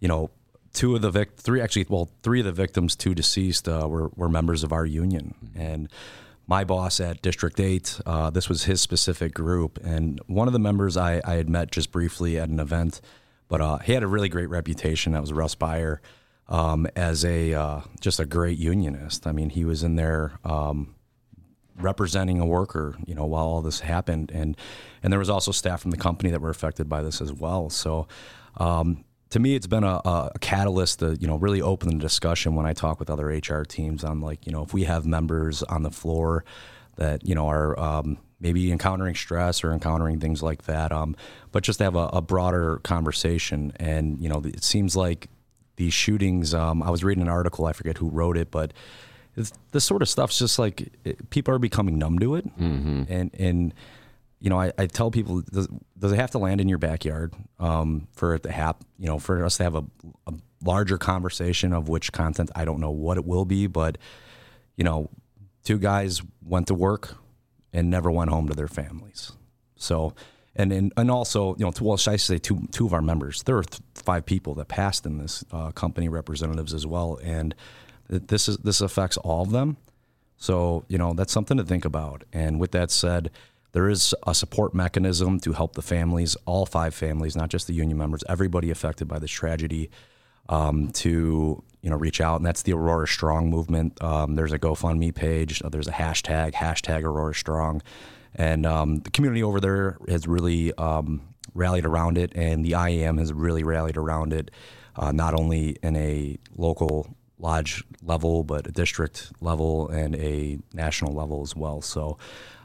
you 0.00 0.08
know, 0.08 0.30
two 0.78 0.94
of 0.94 1.02
the 1.02 1.10
vic, 1.10 1.36
three 1.36 1.60
actually, 1.60 1.84
well, 1.88 2.08
three 2.22 2.38
of 2.38 2.46
the 2.46 2.52
victims, 2.52 2.94
two 2.94 3.12
deceased, 3.12 3.68
uh, 3.68 3.88
were 3.88 4.10
were 4.14 4.28
members 4.28 4.62
of 4.62 4.72
our 4.72 4.86
union, 4.86 5.34
and 5.56 5.88
my 6.46 6.62
boss 6.62 7.00
at 7.00 7.20
District 7.20 7.58
Eight, 7.58 8.00
uh, 8.06 8.30
this 8.30 8.48
was 8.48 8.64
his 8.64 8.80
specific 8.80 9.34
group, 9.34 9.80
and 9.84 10.20
one 10.28 10.46
of 10.46 10.52
the 10.52 10.60
members 10.60 10.96
I, 10.96 11.20
I 11.24 11.34
had 11.34 11.50
met 11.50 11.72
just 11.72 11.90
briefly 11.90 12.38
at 12.38 12.48
an 12.48 12.60
event, 12.60 13.00
but 13.48 13.60
uh, 13.60 13.78
he 13.78 13.92
had 13.92 14.04
a 14.04 14.06
really 14.06 14.28
great 14.28 14.48
reputation. 14.48 15.14
That 15.14 15.20
was 15.20 15.32
Russ 15.32 15.56
Beyer. 15.56 16.00
Um, 16.50 16.86
as 16.96 17.26
a 17.26 17.52
uh, 17.52 17.80
just 18.00 18.20
a 18.20 18.24
great 18.24 18.56
unionist. 18.56 19.26
I 19.26 19.32
mean, 19.32 19.50
he 19.50 19.66
was 19.66 19.82
in 19.82 19.96
there 19.96 20.38
um, 20.44 20.94
representing 21.76 22.40
a 22.40 22.46
worker, 22.46 22.96
you 23.04 23.14
know, 23.14 23.26
while 23.26 23.44
all 23.44 23.60
this 23.60 23.80
happened, 23.80 24.30
and 24.32 24.56
and 25.02 25.12
there 25.12 25.18
was 25.18 25.28
also 25.28 25.52
staff 25.52 25.82
from 25.82 25.90
the 25.90 25.98
company 25.98 26.30
that 26.30 26.40
were 26.40 26.48
affected 26.48 26.88
by 26.88 27.02
this 27.02 27.20
as 27.20 27.34
well. 27.34 27.68
So, 27.68 28.08
um, 28.56 29.04
to 29.30 29.38
me, 29.38 29.54
it's 29.54 29.66
been 29.66 29.84
a, 29.84 30.00
a 30.04 30.32
catalyst 30.40 31.00
to 31.00 31.16
you 31.20 31.26
know 31.26 31.36
really 31.36 31.62
open 31.62 31.90
the 31.90 32.02
discussion 32.02 32.54
when 32.54 32.66
I 32.66 32.72
talk 32.72 32.98
with 32.98 33.10
other 33.10 33.26
HR 33.26 33.62
teams 33.62 34.04
on 34.04 34.20
like 34.20 34.46
you 34.46 34.52
know 34.52 34.62
if 34.62 34.72
we 34.72 34.84
have 34.84 35.06
members 35.06 35.62
on 35.64 35.82
the 35.82 35.90
floor 35.90 36.44
that 36.96 37.26
you 37.26 37.34
know 37.34 37.48
are 37.48 37.78
um, 37.78 38.18
maybe 38.40 38.70
encountering 38.70 39.14
stress 39.14 39.64
or 39.64 39.72
encountering 39.72 40.20
things 40.20 40.42
like 40.42 40.64
that, 40.64 40.92
um, 40.92 41.16
but 41.52 41.62
just 41.62 41.78
to 41.78 41.84
have 41.84 41.96
a, 41.96 42.08
a 42.12 42.22
broader 42.22 42.78
conversation. 42.84 43.72
And 43.76 44.22
you 44.22 44.28
know, 44.28 44.42
it 44.44 44.64
seems 44.64 44.96
like 44.96 45.28
these 45.76 45.94
shootings. 45.94 46.54
Um, 46.54 46.82
I 46.82 46.90
was 46.90 47.04
reading 47.04 47.22
an 47.22 47.28
article, 47.28 47.66
I 47.66 47.72
forget 47.72 47.98
who 47.98 48.08
wrote 48.08 48.36
it, 48.36 48.50
but 48.50 48.72
it's, 49.36 49.52
this 49.72 49.84
sort 49.84 50.02
of 50.02 50.08
stuff's 50.08 50.38
just 50.38 50.58
like 50.58 50.92
it, 51.04 51.30
people 51.30 51.54
are 51.54 51.58
becoming 51.58 51.98
numb 51.98 52.18
to 52.18 52.34
it, 52.34 52.46
mm-hmm. 52.58 53.04
and 53.08 53.30
and 53.34 53.74
you 54.40 54.50
know 54.50 54.60
I, 54.60 54.72
I 54.78 54.86
tell 54.86 55.10
people 55.10 55.42
does, 55.42 55.68
does 55.98 56.12
it 56.12 56.16
have 56.16 56.30
to 56.32 56.38
land 56.38 56.60
in 56.60 56.68
your 56.68 56.78
backyard 56.78 57.34
um, 57.58 58.08
for 58.12 58.34
it 58.34 58.42
to 58.44 58.52
happen? 58.52 58.86
You 58.98 59.06
know, 59.06 59.18
for 59.18 59.44
us 59.44 59.56
to 59.58 59.64
have 59.64 59.74
a, 59.74 59.84
a 60.26 60.34
larger 60.62 60.98
conversation 60.98 61.72
of 61.72 61.88
which 61.88 62.12
content 62.12 62.50
I 62.54 62.64
don't 62.64 62.80
know 62.80 62.90
what 62.90 63.16
it 63.16 63.24
will 63.24 63.44
be, 63.44 63.66
but 63.66 63.98
you 64.76 64.84
know, 64.84 65.10
two 65.64 65.78
guys 65.78 66.22
went 66.44 66.68
to 66.68 66.74
work 66.74 67.16
and 67.72 67.90
never 67.90 68.10
went 68.10 68.30
home 68.30 68.48
to 68.48 68.54
their 68.54 68.68
families, 68.68 69.32
so. 69.76 70.14
And, 70.56 70.72
and, 70.72 70.92
and 70.96 71.08
also, 71.08 71.54
you 71.54 71.64
know, 71.64 71.72
well, 71.80 71.96
should 71.96 72.14
I 72.14 72.16
say 72.16 72.36
two, 72.38 72.66
two 72.72 72.84
of 72.84 72.92
our 72.92 73.00
members? 73.00 73.44
There 73.44 73.54
were 73.54 73.62
th- 73.62 73.80
five 73.94 74.26
people 74.26 74.54
that 74.54 74.66
passed 74.66 75.06
in 75.06 75.18
this 75.18 75.44
uh, 75.52 75.70
company 75.70 76.08
representatives 76.08 76.74
as 76.74 76.84
well, 76.84 77.20
and 77.22 77.54
this 78.08 78.48
is 78.48 78.56
this 78.58 78.80
affects 78.80 79.16
all 79.18 79.42
of 79.42 79.50
them. 79.50 79.76
So 80.36 80.84
you 80.88 80.98
know 80.98 81.12
that's 81.12 81.32
something 81.32 81.56
to 81.56 81.64
think 81.64 81.84
about. 81.84 82.24
And 82.32 82.58
with 82.58 82.72
that 82.72 82.90
said, 82.90 83.30
there 83.72 83.88
is 83.88 84.14
a 84.26 84.34
support 84.34 84.74
mechanism 84.74 85.40
to 85.40 85.52
help 85.52 85.74
the 85.74 85.82
families, 85.82 86.36
all 86.46 86.66
five 86.66 86.94
families, 86.94 87.36
not 87.36 87.50
just 87.50 87.66
the 87.66 87.74
union 87.74 87.98
members, 87.98 88.24
everybody 88.28 88.70
affected 88.70 89.08
by 89.08 89.18
this 89.18 89.30
tragedy, 89.30 89.90
um, 90.48 90.90
to 90.92 91.62
you 91.82 91.90
know 91.90 91.96
reach 91.96 92.20
out. 92.20 92.36
And 92.36 92.46
that's 92.46 92.62
the 92.62 92.72
Aurora 92.72 93.06
Strong 93.06 93.50
movement. 93.50 94.02
Um, 94.02 94.34
there's 94.34 94.52
a 94.52 94.58
GoFundMe 94.58 95.14
page. 95.14 95.62
uh, 95.62 95.68
There's 95.68 95.88
a 95.88 95.92
hashtag 95.92 96.52
hashtag 96.52 97.02
Aurora 97.02 97.34
Strong, 97.34 97.82
and 98.34 98.64
um, 98.64 99.00
the 99.00 99.10
community 99.10 99.42
over 99.42 99.60
there 99.60 99.98
has 100.08 100.26
really 100.26 100.72
um, 100.74 101.34
rallied 101.54 101.84
around 101.84 102.18
it, 102.18 102.32
and 102.34 102.64
the 102.64 102.74
IAM 102.74 103.18
has 103.18 103.32
really 103.32 103.62
rallied 103.62 103.96
around 103.96 104.32
it. 104.32 104.50
Uh, 104.96 105.12
not 105.12 105.32
only 105.32 105.76
in 105.82 105.94
a 105.94 106.36
local 106.56 107.14
lodge 107.38 107.84
level, 108.02 108.42
but 108.42 108.66
a 108.66 108.72
district 108.72 109.30
level 109.40 109.88
and 109.90 110.16
a 110.16 110.58
national 110.72 111.14
level 111.14 111.40
as 111.42 111.54
well. 111.54 111.80
So, 111.80 112.18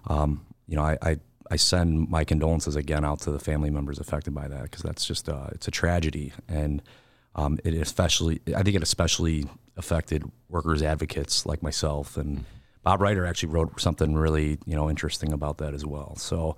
um, 0.07 0.43
you 0.68 0.76
know, 0.76 0.84
I, 0.84 0.98
I, 1.02 1.18
I 1.52 1.56
send 1.56 2.10
my 2.10 2.23
condolences 2.23 2.76
again 2.76 3.03
out 3.06 3.19
to 3.22 3.31
the 3.31 3.40
family 3.40 3.69
members 3.69 3.99
affected 3.99 4.34
by 4.34 4.48
that 4.48 4.64
because 4.64 4.81
that's 4.81 5.06
just 5.06 5.30
uh, 5.30 5.48
it's 5.52 5.68
a 5.68 5.72
tragedy, 5.72 6.34
and 6.48 6.81
um, 7.35 7.60
it 7.64 7.73
especially 7.73 8.41
I 8.56 8.64
think 8.64 8.76
it 8.76 8.84
especially 8.84 9.45
affected 9.77 10.23
workers 10.49 10.81
advocates 10.81 11.45
like 11.45 11.64
myself 11.64 12.18
and. 12.18 12.45
Bob 12.85 12.99
Reiter 12.99 13.26
actually 13.26 13.48
wrote 13.48 13.80
something 13.80 14.14
really, 14.14 14.60
you 14.65 14.76
know, 14.76 14.90
interesting 14.90 15.31
about 15.31 15.60
that 15.60 15.73
as 15.73 15.85
well. 15.85 16.18
So, 16.18 16.57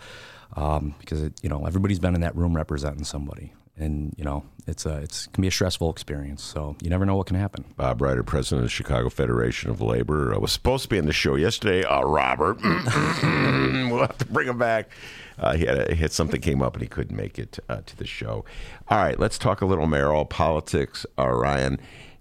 um, 0.56 0.96
because 0.98 1.22
it, 1.22 1.34
you 1.44 1.50
know 1.50 1.68
everybody's 1.68 2.00
been 2.00 2.16
in 2.16 2.22
that 2.22 2.36
room 2.36 2.56
representing 2.56 3.04
somebody, 3.04 3.54
and 3.78 4.14
you 4.18 4.24
know 4.24 4.44
it's 4.68 4.86
a 4.86 4.98
it's 4.98 5.28
can 5.28 5.42
be 5.42 5.48
a 5.48 5.52
stressful 5.52 5.90
experience. 5.90 6.44
So 6.44 6.76
you 6.82 6.90
never 6.90 7.06
know 7.06 7.16
what 7.16 7.28
can 7.28 7.36
happen. 7.36 7.66
Bob 7.78 8.02
Reiter, 8.02 8.24
president 8.24 8.60
of 8.60 8.66
the 8.66 8.70
Chicago 8.70 9.10
Federation 9.10 9.70
of 9.70 9.82
Labor, 9.82 10.34
uh, 10.34 10.40
was 10.40 10.52
supposed 10.52 10.84
to 10.84 10.90
be 10.90 10.98
in 10.98 11.06
the 11.06 11.14
show 11.14 11.36
yesterday. 11.36 11.84
Uh, 11.84 12.02
Robert, 12.04 12.58
we'll 12.64 14.00
have 14.00 14.18
to 14.18 14.26
bring 14.26 14.48
him 14.48 14.58
back. 14.58 14.90
Uh, 15.38 15.56
he, 15.56 15.66
had 15.66 15.90
a, 15.90 15.94
he 15.94 16.02
had 16.02 16.12
something 16.12 16.40
came 16.40 16.62
up 16.62 16.74
and 16.74 16.82
he 16.82 16.88
couldn't 16.88 17.16
make 17.16 17.38
it 17.38 17.60
uh, 17.68 17.82
to 17.86 17.98
the 17.98 18.08
show. 18.08 18.46
All 18.90 18.98
right, 18.98 19.20
let's 19.20 19.38
talk 19.38 19.62
a 19.62 19.66
little 19.66 19.86
mayoral 19.86 20.26
politics. 20.26 21.06
Uh, 21.18 21.28
Ryan, 21.28 21.80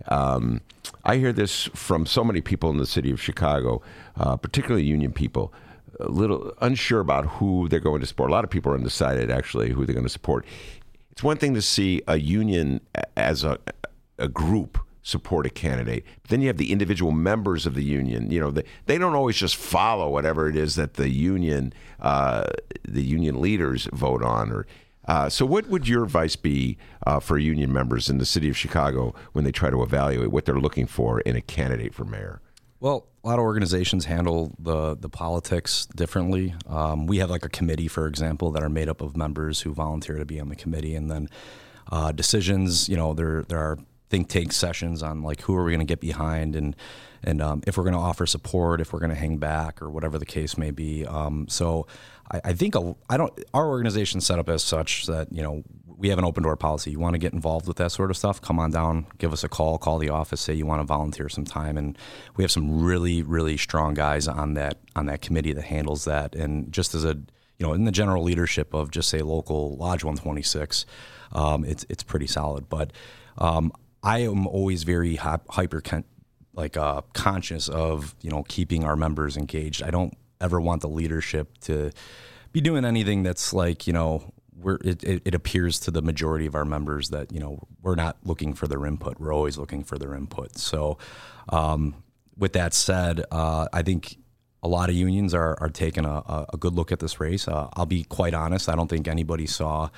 um, 0.09 0.61
I 1.05 1.17
hear 1.17 1.33
this 1.33 1.65
from 1.75 2.07
so 2.07 2.25
many 2.25 2.41
people 2.41 2.71
in 2.71 2.79
the 2.79 2.87
city 2.87 3.11
of 3.11 3.21
Chicago, 3.21 3.83
uh, 4.17 4.37
particularly 4.37 4.85
union 4.85 5.13
people. 5.13 5.53
A 6.01 6.09
little 6.09 6.53
unsure 6.61 6.99
about 6.99 7.25
who 7.27 7.69
they're 7.69 7.79
going 7.79 8.01
to 8.01 8.07
support. 8.07 8.29
A 8.29 8.33
lot 8.33 8.43
of 8.43 8.51
people 8.51 8.73
are 8.73 8.75
undecided, 8.75 9.31
actually, 9.31 9.71
who 9.71 9.87
they're 9.87 9.95
going 9.95 10.05
to 10.05 10.11
support. 10.11 10.45
It's 11.15 11.23
one 11.23 11.37
thing 11.37 11.55
to 11.55 11.63
see 11.63 12.03
a 12.09 12.19
union 12.19 12.81
as 13.17 13.45
a, 13.45 13.61
a 14.19 14.27
group 14.27 14.79
support 15.05 15.47
a 15.47 15.51
candidate. 15.51 16.05
But 16.23 16.31
then 16.31 16.41
you 16.41 16.49
have 16.49 16.57
the 16.57 16.73
individual 16.73 17.13
members 17.13 17.67
of 17.67 17.77
the 17.77 17.85
union. 17.85 18.33
You 18.33 18.41
know, 18.41 18.51
they, 18.51 18.65
they 18.87 18.99
don't 18.99 19.15
always 19.15 19.37
just 19.37 19.55
follow 19.55 20.11
whatever 20.11 20.49
it 20.49 20.57
is 20.57 20.75
that 20.75 20.95
the 20.95 21.09
union 21.09 21.73
uh, 22.01 22.47
the 22.83 23.05
union 23.05 23.41
leaders 23.41 23.89
vote 23.93 24.25
on. 24.25 24.51
Or 24.51 24.67
uh, 25.05 25.29
so, 25.29 25.47
what 25.47 25.69
would 25.69 25.87
your 25.87 26.03
advice 26.03 26.35
be 26.35 26.79
uh, 27.07 27.21
for 27.21 27.39
union 27.39 27.73
members 27.73 28.11
in 28.11 28.19
the 28.19 28.27
city 28.27 28.49
of 28.49 28.57
Chicago 28.57 29.15
when 29.35 29.45
they 29.45 29.53
try 29.53 29.71
to 29.71 29.85
evaluate 29.85 30.33
what 30.33 30.47
they're 30.47 30.59
looking 30.59 30.89
for 30.89 31.21
in 31.21 31.37
a 31.37 31.41
candidate 31.41 31.95
for 31.95 32.05
mayor? 32.05 32.41
Well, 32.81 33.07
a 33.25 33.29
lot 33.29 33.39
of 33.39 33.45
organizations 33.45 34.05
handle 34.05 34.55
the 34.59 34.97
the 34.97 35.09
politics 35.09 35.87
differently. 35.97 36.55
Um, 36.69 37.07
we 37.07 37.19
have 37.19 37.31
like 37.31 37.45
a 37.45 37.49
committee, 37.49 37.89
for 37.89 38.07
example, 38.07 38.51
that 38.53 38.63
are 38.63 38.69
made 38.69 38.89
up 38.89 39.01
of 39.01 39.17
members 39.17 39.63
who 39.63 39.73
volunteer 39.73 40.19
to 40.19 40.27
be 40.27 40.39
on 40.39 40.51
the 40.51 40.57
committee, 40.57 40.95
and 40.95 41.11
then 41.11 41.29
uh, 41.91 42.13
decisions. 42.13 42.89
You 42.89 42.97
know, 42.97 43.15
there 43.15 43.43
there 43.43 43.59
are 43.59 43.79
think 44.11 44.29
tank 44.29 44.53
sessions 44.53 45.03
on 45.03 45.23
like 45.23 45.41
who 45.41 45.57
are 45.57 45.65
we 45.65 45.73
going 45.73 45.81
to 45.81 45.91
get 45.91 46.01
behind 46.01 46.55
and 46.55 46.77
and 47.23 47.41
um, 47.41 47.63
if 47.67 47.77
we're 47.77 47.85
going 47.85 47.95
to 47.95 48.01
offer 48.01 48.27
support, 48.27 48.81
if 48.83 48.93
we're 48.93 48.99
going 48.99 49.11
to 49.11 49.17
hang 49.17 49.39
back, 49.39 49.81
or 49.81 49.91
whatever 49.91 50.19
the 50.19 50.27
case 50.27 50.59
may 50.59 50.71
be. 50.71 51.07
Um, 51.07 51.47
so 51.49 51.87
I, 52.31 52.41
I 52.45 52.53
think 52.53 52.75
I 53.09 53.17
don't. 53.17 53.33
Our 53.55 53.67
organization 53.67 54.21
set 54.21 54.39
up 54.39 54.49
as 54.49 54.63
such 54.63 55.07
that 55.07 55.33
you 55.33 55.43
know 55.43 55.63
we 55.97 56.09
have 56.09 56.19
an 56.19 56.25
open 56.25 56.43
door 56.43 56.57
policy. 56.57 56.91
You 56.91 56.99
want 56.99 57.15
to 57.15 57.19
get 57.19 57.33
involved 57.33 57.67
with 57.67 57.77
that 57.79 57.93
sort 57.93 58.11
of 58.11 58.17
stuff? 58.17 58.41
Come 58.41 58.59
on 58.59 58.71
down, 58.71 59.07
give 59.19 59.33
us 59.33 59.45
a 59.45 59.49
call, 59.49 59.79
call 59.79 59.99
the 59.99 60.11
office, 60.11 60.41
say 60.41 60.55
you 60.55 60.67
want 60.67 60.81
to 60.81 60.85
volunteer 60.85 61.29
some 61.29 61.45
time, 61.45 61.77
and 61.77 61.97
we 62.37 62.45
have 62.45 62.51
some 62.51 62.83
really 62.83 63.23
really 63.23 63.57
strong 63.57 63.95
guys 63.95 64.29
on 64.29 64.55
that 64.55 64.79
on 64.97 65.07
that 65.07 65.23
committee 65.23 65.53
that 65.53 65.65
handles 65.65 66.05
that. 66.05 66.35
And 66.35 66.73
just 66.73 66.95
as 66.95 67.05
a 67.05 67.17
you 67.59 67.67
know, 67.67 67.73
in 67.73 67.85
the 67.85 67.93
general 67.93 68.23
leadership 68.23 68.75
of 68.75 68.91
just 68.91 69.09
say 69.09 69.23
local 69.23 69.77
Lodge 69.77 70.03
126, 70.05 70.87
um, 71.33 71.65
it's 71.65 71.87
it's 71.89 72.03
pretty 72.03 72.27
solid. 72.27 72.69
But 72.69 72.93
um, 73.39 73.73
I 74.03 74.21
am 74.21 74.47
always 74.47 74.83
very 74.83 75.17
hyper 75.17 75.83
like 76.55 76.77
uh, 76.77 77.03
conscious 77.13 77.69
of 77.69 78.15
you 78.21 78.31
know 78.31 78.45
keeping 78.49 78.85
our 78.85 78.97
members 78.97 79.37
engaged. 79.37 79.83
I 79.83 79.91
don't 79.91 80.17
ever 80.41 80.61
want 80.61 80.83
the 80.83 80.89
leadership 80.89 81.59
to 81.63 81.91
be 82.53 82.61
doing 82.61 82.85
anything 82.85 83.23
that's 83.23 83.53
like 83.53 83.87
you 83.87 83.93
know 83.93 84.33
we're 84.65 84.79
it, 84.85 85.05
it, 85.05 85.35
appears 85.35 85.79
to 85.81 85.91
the 85.91 86.03
majority 86.03 86.47
of 86.47 86.55
our 86.55 86.65
members 86.65 87.11
that 87.11 87.33
you 87.33 87.39
know 87.39 87.61
we're 87.83 87.95
not 87.95 88.17
looking 88.25 88.55
for 88.55 88.67
their 88.67 88.85
input. 88.87 89.21
We're 89.21 89.33
always 89.33 89.59
looking 89.59 89.85
for 89.85 89.99
their 89.99 90.15
input. 90.15 90.57
So, 90.59 90.99
um, 91.51 92.03
with 92.37 92.55
that 92.55 92.75
said, 92.75 93.25
uh, 93.31 93.69
I 93.73 93.83
think 93.83 94.17
a 94.63 94.69
lot 94.69 94.89
of 94.89 94.95
unions 94.95 95.35
are 95.35 95.57
are 95.61 95.69
taking 95.69 96.05
a, 96.05 96.15
a, 96.15 96.47
a 96.55 96.57
good 96.57 96.75
look 96.75 96.91
at 96.91 96.99
this 96.99 97.21
race. 97.21 97.47
Uh, 97.47 97.69
I'll 97.75 97.87
be 97.87 98.05
quite 98.05 98.35
honest. 98.35 98.69
I 98.69 98.75
don't 98.75 98.89
think 98.89 99.07
anybody 99.07 99.47
saw 99.47 99.91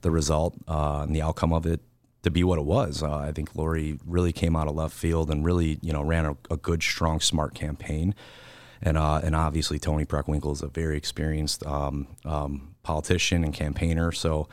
the 0.00 0.10
result 0.10 0.56
uh, 0.68 1.00
and 1.02 1.14
the 1.14 1.22
outcome 1.22 1.52
of 1.52 1.66
it 1.66 1.80
to 2.22 2.30
be 2.30 2.44
what 2.44 2.58
it 2.58 2.64
was. 2.64 3.02
Uh, 3.02 3.16
I 3.16 3.32
think 3.32 3.54
Lori 3.56 3.98
really 4.06 4.32
came 4.32 4.54
out 4.54 4.68
of 4.68 4.76
left 4.76 4.94
field 4.94 5.30
and 5.30 5.44
really 5.44 5.78
you 5.82 5.92
know 5.92 6.02
ran 6.02 6.26
a, 6.26 6.36
a 6.50 6.56
good, 6.56 6.82
strong, 6.82 7.20
smart 7.20 7.54
campaign. 7.54 8.14
And, 8.84 8.98
uh, 8.98 9.20
and 9.22 9.36
obviously 9.36 9.78
Toni 9.78 10.04
Preckwinkle 10.04 10.52
is 10.52 10.60
a 10.60 10.66
very 10.66 10.96
experienced 10.96 11.64
um, 11.64 12.08
um, 12.24 12.71
politician 12.82 13.44
and 13.44 13.54
campaigner. 13.54 14.12
So 14.12 14.48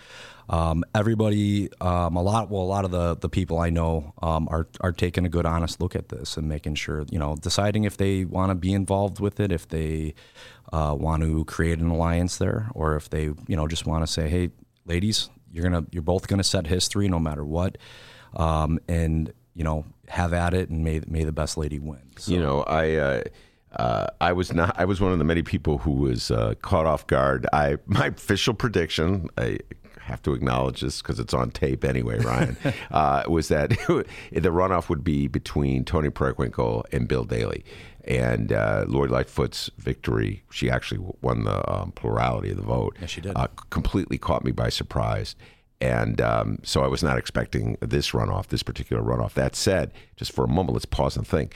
um, 0.49 0.83
everybody, 0.95 1.69
um, 1.79 2.15
a 2.15 2.23
lot, 2.23 2.49
well, 2.49 2.63
a 2.63 2.63
lot 2.63 2.83
of 2.83 2.91
the, 2.91 3.15
the 3.15 3.29
people 3.29 3.59
I 3.59 3.69
know 3.69 4.13
um, 4.21 4.47
are 4.49 4.67
are 4.81 4.91
taking 4.91 5.25
a 5.25 5.29
good, 5.29 5.45
honest 5.45 5.79
look 5.79 5.95
at 5.95 6.09
this 6.09 6.37
and 6.37 6.49
making 6.49 6.75
sure, 6.75 7.05
you 7.11 7.19
know, 7.19 7.35
deciding 7.35 7.83
if 7.83 7.97
they 7.97 8.25
want 8.25 8.49
to 8.49 8.55
be 8.55 8.73
involved 8.73 9.19
with 9.19 9.39
it, 9.39 9.51
if 9.51 9.67
they 9.67 10.15
uh, 10.73 10.95
want 10.97 11.21
to 11.21 11.45
create 11.45 11.79
an 11.79 11.89
alliance 11.89 12.37
there, 12.37 12.69
or 12.73 12.95
if 12.95 13.09
they, 13.09 13.25
you 13.47 13.55
know, 13.55 13.67
just 13.67 13.85
want 13.85 14.05
to 14.05 14.11
say, 14.11 14.27
hey, 14.27 14.49
ladies, 14.85 15.29
you're 15.51 15.63
gonna, 15.63 15.85
you're 15.91 16.01
both 16.01 16.27
gonna 16.27 16.43
set 16.43 16.65
history 16.65 17.07
no 17.07 17.19
matter 17.19 17.45
what, 17.45 17.77
um, 18.35 18.79
and 18.87 19.31
you 19.53 19.63
know, 19.63 19.85
have 20.07 20.33
at 20.33 20.55
it, 20.55 20.69
and 20.69 20.83
may 20.83 21.01
may 21.05 21.23
the 21.23 21.31
best 21.31 21.57
lady 21.57 21.77
win. 21.77 22.01
So, 22.17 22.31
You 22.31 22.39
know, 22.39 22.63
I. 22.63 22.95
Uh, 22.95 23.23
uh, 23.75 24.07
I 24.19 24.33
was 24.33 24.53
not. 24.53 24.75
I 24.79 24.85
was 24.85 24.99
one 24.99 25.11
of 25.11 25.19
the 25.19 25.23
many 25.23 25.43
people 25.43 25.79
who 25.79 25.91
was 25.91 26.31
uh, 26.31 26.55
caught 26.61 26.85
off 26.85 27.05
guard. 27.07 27.45
I 27.53 27.77
my 27.85 28.07
official 28.07 28.53
prediction. 28.53 29.29
I 29.37 29.59
have 29.99 30.21
to 30.23 30.33
acknowledge 30.33 30.81
this 30.81 31.01
because 31.01 31.19
it's 31.19 31.33
on 31.33 31.51
tape 31.51 31.85
anyway. 31.85 32.19
Ryan 32.19 32.57
uh, 32.91 33.23
was 33.27 33.47
that 33.49 33.69
the 34.31 34.49
runoff 34.49 34.89
would 34.89 35.03
be 35.03 35.27
between 35.27 35.85
Toni 35.85 36.09
Preckwinkle 36.09 36.83
and 36.91 37.07
Bill 37.07 37.25
Daley, 37.25 37.63
and 38.05 38.51
uh, 38.51 38.85
Lori 38.87 39.09
Lightfoot's 39.09 39.69
victory. 39.77 40.43
She 40.51 40.69
actually 40.69 41.05
won 41.21 41.43
the 41.43 41.71
um, 41.71 41.91
plurality 41.91 42.49
of 42.49 42.57
the 42.57 42.63
vote. 42.63 42.97
Yes, 42.99 43.11
she 43.11 43.21
did. 43.21 43.33
Uh, 43.35 43.47
completely 43.69 44.17
caught 44.17 44.43
me 44.43 44.51
by 44.51 44.69
surprise. 44.69 45.35
And 45.81 46.19
um, 46.19 46.59
so 46.63 46.83
I 46.83 46.87
was 46.87 47.01
not 47.01 47.17
expecting 47.17 47.77
this 47.79 48.11
runoff, 48.11 48.47
this 48.47 48.63
particular 48.63 49.01
runoff. 49.01 49.33
That 49.35 49.55
said, 49.55 49.93
just 50.17 50.33
for 50.33 50.43
a 50.43 50.47
moment, 50.47 50.73
let's 50.73 50.85
pause 50.85 51.15
and 51.15 51.25
think. 51.25 51.55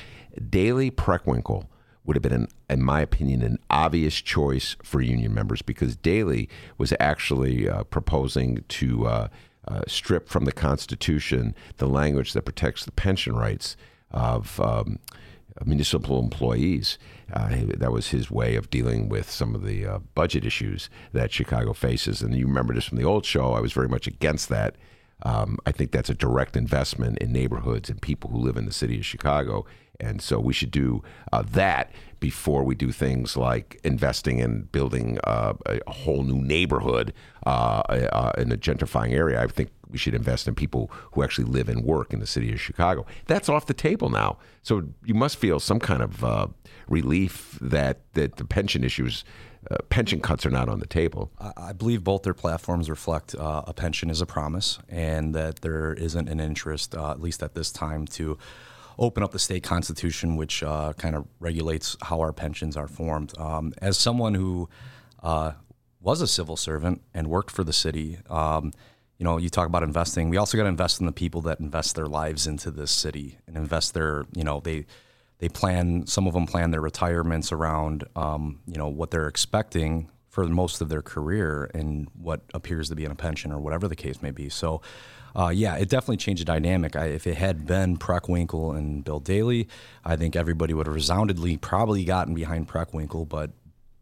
Daley 0.49 0.89
Preckwinkle 0.91 1.65
would 2.05 2.15
have 2.15 2.23
been, 2.23 2.33
an, 2.33 2.47
in 2.69 2.83
my 2.83 3.01
opinion, 3.01 3.41
an 3.41 3.59
obvious 3.69 4.15
choice 4.15 4.75
for 4.83 5.01
union 5.01 5.33
members 5.33 5.61
because 5.61 5.95
Daley 5.95 6.49
was 6.77 6.93
actually 6.99 7.69
uh, 7.69 7.83
proposing 7.85 8.63
to 8.67 9.07
uh, 9.07 9.27
uh, 9.67 9.81
strip 9.87 10.27
from 10.27 10.45
the 10.45 10.51
Constitution 10.51 11.55
the 11.77 11.87
language 11.87 12.33
that 12.33 12.43
protects 12.43 12.83
the 12.85 12.91
pension 12.91 13.35
rights 13.35 13.77
of 14.11 14.59
um, 14.59 14.99
municipal 15.65 16.19
employees. 16.19 16.97
Uh, 17.31 17.55
that 17.77 17.91
was 17.91 18.09
his 18.09 18.29
way 18.29 18.55
of 18.55 18.69
dealing 18.69 19.09
with 19.09 19.29
some 19.29 19.55
of 19.55 19.63
the 19.63 19.85
uh, 19.85 19.99
budget 20.13 20.45
issues 20.45 20.89
that 21.13 21.31
Chicago 21.31 21.73
faces. 21.73 22.21
And 22.21 22.35
you 22.35 22.45
remember 22.45 22.73
this 22.73 22.85
from 22.85 22.97
the 22.97 23.05
old 23.05 23.25
show. 23.25 23.53
I 23.53 23.59
was 23.59 23.73
very 23.73 23.87
much 23.87 24.07
against 24.07 24.49
that. 24.49 24.75
Um, 25.23 25.57
I 25.65 25.71
think 25.71 25.91
that's 25.91 26.09
a 26.09 26.15
direct 26.15 26.57
investment 26.57 27.17
in 27.19 27.31
neighborhoods 27.31 27.89
and 27.89 28.01
people 28.01 28.29
who 28.29 28.37
live 28.37 28.57
in 28.57 28.65
the 28.65 28.73
city 28.73 28.99
of 28.99 29.05
Chicago. 29.05 29.65
And 29.99 30.21
so 30.21 30.39
we 30.39 30.53
should 30.53 30.71
do 30.71 31.03
uh, 31.31 31.43
that 31.51 31.91
before 32.19 32.63
we 32.63 32.73
do 32.73 32.91
things 32.91 33.35
like 33.35 33.79
investing 33.83 34.39
in 34.39 34.61
building 34.71 35.19
uh, 35.25 35.53
a, 35.65 35.91
whole 35.91 36.23
new 36.23 36.41
neighborhood 36.41 37.13
uh, 37.45 37.49
uh, 37.49 38.31
in 38.37 38.51
a 38.51 38.57
gentrifying 38.57 39.11
area. 39.11 39.41
I 39.41 39.47
think 39.47 39.71
we 39.91 39.97
should 39.97 40.15
invest 40.15 40.47
in 40.47 40.55
people 40.55 40.89
who 41.11 41.21
actually 41.21 41.45
live 41.45 41.67
and 41.67 41.83
work 41.83 42.13
in 42.13 42.19
the 42.19 42.25
city 42.25 42.51
of 42.53 42.61
Chicago. 42.61 43.05
That's 43.27 43.49
off 43.49 43.65
the 43.65 43.73
table 43.73 44.09
now. 44.09 44.37
So 44.61 44.83
you 45.03 45.13
must 45.13 45.35
feel 45.35 45.59
some 45.59 45.79
kind 45.79 46.01
of 46.01 46.23
uh, 46.23 46.47
relief 46.87 47.57
that, 47.61 47.99
that 48.13 48.37
the 48.37 48.45
pension 48.45 48.83
issues. 48.83 49.25
Uh, 49.69 49.77
pension 49.89 50.19
cuts 50.19 50.45
are 50.45 50.49
not 50.49 50.67
on 50.67 50.79
the 50.79 50.87
table. 50.87 51.31
I, 51.39 51.51
I 51.57 51.73
believe 51.73 52.03
both 52.03 52.23
their 52.23 52.33
platforms 52.33 52.89
reflect 52.89 53.33
uh, 53.35 53.63
a 53.65 53.73
pension 53.73 54.09
is 54.09 54.19
a 54.19 54.25
promise, 54.25 54.79
and 54.89 55.33
that 55.35 55.61
there 55.61 55.93
isn't 55.93 56.27
an 56.27 56.41
interest, 56.41 56.95
uh, 56.95 57.11
at 57.11 57.21
least 57.21 57.41
at 57.41 57.53
this 57.53 57.71
time, 57.71 58.05
to 58.07 58.37
open 58.99 59.23
up 59.23 59.31
the 59.31 59.39
state 59.39 59.63
constitution, 59.63 60.35
which 60.35 60.63
uh, 60.63 60.93
kind 60.93 61.15
of 61.15 61.27
regulates 61.39 61.97
how 62.01 62.19
our 62.19 62.33
pensions 62.33 62.77
are 62.77 62.87
formed. 62.87 63.37
Um, 63.37 63.73
as 63.79 63.97
someone 63.97 64.33
who 64.33 64.69
uh, 65.21 65.53
was 66.01 66.21
a 66.21 66.27
civil 66.27 66.57
servant 66.57 67.01
and 67.13 67.27
worked 67.27 67.51
for 67.51 67.63
the 67.63 67.73
city, 67.73 68.19
um, 68.29 68.73
you 69.17 69.23
know, 69.23 69.37
you 69.37 69.49
talk 69.49 69.67
about 69.67 69.83
investing. 69.83 70.29
We 70.29 70.37
also 70.37 70.57
got 70.57 70.63
to 70.63 70.69
invest 70.69 70.99
in 70.99 71.05
the 71.05 71.11
people 71.11 71.41
that 71.41 71.59
invest 71.59 71.95
their 71.95 72.07
lives 72.07 72.47
into 72.47 72.71
this 72.71 72.91
city 72.91 73.37
and 73.47 73.55
invest 73.55 73.93
their, 73.93 74.25
you 74.35 74.43
know, 74.43 74.59
they 74.59 74.85
they 75.39 75.49
plan. 75.49 76.07
Some 76.07 76.27
of 76.27 76.33
them 76.33 76.45
plan 76.45 76.71
their 76.71 76.81
retirements 76.81 77.51
around, 77.51 78.05
um, 78.15 78.59
you 78.65 78.77
know, 78.77 78.87
what 78.87 79.11
they're 79.11 79.27
expecting 79.27 80.09
for 80.29 80.45
most 80.45 80.81
of 80.81 80.89
their 80.89 81.01
career 81.01 81.69
and 81.73 82.07
what 82.17 82.41
appears 82.53 82.89
to 82.89 82.95
be 82.95 83.05
in 83.05 83.11
a 83.11 83.15
pension 83.15 83.51
or 83.51 83.59
whatever 83.59 83.87
the 83.87 83.95
case 83.95 84.21
may 84.21 84.31
be. 84.31 84.49
So, 84.49 84.81
uh, 85.35 85.49
yeah, 85.53 85.75
it 85.75 85.89
definitely 85.89 86.17
changed 86.17 86.41
the 86.41 86.45
dynamic. 86.45 86.95
I, 86.95 87.05
if 87.05 87.25
it 87.25 87.37
had 87.37 87.65
been 87.65 87.97
Preckwinkle 87.97 88.77
and 88.77 89.03
Bill 89.03 89.19
Daley, 89.19 89.67
I 90.05 90.15
think 90.15 90.35
everybody 90.35 90.73
would 90.73 90.87
have 90.87 90.95
resoundedly 90.95 91.59
probably 91.59 92.03
gotten 92.03 92.33
behind 92.35 92.67
Preckwinkle. 92.67 93.27
But 93.27 93.51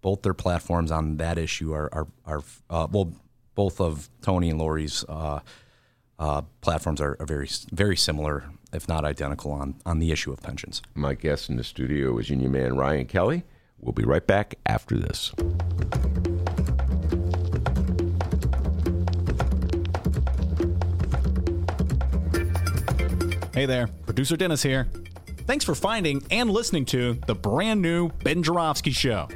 both 0.02 0.22
their 0.24 0.34
platforms 0.34 0.92
on 0.92 1.18
that 1.18 1.38
issue 1.38 1.74
are 1.74 1.90
are, 1.94 2.08
are 2.26 2.44
uh, 2.70 2.88
well, 2.92 3.14
both 3.56 3.80
of 3.80 4.10
Toni 4.22 4.50
and 4.50 4.60
Lori's 4.60 5.06
uh, 5.08 5.40
uh, 6.20 6.42
platforms 6.62 7.00
are, 7.00 7.16
are 7.20 7.26
very 7.26 7.50
very 7.72 7.96
similar, 7.96 8.44
if 8.74 8.88
not 8.88 9.06
identical, 9.06 9.52
on 9.52 9.76
on 9.86 10.00
the 10.00 10.12
issue 10.12 10.32
of 10.32 10.42
pensions. 10.42 10.82
My 10.96 11.14
guest 11.14 11.50
in 11.50 11.56
the 11.56 11.64
studio 11.64 12.18
is 12.18 12.30
Union 12.30 12.52
Man 12.52 12.76
Ryan 12.76 13.06
Kelly. 13.06 13.44
We'll 13.80 13.94
be 13.94 14.04
right 14.04 14.26
back 14.26 14.56
after 14.66 14.96
this. 14.98 15.34
Hey 23.54 23.66
there, 23.66 23.88
producer 24.06 24.38
Dennis 24.38 24.64
here. 24.64 24.88
Thanks 25.46 25.66
for 25.66 25.76
finding 25.76 26.24
and 26.32 26.50
listening 26.50 26.86
to 26.86 27.16
the 27.28 27.36
brand 27.36 27.82
new 27.82 28.08
Ben 28.24 28.42
Joravsky 28.42 28.92
Show. 28.92 29.28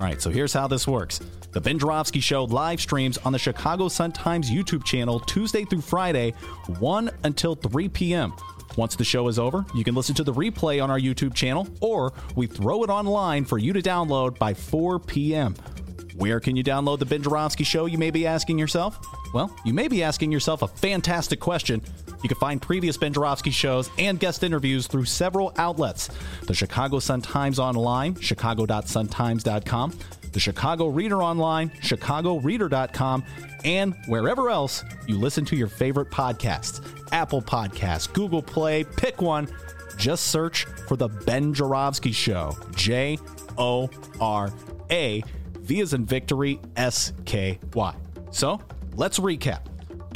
All 0.00 0.06
right, 0.06 0.22
so 0.22 0.30
here's 0.30 0.54
how 0.54 0.66
this 0.68 0.88
works. 0.88 1.20
The 1.52 1.60
Ben 1.60 1.78
Joravsky 1.78 2.20
Show 2.20 2.44
live 2.44 2.80
streams 2.80 3.18
on 3.18 3.32
the 3.34 3.38
Chicago 3.38 3.88
Sun-Times 3.88 4.50
YouTube 4.50 4.84
channel 4.84 5.20
Tuesday 5.20 5.66
through 5.66 5.82
Friday, 5.82 6.30
1 6.78 7.10
until 7.24 7.54
3 7.56 7.90
p.m. 7.90 8.32
Once 8.78 8.96
the 8.96 9.04
show 9.04 9.28
is 9.28 9.38
over, 9.38 9.66
you 9.74 9.84
can 9.84 9.94
listen 9.94 10.14
to 10.14 10.24
the 10.24 10.32
replay 10.32 10.82
on 10.82 10.90
our 10.90 10.98
YouTube 10.98 11.34
channel, 11.34 11.68
or 11.82 12.14
we 12.36 12.46
throw 12.46 12.84
it 12.84 12.88
online 12.88 13.44
for 13.44 13.58
you 13.58 13.74
to 13.74 13.82
download 13.82 14.38
by 14.38 14.54
4 14.54 14.98
p.m. 15.00 15.54
Where 16.16 16.40
can 16.40 16.56
you 16.56 16.64
download 16.64 17.00
the 17.00 17.06
Ben 17.06 17.22
Joravsky 17.22 17.64
Show, 17.64 17.84
you 17.84 17.98
may 17.98 18.10
be 18.10 18.26
asking 18.26 18.58
yourself? 18.58 18.98
Well, 19.34 19.54
you 19.66 19.74
may 19.74 19.88
be 19.88 20.02
asking 20.02 20.32
yourself 20.32 20.62
a 20.62 20.68
fantastic 20.68 21.38
question. 21.38 21.82
You 22.22 22.28
can 22.28 22.38
find 22.38 22.60
previous 22.60 22.96
Ben 22.96 23.12
Joravsky 23.12 23.50
shows 23.50 23.90
and 23.98 24.18
guest 24.18 24.42
interviews 24.42 24.86
through 24.86 25.04
several 25.04 25.52
outlets 25.56 26.08
the 26.44 26.54
Chicago 26.54 26.98
Sun 26.98 27.22
Times 27.22 27.58
Online, 27.58 28.14
chicago.suntimes.com, 28.20 29.98
the 30.32 30.40
Chicago 30.40 30.88
Reader 30.88 31.22
Online, 31.22 31.70
chicagoreader.com, 31.70 33.24
and 33.64 33.94
wherever 34.06 34.50
else 34.50 34.84
you 35.06 35.18
listen 35.18 35.44
to 35.46 35.56
your 35.56 35.68
favorite 35.68 36.10
podcasts 36.10 36.84
Apple 37.12 37.42
Podcasts, 37.42 38.12
Google 38.12 38.42
Play, 38.42 38.84
pick 38.84 39.22
one. 39.22 39.48
Just 39.96 40.28
search 40.28 40.64
for 40.86 40.96
The 40.96 41.08
Ben 41.08 41.52
Joravsky 41.52 42.12
Show. 42.12 42.56
J 42.74 43.18
O 43.56 43.90
R 44.20 44.52
A, 44.90 45.24
V 45.54 45.80
as 45.80 45.92
in 45.92 46.04
victory, 46.06 46.60
S 46.76 47.12
K 47.24 47.58
Y. 47.74 47.94
So 48.30 48.60
let's 48.94 49.18
recap. 49.18 49.62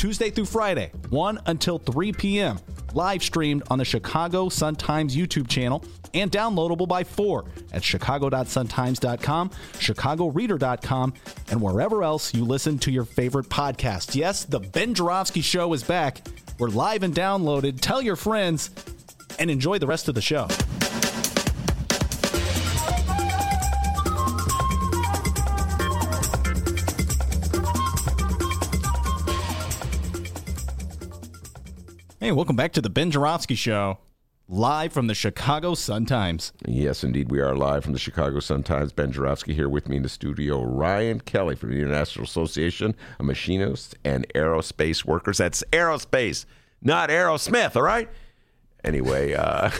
Tuesday 0.02 0.30
through 0.30 0.46
Friday, 0.46 0.90
1 1.10 1.42
until 1.46 1.78
3 1.78 2.12
p.m. 2.14 2.58
Live 2.92 3.22
streamed 3.22 3.62
on 3.70 3.78
the 3.78 3.84
Chicago 3.84 4.48
Sun-Times 4.48 5.14
YouTube 5.14 5.46
channel 5.46 5.84
and 6.12 6.28
downloadable 6.28 6.88
by 6.88 7.04
4 7.04 7.44
at 7.72 7.84
chicago.suntimes.com, 7.84 9.50
chicagoreader.com, 9.78 11.14
and 11.50 11.62
wherever 11.62 12.02
else 12.02 12.34
you 12.34 12.44
listen 12.44 12.80
to 12.80 12.90
your 12.90 13.04
favorite 13.04 13.48
podcast. 13.48 14.16
Yes, 14.16 14.44
the 14.44 14.58
Ben 14.58 14.92
Joravsky 14.92 15.40
Show 15.40 15.72
is 15.72 15.84
back. 15.84 16.26
We're 16.58 16.70
live 16.70 17.04
and 17.04 17.14
downloaded. 17.14 17.80
Tell 17.80 18.02
your 18.02 18.16
friends 18.16 18.70
and 19.38 19.52
enjoy 19.52 19.78
the 19.78 19.86
rest 19.86 20.08
of 20.08 20.16
the 20.16 20.20
show. 20.20 20.48
Hey, 32.22 32.30
welcome 32.30 32.54
back 32.54 32.70
to 32.74 32.80
the 32.80 32.88
Ben 32.88 33.10
Joravsky 33.10 33.56
Show, 33.56 33.98
live 34.46 34.92
from 34.92 35.08
the 35.08 35.12
Chicago 35.14 35.74
Sun-Times. 35.74 36.52
Yes, 36.68 37.02
indeed, 37.02 37.32
we 37.32 37.40
are 37.40 37.56
live 37.56 37.82
from 37.82 37.94
the 37.94 37.98
Chicago 37.98 38.38
Sun-Times. 38.38 38.92
Ben 38.92 39.10
Joravsky 39.10 39.54
here 39.54 39.68
with 39.68 39.88
me 39.88 39.96
in 39.96 40.04
the 40.04 40.08
studio. 40.08 40.62
Ryan 40.62 41.18
Kelly 41.18 41.56
from 41.56 41.70
the 41.70 41.80
International 41.80 42.24
Association 42.24 42.94
of 43.18 43.26
Machinists 43.26 43.96
and 44.04 44.24
Aerospace 44.36 45.04
Workers. 45.04 45.38
That's 45.38 45.64
aerospace, 45.72 46.44
not 46.80 47.10
Aerosmith, 47.10 47.74
all 47.74 47.82
right? 47.82 48.08
Anyway, 48.84 49.32
uh, 49.34 49.70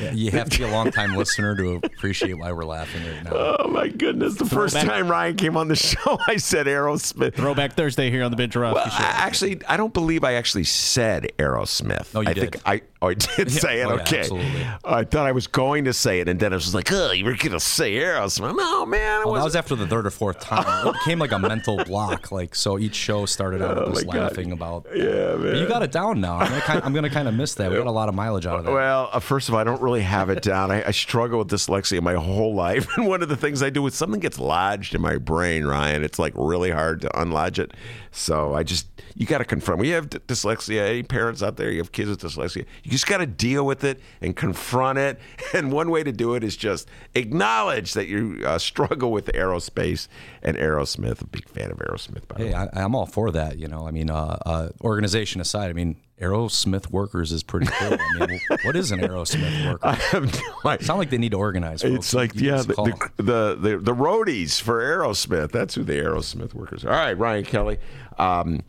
Yeah, 0.00 0.10
you 0.12 0.30
have 0.32 0.50
to 0.50 0.58
be 0.58 0.64
a 0.64 0.68
long-time 0.68 1.16
listener 1.16 1.54
to 1.56 1.74
appreciate 1.84 2.34
why 2.34 2.50
we're 2.50 2.64
laughing 2.64 3.06
right 3.06 3.22
now. 3.24 3.30
oh 3.32 3.68
my 3.68 3.86
goodness, 3.88 4.34
the 4.34 4.44
first 4.46 4.74
time 4.76 5.08
Ryan 5.08 5.36
came 5.36 5.56
on 5.56 5.68
the 5.68 5.76
show, 5.76 6.18
I 6.26 6.36
said 6.36 6.66
Aerosmith. 6.66 7.34
Throwback 7.34 7.74
Thursday 7.74 8.10
here 8.10 8.24
on 8.24 8.30
the 8.32 8.36
Ben 8.36 8.50
Joravsky 8.50 8.74
Well, 8.80 8.88
I, 8.92 9.02
actually, 9.16 9.64
I 9.66 9.76
don't 9.76 9.94
believe 9.94 10.24
I 10.24 10.32
actually 10.34 10.64
said 10.64 11.28
Aerosmith. 11.38 12.08
Oh, 12.14 12.20
you 12.20 12.30
I 12.30 12.32
did. 12.32 12.40
think 12.52 12.62
I, 12.66 12.82
oh, 13.02 13.08
I 13.08 13.14
did 13.14 13.50
say 13.50 13.80
it. 13.80 13.86
Oh, 13.86 13.96
yeah, 13.96 14.02
okay. 14.02 14.18
absolutely. 14.20 14.66
I 14.84 15.04
thought 15.04 15.26
I 15.26 15.32
was 15.32 15.46
going 15.46 15.84
to 15.84 15.92
say 15.92 16.20
it, 16.20 16.28
and 16.28 16.38
then 16.40 16.52
I 16.52 16.56
was 16.56 16.74
like, 16.74 16.90
oh, 16.92 17.12
you 17.12 17.24
were 17.24 17.34
going 17.34 17.52
to 17.52 17.60
say 17.60 17.92
Aerosmith. 17.94 18.56
No, 18.56 18.86
man. 18.86 19.24
Well, 19.24 19.34
that 19.34 19.44
was 19.44 19.56
after 19.56 19.74
the 19.74 19.86
third 19.86 20.06
or 20.06 20.10
fourth 20.10 20.40
time. 20.40 20.88
It 20.88 20.92
became 21.04 21.18
like 21.18 21.32
a 21.32 21.38
mental 21.38 21.82
block. 21.84 22.30
Like 22.32 22.54
so, 22.54 22.78
each 22.78 22.94
show 22.94 23.26
started 23.26 23.62
out 23.62 23.76
with 23.88 23.96
us 23.98 24.02
Oh 24.04 24.06
God. 24.12 24.14
laughing 24.16 24.52
about. 24.52 24.86
Yeah, 24.94 25.32
But 25.32 25.40
man. 25.40 25.56
you 25.56 25.68
got 25.68 25.82
it 25.82 25.92
down 25.92 26.20
now. 26.20 26.36
I'm 26.38 26.48
gonna, 26.48 26.60
kind, 26.62 26.82
I'm 26.84 26.92
gonna 26.92 27.10
kind 27.10 27.28
of 27.28 27.34
miss 27.34 27.54
that. 27.54 27.70
We 27.70 27.76
got 27.76 27.86
a 27.86 27.90
lot 27.90 28.08
of 28.08 28.14
mileage 28.14 28.46
out 28.46 28.58
of 28.58 28.64
that. 28.66 28.72
Well, 28.72 29.08
uh, 29.12 29.20
first 29.20 29.48
of 29.48 29.54
all, 29.54 29.60
I 29.60 29.64
don't 29.64 29.80
really 29.80 30.02
have 30.02 30.30
it 30.30 30.42
down. 30.42 30.70
I, 30.70 30.86
I 30.86 30.90
struggle 30.90 31.38
with 31.38 31.48
dyslexia 31.48 32.00
my 32.02 32.14
whole 32.14 32.54
life. 32.54 32.86
And 32.96 33.06
one 33.08 33.22
of 33.22 33.28
the 33.28 33.36
things 33.36 33.62
I 33.62 33.70
do 33.70 33.86
is 33.86 33.94
something 33.94 34.20
gets 34.20 34.38
lodged 34.38 34.94
in 34.94 35.00
my 35.00 35.16
brain, 35.16 35.64
Ryan. 35.64 36.02
It's 36.04 36.18
like 36.18 36.32
really 36.36 36.70
hard 36.70 37.00
to 37.02 37.08
unlodge 37.18 37.58
it. 37.58 37.72
So 38.12 38.54
I 38.54 38.62
just, 38.62 38.86
you 39.14 39.26
got 39.26 39.38
to 39.38 39.44
confront. 39.44 39.78
When 39.78 39.88
you 39.88 39.94
have 39.94 40.10
d- 40.10 40.18
dyslexia, 40.26 40.88
any 40.88 41.02
parents 41.02 41.42
out 41.42 41.56
there, 41.56 41.70
you 41.70 41.78
have 41.78 41.92
kids 41.92 42.10
with 42.10 42.20
dyslexia, 42.20 42.66
you 42.82 42.90
just 42.90 43.06
got 43.06 43.18
to 43.18 43.26
deal 43.26 43.64
with 43.64 43.84
it 43.84 44.00
and 44.20 44.36
confront 44.36 44.98
it. 44.98 45.18
And 45.52 45.72
one 45.72 45.90
way 45.90 46.04
to 46.04 46.12
do 46.12 46.34
it 46.34 46.44
is 46.44 46.56
just 46.56 46.88
acknowledge 47.16 47.94
that 47.94 48.06
you 48.06 48.40
uh, 48.46 48.58
struggle 48.58 49.10
with 49.10 49.26
aerospace 49.26 50.06
and 50.42 50.56
Aerosmith. 50.56 51.20
A 51.20 51.26
big 51.26 51.48
fan 51.48 51.72
of 51.72 51.78
Aerosmith, 51.78 52.28
by 52.28 52.38
the 52.38 52.44
way. 52.46 52.54
I, 52.54 52.68
I'm 52.72 52.94
all 52.94 53.06
for 53.06 53.32
that. 53.32 53.58
You 53.58 53.66
know, 53.66 53.86
I 53.86 53.90
mean, 53.90 54.10
uh, 54.10 54.38
uh, 54.46 54.68
organization 54.82 55.40
aside, 55.40 55.68
I 55.68 55.72
mean, 55.72 55.96
Aerosmith 56.20 56.90
workers 56.90 57.32
is 57.32 57.42
pretty 57.42 57.66
cool. 57.66 57.96
I 58.20 58.26
mean, 58.26 58.40
what 58.62 58.76
is 58.76 58.90
an 58.92 59.00
Aerosmith 59.00 59.66
worker? 59.66 59.86
I 59.86 59.94
have 59.94 60.24
no 60.32 60.70
idea. 60.70 60.86
Sound 60.86 60.98
like 60.98 61.10
they 61.10 61.18
need 61.18 61.32
to 61.32 61.38
organize. 61.38 61.82
Folks. 61.82 61.94
It's 61.94 62.14
like 62.14 62.34
You 62.34 62.50
yeah, 62.50 62.62
the, 62.62 62.74
the, 62.74 63.22
the 63.22 63.56
the 63.70 63.78
the 63.78 63.94
roadies 63.94 64.60
for 64.60 64.80
Aerosmith. 64.80 65.50
That's 65.52 65.74
who 65.74 65.82
the 65.84 65.94
Aerosmith 65.94 66.54
workers 66.54 66.84
are. 66.84 66.90
All 66.90 66.98
right, 66.98 67.16
Ryan 67.18 67.44
Kelly. 67.44 67.78
Um, 68.18 68.60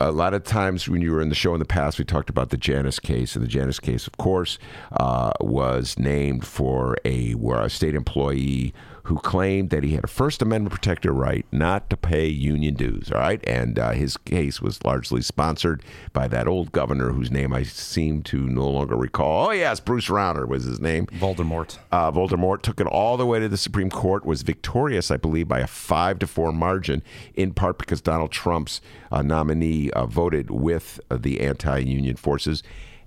a 0.00 0.10
lot 0.10 0.32
of 0.32 0.44
times 0.44 0.88
when 0.88 1.02
you 1.02 1.12
were 1.12 1.20
in 1.20 1.28
the 1.28 1.34
show 1.34 1.52
in 1.52 1.58
the 1.58 1.66
past, 1.66 1.98
we 1.98 2.04
talked 2.04 2.30
about 2.30 2.50
the 2.50 2.56
Janus 2.56 2.98
case, 2.98 3.36
and 3.36 3.44
the 3.44 3.48
Janus 3.48 3.78
case, 3.78 4.06
of 4.06 4.16
course, 4.16 4.58
uh, 4.92 5.32
was 5.40 5.98
named 5.98 6.46
for 6.46 6.96
a, 7.04 7.32
where 7.32 7.60
a 7.60 7.68
state 7.68 7.94
employee 7.94 8.72
who 9.06 9.18
claimed 9.18 9.70
that 9.70 9.84
he 9.84 9.94
had 9.94 10.04
a 10.04 10.08
First 10.08 10.42
Amendment 10.42 10.74
protected 10.74 11.12
right 11.12 11.46
not 11.52 11.88
to 11.90 11.96
pay 11.96 12.26
union 12.26 12.74
dues. 12.74 13.10
All 13.12 13.18
right, 13.18 13.40
and 13.46 13.78
uh, 13.78 13.92
his 13.92 14.16
case 14.16 14.60
was 14.60 14.84
largely 14.84 15.22
sponsored 15.22 15.82
by 16.12 16.26
that 16.28 16.48
old 16.48 16.72
governor 16.72 17.12
whose 17.12 17.30
name 17.30 17.52
I 17.52 17.62
seem 17.62 18.22
to 18.24 18.48
no 18.48 18.68
longer 18.68 18.96
recall. 18.96 19.48
Oh 19.48 19.50
yes, 19.52 19.78
Bruce 19.80 20.08
Rauner 20.08 20.46
was 20.46 20.64
his 20.64 20.80
name. 20.80 21.06
Voldemort. 21.06 21.78
Uh, 21.92 22.10
Voldemort 22.10 22.62
took 22.62 22.80
it 22.80 22.86
all 22.86 23.16
the 23.16 23.26
way 23.26 23.38
to 23.38 23.48
the 23.48 23.56
Supreme 23.56 23.90
Court, 23.90 24.26
was 24.26 24.42
victorious, 24.42 25.10
I 25.10 25.16
believe, 25.16 25.48
by 25.48 25.60
a 25.60 25.66
five 25.66 26.18
to 26.18 26.26
four 26.26 26.52
margin, 26.52 27.02
in 27.34 27.54
part 27.54 27.78
because 27.78 28.00
Donald 28.00 28.32
Trump's 28.32 28.80
uh, 29.12 29.22
nominee 29.22 29.90
uh, 29.90 30.06
voted 30.06 30.50
with 30.50 31.00
uh, 31.10 31.16
the 31.16 31.40
anti-union 31.40 32.16
forces, 32.16 32.62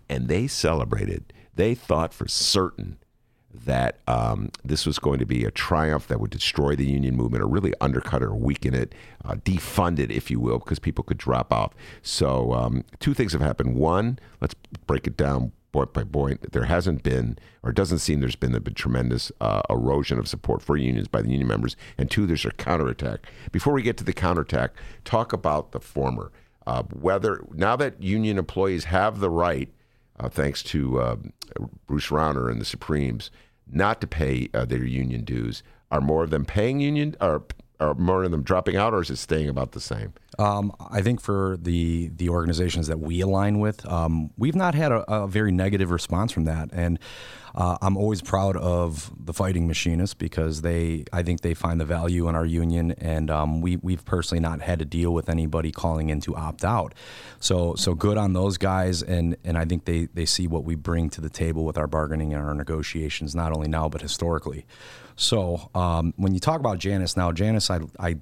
and 0.07 0.27
they 0.29 0.47
celebrated. 0.47 1.33
They 1.55 1.75
thought 1.75 2.13
for 2.13 2.27
certain 2.27 2.99
that 3.53 3.99
um, 4.07 4.51
this 4.63 4.85
was 4.85 4.99
going 4.99 5.19
to 5.19 5.25
be 5.25 5.43
a 5.43 5.51
triumph 5.51 6.07
that 6.07 6.19
would 6.19 6.29
destroy 6.29 6.75
the 6.75 6.85
union 6.85 7.15
movement 7.15 7.43
or 7.43 7.47
really 7.47 7.73
undercut 7.81 8.21
or 8.21 8.35
weaken 8.35 8.73
it, 8.73 8.93
uh, 9.25 9.35
defund 9.35 9.99
it, 9.99 10.11
if 10.11 10.29
you 10.29 10.39
will, 10.39 10.59
because 10.59 10.79
people 10.79 11.03
could 11.03 11.17
drop 11.17 11.51
off. 11.51 11.73
So, 12.01 12.53
um, 12.53 12.83
two 12.99 13.13
things 13.13 13.33
have 13.33 13.41
happened. 13.41 13.75
One, 13.75 14.19
let's 14.39 14.53
break 14.85 15.07
it 15.07 15.17
down 15.17 15.51
point 15.71 15.93
by 15.93 16.03
point. 16.03 16.51
There 16.51 16.63
hasn't 16.63 17.03
been, 17.03 17.37
or 17.63 17.71
it 17.71 17.75
doesn't 17.75 17.99
seem 17.99 18.19
there's 18.19 18.35
been 18.35 18.55
a 18.55 18.59
tremendous 18.59 19.31
uh, 19.39 19.61
erosion 19.69 20.19
of 20.19 20.27
support 20.27 20.61
for 20.61 20.77
unions 20.77 21.07
by 21.07 21.21
the 21.21 21.29
union 21.29 21.47
members. 21.47 21.75
And 21.97 22.09
two, 22.09 22.25
there's 22.25 22.45
a 22.45 22.51
counterattack. 22.51 23.27
Before 23.51 23.73
we 23.73 23.81
get 23.81 23.97
to 23.97 24.03
the 24.03 24.13
counterattack, 24.13 24.73
talk 25.05 25.33
about 25.33 25.71
the 25.71 25.79
former. 25.79 26.31
Uh, 26.67 26.83
whether 26.83 27.43
now 27.53 27.75
that 27.75 28.01
union 28.01 28.37
employees 28.37 28.85
have 28.85 29.19
the 29.19 29.29
right 29.29 29.69
uh, 30.19 30.29
thanks 30.29 30.63
to 30.63 30.99
uh, 30.99 31.15
Bruce 31.87 32.07
Rauner 32.07 32.51
and 32.51 32.59
the 32.59 32.65
Supremes, 32.65 33.31
not 33.71 34.01
to 34.01 34.07
pay 34.07 34.49
uh, 34.53 34.65
their 34.65 34.83
union 34.83 35.23
dues. 35.23 35.63
Are 35.91 36.01
more 36.01 36.23
of 36.23 36.29
them 36.29 36.45
paying 36.45 36.79
union, 36.79 37.15
or 37.19 37.43
are 37.79 37.93
more 37.95 38.23
of 38.23 38.31
them 38.31 38.43
dropping 38.43 38.75
out, 38.75 38.93
or 38.93 39.01
is 39.01 39.09
it 39.09 39.17
staying 39.17 39.49
about 39.49 39.71
the 39.71 39.79
same? 39.79 40.13
Um, 40.37 40.71
I 40.91 41.01
think 41.01 41.19
for 41.21 41.57
the 41.59 42.09
the 42.15 42.29
organizations 42.29 42.87
that 42.87 42.99
we 42.99 43.21
align 43.21 43.59
with, 43.59 43.85
um, 43.85 44.31
we've 44.37 44.55
not 44.55 44.75
had 44.75 44.91
a, 44.91 45.09
a 45.11 45.27
very 45.27 45.51
negative 45.51 45.89
response 45.91 46.31
from 46.31 46.45
that, 46.45 46.69
and 46.71 46.99
uh, 47.55 47.77
I'm 47.81 47.97
always 47.97 48.21
proud 48.21 48.55
of 48.57 49.11
the 49.17 49.33
fighting 49.33 49.67
machinists 49.67 50.13
because 50.13 50.61
they, 50.61 51.05
I 51.11 51.23
think 51.23 51.41
they 51.41 51.53
find 51.53 51.79
the 51.79 51.85
value 51.85 52.27
in 52.27 52.35
our 52.35 52.45
union, 52.45 52.91
and 52.93 53.29
um, 53.29 53.61
we 53.61 53.77
we've 53.77 54.05
personally 54.05 54.41
not 54.41 54.61
had 54.61 54.79
to 54.79 54.85
deal 54.85 55.13
with 55.13 55.29
anybody 55.29 55.71
calling 55.71 56.09
in 56.09 56.21
to 56.21 56.35
opt 56.35 56.63
out. 56.63 56.93
So 57.39 57.75
so 57.75 57.95
good 57.95 58.17
on 58.17 58.33
those 58.33 58.57
guys, 58.57 59.01
and 59.01 59.35
and 59.43 59.57
I 59.57 59.65
think 59.65 59.85
they 59.85 60.05
they 60.05 60.25
see 60.25 60.47
what 60.47 60.63
we 60.63 60.75
bring 60.75 61.09
to 61.11 61.21
the 61.21 61.29
table 61.29 61.65
with 61.65 61.77
our 61.77 61.87
bargaining 61.87 62.33
and 62.33 62.43
our 62.43 62.53
negotiations, 62.53 63.35
not 63.35 63.55
only 63.55 63.67
now 63.67 63.89
but 63.89 64.01
historically. 64.01 64.65
So 65.15 65.69
um, 65.75 66.13
when 66.15 66.33
you 66.33 66.39
talk 66.39 66.59
about 66.59 66.79
Janus 66.79 67.17
now, 67.17 67.31
Janus, 67.31 67.69
I 67.69 67.79
I 67.99 68.17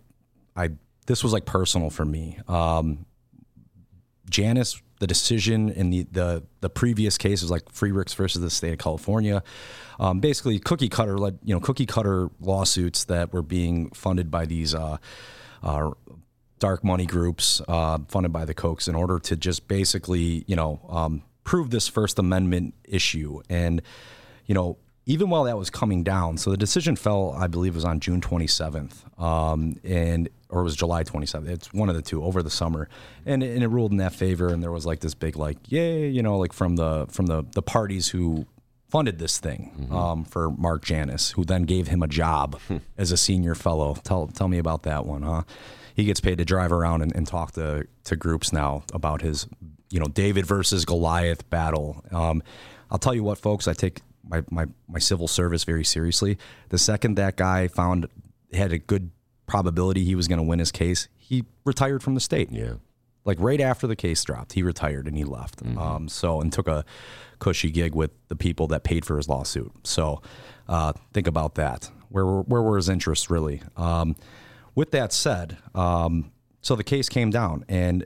I 0.56 0.70
this 1.06 1.24
was 1.24 1.34
like 1.34 1.46
personal 1.46 1.90
for 1.90 2.06
me. 2.06 2.38
Um, 2.48 3.06
Janus, 4.30 4.82
the 5.00 5.08
decision 5.08 5.70
in 5.70 5.90
the, 5.90 6.08
the 6.12 6.44
the 6.62 6.70
previous 6.70 7.18
case 7.18 7.42
was 7.42 7.52
like 7.52 7.72
Friedrichs 7.72 8.14
versus 8.14 8.42
the 8.42 8.50
state 8.50 8.74
of 8.74 8.80
California. 8.80 9.44
Um, 10.00 10.20
basically, 10.20 10.60
cookie 10.60 10.90
cutter 10.90 11.18
led 11.18 11.40
you 11.44 11.54
know 11.54 11.60
cookie 11.60 11.86
cutter 11.86 12.30
lawsuits 12.40 13.06
that 13.06 13.34
were 13.34 13.42
being 13.42 13.90
funded 13.92 14.32
by 14.32 14.46
these 14.46 14.74
uh, 14.74 14.98
uh, 15.64 15.92
dark 16.60 16.84
money 16.84 17.06
groups 17.06 17.62
uh, 17.68 18.00
funded 18.08 18.34
by 18.34 18.46
the 18.46 18.54
Kochs 18.54 18.88
in 18.88 18.96
order 18.96 19.20
to 19.20 19.36
just 19.36 19.68
basically 19.68 20.44
you 20.48 20.56
know 20.56 20.82
um, 20.90 21.24
prove 21.44 21.70
this 21.70 21.88
First 21.88 22.20
Amendment 22.20 22.74
issue 22.84 23.42
and 23.50 23.82
you 24.46 24.56
know 24.56 24.78
even 25.08 25.30
while 25.30 25.46
that 25.46 25.58
was 25.58 25.70
coming 25.70 26.04
down, 26.04 26.38
so 26.38 26.52
the 26.52 26.58
decision 26.58 26.98
fell, 26.98 27.32
I 27.32 27.48
believe, 27.48 27.76
was 27.76 27.86
on 27.86 28.02
June 28.02 28.20
27th, 28.20 29.18
um, 29.18 29.78
and 29.82 30.28
or 30.50 30.62
it 30.62 30.64
was 30.64 30.76
July 30.76 31.04
27th. 31.04 31.48
It's 31.50 31.74
one 31.74 31.90
of 31.90 31.96
the 31.96 32.02
two 32.02 32.24
over 32.24 32.42
the 32.42 32.50
summer, 32.50 32.88
and, 33.26 33.44
and 33.44 33.64
it 33.64 33.68
ruled 33.68 33.92
in 33.92 33.98
that 33.98 34.14
favor. 34.14 34.48
And 34.48 34.64
there 34.64 34.72
was 34.72 34.86
like 34.86 35.00
this 35.02 35.14
big 35.14 35.36
like, 35.36 35.58
yay, 35.68 36.08
you 36.10 36.22
know, 36.24 36.38
like 36.38 36.54
from 36.54 36.76
the 36.76 37.06
from 37.10 37.28
the 37.28 37.44
the 37.54 37.62
parties 37.62 38.10
who 38.10 38.46
funded 38.90 39.20
this 39.20 39.38
thing 39.38 39.90
um, 39.92 40.24
for 40.24 40.50
Mark 40.52 40.86
Janus, 40.86 41.32
who 41.32 41.44
then 41.44 41.64
gave 41.64 41.88
him 41.90 42.02
a 42.02 42.08
job 42.08 42.60
as 42.98 43.12
a 43.12 43.18
senior 43.18 43.56
fellow. 43.56 43.96
Tell 44.04 44.28
tell 44.28 44.48
me 44.48 44.58
about 44.58 44.84
that 44.84 45.06
one, 45.06 45.24
huh? 45.24 45.44
He 45.94 46.06
gets 46.06 46.20
paid 46.20 46.38
to 46.38 46.46
drive 46.46 46.72
around 46.72 47.02
and, 47.02 47.16
and 47.16 47.28
talk 47.28 47.54
to 47.54 47.88
to 48.06 48.16
groups 48.16 48.54
now 48.54 48.84
about 48.94 49.22
his, 49.22 49.48
you 49.90 50.00
know, 50.00 50.06
David 50.06 50.46
versus 50.46 50.86
Goliath 50.86 51.50
battle. 51.50 52.04
Um, 52.12 52.42
I'll 52.90 53.00
tell 53.00 53.14
you 53.14 53.24
what, 53.24 53.38
folks, 53.38 53.68
I 53.68 53.74
take 53.74 54.02
my, 54.30 54.44
my, 54.50 54.66
my 54.88 55.00
civil 55.00 55.28
service 55.28 55.64
very 55.64 55.84
seriously. 55.84 56.38
The 56.70 56.78
second 56.78 57.16
that 57.16 57.36
guy 57.36 57.68
found 57.68 58.08
had 58.54 58.72
a 58.72 58.78
good 58.78 59.12
probability 59.48 60.04
he 60.04 60.16
was 60.16 60.28
going 60.28 60.38
to 60.38 60.44
win 60.44 60.60
his 60.60 60.72
case, 60.72 61.08
he 61.18 61.46
retired 61.66 62.04
from 62.04 62.14
the 62.14 62.20
state. 62.20 62.52
Yeah. 62.52 62.74
Like 63.26 63.38
right 63.42 63.60
after 63.60 63.88
the 63.88 63.96
case 63.96 64.24
dropped, 64.24 64.54
he 64.54 64.64
retired 64.64 65.08
and 65.08 65.18
he 65.18 65.24
left. 65.24 65.62
Um, 65.78 66.08
so 66.08 66.40
and 66.40 66.54
took 66.54 66.68
a 66.68 66.86
cushy 67.40 67.72
gig 67.72 67.96
with 67.96 68.12
the 68.30 68.36
people 68.36 68.68
that 68.68 68.84
paid 68.84 69.04
for 69.04 69.18
his 69.18 69.28
lawsuit. 69.28 69.72
So 69.84 70.22
uh, 70.70 70.94
think 71.14 71.28
about 71.28 71.56
that. 71.56 71.90
Where 72.10 72.26
were, 72.26 72.42
where 72.44 72.62
were 72.62 72.78
his 72.78 72.88
interests 72.88 73.30
really? 73.30 73.62
Um, 73.76 74.16
with 74.76 74.92
that 74.92 75.12
said, 75.12 75.58
um, 75.76 76.32
so 76.62 76.76
the 76.76 76.84
case 76.84 77.10
came 77.10 77.32
down 77.32 77.66
and 77.68 78.06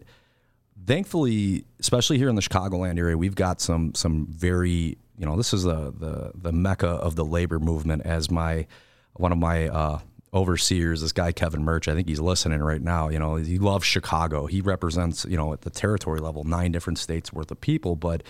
thankfully, 0.85 1.65
especially 1.80 2.18
here 2.18 2.30
in 2.30 2.35
the 2.35 2.41
Chicagoland 2.41 2.97
area, 2.97 3.18
we've 3.18 3.35
got 3.35 3.61
some 3.61 3.93
some 3.93 4.27
very 4.27 4.97
you 5.18 5.26
know 5.26 5.38
this 5.38 5.53
is 5.53 5.63
the 5.63 5.93
the 5.97 6.31
the 6.35 6.51
mecca 6.51 6.88
of 6.88 7.15
the 7.15 7.26
labor 7.26 7.59
movement. 7.59 8.03
As 8.05 8.31
my 8.31 8.68
one 9.13 9.31
of 9.31 9.38
my 9.38 9.68
uh, 9.68 9.99
overseers, 10.34 11.02
this 11.02 11.12
guy 11.12 11.32
Kevin 11.32 11.64
Murch, 11.64 11.88
I 11.88 11.94
think 11.94 12.08
he's 12.08 12.20
listening 12.20 12.62
right 12.62 12.82
now. 12.82 13.10
You 13.10 13.20
know, 13.20 13.36
he 13.36 13.60
loves 13.60 13.86
Chicago. 13.86 14.45
He 14.45 14.62
represents 14.62 15.26
you 15.26 15.38
know 15.38 15.53
at 15.53 15.62
the 15.62 15.70
territory 15.70 16.20
level 16.20 16.44
nine 16.44 16.72
different 16.72 16.99
states 16.99 17.32
worth 17.34 17.52
of 17.52 17.62
people, 17.62 17.95
but. 17.95 18.24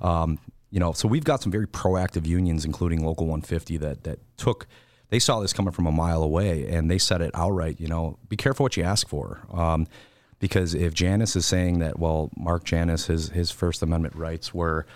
Um, 0.00 0.38
you 0.72 0.78
know, 0.78 0.92
so 0.92 1.08
we've 1.08 1.24
got 1.24 1.42
some 1.42 1.50
very 1.50 1.66
proactive 1.66 2.26
unions, 2.26 2.64
including 2.64 3.04
Local 3.04 3.26
150, 3.26 3.76
that 3.78 4.04
that 4.04 4.20
took 4.36 4.68
they 5.10 5.18
saw 5.18 5.40
this 5.40 5.52
coming 5.52 5.72
from 5.72 5.86
a 5.86 5.92
mile 5.92 6.22
away 6.22 6.66
and 6.68 6.90
they 6.90 6.98
said 6.98 7.20
it 7.20 7.32
outright. 7.34 7.80
You 7.80 7.88
know, 7.88 8.18
be 8.28 8.36
careful 8.36 8.64
what 8.64 8.76
you 8.76 8.84
ask 8.84 9.08
for. 9.08 9.40
Um, 9.52 9.86
because 10.38 10.72
if 10.72 10.94
Janus 10.94 11.36
is 11.36 11.44
saying 11.44 11.80
that, 11.80 11.98
well, 11.98 12.30
Mark 12.36 12.64
Janus, 12.64 13.06
his 13.06 13.28
his 13.28 13.50
First 13.50 13.82
Amendment 13.82 14.14
rights 14.14 14.54
were 14.54 14.86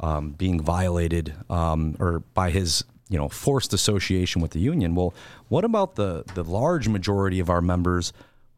um, 0.00 0.32
being 0.32 0.60
violated, 0.60 1.34
um, 1.48 1.96
or 1.98 2.20
by 2.34 2.50
his 2.50 2.84
you 3.10 3.18
know 3.18 3.28
forced 3.28 3.74
association 3.74 4.40
with 4.40 4.52
the 4.52 4.60
union, 4.60 4.94
well, 4.94 5.12
what 5.48 5.64
about 5.64 5.96
the 5.96 6.24
the 6.34 6.44
large 6.44 6.88
majority 6.88 7.40
of 7.40 7.50
our 7.50 7.60
members? 7.60 8.12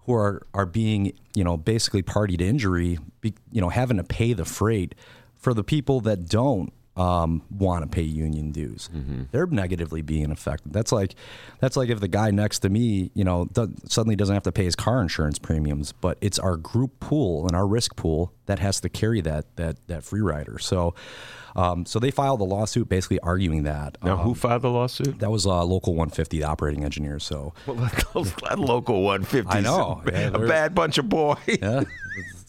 Who 0.06 0.14
are, 0.14 0.42
are 0.52 0.66
being, 0.66 1.12
you 1.36 1.44
know, 1.44 1.56
basically 1.56 2.02
party 2.02 2.36
to 2.36 2.44
injury, 2.44 2.98
be, 3.20 3.34
you 3.52 3.60
know, 3.60 3.68
having 3.68 3.98
to 3.98 4.02
pay 4.02 4.32
the 4.32 4.44
freight 4.44 4.96
for 5.36 5.54
the 5.54 5.62
people 5.62 6.00
that 6.00 6.28
don't 6.28 6.72
um, 6.96 7.42
want 7.50 7.82
to 7.84 7.88
pay 7.88 8.02
union 8.02 8.50
dues. 8.50 8.90
They're 9.30 9.46
negatively 9.46 10.02
being 10.02 10.30
affected. 10.30 10.72
That's 10.72 10.92
like 10.92 11.14
that's 11.60 11.76
like 11.76 11.88
if 11.88 12.00
the 12.00 12.08
guy 12.08 12.30
next 12.32 12.60
to 12.60 12.68
me, 12.68 13.10
you 13.14 13.24
know, 13.24 13.48
suddenly 13.86 14.16
doesn't 14.16 14.34
have 14.34 14.42
to 14.42 14.52
pay 14.52 14.64
his 14.64 14.76
car 14.76 15.00
insurance 15.00 15.38
premiums, 15.38 15.92
but 15.92 16.18
it's 16.20 16.38
our 16.38 16.56
group 16.56 17.00
pool 17.00 17.46
and 17.46 17.56
our 17.56 17.66
risk 17.66 17.96
pool 17.96 18.32
that 18.46 18.58
has 18.58 18.80
to 18.80 18.88
carry 18.88 19.20
that 19.22 19.56
that 19.56 19.76
that 19.88 20.04
free 20.04 20.20
rider. 20.20 20.58
So. 20.58 20.94
Um, 21.54 21.84
so 21.86 21.98
they 21.98 22.10
filed 22.10 22.40
a 22.40 22.44
lawsuit 22.44 22.88
basically 22.88 23.18
arguing 23.20 23.64
that. 23.64 23.98
Now, 24.02 24.16
who 24.16 24.30
Um, 24.30 24.34
filed 24.34 24.62
the 24.62 24.70
lawsuit? 24.70 25.18
That 25.18 25.30
was 25.30 25.46
uh, 25.46 25.62
local 25.64 25.92
150, 25.94 26.38
the 26.38 26.44
operating 26.44 26.84
engineers. 26.84 27.24
So 27.24 27.52
Well, 27.66 27.76
that 27.76 28.58
local 28.58 29.02
150. 29.02 29.50
I 29.50 29.60
know. 29.60 30.02
Yeah, 30.06 30.28
a 30.32 30.38
bad 30.46 30.74
bunch 30.74 30.98
of 30.98 31.08
boys. 31.08 31.36
yeah, 31.46 31.82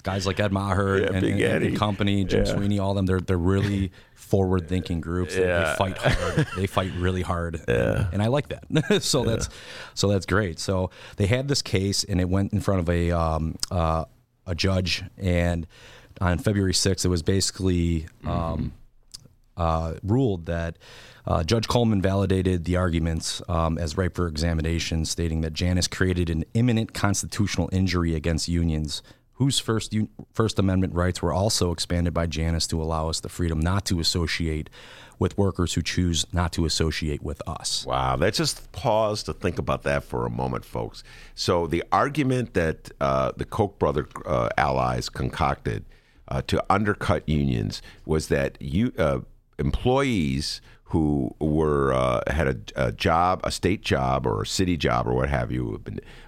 guys 0.04 0.26
like 0.26 0.40
Ed 0.40 0.52
Maher 0.52 1.00
Yeah, 1.00 1.08
and, 1.12 1.22
Big 1.22 1.40
and- 1.42 1.64
and 1.66 1.78
company, 1.78 2.24
Jim 2.26 2.46
Yeah. 2.46 2.54
Sweeney, 2.56 2.80
all 2.80 2.94
them. 2.94 3.06
They're 3.06 3.20
they're 3.22 3.38
really 3.38 3.92
forward 4.16 4.68
thinking 4.70 5.02
groups. 5.02 5.36
They- 5.36 5.42
Yeah. 5.48 5.72
They 5.72 5.76
fight 5.78 5.98
hard. 5.98 6.48
they 6.56 6.68
fight 6.68 6.92
really 6.98 7.22
hard. 7.22 7.62
Yeah. 7.68 8.08
And 8.14 8.22
I 8.24 8.28
like 8.28 8.48
that. 8.50 9.02
so 9.04 9.24
that's 9.26 9.50
so 9.94 10.08
that's 10.08 10.26
great. 10.26 10.60
So 10.60 10.92
they 11.18 11.26
had 11.28 11.48
this 11.48 11.62
case 11.62 12.04
and 12.04 12.22
it 12.22 12.30
went 12.30 12.54
in 12.54 12.62
front 12.62 12.80
of 12.80 12.90
a 12.90 13.12
um, 13.12 13.56
uh, 13.70 14.06
a 14.48 14.56
judge 14.56 15.04
and 15.18 15.68
on 16.22 16.38
February 16.38 16.74
6th 16.74 17.06
it 17.06 17.10
was 17.10 17.24
basically 17.24 18.06
um, 18.26 18.72
uh, 19.58 19.96
ruled 20.04 20.46
that 20.46 20.78
uh, 21.26 21.44
Judge 21.44 21.68
Coleman 21.68 22.02
validated 22.02 22.66
the 22.66 22.76
arguments 22.76 23.42
um, 23.48 23.78
as 23.78 23.98
ripe 23.98 24.16
for 24.16 24.28
examination, 24.28 25.06
stating 25.06 25.42
that 25.42 25.54
Janus 25.54 25.88
created 25.88 26.30
an 26.30 26.44
imminent 26.54 26.94
constitutional 26.94 27.70
injury 27.72 28.16
against 28.16 28.48
unions 28.48 29.02
whose 29.36 29.60
First, 29.60 29.94
Un- 29.94 30.10
First 30.32 30.60
Amendment 30.60 30.94
rights 30.94 31.22
were 31.22 31.34
also 31.34 31.72
expanded 31.72 32.14
by 32.14 32.28
Janus 32.28 32.68
to 32.68 32.82
allow 32.82 33.10
us 33.10 33.20
the 33.20 33.30
freedom 33.30 33.60
not 33.60 33.86
to 33.86 34.00
associate 34.00 34.70
with 35.20 35.38
workers 35.38 35.74
who 35.74 35.82
choose 35.82 36.26
not 36.34 36.52
to 36.54 36.66
associate 36.66 37.24
with 37.24 37.42
us. 37.48 37.86
Wow, 37.86 38.16
let's 38.18 38.38
just 38.38 38.72
pause 38.72 39.24
to 39.24 39.34
think 39.34 39.58
about 39.60 39.84
that 39.84 40.04
for 40.04 40.26
a 40.26 40.30
moment, 40.30 40.66
folks. 40.66 41.04
So 41.36 41.68
the 41.68 41.84
argument 41.92 42.54
that 42.54 42.92
uh, 43.00 43.32
the 43.38 43.46
Koch 43.46 43.78
brother 43.80 44.08
uh, 44.26 44.50
allies 44.58 45.10
concocted 45.10 45.86
uh, 46.28 46.42
to 46.48 46.64
undercut 46.70 47.28
unions 47.28 47.82
was 48.06 48.28
that 48.28 48.58
you 48.62 48.92
uh, 48.98 49.20
employees 49.64 50.61
who 50.85 51.34
were 51.40 51.91
uh, 51.94 52.22
had 52.27 52.48
a, 52.48 52.88
a 52.88 52.91
job, 52.91 53.41
a 53.44 53.52
state 53.52 53.81
job 53.81 54.27
or 54.27 54.44
a 54.44 54.45
city 54.45 54.77
job 54.77 55.07
or 55.07 55.14
what 55.14 55.30
have 55.30 55.52
you, 55.52 55.81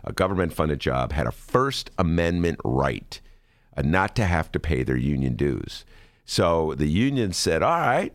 a 0.04 0.12
government 0.12 0.54
funded 0.54 0.80
job, 0.80 1.12
had 1.12 1.28
a 1.28 1.32
First 1.32 1.92
Amendment 2.00 2.60
right 2.64 3.22
uh, 3.78 3.84
not 3.84 4.16
to 4.16 4.26
have 4.26 4.52
to 4.52 4.60
pay 4.60 4.82
their 4.84 4.98
union 4.98 5.36
dues. 5.36 5.86
So 6.26 6.74
the 6.76 6.88
union 6.88 7.34
said, 7.34 7.62
"All 7.62 7.80
right, 7.80 8.12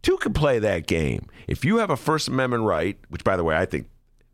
two 0.00 0.16
can 0.16 0.32
play 0.32 0.58
that 0.58 0.86
game. 0.86 1.26
If 1.46 1.64
you 1.64 1.76
have 1.78 1.90
a 1.90 1.96
First 1.96 2.28
Amendment 2.28 2.64
right, 2.64 2.98
which 3.08 3.24
by 3.24 3.36
the 3.36 3.44
way, 3.44 3.56
I 3.56 3.66
think 3.66 3.88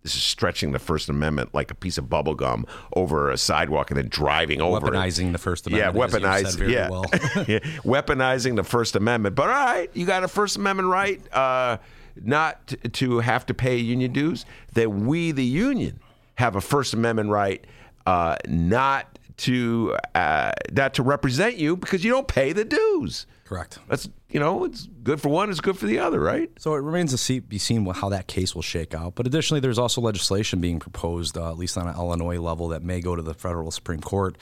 this 0.09 0.17
is 0.17 0.23
stretching 0.23 0.73
the 0.73 0.79
First 0.79 1.11
Amendment 1.11 1.53
like 1.53 1.71
a 1.71 1.75
piece 1.75 1.99
of 1.99 2.09
bubble 2.09 2.35
gum 2.35 2.65
over 2.97 3.31
a 3.31 3.37
sidewalk 3.37 3.91
and 3.91 3.99
then 3.99 4.09
driving 4.09 4.63
over 4.63 4.79
it. 4.79 4.93
Weaponizing 4.95 5.33
the 5.33 5.39
First 5.39 5.67
Amendment, 5.67 5.97
as 6.03 6.15
weaponize. 6.23 6.41
you've 6.41 6.51
said 6.51 6.59
very 6.59 6.73
Yeah. 6.73 6.89
well. 6.89 7.05
Yeah, 7.47 7.59
weaponizing 7.85 8.57
the 8.57 8.65
First 8.65 8.97
Amendment. 8.97 9.35
But 9.37 9.51
all 9.51 9.55
right, 9.67 9.91
you 9.93 10.07
got 10.07 10.25
a 10.25 10.29
First 10.29 10.57
Amendment 10.57 10.89
right 10.89 11.21
uh, 11.35 11.77
not 12.25 12.73
to 12.95 13.19
have 13.19 13.45
to 13.47 13.53
pay 13.55 13.77
union 13.77 14.13
dues. 14.15 14.47
Then 14.73 15.05
we, 15.07 15.31
the 15.33 15.45
union, 15.45 16.01
have 16.37 16.57
a 16.57 16.61
First 16.63 16.95
Amendment 16.95 17.29
right 17.29 17.63
uh, 18.07 18.37
not 18.47 19.19
to 19.39 19.97
uh, 20.15 20.53
not 20.73 20.95
to 20.95 21.03
represent 21.03 21.57
you 21.57 21.77
because 21.77 22.05
you 22.05 22.11
don't 22.11 22.29
pay 22.29 22.53
the 22.53 22.65
dues. 22.65 23.27
Correct. 23.45 23.79
That's 23.89 24.09
you 24.31 24.41
know, 24.41 24.65
it's 24.65 24.87
good 25.03 25.21
for 25.21 25.31
one, 25.31 25.51
it's 25.51 25.61
good 25.61 25.79
for 25.79 25.87
the 25.87 25.99
other, 25.99 26.21
right? 26.21 26.51
So 26.59 26.75
it 26.75 26.79
remains 26.79 27.13
to 27.13 27.19
see, 27.19 27.39
be 27.39 27.59
seen 27.59 27.87
how 27.87 28.11
that 28.11 28.27
case 28.27 28.55
will 28.55 28.63
shake 28.63 28.95
out. 28.95 29.15
But 29.15 29.27
additionally, 29.27 29.61
there's 29.61 29.79
also 29.79 30.03
legislation 30.03 30.61
being 30.61 30.79
proposed, 30.81 31.39
uh, 31.39 31.51
at 31.51 31.57
least 31.57 31.79
on 31.79 31.89
an 31.89 31.95
Illinois 31.95 32.39
level, 32.39 32.69
that 32.69 32.83
may 32.83 33.01
go 33.01 33.17
to 33.17 33.23
the 33.23 33.33
federal 33.33 33.71
Supreme 33.71 34.01
Court, 34.01 34.37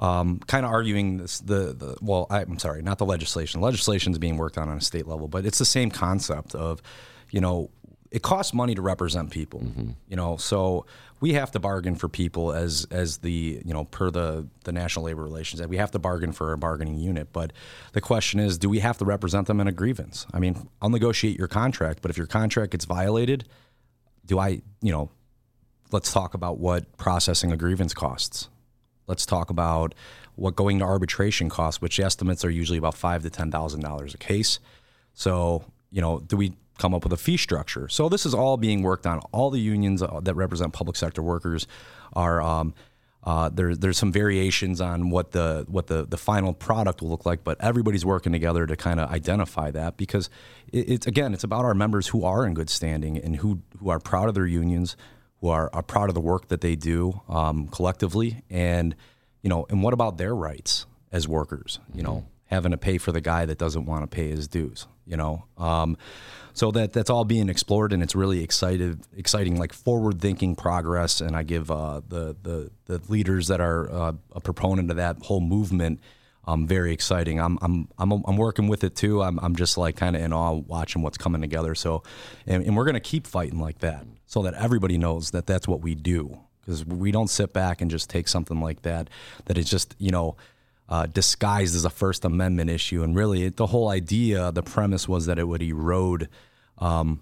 um, 0.00 0.40
kind 0.48 0.66
of 0.66 0.72
arguing 0.72 1.18
this. 1.18 1.38
The, 1.38 1.74
the 1.74 1.96
well, 2.02 2.26
I, 2.28 2.40
I'm 2.40 2.58
sorry, 2.58 2.82
not 2.82 2.98
the 2.98 3.06
legislation. 3.06 3.60
Legislation 3.60 4.12
is 4.12 4.18
being 4.18 4.36
worked 4.36 4.58
on 4.58 4.68
on 4.68 4.78
a 4.78 4.80
state 4.80 5.06
level, 5.06 5.28
but 5.28 5.46
it's 5.46 5.58
the 5.58 5.64
same 5.64 5.92
concept 5.92 6.56
of, 6.56 6.82
you 7.30 7.40
know, 7.40 7.70
it 8.10 8.22
costs 8.22 8.52
money 8.52 8.74
to 8.74 8.82
represent 8.82 9.30
people. 9.30 9.60
Mm-hmm. 9.60 9.90
You 10.08 10.16
know, 10.16 10.36
so 10.36 10.86
we 11.20 11.34
have 11.34 11.50
to 11.52 11.60
bargain 11.60 11.94
for 11.94 12.08
people 12.08 12.52
as 12.52 12.86
as 12.90 13.18
the 13.18 13.62
you 13.64 13.72
know 13.72 13.84
per 13.84 14.10
the 14.10 14.48
the 14.64 14.72
National 14.72 15.04
Labor 15.04 15.22
Relations 15.22 15.60
Act. 15.60 15.70
We 15.70 15.76
have 15.76 15.90
to 15.92 15.98
bargain 15.98 16.32
for 16.32 16.52
a 16.52 16.58
bargaining 16.58 16.98
unit. 16.98 17.32
But 17.32 17.52
the 17.92 18.00
question 18.00 18.40
is, 18.40 18.58
do 18.58 18.68
we 18.68 18.80
have 18.80 18.98
to 18.98 19.04
represent 19.04 19.46
them 19.46 19.60
in 19.60 19.68
a 19.68 19.72
grievance? 19.72 20.26
I 20.32 20.38
mean, 20.38 20.68
I'll 20.82 20.90
negotiate 20.90 21.38
your 21.38 21.48
contract, 21.48 22.02
but 22.02 22.10
if 22.10 22.18
your 22.18 22.26
contract 22.26 22.72
gets 22.72 22.84
violated, 22.84 23.44
do 24.26 24.38
I 24.38 24.62
you 24.82 24.92
know? 24.92 25.10
Let's 25.92 26.12
talk 26.12 26.34
about 26.34 26.58
what 26.58 26.96
processing 26.98 27.50
a 27.50 27.56
grievance 27.56 27.94
costs. 27.94 28.48
Let's 29.08 29.26
talk 29.26 29.50
about 29.50 29.92
what 30.36 30.54
going 30.54 30.78
to 30.78 30.84
arbitration 30.84 31.48
costs, 31.48 31.82
which 31.82 31.98
estimates 31.98 32.44
are 32.44 32.50
usually 32.50 32.78
about 32.78 32.94
five 32.94 33.22
to 33.22 33.30
ten 33.30 33.50
thousand 33.50 33.80
dollars 33.80 34.14
a 34.14 34.18
case. 34.18 34.60
So, 35.14 35.64
you 35.90 36.00
know, 36.00 36.20
do 36.20 36.36
we 36.36 36.54
come 36.80 36.94
up 36.94 37.04
with 37.04 37.12
a 37.12 37.16
fee 37.16 37.36
structure? 37.36 37.88
So 37.88 38.08
this 38.08 38.26
is 38.26 38.34
all 38.34 38.56
being 38.56 38.82
worked 38.82 39.06
on. 39.06 39.20
All 39.32 39.50
the 39.50 39.60
unions 39.60 40.02
uh, 40.02 40.20
that 40.22 40.34
represent 40.34 40.72
public 40.72 40.96
sector 40.96 41.22
workers 41.22 41.66
are 42.14 42.40
um, 42.40 42.74
uh, 43.22 43.50
there, 43.50 43.76
there's 43.76 43.98
some 43.98 44.12
variations 44.12 44.80
on 44.80 45.10
what 45.10 45.32
the 45.32 45.66
what 45.68 45.88
the, 45.88 46.06
the 46.06 46.16
final 46.16 46.54
product 46.54 47.02
will 47.02 47.10
look 47.10 47.26
like, 47.26 47.44
but 47.44 47.58
everybody's 47.60 48.04
working 48.04 48.32
together 48.32 48.66
to 48.66 48.76
kind 48.76 48.98
of 48.98 49.10
identify 49.10 49.70
that 49.70 49.98
because 49.98 50.30
it, 50.72 50.88
it's 50.88 51.06
again 51.06 51.34
it's 51.34 51.44
about 51.44 51.64
our 51.64 51.74
members 51.74 52.08
who 52.08 52.24
are 52.24 52.46
in 52.46 52.54
good 52.54 52.70
standing 52.70 53.18
and 53.18 53.36
who 53.36 53.60
who 53.78 53.90
are 53.90 54.00
proud 54.00 54.28
of 54.28 54.34
their 54.34 54.46
unions, 54.46 54.96
who 55.40 55.48
are, 55.48 55.68
are 55.74 55.82
proud 55.82 56.08
of 56.08 56.14
the 56.14 56.20
work 56.20 56.48
that 56.48 56.62
they 56.62 56.76
do 56.76 57.20
um, 57.28 57.68
collectively, 57.68 58.42
and 58.48 58.96
you 59.42 59.50
know, 59.50 59.66
and 59.68 59.82
what 59.82 59.92
about 59.92 60.16
their 60.16 60.34
rights 60.34 60.86
as 61.12 61.28
workers? 61.28 61.78
You 61.92 62.02
know, 62.02 62.26
having 62.46 62.70
to 62.70 62.78
pay 62.78 62.96
for 62.96 63.12
the 63.12 63.20
guy 63.20 63.44
that 63.44 63.58
doesn't 63.58 63.84
want 63.84 64.02
to 64.02 64.06
pay 64.06 64.28
his 64.28 64.48
dues. 64.48 64.86
You 65.06 65.18
know, 65.18 65.44
um, 65.58 65.98
so 66.52 66.70
that 66.72 66.92
that's 66.92 67.10
all 67.10 67.24
being 67.24 67.48
explored, 67.48 67.92
and 67.92 68.02
it's 68.02 68.14
really 68.14 68.42
excited, 68.42 69.00
exciting, 69.16 69.58
like 69.58 69.72
forward-thinking 69.72 70.56
progress. 70.56 71.20
And 71.20 71.36
I 71.36 71.42
give 71.42 71.70
uh, 71.70 72.00
the 72.06 72.36
the 72.42 72.70
the 72.86 73.00
leaders 73.08 73.48
that 73.48 73.60
are 73.60 73.90
uh, 73.90 74.12
a 74.32 74.40
proponent 74.40 74.90
of 74.90 74.96
that 74.96 75.18
whole 75.22 75.40
movement. 75.40 76.00
Um, 76.46 76.66
very 76.66 76.92
exciting. 76.92 77.38
I'm 77.40 77.58
I'm 77.62 77.88
I'm 77.98 78.12
I'm 78.12 78.36
working 78.36 78.68
with 78.68 78.82
it 78.82 78.96
too. 78.96 79.22
I'm 79.22 79.38
I'm 79.40 79.54
just 79.56 79.76
like 79.78 79.96
kind 79.96 80.16
of 80.16 80.22
in 80.22 80.32
awe 80.32 80.52
watching 80.52 81.02
what's 81.02 81.18
coming 81.18 81.40
together. 81.40 81.74
So, 81.74 82.02
and, 82.46 82.64
and 82.64 82.76
we're 82.76 82.86
gonna 82.86 83.00
keep 83.00 83.26
fighting 83.26 83.60
like 83.60 83.78
that, 83.80 84.04
so 84.26 84.42
that 84.42 84.54
everybody 84.54 84.98
knows 84.98 85.30
that 85.32 85.46
that's 85.46 85.68
what 85.68 85.82
we 85.82 85.94
do. 85.94 86.38
Because 86.60 86.84
we 86.84 87.10
don't 87.10 87.28
sit 87.28 87.52
back 87.52 87.80
and 87.80 87.90
just 87.90 88.10
take 88.10 88.28
something 88.28 88.60
like 88.60 88.82
that. 88.82 89.08
That 89.46 89.58
is 89.58 89.68
just 89.68 89.94
you 89.98 90.10
know 90.10 90.36
uh, 90.90 91.06
disguised 91.06 91.76
as 91.76 91.84
a 91.84 91.90
First 91.90 92.24
Amendment 92.24 92.68
issue, 92.68 93.02
and 93.02 93.16
really 93.16 93.44
it, 93.44 93.56
the 93.56 93.66
whole 93.66 93.88
idea, 93.88 94.50
the 94.52 94.62
premise 94.62 95.08
was 95.08 95.26
that 95.26 95.38
it 95.38 95.44
would 95.44 95.62
erode 95.62 96.28
um, 96.78 97.20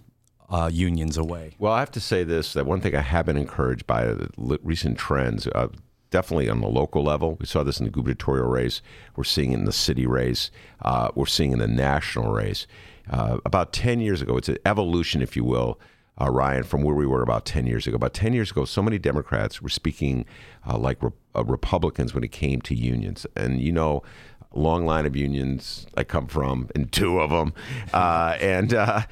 uh, 0.49 0.69
unions 0.73 1.17
away. 1.17 1.53
Well, 1.59 1.71
I 1.71 1.79
have 1.79 1.91
to 1.91 1.99
say 1.99 2.23
this: 2.23 2.53
that 2.53 2.65
one 2.65 2.81
thing 2.81 2.95
I 2.95 3.01
have 3.01 3.27
been 3.27 3.37
encouraged 3.37 3.85
by 3.85 4.05
the 4.05 4.59
recent 4.63 4.97
trends, 4.97 5.47
uh, 5.47 5.67
definitely 6.09 6.49
on 6.49 6.61
the 6.61 6.67
local 6.67 7.03
level. 7.03 7.35
We 7.39 7.45
saw 7.45 7.63
this 7.63 7.79
in 7.79 7.85
the 7.85 7.91
gubernatorial 7.91 8.47
race. 8.47 8.81
We're 9.15 9.23
seeing 9.23 9.51
in 9.51 9.65
the 9.65 9.71
city 9.71 10.07
race. 10.07 10.49
Uh, 10.81 11.09
we're 11.13 11.27
seeing 11.27 11.51
in 11.51 11.59
the 11.59 11.67
national 11.67 12.31
race. 12.31 12.65
Uh, 13.09 13.37
about 13.45 13.71
ten 13.71 13.99
years 13.99 14.21
ago, 14.21 14.37
it's 14.37 14.49
an 14.49 14.57
evolution, 14.65 15.21
if 15.21 15.35
you 15.35 15.43
will. 15.43 15.79
Uh, 16.21 16.29
Ryan, 16.29 16.63
from 16.63 16.83
where 16.83 16.95
we 16.95 17.07
were 17.07 17.21
about 17.21 17.45
10 17.45 17.65
years 17.65 17.87
ago. 17.87 17.95
About 17.95 18.13
10 18.13 18.33
years 18.33 18.51
ago, 18.51 18.65
so 18.65 18.81
many 18.81 18.99
Democrats 18.99 19.61
were 19.61 19.69
speaking 19.69 20.25
uh, 20.67 20.77
like 20.77 21.01
re- 21.01 21.11
uh, 21.35 21.45
Republicans 21.45 22.13
when 22.13 22.23
it 22.23 22.31
came 22.31 22.61
to 22.61 22.75
unions. 22.75 23.25
And, 23.35 23.61
you 23.61 23.71
know, 23.71 24.03
long 24.53 24.85
line 24.85 25.05
of 25.05 25.15
unions 25.15 25.87
I 25.95 26.03
come 26.03 26.27
from, 26.27 26.69
and 26.75 26.91
two 26.91 27.19
of 27.19 27.29
them. 27.29 27.53
Uh, 27.93 28.35
and, 28.41 28.73
uh, 28.73 29.03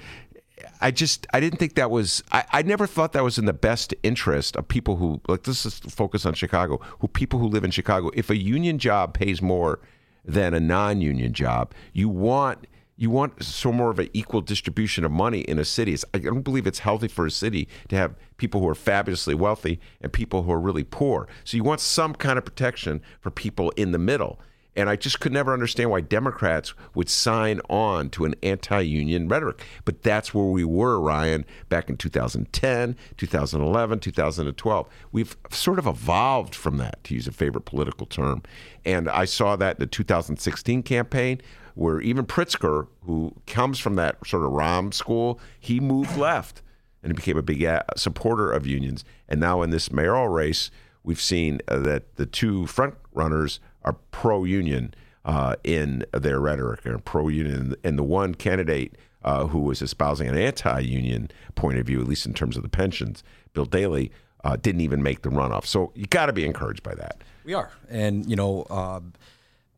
I 0.81 0.91
just 0.91 1.27
I 1.33 1.39
didn't 1.39 1.59
think 1.59 1.75
that 1.75 1.89
was 1.89 2.23
I, 2.31 2.43
I 2.51 2.61
never 2.61 2.87
thought 2.87 3.13
that 3.13 3.23
was 3.23 3.37
in 3.37 3.45
the 3.45 3.53
best 3.53 3.93
interest 4.03 4.55
of 4.55 4.67
people 4.67 4.97
who 4.97 5.21
like 5.27 5.43
this 5.43 5.65
is 5.65 5.79
focus 5.79 6.25
on 6.25 6.33
Chicago 6.33 6.79
who 6.99 7.07
people 7.07 7.39
who 7.39 7.47
live 7.47 7.63
in 7.63 7.71
Chicago 7.71 8.11
if 8.13 8.29
a 8.29 8.37
union 8.37 8.77
job 8.77 9.13
pays 9.13 9.41
more 9.41 9.79
than 10.25 10.53
a 10.53 10.59
non-union 10.59 11.33
job 11.33 11.73
you 11.93 12.09
want 12.09 12.67
You 12.97 13.11
want 13.11 13.43
so 13.43 13.71
more 13.71 13.91
of 13.91 13.99
an 13.99 14.09
equal 14.11 14.41
distribution 14.41 15.05
of 15.05 15.11
money 15.11 15.41
in 15.41 15.59
a 15.59 15.65
city. 15.65 15.93
It's, 15.93 16.03
I 16.13 16.17
don't 16.17 16.41
believe 16.41 16.65
it's 16.65 16.79
healthy 16.79 17.07
for 17.07 17.27
a 17.27 17.31
city 17.31 17.67
to 17.89 17.95
have 17.95 18.15
people 18.37 18.59
who 18.59 18.67
are 18.67 18.75
fabulously 18.75 19.35
wealthy 19.35 19.79
and 20.01 20.11
people 20.11 20.43
who 20.43 20.51
are 20.51 20.59
really 20.59 20.83
poor. 20.83 21.27
So 21.43 21.57
you 21.57 21.63
want 21.63 21.79
some 21.79 22.15
kind 22.15 22.39
of 22.39 22.45
protection 22.45 23.01
for 23.21 23.29
people 23.29 23.69
in 23.71 23.91
the 23.91 23.99
middle. 23.99 24.39
And 24.75 24.91
I 24.91 24.95
just 24.95 25.19
could 25.19 25.31
never 25.31 25.53
understand 25.53 25.89
why 25.89 26.01
Democrats 26.01 26.75
would 26.93 27.09
sign 27.09 27.61
on 27.67 28.11
to 28.11 28.25
an 28.25 28.35
anti 28.43 28.81
union 28.81 29.27
rhetoric. 29.27 29.63
But 29.85 30.03
that's 30.03 30.35
where 30.35 30.45
we 30.45 30.63
were, 30.63 30.99
Ryan, 30.99 31.45
back 31.67 31.89
in 31.89 31.97
2010, 31.97 32.95
2011, 33.17 33.99
2012. 33.99 34.87
We've 35.11 35.35
sort 35.49 35.79
of 35.79 35.87
evolved 35.87 36.53
from 36.53 36.77
that, 36.77 37.03
to 37.05 37.15
use 37.15 37.27
a 37.27 37.31
favorite 37.31 37.65
political 37.65 38.05
term. 38.05 38.43
And 38.85 39.09
I 39.09 39.25
saw 39.25 39.55
that 39.55 39.77
in 39.77 39.79
the 39.79 39.87
2016 39.87 40.83
campaign, 40.83 41.41
where 41.77 42.01
even 42.01 42.25
Pritzker, 42.25 42.87
who 43.05 43.33
comes 43.45 43.77
from 43.77 43.95
that 43.95 44.17
sort 44.25 44.43
of 44.43 44.51
Rahm 44.51 44.91
school, 44.91 45.39
he 45.59 45.79
moved 45.79 46.17
left 46.17 46.63
and 47.03 47.11
he 47.11 47.15
became 47.15 47.37
a 47.37 47.43
big 47.43 47.65
supporter 47.95 48.51
of 48.51 48.65
unions. 48.65 49.05
And 49.29 49.39
now 49.39 49.61
in 49.61 49.69
this 49.69 49.91
mayoral 49.91 50.27
race, 50.27 50.71
we've 51.03 51.21
seen 51.21 51.59
uh, 51.67 51.77
that 51.79 52.15
the 52.15 52.25
two 52.25 52.65
front 52.65 52.95
runners 53.13 53.59
are 53.83 53.93
pro 54.09 54.43
union 54.43 54.95
uh, 55.23 55.55
in 55.63 56.03
their 56.11 56.39
rhetoric 56.39 56.83
or 56.85 56.97
pro 56.97 57.27
union. 57.27 57.75
And 57.83 57.97
the 57.97 58.03
one 58.03 58.33
candidate 58.33 58.97
uh, 59.23 59.45
who 59.45 59.59
was 59.59 59.83
espousing 59.83 60.27
an 60.27 60.37
anti 60.37 60.79
union 60.79 61.29
point 61.53 61.77
of 61.77 61.85
view, 61.85 62.01
at 62.01 62.07
least 62.07 62.25
in 62.25 62.33
terms 62.33 62.57
of 62.57 62.63
the 62.63 62.69
pensions, 62.69 63.23
Bill 63.53 63.65
Daley, 63.65 64.11
uh, 64.43 64.55
didn't 64.55 64.81
even 64.81 65.03
make 65.03 65.21
the 65.21 65.29
runoff. 65.29 65.65
So 65.65 65.91
you 65.93 66.07
got 66.07 66.25
to 66.25 66.33
be 66.33 66.43
encouraged 66.43 66.81
by 66.81 66.95
that. 66.95 67.21
We 67.43 67.53
are. 67.53 67.71
And, 67.87 68.27
you 68.27 68.35
know, 68.35 68.63
uh, 68.63 69.01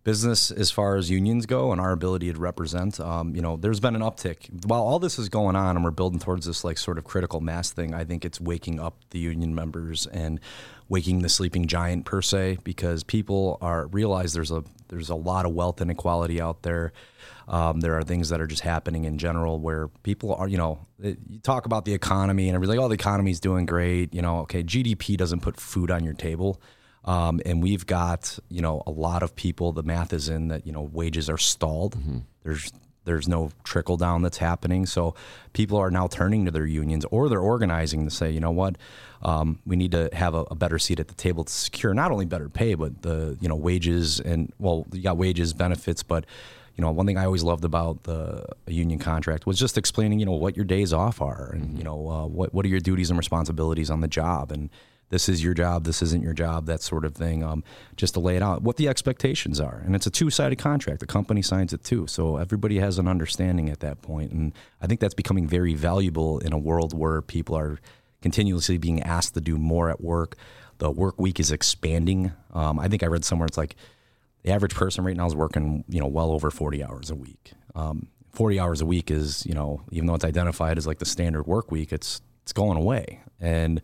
business 0.03 0.49
as 0.49 0.71
far 0.71 0.95
as 0.95 1.09
unions 1.09 1.45
go 1.45 1.71
and 1.71 1.81
our 1.81 1.91
ability 1.91 2.31
to 2.31 2.39
represent, 2.39 2.99
um, 2.99 3.35
you 3.35 3.41
know, 3.41 3.57
there's 3.57 3.79
been 3.79 3.95
an 3.95 4.01
uptick. 4.01 4.65
While 4.65 4.81
all 4.81 4.99
this 4.99 5.19
is 5.19 5.29
going 5.29 5.55
on 5.55 5.75
and 5.75 5.83
we're 5.83 5.91
building 5.91 6.19
towards 6.19 6.45
this 6.45 6.63
like 6.63 6.77
sort 6.77 6.97
of 6.97 7.03
critical 7.03 7.41
mass 7.41 7.71
thing, 7.71 7.93
I 7.93 8.05
think 8.05 8.23
it's 8.25 8.39
waking 8.39 8.79
up 8.79 8.95
the 9.09 9.19
union 9.19 9.53
members 9.53 10.07
and 10.07 10.39
waking 10.87 11.21
the 11.21 11.29
sleeping 11.29 11.67
giant 11.67 12.05
per 12.05 12.21
se, 12.21 12.59
because 12.63 13.03
people 13.03 13.57
are 13.61 13.87
realize 13.87 14.33
there's 14.33 14.51
a 14.51 14.63
there's 14.87 15.09
a 15.09 15.15
lot 15.15 15.45
of 15.45 15.53
wealth 15.53 15.81
inequality 15.81 16.41
out 16.41 16.63
there. 16.63 16.91
Um, 17.47 17.79
there 17.79 17.95
are 17.95 18.03
things 18.03 18.29
that 18.29 18.41
are 18.41 18.47
just 18.47 18.61
happening 18.61 19.05
in 19.05 19.17
general 19.17 19.59
where 19.59 19.87
people 20.03 20.35
are, 20.35 20.47
you 20.47 20.57
know, 20.57 20.85
it, 21.01 21.17
you 21.27 21.39
talk 21.39 21.65
about 21.65 21.85
the 21.85 21.93
economy 21.93 22.47
and 22.47 22.55
everything. 22.55 22.77
Like, 22.77 22.85
oh, 22.85 22.87
the 22.87 22.95
economy's 22.95 23.39
doing 23.39 23.65
great. 23.65 24.13
You 24.13 24.21
know, 24.21 24.39
okay, 24.41 24.63
GDP 24.63 25.17
doesn't 25.17 25.41
put 25.41 25.59
food 25.59 25.89
on 25.91 26.03
your 26.03 26.13
table. 26.13 26.61
Um, 27.05 27.39
and 27.45 27.63
we've 27.63 27.85
got, 27.85 28.37
you 28.49 28.61
know, 28.61 28.83
a 28.85 28.91
lot 28.91 29.23
of 29.23 29.35
people. 29.35 29.71
The 29.71 29.83
math 29.83 30.13
is 30.13 30.29
in 30.29 30.49
that 30.49 30.65
you 30.67 30.73
know 30.73 30.81
wages 30.81 31.29
are 31.29 31.37
stalled. 31.37 31.95
There's 32.43 32.71
there's 33.05 33.27
no 33.27 33.51
trickle 33.63 33.97
down 33.97 34.21
that's 34.21 34.37
happening. 34.37 34.85
So 34.85 35.15
people 35.53 35.77
are 35.77 35.89
now 35.89 36.07
turning 36.07 36.45
to 36.45 36.51
their 36.51 36.65
unions 36.65 37.05
or 37.09 37.27
they're 37.27 37.39
organizing 37.39 38.05
to 38.05 38.11
say, 38.11 38.29
you 38.29 38.39
know 38.39 38.51
what, 38.51 38.77
um, 39.23 39.59
we 39.65 39.75
need 39.75 39.91
to 39.93 40.09
have 40.13 40.35
a, 40.35 40.43
a 40.51 40.55
better 40.55 40.77
seat 40.77 40.99
at 40.99 41.07
the 41.07 41.15
table 41.15 41.43
to 41.43 41.51
secure 41.51 41.93
not 41.93 42.11
only 42.11 42.25
better 42.25 42.49
pay 42.49 42.75
but 42.75 43.01
the 43.01 43.37
you 43.41 43.49
know 43.49 43.55
wages 43.55 44.19
and 44.19 44.53
well 44.59 44.85
you 44.91 45.01
got 45.01 45.17
wages 45.17 45.53
benefits, 45.53 46.03
but 46.03 46.25
you 46.75 46.83
know 46.83 46.91
one 46.91 47.05
thing 47.05 47.17
I 47.17 47.25
always 47.25 47.43
loved 47.43 47.65
about 47.65 48.03
the 48.03 48.45
union 48.67 48.99
contract 48.99 49.45
was 49.45 49.57
just 49.59 49.77
explaining 49.77 50.19
you 50.19 50.25
know 50.25 50.33
what 50.33 50.55
your 50.55 50.65
days 50.65 50.93
off 50.93 51.21
are 51.21 51.51
and 51.53 51.77
you 51.77 51.83
know 51.83 52.09
uh, 52.09 52.25
what 52.25 52.53
what 52.53 52.65
are 52.65 52.69
your 52.69 52.79
duties 52.79 53.09
and 53.09 53.17
responsibilities 53.17 53.89
on 53.89 54.01
the 54.01 54.07
job 54.07 54.51
and 54.51 54.69
this 55.09 55.27
is 55.27 55.43
your 55.43 55.53
job, 55.53 55.83
this 55.83 56.01
isn't 56.01 56.23
your 56.23 56.33
job, 56.33 56.65
that 56.67 56.81
sort 56.81 57.03
of 57.03 57.15
thing, 57.15 57.43
um, 57.43 57.63
just 57.95 58.13
to 58.13 58.19
lay 58.19 58.35
it 58.35 58.43
out, 58.43 58.61
what 58.61 58.77
the 58.77 58.87
expectations 58.87 59.59
are. 59.59 59.81
And 59.85 59.95
it's 59.95 60.07
a 60.07 60.11
two 60.11 60.29
sided 60.29 60.57
contract. 60.57 60.99
The 60.99 61.07
company 61.07 61.41
signs 61.41 61.73
it 61.73 61.83
too. 61.83 62.07
So 62.07 62.37
everybody 62.37 62.79
has 62.79 62.99
an 62.99 63.07
understanding 63.07 63.69
at 63.69 63.79
that 63.79 64.01
point. 64.01 64.31
And 64.31 64.53
I 64.81 64.87
think 64.87 64.99
that's 64.99 65.13
becoming 65.15 65.47
very 65.47 65.73
valuable 65.73 66.39
in 66.39 66.53
a 66.53 66.57
world 66.57 66.97
where 66.97 67.21
people 67.21 67.57
are 67.57 67.79
continuously 68.21 68.77
being 68.77 69.01
asked 69.01 69.33
to 69.33 69.41
do 69.41 69.57
more 69.57 69.89
at 69.89 70.01
work. 70.01 70.35
The 70.77 70.91
work 70.91 71.19
week 71.19 71.39
is 71.39 71.51
expanding. 71.51 72.31
Um, 72.53 72.79
I 72.79 72.87
think 72.87 73.03
I 73.03 73.07
read 73.07 73.25
somewhere 73.25 73.47
it's 73.47 73.57
like 73.57 73.75
the 74.43 74.51
average 74.51 74.75
person 74.75 75.03
right 75.03 75.17
now 75.17 75.25
is 75.25 75.35
working, 75.35 75.83
you 75.89 75.99
know, 75.99 76.07
well 76.07 76.31
over 76.31 76.51
40 76.51 76.83
hours 76.83 77.09
a 77.09 77.15
week. 77.15 77.53
Um, 77.75 78.07
40 78.31 78.59
hours 78.59 78.81
a 78.81 78.85
week 78.85 79.11
is, 79.11 79.45
you 79.45 79.53
know, 79.53 79.81
even 79.91 80.05
though 80.05 80.15
it's 80.15 80.23
identified 80.23 80.77
as 80.77 80.85
like 80.85 80.99
the 80.99 81.05
standard 81.05 81.47
work 81.47 81.71
week, 81.71 81.91
it's 81.91 82.21
it's 82.43 82.53
going 82.53 82.77
away. 82.77 83.19
And 83.39 83.81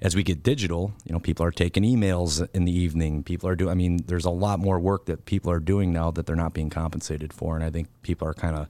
as 0.00 0.14
we 0.14 0.22
get 0.22 0.42
digital, 0.42 0.92
you 1.04 1.12
know, 1.12 1.18
people 1.18 1.44
are 1.44 1.50
taking 1.50 1.82
emails 1.82 2.46
in 2.54 2.64
the 2.64 2.72
evening. 2.72 3.22
People 3.24 3.48
are 3.48 3.56
doing. 3.56 3.70
I 3.70 3.74
mean, 3.74 3.98
there's 4.06 4.24
a 4.24 4.30
lot 4.30 4.60
more 4.60 4.78
work 4.78 5.06
that 5.06 5.24
people 5.24 5.50
are 5.50 5.60
doing 5.60 5.92
now 5.92 6.10
that 6.12 6.26
they're 6.26 6.36
not 6.36 6.54
being 6.54 6.70
compensated 6.70 7.32
for, 7.32 7.56
and 7.56 7.64
I 7.64 7.70
think 7.70 7.88
people 8.02 8.28
are 8.28 8.34
kind 8.34 8.56
of 8.56 8.68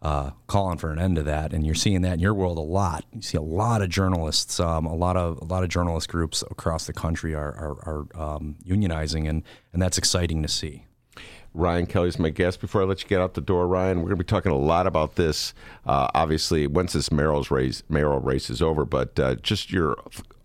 uh, 0.00 0.30
calling 0.46 0.78
for 0.78 0.90
an 0.90 0.98
end 0.98 1.16
to 1.16 1.22
that. 1.24 1.52
And 1.52 1.66
you're 1.66 1.74
seeing 1.74 2.02
that 2.02 2.14
in 2.14 2.20
your 2.20 2.34
world 2.34 2.56
a 2.58 2.62
lot. 2.62 3.04
You 3.12 3.22
see 3.22 3.36
a 3.36 3.42
lot 3.42 3.82
of 3.82 3.90
journalists, 3.90 4.58
um, 4.58 4.86
a 4.86 4.94
lot 4.94 5.16
of 5.16 5.38
a 5.42 5.44
lot 5.44 5.62
of 5.62 5.68
journalist 5.68 6.08
groups 6.08 6.42
across 6.50 6.86
the 6.86 6.92
country 6.94 7.34
are 7.34 7.52
are, 7.52 8.06
are 8.16 8.36
um, 8.36 8.56
unionizing, 8.66 9.28
and 9.28 9.42
and 9.74 9.82
that's 9.82 9.98
exciting 9.98 10.42
to 10.42 10.48
see. 10.48 10.86
Ryan 11.52 11.86
Kelly's 11.86 12.18
my 12.18 12.28
guest. 12.28 12.60
Before 12.60 12.82
I 12.82 12.84
let 12.84 13.02
you 13.02 13.08
get 13.08 13.20
out 13.20 13.32
the 13.32 13.40
door, 13.40 13.66
Ryan, 13.66 13.98
we're 13.98 14.08
going 14.08 14.18
to 14.18 14.24
be 14.24 14.28
talking 14.28 14.52
a 14.52 14.58
lot 14.58 14.86
about 14.86 15.16
this. 15.16 15.54
Uh, 15.86 16.06
obviously, 16.14 16.66
once 16.66 16.92
this 16.92 17.10
mayoral 17.10 17.46
race, 17.50 17.82
mayoral 17.88 18.20
race 18.20 18.50
is 18.50 18.60
over, 18.60 18.84
but 18.84 19.18
uh, 19.18 19.36
just 19.36 19.72
your 19.72 19.96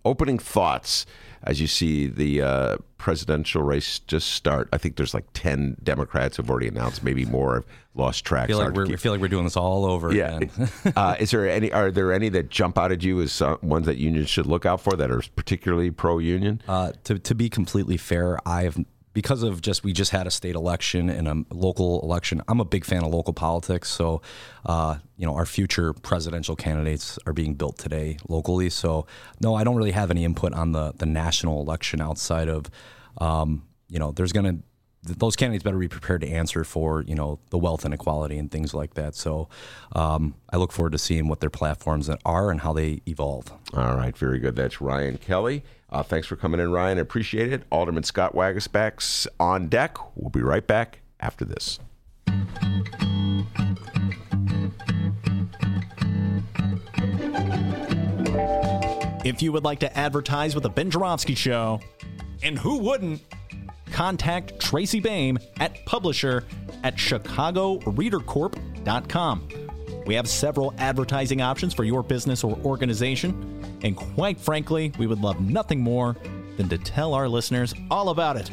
opening 0.05 0.39
thoughts 0.39 1.05
as 1.43 1.59
you 1.59 1.67
see 1.67 2.07
the 2.07 2.41
uh, 2.41 2.77
presidential 2.97 3.63
race 3.63 3.99
just 3.99 4.29
start. 4.29 4.69
I 4.71 4.77
think 4.77 4.95
there's 4.95 5.13
like 5.13 5.25
ten 5.33 5.75
Democrats 5.81 6.37
who've 6.37 6.49
already 6.49 6.67
announced, 6.67 7.03
maybe 7.03 7.25
more. 7.25 7.57
I've 7.57 7.65
lost 7.95 8.25
track. 8.25 8.45
I 8.45 8.47
feel, 8.47 8.57
like 8.59 8.73
we're, 8.73 8.85
keep- 8.85 8.99
feel 8.99 9.11
like 9.11 9.21
we're 9.21 9.27
doing 9.27 9.43
this 9.43 9.57
all 9.57 9.85
over 9.85 10.13
yeah. 10.13 10.37
again. 10.37 10.69
uh, 10.95 11.15
is 11.19 11.31
there 11.31 11.49
any? 11.49 11.71
Are 11.71 11.89
there 11.91 12.13
any 12.13 12.29
that 12.29 12.49
jump 12.49 12.77
out 12.77 12.91
at 12.91 13.03
you 13.03 13.21
as 13.21 13.41
uh, 13.41 13.57
ones 13.61 13.85
that 13.87 13.97
unions 13.97 14.29
should 14.29 14.45
look 14.45 14.65
out 14.65 14.81
for 14.81 14.95
that 14.95 15.09
are 15.09 15.23
particularly 15.35 15.89
pro-union? 15.89 16.61
Uh, 16.67 16.91
to 17.05 17.17
to 17.17 17.33
be 17.33 17.49
completely 17.49 17.97
fair, 17.97 18.37
I've 18.47 18.77
because 19.13 19.43
of 19.43 19.61
just 19.61 19.83
we 19.83 19.93
just 19.93 20.11
had 20.11 20.27
a 20.27 20.31
state 20.31 20.55
election 20.55 21.09
and 21.09 21.27
a 21.27 21.53
local 21.53 22.01
election. 22.01 22.41
I'm 22.47 22.59
a 22.59 22.65
big 22.65 22.85
fan 22.85 23.03
of 23.03 23.11
local 23.11 23.33
politics, 23.33 23.89
so 23.89 24.21
uh, 24.65 24.97
you 25.17 25.25
know 25.25 25.35
our 25.35 25.45
future 25.45 25.93
presidential 25.93 26.55
candidates 26.55 27.19
are 27.25 27.33
being 27.33 27.55
built 27.55 27.77
today 27.77 28.17
locally. 28.27 28.69
So 28.69 29.05
no, 29.39 29.55
I 29.55 29.63
don't 29.63 29.75
really 29.75 29.91
have 29.91 30.11
any 30.11 30.23
input 30.23 30.53
on 30.53 30.71
the 30.71 30.93
the 30.97 31.05
national 31.05 31.61
election 31.61 32.01
outside 32.01 32.47
of 32.47 32.69
um, 33.17 33.63
you 33.89 33.99
know 33.99 34.11
there's 34.11 34.31
to 34.31 34.57
those 35.03 35.35
candidates 35.35 35.63
better 35.63 35.77
be 35.77 35.87
prepared 35.87 36.21
to 36.21 36.27
answer 36.27 36.63
for 36.63 37.03
you 37.07 37.15
know 37.15 37.39
the 37.49 37.57
wealth 37.57 37.85
inequality 37.85 38.37
and 38.37 38.51
things 38.51 38.73
like 38.73 38.93
that. 38.93 39.15
So 39.15 39.49
um, 39.93 40.35
I 40.51 40.57
look 40.57 40.71
forward 40.71 40.91
to 40.91 40.97
seeing 40.97 41.27
what 41.27 41.39
their 41.39 41.49
platforms 41.49 42.09
are 42.25 42.51
and 42.51 42.61
how 42.61 42.73
they 42.73 43.01
evolve. 43.07 43.51
All 43.73 43.95
right, 43.95 44.15
very 44.15 44.39
good. 44.39 44.55
That's 44.55 44.79
Ryan 44.79 45.17
Kelly. 45.17 45.63
Uh, 45.91 46.03
thanks 46.03 46.25
for 46.25 46.35
coming 46.35 46.59
in, 46.59 46.71
Ryan. 46.71 46.97
I 46.97 47.01
appreciate 47.01 47.51
it. 47.51 47.63
Alderman 47.69 48.03
Scott 48.03 48.33
Waguespack's 48.33 49.27
on 49.39 49.67
deck. 49.67 49.97
We'll 50.15 50.29
be 50.29 50.41
right 50.41 50.65
back 50.65 50.99
after 51.19 51.43
this. 51.43 51.79
If 59.23 59.41
you 59.41 59.51
would 59.51 59.63
like 59.63 59.79
to 59.81 59.97
advertise 59.97 60.55
with 60.55 60.63
the 60.63 60.69
Ben 60.69 60.89
Joravsky 60.89 61.35
Show, 61.35 61.79
and 62.41 62.57
who 62.57 62.79
wouldn't, 62.79 63.21
contact 63.91 64.59
Tracy 64.59 64.99
Baim 64.99 65.37
at 65.59 65.85
publisher 65.85 66.45
at 66.83 66.95
chicagoreadercorp.com. 66.95 69.47
We 70.11 70.15
have 70.15 70.27
several 70.27 70.73
advertising 70.77 71.41
options 71.41 71.73
for 71.73 71.85
your 71.85 72.03
business 72.03 72.43
or 72.43 72.57
organization, 72.65 73.79
and 73.81 73.95
quite 73.95 74.37
frankly, 74.37 74.91
we 74.99 75.07
would 75.07 75.21
love 75.21 75.39
nothing 75.39 75.79
more 75.79 76.17
than 76.57 76.67
to 76.67 76.77
tell 76.77 77.13
our 77.13 77.29
listeners 77.29 77.73
all 77.89 78.09
about 78.09 78.35
it. 78.35 78.51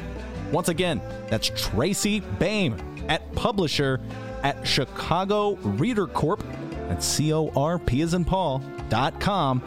Once 0.52 0.68
again, 0.68 1.02
that's 1.26 1.50
Tracy 1.56 2.20
Baim 2.38 2.76
at 3.08 3.34
publisher 3.34 4.00
at 4.44 4.64
Chicago 4.64 5.56
Reader 5.56 6.06
Corp 6.06 6.44
at 6.90 7.02
C 7.02 7.32
O 7.32 7.50
R 7.56 7.80
P 7.80 8.02
as 8.02 8.14
in 8.14 8.24
Paul 8.24 8.62
dot 8.88 9.20
com 9.20 9.60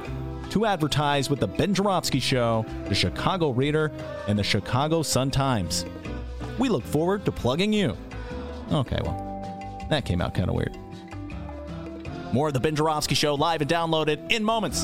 to 0.50 0.66
advertise 0.66 1.30
with 1.30 1.42
the 1.42 1.48
Ben 1.48 1.74
Joravsky 1.74 2.22
Show, 2.22 2.66
the 2.88 2.96
Chicago 2.96 3.50
Reader, 3.50 3.92
and 4.30 4.40
the 4.40 4.44
Chicago 4.44 5.02
Sun 5.02 5.32
Times. 5.32 5.86
We 6.58 6.70
look 6.70 6.86
forward 6.86 7.26
to 7.26 7.34
plugging 7.34 7.74
you. 7.74 7.98
Okay, 8.72 9.00
well, 9.04 9.86
that 9.90 10.06
came 10.06 10.22
out 10.22 10.34
kind 10.34 10.48
of 10.48 10.56
weird. 10.56 10.78
More 12.34 12.48
of 12.48 12.54
the 12.54 12.62
Ben 12.62 12.76
Joravsky 12.76 13.16
Show 13.16 13.36
live 13.36 13.62
and 13.62 13.70
downloaded 13.70 14.32
in 14.32 14.42
moments. 14.44 14.84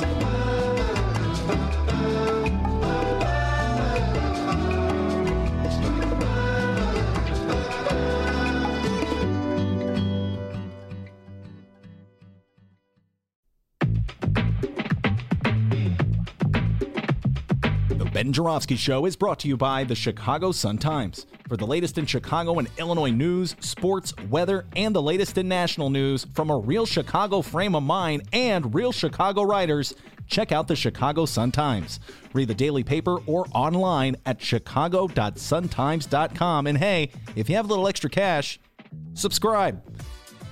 The 17.89 18.05
Ben 18.13 18.33
Joravsky 18.33 18.75
Show 18.75 19.05
is 19.05 19.15
brought 19.15 19.39
to 19.39 19.47
you 19.47 19.55
by 19.55 19.85
the 19.85 19.95
Chicago 19.95 20.51
Sun-Times. 20.51 21.25
For 21.47 21.55
the 21.55 21.65
latest 21.65 21.97
in 21.97 22.05
Chicago 22.05 22.59
and 22.59 22.67
Illinois 22.77 23.11
news, 23.11 23.55
sports, 23.61 24.13
weather, 24.29 24.65
and 24.75 24.93
the 24.93 25.01
latest 25.01 25.37
in 25.37 25.47
national 25.47 25.89
news 25.89 26.27
from 26.33 26.49
a 26.49 26.57
real 26.57 26.85
Chicago 26.85 27.41
frame 27.41 27.73
of 27.73 27.83
mind 27.83 28.23
and 28.33 28.75
real 28.75 28.91
Chicago 28.91 29.43
writers, 29.43 29.93
check 30.27 30.51
out 30.51 30.67
the 30.67 30.75
Chicago 30.75 31.25
Sun-Times. 31.25 32.01
Read 32.33 32.49
the 32.49 32.53
daily 32.53 32.83
paper 32.83 33.19
or 33.25 33.45
online 33.53 34.17
at 34.25 34.41
chicago.suntimes.com. 34.41 36.67
And 36.67 36.77
hey, 36.77 37.11
if 37.37 37.49
you 37.49 37.55
have 37.55 37.63
a 37.65 37.69
little 37.69 37.87
extra 37.87 38.09
cash, 38.09 38.59
subscribe. 39.13 39.81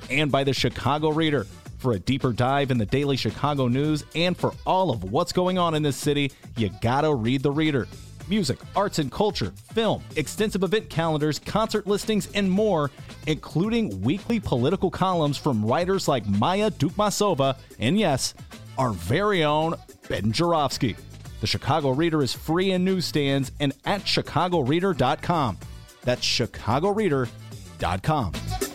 And 0.09 0.31
by 0.31 0.45
the 0.45 0.53
Chicago 0.53 1.09
Reader. 1.09 1.45
For 1.77 1.91
a 1.91 1.99
deeper 1.99 2.31
dive 2.31 2.71
in 2.71 2.77
the 2.77 2.85
daily 2.85 3.17
Chicago 3.17 3.67
news 3.67 4.05
and 4.15 4.35
for 4.35 4.53
all 4.65 4.91
of 4.91 5.11
what's 5.11 5.33
going 5.33 5.59
on 5.59 5.75
in 5.75 5.83
this 5.83 5.97
city, 5.97 6.31
you 6.57 6.71
gotta 6.81 7.13
read 7.13 7.43
the 7.43 7.51
Reader. 7.51 7.87
Music, 8.27 8.59
arts 8.75 8.99
and 8.99 9.11
culture, 9.11 9.51
film, 9.73 10.03
extensive 10.15 10.63
event 10.63 10.89
calendars, 10.89 11.39
concert 11.39 11.85
listings, 11.85 12.27
and 12.33 12.49
more, 12.49 12.89
including 13.27 14.01
weekly 14.01 14.39
political 14.39 14.89
columns 14.89 15.37
from 15.37 15.63
writers 15.63 16.07
like 16.07 16.25
Maya 16.27 16.71
Dukmasova 16.71 17.55
and 17.79 17.99
yes, 17.99 18.33
our 18.77 18.91
very 18.91 19.43
own 19.43 19.75
Ben 20.09 20.31
Joravsky. 20.31 20.95
The 21.41 21.47
Chicago 21.47 21.91
Reader 21.91 22.23
is 22.23 22.33
free 22.33 22.71
in 22.71 22.83
newsstands 22.83 23.51
and 23.59 23.73
at 23.85 24.01
chicagoreader.com. 24.01 25.59
That's 26.03 26.23
chicagoreader.com. 26.23 28.74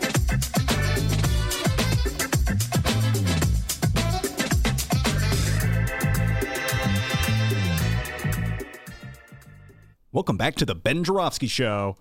Welcome 10.13 10.35
back 10.35 10.55
to 10.55 10.65
the 10.65 10.75
Ben 10.75 11.05
Joravsky 11.05 11.47
Show, 11.47 11.95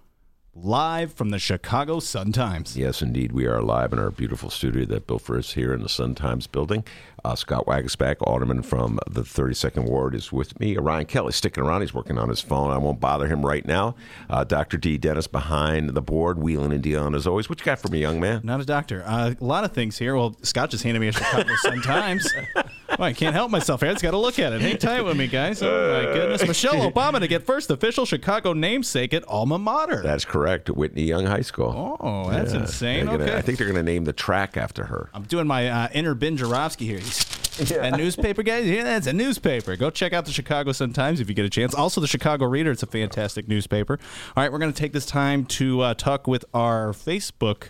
live 0.53 1.12
from 1.12 1.31
the 1.31 1.39
Chicago 1.39 2.01
Sun-Times. 2.01 2.77
Yes, 2.77 3.03
indeed. 3.03 3.31
We 3.31 3.47
are 3.47 3.62
live 3.62 3.93
in 3.93 4.01
our 4.01 4.11
beautiful 4.11 4.51
studio 4.51 4.85
that 4.87 5.07
built 5.07 5.23
for 5.23 5.39
us 5.39 5.53
here 5.53 5.73
in 5.73 5.81
the 5.85 5.89
Sun 5.89 6.16
Times 6.16 6.49
building. 6.49 6.82
Uh, 7.24 7.37
Scott 7.37 7.66
Waguespack, 7.66 8.16
alderman 8.23 8.62
from 8.62 8.99
the 9.09 9.23
32nd 9.23 9.89
Ward, 9.89 10.16
is 10.16 10.32
with 10.32 10.59
me. 10.59 10.77
Ryan 10.77 11.07
Kelly 11.07 11.31
sticking 11.31 11.62
around. 11.62 11.82
He's 11.82 11.95
working 11.95 12.19
on 12.19 12.28
his 12.28 12.41
phone. 12.41 12.73
I 12.73 12.78
won't 12.78 12.99
bother 12.99 13.28
him 13.28 13.47
right 13.47 13.65
now. 13.65 13.95
Uh, 14.28 14.43
Dr. 14.43 14.77
D. 14.77 14.99
Dennis 14.99 15.28
behind 15.28 15.91
the 15.91 16.03
board, 16.03 16.37
wheeling 16.37 16.73
and 16.73 16.82
dealing 16.82 17.15
as 17.15 17.28
always. 17.28 17.49
What 17.49 17.61
you 17.61 17.65
got 17.65 17.78
for 17.78 17.87
me, 17.93 18.01
young 18.01 18.19
man? 18.19 18.41
Not 18.43 18.61
a 18.61 18.65
doctor. 18.65 19.05
Uh, 19.07 19.35
a 19.41 19.45
lot 19.45 19.62
of 19.62 19.70
things 19.70 19.99
here. 19.99 20.16
Well, 20.16 20.37
Scott 20.43 20.70
just 20.70 20.82
handed 20.82 20.99
me 20.99 21.07
a 21.07 21.12
Chicago 21.12 21.55
Sun-Times. 21.62 22.28
well, 22.99 23.09
I 23.09 23.12
can't 23.12 23.35
help 23.35 23.51
myself. 23.51 23.83
I 23.83 23.89
just 23.91 24.03
got 24.03 24.11
to 24.12 24.19
look 24.19 24.39
at 24.39 24.53
it. 24.53 24.61
Hang 24.61 24.77
tight 24.79 25.03
with 25.03 25.17
me, 25.17 25.27
guys. 25.27 25.62
Oh, 25.62 25.67
my 26.07 26.12
goodness. 26.12 26.47
Michelle 26.47 26.91
Obama 26.91 27.21
to 27.21 27.29
get 27.29 27.45
first 27.47 27.71
official 27.71 28.05
Chicago 28.05 28.53
namesake 28.53 29.15
at 29.15 29.27
Alma 29.29 29.59
Mater. 29.59 30.03
That's 30.03 30.25
correct. 30.25 30.69
Whitney 30.71 31.05
Young 31.05 31.27
High 31.27 31.41
School. 31.43 31.97
Oh, 32.01 32.31
that's 32.31 32.53
Yeah. 32.53 32.61
insane. 32.61 33.07
Gonna- 33.07 33.25
okay. 33.25 33.37
I 33.37 33.41
think 33.43 33.59
they're 33.59 33.67
going 33.67 33.77
to 33.85 33.91
name 33.93 34.05
the 34.05 34.12
track 34.12 34.57
after 34.57 34.85
her. 34.85 35.11
I'm 35.15 35.23
doing 35.25 35.47
my 35.47 35.69
uh, 35.69 35.89
inner 35.93 36.15
Ben 36.15 36.37
Joravsky 36.37 36.87
here. 36.87 36.99
He's- 36.99 37.37
That 37.71 37.97
newspaper, 37.99 38.43
guys, 38.43 38.65
yeah, 38.67 38.85
that's 38.85 39.07
a 39.07 39.12
newspaper. 39.12 39.77
Go 39.77 39.91
check 39.91 40.15
out 40.15 40.25
the 40.25 40.33
Chicago 40.33 40.73
Sun-Times 40.73 41.21
if 41.21 41.29
you 41.29 41.35
get 41.35 41.45
a 41.45 41.51
chance. 41.51 41.75
Also, 41.75 42.01
the 42.01 42.07
Chicago 42.07 42.47
Reader. 42.47 42.71
It's 42.71 42.83
a 42.83 42.87
fantastic 42.87 43.49
newspaper. 43.49 43.99
All 44.35 44.43
right, 44.43 44.51
we're 44.51 44.59
going 44.61 44.73
to 44.73 44.79
take 44.79 44.93
this 44.95 45.05
time 45.05 45.45
to 45.47 45.81
uh, 45.83 45.95
talk 45.95 46.27
with 46.27 46.45
our 46.55 46.93
Facebook 46.93 47.65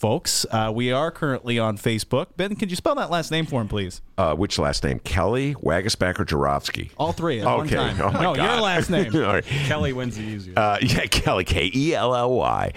folks. 0.00 0.46
Uh, 0.50 0.72
we 0.74 0.90
are 0.90 1.10
currently 1.10 1.58
on 1.58 1.76
Facebook. 1.76 2.28
Ben, 2.36 2.56
could 2.56 2.70
you 2.70 2.76
spell 2.76 2.94
that 2.94 3.10
last 3.10 3.30
name 3.30 3.44
for 3.44 3.60
him, 3.60 3.68
please? 3.68 4.00
Uh, 4.16 4.34
which 4.34 4.58
last 4.58 4.82
name? 4.82 4.98
Kelly, 5.00 5.54
Waguespack, 5.56 6.18
or 6.18 6.24
Joravsky? 6.24 6.90
All 6.96 7.12
three 7.12 7.40
at 7.40 7.46
one 7.46 7.66
okay. 7.66 7.76
time. 7.76 8.00
Oh 8.00 8.10
my 8.10 8.22
no, 8.22 8.34
God. 8.34 8.50
your 8.50 8.60
last 8.62 8.88
name. 8.90 9.14
All 9.14 9.20
right. 9.20 9.44
Kelly 9.44 9.92
wins 9.92 10.16
the 10.16 10.22
easiest. 10.22 10.58
Uh, 10.58 10.78
yeah, 10.82 11.04
Kelly, 11.06 11.44
K 11.44 11.70
E 11.74 11.94
L 11.94 12.16
L 12.16 12.32
Y. 12.32 12.72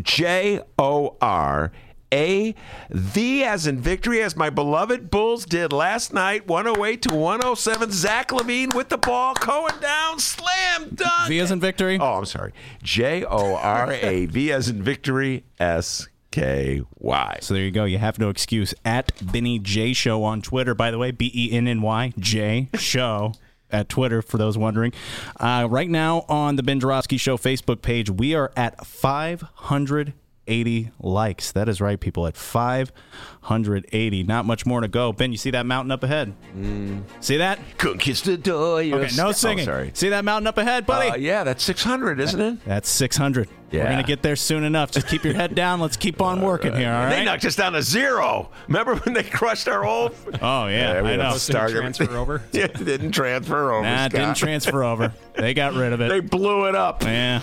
J 0.00 0.60
O 0.78 1.16
R 1.20 1.72
A 2.10 2.54
V 2.90 3.44
as 3.44 3.66
in 3.66 3.78
victory, 3.78 4.22
as 4.22 4.34
my 4.34 4.48
beloved 4.48 5.10
Bulls 5.10 5.44
did 5.44 5.74
last 5.74 6.14
night, 6.14 6.46
108 6.46 7.02
to 7.02 7.14
107. 7.14 7.90
Zach 7.90 8.30
LaVine 8.30 8.74
with 8.74 8.88
the 8.88 8.98
ball, 8.98 9.34
going 9.34 9.78
down, 9.80 10.18
slam 10.18 10.88
dunk. 10.94 11.28
V 11.28 11.38
as 11.38 11.50
in 11.50 11.60
victory. 11.60 11.98
Oh, 12.00 12.14
I'm 12.14 12.24
sorry. 12.24 12.54
J 12.82 13.24
O 13.24 13.56
R 13.56 13.92
A 13.92 14.24
V 14.24 14.50
as 14.50 14.70
in 14.70 14.82
victory, 14.82 15.44
S 15.60 16.08
K 16.32 16.82
Y. 16.98 17.38
So 17.40 17.54
there 17.54 17.62
you 17.62 17.70
go. 17.70 17.84
You 17.84 17.98
have 17.98 18.18
no 18.18 18.28
excuse. 18.30 18.74
At 18.84 19.12
Benny 19.32 19.60
J 19.60 19.92
Show 19.92 20.24
on 20.24 20.42
Twitter, 20.42 20.74
by 20.74 20.90
the 20.90 20.98
way, 20.98 21.12
B 21.12 21.30
E 21.32 21.52
N 21.52 21.68
N 21.68 21.80
Y 21.82 22.12
J 22.18 22.68
Show 22.74 23.34
at 23.70 23.88
Twitter 23.88 24.20
for 24.20 24.38
those 24.38 24.58
wondering. 24.58 24.92
Uh, 25.38 25.66
right 25.70 25.88
now 25.88 26.24
on 26.28 26.56
the 26.56 26.62
Ben 26.62 26.80
Joravsky 26.80 27.16
Show 27.16 27.36
Facebook 27.36 27.82
page, 27.82 28.10
we 28.10 28.34
are 28.34 28.50
at 28.56 28.74
580 30.46 30.90
likes. 31.00 31.52
That 31.52 31.68
is 31.68 31.80
right, 31.80 31.98
people. 32.00 32.26
At 32.26 32.36
580. 32.36 34.22
Not 34.24 34.44
much 34.44 34.66
more 34.66 34.80
to 34.80 34.88
go. 34.88 35.12
Ben, 35.12 35.30
you 35.30 35.38
see 35.38 35.50
that 35.50 35.66
mountain 35.66 35.90
up 35.92 36.02
ahead? 36.02 36.34
See 37.20 37.36
that? 37.36 37.58
Conquistador. 37.78 38.80
Okay, 38.80 39.14
no 39.16 39.32
singing. 39.32 39.62
Oh, 39.62 39.72
sorry. 39.72 39.90
See 39.94 40.08
that 40.08 40.24
mountain 40.24 40.46
up 40.48 40.58
ahead, 40.58 40.84
buddy? 40.86 41.10
Uh, 41.10 41.16
yeah, 41.16 41.44
that's 41.44 41.62
600, 41.62 42.18
isn't 42.20 42.40
it? 42.40 42.64
That's 42.64 42.88
600. 42.88 43.48
We're 43.72 43.84
going 43.84 43.96
to 43.98 44.02
get 44.02 44.22
there 44.22 44.36
soon 44.36 44.64
enough. 44.64 44.90
Just 44.90 45.06
keep 45.08 45.24
your 45.24 45.32
head 45.32 45.54
down. 45.54 45.80
Let's 45.80 45.96
keep 45.96 46.20
on 46.20 46.42
working 46.42 46.74
here, 46.74 46.92
all 46.92 47.08
They 47.08 47.24
knocked 47.24 47.44
us 47.46 47.56
down 47.56 47.72
to 47.72 47.80
zero. 47.82 48.50
Remember 48.66 48.96
when 48.96 49.14
they 49.14 49.22
crushed 49.22 49.66
our 49.68 49.84
old? 49.84 50.14
Oh, 50.42 50.66
yeah, 50.66 51.00
we 51.00 51.08
I 51.08 51.10
had 51.12 51.16
to 51.18 51.22
know. 51.22 51.36
start 51.36 51.68
Didn't 51.70 51.94
transfer 51.94 52.16
over? 52.18 52.42
yeah, 52.52 52.64
it 52.64 52.84
didn't 52.84 53.12
transfer 53.12 53.72
over. 53.72 53.82
Nah, 53.82 54.06
it 54.06 54.12
didn't 54.12 54.34
transfer 54.34 54.82
over. 54.82 55.12
They 55.34 55.54
got 55.54 55.72
rid 55.74 55.92
of 55.92 56.00
it. 56.00 56.08
They 56.08 56.20
blew 56.20 56.66
it 56.68 56.74
up. 56.74 57.02
yeah. 57.04 57.40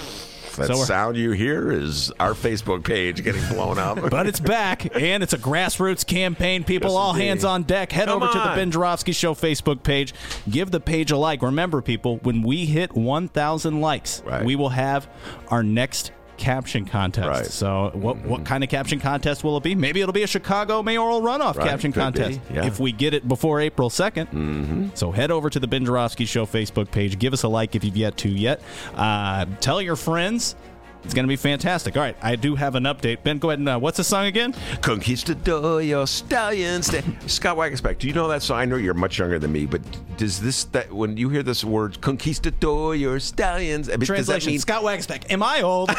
That 0.60 0.68
So 0.68 0.76
sound 0.76 1.18
you 1.18 1.32
hear 1.32 1.72
is 1.72 2.12
our 2.20 2.34
Facebook 2.34 2.84
page 2.84 3.24
getting 3.24 3.46
blown 3.50 3.78
up. 3.78 3.98
But 4.10 4.28
it's 4.28 4.40
back, 4.40 4.96
and 4.96 5.22
it's 5.24 5.34
a 5.34 5.38
grassroots 5.38 6.06
campaign. 6.06 6.64
People, 6.64 6.92
Yes, 6.92 6.98
all 6.98 7.12
indeed. 7.14 7.26
hands 7.28 7.44
on 7.46 7.64
deck. 7.64 7.92
Head 7.92 8.08
Come 8.08 8.22
over 8.24 8.32
to 8.32 8.38
the 8.38 8.50
on. 8.50 8.56
Ben 8.56 8.72
Joravsky 8.72 9.12
Show 9.12 9.34
Facebook 9.34 9.84
page. 9.84 10.14
Give 10.50 10.70
the 10.72 10.80
page 10.80 11.12
a 11.12 11.18
like. 11.18 11.42
Remember, 11.42 11.82
people, 11.82 12.18
when 12.24 12.42
we 12.42 12.66
hit 12.66 12.96
1,000 12.96 13.82
likes, 13.82 14.22
Right. 14.26 14.44
we 14.46 14.56
will 14.56 14.70
have 14.70 15.10
our 15.50 15.64
next 15.64 16.12
caption 16.40 16.86
contest. 16.86 17.28
Right. 17.28 17.46
So, 17.46 17.92
what 17.94 18.18
what 18.26 18.46
kind 18.46 18.64
of 18.64 18.70
caption 18.70 19.00
contest 19.00 19.44
will 19.44 19.58
it 19.58 19.64
be? 19.64 19.76
Maybe 19.76 20.02
it'll 20.02 20.14
be 20.14 20.24
a 20.24 20.28
Chicago 20.28 20.82
mayoral 20.82 21.22
runoff 21.22 21.56
Right, 21.56 21.70
caption 21.70 21.92
could 21.92 22.02
contest 22.02 22.40
yeah. 22.52 22.66
if 22.66 22.80
we 22.80 22.92
get 22.92 23.14
it 23.14 23.28
before 23.28 23.60
April 23.60 23.90
2nd. 23.90 24.28
Mm-hmm. 24.28 24.88
So, 24.96 25.12
head 25.12 25.30
over 25.30 25.50
to 25.50 25.60
the 25.60 25.68
Ben 25.68 25.86
Joravsky 25.86 26.26
Show 26.26 26.46
Facebook 26.46 26.90
page. 26.90 27.20
Give 27.20 27.34
us 27.34 27.44
a 27.44 27.48
like 27.48 27.76
if 27.76 27.84
you've 27.84 27.98
yet 27.98 28.18
to 28.18 28.30
yet. 28.30 28.62
Uh, 28.96 29.46
tell 29.60 29.82
your 29.82 29.96
friends. 29.96 30.56
It's 31.04 31.14
going 31.14 31.26
to 31.26 31.30
be 31.30 31.36
fantastic. 31.36 31.96
All 31.96 32.04
right, 32.04 32.16
I 32.22 32.36
do 32.36 32.56
have 32.56 32.76
an 32.76 32.84
update. 32.84 33.24
Ben, 33.24 33.40
go 33.40 33.50
ahead 33.50 33.60
and 33.60 33.70
uh, 33.70 33.80
what's 33.80 33.98
the 33.98 34.04
song 34.04 34.26
again? 34.26 34.54
Conquistador, 34.82 35.82
your 35.82 36.06
stallions. 36.06 36.88
Scott 37.26 37.58
Waguespack, 37.58 38.00
do 38.00 38.08
you 38.08 38.14
know 38.14 38.28
that 38.28 38.44
song? 38.44 38.60
I 38.60 38.66
know 38.66 38.76
you're 38.76 38.94
much 38.94 39.18
younger 39.20 39.40
than 39.40 39.52
me, 39.52 39.66
but 39.66 39.82
does 40.18 40.42
this 40.42 40.66
that 40.66 40.92
when 40.92 41.18
you 41.18 41.30
hear 41.30 41.44
this 41.44 41.64
word 41.64 42.02
"conquistador, 42.02 42.96
your 42.96 43.20
stallions"? 43.20 43.90
I 43.90 43.94
mean, 43.94 44.00
does 44.00 44.08
that 44.08 44.16
Translation: 44.16 44.52
mean 44.52 44.60
Scott 44.60 44.84
Waguespack. 44.84 45.32
Am 45.32 45.42
I 45.42 45.62
old? 45.62 45.90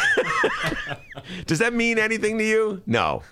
does 1.47 1.59
that 1.61 1.73
mean 1.73 1.99
anything 1.99 2.39
to 2.39 2.45
you? 2.45 2.83
No, 2.87 3.23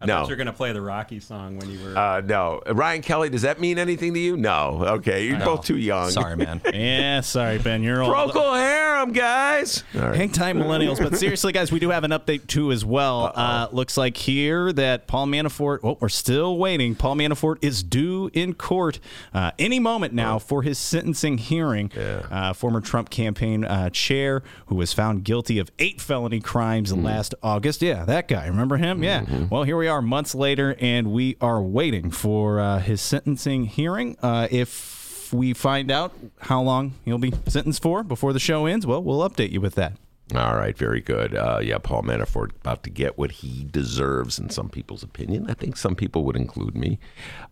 I 0.00 0.04
no. 0.04 0.14
thought 0.14 0.28
you 0.28 0.32
were 0.32 0.36
going 0.36 0.46
to 0.46 0.52
play 0.52 0.72
the 0.72 0.80
Rocky 0.82 1.20
song 1.20 1.56
when 1.58 1.70
you 1.70 1.82
were. 1.82 1.96
Uh, 1.96 2.20
no, 2.20 2.60
Ryan 2.66 3.00
Kelly. 3.00 3.30
Does 3.30 3.42
that 3.42 3.58
mean 3.60 3.78
anything 3.78 4.12
to 4.12 4.20
you? 4.20 4.36
No. 4.36 4.84
Okay, 4.86 5.26
you're 5.26 5.38
both 5.38 5.64
too 5.64 5.78
young. 5.78 6.10
Sorry, 6.10 6.36
man. 6.36 6.60
yeah, 6.74 7.22
sorry, 7.22 7.58
Ben. 7.58 7.82
You're 7.82 8.02
old. 8.02 8.14
Procol 8.14 8.58
Harum, 8.58 9.12
guys. 9.12 9.84
All 9.94 10.02
right. 10.02 10.14
Hang 10.14 10.30
time, 10.30 10.58
millennials. 10.58 10.98
But 10.98 11.16
seriously, 11.16 11.52
guys, 11.52 11.72
we 11.72 11.78
do 11.78 11.88
have 11.90 12.04
an 12.04 12.10
update 12.10 12.46
too 12.46 12.72
as 12.72 12.84
well. 12.84 13.32
Uh, 13.34 13.68
looks 13.72 13.96
like 13.96 14.18
here 14.18 14.70
that 14.74 15.06
Paul 15.06 15.28
Manafort. 15.28 15.82
Well, 15.82 15.96
we're 15.98 16.10
still 16.10 16.58
waiting. 16.58 16.94
Paul 16.94 17.16
Manafort 17.16 17.56
is 17.62 17.82
due 17.82 18.30
in 18.34 18.52
court 18.52 19.00
uh, 19.32 19.52
any 19.58 19.78
moment 19.80 20.12
now 20.12 20.38
for 20.38 20.62
his 20.62 20.78
sentencing 20.78 21.38
hearing. 21.38 21.90
Uh, 21.96 22.52
former 22.52 22.82
Trump 22.82 23.08
campaign 23.08 23.64
uh, 23.64 23.88
chair 23.88 24.42
who 24.66 24.74
was 24.74 24.92
found 24.92 25.24
guilty 25.24 25.58
of 25.58 25.70
eight 25.78 26.02
felony 26.02 26.40
crimes 26.40 26.94
last 26.94 27.34
August. 27.42 27.80
Yeah, 27.80 28.04
that 28.04 28.28
guy. 28.28 28.46
Remember 28.46 28.76
him? 28.76 29.02
Yeah. 29.02 29.24
Well, 29.50 29.62
here 29.62 29.76
we 29.76 29.85
are 29.86 30.02
months 30.02 30.34
later, 30.34 30.76
and 30.80 31.12
we 31.12 31.36
are 31.40 31.62
waiting 31.62 32.10
for 32.10 32.60
uh, 32.60 32.80
his 32.80 33.00
sentencing 33.00 33.64
hearing. 33.64 34.16
Uh, 34.22 34.48
if 34.50 35.32
we 35.32 35.52
find 35.52 35.90
out 35.90 36.14
how 36.42 36.62
long 36.62 36.94
he'll 37.04 37.18
be 37.18 37.32
sentenced 37.46 37.82
for 37.82 38.02
before 38.02 38.32
the 38.32 38.38
show 38.38 38.66
ends, 38.66 38.86
well, 38.86 39.02
we'll 39.02 39.28
update 39.28 39.50
you 39.50 39.60
with 39.60 39.74
that. 39.74 39.94
All 40.34 40.56
right, 40.56 40.76
very 40.76 41.00
good. 41.00 41.36
Uh, 41.36 41.60
yeah, 41.62 41.78
Paul 41.78 42.02
Manafort 42.02 42.50
about 42.56 42.82
to 42.82 42.90
get 42.90 43.16
what 43.16 43.30
he 43.30 43.64
deserves 43.70 44.40
in 44.40 44.50
some 44.50 44.68
people's 44.68 45.04
opinion. 45.04 45.48
I 45.48 45.54
think 45.54 45.76
some 45.76 45.94
people 45.94 46.24
would 46.24 46.34
include 46.34 46.76
me. 46.76 46.98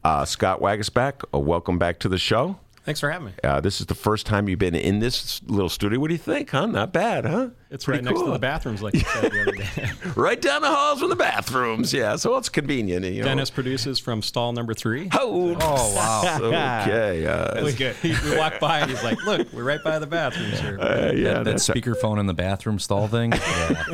Uh, 0.02 0.24
Scott 0.24 0.61
Waguespack, 0.61 1.24
uh, 1.32 1.39
welcome 1.39 1.78
back 1.78 2.01
to 2.01 2.09
the 2.09 2.19
show. 2.19 2.59
Thanks 2.85 3.01
for 3.01 3.11
having 3.11 3.28
me. 3.28 3.32
Uh, 3.43 3.61
this 3.61 3.81
is 3.81 3.86
the 3.86 3.94
first 3.94 4.27
time 4.27 4.47
you've 4.47 4.59
been 4.59 4.74
in 4.74 4.98
this 4.98 5.43
little 5.44 5.70
studio. 5.70 5.98
What 5.98 6.09
do 6.09 6.15
you 6.15 6.19
think, 6.19 6.51
huh? 6.51 6.66
Not 6.66 6.93
bad, 6.93 7.24
huh? 7.24 7.48
It's 7.70 7.86
Pretty 7.86 8.05
right 8.05 8.12
next 8.12 8.23
to 8.24 8.31
the 8.31 8.39
bathrooms, 8.39 8.82
like 8.82 8.93
you 8.93 9.01
said 9.01 9.32
the 9.32 9.40
other 9.40 9.52
day. 9.52 9.90
right 10.16 10.40
down 10.40 10.61
the 10.61 10.69
halls 10.69 11.01
from 11.01 11.09
the 11.09 11.16
bathrooms. 11.16 11.94
Yeah, 11.94 12.16
so 12.16 12.36
it's 12.36 12.51
convenient. 12.51 13.06
You 13.06 13.23
know. 13.23 13.24
Dennis 13.28 13.48
produces 13.48 13.98
from 13.98 14.20
stall 14.20 14.52
number 14.52 14.74
three. 14.74 15.09
Oh, 15.15 15.56
Oh, 15.61 15.94
wow. 15.97 16.39
okay. 16.82 17.27
Uh, 17.27 17.59
It 17.59 17.62
was 17.65 17.74
good. 17.74 17.97
He, 17.97 18.15
we 18.23 18.36
walked 18.36 18.61
by 18.61 18.81
and 18.81 18.90
he's 18.90 19.02
like, 19.02 19.16
"Look, 19.24 19.51
we're 19.55 19.65
right 19.65 19.82
by 19.82 19.98
the 19.98 20.06
bathrooms 20.06 20.61
here." 20.61 20.78
uh, 20.78 21.11
yeah, 21.15 21.35
that 21.35 21.44
that's 21.44 21.66
speakerphone 21.66 22.20
in 22.20 22.27
the 22.27 22.35
bathroom 22.35 22.78
stall 22.78 23.09
thing. 23.09 23.32
Yeah. 23.44 23.85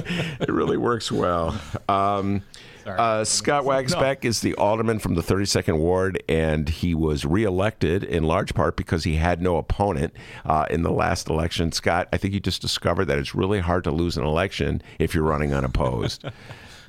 it 0.41 0.49
really 0.49 0.77
works 0.77 1.13
well. 1.13 1.59
Um, 1.89 2.43
uh, 2.87 3.25
Scott 3.25 3.65
Waguespack 3.65 4.25
is 4.25 4.41
the 4.41 4.55
alderman 4.55 4.99
from 4.99 5.15
the 5.15 5.23
32nd 5.23 5.79
Ward, 5.79 6.23
and 6.29 6.69
he 6.69 6.95
was 6.95 7.25
reelected 7.25 8.05
in 8.05 8.25
large 8.25 8.55
part 8.55 8.77
because 8.77 9.05
he 9.05 9.17
had 9.17 9.41
no 9.41 9.57
opponent 9.57 10.15
uh, 10.45 10.67
in 10.71 10.83
the 10.83 10.91
last 10.91 11.29
election. 11.29 11.73
Scott, 11.73 12.09
I 12.13 12.17
think 12.17 12.35
you 12.35 12.41
just 12.41 12.63
discovered 12.63 13.07
that 13.07 13.19
it's 13.19 13.35
really 13.35 13.61
hard 13.61 13.85
to 13.85 13.91
lose 13.91 14.17
an 14.17 14.25
election 14.25 14.83
if 14.99 15.15
you're 15.15 15.25
running 15.25 15.53
unopposed. 15.55 16.25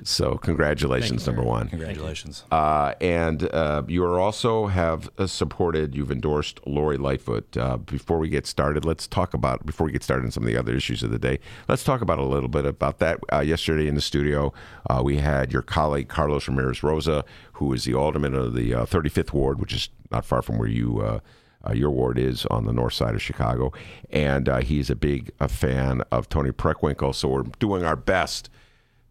so, 0.04 0.36
congratulations, 0.36 1.26
number 1.26 1.42
one. 1.42 1.68
Congratulations. 1.68 2.44
Uh, 2.50 2.94
and 3.00 3.42
uh, 3.54 3.82
you 3.86 4.04
are 4.04 4.18
also 4.18 4.66
have 4.66 5.10
uh, 5.18 5.26
supported, 5.26 5.94
you've 5.94 6.10
endorsed 6.10 6.60
Lori 6.66 6.96
Lightfoot. 6.96 7.56
Uh, 7.56 7.76
before 7.76 8.18
we 8.18 8.28
get 8.28 8.46
started, 8.46 8.84
let's 8.84 9.06
talk 9.06 9.34
about, 9.34 9.64
before 9.64 9.86
we 9.86 9.92
get 9.92 10.02
started 10.02 10.24
on 10.24 10.30
some 10.30 10.42
of 10.42 10.46
the 10.46 10.56
other 10.56 10.74
issues 10.74 11.02
of 11.02 11.10
the 11.10 11.18
day, 11.18 11.38
let's 11.68 11.84
talk 11.84 12.00
about 12.00 12.18
a 12.18 12.24
little 12.24 12.48
bit 12.48 12.66
about 12.66 12.98
that. 12.98 13.20
Uh, 13.32 13.40
yesterday 13.40 13.86
in 13.86 13.94
the 13.94 14.00
studio, 14.00 14.52
uh, 14.90 15.00
we 15.04 15.18
had 15.18 15.52
your 15.52 15.62
colleague 15.62 16.08
Carlos 16.08 16.48
Ramirez 16.48 16.82
Rosa, 16.82 17.24
who 17.54 17.72
is 17.72 17.84
the 17.84 17.94
alderman 17.94 18.34
of 18.34 18.54
the 18.54 18.74
uh, 18.74 18.86
35th 18.86 19.32
Ward, 19.32 19.60
which 19.60 19.72
is 19.72 19.88
not 20.10 20.24
far 20.24 20.42
from 20.42 20.58
where 20.58 20.68
you. 20.68 21.00
Uh, 21.00 21.20
uh, 21.64 21.72
your 21.72 21.90
ward 21.90 22.18
is 22.18 22.44
on 22.46 22.66
the 22.66 22.72
north 22.72 22.92
side 22.92 23.14
of 23.14 23.22
Chicago, 23.22 23.72
and 24.10 24.48
uh, 24.48 24.58
he's 24.58 24.90
a 24.90 24.96
big 24.96 25.30
a 25.38 25.46
fan 25.46 26.02
of 26.10 26.28
Toni 26.28 26.50
Preckwinkle. 26.50 27.14
So 27.14 27.28
we're 27.28 27.42
doing 27.60 27.84
our 27.84 27.94
best 27.94 28.50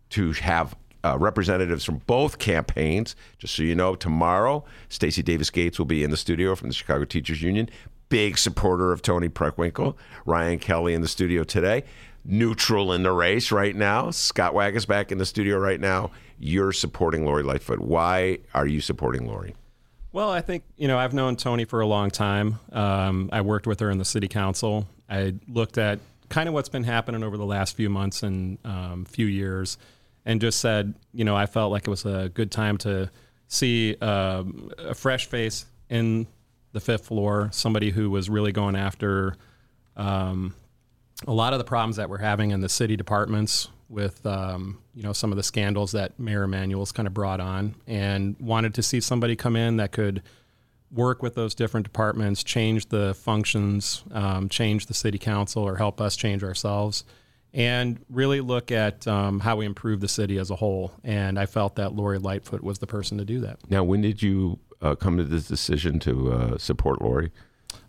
to 0.09 0.33
have 0.33 0.75
uh, 1.03 1.17
representatives 1.17 1.83
from 1.83 1.99
both 2.07 2.39
campaigns. 2.39 3.15
Just 3.37 3.55
so 3.55 3.63
you 3.63 3.75
know, 3.75 3.95
tomorrow, 3.95 4.63
Stacy 4.89 5.23
Davis 5.23 5.49
Gates 5.49 5.77
will 5.79 5.85
be 5.85 6.03
in 6.03 6.11
the 6.11 6.17
studio 6.17 6.55
from 6.55 6.67
the 6.69 6.73
Chicago 6.73 7.05
Teachers 7.05 7.41
Union. 7.41 7.69
Big 8.09 8.37
supporter 8.37 8.91
of 8.91 9.01
Toni 9.01 9.29
Preckwinkle. 9.29 9.95
Ryan 10.25 10.59
Kelly 10.59 10.93
in 10.93 11.01
the 11.01 11.07
studio 11.07 11.43
today. 11.43 11.83
Neutral 12.23 12.93
in 12.93 13.03
the 13.03 13.11
race 13.11 13.51
right 13.51 13.75
now. 13.75 14.11
Scott 14.11 14.53
Waguespack 14.53 15.11
in 15.11 15.17
the 15.17 15.25
studio 15.25 15.57
right 15.57 15.79
now. 15.79 16.11
You're 16.37 16.71
supporting 16.71 17.25
Lori 17.25 17.43
Lightfoot. 17.43 17.79
Why 17.79 18.39
are 18.53 18.67
you 18.67 18.81
supporting 18.81 19.27
Lori? 19.27 19.55
Well, 20.13 20.29
I 20.29 20.41
think 20.41 20.63
you 20.75 20.87
know 20.87 20.97
I've 20.97 21.13
known 21.13 21.35
Toni 21.37 21.65
for 21.65 21.79
a 21.79 21.87
long 21.87 22.11
time. 22.11 22.59
Um, 22.71 23.29
I 23.31 23.41
worked 23.41 23.65
with 23.65 23.79
her 23.79 23.89
in 23.89 23.97
the 23.97 24.05
city 24.05 24.27
council. 24.27 24.87
I 25.09 25.35
looked 25.47 25.77
at 25.77 25.99
kind 26.29 26.47
of 26.47 26.53
what's 26.53 26.69
been 26.69 26.83
happening 26.83 27.23
over 27.23 27.37
the 27.37 27.45
last 27.45 27.75
few 27.75 27.89
months 27.89 28.23
and 28.23 28.57
um, 28.65 29.05
few 29.05 29.25
years, 29.25 29.77
and 30.25 30.39
just 30.39 30.59
said, 30.59 30.93
you 31.13 31.25
know, 31.25 31.35
I 31.35 31.45
felt 31.45 31.71
like 31.71 31.87
it 31.87 31.89
was 31.89 32.05
a 32.05 32.29
good 32.33 32.51
time 32.51 32.77
to 32.79 33.09
see 33.47 33.95
um, 33.97 34.71
a 34.77 34.93
fresh 34.93 35.25
face 35.25 35.65
in 35.89 36.27
the 36.73 36.79
fifth 36.79 37.07
floor, 37.07 37.49
somebody 37.51 37.89
who 37.91 38.09
was 38.09 38.29
really 38.29 38.51
going 38.51 38.75
after 38.75 39.35
um, 39.97 40.53
a 41.27 41.33
lot 41.33 41.53
of 41.53 41.59
the 41.59 41.65
problems 41.65 41.97
that 41.97 42.09
we're 42.09 42.17
having 42.17 42.51
in 42.51 42.61
the 42.61 42.69
city 42.69 42.95
departments 42.95 43.69
with 43.89 44.25
um, 44.25 44.79
you 44.95 45.03
know 45.03 45.13
some 45.13 45.31
of 45.31 45.35
the 45.35 45.43
scandals 45.43 45.91
that 45.91 46.17
Mayor 46.17 46.43
Emanuel's 46.43 46.91
kind 46.91 47.07
of 47.07 47.13
brought 47.13 47.39
on, 47.39 47.75
and 47.87 48.35
wanted 48.39 48.73
to 48.75 48.83
see 48.83 49.01
somebody 49.01 49.35
come 49.35 49.55
in 49.55 49.77
that 49.77 49.91
could 49.91 50.23
work 50.91 51.21
with 51.21 51.35
those 51.35 51.55
different 51.55 51.85
departments, 51.85 52.43
change 52.43 52.87
the 52.87 53.13
functions, 53.13 54.03
um, 54.11 54.49
change 54.49 54.87
the 54.87 54.93
city 54.93 55.17
council, 55.17 55.63
or 55.63 55.77
help 55.77 56.01
us 56.01 56.15
change 56.15 56.43
ourselves, 56.43 57.03
and 57.53 57.99
really 58.09 58.41
look 58.41 58.71
at 58.71 59.07
um, 59.07 59.39
how 59.39 59.57
we 59.57 59.65
improve 59.65 59.99
the 59.99 60.07
city 60.07 60.37
as 60.37 60.49
a 60.49 60.55
whole. 60.55 60.93
And 61.03 61.37
I 61.37 61.45
felt 61.45 61.75
that 61.75 61.93
Lori 61.93 62.17
Lightfoot 62.17 62.63
was 62.63 62.79
the 62.79 62.87
person 62.87 63.17
to 63.17 63.25
do 63.25 63.41
that. 63.41 63.59
Now, 63.69 63.83
when 63.83 64.01
did 64.01 64.21
you 64.21 64.59
uh, 64.81 64.95
come 64.95 65.17
to 65.17 65.23
this 65.23 65.47
decision 65.47 65.99
to 65.99 66.31
uh, 66.31 66.57
support 66.57 67.01
Lori? 67.01 67.31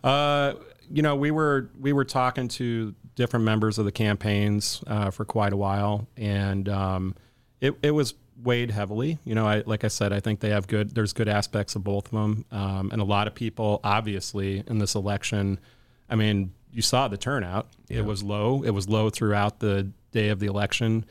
Uh, 0.02 0.54
you 0.90 1.02
know, 1.02 1.16
we 1.16 1.30
were 1.30 1.70
we 1.80 1.92
were 1.92 2.04
talking 2.04 2.48
to 2.48 2.94
different 3.14 3.44
members 3.44 3.78
of 3.78 3.84
the 3.84 3.92
campaigns 3.92 4.82
uh, 4.86 5.10
for 5.10 5.24
quite 5.24 5.52
a 5.52 5.56
while, 5.56 6.06
and 6.16 6.68
um, 6.68 7.14
it 7.60 7.76
it 7.82 7.92
was 7.92 8.14
weighed 8.42 8.70
heavily. 8.70 9.18
You 9.24 9.34
know, 9.34 9.46
I 9.46 9.62
like 9.64 9.84
I 9.84 9.88
said, 9.88 10.12
I 10.12 10.20
think 10.20 10.40
they 10.40 10.50
have 10.50 10.66
good. 10.66 10.94
There's 10.94 11.12
good 11.12 11.28
aspects 11.28 11.76
of 11.76 11.84
both 11.84 12.06
of 12.06 12.12
them, 12.12 12.44
um, 12.50 12.90
and 12.92 13.00
a 13.00 13.04
lot 13.04 13.26
of 13.26 13.34
people, 13.34 13.80
obviously, 13.84 14.62
in 14.66 14.78
this 14.78 14.94
election. 14.94 15.60
I 16.10 16.16
mean, 16.16 16.52
you 16.72 16.82
saw 16.82 17.08
the 17.08 17.16
turnout. 17.16 17.68
It 17.88 18.04
was 18.04 18.22
low. 18.22 18.62
It 18.62 18.70
was 18.70 18.88
low 18.88 19.10
throughout 19.10 19.60
the 19.60 19.90
day 20.10 20.28
of 20.28 20.40
the 20.40 20.46
election. 20.46 21.04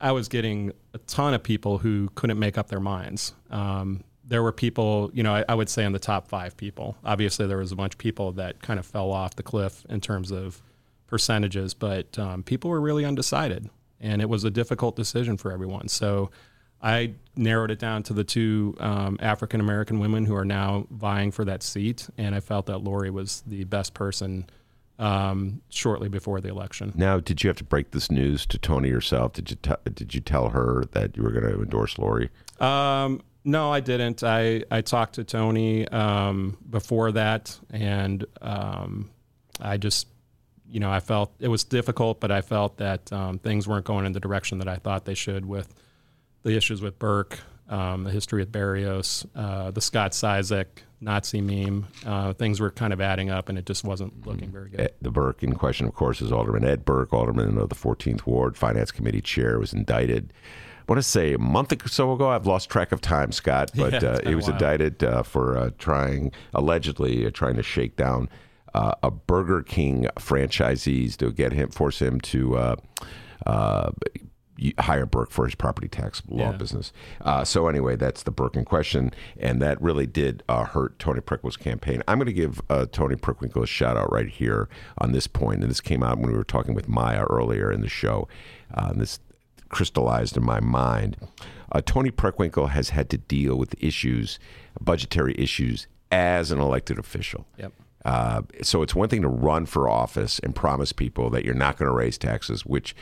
I 0.00 0.12
was 0.12 0.28
getting 0.28 0.72
a 0.94 0.98
ton 0.98 1.34
of 1.34 1.42
people 1.42 1.78
who 1.78 2.08
couldn't 2.14 2.38
make 2.38 2.58
up 2.58 2.68
their 2.68 2.80
minds. 2.80 3.34
Um, 3.50 4.04
there 4.24 4.42
were 4.42 4.52
people, 4.52 5.10
you 5.12 5.22
know, 5.22 5.34
I, 5.34 5.44
I 5.48 5.54
would 5.54 5.68
say 5.68 5.84
in 5.84 5.92
the 5.92 5.98
top 5.98 6.28
five 6.28 6.56
people. 6.56 6.96
Obviously, 7.04 7.46
there 7.46 7.58
was 7.58 7.72
a 7.72 7.76
bunch 7.76 7.94
of 7.94 7.98
people 7.98 8.32
that 8.32 8.62
kind 8.62 8.78
of 8.78 8.86
fell 8.86 9.10
off 9.10 9.36
the 9.36 9.42
cliff 9.42 9.84
in 9.88 10.00
terms 10.00 10.30
of 10.30 10.62
percentages, 11.06 11.74
but 11.74 12.18
um, 12.18 12.42
people 12.42 12.70
were 12.70 12.80
really 12.80 13.04
undecided, 13.04 13.68
and 14.00 14.22
it 14.22 14.28
was 14.28 14.44
a 14.44 14.50
difficult 14.50 14.96
decision 14.96 15.36
for 15.36 15.52
everyone. 15.52 15.88
So 15.88 16.30
I 16.80 17.14
narrowed 17.36 17.70
it 17.70 17.80
down 17.80 18.04
to 18.04 18.12
the 18.14 18.24
two 18.24 18.76
um, 18.78 19.18
African 19.20 19.60
American 19.60 19.98
women 19.98 20.24
who 20.24 20.34
are 20.36 20.44
now 20.44 20.86
vying 20.90 21.32
for 21.32 21.44
that 21.44 21.62
seat, 21.62 22.08
and 22.16 22.34
I 22.34 22.40
felt 22.40 22.66
that 22.66 22.78
Lori 22.78 23.10
was 23.10 23.42
the 23.46 23.64
best 23.64 23.94
person 23.94 24.48
um, 25.00 25.62
shortly 25.70 26.08
before 26.08 26.40
the 26.40 26.48
election. 26.48 26.92
Now, 26.94 27.18
did 27.18 27.42
you 27.42 27.48
have 27.48 27.56
to 27.56 27.64
break 27.64 27.90
this 27.90 28.10
news 28.10 28.46
to 28.46 28.58
Toni 28.58 28.88
yourself? 28.88 29.32
Did 29.32 29.50
you 29.50 29.56
t- 29.56 29.90
did 29.94 30.14
you 30.14 30.20
tell 30.20 30.50
her 30.50 30.84
that 30.92 31.16
you 31.16 31.22
were 31.22 31.32
going 31.32 31.50
to 31.50 31.62
endorse 31.62 31.98
Lori? 31.98 32.30
Um, 32.60 33.22
no, 33.42 33.72
I 33.72 33.80
didn't. 33.80 34.22
I, 34.22 34.64
I 34.70 34.82
talked 34.82 35.14
to 35.14 35.24
Toni 35.24 35.88
um, 35.88 36.58
before 36.68 37.12
that, 37.12 37.58
and 37.70 38.24
um, 38.42 39.10
I 39.58 39.78
just, 39.78 40.06
you 40.68 40.78
know, 40.78 40.90
I 40.90 41.00
felt 41.00 41.32
it 41.40 41.48
was 41.48 41.64
difficult, 41.64 42.20
but 42.20 42.30
I 42.30 42.42
felt 42.42 42.76
that 42.76 43.10
um, 43.10 43.38
things 43.38 43.66
weren't 43.66 43.86
going 43.86 44.04
in 44.04 44.12
the 44.12 44.20
direction 44.20 44.58
that 44.58 44.68
I 44.68 44.76
thought 44.76 45.06
they 45.06 45.14
should 45.14 45.46
with 45.46 45.74
the 46.42 46.54
issues 46.54 46.82
with 46.82 46.98
Burke, 46.98 47.38
um, 47.70 48.04
the 48.04 48.10
history 48.10 48.42
with 48.42 48.52
Barrios, 48.52 49.26
uh, 49.34 49.70
the 49.70 49.80
Scott 49.80 50.12
Cisek 50.12 50.66
Nazi 51.00 51.40
meme. 51.40 51.86
Uh, 52.04 52.32
things 52.32 52.60
were 52.60 52.70
kind 52.70 52.92
of 52.92 53.00
adding 53.00 53.30
up, 53.30 53.48
and 53.48 53.58
it 53.58 53.66
just 53.66 53.84
wasn't 53.84 54.26
looking 54.26 54.50
very 54.50 54.70
good. 54.70 54.92
The 55.00 55.10
Burke 55.10 55.42
in 55.42 55.54
question, 55.54 55.86
of 55.86 55.94
course, 55.94 56.20
is 56.20 56.30
Alderman 56.30 56.64
Ed 56.64 56.84
Burke, 56.84 57.12
Alderman 57.12 57.58
of 57.58 57.68
the 57.68 57.74
14th 57.74 58.26
Ward, 58.26 58.56
Finance 58.56 58.90
Committee 58.90 59.22
Chair, 59.22 59.58
was 59.58 59.72
indicted. 59.72 60.32
I 60.80 60.92
want 60.92 60.98
to 60.98 61.08
say 61.08 61.34
a 61.34 61.38
month 61.38 61.72
or 61.72 61.88
so 61.88 62.12
ago. 62.12 62.28
I've 62.30 62.46
lost 62.46 62.68
track 62.68 62.92
of 62.92 63.00
time, 63.00 63.32
Scott, 63.32 63.70
but 63.76 64.02
Yeah, 64.02 64.08
uh, 64.10 64.28
he 64.28 64.34
was 64.34 64.48
indicted 64.48 65.02
uh, 65.02 65.22
for 65.22 65.56
uh, 65.56 65.70
trying, 65.78 66.32
allegedly, 66.52 67.26
uh, 67.26 67.30
trying 67.30 67.56
to 67.56 67.62
shake 67.62 67.96
down 67.96 68.28
uh, 68.74 68.94
a 69.02 69.10
Burger 69.10 69.62
King 69.62 70.06
franchisees 70.16 71.16
to 71.16 71.30
get 71.32 71.52
him, 71.52 71.70
force 71.70 72.00
him 72.00 72.20
to. 72.20 72.56
Uh, 72.56 72.76
uh, 73.46 73.90
hire 74.78 75.06
Burke 75.06 75.30
for 75.30 75.44
his 75.46 75.54
property 75.54 75.88
tax 75.88 76.22
law 76.28 76.50
Yeah. 76.50 76.56
business. 76.56 76.92
Uh, 77.20 77.44
so 77.44 77.68
anyway, 77.68 77.96
that's 77.96 78.22
the 78.22 78.30
Burke 78.30 78.56
in 78.56 78.64
question, 78.64 79.12
and 79.38 79.60
that 79.62 79.80
really 79.80 80.06
did 80.06 80.42
uh, 80.48 80.64
hurt 80.64 80.98
Toni 80.98 81.20
Preckwinkle's 81.20 81.56
campaign. 81.56 82.02
I'm 82.08 82.18
going 82.18 82.26
to 82.26 82.32
give 82.32 82.60
uh, 82.70 82.86
Toni 82.92 83.16
Preckwinkle 83.16 83.62
a 83.62 83.66
shout 83.66 83.96
out 83.96 84.12
right 84.12 84.28
here 84.28 84.68
on 84.98 85.12
this 85.12 85.26
point. 85.26 85.62
and 85.62 85.70
this 85.70 85.80
came 85.80 86.02
out 86.02 86.18
when 86.18 86.30
we 86.30 86.36
were 86.36 86.44
talking 86.44 86.74
with 86.74 86.88
Maya 86.88 87.24
earlier 87.30 87.70
in 87.72 87.80
the 87.80 87.88
show. 87.88 88.28
Uh, 88.74 88.88
and 88.90 89.00
this 89.00 89.18
crystallized 89.68 90.36
in 90.36 90.44
my 90.44 90.60
mind. 90.60 91.16
Uh, 91.72 91.80
Toni 91.80 92.10
Preckwinkle 92.10 92.70
has 92.70 92.90
had 92.90 93.08
to 93.10 93.18
deal 93.18 93.56
with 93.56 93.74
issues, 93.82 94.38
budgetary 94.80 95.34
issues, 95.38 95.86
as 96.10 96.50
an 96.50 96.58
elected 96.58 96.98
official. 96.98 97.46
Yep. 97.56 97.72
Uh, 98.04 98.42
so 98.62 98.82
it's 98.82 98.94
one 98.94 99.08
thing 99.08 99.22
to 99.22 99.28
run 99.28 99.66
for 99.66 99.88
office 99.88 100.38
and 100.40 100.54
promise 100.56 100.92
people 100.92 101.30
that 101.30 101.44
you're 101.44 101.54
not 101.54 101.76
going 101.76 101.88
to 101.88 101.94
raise 101.94 102.18
taxes, 102.18 102.64
which 102.66 102.96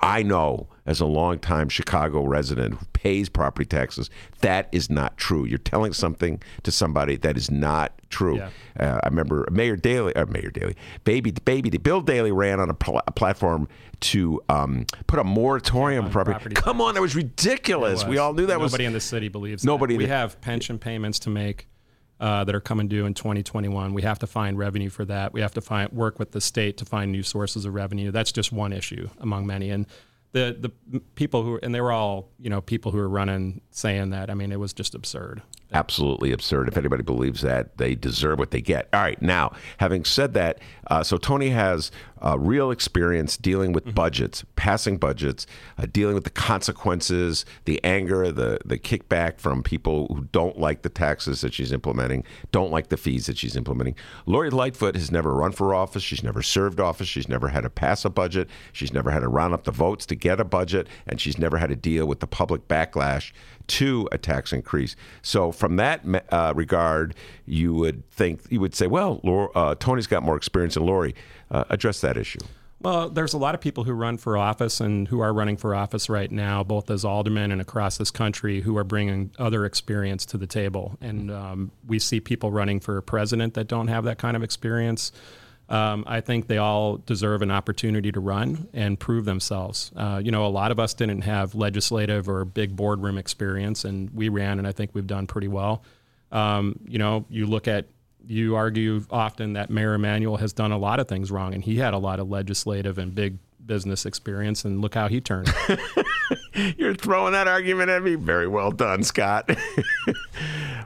I 0.00 0.22
know 0.22 0.68
as 0.84 1.00
a 1.00 1.06
longtime 1.06 1.68
Chicago 1.68 2.24
resident 2.24 2.74
who 2.74 2.86
pays 2.92 3.28
property 3.28 3.64
taxes, 3.64 4.10
that 4.40 4.68
is 4.72 4.90
not 4.90 5.16
true. 5.16 5.44
You're 5.44 5.58
telling 5.58 5.92
something 5.92 6.42
to 6.64 6.72
somebody 6.72 7.16
that 7.16 7.36
is 7.36 7.50
not 7.50 7.92
true. 8.10 8.36
Yeah. 8.36 8.50
Uh, 8.78 9.00
I 9.02 9.08
remember 9.08 9.46
Mayor 9.50 9.76
Daley, 9.76 10.14
uh, 10.16 10.26
Mayor 10.26 10.50
Daley, 10.50 10.76
baby, 11.04 11.30
baby, 11.30 11.70
Bill 11.70 12.00
Daley 12.00 12.32
ran 12.32 12.58
on 12.58 12.68
a, 12.68 12.74
pl- 12.74 13.02
a 13.06 13.12
platform 13.12 13.68
to 14.00 14.42
um, 14.48 14.86
put 15.06 15.18
a 15.18 15.24
moratorium 15.24 16.06
on 16.06 16.10
property. 16.10 16.32
property 16.34 16.54
Come 16.56 16.80
on, 16.80 16.94
that 16.94 17.00
was 17.00 17.14
ridiculous. 17.14 18.02
It 18.02 18.08
We 18.08 18.18
all 18.18 18.34
knew 18.34 18.46
that 18.46 18.60
was 18.60 18.72
nobody 18.72 18.86
in 18.86 18.92
the 18.92 19.00
city 19.00 19.28
believes. 19.28 19.64
Nobody 19.64 19.94
That. 19.94 19.98
We 19.98 20.08
have 20.08 20.40
pension 20.40 20.78
payments 20.78 21.20
to 21.20 21.30
make 21.30 21.68
uh, 22.22 22.44
that 22.44 22.54
are 22.54 22.60
coming 22.60 22.86
due 22.86 23.04
in 23.04 23.14
2021. 23.14 23.92
We 23.92 24.02
have 24.02 24.20
to 24.20 24.28
find 24.28 24.56
revenue 24.56 24.90
for 24.90 25.04
that. 25.06 25.32
We 25.32 25.40
have 25.40 25.52
to 25.54 25.60
find 25.60 25.92
work 25.92 26.20
with 26.20 26.30
the 26.30 26.40
state 26.40 26.76
to 26.76 26.84
find 26.84 27.10
new 27.10 27.24
sources 27.24 27.64
of 27.64 27.74
revenue. 27.74 28.12
That's 28.12 28.30
just 28.30 28.52
one 28.52 28.72
issue 28.72 29.10
among 29.18 29.44
many. 29.44 29.70
And 29.70 29.86
the 30.30 30.56
the 30.92 31.00
people 31.16 31.42
who 31.42 31.58
and 31.64 31.74
they 31.74 31.80
were 31.80 31.90
all 31.90 32.28
you 32.38 32.48
know 32.48 32.60
people 32.60 32.92
who 32.92 32.98
were 32.98 33.08
running 33.08 33.60
saying 33.72 34.10
that. 34.10 34.30
I 34.30 34.34
mean, 34.34 34.52
it 34.52 34.60
was 34.60 34.72
just 34.72 34.94
absurd. 34.94 35.42
Absolutely 35.72 36.32
absurd. 36.32 36.68
If 36.68 36.76
anybody 36.76 37.02
believes 37.02 37.40
that, 37.40 37.78
they 37.78 37.94
deserve 37.94 38.38
what 38.38 38.50
they 38.50 38.60
get. 38.60 38.88
All 38.92 39.00
right, 39.00 39.20
now, 39.22 39.52
having 39.78 40.04
said 40.04 40.34
that, 40.34 40.58
uh, 40.88 41.02
so 41.02 41.16
Toni 41.16 41.48
has 41.48 41.90
uh, 42.22 42.38
real 42.38 42.70
experience 42.70 43.36
dealing 43.36 43.72
with 43.72 43.94
budgets, 43.94 44.44
passing 44.54 44.96
budgets, 44.96 45.46
uh, 45.78 45.86
dealing 45.90 46.14
with 46.14 46.24
the 46.24 46.30
consequences, 46.30 47.44
the 47.64 47.82
anger, 47.82 48.30
the, 48.30 48.58
the 48.64 48.78
kickback 48.78 49.40
from 49.40 49.62
people 49.62 50.06
who 50.14 50.24
don't 50.30 50.58
like 50.58 50.82
the 50.82 50.88
taxes 50.88 51.40
that 51.40 51.54
she's 51.54 51.72
implementing, 51.72 52.22
don't 52.52 52.70
like 52.70 52.88
the 52.88 52.96
fees 52.96 53.26
that 53.26 53.38
she's 53.38 53.56
implementing. 53.56 53.96
Lori 54.26 54.50
Lightfoot 54.50 54.94
has 54.94 55.10
never 55.10 55.34
run 55.34 55.52
for 55.52 55.74
office. 55.74 56.02
She's 56.02 56.22
never 56.22 56.42
served 56.42 56.80
office. 56.80 57.08
She's 57.08 57.28
never 57.28 57.48
had 57.48 57.62
to 57.62 57.70
pass 57.70 58.04
a 58.04 58.10
budget. 58.10 58.48
She's 58.72 58.92
never 58.92 59.10
had 59.10 59.20
to 59.20 59.28
round 59.28 59.54
up 59.54 59.64
the 59.64 59.72
votes 59.72 60.06
to 60.06 60.14
get 60.14 60.38
a 60.38 60.44
budget. 60.44 60.86
And 61.06 61.20
she's 61.20 61.38
never 61.38 61.56
had 61.56 61.70
to 61.70 61.76
deal 61.76 62.06
with 62.06 62.20
the 62.20 62.26
public 62.26 62.68
backlash 62.68 63.32
to 63.72 64.08
a 64.12 64.18
tax 64.18 64.52
increase. 64.52 64.96
So, 65.22 65.50
from 65.50 65.76
that 65.76 66.02
uh, 66.30 66.52
regard, 66.54 67.14
you 67.46 67.72
would 67.74 68.08
think 68.10 68.40
you 68.50 68.60
would 68.60 68.74
say, 68.74 68.86
well, 68.86 69.20
uh, 69.54 69.74
Toni's 69.76 70.06
got 70.06 70.22
more 70.22 70.36
experience 70.36 70.74
than 70.74 70.84
Lori. 70.84 71.14
Uh, 71.50 71.64
address 71.68 72.00
that 72.00 72.16
issue. 72.16 72.38
Well, 72.80 73.10
there's 73.10 73.32
a 73.32 73.38
lot 73.38 73.54
of 73.54 73.60
people 73.60 73.84
who 73.84 73.92
run 73.92 74.16
for 74.16 74.36
office 74.36 74.80
and 74.80 75.06
who 75.06 75.20
are 75.20 75.32
running 75.32 75.56
for 75.56 75.74
office 75.74 76.08
right 76.08 76.30
now, 76.30 76.64
both 76.64 76.90
as 76.90 77.04
aldermen 77.04 77.52
and 77.52 77.60
across 77.60 77.96
this 77.96 78.10
country, 78.10 78.60
who 78.60 78.76
are 78.76 78.84
bringing 78.84 79.30
other 79.38 79.64
experience 79.64 80.26
to 80.26 80.38
the 80.38 80.48
table. 80.48 80.96
And 81.00 81.30
um, 81.30 81.70
we 81.86 82.00
see 82.00 82.18
people 82.20 82.50
running 82.50 82.80
for 82.80 83.00
president 83.02 83.54
that 83.54 83.68
don't 83.68 83.86
have 83.88 84.04
that 84.04 84.18
kind 84.18 84.36
of 84.36 84.42
experience. 84.42 85.12
Um, 85.68 86.04
I 86.06 86.20
think 86.20 86.48
they 86.48 86.58
all 86.58 86.98
deserve 86.98 87.40
an 87.40 87.50
opportunity 87.50 88.12
to 88.12 88.20
run 88.20 88.68
and 88.72 88.98
prove 88.98 89.24
themselves. 89.24 89.90
Uh, 89.96 90.20
you 90.22 90.30
know, 90.30 90.44
a 90.44 90.48
lot 90.48 90.70
of 90.70 90.78
us 90.78 90.92
didn't 90.92 91.22
have 91.22 91.54
legislative 91.54 92.28
or 92.28 92.44
big 92.44 92.76
boardroom 92.76 93.16
experience, 93.16 93.84
and 93.84 94.10
we 94.10 94.28
ran, 94.28 94.58
and 94.58 94.68
I 94.68 94.72
think 94.72 94.90
we've 94.92 95.06
done 95.06 95.26
pretty 95.26 95.48
well. 95.48 95.82
Um, 96.30 96.78
you 96.86 96.98
know, 96.98 97.24
you 97.30 97.46
look 97.46 97.68
at, 97.68 97.86
you 98.26 98.54
argue 98.54 99.04
often 99.10 99.54
that 99.54 99.70
Mayor 99.70 99.94
Emanuel 99.94 100.36
has 100.36 100.52
done 100.52 100.72
a 100.72 100.78
lot 100.78 101.00
of 101.00 101.08
things 101.08 101.30
wrong, 101.30 101.54
and 101.54 101.64
he 101.64 101.76
had 101.76 101.94
a 101.94 101.98
lot 101.98 102.20
of 102.20 102.28
legislative 102.28 102.98
and 102.98 103.14
big 103.14 103.38
business 103.64 104.04
experience, 104.04 104.64
and 104.64 104.80
look 104.80 104.94
how 104.94 105.08
he 105.08 105.20
turned. 105.20 105.52
You're 106.76 106.94
throwing 106.94 107.32
that 107.32 107.48
argument 107.48 107.90
at 107.90 108.02
me. 108.02 108.14
Very 108.14 108.48
well 108.48 108.70
done, 108.72 109.02
Scott. 109.02 109.50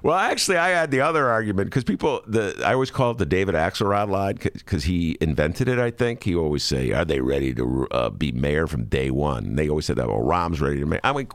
well, 0.03 0.17
actually, 0.17 0.57
I 0.57 0.69
had 0.71 0.91
the 0.91 1.01
other 1.01 1.29
argument 1.29 1.71
because 1.71 1.85
people, 1.85 2.23
the 2.27 2.61
I 2.65 2.75
always 2.75 2.91
call 2.91 3.13
it 3.13 3.19
the 3.19 3.27
David 3.27 3.55
Axelrod 3.55 4.09
line 4.09 4.39
because 4.41 4.85
he 4.85 5.17
invented 5.21 5.69
it. 5.69 5.79
I 5.79 5.91
think 5.91 6.25
he 6.25 6.35
always 6.35 6.63
say, 6.63 6.93
"Are 6.93 7.05
they 7.05 7.21
ready 7.21 7.55
to 7.55 7.87
uh, 7.91 8.11
be 8.11 8.33
mayor 8.33 8.67
from 8.67 8.85
day 8.85 9.11
one?" 9.11 9.45
And 9.45 9.59
they 9.59 9.69
always 9.69 9.87
said 9.87 9.97
that. 9.97 10.09
Well, 10.09 10.19
Rahm's 10.19 10.61
ready 10.61 10.81
to 10.81 10.87
mayor. 10.87 11.01
I 11.05 11.13
mean. 11.13 11.29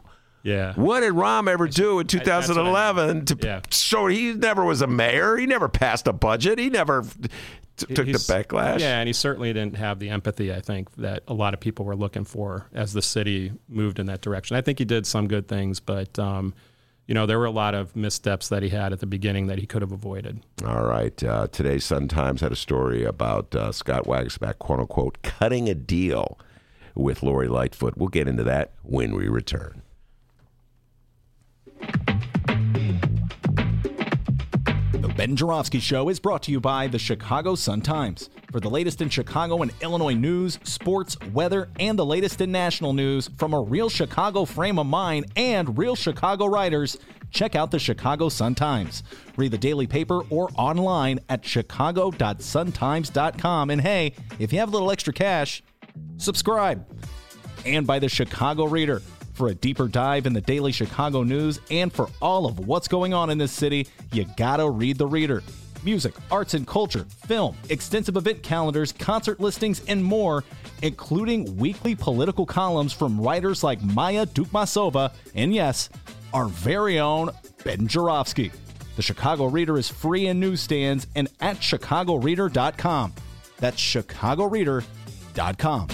Yeah. 0.44 0.74
What 0.74 1.02
did 1.02 1.14
Rahm 1.14 1.48
ever 1.48 1.68
do 1.68 2.00
in 2.00 2.08
2011 2.08 3.10
I 3.10 3.14
mean. 3.14 3.26
to 3.26 3.38
yeah. 3.44 3.62
show 3.70 4.08
he 4.08 4.34
never 4.34 4.66
was 4.66 4.82
a 4.82 4.88
mayor? 4.88 5.38
He 5.38 5.46
never 5.46 5.70
passed 5.70 6.08
a 6.08 6.14
budget. 6.14 6.58
He 6.58 6.72
never 6.72 7.06
t- 7.78 7.94
took 7.94 8.08
He's, 8.08 8.26
the 8.26 8.34
backlash. 8.34 8.80
Yeah, 8.80 9.00
and 9.00 9.08
he 9.08 9.14
certainly 9.14 9.54
didn't 9.54 9.76
have 9.76 10.00
the 10.00 10.10
empathy, 10.10 10.52
I 10.52 10.60
think, 10.60 10.92
that 10.96 11.22
a 11.28 11.34
lot 11.36 11.54
of 11.54 11.60
people 11.60 11.86
were 11.86 11.96
looking 11.96 12.24
for 12.24 12.66
as 12.74 12.94
the 12.94 13.04
city 13.04 13.52
moved 13.70 14.00
in 14.00 14.08
that 14.08 14.22
direction. 14.22 14.58
I 14.58 14.62
think 14.62 14.80
he 14.80 14.86
did 14.86 15.06
some 15.06 15.28
good 15.28 15.48
things, 15.48 15.80
but. 15.80 16.18
Um, 16.18 16.56
you 17.08 17.14
know, 17.14 17.26
there 17.26 17.40
were 17.40 17.46
a 17.46 17.52
lot 17.52 17.74
of 17.76 17.96
missteps 17.96 18.50
that 18.50 18.64
he 18.64 18.70
had 18.70 18.94
at 18.94 19.00
the 19.00 19.06
beginning 19.06 19.48
that 19.48 19.60
he 19.60 19.66
could 19.66 19.82
have 19.82 19.92
avoided. 19.92 20.42
All 20.66 20.84
right. 20.84 21.22
Uh, 21.24 21.48
Sun 21.80 22.08
Times 22.08 22.42
had 22.42 22.52
a 22.52 22.56
story 22.56 23.04
about 23.04 23.54
uh, 23.56 23.72
Scott 23.72 24.06
Waguespack, 24.06 24.60
quote 24.60 24.80
unquote, 24.80 25.22
cutting 25.22 25.68
a 25.68 25.76
deal 25.76 26.40
with 26.96 27.24
Lori 27.24 27.48
Lightfoot. 27.48 27.98
We'll 27.98 28.10
get 28.10 28.28
into 28.28 28.44
that 28.44 28.72
when 28.84 29.16
we 29.16 29.28
return. 29.28 29.82
Ben 35.22 35.36
Joravsky 35.36 35.80
Show 35.80 36.10
is 36.10 36.20
brought 36.20 36.42
to 36.42 36.52
you 36.52 36.60
by 36.60 36.88
the 36.88 36.98
Chicago 36.98 37.54
Sun-Times. 37.54 38.32
For 38.52 38.60
the 38.60 38.72
latest 38.72 39.04
in 39.04 39.10
Chicago 39.10 39.62
and 39.62 39.72
Illinois 39.80 40.16
news, 40.16 40.58
sports, 40.64 41.16
weather, 41.32 41.70
and 41.80 42.00
the 42.00 42.04
latest 42.04 42.42
in 42.42 42.52
national 42.52 42.94
news 42.94 43.30
from 43.38 43.54
a 43.54 43.62
real 43.62 43.88
Chicago 43.88 44.46
frame 44.46 44.80
of 44.80 44.88
mind 44.88 45.28
and 45.36 45.78
real 45.78 45.96
Chicago 45.96 46.48
writers, 46.48 46.98
check 47.30 47.56
out 47.56 47.70
the 47.70 47.78
Chicago 47.78 48.30
Sun-Times. 48.30 49.04
Read 49.38 49.52
the 49.52 49.60
daily 49.60 49.86
paper 49.86 50.24
or 50.32 50.50
online 50.56 51.20
at 51.30 51.46
chicago.suntimes.com. 51.46 53.70
And 53.70 53.80
hey, 53.80 54.16
if 54.40 54.52
you 54.52 54.58
have 54.58 54.70
a 54.70 54.72
little 54.72 54.90
extra 54.90 55.14
cash, 55.14 55.62
subscribe. 56.18 56.84
And 57.64 57.86
by 57.86 58.00
the 58.00 58.10
Chicago 58.10 58.66
Reader 58.66 59.04
for 59.34 59.50
a 59.50 59.56
deeper 59.56 59.88
dive 59.88 60.26
in 60.26 60.34
the 60.34 60.42
daily 60.42 60.72
Chicago 60.72 61.24
news 61.24 61.60
and 61.70 61.92
for 61.92 62.10
all 62.22 62.46
of 62.46 62.68
what's 62.68 62.88
going 62.88 63.14
on 63.14 63.30
in 63.30 63.38
this 63.38 63.52
city, 63.52 63.88
you 64.12 64.26
gotta 64.38 64.70
read 64.70 64.98
The 64.98 65.08
Reader. 65.08 65.44
Music, 65.84 66.14
arts 66.30 66.54
and 66.54 66.68
culture, 66.68 67.06
film, 67.26 67.58
extensive 67.70 68.16
event 68.16 68.44
calendars, 68.44 68.92
concert 68.92 69.40
listings, 69.40 69.82
and 69.88 70.04
more, 70.04 70.44
including 70.84 71.58
weekly 71.58 71.96
political 71.96 72.46
columns 72.46 72.94
from 72.94 73.20
writers 73.20 73.64
like 73.64 73.82
Maya 73.82 74.28
Dukmasova 74.28 75.12
and, 75.34 75.56
yes, 75.56 75.90
our 76.34 76.46
very 76.46 77.00
own 77.00 77.32
Ben 77.64 77.88
Joravsky. 77.88 78.52
The 78.96 79.02
Chicago 79.02 79.46
Reader 79.46 79.78
is 79.78 79.90
free 79.90 80.28
in 80.28 80.40
newsstands 80.40 81.08
and 81.16 81.30
at 81.40 81.58
chicagoreader.com. 81.58 83.14
That's 83.58 83.78
chicagoreader.com. 83.78 85.88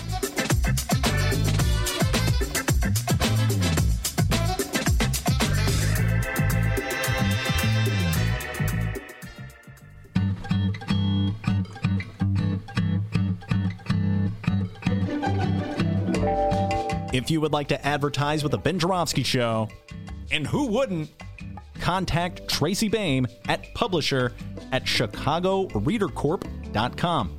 If 17.18 17.30
you 17.32 17.42
would 17.42 17.52
like 17.52 17.68
to 17.70 17.84
advertise 17.84 18.44
with 18.44 18.52
the 18.52 18.60
Ben 18.60 18.78
Joravsky 18.78 19.24
Show, 19.24 19.70
and 20.30 20.46
who 20.46 20.68
wouldn't, 20.68 21.10
contact 21.80 22.48
Tracy 22.48 22.90
Baim 22.90 23.26
at 23.48 23.74
publisher 23.74 24.34
at 24.72 24.84
chicagoreadercorp.com. 24.84 27.38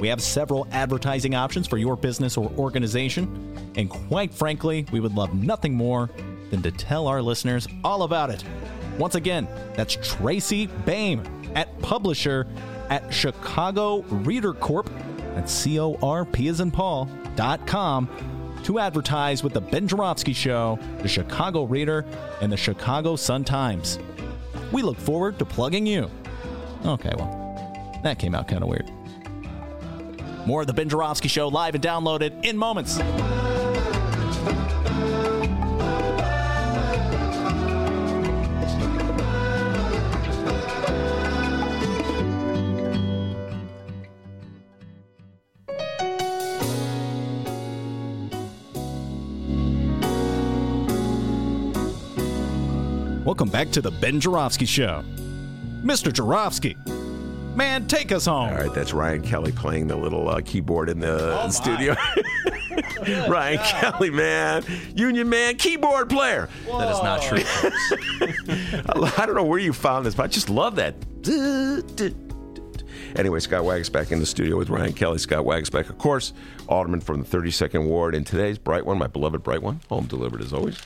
We 0.00 0.08
have 0.08 0.20
several 0.20 0.66
advertising 0.72 1.36
options 1.36 1.68
for 1.68 1.78
your 1.78 1.94
business 1.94 2.36
or 2.36 2.50
organization, 2.58 3.72
and 3.76 3.88
quite 3.88 4.34
frankly, 4.34 4.86
we 4.90 4.98
would 4.98 5.14
love 5.14 5.32
nothing 5.34 5.74
more 5.74 6.10
than 6.50 6.60
to 6.62 6.72
tell 6.72 7.06
our 7.06 7.22
listeners 7.22 7.68
all 7.84 8.02
about 8.02 8.30
it. 8.30 8.42
Once 8.98 9.14
again, 9.14 9.46
that's 9.74 9.96
Tracy 10.02 10.66
Baim 10.66 11.22
at 11.54 11.80
publisher 11.80 12.48
at 12.90 13.14
Chicago 13.14 14.02
Reader 14.02 14.54
Corp. 14.54 14.90
That's 15.36 15.52
C 15.52 15.78
O 15.78 15.96
R 16.02 16.24
P 16.24 16.48
as 16.48 16.58
in 16.58 16.72
Paul 16.72 17.08
dot 17.36 17.66
com 17.66 18.08
to 18.64 18.78
advertise 18.78 19.42
with 19.42 19.52
the 19.52 19.60
Ben 19.60 19.88
Joravsky 19.88 20.32
Show, 20.32 20.78
the 20.98 21.08
Chicago 21.08 21.64
Reader, 21.64 22.04
and 22.40 22.50
the 22.50 22.56
Chicago 22.56 23.16
Sun 23.16 23.44
Times. 23.44 23.98
We 24.70 24.82
look 24.82 24.98
forward 24.98 25.38
to 25.38 25.44
plugging 25.44 25.86
you. 25.86 26.10
Okay, 26.84 27.12
well, 27.16 28.00
that 28.02 28.18
came 28.18 28.34
out 28.34 28.48
kind 28.48 28.62
of 28.62 28.68
weird. 28.68 28.90
More 30.46 30.62
of 30.62 30.66
the 30.66 30.72
Ben 30.72 30.88
Joravsky 30.88 31.28
Show 31.28 31.48
live 31.48 31.74
and 31.74 31.82
downloaded 31.82 32.44
in 32.44 32.56
moments. 32.56 32.98
Back 53.52 53.70
to 53.72 53.82
the 53.82 53.90
Ben 53.90 54.18
Joravsky 54.18 54.64
Show. 54.64 55.04
Mr. 55.82 56.10
Joravsky, 56.10 56.74
man, 57.54 57.86
take 57.86 58.10
us 58.10 58.24
home. 58.24 58.48
All 58.48 58.56
right, 58.56 58.72
that's 58.72 58.94
Ryan 58.94 59.20
Kelly 59.20 59.52
playing 59.52 59.88
the 59.88 59.96
little 59.96 60.26
uh, 60.26 60.40
keyboard 60.40 60.88
in 60.88 61.00
the 61.00 61.38
oh 61.38 61.50
studio. 61.50 61.94
Ryan 63.28 63.56
God. 63.58 63.66
Kelly, 63.66 64.08
man, 64.08 64.64
Union 64.94 65.28
man, 65.28 65.56
keyboard 65.56 66.08
player. 66.08 66.48
Whoa. 66.66 66.78
That 66.78 66.92
is 66.92 67.02
not 67.02 67.20
true. 67.20 67.42
I 69.18 69.26
don't 69.26 69.34
know 69.34 69.44
where 69.44 69.58
you 69.58 69.74
found 69.74 70.06
this, 70.06 70.14
but 70.14 70.22
I 70.22 70.26
just 70.28 70.48
love 70.48 70.76
that. 70.76 70.94
Anyway, 73.16 73.40
Scott 73.40 73.64
Waguespack 73.64 74.12
in 74.12 74.18
the 74.18 74.24
studio 74.24 74.56
with 74.56 74.70
Ryan 74.70 74.94
Kelly. 74.94 75.18
Scott 75.18 75.44
Waguespack, 75.44 75.90
of 75.90 75.98
course, 75.98 76.32
Alderman 76.70 77.02
from 77.02 77.22
the 77.22 77.26
32nd 77.26 77.86
Ward. 77.86 78.14
And 78.14 78.26
today's 78.26 78.56
Bright 78.56 78.86
One, 78.86 78.96
my 78.96 79.08
beloved 79.08 79.42
Bright 79.42 79.62
One, 79.62 79.80
home 79.90 80.06
delivered 80.06 80.40
as 80.40 80.54
always 80.54 80.80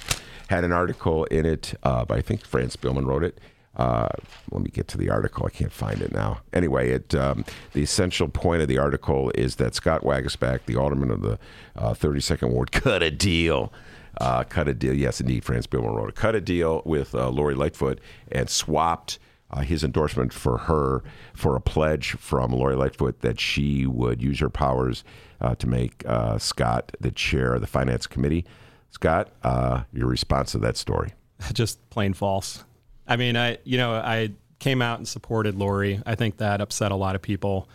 had 0.49 0.65
an 0.65 0.73
article 0.73 1.25
in 1.25 1.47
it. 1.47 1.75
Uh, 1.83 2.05
I 2.09 2.21
think 2.21 2.45
Fran 2.45 2.69
Spielman 2.69 3.07
wrote 3.07 3.25
it. 3.25 3.41
Uh, 3.77 4.09
let 4.51 4.63
me 4.63 4.71
get 4.71 4.89
to 4.89 4.97
the 4.99 5.11
article. 5.11 5.45
I 5.45 5.51
can't 5.51 5.73
find 5.73 6.01
it 6.01 6.13
now. 6.13 6.41
Anyway, 6.53 6.91
it 6.91 7.15
um, 7.15 7.45
the 7.75 7.83
essential 7.83 8.29
point 8.29 8.63
of 8.63 8.69
the 8.69 8.79
article 8.79 9.31
is 9.35 9.57
that 9.57 9.75
Scott 9.75 10.03
Waguespack, 10.03 10.61
the 10.65 10.77
alderman 10.77 11.11
of 11.11 11.21
the 11.21 11.39
uh, 11.77 11.93
32nd 11.93 12.51
Ward, 12.51 12.73
cut 12.73 13.03
a 13.03 13.11
deal 13.11 13.73
uh, 14.19 14.45
cut 14.45 14.69
a 14.69 14.75
deal. 14.75 14.95
Yes, 14.95 15.21
indeed, 15.21 15.45
Fran 15.45 15.63
Spielman 15.63 15.95
wrote 15.95 16.09
it. 16.09 16.15
Cut 16.15 16.35
a 16.35 16.41
deal 16.41 16.83
with 16.85 17.15
uh, 17.15 17.29
Lori 17.29 17.55
Lightfoot 17.55 18.01
and 18.33 18.49
swapped 18.49 19.19
uh, 19.51 19.61
his 19.61 19.85
endorsement 19.85 20.33
for 20.33 20.59
her 20.59 21.03
for 21.35 21.55
a 21.55 21.61
pledge 21.61 22.13
from 22.13 22.53
Lori 22.53 22.77
Lightfoot 22.77 23.21
that 23.21 23.39
she 23.39 23.87
would 23.87 24.23
use 24.23 24.41
her 24.41 24.51
powers 24.51 25.05
uh, 25.41 25.55
to 25.57 25.67
make 25.67 26.03
Scott 26.39 26.93
the 26.99 27.11
chair 27.11 27.55
of 27.55 27.61
the 27.61 27.67
finance 27.67 28.07
committee. 28.07 28.45
Scott, 28.91 29.31
uh, 29.43 29.83
your 29.93 30.09
response 30.09 30.53
to 30.53 30.59
that 30.59 30.77
story? 30.77 31.13
just 31.53 31.89
plain 31.91 32.15
false. 32.15 32.65
I 33.07 33.17
mean, 33.17 33.37
I 33.37 33.59
you 33.65 33.79
know 33.79 33.95
I 33.95 34.31
came 34.59 34.83
out 34.83 34.99
and 34.99 35.07
supported 35.07 35.55
Lori. 35.55 36.01
I 36.07 36.15
think 36.15 36.39
that 36.39 36.61
upset 36.61 36.93
a 36.93 36.97
lot 36.97 37.15
of 37.15 37.23
people. 37.23 37.69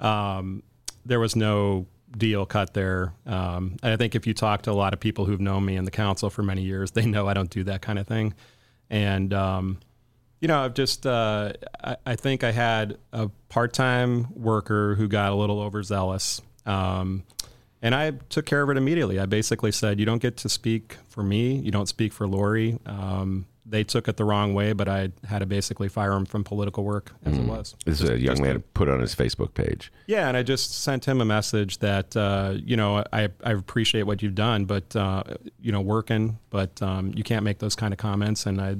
Um, 0.00 0.62
there 1.04 1.20
was 1.20 1.34
no 1.34 1.86
deal 2.16 2.46
cut 2.46 2.74
there. 2.74 3.12
Um, 3.26 3.76
and 3.82 3.92
I 3.92 3.96
think 3.96 4.14
if 4.14 4.26
you 4.26 4.34
talk 4.34 4.62
to 4.62 4.70
a 4.70 4.72
lot 4.72 4.92
of 4.92 5.00
people 5.00 5.24
who've 5.24 5.40
known 5.40 5.64
me 5.64 5.76
in 5.76 5.84
the 5.84 5.90
council 5.90 6.30
for 6.30 6.42
many 6.42 6.62
years, 6.62 6.90
they 6.92 7.06
know 7.06 7.28
I 7.28 7.34
don't 7.34 7.50
do 7.50 7.64
that 7.64 7.82
kind 7.82 7.98
of 7.98 8.06
thing. 8.06 8.34
And 8.90 9.32
um, 9.34 9.78
you 10.40 10.48
know, 10.48 10.60
I've 10.60 10.74
just 10.74 11.06
uh, 11.06 11.52
I, 11.82 11.96
I, 12.06 12.16
think 12.16 12.44
I 12.44 12.52
had 12.52 12.98
a 13.12 13.28
part-time 13.48 14.28
worker 14.34 14.94
who 14.94 15.08
got 15.08 15.32
a 15.32 15.34
little 15.34 15.60
overzealous. 15.60 16.40
Um, 16.64 17.24
and 17.82 17.94
I 17.94 18.12
took 18.28 18.46
care 18.46 18.62
of 18.62 18.70
it 18.70 18.76
immediately. 18.76 19.18
I 19.18 19.26
basically 19.26 19.72
said, 19.72 19.98
"You 20.00 20.06
don't 20.06 20.22
get 20.22 20.36
to 20.38 20.48
speak 20.48 20.96
for 21.08 21.22
me. 21.22 21.56
You 21.56 21.70
don't 21.70 21.88
speak 21.88 22.12
for 22.12 22.26
Lori." 22.26 22.78
Um, 22.86 23.46
they 23.68 23.82
took 23.82 24.06
it 24.06 24.16
the 24.16 24.24
wrong 24.24 24.54
way, 24.54 24.72
but 24.72 24.88
I 24.88 25.10
had 25.28 25.40
to 25.40 25.46
basically 25.46 25.88
fire 25.88 26.12
him 26.12 26.24
from 26.24 26.44
political 26.44 26.84
work 26.84 27.12
as 27.24 27.34
mm. 27.34 27.40
it 27.40 27.48
was. 27.48 27.74
This 27.84 28.00
is 28.00 28.08
a 28.08 28.18
young 28.18 28.40
man 28.40 28.62
put 28.74 28.88
on 28.88 29.00
his 29.00 29.14
Facebook 29.14 29.54
page. 29.54 29.92
Yeah, 30.06 30.28
and 30.28 30.36
I 30.36 30.44
just 30.44 30.82
sent 30.82 31.04
him 31.04 31.20
a 31.20 31.24
message 31.24 31.78
that 31.78 32.16
uh, 32.16 32.54
you 32.56 32.76
know 32.76 33.04
I, 33.12 33.28
I 33.42 33.52
appreciate 33.52 34.04
what 34.04 34.22
you've 34.22 34.36
done, 34.36 34.64
but 34.64 34.94
uh, 34.94 35.24
you 35.60 35.72
know 35.72 35.80
working, 35.80 36.38
but 36.50 36.80
um, 36.80 37.12
you 37.16 37.24
can't 37.24 37.44
make 37.44 37.58
those 37.58 37.74
kind 37.74 37.92
of 37.92 37.98
comments, 37.98 38.46
and 38.46 38.60
I 38.60 38.76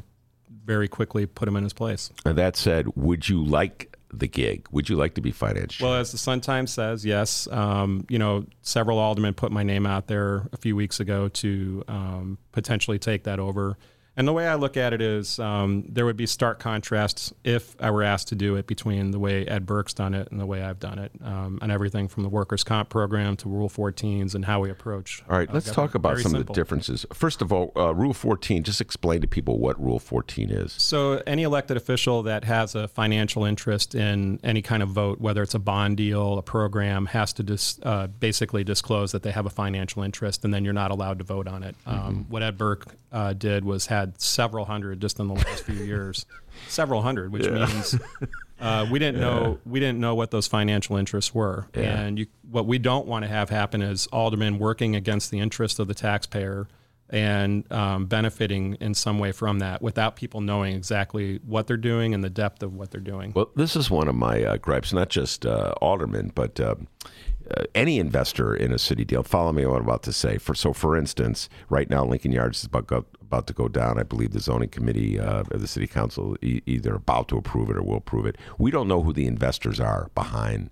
very 0.65 0.89
quickly 0.89 1.27
put 1.27 1.49
him 1.49 1.57
in 1.57 1.63
his 1.63 1.73
place. 1.73 2.11
And 2.25 2.37
that 2.39 2.57
said, 2.57 2.89
would 2.97 3.29
you 3.29 3.43
like 3.43 3.96
the 4.19 4.29
gig? 4.29 4.67
Would 4.71 4.89
you 4.89 4.97
like 4.97 5.15
to 5.15 5.21
be 5.21 5.31
finance 5.31 5.81
Well, 5.81 5.95
as 5.95 6.13
the 6.13 6.19
Sun 6.19 6.41
Times 6.41 6.73
says, 6.73 7.05
yes. 7.05 7.49
Um, 7.51 8.07
you 8.09 8.19
know, 8.19 8.47
several 8.63 8.99
aldermen 8.99 9.35
put 9.35 9.53
my 9.53 9.63
name 9.63 9.87
out 9.87 10.07
there 10.07 10.49
a 10.53 10.57
few 10.57 10.77
weeks 10.77 11.01
ago 11.01 11.29
to 11.29 11.85
um, 11.89 12.39
potentially 12.53 12.99
take 12.99 13.25
that 13.25 13.39
over. 13.39 13.77
And 14.19 14.27
the 14.27 14.33
way 14.33 14.47
I 14.49 14.55
look 14.55 14.77
at 14.79 14.95
it 14.95 15.03
is 15.03 15.39
um, 15.39 15.85
there 15.89 16.07
would 16.07 16.17
be 16.17 16.25
stark 16.27 16.59
contrasts 16.59 17.35
if 17.45 17.77
I 17.81 17.91
were 17.91 18.03
asked 18.03 18.29
to 18.29 18.35
do 18.35 18.57
it 18.57 18.67
between 18.67 19.11
the 19.11 19.19
way 19.19 19.47
Ed 19.47 19.67
Burke's 19.67 19.93
done 19.93 20.15
it 20.15 20.31
and 20.31 20.41
the 20.41 20.47
way 20.47 20.63
I've 20.63 20.81
done 20.81 20.99
it, 20.99 21.13
um, 21.23 21.59
and 21.61 21.71
everything 21.71 22.09
from 22.09 22.23
the 22.23 22.31
workers' 22.31 22.65
comp 22.65 22.89
program 22.89 23.37
to 23.37 23.49
Rule 23.49 23.69
14s 23.69 24.35
and 24.35 24.47
how 24.47 24.61
we 24.61 24.71
approach. 24.71 25.23
All 25.29 25.37
right, 25.37 25.49
uh, 25.51 25.53
let's 25.53 25.71
talk 25.71 25.95
about 25.95 26.13
Very 26.13 26.23
some 26.23 26.33
simple. 26.33 26.41
of 26.53 26.57
the 26.57 26.61
differences. 26.61 27.05
First 27.13 27.43
of 27.43 27.53
all, 27.53 27.73
uh, 27.77 27.95
Rule 27.95 28.15
14, 28.15 28.63
just 28.63 28.81
explain 28.81 29.21
to 29.21 29.27
people 29.27 29.59
what 29.59 29.79
Rule 29.79 29.99
14 29.99 30.49
is. 30.51 30.73
So, 30.79 31.23
any 31.27 31.43
elected 31.43 31.77
official 31.77 32.23
that 32.23 32.45
has 32.45 32.75
a 32.75 32.89
financial 32.89 33.45
interest 33.45 33.95
in 33.95 34.41
any 34.43 34.63
kind 34.63 34.83
of 34.83 34.89
vote, 34.89 35.21
whether 35.21 35.43
it's 35.43 35.55
a 35.55 35.59
bond 35.59 35.99
deal, 35.99 36.39
a 36.39 36.43
program, 36.43 37.05
has 37.07 37.35
to 37.35 37.43
dis, 37.43 37.79
uh, 37.83 38.07
basically 38.07 38.65
disclose 38.65 39.13
that 39.13 39.23
they 39.23 39.31
have 39.33 39.45
a 39.45 39.51
financial 39.51 40.03
interest, 40.03 40.43
and 40.45 40.55
then 40.55 40.65
you're 40.65 40.73
not 40.73 40.91
allowed 40.91 41.19
to 41.19 41.25
vote 41.25 41.47
on 41.47 41.63
it. 41.63 41.77
Um, 41.85 41.97
Mm-hmm. 42.07 42.21
what 42.33 42.43
Ed 42.43 42.57
Burke 42.57 42.87
uh, 43.11 43.33
did 43.33 43.65
was 43.65 43.87
had 43.87 44.06
several 44.19 44.65
hundred 44.65 45.01
just 45.01 45.19
in 45.19 45.29
the 45.29 45.35
last 45.35 45.65
few 45.65 45.75
years, 45.85 46.27
several 46.69 47.03
hundred, 47.03 47.33
which 47.33 47.47
Yeah. 47.47 47.67
means 47.67 47.99
uh, 48.61 48.87
we 48.91 48.99
didn't 48.99 49.21
know 49.21 49.59
we 49.67 49.81
didn't 49.81 49.99
know 50.01 50.15
what 50.15 50.31
those 50.31 50.47
financial 50.47 50.97
interests 50.97 51.35
were. 51.35 51.67
Yeah. 51.75 52.01
And 52.01 52.19
you, 52.19 52.27
what 52.51 52.67
we 52.67 52.79
don't 52.79 53.07
want 53.07 53.25
to 53.25 53.29
have 53.29 53.51
happen 53.51 53.83
is 53.83 54.07
aldermen 54.09 54.59
working 54.59 54.97
against 54.97 55.31
the 55.31 55.39
interest 55.41 55.79
of 55.79 55.89
the 55.89 55.95
taxpayer 55.95 56.67
and 57.09 57.71
um, 57.73 58.07
benefiting 58.07 58.75
in 58.81 58.93
some 58.93 59.21
way 59.21 59.31
from 59.31 59.61
that 59.61 59.81
without 59.81 60.17
people 60.17 60.41
knowing 60.41 60.75
exactly 60.75 61.39
what 61.47 61.69
they're 61.69 61.77
doing 61.77 62.15
and 62.15 62.25
the 62.25 62.31
depth 62.31 62.65
of 62.65 62.75
what 62.75 62.91
they're 62.91 63.01
doing. 63.01 63.33
Well, 63.33 63.49
this 63.55 63.77
is 63.77 63.89
one 63.91 64.09
of 64.09 64.17
my 64.17 64.43
uh, 64.43 64.57
gripes, 64.57 64.93
not 64.93 65.09
just 65.09 65.47
uh, 65.47 65.73
aldermen, 65.81 66.33
but 66.35 66.59
uh, 66.59 66.75
uh, 67.49 67.63
any 67.77 68.01
investor 68.01 68.57
in 68.57 68.73
a 68.73 68.79
city 68.79 69.05
deal. 69.05 69.23
Follow 69.23 69.53
me 69.53 69.63
on 69.65 69.71
what 69.71 69.79
I'm 69.83 69.85
about 69.85 70.03
to 70.03 70.13
say. 70.13 70.37
For 70.37 70.53
so, 70.57 70.73
for 70.73 70.97
instance, 70.97 71.49
right 71.69 71.89
now 71.89 72.05
Lincoln 72.05 72.33
Yards 72.33 72.59
is 72.59 72.65
about 72.65 72.89
go, 72.89 73.05
about 73.27 73.47
to 73.49 73.53
go 73.53 73.69
down. 73.69 73.99
I 73.99 74.03
believe 74.03 74.33
the 74.33 74.41
zoning 74.41 74.69
committee 74.69 75.19
uh, 75.19 75.45
of 75.51 75.61
the 75.61 75.67
city 75.67 75.87
council 75.87 76.37
e- 76.43 76.63
either 76.67 76.95
about 76.95 77.29
to 77.29 77.37
approve 77.37 77.71
it 77.71 77.77
or 77.77 77.83
will 77.83 77.97
approve 77.97 78.27
it. 78.27 78.37
We 78.59 78.71
don't 78.71 78.89
know 78.89 79.03
who 79.03 79.13
the 79.13 79.27
investors 79.27 79.81
are 79.81 80.11
behind 80.15 80.71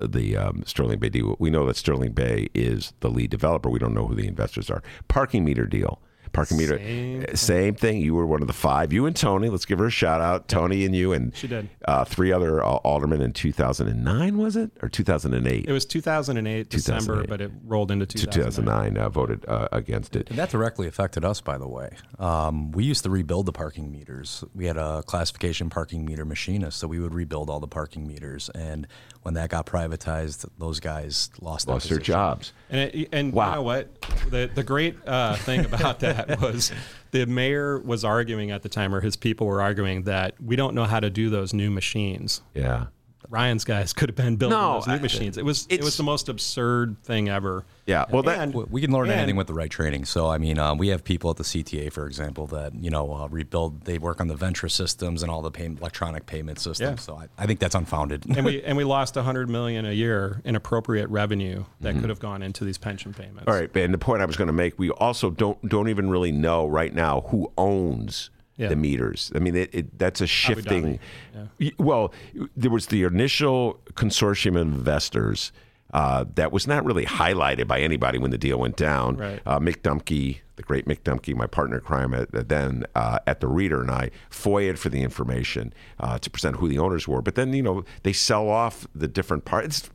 the 0.00 0.36
um, 0.36 0.62
Sterling 0.66 0.98
Bay 0.98 1.08
deal. 1.08 1.36
We 1.38 1.50
know 1.50 1.66
that 1.66 1.76
Sterling 1.76 2.12
Bay 2.12 2.48
is 2.54 2.92
the 3.00 3.10
lead 3.10 3.30
developer. 3.30 3.68
We 3.68 3.78
don't 3.78 3.94
know 3.94 4.06
who 4.06 4.14
the 4.14 4.26
investors 4.26 4.70
are. 4.70 4.82
Parking 5.08 5.44
meter 5.44 5.66
deal. 5.66 6.00
Parking 6.32 6.56
meter, 6.56 6.78
Same 6.78 7.24
uh, 7.30 7.36
same 7.36 7.74
thing. 7.74 8.00
You 8.00 8.14
were 8.14 8.26
one 8.26 8.40
of 8.40 8.46
the 8.46 8.52
five. 8.54 8.92
You 8.92 9.06
and 9.06 9.14
Toni. 9.14 9.48
Let's 9.48 9.64
give 9.64 9.78
her 9.78 9.86
a 9.86 9.90
shout 9.90 10.20
out. 10.20 10.48
Toni 10.48 10.84
and 10.84 10.94
you 10.94 11.12
and 11.12 11.34
She 11.36 11.46
did. 11.46 11.68
Uh, 11.84 12.04
three 12.04 12.32
other 12.32 12.62
uh, 12.64 12.76
aldermen 12.76 13.20
in 13.20 13.32
2009 13.32 14.38
was 14.38 14.56
it 14.56 14.70
or 14.82 14.88
2008? 14.88 15.66
It 15.68 15.72
was 15.72 15.84
2008 15.86 16.68
December, 16.68 17.22
2008. 17.22 17.28
but 17.28 17.40
it 17.40 17.50
rolled 17.64 17.90
into 17.90 18.06
2009. 18.06 18.94
2009 18.94 19.04
uh, 19.04 19.08
voted 19.08 19.44
uh, 19.46 19.68
against 19.72 20.16
it. 20.16 20.30
And 20.30 20.38
that 20.38 20.50
directly 20.50 20.86
affected 20.86 21.24
us, 21.24 21.40
by 21.40 21.58
the 21.58 21.68
way. 21.68 21.90
Um, 22.18 22.72
we 22.72 22.84
used 22.84 23.02
to 23.04 23.10
rebuild 23.10 23.46
the 23.46 23.52
parking 23.52 23.90
meters. 23.92 24.44
We 24.54 24.66
had 24.66 24.76
a 24.76 25.02
classification 25.02 25.70
parking 25.70 26.04
meter 26.04 26.24
machinist, 26.24 26.78
so 26.78 26.86
we 26.88 26.98
would 26.98 27.14
rebuild 27.14 27.50
all 27.50 27.60
the 27.60 27.68
parking 27.68 28.06
meters. 28.06 28.48
And 28.54 28.86
when 29.22 29.34
that 29.34 29.50
got 29.50 29.66
privatized, 29.66 30.44
those 30.58 30.80
guys 30.80 31.30
lost, 31.40 31.68
Lost 31.68 31.88
their 31.88 31.98
their 31.98 32.04
jobs. 32.04 32.52
And 32.70 32.80
it, 32.94 33.08
and 33.12 33.32
Wow. 33.32 33.48
you 33.50 33.54
know 33.56 33.62
what? 33.62 34.00
The 34.30 34.50
the 34.54 34.62
great 34.64 34.96
uh, 35.06 35.36
thing 35.36 35.64
about 35.64 36.00
that 36.00 36.40
was 36.40 36.72
the 37.12 37.26
mayor 37.26 37.78
was 37.78 38.04
arguing 38.04 38.50
at 38.50 38.62
the 38.62 38.68
time, 38.68 38.94
or 38.94 39.00
his 39.00 39.16
people 39.16 39.46
were 39.46 39.62
arguing 39.62 40.02
that 40.04 40.34
we 40.42 40.56
don't 40.56 40.74
know 40.74 40.84
how 40.84 41.00
to 41.00 41.10
do 41.10 41.30
those 41.30 41.52
new 41.54 41.70
machines. 41.70 42.42
Yeah. 42.54 42.86
Ryan's 43.28 43.64
guys 43.64 43.92
could 43.92 44.08
have 44.08 44.16
been 44.16 44.36
building 44.36 44.58
No, 44.58 44.74
those 44.74 44.86
new 44.86 44.94
I- 44.94 44.98
machines. 44.98 45.38
It 45.38 45.44
was 45.44 45.66
it 45.70 45.82
was 45.82 45.96
the 45.96 46.02
most 46.02 46.28
absurd 46.28 46.96
thing 47.02 47.28
ever. 47.28 47.64
Yeah. 47.86 48.04
Well, 48.10 48.22
that 48.24 48.38
And- 48.38 48.54
We- 48.54 48.64
We 48.70 48.80
can 48.80 48.92
learn 48.92 49.10
and- 49.10 49.18
anything 49.18 49.36
with 49.36 49.46
the 49.46 49.54
right 49.54 49.70
training. 49.70 50.04
So, 50.04 50.28
I 50.28 50.38
mean, 50.38 50.58
um, 50.58 50.78
we 50.78 50.88
have 50.88 51.02
people 51.04 51.30
at 51.30 51.36
the 51.36 51.44
CTA, 51.44 51.90
for 51.90 52.06
example, 52.06 52.46
that 52.48 52.74
you 52.74 52.90
know 52.90 53.12
uh, 53.14 53.28
rebuild. 53.28 53.84
They 53.84 53.98
work 53.98 54.20
on 54.20 54.28
the 54.28 54.34
Ventra 54.34 54.70
systems 54.70 55.22
and 55.22 55.30
all 55.30 55.42
the 55.42 55.50
pay- 55.50 55.66
electronic 55.66 56.26
payment 56.26 56.58
systems. 56.58 56.80
Yeah. 56.90 56.96
So, 56.96 57.16
I, 57.16 57.28
I 57.38 57.46
think 57.46 57.58
that's 57.60 57.74
unfounded. 57.74 58.24
and 58.36 58.44
we 58.44 58.62
and 58.64 58.76
we 58.76 58.84
lost 58.84 59.14
hundred 59.16 59.48
million 59.48 59.84
a 59.86 59.92
year 59.92 60.40
in 60.44 60.56
appropriate 60.56 61.08
revenue 61.08 61.64
that 61.80 61.90
Mm-hmm. 61.92 62.00
could 62.00 62.10
have 62.10 62.20
gone 62.20 62.42
into 62.42 62.64
these 62.64 62.78
pension 62.78 63.12
payments. 63.14 63.44
All 63.46 63.54
right, 63.54 63.74
and 63.76 63.92
the 63.94 63.98
point 63.98 64.22
I 64.22 64.24
was 64.26 64.36
going 64.36 64.46
to 64.48 64.52
make, 64.52 64.78
we 64.78 64.90
also 64.90 65.30
don't 65.30 65.68
don't 65.68 65.88
even 65.88 66.10
really 66.10 66.32
know 66.32 66.66
right 66.66 66.94
now 66.94 67.22
who 67.28 67.50
owns 67.58 68.30
Yeah. 68.56 68.68
the 68.68 68.76
meters. 68.76 69.32
I 69.34 69.38
mean, 69.38 69.56
it, 69.56 69.70
it 69.74 69.98
that's 69.98 70.20
a 70.20 70.26
shifting. 70.26 70.98
Dhabi, 71.34 71.48
Y- 71.58 71.72
Well, 71.78 72.12
there 72.56 72.70
was 72.70 72.86
the 72.88 73.02
initial 73.04 73.80
consortium 73.94 74.56
of 74.60 74.66
investors. 74.68 75.52
Uh, 75.94 76.24
that 76.36 76.50
was 76.52 76.66
not 76.66 76.82
really 76.86 77.04
highlighted 77.04 77.66
by 77.68 77.78
anybody 77.78 78.16
when 78.18 78.30
the 78.30 78.38
deal 78.38 78.58
went 78.58 78.76
down. 78.78 79.14
Right. 79.16 79.42
Uh, 79.44 79.58
Mick 79.58 79.82
Dumke, 79.82 80.38
the 80.56 80.62
great 80.62 80.86
Mick 80.86 81.00
Dumke, 81.02 81.34
my 81.36 81.46
partner 81.46 81.76
in 81.76 81.82
crime 81.84 82.14
at, 82.14 82.48
then 82.48 82.84
uh, 82.94 83.18
at 83.26 83.40
the 83.40 83.46
Reader, 83.46 83.82
and 83.82 83.90
I 83.90 84.10
FOIA'd 84.30 84.78
for 84.78 84.88
the 84.88 85.02
information 85.02 85.74
uh, 86.00 86.18
to 86.18 86.30
present 86.30 86.56
who 86.56 86.66
the 86.68 86.78
owners 86.78 87.06
were. 87.06 87.20
But 87.20 87.34
then, 87.34 87.52
you 87.52 87.62
know, 87.62 87.84
they 88.04 88.14
sell 88.14 88.48
off 88.48 88.86
the 88.94 89.06
different 89.06 89.44
parts 89.44 89.90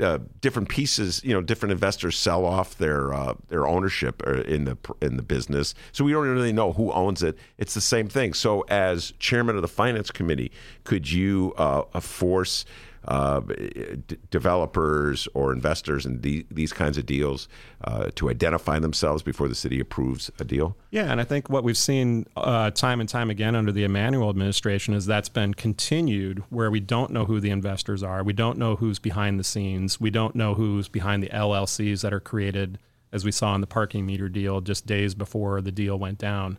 uh, 0.00 0.18
different 0.40 0.68
pieces, 0.68 1.22
you 1.24 1.32
know, 1.32 1.40
different 1.40 1.72
investors 1.72 2.16
sell 2.16 2.44
off 2.44 2.76
their 2.78 3.12
uh, 3.12 3.34
their 3.48 3.66
ownership 3.66 4.22
uh, 4.26 4.42
in 4.42 4.64
the 4.64 4.76
in 5.00 5.16
the 5.16 5.22
business. 5.22 5.74
So 5.92 6.04
we 6.04 6.12
don't 6.12 6.26
really 6.28 6.52
know 6.52 6.72
who 6.72 6.92
owns 6.92 7.22
it. 7.22 7.38
It's 7.58 7.74
the 7.74 7.80
same 7.80 8.08
thing. 8.08 8.34
So 8.34 8.62
as 8.68 9.12
chairman 9.18 9.56
of 9.56 9.62
the 9.62 9.68
finance 9.68 10.10
committee, 10.10 10.52
could 10.84 11.10
you 11.10 11.54
uh, 11.56 12.00
force 12.00 12.64
uh, 13.06 13.40
d- 13.40 14.16
developers 14.30 15.28
or 15.34 15.52
investors 15.52 16.04
in 16.04 16.20
the, 16.20 16.46
these 16.50 16.72
kinds 16.72 16.98
of 16.98 17.06
deals 17.06 17.48
uh, 17.84 18.10
to 18.14 18.28
identify 18.28 18.78
themselves 18.78 19.22
before 19.22 19.48
the 19.48 19.54
city 19.54 19.80
approves 19.80 20.30
a 20.38 20.44
deal? 20.44 20.76
Yeah, 20.90 21.10
and 21.10 21.20
I 21.20 21.24
think 21.24 21.48
what 21.48 21.64
we've 21.64 21.78
seen 21.78 22.26
uh, 22.36 22.70
time 22.70 23.00
and 23.00 23.08
time 23.08 23.30
again 23.30 23.54
under 23.54 23.72
the 23.72 23.84
Emanuel 23.84 24.30
administration 24.30 24.94
is 24.94 25.06
that's 25.06 25.28
been 25.28 25.54
continued 25.54 26.42
where 26.50 26.70
we 26.70 26.80
don't 26.80 27.10
know 27.10 27.24
who 27.24 27.40
the 27.40 27.50
investors 27.50 28.02
are. 28.02 28.22
We 28.22 28.32
don't 28.32 28.58
know 28.58 28.76
who's 28.76 28.98
behind 28.98 29.38
the 29.38 29.44
scenes. 29.44 30.00
We 30.00 30.10
don't 30.10 30.34
know 30.34 30.54
who's 30.54 30.88
behind 30.88 31.22
the 31.22 31.28
LLCs 31.28 32.02
that 32.02 32.12
are 32.12 32.20
created, 32.20 32.78
as 33.12 33.24
we 33.24 33.32
saw 33.32 33.54
in 33.54 33.60
the 33.60 33.66
parking 33.66 34.04
meter 34.04 34.28
deal 34.28 34.60
just 34.60 34.86
days 34.86 35.14
before 35.14 35.60
the 35.60 35.72
deal 35.72 35.98
went 35.98 36.18
down. 36.18 36.58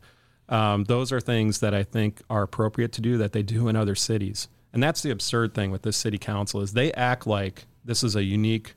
Um, 0.50 0.86
those 0.86 1.12
are 1.12 1.20
things 1.20 1.60
that 1.60 1.74
I 1.74 1.84
think 1.84 2.22
are 2.30 2.42
appropriate 2.42 2.92
to 2.94 3.02
do 3.02 3.18
that 3.20 3.34
they 3.34 3.44
do 3.44 3.68
in 3.68 3.76
other 3.76 3.96
cities. 3.96 4.48
And 4.74 4.84
that's 4.84 5.02
the 5.02 5.10
absurd 5.10 5.54
thing 5.54 5.72
with 5.72 5.82
this 5.82 5.98
city 5.98 6.18
council 6.18 6.62
is 6.62 6.74
they 6.74 6.92
act 6.94 7.26
like 7.26 7.66
this 7.84 8.04
is 8.04 8.16
a 8.16 8.24
unique 8.24 8.74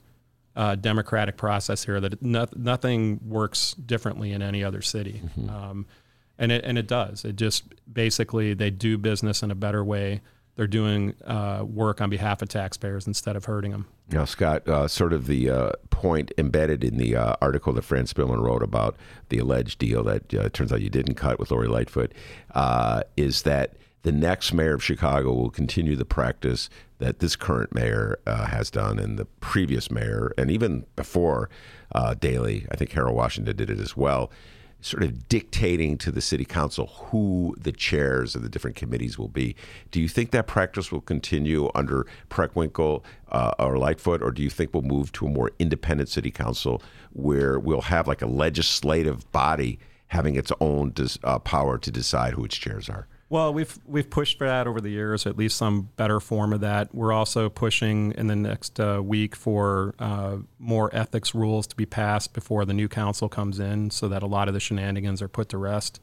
uh, 0.57 0.75
democratic 0.75 1.37
process 1.37 1.85
here 1.85 2.01
that 2.01 2.23
no, 2.23 2.47
nothing 2.57 3.21
works 3.27 3.75
differently 3.75 4.33
in 4.33 4.43
any 4.43 4.63
other 4.65 4.83
city. 4.83 5.23
Um, 5.49 5.87
and 6.39 6.51
it, 6.51 6.65
and 6.65 6.79
it 6.79 6.89
does. 6.89 7.25
It 7.25 7.37
just 7.37 7.65
basically 7.93 8.55
they 8.55 8.71
do 8.71 8.99
business 8.99 9.43
in 9.43 9.51
a 9.51 9.55
better 9.55 9.85
way. 9.85 10.21
they're 10.55 10.67
doing 10.67 11.15
uh, 11.25 11.65
work 11.67 12.01
on 12.01 12.11
behalf 12.11 12.43
of 12.43 12.49
taxpayers 12.49 13.07
instead 13.07 13.37
of 13.37 13.45
hurting 13.47 13.71
them. 13.71 13.87
Now, 14.11 14.25
Scott, 14.27 14.69
uh, 14.69 14.87
sort 14.87 15.13
of 15.13 15.27
the 15.27 15.49
uh, 15.49 15.73
point 15.91 16.33
embedded 16.37 16.85
in 16.85 16.99
the 16.99 17.17
uh, 17.17 17.35
article 17.41 17.73
that 17.73 17.83
Fran 17.83 18.05
Spielman 18.05 18.43
wrote 18.43 18.63
about 18.63 18.97
the 19.31 19.39
alleged 19.39 19.79
deal 19.79 20.05
that 20.05 20.35
uh, 20.35 20.49
turns 20.51 20.73
out 20.73 20.83
you 20.83 20.91
didn't 20.91 21.15
cut 21.15 21.39
with 21.39 21.51
Lori 21.51 21.69
Lightfoot 21.69 22.13
uh, 22.55 23.03
is 23.17 23.43
that 23.43 23.77
the 24.03 24.13
next 24.13 24.53
mayor 24.53 24.75
of 24.75 24.83
Chicago 24.83 25.33
will 25.33 25.51
continue 25.51 25.97
the 25.97 26.05
practice 26.05 26.69
that 26.99 27.21
this 27.21 27.37
current 27.37 27.75
mayor 27.75 28.19
uh, 28.27 28.47
has 28.47 28.71
done 28.71 28.99
and 28.99 29.19
the 29.19 29.25
previous 29.25 29.91
mayor, 29.91 30.33
and 30.37 30.51
even 30.51 30.85
before 30.97 31.49
uh, 31.95 32.15
Daley, 32.15 32.67
I 32.71 32.77
think 32.77 32.93
Harold 32.93 33.17
Washington 33.17 33.57
did 33.57 33.71
it 33.71 33.81
as 33.81 33.97
well, 33.97 34.31
sort 34.81 35.05
of 35.05 35.29
dictating 35.29 35.97
to 35.97 36.11
the 36.11 36.21
city 36.21 36.45
council 36.45 36.87
who 36.87 37.55
the 37.57 37.71
chairs 37.71 38.35
of 38.35 38.43
the 38.43 38.49
different 38.49 38.77
committees 38.77 39.17
will 39.17 39.29
be. 39.29 39.55
Do 39.93 40.01
you 40.01 40.09
think 40.09 40.33
that 40.33 40.49
practice 40.49 40.91
will 40.91 41.01
continue 41.01 41.71
under 41.75 42.07
Preckwinkle 42.31 43.05
uh, 43.31 43.53
or 43.61 43.79
Lightfoot, 43.79 44.23
or 44.23 44.33
do 44.33 44.43
you 44.43 44.51
think 44.51 44.75
we'll 44.75 44.83
move 44.83 45.13
to 45.13 45.27
a 45.27 45.31
more 45.31 45.53
independent 45.61 46.09
city 46.09 46.33
council 46.33 46.83
where 47.13 47.61
we'll 47.61 47.83
have 47.83 48.09
like 48.09 48.23
a 48.23 48.27
legislative 48.27 49.31
body 49.31 49.79
having 50.09 50.35
its 50.35 50.51
own 50.61 50.91
dis- 50.91 51.19
uh, 51.23 51.39
power 51.39 51.79
to 51.79 51.91
decide 51.91 52.35
who 52.35 52.45
its 52.45 52.57
chairs 52.57 52.89
are? 52.89 53.07
Well, 53.33 53.55
we've 53.55 53.79
we've 53.87 54.11
pushed 54.11 54.37
for 54.37 54.47
that 54.47 54.67
over 54.67 54.79
the 54.79 54.91
years, 54.91 55.27
at 55.27 55.39
least 55.39 55.57
some 55.57 55.89
better 55.97 56.21
form 56.21 56.53
of 56.53 56.61
that. 56.61 56.95
We're 56.95 57.15
also 57.15 57.49
pushing 57.49 58.13
in 58.13 58.27
the 58.27 58.37
next 58.37 58.79
uh, 58.79 59.01
week 59.03 59.35
for 59.35 59.95
uh, 59.99 60.37
more 60.59 60.95
ethics 60.95 61.35
rules 61.35 61.67
to 61.69 61.75
be 61.75 61.87
passed 61.87 62.35
before 62.35 62.67
the 62.67 62.75
new 62.75 62.89
council 62.89 63.31
comes 63.31 63.59
in, 63.59 63.89
so 63.89 64.07
that 64.09 64.23
a 64.23 64.27
lot 64.27 64.49
of 64.49 64.55
the 64.55 64.61
shenanigans 64.61 65.23
are 65.23 65.29
put 65.29 65.49
to 65.49 65.57
rest. 65.57 65.99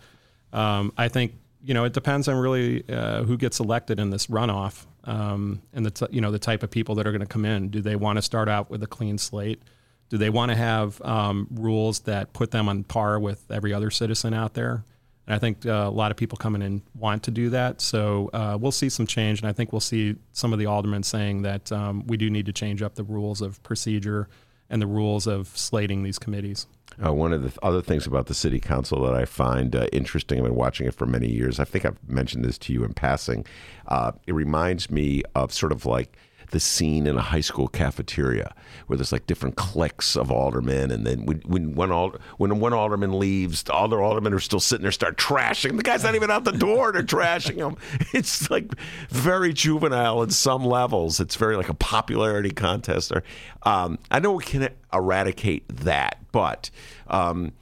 Um, 0.53 0.91
I 0.97 1.07
think 1.07 1.34
you 1.64 1.76
know 1.76 1.84
it 1.84 1.93
depends 1.93 2.27
on 2.27 2.35
really 2.35 2.84
uh, 2.89 3.22
who 3.22 3.38
gets 3.38 3.60
elected 3.60 3.99
in 3.99 4.10
this 4.10 4.26
runoff, 4.26 4.88
um, 5.03 5.61
and 5.72 5.85
the 5.85 5.91
t- 5.91 6.07
you 6.10 6.22
know 6.22 6.31
the 6.31 6.39
type 6.39 6.64
of 6.64 6.72
people 6.72 6.95
that 6.95 7.06
are 7.06 7.11
going 7.11 7.22
to 7.22 7.27
come 7.27 7.45
in. 7.45 7.69
Do 7.69 7.80
they 7.80 7.95
want 7.95 8.18
to 8.18 8.23
start 8.23 8.49
out 8.49 8.72
with 8.72 8.81
a 8.81 8.88
clean 8.88 9.19
slate? 9.19 9.61
Do 10.10 10.18
they 10.18 10.31
want 10.31 10.49
to 10.49 10.56
have 10.56 10.99
um, 11.03 11.45
rules 11.51 11.99
that 11.99 12.34
put 12.34 12.49
them 12.49 12.68
on 12.68 12.85
par 12.85 13.19
with 13.19 13.51
every 13.51 13.72
other 13.72 13.91
citizen 13.91 14.34
out 14.34 14.56
there? 14.56 14.84
And 15.30 15.35
I 15.35 15.39
think 15.39 15.64
uh, 15.68 15.85
a 15.88 15.91
lot 15.91 16.10
of 16.10 16.18
people 16.18 16.39
coming 16.39 16.64
in 16.64 16.81
want 16.95 17.22
to 17.23 17.31
do 17.31 17.51
that. 17.51 17.81
So 17.81 18.31
uh, 18.34 18.57
we'll 18.60 18.72
see 18.72 18.89
some 18.89 19.06
change. 19.06 19.39
And 19.39 19.47
I 19.47 19.53
think 19.53 19.72
we'll 19.72 19.80
see 19.80 20.15
some 20.34 20.53
of 20.53 20.60
the 20.60 20.65
aldermen 20.65 21.03
saying 21.03 21.43
that 21.43 21.72
um, 21.72 22.06
we 22.07 22.18
do 22.18 22.31
need 22.31 22.47
to 22.47 22.51
change 22.51 22.81
up 22.81 22.95
the 22.95 23.03
rules 23.03 23.39
of 23.39 23.61
procedure 23.61 24.27
and 24.72 24.81
the 24.81 24.88
rules 24.88 25.27
of 25.27 25.47
slating 25.56 26.01
these 26.01 26.18
committees. 26.18 26.65
Uh, 27.06 27.14
one 27.14 27.31
of 27.31 27.43
the 27.43 27.53
other 27.61 27.81
things 27.81 28.07
about 28.07 28.26
the 28.26 28.34
city 28.34 28.60
council 28.60 29.03
that 29.03 29.14
I 29.14 29.26
find 29.26 29.76
uh, 29.76 29.85
interesting, 29.93 30.39
I've 30.39 30.45
been 30.45 30.56
watching 30.56 30.88
it 30.88 30.95
for 30.95 31.06
many 31.06 31.30
years. 31.30 31.60
I 31.60 31.64
think 31.64 31.85
I've 31.85 31.97
mentioned 32.10 32.43
this 32.43 32.57
to 32.57 32.73
you 32.73 32.84
in 32.84 32.95
passing. 32.95 33.45
Uh, 33.88 34.14
it 34.26 34.34
reminds 34.34 34.89
me 34.89 35.22
of 35.35 35.53
sort 35.53 35.72
of 35.72 35.85
like 35.85 36.18
the 36.50 36.60
scene 36.60 37.08
in 37.08 37.18
a 37.18 37.22
high 37.22 37.42
school 37.42 37.68
cafeteria 37.68 38.54
where 38.88 38.98
there's 38.98 39.12
like 39.12 39.28
different 39.28 39.56
cliques 39.56 40.16
of 40.16 40.32
aldermen, 40.32 40.92
and 40.92 41.06
then 41.06 41.26
when 41.26 41.40
when 41.42 41.76
one 41.76 42.12
when 42.38 42.60
one 42.60 42.74
alderman 42.74 43.18
leaves, 43.18 43.64
the 43.64 43.74
other 43.74 44.02
aldermen 44.02 44.34
are 44.34 44.40
still 44.40 44.60
sitting 44.60 44.84
there, 44.84 44.92
start 44.92 45.18
trashing. 45.18 45.78
The 45.78 45.84
guy's 45.84 46.04
not 46.04 46.16
even 46.16 46.32
out 46.32 46.44
the 46.44 46.52
door; 46.52 46.92
they're 46.92 47.04
trashing 47.04 47.56
him. 47.56 47.78
It's 48.14 48.50
like 48.50 48.74
very 49.10 49.54
juvenile 49.54 50.24
at 50.24 50.32
some 50.32 50.66
levels. 50.66 51.20
It's 51.20 51.36
very 51.36 51.56
like 51.56 51.70
a 51.70 51.74
popularity 51.74 52.50
contest. 52.50 53.12
Or 53.12 53.24
um, 53.64 54.00
I 54.10 54.20
know 54.20 54.34
we 54.34 54.44
can 54.44 54.70
eradicate 54.94 55.68
that, 55.70 56.20
but. 56.32 56.70
Um, 57.08 57.54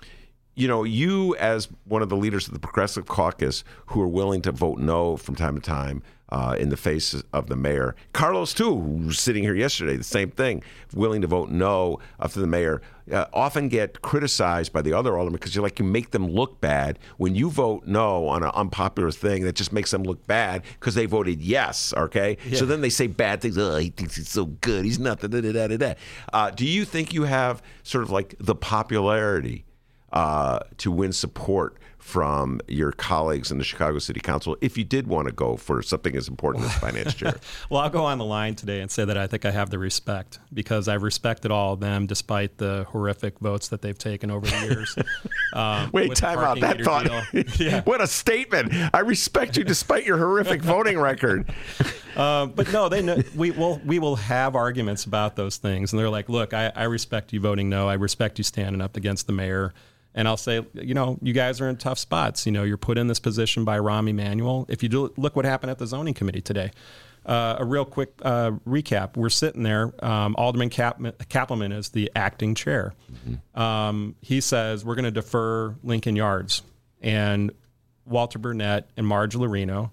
you 0.55 0.67
know, 0.67 0.83
you 0.83 1.35
as 1.35 1.69
one 1.83 2.01
of 2.01 2.09
the 2.09 2.17
leaders 2.17 2.47
of 2.47 2.53
the 2.55 2.59
Progressive 2.59 3.05
Caucus 3.05 3.63
who 3.87 4.01
are 4.01 4.07
willing 4.07 4.41
to 4.41 4.51
vote 4.51 4.79
no 4.79 5.15
from 5.15 5.35
time 5.35 5.53
to 5.53 5.61
time 5.61 6.01
uh, 6.29 6.55
in 6.59 6.69
the 6.69 6.77
face 6.77 7.15
of 7.33 7.47
the 7.47 7.55
mayor, 7.55 7.95
Carlos 8.13 8.53
too, 8.53 9.11
sitting 9.11 9.43
here 9.43 9.55
yesterday, 9.55 9.95
the 9.95 10.03
same 10.03 10.29
thing, 10.31 10.61
willing 10.93 11.21
to 11.21 11.27
vote 11.27 11.49
no 11.49 11.99
after 12.19 12.39
the 12.41 12.47
mayor, 12.47 12.81
uh, 13.11 13.25
often 13.31 13.69
get 13.69 14.01
criticized 14.01 14.73
by 14.73 14.81
the 14.81 14.91
other 14.91 15.17
aldermen 15.17 15.37
because 15.39 15.55
you're 15.55 15.63
like 15.63 15.79
you 15.79 15.85
make 15.85 16.11
them 16.11 16.27
look 16.27 16.59
bad 16.59 16.99
when 17.15 17.33
you 17.35 17.49
vote 17.49 17.85
no 17.85 18.27
on 18.27 18.43
an 18.43 18.51
unpopular 18.53 19.11
thing 19.11 19.43
that 19.45 19.55
just 19.55 19.71
makes 19.71 19.91
them 19.91 20.03
look 20.03 20.27
bad 20.27 20.61
because 20.79 20.95
they 20.95 21.05
voted 21.05 21.41
yes. 21.41 21.93
Okay, 21.95 22.37
Yeah. 22.45 22.57
so 22.59 22.65
then 22.65 22.81
they 22.81 22.89
say 22.89 23.07
bad 23.07 23.39
things. 23.39 23.57
Oh, 23.57 23.77
he 23.77 23.89
thinks 23.91 24.17
he's 24.17 24.29
so 24.29 24.45
good. 24.45 24.83
He's 24.83 24.99
nothing. 24.99 25.29
Da, 25.29 25.39
da, 25.39 25.51
da, 25.53 25.67
da, 25.67 25.77
da. 25.77 25.93
Uh, 26.33 26.51
do 26.51 26.65
you 26.65 26.83
think 26.83 27.13
you 27.13 27.23
have 27.23 27.61
sort 27.83 28.03
of 28.03 28.09
like 28.09 28.35
the 28.39 28.55
popularity? 28.55 29.63
uh, 30.13 30.59
to 30.77 30.89
win 30.89 31.11
support 31.11 31.77
from 31.97 32.61
your 32.67 32.91
colleagues 32.91 33.51
in 33.51 33.57
the 33.57 33.63
Chicago 33.63 33.99
City 33.99 34.19
Council 34.19 34.55
if 34.61 34.77
you 34.77 34.83
did 34.83 35.07
want 35.07 35.27
to 35.27 35.33
go 35.33 35.57
for 35.57 35.81
something 35.81 36.15
as 36.15 36.27
important 36.27 36.65
as 36.65 36.73
finance 36.75 37.13
chair? 37.13 37.35
Well, 37.69 37.81
I'll 37.81 37.89
go 37.89 38.05
on 38.05 38.17
the 38.17 38.25
line 38.25 38.55
today 38.55 38.81
and 38.81 38.89
say 38.89 39.03
that 39.03 39.17
I 39.17 39.27
think 39.27 39.43
I 39.45 39.51
have 39.51 39.69
the 39.69 39.79
respect 39.79 40.39
because 40.53 40.87
I've 40.87 41.03
respected 41.03 41.51
all 41.51 41.73
of 41.73 41.79
them 41.79 42.05
despite 42.07 42.57
the 42.57 42.85
horrific 42.89 43.39
votes 43.39 43.67
that 43.69 43.81
they've 43.81 43.97
taken 43.97 44.31
over 44.31 44.45
the 44.45 44.65
years. 44.65 44.95
Um, 45.53 45.89
Wait, 45.93 46.15
time 46.15 46.39
out. 46.39 46.59
That 46.59 46.81
thought. 46.81 47.05
deal. 47.57 47.81
What 47.85 48.01
a 48.01 48.07
statement. 48.07 48.73
I 48.93 48.99
respect 48.99 49.57
you 49.57 49.63
despite 49.63 50.05
your 50.05 50.17
horrific 50.17 50.61
voting 50.61 50.97
record. 50.99 51.49
Um, 52.15 52.51
but 52.51 52.71
no, 52.71 52.89
they 52.89 53.01
know, 53.01 53.21
we 53.35 53.51
will 53.51 53.79
we 53.85 53.99
will 53.99 54.15
have 54.15 54.55
arguments 54.55 55.05
about 55.05 55.35
those 55.35 55.57
things, 55.57 55.93
and 55.93 55.99
they're 55.99 56.09
like, 56.09 56.29
"Look, 56.29 56.53
I, 56.53 56.71
I 56.75 56.83
respect 56.83 57.33
you 57.33 57.39
voting 57.39 57.69
no. 57.69 57.87
I 57.89 57.93
respect 57.95 58.37
you 58.37 58.43
standing 58.43 58.81
up 58.81 58.97
against 58.97 59.27
the 59.27 59.33
mayor." 59.33 59.73
And 60.17 60.27
I'll 60.27 60.35
say, 60.35 60.65
you 60.73 60.95
know, 60.95 61.19
you 61.21 61.31
guys 61.31 61.61
are 61.61 61.69
in 61.69 61.77
tough 61.77 61.99
spots. 61.99 62.47
You 62.47 62.51
know, 62.51 62.63
you're 62.63 62.75
put 62.75 62.97
in 62.97 63.05
this 63.05 63.19
position 63.19 63.63
by 63.63 63.77
Rahm 63.77 64.09
Emanuel. 64.09 64.65
If 64.67 64.81
you 64.81 64.89
do 64.89 65.13
look 65.15 65.35
what 65.35 65.45
happened 65.45 65.69
at 65.69 65.77
the 65.77 65.85
zoning 65.85 66.15
committee 66.15 66.41
today. 66.41 66.71
Uh, 67.23 67.57
a 67.59 67.65
real 67.65 67.85
quick 67.85 68.13
uh, 68.23 68.51
recap. 68.65 69.15
We're 69.15 69.29
sitting 69.29 69.61
there. 69.61 69.93
Um, 70.03 70.33
Alderman 70.37 70.69
Cap- 70.69 70.99
Cappleman 71.29 71.71
is 71.71 71.89
the 71.89 72.09
acting 72.15 72.55
chair. 72.55 72.95
Um, 73.53 74.15
he 74.21 74.41
says 74.41 74.83
we're 74.83 74.95
going 74.95 75.05
to 75.05 75.11
defer 75.11 75.75
Lincoln 75.83 76.15
Yards, 76.15 76.63
and 77.01 77.51
Walter 78.05 78.39
Burnett 78.39 78.89
and 78.95 79.05
Marge 79.05 79.35
Laurino 79.35 79.91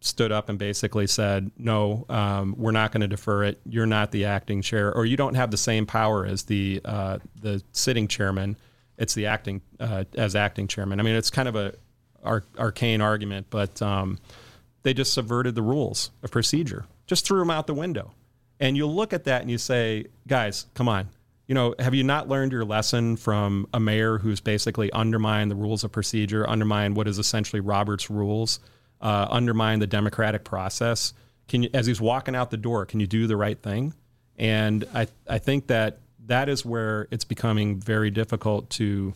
stood 0.00 0.30
up 0.30 0.48
and 0.48 0.58
basically 0.58 1.08
said, 1.08 1.50
"No, 1.58 2.06
um, 2.08 2.54
we're 2.56 2.70
not 2.70 2.92
going 2.92 3.00
to 3.00 3.08
defer 3.08 3.42
it. 3.42 3.60
You're 3.68 3.86
not 3.86 4.12
the 4.12 4.26
acting 4.26 4.62
chair, 4.62 4.94
or 4.94 5.04
you 5.04 5.16
don't 5.16 5.34
have 5.34 5.50
the 5.50 5.56
same 5.56 5.84
power 5.84 6.24
as 6.24 6.44
the 6.44 6.80
uh, 6.84 7.18
the 7.40 7.60
sitting 7.72 8.06
chairman. 8.06 8.56
It's 9.02 9.14
the 9.14 9.26
acting 9.26 9.60
uh, 9.78 10.04
as 10.16 10.34
acting 10.34 10.68
chairman. 10.68 11.00
I 11.00 11.02
mean, 11.02 11.16
it's 11.16 11.30
kind 11.30 11.48
of 11.48 11.56
a 11.56 11.74
ar- 12.22 12.44
arcane 12.58 13.00
argument, 13.00 13.48
but 13.50 13.82
um, 13.82 14.18
they 14.82 14.94
just 14.94 15.12
subverted 15.12 15.54
the 15.54 15.62
rules 15.62 16.10
of 16.22 16.30
procedure, 16.30 16.86
just 17.06 17.26
threw 17.26 17.38
them 17.38 17.50
out 17.50 17.66
the 17.66 17.74
window. 17.74 18.12
And 18.60 18.76
you 18.76 18.86
look 18.86 19.12
at 19.12 19.24
that 19.24 19.42
and 19.42 19.50
you 19.50 19.58
say, 19.58 20.06
guys, 20.26 20.66
come 20.74 20.88
on." 20.88 21.08
You 21.48 21.54
know, 21.54 21.74
have 21.78 21.92
you 21.92 22.04
not 22.04 22.28
learned 22.28 22.52
your 22.52 22.64
lesson 22.64 23.16
from 23.16 23.66
a 23.74 23.80
mayor 23.80 24.16
who's 24.16 24.40
basically 24.40 24.90
undermined 24.92 25.50
the 25.50 25.56
rules 25.56 25.84
of 25.84 25.92
procedure, 25.92 26.48
undermined 26.48 26.96
what 26.96 27.08
is 27.08 27.18
essentially 27.18 27.60
Robert's 27.60 28.08
rules? 28.08 28.60
uh, 29.02 29.26
undermine 29.28 29.80
the 29.80 29.86
democratic 29.86 30.44
process. 30.44 31.12
Can 31.48 31.64
you, 31.64 31.70
as 31.74 31.86
he's 31.86 32.00
walking 32.00 32.36
out 32.36 32.50
the 32.50 32.56
door, 32.56 32.86
can 32.86 33.00
you 33.00 33.06
do 33.06 33.26
the 33.26 33.36
right 33.36 33.60
thing? 33.60 33.92
And 34.38 34.84
I, 34.94 35.08
I 35.28 35.38
think 35.38 35.66
that 35.66 35.98
that 36.26 36.48
is 36.48 36.64
where 36.64 37.08
it's 37.10 37.24
becoming 37.24 37.80
very 37.80 38.10
difficult 38.10 38.70
to 38.70 39.12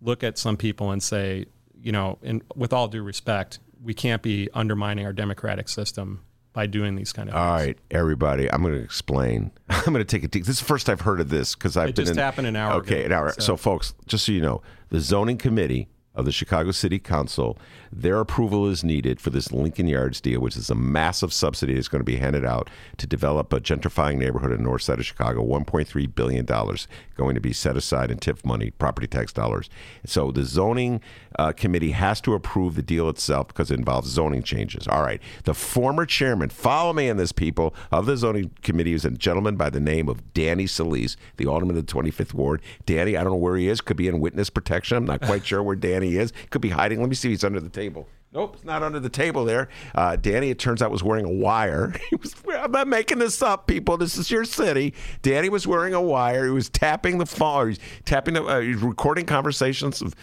look 0.00 0.22
at 0.24 0.38
some 0.38 0.56
people 0.56 0.90
and 0.90 1.02
say, 1.02 1.46
you 1.82 1.92
know, 1.92 2.18
and 2.22 2.42
with 2.54 2.72
all 2.72 2.88
due 2.88 3.02
respect, 3.02 3.58
we 3.82 3.94
can't 3.94 4.22
be 4.22 4.48
undermining 4.54 5.04
our 5.06 5.12
democratic 5.12 5.68
system 5.68 6.20
by 6.52 6.66
doing 6.66 6.96
these 6.96 7.12
kind 7.12 7.28
of 7.28 7.34
things. 7.34 7.44
All 7.44 7.52
right, 7.52 7.78
everybody, 7.90 8.50
I'm 8.52 8.62
going 8.62 8.74
to 8.74 8.80
explain. 8.82 9.50
I'm 9.68 9.84
going 9.92 9.96
to 9.98 10.04
take 10.04 10.24
a 10.24 10.28
deep. 10.28 10.44
This 10.44 10.56
is 10.56 10.60
the 10.60 10.66
first 10.66 10.88
I've 10.88 11.02
heard 11.02 11.20
of 11.20 11.28
this 11.28 11.54
because 11.54 11.76
I've 11.76 11.90
It 11.90 11.96
been 11.96 12.04
just 12.06 12.16
in, 12.16 12.22
happened 12.22 12.46
an 12.48 12.56
hour 12.56 12.74
Okay, 12.80 13.04
ago, 13.04 13.06
an 13.06 13.12
hour. 13.12 13.32
so- 13.32 13.40
So. 13.40 13.56
folks, 13.56 13.94
just 14.06 14.26
so 14.26 14.32
you 14.32 14.40
know, 14.40 14.62
the 14.88 15.00
zoning 15.00 15.38
committee 15.38 15.88
of 16.14 16.24
the 16.24 16.32
Chicago 16.32 16.72
City 16.72 16.98
Council, 16.98 17.56
their 17.92 18.20
approval 18.20 18.68
is 18.68 18.84
needed 18.84 19.20
for 19.20 19.30
this 19.30 19.52
Lincoln 19.52 19.88
Yards 19.88 20.20
deal, 20.20 20.40
which 20.40 20.56
is 20.56 20.70
a 20.70 20.74
massive 20.74 21.32
subsidy 21.32 21.74
that's 21.74 21.88
going 21.88 22.00
to 22.00 22.04
be 22.04 22.16
handed 22.16 22.44
out 22.44 22.70
to 22.98 23.06
develop 23.06 23.52
a 23.52 23.60
gentrifying 23.60 24.16
neighborhood 24.18 24.52
in 24.52 24.62
north 24.62 24.82
side 24.82 24.98
of 24.98 25.06
Chicago. 25.06 25.44
1.3 25.44 26.14
billion 26.14 26.44
dollars 26.44 26.86
going 27.16 27.34
to 27.34 27.40
be 27.40 27.52
set 27.52 27.76
aside 27.76 28.10
in 28.10 28.18
TIF 28.18 28.44
money, 28.44 28.70
property 28.70 29.06
tax 29.06 29.32
dollars. 29.32 29.68
So 30.06 30.30
the 30.30 30.44
zoning 30.44 31.00
uh, 31.38 31.52
committee 31.52 31.90
has 31.90 32.20
to 32.22 32.34
approve 32.34 32.76
the 32.76 32.82
deal 32.82 33.08
itself 33.08 33.48
because 33.48 33.70
it 33.70 33.78
involves 33.78 34.08
zoning 34.08 34.42
changes. 34.42 34.86
All 34.86 35.02
right, 35.02 35.20
the 35.44 35.54
former 35.54 36.06
chairman, 36.06 36.48
follow 36.48 36.92
me 36.92 37.10
on 37.10 37.16
this, 37.16 37.32
people, 37.32 37.74
of 37.90 38.06
the 38.06 38.16
zoning 38.16 38.50
committee 38.62 38.94
is 38.94 39.04
a 39.04 39.10
gentleman 39.10 39.56
by 39.56 39.68
the 39.68 39.80
name 39.80 40.08
of 40.08 40.32
Danny 40.32 40.66
Solis, 40.66 41.16
the 41.36 41.46
alderman 41.46 41.76
of 41.76 41.86
the 41.86 41.92
25th 41.92 42.34
ward. 42.34 42.62
Danny, 42.86 43.16
I 43.16 43.22
don't 43.22 43.32
know 43.32 43.38
where 43.38 43.56
he 43.56 43.68
is. 43.68 43.80
Could 43.80 43.96
be 43.96 44.08
in 44.08 44.20
witness 44.20 44.48
protection. 44.48 44.96
I'm 44.96 45.04
not 45.06 45.22
quite 45.22 45.44
sure 45.44 45.62
where 45.62 45.76
Danny 45.76 46.16
is. 46.16 46.32
Could 46.50 46.62
be 46.62 46.70
hiding. 46.70 47.00
Let 47.00 47.08
me 47.08 47.14
see. 47.14 47.28
if 47.28 47.32
He's 47.32 47.44
under 47.44 47.60
the 47.60 47.68
table. 47.68 47.79
Nope, 48.32 48.54
it's 48.54 48.64
not 48.64 48.84
under 48.84 49.00
the 49.00 49.08
table 49.08 49.44
there. 49.44 49.68
Uh, 49.92 50.14
Danny, 50.14 50.50
it 50.50 50.58
turns 50.60 50.82
out, 50.82 50.92
was 50.92 51.02
wearing 51.02 51.24
a 51.24 51.32
wire. 51.32 51.92
He 52.10 52.16
was, 52.16 52.34
I'm 52.54 52.70
not 52.70 52.86
making 52.86 53.18
this 53.18 53.42
up, 53.42 53.66
people. 53.66 53.96
This 53.96 54.16
is 54.16 54.30
your 54.30 54.44
city. 54.44 54.94
Danny 55.22 55.48
was 55.48 55.66
wearing 55.66 55.94
a 55.94 56.00
wire. 56.00 56.44
He 56.44 56.50
was 56.52 56.68
tapping 56.68 57.18
the 57.18 57.26
phone. 57.26 57.70
He's 57.70 57.78
tapping 58.04 58.34
the. 58.34 58.44
Uh, 58.44 58.60
he's 58.60 58.76
recording 58.76 59.26
conversations 59.26 60.00
of 60.00 60.14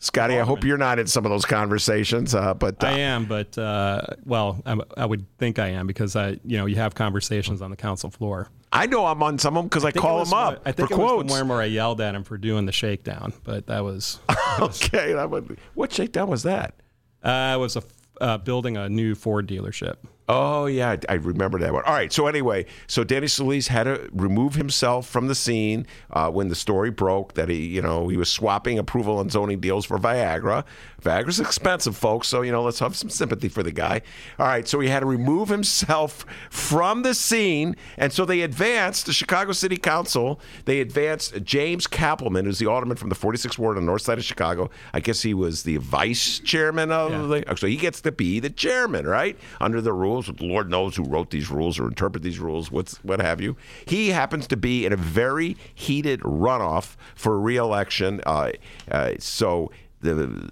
Scotty, 0.00 0.38
I 0.38 0.44
hope 0.44 0.62
you're 0.62 0.78
not 0.78 1.00
in 1.00 1.08
some 1.08 1.24
of 1.26 1.30
those 1.30 1.44
conversations. 1.44 2.32
Uh, 2.32 2.54
but 2.54 2.82
uh, 2.84 2.86
I 2.86 2.98
am, 3.00 3.24
but 3.24 3.58
uh, 3.58 4.02
well, 4.24 4.62
I'm, 4.64 4.80
I 4.96 5.04
would 5.04 5.26
think 5.38 5.58
I 5.58 5.68
am 5.68 5.88
because 5.88 6.14
I, 6.14 6.38
you 6.44 6.56
know, 6.56 6.66
you 6.66 6.76
have 6.76 6.94
conversations 6.94 7.60
on 7.60 7.70
the 7.70 7.76
council 7.76 8.08
floor. 8.08 8.48
I 8.72 8.86
know 8.86 9.06
I'm 9.06 9.20
on 9.24 9.40
some 9.40 9.56
of 9.56 9.62
them 9.62 9.68
because 9.68 9.84
I, 9.84 9.90
think 9.90 10.02
call 10.02 10.24
them 10.24 10.34
up 10.34 10.62
I 10.64 10.70
think 10.70 10.90
for 10.90 10.94
it 10.94 10.98
was 10.98 11.10
quotes. 11.10 11.32
the 11.32 11.40
one 11.40 11.48
where 11.48 11.60
I 11.60 11.64
yelled 11.64 12.00
at 12.00 12.14
him 12.14 12.22
for 12.22 12.38
doing 12.38 12.66
the 12.66 12.72
shakedown, 12.72 13.32
but 13.42 13.66
that 13.66 13.82
was 13.82 14.20
okay, 14.60 15.14
that 15.14 15.30
would, 15.30 15.58
what 15.74 15.92
shakedown 15.92 16.28
was 16.28 16.44
that? 16.44 16.74
Uh, 17.22 17.52
it 17.54 17.58
was 17.58 17.76
a 17.76 17.82
uh, 18.20 18.38
building 18.38 18.76
a 18.76 18.88
new 18.88 19.14
Ford 19.14 19.46
dealership. 19.46 19.96
Oh 20.30 20.66
yeah, 20.66 20.90
I 20.90 20.98
I 21.08 21.14
remember 21.14 21.58
that 21.60 21.72
one. 21.72 21.84
All 21.84 21.94
right, 21.94 22.12
so 22.12 22.26
anyway, 22.26 22.66
so 22.86 23.02
Danny 23.02 23.28
Solis 23.28 23.68
had 23.68 23.84
to 23.84 24.08
remove 24.12 24.54
himself 24.54 25.08
from 25.08 25.26
the 25.26 25.34
scene 25.34 25.86
uh, 26.10 26.30
when 26.30 26.48
the 26.48 26.54
story 26.54 26.90
broke 26.90 27.32
that 27.34 27.48
he, 27.48 27.66
you 27.66 27.80
know, 27.80 28.08
he 28.08 28.18
was 28.18 28.28
swapping 28.28 28.78
approval 28.78 29.20
and 29.20 29.32
zoning 29.32 29.58
deals 29.58 29.86
for 29.86 29.98
Viagra. 29.98 30.64
Viagra's 31.02 31.40
expensive, 31.40 31.96
folks, 31.96 32.28
so 32.28 32.42
you 32.42 32.52
know, 32.52 32.62
let's 32.62 32.78
have 32.80 32.94
some 32.94 33.08
sympathy 33.08 33.48
for 33.48 33.62
the 33.62 33.70
guy. 33.72 34.02
All 34.38 34.46
right, 34.46 34.68
so 34.68 34.80
he 34.80 34.88
had 34.88 35.00
to 35.00 35.06
remove 35.06 35.48
himself 35.48 36.26
from 36.50 37.02
the 37.02 37.14
scene, 37.14 37.74
and 37.96 38.12
so 38.12 38.26
they 38.26 38.42
advanced 38.42 39.06
the 39.06 39.14
Chicago 39.14 39.52
City 39.52 39.78
Council. 39.78 40.40
They 40.66 40.80
advanced 40.80 41.42
James 41.42 41.86
Cappleman, 41.86 42.44
who's 42.44 42.58
the 42.58 42.66
alderman 42.66 42.98
from 42.98 43.08
the 43.08 43.14
46th 43.14 43.58
ward 43.58 43.78
on 43.78 43.84
the 43.84 43.86
north 43.86 44.02
side 44.02 44.18
of 44.18 44.24
Chicago. 44.24 44.68
I 44.92 45.00
guess 45.00 45.22
he 45.22 45.32
was 45.32 45.62
the 45.62 45.78
vice 45.78 46.38
chairman 46.40 46.92
of 46.92 47.28
the. 47.28 47.44
So 47.56 47.66
he 47.66 47.76
gets 47.76 48.02
to 48.02 48.12
be 48.12 48.40
the 48.40 48.50
chairman, 48.50 49.06
right? 49.06 49.38
Under 49.60 49.80
the 49.80 49.92
rules. 50.26 50.40
Lord 50.40 50.70
knows 50.70 50.96
who 50.96 51.04
wrote 51.04 51.30
these 51.30 51.50
rules 51.50 51.78
or 51.78 51.88
interpret 51.88 52.22
these 52.22 52.38
rules, 52.38 52.70
what's 52.70 52.96
what 53.04 53.20
have 53.20 53.40
you. 53.40 53.56
He 53.86 54.08
happens 54.08 54.46
to 54.48 54.56
be 54.56 54.84
in 54.84 54.92
a 54.92 54.96
very 54.96 55.56
heated 55.74 56.20
runoff 56.20 56.96
for 57.14 57.38
reelection. 57.38 58.20
Uh, 58.26 58.52
uh, 58.90 59.12
so 59.18 59.70
the 60.00 60.50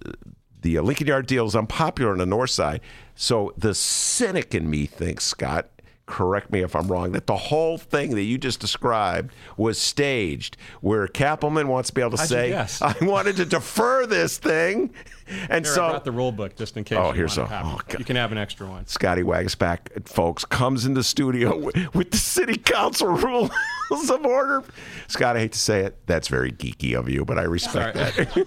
the 0.63 0.81
Lincoln 0.81 1.07
Yard 1.07 1.27
deal 1.27 1.47
is 1.47 1.55
unpopular 1.57 2.13
on 2.13 2.19
the 2.19 2.27
north 2.27 2.51
side. 2.51 2.81
So 3.15 3.53
the 3.57 3.75
cynic 3.75 4.55
in 4.55 4.69
me 4.69 4.87
thinks, 4.87 5.25
Scott, 5.25 5.69
correct 6.07 6.51
me 6.53 6.63
if 6.63 6.75
I'm 6.77 6.87
wrong, 6.89 7.13
that 7.13 7.27
the 7.27 7.37
whole 7.37 7.79
thing 7.79 8.15
that 8.15 8.23
you 8.23 8.39
just 8.39 8.61
described 8.61 9.35
was 9.57 9.79
staged, 9.81 10.57
where 10.81 11.07
Cappleman 11.09 11.67
wants 11.69 11.89
to 11.91 11.95
be 11.95 12.01
able 12.01 12.13
to 12.13 12.17
How'd 12.19 12.29
say, 12.29 12.49
guess? 12.51 12.81
I 12.83 12.95
wanted 13.03 13.37
to 13.37 13.45
defer 13.45 14.07
this 14.07 14.39
thing. 14.39 14.95
And 15.49 15.65
Here, 15.67 15.75
so 15.75 15.85
I 15.87 15.91
brought 15.91 16.05
the 16.05 16.13
rule 16.13 16.31
book 16.31 16.55
just 16.55 16.77
in 16.77 16.85
case. 16.85 16.99
Oh, 17.01 17.09
you 17.09 17.15
here's 17.15 17.37
a- 17.37 17.49
oh. 17.51 17.81
You 17.99 18.05
can 18.05 18.15
have 18.15 18.31
an 18.31 18.39
extra 18.39 18.69
one. 18.69 18.87
Scotty 18.87 19.23
Waguespack, 19.23 20.09
folks, 20.09 20.45
comes 20.45 20.87
in 20.87 20.95
the 20.95 21.03
studio 21.03 21.57
with, 21.65 21.95
with 21.95 22.11
the 22.13 22.17
city 22.17 22.57
council 22.57 23.09
rules 23.09 23.51
of 24.09 24.25
order. 24.25 24.63
Scott, 25.09 25.37
I 25.37 25.41
hate 25.41 25.53
to 25.53 25.59
say 25.59 25.81
it, 25.81 25.99
that's 26.07 26.29
very 26.29 26.53
geeky 26.53 26.97
of 26.97 27.09
you, 27.09 27.25
but 27.25 27.39
I 27.39 27.43
respect 27.43 27.97
Sorry. 27.99 28.27
that. 28.27 28.47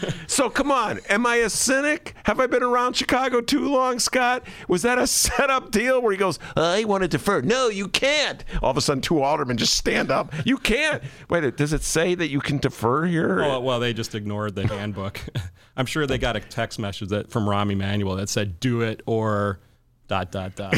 so 0.26 0.50
come 0.50 0.70
on, 0.70 1.00
am 1.08 1.26
I 1.26 1.36
a 1.36 1.50
cynic? 1.50 2.14
Have 2.24 2.40
I 2.40 2.46
been 2.46 2.62
around 2.62 2.94
Chicago 2.96 3.40
too 3.40 3.68
long, 3.68 3.98
Scott? 3.98 4.44
Was 4.68 4.82
that 4.82 4.98
a 4.98 5.06
setup 5.06 5.70
deal 5.70 6.00
where 6.00 6.12
he 6.12 6.18
goes, 6.18 6.38
I 6.56 6.84
want 6.84 7.02
to 7.02 7.08
defer? 7.08 7.40
No, 7.42 7.68
you 7.68 7.88
can't. 7.88 8.44
All 8.62 8.70
of 8.70 8.76
a 8.76 8.80
sudden, 8.80 9.00
two 9.00 9.22
aldermen 9.22 9.56
just 9.56 9.74
stand 9.74 10.10
up. 10.10 10.32
You 10.46 10.56
can't. 10.58 11.02
Wait, 11.28 11.56
does 11.56 11.72
it 11.72 11.82
say 11.82 12.14
that 12.14 12.28
you 12.28 12.40
can 12.40 12.58
defer 12.58 13.04
here? 13.04 13.36
Well, 13.36 13.62
well, 13.62 13.80
they 13.80 13.92
just 13.92 14.14
ignored 14.14 14.54
the 14.54 14.66
handbook. 14.66 15.20
I'm 15.76 15.86
sure 15.86 16.06
they 16.06 16.18
got 16.18 16.36
a 16.36 16.40
text 16.40 16.78
message 16.78 17.08
that 17.08 17.30
from 17.30 17.46
Rahm 17.46 17.72
Emanuel 17.72 18.16
that 18.16 18.28
said 18.28 18.60
"do 18.60 18.82
it" 18.82 19.02
or 19.06 19.60
dot 20.08 20.30
dot 20.30 20.54
dot. 20.54 20.74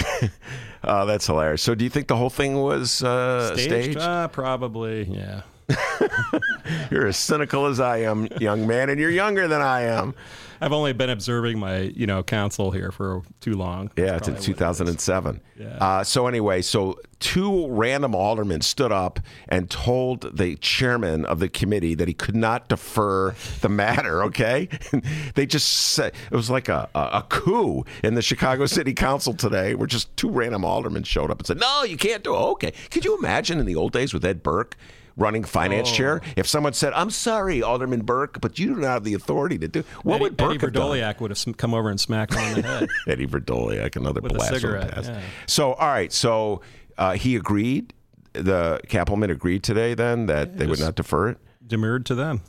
Oh, 0.85 1.07
that's 1.07 1.27
hilarious. 1.27 1.63
So, 1.63 1.75
do 1.75 1.83
you 1.83 1.91
think 1.91 2.09
the 2.09 2.17
whole 2.17 2.31
thing 2.31 2.61
was 2.61 3.03
uh, 3.03 3.55
Staged? 3.55 3.71
staged? 3.71 3.99
Uh, 3.99 4.29
probably, 4.29 5.05
yeah. 5.05 5.43
You're 6.91 7.07
as 7.07 7.17
cynical 7.17 7.67
as 7.67 7.81
I 7.81 7.99
am, 7.99 8.29
young 8.41 8.67
man, 8.67 8.91
and 8.91 9.01
you're 9.01 9.11
younger 9.11 9.49
than 9.49 9.63
I 9.63 9.83
am. 9.83 10.15
I've 10.61 10.73
only 10.73 10.93
been 10.93 11.11
observing 11.11 11.59
my, 11.59 11.79
you 11.81 12.07
know, 12.07 12.23
council 12.23 12.71
here 12.71 12.91
for 12.91 13.23
too 13.41 13.55
long. 13.55 13.91
Yeah, 13.97 14.17
it's 14.17 14.29
in 14.29 14.35
probably 14.35 14.55
what 14.55 14.89
it 14.89 14.93
is. 14.97 15.05
2007. 15.05 15.41
Yeah. 15.57 15.67
Uh, 15.79 16.05
so 16.05 16.27
anyway, 16.27 16.63
so 16.63 16.99
two 17.19 17.69
random 17.69 18.15
aldermen 18.15 18.61
stood 18.61 18.93
up 18.93 19.21
and 19.49 19.69
told 19.69 20.37
the 20.37 20.57
chairman 20.57 21.25
of 21.25 21.39
the 21.39 21.49
committee 21.49 21.95
that 21.95 22.09
he 22.09 22.15
could 22.15 22.37
not 22.37 22.69
defer 22.69 23.35
the 23.61 23.69
matter. 23.69 24.23
Okay, 24.25 24.69
they 25.35 25.45
just 25.45 25.69
said 25.69 26.15
it 26.31 26.37
was 26.37 26.51
like 26.51 26.69
a, 26.69 26.89
a, 26.95 27.01
a 27.01 27.27
coup 27.29 27.85
in 28.03 28.15
the 28.15 28.23
Chicago 28.23 28.67
City 28.67 28.95
Council 28.95 29.35
today, 29.35 29.75
where 29.75 29.87
just 29.87 30.17
two 30.17 30.31
random 30.31 30.65
aldermen 30.65 31.03
showed 31.03 31.31
up 31.31 31.39
and 31.39 31.47
said, 31.47 31.61
"No, 31.61 31.83
you 31.83 31.97
can't 31.97 32.23
do 32.25 32.35
it." 32.35 32.39
Okay, 32.39 32.73
could 32.91 33.05
you 33.05 33.17
imagine 33.19 33.59
in 33.59 33.67
the 33.67 33.77
old 33.77 33.93
days 33.93 34.15
with 34.15 34.25
Ed 34.25 34.43
Burke? 34.43 34.77
Running 35.17 35.45
finance 35.45 35.91
Oh. 35.93 35.95
chair. 35.95 36.21
If 36.37 36.49
someone 36.49 36.73
said, 36.73 36.93
"I'm 36.93 37.11
sorry, 37.11 37.63
Alderman 37.63 38.03
Burke, 38.03 38.41
but 38.41 38.59
you 38.59 38.75
do 38.75 38.81
not 38.81 38.89
have 38.89 39.05
the 39.05 39.15
authority 39.15 39.59
to 39.59 39.69
do," 39.69 39.85
what 40.03 40.17
Eddie, 40.17 40.23
would 40.25 40.37
Burke 40.37 40.51
Eddie 40.51 40.59
have? 40.61 40.73
Vrdolyak 40.73 41.21
would 41.21 41.31
have 41.31 41.57
come 41.57 41.73
over 41.73 41.89
and 41.89 42.01
smacked 42.01 42.35
him 42.35 42.43
on 42.43 42.55
the 42.55 42.63
head. 42.63 42.89
Eddie 43.07 43.27
Vrdolyak, 43.29 43.95
another 43.95 44.21
With 44.21 44.33
blast 44.35 44.53
cigarette, 44.55 44.93
yeah. 45.05 45.21
So, 45.47 45.75
all 45.75 45.87
right, 45.89 46.13
so 46.13 46.63
uh, 46.99 47.13
he 47.13 47.37
agreed. 47.37 47.93
The 48.33 48.81
Cappleman 48.89 49.31
agreed 49.31 49.63
today, 49.63 49.95
then 49.95 50.27
that 50.27 50.59
they 50.59 50.67
would 50.67 50.81
not 50.81 50.97
defer 50.97 51.29
it. 51.29 51.39
demurred 51.65 52.05
to 52.07 52.17
them. 52.17 52.41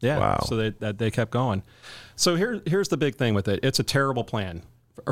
Yeah. 0.00 0.18
Wow. 0.18 0.40
So 0.46 0.56
they 0.56 0.70
that 0.80 0.98
they 0.98 1.10
kept 1.10 1.30
going. 1.30 1.62
So 2.16 2.36
here 2.36 2.60
here's 2.66 2.88
the 2.88 2.98
big 2.98 3.14
thing 3.16 3.32
with 3.32 3.48
it. 3.48 3.60
It's 3.62 3.78
a 3.78 3.82
terrible 3.82 4.24
plan. 4.24 4.62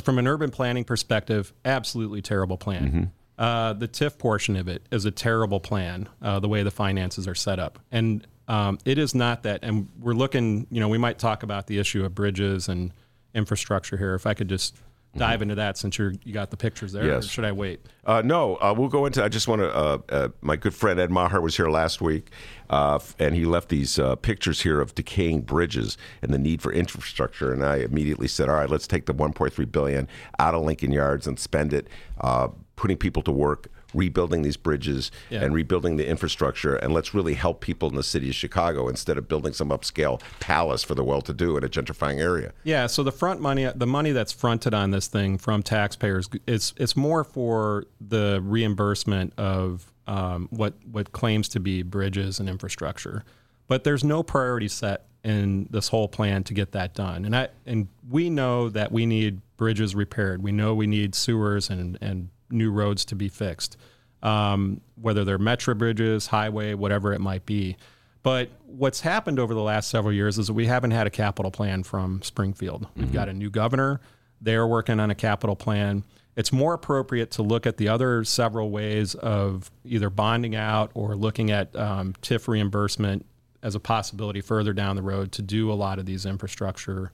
From 0.03 0.19
an 0.19 0.27
urban 0.29 0.51
planning 0.51 0.85
perspective, 0.85 1.53
absolutely 1.65 2.21
terrible 2.21 2.59
plan. 2.59 2.85
Mm-hmm. 2.85 3.03
Uh, 3.39 3.73
the 3.75 3.89
TIF 3.89 4.19
portion 4.19 4.57
of 4.57 4.69
it 4.69 4.87
is 4.91 5.05
a 5.05 5.11
terrible 5.11 5.61
plan. 5.61 6.09
Uh, 6.23 6.41
the 6.41 6.49
way 6.49 6.63
the 6.63 6.71
finances 6.71 7.29
are 7.29 7.35
set 7.35 7.59
up, 7.59 7.79
and 7.91 8.27
um, 8.49 8.79
it 8.85 8.99
is 8.99 9.15
not 9.15 9.43
that. 9.43 9.61
And 9.63 9.89
we're 10.01 10.15
looking. 10.15 10.67
You 10.71 10.81
know, 10.81 10.89
we 10.89 10.99
might 10.99 11.19
talk 11.19 11.43
about 11.43 11.67
the 11.67 11.79
issue 11.79 12.05
of 12.05 12.15
bridges 12.15 12.69
and 12.69 12.93
infrastructure 13.35 13.97
here. 13.97 14.15
If 14.15 14.27
I 14.27 14.35
could 14.35 14.49
just 14.49 14.77
dive 15.17 15.43
into 15.43 15.55
that, 15.55 15.79
since 15.79 15.99
you're 15.99 16.13
you 16.25 16.33
got 16.33 16.51
the 16.51 16.57
pictures 16.57 16.93
there. 16.93 17.03
Mm-hmm. 17.05 17.13
Yes. 17.15 17.27
Should 17.27 17.45
I 17.45 17.53
wait? 17.53 17.81
Uh, 18.05 18.23
no, 18.25 18.57
uh, 18.57 18.75
we'll 18.77 18.89
go 18.89 19.07
into. 19.07 19.23
I 19.23 19.29
just 19.29 19.49
want 19.49 19.63
to. 19.63 19.75
Uh, 19.75 19.99
uh, 20.09 20.29
my 20.41 20.57
good 20.57 20.75
friend 20.75 21.01
Ed 21.01 21.11
Maher 21.11 21.41
was 21.41 21.57
here 21.57 21.69
last 21.69 22.01
week, 22.01 22.31
uh, 22.71 22.99
and 23.19 23.35
he 23.35 23.45
left 23.45 23.69
these 23.69 23.99
uh, 23.99 24.17
pictures 24.17 24.63
here 24.63 24.81
of 24.81 24.95
decaying 24.95 25.43
bridges 25.43 25.97
and 26.23 26.33
the 26.33 26.39
need 26.39 26.63
for 26.63 26.73
infrastructure. 26.73 27.53
And 27.53 27.65
I 27.65 27.77
immediately 27.77 28.29
said, 28.29 28.49
"All 28.49 28.57
right, 28.57 28.71
let's 28.71 28.87
take 28.87 29.07
the 29.07 29.15
1.3 29.15 29.71
billion 29.71 30.09
out 30.39 30.55
of 30.55 30.63
Lincoln 30.63 30.93
Yards 30.93 31.27
and 31.27 31.39
spend 31.39 31.73
it 31.73 31.89
uh, 32.21 32.49
putting 32.77 32.97
people 32.97 33.23
to 33.23 33.33
work." 33.33 33.69
Rebuilding 33.95 34.43
these 34.43 34.59
bridges 34.59 35.11
Yeah. 35.31 35.43
and 35.43 35.55
rebuilding 35.55 35.97
the 35.97 36.07
infrastructure, 36.07 36.75
and 36.77 36.93
let's 36.93 37.15
really 37.15 37.33
help 37.35 37.61
people 37.63 37.89
in 37.89 37.95
the 37.95 38.03
city 38.03 38.29
of 38.29 38.35
Chicago 38.35 38.89
instead 38.89 39.17
of 39.17 39.27
building 39.27 39.55
some 39.55 39.71
upscale 39.71 40.21
palace 40.39 40.83
for 40.83 40.95
the 40.95 41.05
well-to-do 41.05 41.57
in 41.57 41.65
a 41.65 41.69
gentrifying 41.69 42.19
area. 42.19 42.53
Yeah, 42.65 42.89
so 42.89 43.03
the 43.03 43.13
front 43.13 43.41
money, 43.41 43.71
the 43.75 43.87
money 43.87 44.11
that's 44.13 44.33
fronted 44.33 44.75
on 44.75 44.91
this 44.91 45.07
thing 45.07 45.39
from 45.39 45.63
taxpayers, 45.63 46.29
it's 46.47 46.75
it's 46.77 46.95
more 46.97 47.25
for 47.25 47.87
the 48.01 48.41
reimbursement 48.43 49.33
of 49.39 49.91
um, 50.07 50.49
what 50.51 50.75
what 50.91 51.13
claims 51.13 51.49
to 51.51 51.61
be 51.61 51.83
bridges 51.83 52.39
and 52.39 52.49
infrastructure, 52.51 53.25
but 53.67 53.85
there's 53.85 54.05
no 54.05 54.23
priority 54.23 54.69
set 54.69 55.07
in 55.25 55.69
this 55.71 55.89
whole 55.89 56.09
plan 56.09 56.45
to 56.45 56.53
get 56.55 56.73
that 56.73 56.93
done. 56.93 57.25
And 57.25 57.35
I 57.35 57.49
and 57.65 57.89
we 58.11 58.29
know 58.31 58.69
that 58.69 58.93
we 58.93 59.07
need 59.07 59.41
bridges 59.57 59.95
repaired. 59.95 60.43
We 60.43 60.53
know 60.53 60.75
we 60.75 60.87
need 60.89 61.15
sewers 61.15 61.71
and 61.71 61.97
and 62.03 62.29
new 62.51 62.71
roads 62.71 63.05
to 63.07 63.15
be 63.15 63.29
fixed, 63.29 63.77
um, 64.23 64.81
whether 65.01 65.25
they're 65.25 65.39
metro 65.39 65.75
bridges, 65.75 66.27
highway, 66.29 66.75
whatever 66.75 67.13
it 67.13 67.21
might 67.21 67.47
be. 67.47 67.77
But 68.23 68.51
what's 68.67 69.01
happened 69.01 69.39
over 69.39 69.55
the 69.55 69.63
last 69.63 69.89
several 69.89 70.13
years 70.13 70.37
is 70.37 70.49
that 70.49 70.55
we 70.55 70.67
haven't 70.67 70.91
had 70.91 71.07
a 71.07 71.11
capital 71.11 71.53
plan 71.53 71.85
from 71.85 72.23
Springfield. 72.23 72.89
We've 72.97 73.13
got 73.13 73.29
a 73.29 73.33
new 73.33 73.51
governor. 73.51 74.01
They're 74.41 74.67
working 74.67 74.99
on 74.99 75.13
a 75.13 75.15
capital 75.15 75.55
plan. 75.55 76.03
It's 76.35 76.53
more 76.53 76.75
appropriate 76.75 77.31
to 77.33 77.43
look 77.43 77.67
at 77.67 77.77
the 77.77 77.89
other 77.89 78.25
several 78.25 78.71
ways 78.71 79.15
of 79.15 79.71
either 79.85 80.11
bonding 80.11 80.57
out 80.57 80.91
or 80.95 81.15
looking 81.15 81.51
at 81.51 81.75
um, 81.77 82.15
TIF 82.21 82.49
reimbursement 82.49 83.25
as 83.63 83.75
a 83.75 83.81
possibility 83.81 84.41
further 84.41 84.73
down 84.73 84.97
the 84.97 85.03
road 85.03 85.33
to 85.33 85.43
do 85.43 85.73
a 85.73 85.75
lot 85.75 85.99
of 85.99 86.05
these 86.05 86.27
infrastructure 86.27 87.11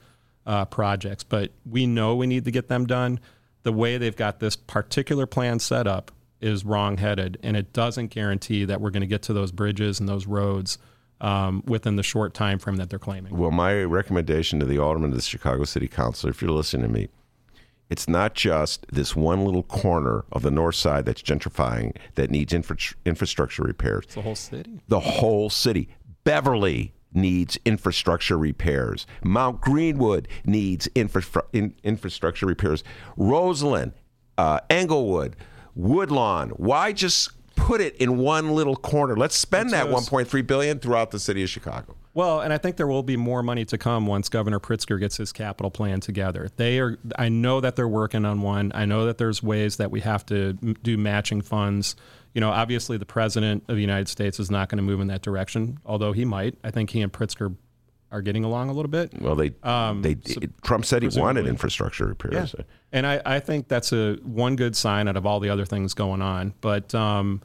uh, 0.46 0.64
projects. 0.64 1.24
But 1.24 1.52
we 1.64 1.86
know 1.86 2.16
we 2.16 2.26
need 2.26 2.46
to 2.46 2.50
get 2.50 2.68
them 2.68 2.86
done. 2.86 3.20
The 3.62 3.72
way 3.72 3.98
they've 3.98 4.16
got 4.16 4.40
this 4.40 4.56
particular 4.56 5.26
plan 5.26 5.58
set 5.58 5.86
up 5.86 6.10
is 6.40 6.64
wrong-headed, 6.64 7.38
and 7.42 7.56
it 7.56 7.72
doesn't 7.72 8.08
guarantee 8.08 8.64
that 8.64 8.80
we're 8.80 8.90
going 8.90 9.02
to 9.02 9.06
get 9.06 9.22
to 9.22 9.32
those 9.32 9.52
bridges 9.52 10.00
and 10.00 10.08
those 10.08 10.26
roads 10.26 10.78
um, 11.20 11.62
within 11.66 11.94
the 11.94 12.02
short 12.02 12.34
time 12.34 12.58
frame 12.58 12.76
that 12.76 12.90
they're 12.90 12.98
claiming. 12.98 13.36
Well, 13.36 13.52
my 13.52 13.82
recommendation 13.84 14.58
to 14.58 14.66
the 14.66 14.78
alderman 14.78 15.10
of 15.10 15.16
the 15.16 15.22
Chicago 15.22 15.62
City 15.64 15.86
Council, 15.86 16.28
if 16.28 16.42
you're 16.42 16.50
listening 16.50 16.88
to 16.88 16.92
me, 16.92 17.08
it's 17.88 18.08
not 18.08 18.34
just 18.34 18.86
this 18.90 19.14
one 19.14 19.44
little 19.44 19.62
corner 19.62 20.24
of 20.32 20.42
the 20.42 20.50
north 20.50 20.74
side 20.74 21.04
that's 21.04 21.22
gentrifying 21.22 21.94
that 22.14 22.30
needs 22.30 22.52
infra- 22.52 22.76
infrastructure 23.04 23.62
repairs. 23.62 24.04
It's 24.04 24.14
the 24.14 24.22
whole 24.22 24.34
city. 24.34 24.80
The 24.88 25.00
whole 25.00 25.50
city. 25.50 25.88
Beverly 26.24 26.92
needs 27.14 27.58
infrastructure 27.64 28.38
repairs. 28.38 29.06
Mount 29.22 29.60
Greenwood 29.60 30.28
needs 30.44 30.88
infra- 30.94 31.44
in- 31.52 31.74
infrastructure 31.82 32.46
repairs. 32.46 32.82
Roseland, 33.16 33.92
uh, 34.38 34.60
Englewood, 34.70 35.36
Woodlawn. 35.74 36.50
Why 36.50 36.92
just 36.92 37.30
put 37.56 37.80
it 37.80 37.94
in 37.96 38.18
one 38.18 38.50
little 38.54 38.76
corner. 38.76 39.16
Let's 39.16 39.36
spend 39.36 39.70
That's 39.70 39.84
that 39.84 39.92
what 39.92 40.12
I 40.12 40.24
1.3 40.24 40.46
billion 40.46 40.78
throughout 40.78 41.10
the 41.10 41.18
city 41.18 41.42
of 41.42 41.48
Chicago. 41.50 41.96
Well, 42.14 42.40
and 42.40 42.52
I 42.52 42.58
think 42.58 42.76
there 42.76 42.86
will 42.86 43.02
be 43.02 43.16
more 43.16 43.42
money 43.42 43.64
to 43.66 43.78
come 43.78 44.06
once 44.06 44.28
Governor 44.28 44.60
Pritzker 44.60 45.00
gets 45.00 45.16
his 45.16 45.32
capital 45.32 45.70
plan 45.70 46.00
together. 46.00 46.50
They 46.56 46.78
are. 46.78 46.98
I 47.18 47.30
know 47.30 47.60
that 47.60 47.76
they're 47.76 47.88
working 47.88 48.26
on 48.26 48.42
one. 48.42 48.72
I 48.74 48.84
know 48.84 49.06
that 49.06 49.16
there's 49.18 49.42
ways 49.42 49.76
that 49.78 49.90
we 49.90 50.00
have 50.00 50.26
to 50.26 50.52
do 50.52 50.98
matching 50.98 51.40
funds. 51.40 51.96
You 52.34 52.40
know, 52.40 52.50
obviously 52.50 52.96
the 52.96 53.06
president 53.06 53.64
of 53.68 53.76
the 53.76 53.80
United 53.82 54.08
States 54.08 54.40
is 54.40 54.50
not 54.50 54.68
going 54.68 54.78
to 54.78 54.82
move 54.82 55.00
in 55.00 55.08
that 55.08 55.22
direction, 55.22 55.78
although 55.84 56.12
he 56.12 56.24
might. 56.24 56.56
I 56.64 56.70
think 56.70 56.90
he 56.90 57.00
and 57.02 57.12
Pritzker 57.12 57.54
are 58.10 58.22
getting 58.22 58.44
along 58.44 58.68
a 58.68 58.72
little 58.72 58.90
bit. 58.90 59.12
Well, 59.20 59.34
they 59.34 59.52
Um, 59.62 60.02
they 60.02 60.16
so- 60.24 60.40
Trump 60.62 60.84
said 60.84 61.02
he 61.02 61.08
wanted 61.18 61.46
infrastructure 61.46 62.06
repairs. 62.06 62.54
Yeah. 62.56 62.64
And 62.92 63.06
I, 63.06 63.22
I 63.24 63.40
think 63.40 63.68
that's 63.68 63.92
a 63.92 64.16
one 64.22 64.56
good 64.56 64.76
sign 64.76 65.08
out 65.08 65.16
of 65.16 65.24
all 65.26 65.40
the 65.40 65.48
other 65.48 65.64
things 65.64 65.94
going 65.94 66.20
on. 66.20 66.52
But 66.60 66.94
um, 66.94 67.40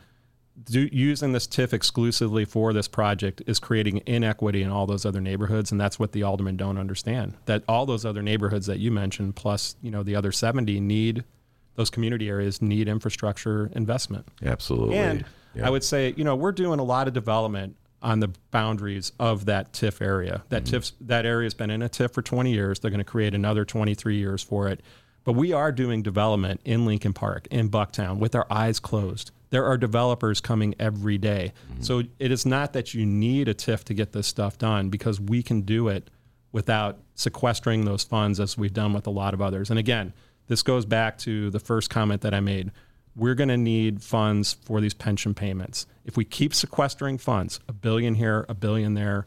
do, 0.65 0.89
using 0.91 1.31
this 1.31 1.47
TIF 1.47 1.71
exclusively 1.71 2.43
for 2.43 2.73
this 2.73 2.87
project 2.87 3.41
is 3.47 3.59
creating 3.59 4.01
inequity 4.05 4.61
in 4.61 4.69
all 4.69 4.85
those 4.85 5.05
other 5.05 5.21
neighborhoods, 5.21 5.71
and 5.71 5.79
that's 5.79 5.99
what 5.99 6.11
the 6.11 6.23
aldermen 6.23 6.57
don't 6.57 6.77
understand. 6.77 7.35
That 7.45 7.63
all 7.67 7.85
those 7.85 8.03
other 8.05 8.21
neighborhoods 8.21 8.65
that 8.65 8.79
you 8.79 8.91
mentioned, 8.91 9.35
plus 9.35 9.75
you 9.81 9.91
know 9.91 10.03
the 10.03 10.15
other 10.15 10.31
seventy, 10.33 10.79
need 10.79 11.23
those 11.77 11.89
community 11.89 12.27
areas 12.27 12.61
need 12.61 12.89
infrastructure 12.89 13.69
investment. 13.73 14.27
Absolutely. 14.43 14.97
And 14.97 15.23
Yeah. 15.55 15.67
I 15.67 15.69
would 15.69 15.83
say, 15.83 16.13
you 16.17 16.23
know, 16.25 16.35
we're 16.35 16.51
doing 16.51 16.79
a 16.79 16.83
lot 16.83 17.07
of 17.07 17.13
development 17.13 17.77
on 18.01 18.19
the 18.19 18.29
boundaries 18.51 19.11
of 19.19 19.45
that 19.45 19.71
TIF 19.73 20.01
area. 20.01 20.43
That 20.49 20.65
Mm-hmm. 20.65 20.75
TIF 20.75 20.91
that 21.01 21.25
area 21.25 21.45
has 21.45 21.53
been 21.53 21.69
in 21.69 21.81
a 21.81 21.89
TIF 21.89 22.13
for 22.13 22.21
20 22.21 22.51
years. 22.51 22.79
They're 22.79 22.91
going 22.91 22.99
to 22.99 23.03
create 23.05 23.33
another 23.33 23.63
23 23.63 24.17
years 24.17 24.43
for 24.43 24.67
it. 24.67 24.81
But 25.23 25.33
we 25.33 25.53
are 25.53 25.71
doing 25.71 26.03
development 26.03 26.61
in 26.65 26.85
Lincoln 26.85 27.13
Park, 27.13 27.47
in 27.51 27.69
Bucktown, 27.69 28.17
with 28.17 28.33
our 28.35 28.47
eyes 28.49 28.79
closed. 28.79 29.31
There 29.49 29.65
are 29.65 29.77
developers 29.77 30.41
coming 30.41 30.73
every 30.79 31.17
day. 31.17 31.53
Mm-hmm. 31.71 31.81
So 31.83 32.03
it 32.19 32.31
is 32.31 32.45
not 32.45 32.73
that 32.73 32.93
you 32.93 33.05
need 33.05 33.47
a 33.47 33.53
TIF 33.53 33.83
to 33.85 33.93
get 33.93 34.13
this 34.13 34.25
stuff 34.27 34.57
done 34.57 34.89
because 34.89 35.19
we 35.21 35.43
can 35.43 35.61
do 35.61 35.87
it 35.89 36.09
without 36.51 36.97
sequestering 37.15 37.85
those 37.85 38.03
funds 38.03 38.39
as 38.39 38.57
we've 38.57 38.73
done 38.73 38.93
with 38.93 39.05
a 39.05 39.11
lot 39.11 39.33
of 39.33 39.41
others. 39.41 39.69
And 39.69 39.77
again, 39.77 40.13
this 40.47 40.63
goes 40.63 40.85
back 40.85 41.17
to 41.19 41.49
the 41.49 41.59
first 41.59 41.89
comment 41.89 42.21
that 42.21 42.33
I 42.33 42.39
made. 42.39 42.71
We're 43.15 43.35
going 43.35 43.49
to 43.49 43.57
need 43.57 44.03
funds 44.03 44.53
for 44.53 44.79
these 44.79 44.93
pension 44.93 45.33
payments. 45.33 45.87
If 46.05 46.17
we 46.17 46.23
keep 46.23 46.53
sequestering 46.53 47.17
funds, 47.17 47.59
a 47.67 47.73
billion 47.73 48.15
here, 48.15 48.45
a 48.47 48.53
billion 48.53 48.93
there, 48.93 49.25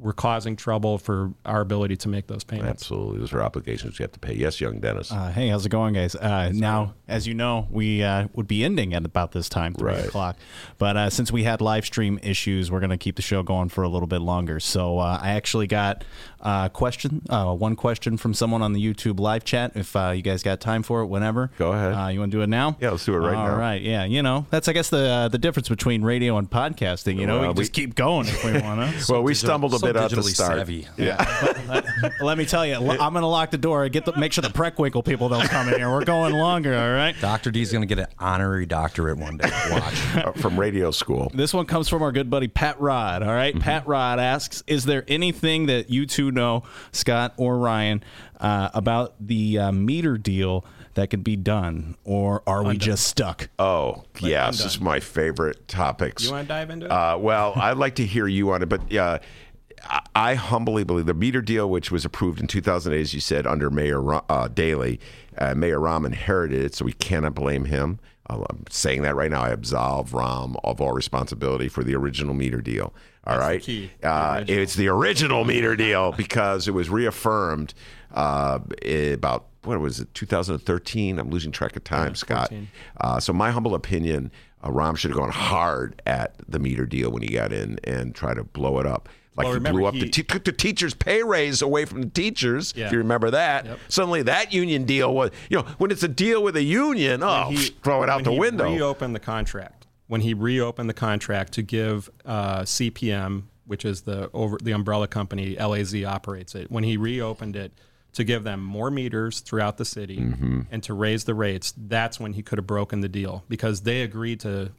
we're 0.00 0.12
causing 0.12 0.56
trouble 0.56 0.98
for 0.98 1.32
our 1.44 1.60
ability 1.60 1.96
to 1.98 2.08
make 2.08 2.26
those 2.26 2.42
payments. 2.44 2.68
Absolutely. 2.82 3.20
Those 3.20 3.32
are 3.32 3.42
obligations 3.42 3.98
you 3.98 4.02
have 4.04 4.12
to 4.12 4.18
pay. 4.18 4.34
Yes, 4.34 4.60
young 4.60 4.80
Dennis. 4.80 5.12
Uh, 5.12 5.30
hey, 5.30 5.48
how's 5.48 5.66
it 5.66 5.68
going, 5.68 5.94
guys? 5.94 6.14
Uh, 6.14 6.50
now, 6.54 6.94
as 7.06 7.26
you 7.26 7.34
know, 7.34 7.66
we 7.70 8.02
uh, 8.02 8.28
would 8.34 8.48
be 8.48 8.64
ending 8.64 8.94
at 8.94 9.04
about 9.04 9.32
this 9.32 9.48
time, 9.48 9.74
three 9.74 9.92
Right. 9.92 10.06
o'clock. 10.06 10.36
But 10.78 10.96
uh, 10.96 11.10
since 11.10 11.30
we 11.30 11.44
had 11.44 11.60
live 11.60 11.84
stream 11.84 12.18
issues, 12.22 12.70
we're 12.70 12.80
going 12.80 12.90
to 12.90 12.96
keep 12.98 13.16
the 13.16 13.22
show 13.22 13.42
going 13.42 13.68
for 13.68 13.82
a 13.82 13.88
little 13.88 14.08
bit 14.08 14.20
longer. 14.20 14.58
So 14.60 14.98
uh, 14.98 15.18
I 15.20 15.30
actually 15.30 15.66
got 15.66 16.04
a 16.40 16.70
question, 16.72 17.22
uh, 17.28 17.54
one 17.54 17.76
question 17.76 18.16
from 18.16 18.32
someone 18.34 18.62
on 18.62 18.72
the 18.72 18.82
YouTube 18.84 19.20
live 19.20 19.44
chat. 19.44 19.72
If 19.74 19.94
uh, 19.94 20.12
you 20.16 20.22
guys 20.22 20.42
got 20.42 20.60
time 20.60 20.82
for 20.82 21.02
it, 21.02 21.06
whenever. 21.06 21.50
Go 21.58 21.72
ahead. 21.72 21.92
Uh, 21.92 22.08
you 22.08 22.20
want 22.20 22.32
to 22.32 22.38
do 22.38 22.42
it 22.42 22.48
now? 22.48 22.76
Yeah, 22.80 22.90
let's 22.90 23.04
do 23.04 23.12
it 23.14 23.18
right 23.18 23.34
All 23.36 23.46
now. 23.46 23.52
All 23.52 23.58
right. 23.58 23.82
Yeah. 23.82 24.04
You 24.04 24.22
know, 24.22 24.46
that's 24.50 24.68
I 24.68 24.72
guess 24.72 24.88
the 24.90 25.04
uh, 25.08 25.28
the 25.28 25.38
difference 25.38 25.68
between 25.68 26.02
radio 26.02 26.38
and 26.38 26.48
podcasting. 26.50 27.18
You 27.18 27.26
know, 27.26 27.34
we 27.34 27.40
Well, 27.40 27.50
can 27.50 27.56
we- 27.58 27.62
just 27.64 27.72
keep 27.72 27.94
going 27.94 28.26
if 28.28 28.42
we 28.44 28.52
want 28.52 28.80
to. 28.98 29.04
well, 29.12 29.22
we 29.22 29.34
stumbled 29.34 29.74
a 29.74 29.78
bit 29.78 29.89
at 29.96 30.10
the 30.10 30.16
digitally 30.16 30.34
start. 30.34 30.58
savvy. 30.58 30.86
Yeah. 30.96 31.62
let, 31.68 31.84
let 32.22 32.38
me 32.38 32.44
tell 32.46 32.64
you, 32.66 32.78
lo- 32.78 32.96
I'm 33.00 33.12
going 33.12 33.22
to 33.22 33.26
lock 33.26 33.50
the 33.50 33.58
door. 33.58 33.88
Get 33.88 34.04
the 34.04 34.16
make 34.18 34.32
sure 34.32 34.42
the 34.42 34.48
Preckwinkle 34.48 35.04
people 35.04 35.28
don't 35.28 35.48
come 35.48 35.68
in 35.68 35.74
here. 35.74 35.90
We're 35.90 36.04
going 36.04 36.34
longer. 36.34 36.74
All 36.76 36.92
right. 36.92 37.14
Dr. 37.20 37.50
D's 37.50 37.72
going 37.72 37.82
to 37.82 37.86
get 37.94 37.98
an 37.98 38.06
honorary 38.18 38.66
doctorate 38.66 39.18
one 39.18 39.36
day. 39.36 39.50
Watch. 39.70 39.94
Uh, 40.20 40.32
From 40.32 40.58
radio 40.58 40.90
school. 40.90 41.30
This 41.34 41.54
one 41.54 41.66
comes 41.66 41.88
from 41.88 42.02
our 42.02 42.10
good 42.12 42.28
buddy 42.28 42.48
Pat 42.48 42.80
Rod. 42.80 43.22
All 43.22 43.32
right? 43.32 43.58
Pat 43.58 43.86
Rod 43.86 44.18
asks 44.18 44.62
Is 44.66 44.84
there 44.84 45.04
anything 45.08 45.66
that 45.66 45.88
you 45.88 46.04
two 46.04 46.30
know, 46.32 46.64
Scott 46.92 47.32
or 47.36 47.56
Ryan, 47.58 48.02
uh, 48.40 48.70
about 48.74 49.14
the 49.20 49.58
uh, 49.58 49.72
meter 49.72 50.18
deal 50.18 50.64
that 50.94 51.10
could 51.10 51.22
be 51.22 51.36
done? 51.36 51.96
Or 52.04 52.42
are 52.46 52.64
we 52.64 52.76
just 52.76 53.06
stuck? 53.06 53.48
Oh, 53.58 54.02
yeah, 54.18 54.48
this 54.48 54.60
undone. 54.60 54.66
is 54.66 54.80
my 54.80 55.00
favorite 55.00 55.68
topics. 55.68 56.24
You 56.24 56.32
want 56.32 56.48
to 56.48 56.54
dive 56.54 56.70
into 56.70 56.86
it? 56.86 56.92
Uh, 56.92 57.16
well, 57.18 57.52
I'd 57.56 57.76
like 57.76 57.94
to 57.96 58.04
hear 58.06 58.26
you 58.26 58.50
on 58.50 58.62
it, 58.62 58.68
but 58.68 58.92
uh, 58.94 59.18
I, 60.14 60.34
humbly 60.34 60.84
believe 60.84 61.06
the 61.06 61.14
meter 61.14 61.40
deal, 61.40 61.68
which 61.68 61.90
was 61.90 62.04
approved 62.04 62.40
in 62.40 62.46
2008, 62.46 63.00
as 63.00 63.14
you 63.14 63.20
said, 63.20 63.46
under 63.46 63.70
Mayor 63.70 64.20
uh, 64.30 64.48
Daley, 64.48 65.00
uh, 65.38 65.54
Mayor 65.54 65.78
Rahm 65.78 66.04
inherited 66.06 66.64
it, 66.64 66.74
so 66.74 66.84
we 66.84 66.92
cannot 66.92 67.34
blame 67.34 67.64
him. 67.64 67.98
Uh, 68.28 68.44
I'm 68.50 68.64
saying 68.70 69.02
that 69.02 69.16
right 69.16 69.30
now. 69.30 69.42
I 69.42 69.50
absolve 69.50 70.10
Rahm 70.10 70.56
of 70.64 70.80
all 70.80 70.92
responsibility 70.92 71.68
for 71.68 71.82
the 71.82 71.94
original 71.94 72.34
meter 72.34 72.60
deal. 72.60 72.92
All 73.26 73.36
That's 73.36 73.42
the 73.42 73.48
right, 73.48 73.62
key, 73.62 73.90
the 74.00 74.08
Uh, 74.08 74.44
it's 74.46 74.74
the 74.74 74.88
original 74.88 75.44
meter 75.44 75.76
deal 75.76 76.12
because 76.12 76.68
it 76.68 76.72
was 76.72 76.88
reaffirmed 76.90 77.74
uh, 78.14 78.60
about 79.12 79.46
what 79.62 79.78
was 79.78 80.00
it 80.00 80.12
2013 80.14 81.18
i'm 81.18 81.28
losing 81.28 81.52
track 81.52 81.76
of 81.76 81.84
time 81.84 82.14
scott. 82.14 82.50
uh, 83.02 83.20
so 83.20 83.30
my 83.30 83.50
humble 83.50 83.74
opinion 83.74 84.30
uh, 84.62 84.68
Rahm 84.70 84.96
should 84.96 85.10
have 85.10 85.18
gone 85.18 85.30
hard 85.30 86.00
at 86.06 86.34
the 86.48 86.58
meter 86.58 86.86
deal 86.86 87.10
when 87.10 87.20
he 87.22 87.28
got 87.28 87.52
in 87.52 87.78
and 87.84 88.14
tried 88.14 88.34
to 88.34 88.44
blow 88.44 88.78
it 88.80 88.86
up 88.86 89.08
like 89.40 89.44
Well, 89.46 89.52
he 89.52 89.58
remember, 89.58 89.78
blew 89.80 89.86
up 89.88 89.94
the 89.94 90.08
te- 90.08 90.22
took 90.22 90.44
the 90.44 90.52
teachers 90.52 90.94
pay 90.94 91.22
raise 91.22 91.62
away 91.62 91.84
from 91.84 92.02
the 92.02 92.08
teachers 92.08 92.72
Yeah. 92.76 92.86
if 92.86 92.92
you 92.92 92.98
remember 92.98 93.30
that 93.32 93.64
Yep. 93.66 93.78
suddenly 93.88 94.22
that 94.22 94.52
union 94.52 94.84
deal 94.84 95.12
was 95.14 95.30
you 95.48 95.56
know 95.58 95.64
when 95.78 95.90
it's 95.90 96.02
a 96.02 96.08
deal 96.08 96.42
with 96.42 96.56
a 96.56 96.62
union 96.62 97.22
oh 97.22 97.48
he- 97.50 97.56
throw 97.82 98.02
it 98.02 98.08
out 98.08 98.16
when 98.16 98.24
the 98.24 98.32
he 98.32 98.38
window 98.38 98.64
Reopened 98.72 99.14
the 99.14 99.20
contract 99.20 99.86
when 100.06 100.20
he 100.22 100.34
reopened 100.34 100.88
the 100.88 100.94
contract 100.94 101.52
to 101.52 101.62
give 101.62 102.10
uh, 102.26 102.62
CPM, 102.62 103.44
which 103.66 103.84
is 103.84 104.00
the 104.02 104.28
over 104.32 104.58
the 104.62 104.72
umbrella 104.72 105.06
company 105.06 105.54
LAZ 105.56 105.94
operates 106.04 106.54
it. 106.56 106.68
When 106.70 106.82
he 106.82 106.96
reopened 106.96 107.54
it 107.54 107.72
to 108.14 108.24
give 108.24 108.42
them 108.42 108.60
more 108.60 108.90
meters 108.90 109.38
throughout 109.38 109.76
the 109.76 109.84
city 109.84 110.16
Mm-hmm. 110.18 110.62
and 110.72 110.82
to 110.82 110.94
raise 110.94 111.24
the 111.24 111.34
rates, 111.34 111.72
that's 111.76 112.18
when 112.18 112.32
he 112.32 112.42
could 112.42 112.58
have 112.58 112.66
broken 112.66 113.02
the 113.02 113.08
deal 113.08 113.44
because 113.48 113.82
they 113.82 114.02
agreed 114.02 114.40
to 114.40 114.72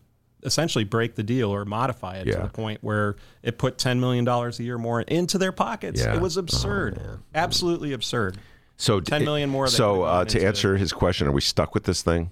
essentially 0.44 0.84
break 0.84 1.16
the 1.16 1.24
deal 1.24 1.50
or 1.54 1.66
modify 1.66 2.18
it 2.18 2.28
Yeah. 2.28 2.38
to 2.38 2.42
the 2.44 2.50
point 2.50 2.80
where 2.84 3.16
it 3.44 3.58
put 3.58 3.78
ten 3.78 4.00
million 4.00 4.26
dollars 4.26 4.60
a 4.60 4.64
year 4.64 4.78
more 4.78 5.02
into 5.02 5.38
their 5.38 5.52
pockets. 5.52 6.02
Yeah. 6.02 6.16
It 6.16 6.22
was 6.22 6.38
absurd, 6.38 7.00
absolutely 7.36 7.94
absurd. 7.94 8.38
so 8.78 9.00
10 9.00 9.24
million 9.24 9.50
more 9.50 9.68
so 9.68 10.02
uh, 10.04 10.26
to 10.26 10.44
answer 10.44 10.76
his 10.78 10.92
question 10.92 11.28
are 11.28 11.32
we 11.32 11.42
stuck 11.42 11.74
with 11.76 11.84
this 11.84 12.02
thing 12.02 12.32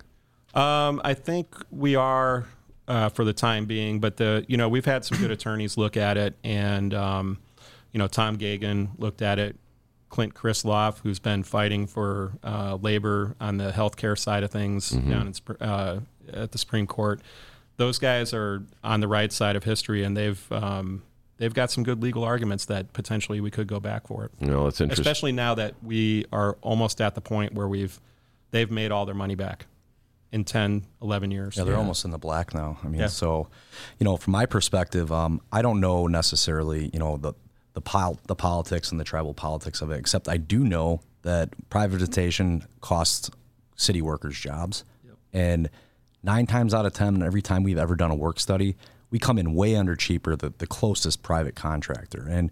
Um, 0.56 1.00
I 1.04 1.14
think 1.14 1.56
we 1.70 1.96
are 1.96 2.46
uh, 2.88 3.10
for 3.10 3.24
the 3.24 3.34
time 3.34 3.66
being, 3.66 4.00
but 4.00 4.18
the 4.18 4.44
you 4.48 4.58
know 4.58 4.68
we've 4.68 4.86
had 4.86 5.06
some 5.06 5.20
good 5.20 5.30
attorneys 5.38 5.78
look 5.78 5.96
at 5.96 6.18
it, 6.18 6.34
and 6.44 6.92
um, 6.96 7.38
you 7.92 8.00
know 8.00 8.08
Tom 8.08 8.38
Gagan 8.38 8.90
looked 8.98 9.22
at 9.22 9.38
it. 9.38 9.56
Clint 10.10 10.34
Krislov, 10.34 10.98
who's 11.04 11.20
been 11.20 11.44
fighting 11.44 11.86
for 11.86 12.32
uh, 12.44 12.80
labor 12.82 13.36
on 13.40 13.58
the 13.58 13.70
healthcare 13.72 14.18
side 14.18 14.42
of 14.42 14.50
things 14.50 14.90
down 14.90 15.28
in, 15.28 15.56
uh, 15.62 16.00
at 16.34 16.52
the 16.52 16.58
Supreme 16.58 16.88
Court, 16.88 17.22
those 17.80 17.98
guys 17.98 18.34
are 18.34 18.62
on 18.84 19.00
the 19.00 19.08
right 19.08 19.32
side 19.32 19.56
of 19.56 19.64
history, 19.64 20.04
and 20.04 20.16
they've 20.16 20.52
um, 20.52 21.02
they've 21.38 21.54
got 21.54 21.72
some 21.72 21.84
good 21.84 22.04
legal 22.04 22.24
arguments 22.26 22.66
that 22.66 22.92
potentially 22.94 23.40
we 23.40 23.50
could 23.50 23.68
go 23.68 23.80
back 23.80 24.06
for 24.08 24.26
it. 24.26 24.32
you 24.40 24.48
know 24.48 24.68
it's 24.68 24.82
interesting 24.82 25.02
Especially 25.02 25.32
now 25.32 25.56
that 25.56 25.74
we 25.82 26.26
are 26.32 26.58
almost 26.62 27.00
at 27.02 27.16
the 27.16 27.22
point 27.22 27.54
where 27.54 27.68
we've 27.68 28.00
they've 28.52 28.70
made 28.70 28.92
all 28.92 29.06
their 29.06 29.16
money 29.16 29.36
back 29.36 29.66
in 30.32 30.44
10, 30.44 30.84
11 31.02 31.32
years. 31.32 31.56
Yeah, 31.58 31.64
they're 31.64 31.76
almost 31.78 32.06
in 32.06 32.12
the 32.12 32.20
black 32.20 32.54
now. 32.54 32.78
I 32.84 32.88
mean, 32.88 33.00
Yeah. 33.00 33.08
so 33.08 33.48
you 33.98 34.04
know, 34.04 34.18
from 34.18 34.32
my 34.34 34.46
perspective, 34.46 35.12
um, 35.12 35.40
I 35.52 35.62
don't 35.62 35.80
know 35.80 36.06
necessarily, 36.08 36.90
you 36.94 37.00
know, 37.00 37.16
the 37.18 37.34
the 37.74 37.82
pol- 37.82 38.20
the 38.28 38.36
politics 38.36 38.92
and 38.92 39.00
the 39.00 39.06
tribal 39.06 39.34
politics 39.34 39.82
of 39.82 39.90
it. 39.90 39.98
Except 40.00 40.28
I 40.28 40.38
do 40.38 40.60
know 40.66 41.02
that 41.22 41.50
privatization 41.70 42.66
costs 42.82 43.30
city 43.76 44.02
workers 44.02 44.38
jobs, 44.38 44.84
and 45.32 45.70
nine 46.24 46.46
times 46.48 46.74
out 46.74 46.86
of 46.86 46.94
ten, 46.94 47.22
every 47.24 47.42
time 47.42 47.64
we've 47.64 47.78
ever 47.78 47.96
done 47.96 48.12
a 48.12 48.16
work 48.16 48.40
study, 48.40 48.76
we 49.12 49.20
come 49.20 49.38
in 49.38 49.54
way 49.56 49.76
under 49.76 49.96
cheaper 49.96 50.36
the 50.36 50.54
the 50.58 50.68
closest 50.68 51.22
private 51.24 51.56
contractor 51.56 52.28
and. 52.30 52.52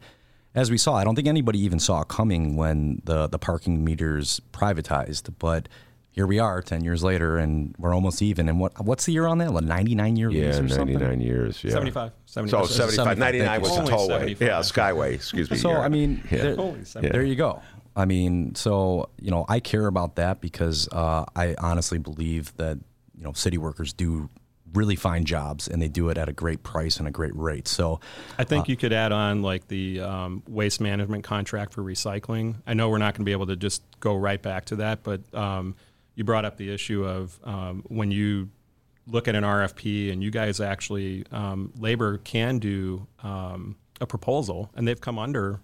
As 0.56 0.72
we 0.72 0.78
saw, 0.80 0.96
I 0.96 1.04
don't 1.04 1.14
think 1.14 1.28
anybody 1.28 1.60
even 1.60 1.78
saw 1.78 2.02
it 2.02 2.08
coming 2.08 2.56
when 2.56 3.00
the, 3.04 3.28
the 3.28 3.38
parking 3.38 3.86
meters 3.86 4.42
privatized. 4.54 5.32
But 5.38 5.70
here 6.10 6.26
we 6.26 6.40
are, 6.40 6.64
ten 6.64 6.84
years 6.84 7.04
later, 7.04 7.38
and 7.38 7.76
we're 7.78 7.94
almost 7.94 8.24
even. 8.24 8.50
And 8.50 8.60
what 8.60 8.84
what's 8.84 9.06
the 9.06 9.12
year 9.12 9.28
on 9.28 9.38
that? 9.38 9.54
Like 9.54 9.66
ninety 9.66 9.94
nine 9.94 10.16
year 10.16 10.32
lease 10.32 10.58
yeah 10.58 10.64
or 10.64 10.68
something? 10.70 10.94
99 10.98 11.22
years 11.22 11.64
yeah 11.64 11.72
75. 11.74 12.12
So 12.26 12.48
75. 12.48 12.70
75, 12.72 12.96
75, 12.96 13.18
99 13.20 13.62
was 13.62 13.70
the 13.70 13.78
Only 13.82 13.94
tollway. 13.94 14.08
75. 14.08 14.48
Yeah, 14.48 14.60
Skyway. 14.62 15.14
Excuse 15.14 15.52
me. 15.52 15.58
So 15.58 15.70
yeah. 15.70 15.80
I 15.82 15.90
mean, 15.90 16.24
Yeah. 16.32 16.38
there, 16.42 16.56
Holy 16.56 16.84
seven- 16.86 17.12
there 17.12 17.24
you 17.24 17.36
go. 17.36 17.62
I 17.96 18.06
mean, 18.06 18.56
so 18.56 19.10
you 19.22 19.30
know, 19.30 19.46
I 19.48 19.60
care 19.60 19.86
about 19.86 20.16
that 20.16 20.42
because 20.42 20.88
uh, 20.92 21.26
I 21.36 21.54
honestly 21.60 22.00
believe 22.00 22.56
that 22.58 22.80
you 23.18 23.24
know 23.24 23.34
city 23.34 23.58
workers 23.58 23.94
do 23.94 24.30
really 24.74 24.96
fine 24.96 25.24
jobs 25.24 25.68
and 25.68 25.82
they 25.82 25.88
do 25.88 26.10
it 26.10 26.18
at 26.18 26.28
a 26.28 26.34
great 26.34 26.62
price 26.62 26.98
and 26.98 27.08
a 27.08 27.12
great 27.12 27.34
rate. 27.36 27.68
So 27.68 28.00
I 28.38 28.44
think 28.44 28.64
Uh, 28.64 28.70
you 28.70 28.76
could 28.76 28.92
add 28.92 29.12
on 29.14 29.42
like 29.42 29.68
the 29.70 30.02
um, 30.02 30.44
waste 30.48 30.82
management 30.82 31.24
contract 31.24 31.74
for 31.74 31.82
recycling. 31.82 32.56
I 32.68 32.74
know 32.74 32.90
we're 32.90 32.98
not 32.98 33.14
going 33.14 33.24
to 33.24 33.26
be 33.26 33.32
able 33.32 33.48
to 33.48 33.56
just 33.56 33.82
go 34.02 34.16
right 34.16 34.42
back 34.42 34.66
to 34.66 34.76
that, 34.78 35.04
but 35.04 35.22
um, 35.34 35.76
you 36.16 36.26
brought 36.26 36.44
up 36.44 36.58
the 36.58 36.70
issue 36.70 37.06
of 37.06 37.40
um, 37.46 37.84
when 37.88 38.12
you 38.12 38.50
look 39.08 39.30
at 39.30 39.36
an 39.36 39.44
RFP 39.46 40.12
and 40.12 40.22
you 40.22 40.32
guys 40.32 40.60
actually 40.60 41.26
um, 41.32 41.72
labor 41.78 42.18
can 42.18 42.60
do 42.60 43.08
um, 43.24 43.78
a 44.02 44.06
proposal, 44.06 44.70
and 44.76 44.86
they've 44.86 45.00
come 45.00 45.18
under. 45.18 45.62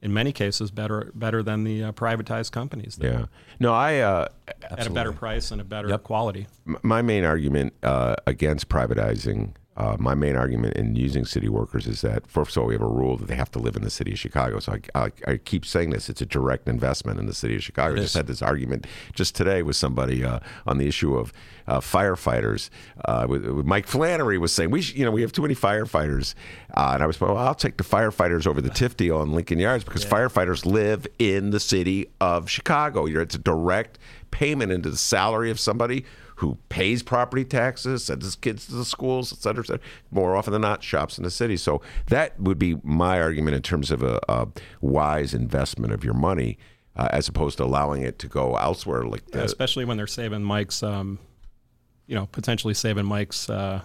In 0.00 0.12
many 0.12 0.32
cases, 0.32 0.70
better 0.70 1.10
better 1.14 1.42
than 1.42 1.64
the 1.64 1.84
uh, 1.84 1.92
privatized 1.92 2.52
companies. 2.52 2.98
Yeah. 3.00 3.26
No, 3.58 3.74
I 3.74 3.98
uh, 3.98 4.28
at 4.62 4.86
a 4.86 4.90
better 4.90 5.12
price 5.12 5.50
and 5.50 5.60
a 5.60 5.64
better 5.64 5.88
Yep. 5.88 6.04
quality. 6.04 6.46
My 6.82 7.02
main 7.02 7.24
argument 7.24 7.72
uh, 7.82 8.14
against 8.26 8.68
privatizing, 8.68 9.54
uh, 9.78 9.96
my 9.96 10.12
main 10.12 10.34
argument 10.34 10.76
in 10.76 10.96
using 10.96 11.24
city 11.24 11.48
workers 11.48 11.86
is 11.86 12.00
that 12.00 12.26
first 12.26 12.56
of 12.56 12.62
all, 12.62 12.66
we 12.66 12.74
have 12.74 12.82
a 12.82 12.86
rule 12.86 13.16
that 13.16 13.28
they 13.28 13.36
have 13.36 13.50
to 13.52 13.60
live 13.60 13.76
in 13.76 13.82
the 13.82 13.90
city 13.90 14.12
of 14.12 14.18
Chicago. 14.18 14.58
So 14.58 14.72
I, 14.72 15.04
I, 15.04 15.12
I 15.26 15.36
keep 15.36 15.64
saying 15.64 15.90
this: 15.90 16.10
it's 16.10 16.20
a 16.20 16.26
direct 16.26 16.68
investment 16.68 17.20
in 17.20 17.26
the 17.26 17.32
city 17.32 17.54
of 17.54 17.62
Chicago. 17.62 17.94
I 17.94 17.98
just 17.98 18.14
had 18.14 18.26
this 18.26 18.42
argument 18.42 18.88
just 19.14 19.36
today 19.36 19.62
with 19.62 19.76
somebody 19.76 20.24
uh, 20.24 20.40
on 20.66 20.78
the 20.78 20.88
issue 20.88 21.16
of 21.16 21.32
uh, 21.68 21.78
firefighters. 21.78 22.70
Uh, 23.04 23.26
with, 23.28 23.46
with 23.46 23.66
Mike 23.66 23.86
Flannery 23.86 24.36
was 24.36 24.52
saying 24.52 24.70
we, 24.70 24.82
sh- 24.82 24.94
you 24.94 25.04
know, 25.04 25.12
we 25.12 25.22
have 25.22 25.30
too 25.30 25.42
many 25.42 25.54
firefighters, 25.54 26.34
uh, 26.76 26.90
and 26.94 27.02
I 27.02 27.06
was, 27.06 27.20
well, 27.20 27.36
I'll 27.38 27.54
take 27.54 27.76
the 27.76 27.84
firefighters 27.84 28.48
over 28.48 28.60
the 28.60 28.70
TIF 28.70 28.96
deal 28.96 29.18
on 29.18 29.32
Lincoln 29.32 29.60
Yards 29.60 29.84
because 29.84 30.04
firefighters 30.04 30.66
live 30.66 31.06
in 31.20 31.50
the 31.50 31.60
city 31.60 32.08
of 32.20 32.50
Chicago. 32.50 33.06
You're, 33.06 33.22
it's 33.22 33.36
a 33.36 33.38
direct 33.38 34.00
payment 34.32 34.72
into 34.72 34.90
the 34.90 34.96
salary 34.96 35.52
of 35.52 35.60
somebody 35.60 36.04
who 36.38 36.56
pays 36.68 37.02
property 37.02 37.44
taxes, 37.44 38.04
sends 38.04 38.24
his 38.24 38.36
kids 38.36 38.66
to 38.66 38.74
the 38.74 38.84
schools, 38.84 39.32
et 39.32 39.40
cetera, 39.40 39.64
et 39.64 39.66
cetera. 39.66 39.84
More 40.12 40.36
often 40.36 40.52
than 40.52 40.62
not, 40.62 40.84
shops 40.84 41.18
in 41.18 41.24
the 41.24 41.32
city. 41.32 41.56
So 41.56 41.82
that 42.06 42.38
would 42.38 42.60
be 42.60 42.76
my 42.84 43.20
argument 43.20 43.56
in 43.56 43.62
terms 43.62 43.90
of 43.90 44.04
a, 44.04 44.20
a 44.28 44.46
wise 44.80 45.34
investment 45.34 45.92
of 45.92 46.04
your 46.04 46.14
money, 46.14 46.56
uh, 46.94 47.08
as 47.10 47.26
opposed 47.26 47.56
to 47.58 47.64
allowing 47.64 48.02
it 48.02 48.20
to 48.20 48.28
go 48.28 48.54
elsewhere. 48.56 49.02
Like 49.02 49.26
the, 49.32 49.42
especially 49.42 49.84
when 49.84 49.96
they're 49.96 50.06
saving 50.06 50.44
Mike's, 50.44 50.80
um, 50.84 51.18
you 52.06 52.14
know, 52.14 52.26
potentially 52.26 52.74
saving 52.74 53.04
Mike's, 53.04 53.50
uh, 53.50 53.80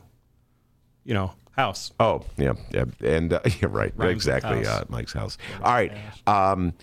you 1.03 1.15
know, 1.15 1.33
house. 1.53 1.91
Oh, 1.99 2.21
yeah, 2.37 2.53
yeah, 2.71 2.85
and 3.03 3.33
uh, 3.33 3.39
yeah, 3.45 3.67
right, 3.67 3.93
Rhymes 3.95 4.11
exactly, 4.13 4.63
house. 4.63 4.67
uh, 4.67 4.85
Mike's 4.89 5.13
house. 5.13 5.39
All 5.63 5.73
right, 5.73 5.91
um, 6.27 6.73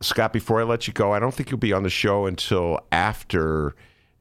Scott. 0.00 0.32
Before 0.32 0.60
I 0.60 0.62
let 0.62 0.86
you 0.86 0.92
go, 0.92 1.12
I 1.12 1.18
don't 1.18 1.34
think 1.34 1.50
you'll 1.50 1.58
be 1.58 1.72
on 1.72 1.82
the 1.82 1.90
show 1.90 2.26
until 2.26 2.86
after 2.92 3.74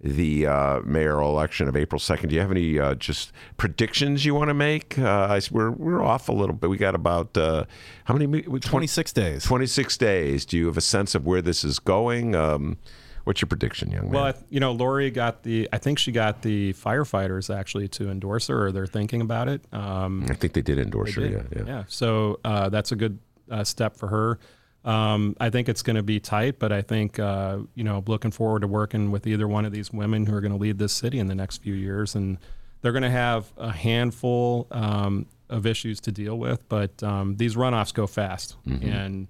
the 0.04 0.48
uh, 0.48 0.82
mayoral 0.84 1.30
election 1.30 1.68
of 1.68 1.76
April 1.76 2.00
second. 2.00 2.30
Do 2.30 2.36
you 2.36 2.42
have 2.42 2.52
any 2.52 2.80
uh, 2.80 2.96
just 2.96 3.32
predictions 3.58 4.26
you 4.26 4.34
want 4.34 4.50
to 4.50 4.54
make? 4.54 4.98
Uh, 4.98 5.40
we're 5.52 5.72
we're 5.72 6.04
off 6.04 6.28
a 6.30 6.32
little 6.32 6.56
bit. 6.56 6.70
We 6.70 6.78
got 6.78 6.96
about 6.96 7.38
uh, 7.38 7.66
how 8.06 8.14
many? 8.14 8.28
me- 8.28 8.60
Twenty 8.60 8.88
six 8.88 9.14
days. 9.14 9.44
Twenty 9.44 9.68
six 9.68 9.98
days. 9.98 10.46
Do 10.46 10.58
you 10.58 10.66
have 10.68 10.78
a 10.78 10.82
sense 10.82 11.14
of 11.16 11.26
where 11.26 11.42
this 11.42 11.64
is 11.64 11.80
going? 11.80 12.36
Um, 12.36 12.78
what's 13.26 13.42
your 13.42 13.48
prediction, 13.48 13.92
young 13.92 14.06
man? 14.06 14.12
Well, 14.12 14.24
I, 14.26 14.34
you 14.50 14.60
know, 14.60 14.72
Lori 14.72 15.12
got 15.12 15.44
the. 15.44 15.70
I 15.72 15.78
think 15.78 16.00
she 16.00 16.12
got 16.12 16.42
the 16.42 16.74
firefighters 16.74 17.56
actually 17.56 17.88
to 17.90 18.10
endorse 18.10 18.48
her, 18.48 18.68
or 18.68 18.72
they're 18.72 18.88
thinking 18.88 19.22
about 19.22 19.48
it. 19.50 19.62
Um, 19.72 20.26
I 20.30 20.34
think 20.34 20.54
they 20.54 20.62
did 20.64 20.80
endorse 20.80 21.16
they 21.16 21.30
her. 21.30 21.44
did. 21.44 21.48
Yeah, 21.56 21.64
yeah. 21.68 21.84
So 21.88 22.40
uh, 22.44 22.70
that's 22.70 22.92
a 22.92 22.96
good 22.96 23.20
uh, 23.50 23.64
step 23.64 23.96
for 23.98 24.08
her. 24.08 24.40
Um, 24.84 25.36
I 25.40 25.50
think 25.52 25.70
it's 25.70 25.84
going 25.84 25.96
to 25.96 26.04
be 26.04 26.20
tight, 26.20 26.58
but 26.58 26.72
I 26.72 26.82
think 26.82 27.20
uh, 27.20 27.60
you 27.76 27.84
know, 27.84 28.04
looking 28.08 28.32
forward 28.32 28.62
to 28.62 28.68
working 28.68 29.12
with 29.12 29.28
either 29.28 29.48
one 29.48 29.66
of 29.66 29.72
these 29.72 29.92
women 29.92 30.26
who 30.26 30.36
are 30.36 30.42
going 30.42 30.54
to 30.54 30.58
lead 30.58 30.80
this 30.80 30.94
city 30.94 31.20
in 31.20 31.28
the 31.28 31.36
next 31.36 31.58
few 31.62 31.74
years, 31.76 32.16
and 32.16 32.38
they're 32.82 32.92
going 32.92 33.04
to 33.04 33.12
have 33.12 33.52
a 33.58 33.72
handful 33.72 34.66
um, 34.72 35.28
of 35.50 35.66
issues 35.68 36.00
to 36.02 36.12
deal 36.12 36.38
with. 36.40 36.68
But 36.68 37.04
um, 37.04 37.38
these 37.38 37.56
runoffs 37.56 37.94
go 37.94 38.08
fast, 38.08 38.56
Mhm. 38.68 38.84
and 38.92 39.28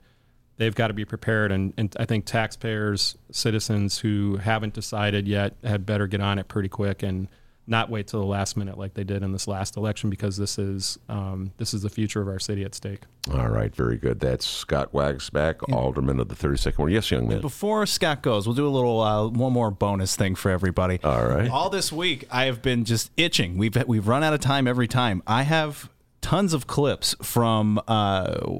they've 0.55 0.75
got 0.75 0.87
to 0.87 0.93
be 0.93 1.03
prepared. 1.03 1.51
And, 1.51 1.73
and 1.77 1.93
I 1.99 2.05
think 2.05 2.25
taxpayers, 2.25 3.17
citizens 3.31 3.99
who 3.99 4.37
haven't 4.37 4.73
decided 4.73 5.27
yet, 5.27 5.55
had 5.63 5.85
better 5.85 6.07
get 6.07 6.21
on 6.21 6.39
it 6.39 6.47
pretty 6.47 6.69
quick 6.69 7.03
and 7.03 7.27
not 7.71 7.89
wait 7.89 8.05
till 8.05 8.19
the 8.19 8.27
last 8.27 8.55
minute 8.55 8.77
like 8.77 8.93
they 8.93 9.03
did 9.03 9.23
in 9.23 9.31
this 9.31 9.47
last 9.47 9.77
election, 9.77 10.11
because 10.11 10.37
this 10.37 10.59
is 10.59 10.99
um, 11.09 11.53
this 11.57 11.73
is 11.73 11.81
the 11.81 11.89
future 11.89 12.21
of 12.21 12.27
our 12.27 12.37
city 12.37 12.63
at 12.63 12.75
stake. 12.75 13.01
All 13.33 13.47
right, 13.47 13.75
very 13.75 13.97
good. 13.97 14.19
That's 14.19 14.45
Scott 14.45 14.91
Waguespack, 14.93 15.73
Alderman 15.73 16.19
of 16.19 16.27
the 16.27 16.35
32nd 16.35 16.77
Ward. 16.77 16.91
Yes, 16.91 17.09
young 17.09 17.27
man. 17.27 17.41
Before 17.41 17.85
Scott 17.87 18.21
goes, 18.21 18.45
we'll 18.45 18.55
do 18.55 18.67
a 18.67 18.69
little 18.69 19.01
uh, 19.01 19.27
one 19.27 19.53
more 19.53 19.71
bonus 19.71 20.15
thing 20.15 20.35
for 20.35 20.51
everybody. 20.51 20.99
All 21.03 21.25
right. 21.25 21.49
All 21.49 21.69
this 21.69 21.91
week, 21.91 22.27
I 22.29 22.45
have 22.45 22.61
been 22.61 22.85
just 22.85 23.09
itching. 23.17 23.57
We've 23.57 23.75
we've 23.87 24.07
run 24.07 24.23
out 24.23 24.33
of 24.33 24.41
time 24.41 24.67
every 24.67 24.87
time. 24.87 25.23
I 25.25 25.43
have 25.43 25.89
tons 26.21 26.53
of 26.53 26.67
clips 26.67 27.15
from. 27.23 27.81
Uh, 27.87 28.59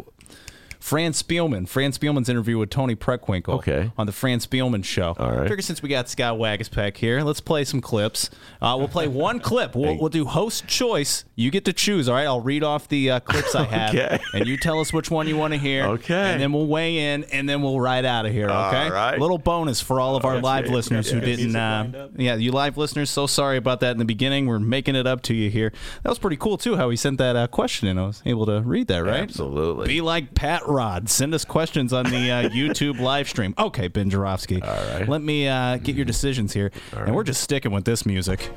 Fran 0.82 1.12
Spielman, 1.14 1.68
Fran 1.70 1.92
Spielman's 1.92 2.28
interview 2.28 2.58
with 2.58 2.72
Toni 2.72 2.96
Preckwinkle 2.96 3.50
Okay. 3.50 3.92
on 4.00 4.08
the 4.08 4.12
Fran 4.12 4.40
Spielman 4.40 4.84
show. 4.84 5.16
All 5.18 5.32
right. 5.32 5.48
Figure 5.48 5.62
since 5.62 5.82
we 5.84 5.88
got 5.90 6.10
Scott 6.10 6.38
Waguespack 6.40 6.98
here, 6.98 7.22
let's 7.22 7.40
play 7.40 7.64
some 7.64 7.82
clips. 7.82 8.32
Uh, 8.62 8.76
we'll 8.80 8.88
play 8.88 9.08
one 9.28 9.40
clip. 9.40 9.76
We'll, 9.76 9.98
we'll 10.00 10.10
do 10.10 10.26
host 10.26 10.68
choice. 10.68 11.24
You 11.36 11.52
get 11.52 11.66
to 11.66 11.74
choose. 11.74 12.10
All 12.10 12.16
right. 12.16 12.26
I'll 12.26 12.42
read 12.42 12.64
off 12.64 12.88
the 12.88 13.12
uh, 13.12 13.20
clips 13.20 13.54
I 13.56 13.64
have, 13.66 13.90
Okay. 13.96 14.20
and 14.34 14.48
you 14.48 14.58
tell 14.58 14.80
us 14.80 14.92
which 14.92 15.12
one 15.12 15.28
you 15.28 15.38
want 15.38 15.54
to 15.54 15.60
hear. 15.60 15.86
Okay. 15.86 16.14
And 16.16 16.42
then 16.42 16.52
we'll 16.52 16.68
weigh 16.68 17.14
in, 17.14 17.26
and 17.26 17.48
then 17.48 17.62
we'll 17.62 17.80
ride 17.80 18.04
out 18.06 18.26
of 18.26 18.32
here. 18.34 18.50
Okay. 18.50 18.84
All 18.86 18.90
right. 18.92 19.20
Little 19.20 19.38
bonus 19.38 19.82
for 19.82 20.00
all 20.00 20.16
of 20.16 20.26
our 20.26 20.34
That's 20.34 20.44
live 20.44 20.64
good. 20.66 20.74
listeners 20.74 21.12
who 21.12 21.20
Yeah. 21.20 21.26
didn't. 21.26 21.56
Uh, 21.56 22.08
yeah, 22.18 22.36
you 22.36 22.52
live 22.52 22.78
listeners. 22.78 23.12
So 23.12 23.28
sorry 23.28 23.58
about 23.58 23.82
that 23.82 23.92
in 23.92 23.98
the 24.00 24.06
beginning. 24.06 24.48
We're 24.48 24.58
making 24.60 24.96
it 24.96 25.06
up 25.06 25.22
to 25.24 25.36
you 25.36 25.52
here. 25.52 25.72
That 26.02 26.10
was 26.10 26.18
pretty 26.20 26.38
cool 26.38 26.58
too. 26.58 26.76
How 26.76 26.90
he 26.90 26.96
sent 26.98 27.20
that 27.20 27.36
uh, 27.36 27.46
question 27.48 27.88
in. 27.88 28.00
I 28.00 28.08
was 28.08 28.24
able 28.26 28.48
to 28.48 28.62
read 28.62 28.88
that. 28.88 29.04
Right. 29.04 29.22
Absolutely. 29.22 29.88
Be 29.88 30.02
like 30.02 30.34
Pat 30.34 30.68
Rod. 30.72 31.10
Send 31.10 31.34
us 31.34 31.46
questions 31.46 31.94
on 31.94 32.06
the 32.06 32.32
uh, 32.32 32.50
YouTube 32.50 33.00
live 33.00 33.28
stream. 33.28 33.54
Okay, 33.58 33.88
Ben 33.88 34.10
Joravsky. 34.10 34.62
All 34.62 34.70
right. 34.70 35.08
Let 35.08 35.22
me 35.22 35.48
uh, 35.48 35.78
get 35.78 35.96
your 35.96 36.06
decisions 36.06 36.54
here. 36.54 36.72
and 36.94 37.16
we're 37.16 37.24
just 37.24 37.42
sticking 37.42 37.72
with 37.72 37.86
this 37.86 38.06
music. 38.06 38.50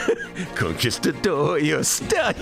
Conquistador, 0.54 1.82
stuck. 1.84 2.36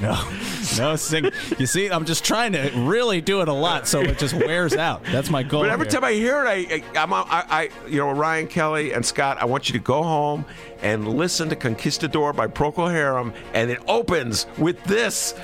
No, 0.00 0.30
no 0.76 0.96
sing. 0.96 1.30
You 1.58 1.66
see, 1.66 1.90
I'm 1.90 2.04
just 2.04 2.24
trying 2.24 2.52
to 2.52 2.70
really 2.76 3.20
do 3.20 3.40
it 3.40 3.48
a 3.48 3.52
lot 3.52 3.88
so 3.88 4.00
it 4.00 4.18
just 4.18 4.34
wears 4.34 4.76
out. 4.76 5.02
That's 5.04 5.28
my 5.28 5.42
goal. 5.42 5.62
But 5.62 5.70
every 5.70 5.86
here. 5.86 5.92
time 5.92 6.04
I 6.04 6.12
hear 6.12 6.44
it, 6.44 6.48
I, 6.48 6.54
I, 6.54 7.02
I'm, 7.02 7.12
I, 7.12 7.24
I, 7.30 7.70
you 7.88 7.98
know, 7.98 8.12
Ryan 8.12 8.46
Kelly 8.46 8.92
and 8.92 9.04
Scott, 9.04 9.38
I 9.40 9.44
want 9.46 9.68
you 9.68 9.72
to 9.72 9.84
go 9.84 10.02
home 10.02 10.44
and 10.82 11.08
listen 11.08 11.48
to 11.48 11.56
Conquistador 11.56 12.32
by 12.32 12.46
Procol 12.46 12.90
Harum, 12.90 13.32
and 13.54 13.70
it 13.70 13.80
opens 13.88 14.46
with 14.58 14.82
this. 14.84 15.34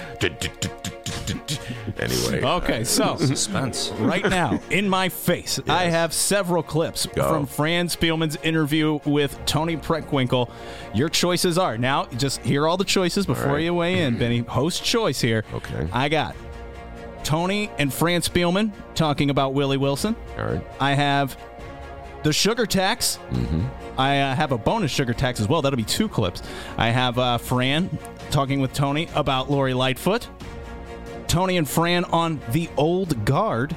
Anyway. 1.99 2.43
Okay, 2.43 2.85
so 2.85 3.17
Suspense. 3.19 3.91
right 3.99 4.29
now 4.29 4.61
in 4.71 4.89
my 4.89 5.09
face, 5.09 5.61
I 5.69 5.85
have 5.85 6.13
several 6.13 6.63
clips 6.63 7.07
Go. 7.07 7.29
from 7.29 7.47
Fran 7.47 7.89
Spielman's 7.89 8.37
interview 8.43 8.99
with 9.05 9.39
Toni 9.47 9.77
Preckwinkle. 9.77 10.51
Your 10.93 11.09
choices 11.09 11.57
are 11.57 11.79
now. 11.79 12.07
Just 12.17 12.43
hear 12.43 12.67
all 12.67 12.77
the 12.77 12.85
choices 12.85 13.27
before 13.27 13.55
right. 13.55 13.63
you 13.63 13.75
weigh 13.75 14.03
in, 14.03 14.19
Benny. 14.19 14.39
Host 14.49 14.85
choice 14.85 15.21
here. 15.21 15.45
Okay. 15.53 15.89
I 15.93 16.09
got 16.09 16.35
Toni 17.23 17.71
and 17.79 17.93
Fran 17.93 18.21
Spielman 18.21 18.73
talking 18.95 19.31
about 19.31 19.55
Willie 19.55 19.79
Wilson. 19.79 20.15
All 20.39 20.47
right. 20.47 20.67
I 20.81 20.95
have 20.95 21.37
the 22.25 22.33
sugar 22.33 22.67
tax. 22.67 23.19
Mm-hmm. 23.31 24.01
I 24.01 24.21
uh, 24.21 24.35
have 24.35 24.51
a 24.51 24.59
bonus 24.59 24.91
sugar 24.91 25.15
tax 25.15 25.39
as 25.41 25.49
well. 25.49 25.63
That'll 25.63 25.77
be 25.77 25.85
two 25.85 26.09
clips. 26.09 26.43
I 26.77 26.89
have 26.89 27.19
uh, 27.19 27.39
Fran 27.39 27.97
talking 28.31 28.61
with 28.61 28.73
Toni 28.73 29.09
about 29.15 29.51
Lori 29.51 29.75
Lightfoot. 29.75 30.29
Toni 31.29 31.57
and 31.57 31.69
Fran 31.69 32.05
on 32.07 32.41
the 32.51 32.69
old 32.77 33.25
guard. 33.25 33.77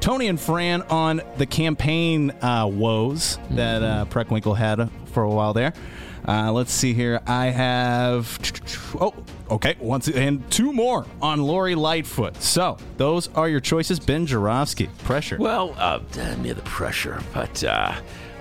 Toni 0.00 0.28
and 0.28 0.40
Fran 0.40 0.82
on 0.82 1.22
the 1.38 1.46
campaign 1.46 2.30
uh, 2.42 2.68
woes 2.70 3.38
that 3.50 3.82
uh, 3.82 4.04
Preckwinkle 4.06 4.56
had 4.56 4.88
for 5.06 5.24
a 5.24 5.30
while 5.30 5.52
there. 5.52 5.72
Uh, 6.26 6.52
let's 6.52 6.72
see 6.72 6.92
here. 6.92 7.20
I 7.26 7.46
have 7.46 8.38
oh 9.00 9.14
okay 9.50 9.76
once 9.80 10.08
and 10.08 10.48
two 10.50 10.72
more 10.72 11.06
on 11.22 11.42
Lori 11.42 11.74
Lightfoot. 11.74 12.36
So 12.42 12.76
those 12.96 13.28
are 13.34 13.48
your 13.48 13.60
choices. 13.60 14.00
Ben 14.00 14.26
Joravsky, 14.26 14.88
pressure. 15.04 15.36
Well, 15.38 15.74
uh, 15.78 16.00
me 16.38 16.52
the 16.52 16.62
pressure, 16.62 17.20
but 17.34 17.62
uh, 17.64 17.94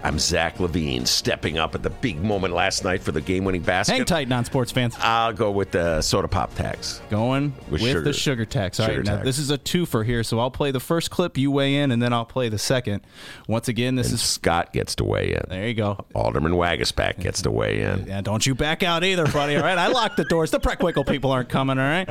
I'm 0.08 0.20
Zach 0.20 0.56
LaVine 0.60 1.06
stepping 1.06 1.58
up 1.58 1.76
at 1.76 1.84
the 1.84 1.90
big 1.90 2.24
moment 2.24 2.54
last 2.54 2.86
night 2.86 3.02
for 3.04 3.12
the 3.12 3.20
game-winning 3.20 3.62
basket. 3.62 3.92
Hang 3.94 4.06
tight, 4.06 4.30
non-sports 4.30 4.72
fans. 4.72 4.96
I'll 5.02 5.34
go 5.34 5.52
with 5.52 5.72
the 5.72 6.02
soda 6.02 6.30
pop 6.30 6.56
tax. 6.56 7.02
Going 7.10 7.54
with, 7.70 7.82
With 7.82 8.06
the 8.06 8.14
sugar. 8.14 8.14
sugar 8.14 8.46
tax. 8.46 8.80
All 8.80 8.88
right, 8.88 8.94
Sugar 8.94 9.04
now 9.04 9.16
tax. 9.16 9.26
this 9.26 9.38
is 9.38 9.52
a 9.52 9.58
twofer 9.58 10.06
here, 10.06 10.24
so 10.24 10.40
I'll 10.40 10.50
play 10.50 10.72
the 10.72 10.80
first 10.80 11.12
clip, 11.12 11.38
you 11.38 11.52
weigh 11.52 11.76
in, 11.76 11.92
and 11.92 12.02
then 12.02 12.14
I'll 12.14 12.24
play 12.24 12.48
the 12.48 12.58
second. 12.58 13.02
Once 13.50 13.68
again, 13.68 13.96
this 13.96 14.08
And 14.08 14.14
is 14.16 14.22
Scott 14.22 14.72
gets 14.72 14.96
to 14.96 15.04
weigh 15.04 15.34
in. 15.34 15.42
there 15.50 15.68
you 15.68 15.74
go. 15.74 16.06
Alderman 16.16 16.54
Waguespack 16.54 17.20
gets 17.20 17.42
to 17.42 17.52
weigh 17.52 17.82
in. 17.82 18.06
Yeah, 18.08 18.22
don't 18.22 18.48
you 18.48 18.56
back 18.56 18.84
out 18.84 19.04
either, 19.04 19.28
buddy. 19.28 19.58
All 19.58 19.64
right, 19.64 19.78
I 19.78 19.88
locked 19.88 20.16
the 20.16 20.24
doors. 20.24 20.52
The 20.52 20.60
Preckwinkle 20.62 21.06
people 21.06 21.32
aren't 21.32 21.50
coming. 21.50 21.78
All 21.78 21.84
right, 21.84 22.08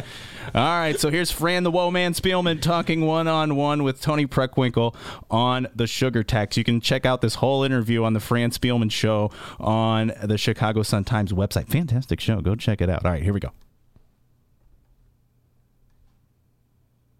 all 0.54 0.78
right. 0.80 1.00
So 1.00 1.08
here's 1.08 1.30
Fran 1.30 1.62
the 1.62 1.70
Woe 1.70 1.90
Man 1.90 2.12
Spielman 2.12 2.60
talking 2.60 3.06
one 3.06 3.26
on 3.26 3.56
one 3.56 3.84
with 3.84 4.02
Toni 4.02 4.26
Preckwinkle 4.26 4.94
on 5.30 5.66
the 5.74 5.86
sugar 5.86 6.22
tax. 6.22 6.58
You 6.58 6.64
can 6.64 6.82
check 6.82 7.06
out 7.06 7.22
this 7.22 7.36
whole 7.36 7.64
interview 7.64 7.85
on 8.04 8.12
the 8.12 8.20
Fran 8.20 8.50
Spielman 8.50 8.90
show 8.90 9.30
on 9.58 10.12
the 10.22 10.38
Chicago 10.38 10.82
Sun 10.82 11.04
Times 11.04 11.32
website. 11.32 11.68
Fantastic 11.68 12.20
show. 12.20 12.40
Go 12.40 12.54
check 12.54 12.80
it 12.80 12.90
out. 12.90 13.04
All 13.04 13.12
right, 13.12 13.22
here 13.22 13.32
we 13.32 13.40
go. 13.40 13.52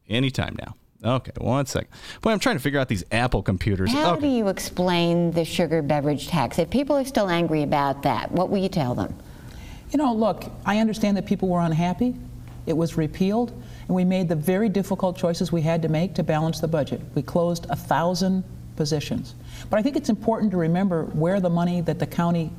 Anytime 0.09 0.56
now. 0.59 0.76
Okay, 1.05 1.32
one 1.38 1.66
second. 1.66 1.90
Boy, 2.22 2.32
I'm 2.32 2.38
trying 2.38 2.56
to 2.56 2.62
figure 2.62 2.80
out 2.80 2.88
these 2.88 3.05
Apple 3.12 3.43
computers. 3.43 3.93
How 3.93 4.12
okay. 4.12 4.22
do 4.22 4.26
you 4.28 4.48
explain 4.48 5.30
the 5.30 5.44
sugar 5.44 5.82
beverage 5.82 6.28
tax? 6.28 6.59
If 6.59 6.70
people 6.70 6.97
are 6.97 7.05
still 7.05 7.28
angry 7.28 7.62
about 7.62 8.02
that, 8.02 8.32
what 8.32 8.51
will 8.51 8.59
you 8.59 8.68
tell 8.68 8.94
them? 8.94 9.14
You 9.90 9.98
know, 9.98 10.12
look, 10.12 10.44
I 10.64 10.78
understand 10.78 11.16
that 11.16 11.26
people 11.26 11.48
were 11.48 11.60
unhappy. 11.60 12.14
It 12.66 12.76
was 12.76 12.97
repealed, 12.97 13.51
and 13.86 13.94
we 13.94 14.05
made 14.05 14.28
the 14.28 14.36
very 14.36 14.68
difficult 14.68 15.16
choices 15.16 15.52
we 15.52 15.62
had 15.62 15.82
to 15.82 15.88
make 15.88 16.14
to 16.14 16.22
balance 16.22 16.60
the 16.60 16.68
budget. 16.68 17.01
We 17.14 17.22
closed 17.22 17.66
a 17.70 17.76
thousand 17.76 18.43
positions. 18.74 19.34
But 19.70 19.78
I 19.78 19.82
think 19.82 19.97
it's 19.97 20.09
important 20.09 20.51
to 20.52 20.56
remember 20.56 21.05
where 21.06 21.40
the 21.40 21.51
money 21.51 21.80
that 21.82 21.98
the 21.98 22.06
county 22.06 22.51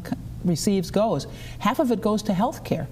receives 0.44 0.92
goes. 0.92 1.28
Half 1.60 1.80
of 1.80 1.92
it 1.92 2.02
goes 2.02 2.22
to 2.24 2.34
health 2.34 2.64
care. 2.64 2.88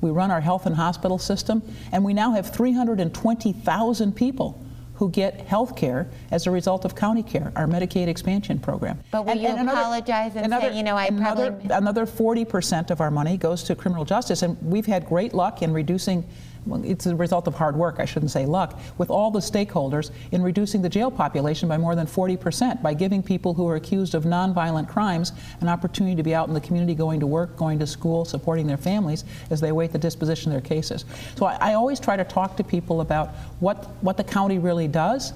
We 0.00 0.10
run 0.10 0.30
our 0.30 0.40
health 0.40 0.66
and 0.66 0.76
hospital 0.76 1.18
system, 1.18 1.62
and 1.92 2.04
we 2.04 2.12
now 2.12 2.32
have 2.32 2.50
320,000 2.52 4.12
people 4.14 4.60
who 4.96 5.10
get 5.10 5.40
health 5.42 5.74
care 5.76 6.06
as 6.30 6.46
a 6.46 6.50
result 6.50 6.84
of 6.84 6.94
county 6.94 7.22
care, 7.22 7.52
our 7.56 7.66
Medicaid 7.66 8.06
expansion 8.06 8.58
program. 8.60 8.98
But 9.10 9.24
will 9.26 9.34
you 9.36 9.48
apologize 9.48 10.36
and 10.36 10.52
say, 10.52 10.76
you 10.76 10.82
know, 10.84 10.96
I 10.96 11.06
another, 11.06 11.50
probably- 11.52 11.74
Another 11.74 12.06
40% 12.06 12.90
of 12.90 13.00
our 13.00 13.10
money 13.10 13.36
goes 13.36 13.64
to 13.64 13.74
criminal 13.74 14.04
justice, 14.04 14.42
and 14.42 14.56
we've 14.62 14.86
had 14.86 15.04
great 15.06 15.34
luck 15.34 15.62
in 15.62 15.72
reducing, 15.72 16.24
well, 16.66 16.82
it's 16.84 17.06
a 17.06 17.14
result 17.14 17.46
of 17.46 17.54
hard 17.54 17.76
work, 17.76 17.96
I 17.98 18.04
shouldn't 18.04 18.30
say 18.30 18.46
luck, 18.46 18.78
with 18.98 19.10
all 19.10 19.30
the 19.30 19.40
stakeholders 19.40 20.10
in 20.32 20.42
reducing 20.42 20.82
the 20.82 20.88
jail 20.88 21.10
population 21.10 21.68
by 21.68 21.76
more 21.76 21.94
than 21.94 22.06
40%, 22.06 22.82
by 22.82 22.94
giving 22.94 23.22
people 23.22 23.54
who 23.54 23.68
are 23.68 23.76
accused 23.76 24.14
of 24.14 24.24
nonviolent 24.24 24.88
crimes 24.88 25.32
an 25.60 25.68
opportunity 25.68 26.16
to 26.16 26.22
be 26.22 26.34
out 26.34 26.48
in 26.48 26.54
the 26.54 26.60
community, 26.60 26.94
going 26.94 27.20
to 27.20 27.26
work, 27.26 27.56
going 27.56 27.78
to 27.78 27.86
school, 27.86 28.24
supporting 28.24 28.66
their 28.66 28.76
families 28.76 29.24
as 29.50 29.60
they 29.60 29.68
await 29.68 29.92
the 29.92 29.98
disposition 29.98 30.52
of 30.52 30.62
their 30.62 30.68
cases. 30.68 31.04
So 31.36 31.46
I, 31.46 31.56
I 31.60 31.74
always 31.74 32.00
try 32.00 32.16
to 32.16 32.24
talk 32.24 32.56
to 32.56 32.64
people 32.64 33.00
about 33.00 33.30
what, 33.60 33.84
what 34.02 34.16
the 34.16 34.24
county 34.24 34.58
really 34.58 34.88
does. 34.88 35.32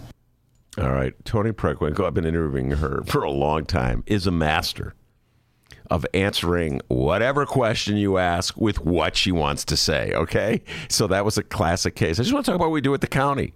All 0.79 0.93
right. 0.93 1.13
Toni 1.25 1.51
Preckwinkle, 1.51 2.07
I've 2.07 2.15
been 2.15 2.25
interviewing 2.25 2.71
her 2.71 3.03
for 3.05 3.23
a 3.23 3.31
long 3.31 3.65
time, 3.65 4.05
is 4.07 4.27
a 4.27 4.31
master 4.31 4.95
of 5.91 6.07
answering 6.15 6.81
whatever 6.89 7.47
question 7.47 7.97
you 7.97 8.19
ask 8.19 8.57
with 8.57 8.85
what 8.85 9.17
she 9.17 9.33
wants 9.33 9.65
to 9.67 9.77
say. 9.77 10.13
Okay. 10.15 10.63
So 10.89 11.07
that 11.07 11.25
was 11.25 11.39
a 11.39 11.43
classic 11.43 11.95
case. 11.95 12.19
I 12.19 12.23
just 12.23 12.33
want 12.33 12.45
to 12.47 12.53
talk 12.53 12.57
about 12.57 12.67
what 12.67 12.75
we 12.75 12.81
do 12.81 12.95
at 12.95 13.01
the 13.01 13.07
county. 13.07 13.53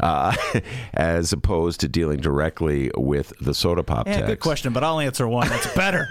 Uh, 0.00 0.32
as 0.94 1.32
opposed 1.32 1.80
to 1.80 1.88
dealing 1.88 2.20
directly 2.20 2.88
with 2.96 3.32
the 3.40 3.52
soda 3.52 3.82
pop 3.82 4.06
Yeah, 4.06 4.26
good 4.26 4.38
question, 4.38 4.72
but 4.72 4.84
I'll 4.84 5.00
answer 5.00 5.26
one. 5.26 5.48
That's 5.48 5.74
better. 5.74 6.06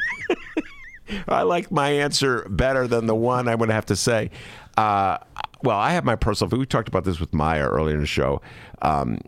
I 1.30 1.44
like 1.44 1.72
my 1.72 1.92
answer 1.92 2.46
better 2.50 2.86
than 2.86 3.06
the 3.06 3.16
one 3.16 3.48
I 3.48 3.56
would 3.56 3.70
have 3.70 3.86
to 3.86 3.96
say. 3.96 4.30
Uh, 4.76 5.20
well, 5.64 5.78
I 5.78 5.92
have 5.92 6.04
my 6.04 6.16
personal. 6.16 6.58
We 6.58 6.66
talked 6.66 6.90
about 6.90 7.04
this 7.04 7.20
with 7.20 7.34
Maya 7.34 7.68
earlier 7.68 7.96
in 7.96 8.02
the 8.02 8.08
show. 8.08 8.42
Um, 8.82 9.20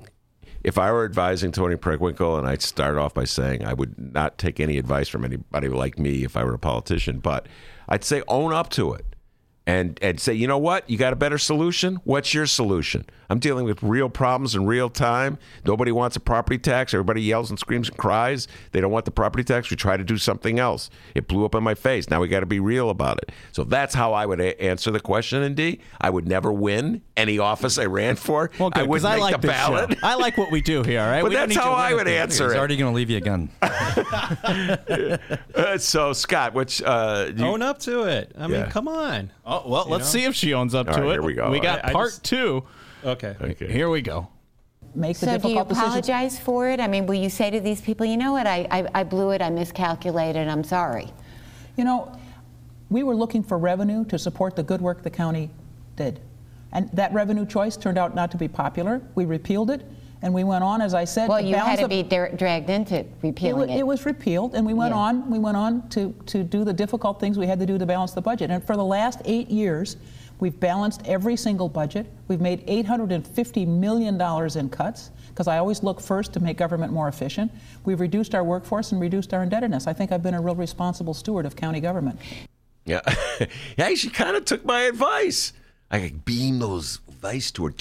if 0.64 0.77
I 0.77 0.91
were 0.91 1.06
advising 1.06 1.52
Toni 1.52 1.76
Preckwinkle, 1.76 2.38
and 2.38 2.48
I'd 2.48 2.61
start 2.61 2.98
off 2.98 3.14
by 3.14 3.26
saying 3.26 3.64
I 3.64 3.73
would 3.73 3.98
not 4.14 4.38
take 4.38 4.60
any 4.60 4.77
advice 4.77 5.07
from 5.07 5.23
anybody 5.23 5.69
like 5.69 5.98
me 5.98 6.23
if 6.23 6.36
I 6.36 6.44
were 6.44 6.53
a 6.53 6.60
politician, 6.60 7.19
but 7.19 7.48
I'd 7.88 8.03
say 8.03 8.23
own 8.27 8.53
up 8.53 8.69
to 8.72 8.94
it. 8.94 9.06
And, 9.70 10.00
and 10.02 10.20
say, 10.20 10.34
you 10.34 10.48
know 10.48 10.58
what? 10.58 10.90
You 10.90 10.98
got 10.98 11.14
a 11.14 11.16
better 11.16 11.38
solution? 11.38 12.00
What's 12.04 12.34
your 12.34 12.48
solution? 12.48 13.06
I'm 13.30 13.38
dealing 13.38 13.66
with 13.66 13.84
real 13.84 14.10
problems 14.10 14.56
in 14.56 14.66
real 14.66 14.90
time. 14.90 15.38
Nobody 15.64 15.91
wants 15.91 16.16
a 16.16 16.20
property 16.20 16.58
tax. 16.58 16.91
Everybody 16.96 17.22
yells 17.22 17.52
and 17.52 17.60
screams 17.60 17.88
and 17.90 17.96
cries. 17.98 18.48
They 18.72 18.82
don't 18.82 18.91
want 18.91 19.06
the 19.06 19.12
property 19.12 19.44
tax. 19.44 19.70
We 19.70 19.78
try 19.78 19.96
to 19.98 20.04
do 20.04 20.18
something 20.18 20.58
else. 20.58 20.90
It 21.14 21.28
blew 21.28 21.46
up 21.46 21.54
in 21.54 21.64
my 21.64 21.76
face. 21.76 22.10
Now 22.10 22.20
we 22.20 22.28
got 22.28 22.40
to 22.40 22.48
be 22.48 22.60
real 22.60 22.90
about 22.90 23.20
it. 23.20 23.32
So 23.52 23.64
that's 23.64 23.94
how 23.94 24.14
I 24.14 24.26
would 24.26 24.40
a- 24.41 24.60
answer 24.60 24.90
the 24.90 25.00
question. 25.00 25.44
And 25.44 25.56
D, 25.56 25.80
I 26.02 26.10
would 26.10 26.28
never 26.28 26.52
win 26.52 27.04
any 27.16 27.38
office 27.38 27.78
I 27.78 27.86
ran 27.86 28.16
for. 28.16 28.50
Well, 28.58 28.72
good, 28.72 28.80
I 28.80 28.82
'cause 28.88 28.90
would 28.90 29.06
I 29.06 29.14
make 29.18 29.22
like 29.22 29.41
the 29.41 29.48
this 29.50 29.56
show. 29.56 29.68
ballot. 29.76 30.00
I 30.02 30.16
like 30.16 30.36
what 30.40 30.50
we 30.52 30.62
do 30.62 30.82
here, 30.82 31.02
all 31.02 31.08
right? 31.12 31.22
But 31.22 31.30
We 31.30 31.36
don't 31.36 31.50
that's 31.50 31.60
how 31.62 31.74
I 31.74 31.90
win 31.90 31.98
would 32.06 32.08
it. 32.08 32.18
answer 32.20 32.46
He's 32.46 32.54
it. 32.54 32.58
already 32.58 32.78
going 32.78 32.91
to 32.91 32.96
leave 32.96 33.12
you 33.12 33.18
again. 33.18 33.50
Uh, 35.56 35.78
so 35.78 36.14
Scott, 36.14 36.54
which 36.54 36.82
uh, 36.82 37.32
you, 37.36 37.46
Own 37.46 37.62
up 37.62 37.80
to 37.80 38.04
it. 38.04 38.32
I 38.38 38.48
mean, 38.48 38.66
come 38.68 38.88
on. 38.88 39.32
Oh, 39.46 39.59
well, 39.68 39.86
let's 39.88 40.14
know? 40.14 40.19
see 40.19 40.26
if 40.26 40.36
she 40.36 40.53
owns 40.53 40.73
up 40.76 40.88
All 40.88 40.94
to 40.95 41.02
right, 41.02 41.10
it. 41.10 41.14
here 41.14 41.22
we 41.22 41.34
go. 41.34 41.49
We 41.49 41.60
got 41.60 41.84
I- 41.86 41.90
I 41.90 41.94
part 41.94 42.10
just- 42.10 42.23
two. 42.23 42.64
Okay. 43.03 43.36
Okay. 43.41 43.72
Here 43.72 43.90
we 43.90 44.02
go. 44.02 44.27
Make 44.95 45.18
the 45.19 45.19
So 45.19 45.26
do 45.27 45.31
you 45.34 45.38
difficult 45.40 45.69
decisions. 45.69 45.88
apologize 45.90 46.40
for 46.40 46.68
it? 46.69 46.80
I 46.80 46.88
mean, 46.88 47.06
will 47.06 47.14
you 47.15 47.30
say 47.30 47.49
to 47.52 47.60
these 47.60 47.80
people, 47.80 48.06
you 48.06 48.18
know 48.18 48.31
what, 48.31 48.48
I, 48.48 48.68
I, 48.72 48.88
I 48.95 49.03
blew 49.03 49.30
it, 49.31 49.41
I 49.41 49.49
miscalculated, 49.49 50.48
I'm 50.48 50.64
sorry? 50.64 51.07
You 51.77 51.84
know, 51.86 52.11
we 52.90 53.03
were 53.03 53.15
looking 53.15 53.44
for 53.44 53.57
revenue 53.57 54.03
to 54.06 54.18
support 54.18 54.56
the 54.56 54.64
good 54.64 54.81
work 54.81 55.03
the 55.03 55.10
county 55.11 55.52
did. 55.95 56.19
And 56.72 56.90
that 56.94 57.14
revenue 57.14 57.45
choice 57.45 57.77
turned 57.77 57.98
out 57.99 58.15
not 58.15 58.31
to 58.31 58.38
be 58.38 58.48
popular. 58.48 59.02
We 59.15 59.26
repealed 59.26 59.69
it, 59.69 59.86
and 60.22 60.34
we 60.34 60.44
went 60.44 60.64
on, 60.64 60.82
as 60.82 60.94
I 60.94 61.06
said. 61.06 61.30
Well, 61.30 61.40
to 61.41 61.46
you 61.48 61.56
had 61.56 61.80
to 61.80 61.88
be 61.88 62.04
dra- 62.04 62.36
dragged 62.36 62.70
into 62.70 62.96
It, 63.00 63.06
wa- 63.06 63.30
repealing 63.30 63.70
it 63.70 63.86
was 63.86 64.06
repealed, 64.06 64.56
and 64.56 64.66
we 64.66 64.74
went 64.74 64.91
Yeah. 64.94 65.00
on. 65.00 65.30
We 65.30 65.40
went 65.40 65.58
on 65.58 65.88
to, 65.90 66.14
to 66.28 66.44
do 66.44 66.64
the 66.64 66.74
difficult 66.74 67.20
things 67.20 67.38
we 67.38 67.48
had 67.48 67.60
to 67.60 67.66
do 67.66 67.78
to 67.78 67.86
balance 67.86 68.12
the 68.12 68.22
budget. 68.22 68.52
And 68.52 68.64
for 68.64 68.76
the 68.76 68.84
last 68.84 69.22
eight 69.26 69.50
years, 69.50 69.98
we've 70.40 70.60
balanced 70.60 71.02
every 71.06 71.36
single 71.36 71.70
budget. 71.70 72.06
We've 72.28 72.41
made 72.41 72.64
850 72.68 73.66
million 73.66 74.18
dollars 74.18 74.56
in 74.56 74.70
cuts 74.70 75.12
because 75.30 75.48
I 75.48 75.58
always 75.58 75.84
look 75.84 76.02
first 76.02 76.34
to 76.34 76.40
make 76.41 76.58
government 76.58 76.91
more 76.91 77.08
efficient. 77.08 77.52
We've 77.86 78.00
reduced 78.02 78.36
our 78.36 78.44
workforce 78.44 78.91
and 78.91 79.00
reduced 79.00 79.34
our 79.34 79.41
indebtedness. 79.44 79.88
I 79.88 79.94
think 79.94 80.12
I've 80.12 80.24
been 80.24 80.34
a 80.34 80.41
real 80.41 80.56
responsible 80.56 81.14
steward 81.14 81.46
of 81.46 81.56
county 81.56 81.80
government. 81.80 82.20
Yeah. 82.86 83.00
hey, 83.78 83.96
she 83.96 84.10
kind 84.10 84.36
of 84.36 84.44
took 84.46 84.66
my 84.66 84.82
advice. 84.82 85.54
I 85.91 86.00
could 86.02 86.26
beam 86.26 86.60
those 86.60 87.00
advice 87.20 87.52
to 87.52 87.66
her. 87.68 87.74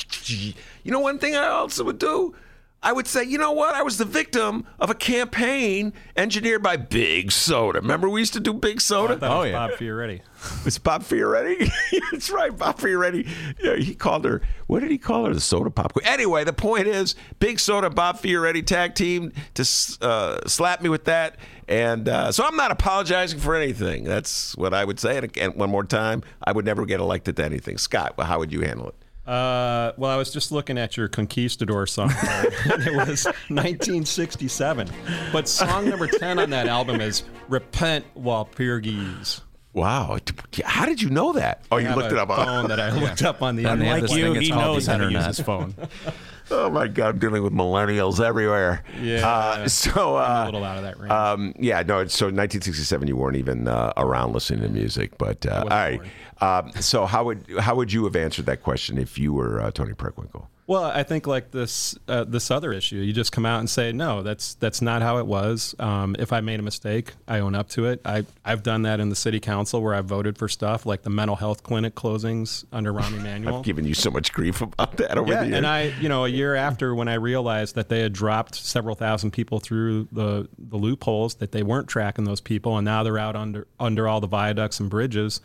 You 0.82 0.90
know, 0.90 0.98
one 0.98 1.20
thing 1.20 1.36
I 1.36 1.46
also 1.46 1.84
would 1.84 1.98
do? 2.00 2.34
I 2.80 2.92
would 2.92 3.08
say, 3.08 3.24
you 3.24 3.38
know 3.38 3.50
what? 3.52 3.74
I 3.74 3.82
was 3.82 3.98
the 3.98 4.04
victim 4.04 4.64
of 4.78 4.88
a 4.88 4.94
campaign 4.94 5.92
engineered 6.16 6.62
by 6.62 6.76
Big 6.76 7.32
Soda. 7.32 7.80
Remember 7.80 8.08
we 8.08 8.20
used 8.20 8.34
to 8.34 8.40
do 8.40 8.52
Big 8.52 8.80
Soda? 8.80 9.16
That 9.16 9.28
was 9.28 9.52
Bob 9.52 9.70
Fioretti. 9.72 10.20
It's 10.64 10.78
Bob 10.78 11.02
Fioretti. 11.02 11.68
That's 12.12 12.30
right, 12.30 12.56
Bob 12.56 12.78
Fioretti. 12.78 13.28
Yeah, 13.60 13.74
he 13.74 13.96
called 13.96 14.24
her. 14.24 14.40
What 14.68 14.80
did 14.80 14.92
he 14.92 14.98
call 14.98 15.24
her? 15.26 15.34
The 15.34 15.40
soda 15.40 15.70
pop. 15.70 15.92
Anyway, 16.04 16.44
the 16.44 16.52
point 16.52 16.86
is, 16.86 17.16
Big 17.40 17.58
Soda, 17.58 17.90
Bob 17.90 18.18
Fioretti 18.20 18.64
tag 18.64 18.94
team 18.94 19.32
to 19.54 19.62
uh, 20.00 20.46
slap 20.46 20.80
me 20.80 20.88
with 20.88 21.06
that, 21.06 21.36
and 21.66 22.08
uh, 22.08 22.30
so 22.30 22.44
I'm 22.44 22.54
not 22.54 22.70
apologizing 22.70 23.40
for 23.40 23.56
anything. 23.56 24.04
That's 24.04 24.56
what 24.56 24.72
I 24.72 24.84
would 24.84 25.00
say. 25.00 25.16
And 25.16 25.24
again, 25.24 25.50
one 25.56 25.70
more 25.70 25.82
time, 25.84 26.22
I 26.44 26.52
would 26.52 26.64
never 26.64 26.86
get 26.86 27.00
elected 27.00 27.34
to 27.38 27.44
anything. 27.44 27.76
Scott, 27.76 28.14
how 28.20 28.38
would 28.38 28.52
you 28.52 28.60
handle 28.60 28.88
it? 28.88 28.94
Uh, 29.28 29.92
well, 29.98 30.10
I 30.10 30.16
was 30.16 30.32
just 30.32 30.50
looking 30.50 30.78
at 30.78 30.96
your 30.96 31.06
Conquistador 31.06 31.86
song, 31.86 32.10
and 32.64 32.82
it 32.82 32.96
was 32.96 33.26
1967. 33.48 34.88
But 35.32 35.46
song 35.46 35.90
number 35.90 36.06
10 36.06 36.38
on 36.38 36.48
that 36.50 36.66
album 36.66 37.02
is 37.02 37.24
Repent 37.48 38.06
Walpurgis. 38.16 39.42
Wow, 39.74 40.18
how 40.64 40.86
did 40.86 41.02
you 41.02 41.10
know 41.10 41.34
that? 41.34 41.62
Oh, 41.70 41.76
I 41.76 41.80
you 41.80 41.94
looked 41.94 42.10
a 42.10 42.16
it 42.16 42.18
up. 42.18 42.28
phone 42.28 42.68
that 42.68 42.80
I 42.80 42.90
looked 43.00 43.22
up 43.22 43.42
on 43.42 43.54
the 43.56 43.64
Then 43.64 43.78
they 43.80 43.86
internet. 43.86 44.10
this 44.10 44.18
you, 44.18 44.32
he 44.32 44.50
knows 44.50 44.86
how 44.86 44.96
to 44.96 45.10
use 45.10 45.26
his 45.26 45.40
phone. 45.40 45.74
Oh 46.50 46.70
my 46.70 46.88
God, 46.88 47.08
I'm 47.08 47.18
dealing 47.18 47.42
with 47.42 47.52
millennials 47.52 48.24
everywhere. 48.24 48.82
Yeah. 49.00 49.28
Uh, 49.28 49.68
so 49.68 50.16
uh, 50.16 50.20
I'm 50.22 50.42
a 50.42 50.44
little 50.46 50.64
out 50.64 50.76
of 50.78 50.82
that 50.84 50.98
range. 50.98 51.10
Um, 51.10 51.54
yeah, 51.58 51.82
no. 51.82 52.06
So 52.06 52.26
1967, 52.26 53.08
you 53.08 53.16
weren't 53.16 53.36
even 53.36 53.68
uh, 53.68 53.92
around 53.96 54.32
listening 54.32 54.62
to 54.62 54.68
music, 54.68 55.18
but 55.18 55.44
uh, 55.46 55.60
all 55.62 55.68
right. 55.68 56.00
Um, 56.40 56.72
so 56.80 57.06
how 57.06 57.24
would 57.24 57.44
how 57.58 57.74
would 57.74 57.92
you 57.92 58.04
have 58.04 58.16
answered 58.16 58.46
that 58.46 58.62
question 58.62 58.98
if 58.98 59.18
you 59.18 59.32
were 59.32 59.60
uh, 59.60 59.70
Toni 59.70 59.92
Preckwinkle? 59.94 60.46
Well, 60.68 60.84
I 60.84 61.02
think 61.02 61.26
like 61.26 61.50
this 61.50 61.96
uh, 62.08 62.24
this 62.24 62.50
other 62.50 62.74
issue, 62.74 62.96
you 62.96 63.14
just 63.14 63.32
come 63.32 63.46
out 63.46 63.60
and 63.60 63.70
say 63.70 63.90
no. 63.90 64.22
That's 64.22 64.52
that's 64.56 64.82
not 64.82 65.00
how 65.00 65.16
it 65.16 65.26
was. 65.26 65.74
Um, 65.78 66.14
if 66.18 66.30
I 66.30 66.42
made 66.42 66.60
a 66.60 66.62
mistake, 66.62 67.14
I 67.26 67.38
own 67.38 67.54
up 67.54 67.70
to 67.70 67.86
it. 67.86 68.02
I 68.04 68.26
I've 68.44 68.62
done 68.62 68.82
that 68.82 69.00
in 69.00 69.08
the 69.08 69.16
city 69.16 69.40
council 69.40 69.82
where 69.82 69.94
I've 69.94 70.04
voted 70.04 70.36
for 70.36 70.46
stuff 70.46 70.84
like 70.84 71.02
the 71.04 71.08
mental 71.10 71.36
health 71.36 71.62
clinic 71.62 71.94
closings 71.94 72.66
under 72.70 72.92
Rahm 72.92 73.16
Emanuel. 73.18 73.56
I've 73.60 73.64
given 73.64 73.86
you 73.86 73.94
so 73.94 74.10
much 74.10 74.34
grief 74.34 74.60
about 74.60 74.98
that 74.98 75.16
over 75.16 75.32
yeah, 75.32 75.40
the 75.40 75.46
years. 75.46 75.56
and 75.56 75.66
I, 75.66 75.84
you 76.02 76.08
know, 76.10 76.26
a 76.26 76.28
year 76.28 76.54
after 76.54 76.94
when 76.94 77.08
I 77.08 77.14
realized 77.14 77.74
that 77.76 77.88
they 77.88 78.00
had 78.00 78.12
dropped 78.12 78.54
several 78.54 78.94
thousand 78.94 79.30
people 79.30 79.60
through 79.60 80.06
the 80.12 80.50
the 80.58 80.76
loopholes, 80.76 81.36
that 81.36 81.50
they 81.52 81.62
weren't 81.62 81.88
tracking 81.88 82.24
those 82.24 82.42
people, 82.42 82.76
and 82.76 82.84
now 82.84 83.02
they're 83.02 83.16
out 83.18 83.36
under 83.36 83.66
under 83.80 84.06
all 84.06 84.20
the 84.20 84.28
viaducts 84.28 84.80
and 84.80 84.90
bridges. 84.90 85.40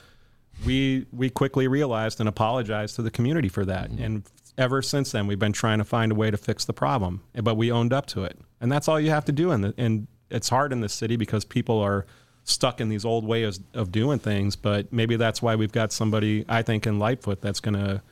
We 0.65 1.05
we 1.13 1.29
quickly 1.29 1.69
realized 1.69 2.19
and 2.19 2.27
apologized 2.27 2.97
to 2.97 3.01
the 3.01 3.09
community 3.11 3.47
for 3.47 3.63
that, 3.63 3.89
Mm-hmm. 3.89 4.03
and 4.03 4.23
ever 4.57 4.81
since 4.81 5.11
then 5.11 5.27
we've 5.27 5.39
been 5.39 5.53
trying 5.53 5.79
to 5.79 5.83
find 5.83 6.11
a 6.11 6.15
way 6.15 6.31
to 6.31 6.37
fix 6.37 6.65
the 6.65 6.73
problem. 6.73 7.21
But 7.41 7.55
we 7.55 7.71
owned 7.71 7.93
up 7.93 8.05
to 8.07 8.23
it, 8.23 8.37
and 8.61 8.71
that's 8.71 8.87
all 8.87 8.99
you 8.99 9.09
have 9.09 9.25
to 9.25 9.31
do. 9.31 9.51
In 9.51 9.61
the, 9.61 9.73
and 9.77 10.07
it's 10.29 10.49
hard 10.49 10.71
in 10.71 10.81
this 10.81 10.93
city 10.93 11.15
because 11.15 11.45
people 11.45 11.79
are 11.79 12.05
stuck 12.43 12.81
in 12.81 12.89
these 12.89 13.05
old 13.05 13.25
ways 13.25 13.59
of 13.73 13.91
doing 13.91 14.19
things. 14.19 14.55
But 14.55 14.91
maybe 14.91 15.15
that's 15.15 15.41
why 15.41 15.55
we've 15.55 15.71
got 15.71 15.91
somebody 15.91 16.45
I 16.47 16.61
think 16.61 16.85
in 16.85 16.99
Lightfoot 16.99 17.41
that's 17.41 17.59
gonna 17.59 18.03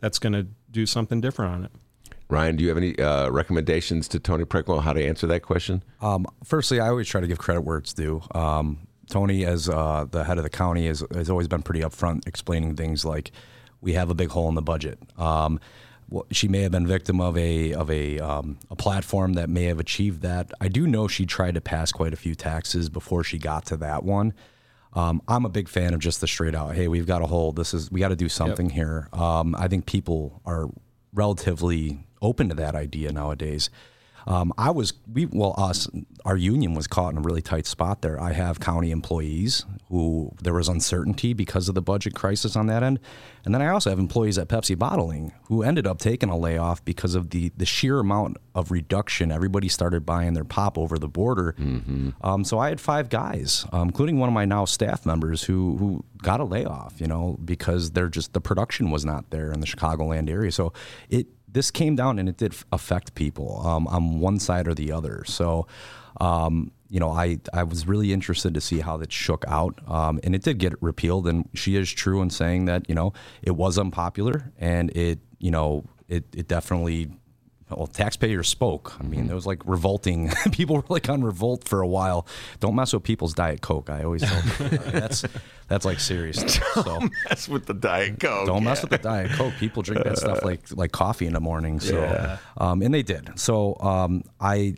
that's 0.00 0.18
gonna 0.18 0.46
do 0.70 0.86
something 0.86 1.20
different 1.20 1.54
on 1.54 1.64
it. 1.64 1.70
Ryan, 2.28 2.56
do 2.56 2.62
you 2.62 2.68
have 2.68 2.78
any 2.78 2.96
uh, 2.98 3.28
recommendations 3.28 4.06
to 4.08 4.20
Toni 4.20 4.44
Preckwinkle 4.44 4.82
how 4.82 4.92
to 4.92 5.04
answer 5.04 5.26
that 5.26 5.42
question? 5.42 5.82
Um, 6.00 6.26
firstly, 6.44 6.78
I 6.78 6.88
always 6.88 7.08
try 7.08 7.20
to 7.20 7.26
give 7.26 7.38
credit 7.38 7.62
where 7.62 7.78
it's 7.78 7.92
due. 7.92 8.22
Um, 8.32 8.86
Toni, 9.10 9.44
as 9.44 9.68
uh, 9.68 10.06
the 10.08 10.22
head 10.22 10.38
of 10.38 10.44
the 10.44 10.50
county, 10.50 10.86
has, 10.86 11.04
has 11.12 11.28
always 11.28 11.48
been 11.48 11.62
pretty 11.62 11.80
upfront 11.80 12.28
explaining 12.28 12.76
things 12.76 13.04
like 13.04 13.32
we 13.80 13.94
have 13.94 14.10
a 14.10 14.14
big 14.14 14.28
hole 14.28 14.48
in 14.48 14.54
the 14.54 14.62
budget. 14.62 15.00
Um, 15.18 15.58
she 16.30 16.48
may 16.48 16.62
have 16.62 16.72
been 16.72 16.86
victim 16.86 17.20
of 17.20 17.36
a 17.36 17.72
of 17.72 17.90
a 17.90 18.18
um, 18.18 18.58
a 18.70 18.76
platform 18.76 19.34
that 19.34 19.48
may 19.48 19.64
have 19.64 19.78
achieved 19.78 20.22
that. 20.22 20.52
I 20.60 20.68
do 20.68 20.86
know 20.86 21.08
she 21.08 21.26
tried 21.26 21.54
to 21.54 21.60
pass 21.60 21.92
quite 21.92 22.12
a 22.12 22.16
few 22.16 22.34
taxes 22.34 22.88
before 22.88 23.24
she 23.24 23.38
got 23.38 23.66
to 23.66 23.76
that 23.78 24.04
one. 24.04 24.34
Um, 24.92 25.22
I'm 25.28 25.44
a 25.44 25.48
big 25.48 25.68
fan 25.68 25.94
of 25.94 26.00
just 26.00 26.20
the 26.20 26.26
straight 26.26 26.54
out. 26.54 26.74
Hey, 26.74 26.88
we've 26.88 27.06
got 27.06 27.22
a 27.22 27.26
hold. 27.26 27.56
This 27.56 27.72
is 27.74 27.90
we 27.90 28.00
got 28.00 28.08
to 28.08 28.16
do 28.16 28.28
something 28.28 28.70
here. 28.70 29.08
Um, 29.12 29.54
I 29.56 29.68
think 29.68 29.86
people 29.86 30.40
are 30.44 30.68
relatively 31.12 32.06
open 32.20 32.48
to 32.48 32.54
that 32.56 32.74
idea 32.74 33.12
nowadays. 33.12 33.70
Um, 34.26 34.52
I 34.58 34.70
was 34.70 34.92
we 35.12 35.26
well 35.26 35.54
us 35.56 35.88
our 36.24 36.36
union 36.36 36.74
was 36.74 36.86
caught 36.86 37.12
in 37.12 37.18
a 37.18 37.22
really 37.22 37.42
tight 37.42 37.66
spot 37.66 38.02
there. 38.02 38.20
I 38.20 38.32
have 38.32 38.60
county 38.60 38.90
employees 38.90 39.64
who 39.88 40.32
there 40.42 40.54
was 40.54 40.68
uncertainty 40.68 41.32
because 41.32 41.68
of 41.68 41.74
the 41.74 41.82
budget 41.82 42.14
crisis 42.14 42.56
on 42.56 42.66
that 42.66 42.82
end, 42.82 43.00
and 43.44 43.54
then 43.54 43.62
I 43.62 43.68
also 43.68 43.90
have 43.90 43.98
employees 43.98 44.38
at 44.38 44.48
Pepsi 44.48 44.78
Bottling 44.78 45.32
who 45.48 45.62
ended 45.62 45.86
up 45.86 45.98
taking 45.98 46.28
a 46.28 46.36
layoff 46.36 46.84
because 46.84 47.14
of 47.14 47.30
the 47.30 47.50
the 47.56 47.66
sheer 47.66 47.98
amount 47.98 48.36
of 48.54 48.70
reduction. 48.70 49.32
Everybody 49.32 49.68
started 49.68 50.04
buying 50.04 50.34
their 50.34 50.44
pop 50.44 50.76
over 50.78 50.98
the 50.98 51.08
border. 51.08 51.54
Um, 52.22 52.44
so 52.44 52.58
I 52.58 52.68
had 52.68 52.80
five 52.80 53.08
guys, 53.08 53.66
um, 53.72 53.88
including 53.88 54.18
one 54.18 54.28
of 54.28 54.34
my 54.34 54.44
now 54.44 54.64
staff 54.64 55.06
members, 55.06 55.42
who 55.44 55.76
who 55.78 56.04
got 56.18 56.40
a 56.40 56.44
layoff. 56.44 57.00
You 57.00 57.06
know 57.06 57.38
because 57.44 57.92
they're 57.92 58.08
just 58.08 58.32
the 58.32 58.40
production 58.40 58.90
was 58.90 59.04
not 59.04 59.30
there 59.30 59.52
in 59.52 59.60
the 59.60 59.66
Chicagoland 59.66 60.28
area. 60.28 60.52
So 60.52 60.72
it 61.08 61.26
this 61.52 61.70
came 61.70 61.96
down 61.96 62.18
and 62.18 62.28
it 62.28 62.36
did 62.36 62.54
affect 62.72 63.14
people 63.14 63.66
um, 63.66 63.86
on 63.88 64.20
one 64.20 64.38
side 64.38 64.68
or 64.68 64.74
the 64.74 64.92
other. 64.92 65.24
So, 65.26 65.66
um, 66.20 66.72
you 66.88 66.98
know, 66.98 67.10
I, 67.10 67.38
I 67.52 67.62
was 67.62 67.86
really 67.86 68.12
interested 68.12 68.54
to 68.54 68.60
see 68.60 68.80
how 68.80 68.96
that 68.98 69.12
shook 69.12 69.44
out. 69.46 69.78
Um, 69.86 70.20
and 70.24 70.34
it 70.34 70.42
did 70.42 70.58
get 70.58 70.74
repealed. 70.82 71.28
And 71.28 71.48
she 71.54 71.76
is 71.76 71.90
true 71.90 72.20
in 72.20 72.30
saying 72.30 72.64
that, 72.64 72.88
you 72.88 72.94
know, 72.94 73.12
it 73.42 73.52
was 73.52 73.78
unpopular 73.78 74.52
and 74.58 74.90
it, 74.96 75.20
you 75.38 75.50
know, 75.50 75.84
it, 76.08 76.24
it 76.34 76.48
definitely, 76.48 77.10
well, 77.70 77.86
taxpayers 77.86 78.48
spoke. 78.48 78.94
I 79.00 79.04
mean, 79.04 79.30
it 79.30 79.34
was 79.34 79.46
like 79.46 79.62
revolting. 79.66 80.30
People 80.52 80.76
were 80.76 80.84
like 80.88 81.08
on 81.08 81.22
revolt 81.22 81.66
for 81.68 81.80
a 81.80 81.86
while. 81.86 82.26
Don't 82.60 82.74
mess 82.74 82.92
with 82.92 83.02
people's 83.02 83.34
Diet 83.34 83.60
Coke. 83.60 83.90
I 83.90 84.04
always 84.04 84.22
tell 84.22 84.42
people 84.68 84.90
that's 84.90 85.24
that's 85.68 85.84
like 85.84 86.00
serious. 86.00 86.38
stuff. 86.38 86.84
So 86.84 87.00
mess 87.28 87.48
with 87.48 87.66
the 87.66 87.74
Diet 87.74 88.20
Coke. 88.20 88.46
don't 88.46 88.64
mess 88.64 88.78
yeah. 88.78 88.82
with 88.82 88.90
the 88.90 88.98
Diet 88.98 89.30
Coke. 89.32 89.54
People 89.58 89.82
drink 89.82 90.04
that 90.04 90.18
stuff 90.18 90.42
like 90.44 90.60
like 90.72 90.92
coffee 90.92 91.26
in 91.26 91.32
the 91.32 91.40
morning. 91.40 91.80
So, 91.80 91.94
Yeah. 92.00 92.38
um, 92.58 92.82
and 92.82 92.92
they 92.92 93.02
did. 93.02 93.38
So, 93.38 93.76
um, 93.80 94.24
I. 94.40 94.74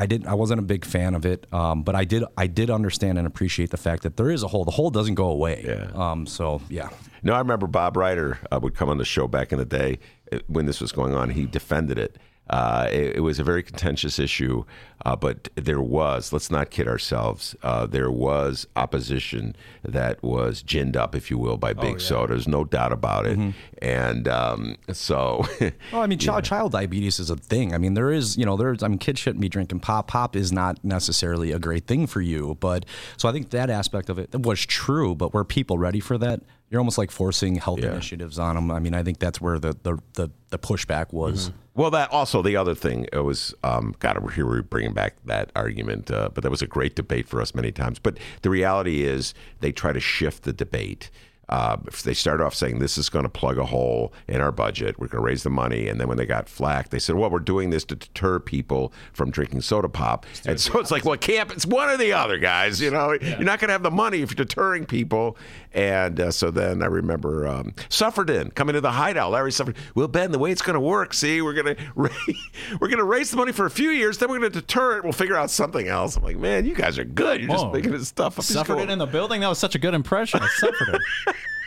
I 0.00 0.06
didn't. 0.06 0.28
I 0.28 0.34
wasn't 0.34 0.60
a 0.60 0.62
big 0.62 0.84
fan 0.84 1.16
of 1.16 1.26
it, 1.26 1.52
um, 1.52 1.82
but 1.82 1.96
I 1.96 2.04
did. 2.04 2.22
I 2.36 2.46
did 2.46 2.70
understand 2.70 3.18
and 3.18 3.26
appreciate 3.26 3.70
the 3.70 3.76
fact 3.76 4.04
that 4.04 4.16
there 4.16 4.30
is 4.30 4.44
a 4.44 4.46
hole. 4.46 4.64
The 4.64 4.70
hole 4.70 4.90
doesn't 4.90 5.16
go 5.16 5.28
away. 5.28 5.64
Yeah. 5.66 5.90
Um. 5.92 6.24
So 6.24 6.62
yeah. 6.68 6.90
No, 7.24 7.32
I 7.34 7.40
remember 7.40 7.66
Bob 7.66 7.96
Reiter 7.96 8.38
uh, 8.52 8.60
would 8.62 8.76
come 8.76 8.88
on 8.90 8.98
the 8.98 9.04
show 9.04 9.26
back 9.26 9.50
in 9.50 9.58
the 9.58 9.64
day 9.64 9.98
when 10.46 10.66
this 10.66 10.80
was 10.80 10.92
going 10.92 11.14
on. 11.14 11.30
He 11.30 11.46
defended 11.46 11.98
it. 11.98 12.16
Uh, 12.50 12.88
it, 12.90 13.16
it 13.16 13.20
was 13.20 13.38
a 13.38 13.44
very 13.44 13.62
contentious 13.62 14.18
issue, 14.18 14.64
uh, 15.04 15.14
but 15.14 15.48
there 15.54 15.80
was, 15.80 16.32
let's 16.32 16.50
not 16.50 16.70
kid 16.70 16.88
ourselves, 16.88 17.54
uh, 17.62 17.86
there 17.86 18.10
was 18.10 18.66
opposition 18.74 19.54
that 19.82 20.22
was 20.22 20.62
ginned 20.62 20.96
up, 20.96 21.14
if 21.14 21.30
you 21.30 21.38
will, 21.38 21.56
by 21.56 21.72
Big 21.72 22.00
Soda. 22.00 22.32
There's 22.32 22.48
no 22.48 22.64
doubt 22.64 22.92
about 22.92 23.26
it. 23.26 23.38
And 23.82 24.26
um, 24.28 24.76
so. 24.92 25.44
Well, 25.92 26.02
I 26.02 26.06
mean, 26.06 26.18
child, 26.18 26.44
child 26.44 26.72
diabetes 26.72 27.18
is 27.18 27.30
a 27.30 27.36
thing. 27.36 27.74
I 27.74 27.78
mean, 27.78 27.94
there 27.94 28.10
is, 28.10 28.36
you 28.36 28.44
know, 28.44 28.56
there's, 28.56 28.82
I 28.82 28.88
mean, 28.88 28.98
kids 28.98 29.20
shouldn't 29.20 29.40
be 29.40 29.48
drinking 29.48 29.80
pop. 29.80 30.08
Pop 30.08 30.36
is 30.36 30.52
not 30.52 30.82
necessarily 30.84 31.52
a 31.52 31.58
great 31.58 31.86
thing 31.86 32.06
for 32.06 32.20
you. 32.20 32.56
But 32.60 32.84
so 33.16 33.28
I 33.28 33.32
think 33.32 33.50
that 33.50 33.70
aspect 33.70 34.10
of 34.10 34.18
it 34.18 34.34
was 34.34 34.64
true. 34.66 35.14
But 35.14 35.32
were 35.32 35.44
people 35.44 35.78
ready 35.78 36.00
for 36.00 36.18
that? 36.18 36.40
You're 36.70 36.80
almost 36.80 36.98
like 36.98 37.10
forcing 37.10 37.56
health 37.56 37.80
initiatives 37.92 38.38
on 38.38 38.54
them. 38.54 38.70
I 38.70 38.78
mean, 38.78 38.94
I 38.94 39.02
think 39.02 39.18
that's 39.18 39.40
where 39.40 39.58
the 39.58 39.76
the 39.82 39.98
the, 40.14 40.30
the 40.50 40.58
pushback 40.58 41.12
was. 41.12 41.50
Well, 41.78 41.92
that 41.92 42.10
also 42.10 42.42
the 42.42 42.56
other 42.56 42.74
thing 42.74 43.06
it 43.12 43.20
was. 43.20 43.54
Um, 43.62 43.94
God, 44.00 44.18
here 44.32 44.44
we're 44.44 44.62
bringing 44.62 44.94
back 44.94 45.14
that 45.26 45.52
argument, 45.54 46.10
uh, 46.10 46.28
but 46.34 46.42
that 46.42 46.50
was 46.50 46.60
a 46.60 46.66
great 46.66 46.96
debate 46.96 47.28
for 47.28 47.40
us 47.40 47.54
many 47.54 47.70
times. 47.70 48.00
But 48.00 48.18
the 48.42 48.50
reality 48.50 49.04
is, 49.04 49.32
they 49.60 49.70
try 49.70 49.92
to 49.92 50.00
shift 50.00 50.42
the 50.42 50.52
debate. 50.52 51.08
Uh, 51.48 51.76
if 51.86 52.02
they 52.02 52.12
start 52.14 52.40
off 52.40 52.52
saying 52.52 52.80
this 52.80 52.98
is 52.98 53.08
going 53.08 53.22
to 53.22 53.28
plug 53.28 53.58
a 53.58 53.64
hole 53.64 54.12
in 54.26 54.40
our 54.40 54.50
budget, 54.50 54.98
we're 54.98 55.06
going 55.06 55.22
to 55.22 55.24
raise 55.24 55.44
the 55.44 55.50
money, 55.50 55.88
and 55.88 56.00
then 56.00 56.08
when 56.08 56.18
they 56.18 56.26
got 56.26 56.48
flack, 56.48 56.90
they 56.90 56.98
said, 56.98 57.14
"Well, 57.14 57.30
we're 57.30 57.38
doing 57.38 57.70
this 57.70 57.84
to 57.86 57.94
deter 57.94 58.40
people 58.40 58.92
from 59.12 59.30
drinking 59.30 59.60
soda 59.60 59.88
pop." 59.88 60.26
And 60.44 60.60
so 60.60 60.80
it's 60.80 60.90
like, 60.90 61.04
well, 61.04 61.16
camp. 61.16 61.52
It's 61.52 61.64
one 61.64 61.88
or 61.88 61.96
the 61.96 62.12
other, 62.12 62.38
guys. 62.38 62.80
You 62.80 62.90
know, 62.90 63.12
you're 63.12 63.38
not 63.38 63.60
going 63.60 63.68
to 63.68 63.72
have 63.72 63.84
the 63.84 63.90
money 63.92 64.20
if 64.20 64.30
you're 64.30 64.44
deterring 64.44 64.84
people. 64.84 65.38
And 65.72 66.18
uh, 66.18 66.30
so 66.30 66.50
then 66.50 66.82
I 66.82 66.86
remember 66.86 67.46
um, 67.46 67.74
Suffredin 67.88 68.54
coming 68.54 68.74
to 68.74 68.80
the 68.80 68.92
hideout. 68.92 69.30
Larry 69.30 69.52
Suffredin. 69.52 69.76
Well, 69.94 70.08
Ben, 70.08 70.32
the 70.32 70.38
way 70.38 70.50
it's 70.50 70.62
going 70.62 70.74
to 70.74 70.80
work, 70.80 71.14
see, 71.14 71.42
we're 71.42 71.54
going 71.54 71.76
to 71.76 71.92
we're 71.94 72.88
going 72.88 72.98
to 72.98 73.04
raise 73.04 73.30
the 73.30 73.36
money 73.36 73.52
for 73.52 73.66
a 73.66 73.70
few 73.70 73.90
years, 73.90 74.18
then 74.18 74.30
we're 74.30 74.38
going 74.38 74.52
to 74.52 74.60
deter 74.60 74.98
it. 74.98 75.04
We'll 75.04 75.12
figure 75.12 75.36
out 75.36 75.50
something 75.50 75.88
else. 75.88 76.16
I'm 76.16 76.22
like, 76.22 76.38
man, 76.38 76.64
you 76.66 76.74
guys 76.74 76.98
are 76.98 77.04
good. 77.04 77.40
You're 77.40 77.50
just 77.50 77.72
making 77.72 77.92
this 77.92 78.08
stuff 78.08 78.38
up. 78.38 78.44
Suffered 78.44 78.90
in 78.90 78.98
the 78.98 79.06
building. 79.06 79.40
That 79.40 79.48
was 79.48 79.58
such 79.58 79.74
a 79.74 79.78
good 79.78 79.94
impression. 79.94 80.40
It. 80.42 81.00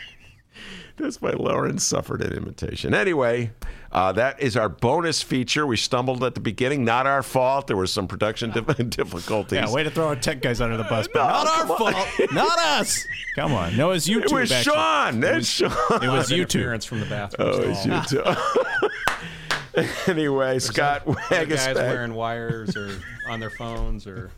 That's 0.97 1.21
my 1.21 1.31
Lauren 1.31 1.79
suffered 1.79 2.21
an 2.21 2.33
imitation. 2.33 2.93
Anyway, 2.93 3.51
uh, 3.91 4.11
that 4.11 4.39
is 4.41 4.55
our 4.55 4.69
bonus 4.69 5.21
feature. 5.21 5.65
We 5.65 5.77
stumbled 5.77 6.23
at 6.23 6.35
the 6.35 6.39
beginning. 6.41 6.85
Not 6.85 7.07
our 7.07 7.23
fault. 7.23 7.67
There 7.67 7.75
were 7.77 7.87
some 7.87 8.07
production 8.07 8.51
dif- 8.53 8.89
difficulties. 8.89 9.57
Yeah, 9.57 9.71
way 9.71 9.83
to 9.83 9.89
throw 9.89 10.07
our 10.07 10.15
tech 10.15 10.41
guys 10.41 10.61
under 10.61 10.77
the 10.77 10.83
bus, 10.83 11.07
but 11.11 11.23
No, 11.23 11.29
not 11.29 11.47
our 11.47 11.61
on. 11.71 11.93
fault. 11.93 12.31
Not 12.33 12.59
us. 12.59 13.05
Come 13.35 13.53
on. 13.53 13.75
No, 13.77 13.89
it 13.89 13.93
was 13.93 14.07
YouTube. 14.07 14.25
It 14.25 14.31
was 14.33 14.51
actually. 14.51 14.73
Sean. 14.73 15.23
It 15.23 15.35
was, 15.35 15.47
Sean. 15.49 15.71
It 16.03 16.07
was 16.09 16.29
YouTube. 16.29 16.55
Interference 16.55 16.85
from 16.85 16.99
the 16.99 17.05
bathroom. 17.07 17.49
Oh, 17.51 17.61
it's 17.61 17.85
you 17.85 18.21
too. 18.21 20.11
anyway, 20.11 20.59
Scott 20.59 21.03
Other 21.07 21.45
guys 21.45 21.59
Waguespack. 21.59 21.75
wearing 21.75 22.13
wires 22.13 22.75
or 22.75 22.91
on 23.27 23.39
their 23.39 23.49
phones 23.49 24.05
or. 24.07 24.31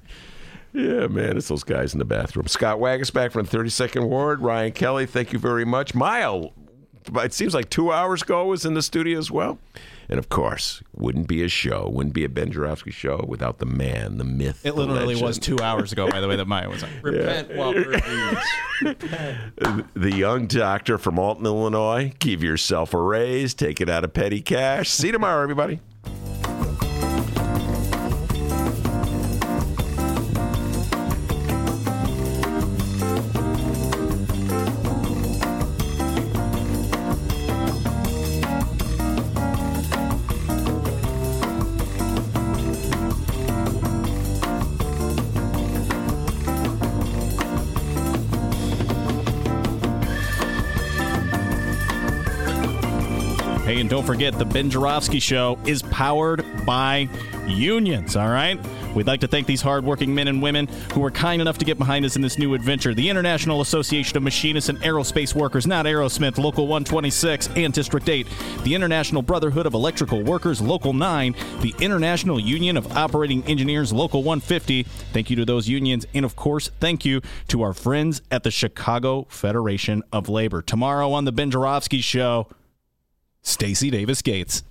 Yeah, 0.73 1.07
man, 1.07 1.37
it's 1.37 1.47
those 1.49 1.63
guys 1.63 1.93
in 1.93 1.99
the 1.99 2.05
bathroom. 2.05 2.47
Scott 2.47 2.79
Waguespack 2.79 3.31
from 3.31 3.45
32nd 3.45 4.07
Ward. 4.07 4.41
Ryan 4.41 4.71
Kelly, 4.71 5.05
thank 5.05 5.31
you 5.31 5.37
very 5.39 5.65
much. 5.65 5.93
Mile, 5.93 6.51
it 7.15 7.33
seems 7.33 7.53
like 7.53 7.69
two 7.69 7.91
hours 7.91 8.23
ago, 8.23 8.45
was 8.45 8.65
in 8.65 8.73
the 8.73 8.81
studio 8.81 9.19
as 9.19 9.29
well. 9.29 9.59
And 10.09 10.19
of 10.19 10.29
course, 10.29 10.81
wouldn't 10.95 11.27
be 11.27 11.43
a 11.43 11.47
show, 11.47 11.87
wouldn't 11.89 12.13
be 12.13 12.25
a 12.25 12.29
Ben 12.29 12.51
Joravsky 12.51 12.91
show 12.91 13.23
without 13.27 13.59
the 13.59 13.65
man, 13.65 14.17
the 14.17 14.23
myth. 14.23 14.65
It 14.65 14.75
literally 14.75 15.21
was 15.21 15.37
two 15.39 15.59
hours 15.59 15.91
ago, 15.91 16.09
by 16.09 16.19
the 16.19 16.27
way, 16.27 16.35
that 16.35 16.45
Maya 16.45 16.69
was 16.69 16.83
on. 16.83 16.89
Repent 17.01 17.55
while 17.55 17.71
breathes. 17.73 18.01
Repent. 18.81 19.93
the 19.93 20.11
young 20.11 20.47
doctor 20.47 20.97
from 20.97 21.17
Alton, 21.17 21.45
Illinois. 21.45 22.13
Give 22.19 22.43
yourself 22.43 22.93
a 22.93 22.99
raise, 22.99 23.53
take 23.53 23.79
it 23.79 23.89
out 23.89 24.03
of 24.03 24.13
petty 24.13 24.41
cash. 24.41 24.89
See 24.89 25.07
you 25.07 25.13
tomorrow, 25.13 25.41
everybody. 25.41 25.79
Don't 53.93 54.03
forget, 54.03 54.33
the 54.39 54.45
Ben 54.45 54.71
Joravsky 54.71 55.19
Show 55.19 55.59
is 55.67 55.83
powered 55.83 56.43
by 56.65 57.07
unions, 57.45 58.15
all 58.15 58.27
right? 58.27 58.59
We'd 58.95 59.05
like 59.05 59.19
to 59.19 59.27
thank 59.27 59.45
these 59.45 59.61
hardworking 59.61 60.15
men 60.15 60.27
and 60.27 60.41
women 60.41 60.65
who 60.93 61.01
were 61.01 61.11
kind 61.11 61.39
enough 61.43 61.59
to 61.59 61.65
get 61.65 61.77
behind 61.77 62.03
us 62.03 62.15
in 62.15 62.23
this 62.23 62.39
new 62.39 62.55
adventure. 62.55 62.95
The 62.95 63.07
International 63.07 63.61
Association 63.61 64.17
of 64.17 64.23
Machinists 64.23 64.69
and 64.69 64.79
Aerospace 64.79 65.35
Workers, 65.35 65.67
not 65.67 65.85
Aerosmith, 65.85 66.39
Local 66.39 66.65
126 66.65 67.49
and 67.55 67.71
District 67.71 68.09
8. 68.09 68.25
The 68.63 68.73
International 68.73 69.21
Brotherhood 69.21 69.67
of 69.67 69.75
Electrical 69.75 70.23
Workers, 70.23 70.59
Local 70.59 70.93
9. 70.93 71.35
The 71.61 71.75
International 71.79 72.39
Union 72.39 72.77
of 72.77 72.97
Operating 72.97 73.43
Engineers, 73.43 73.93
Local 73.93 74.23
150. 74.23 74.81
Thank 75.13 75.29
you 75.29 75.35
to 75.35 75.45
those 75.45 75.69
unions. 75.69 76.07
And 76.15 76.25
of 76.25 76.35
course, 76.35 76.71
thank 76.79 77.05
you 77.05 77.21
to 77.49 77.61
our 77.61 77.75
friends 77.75 78.23
at 78.31 78.41
the 78.41 78.49
Chicago 78.49 79.27
Federation 79.29 80.01
of 80.11 80.29
Labor. 80.29 80.63
Tomorrow 80.63 81.11
on 81.11 81.25
The 81.25 81.31
Ben 81.31 81.51
Joravsky 81.51 82.01
Show, 82.01 82.47
Stacy 83.43 83.91
Davis 83.91 84.21
Gates. 84.21 84.63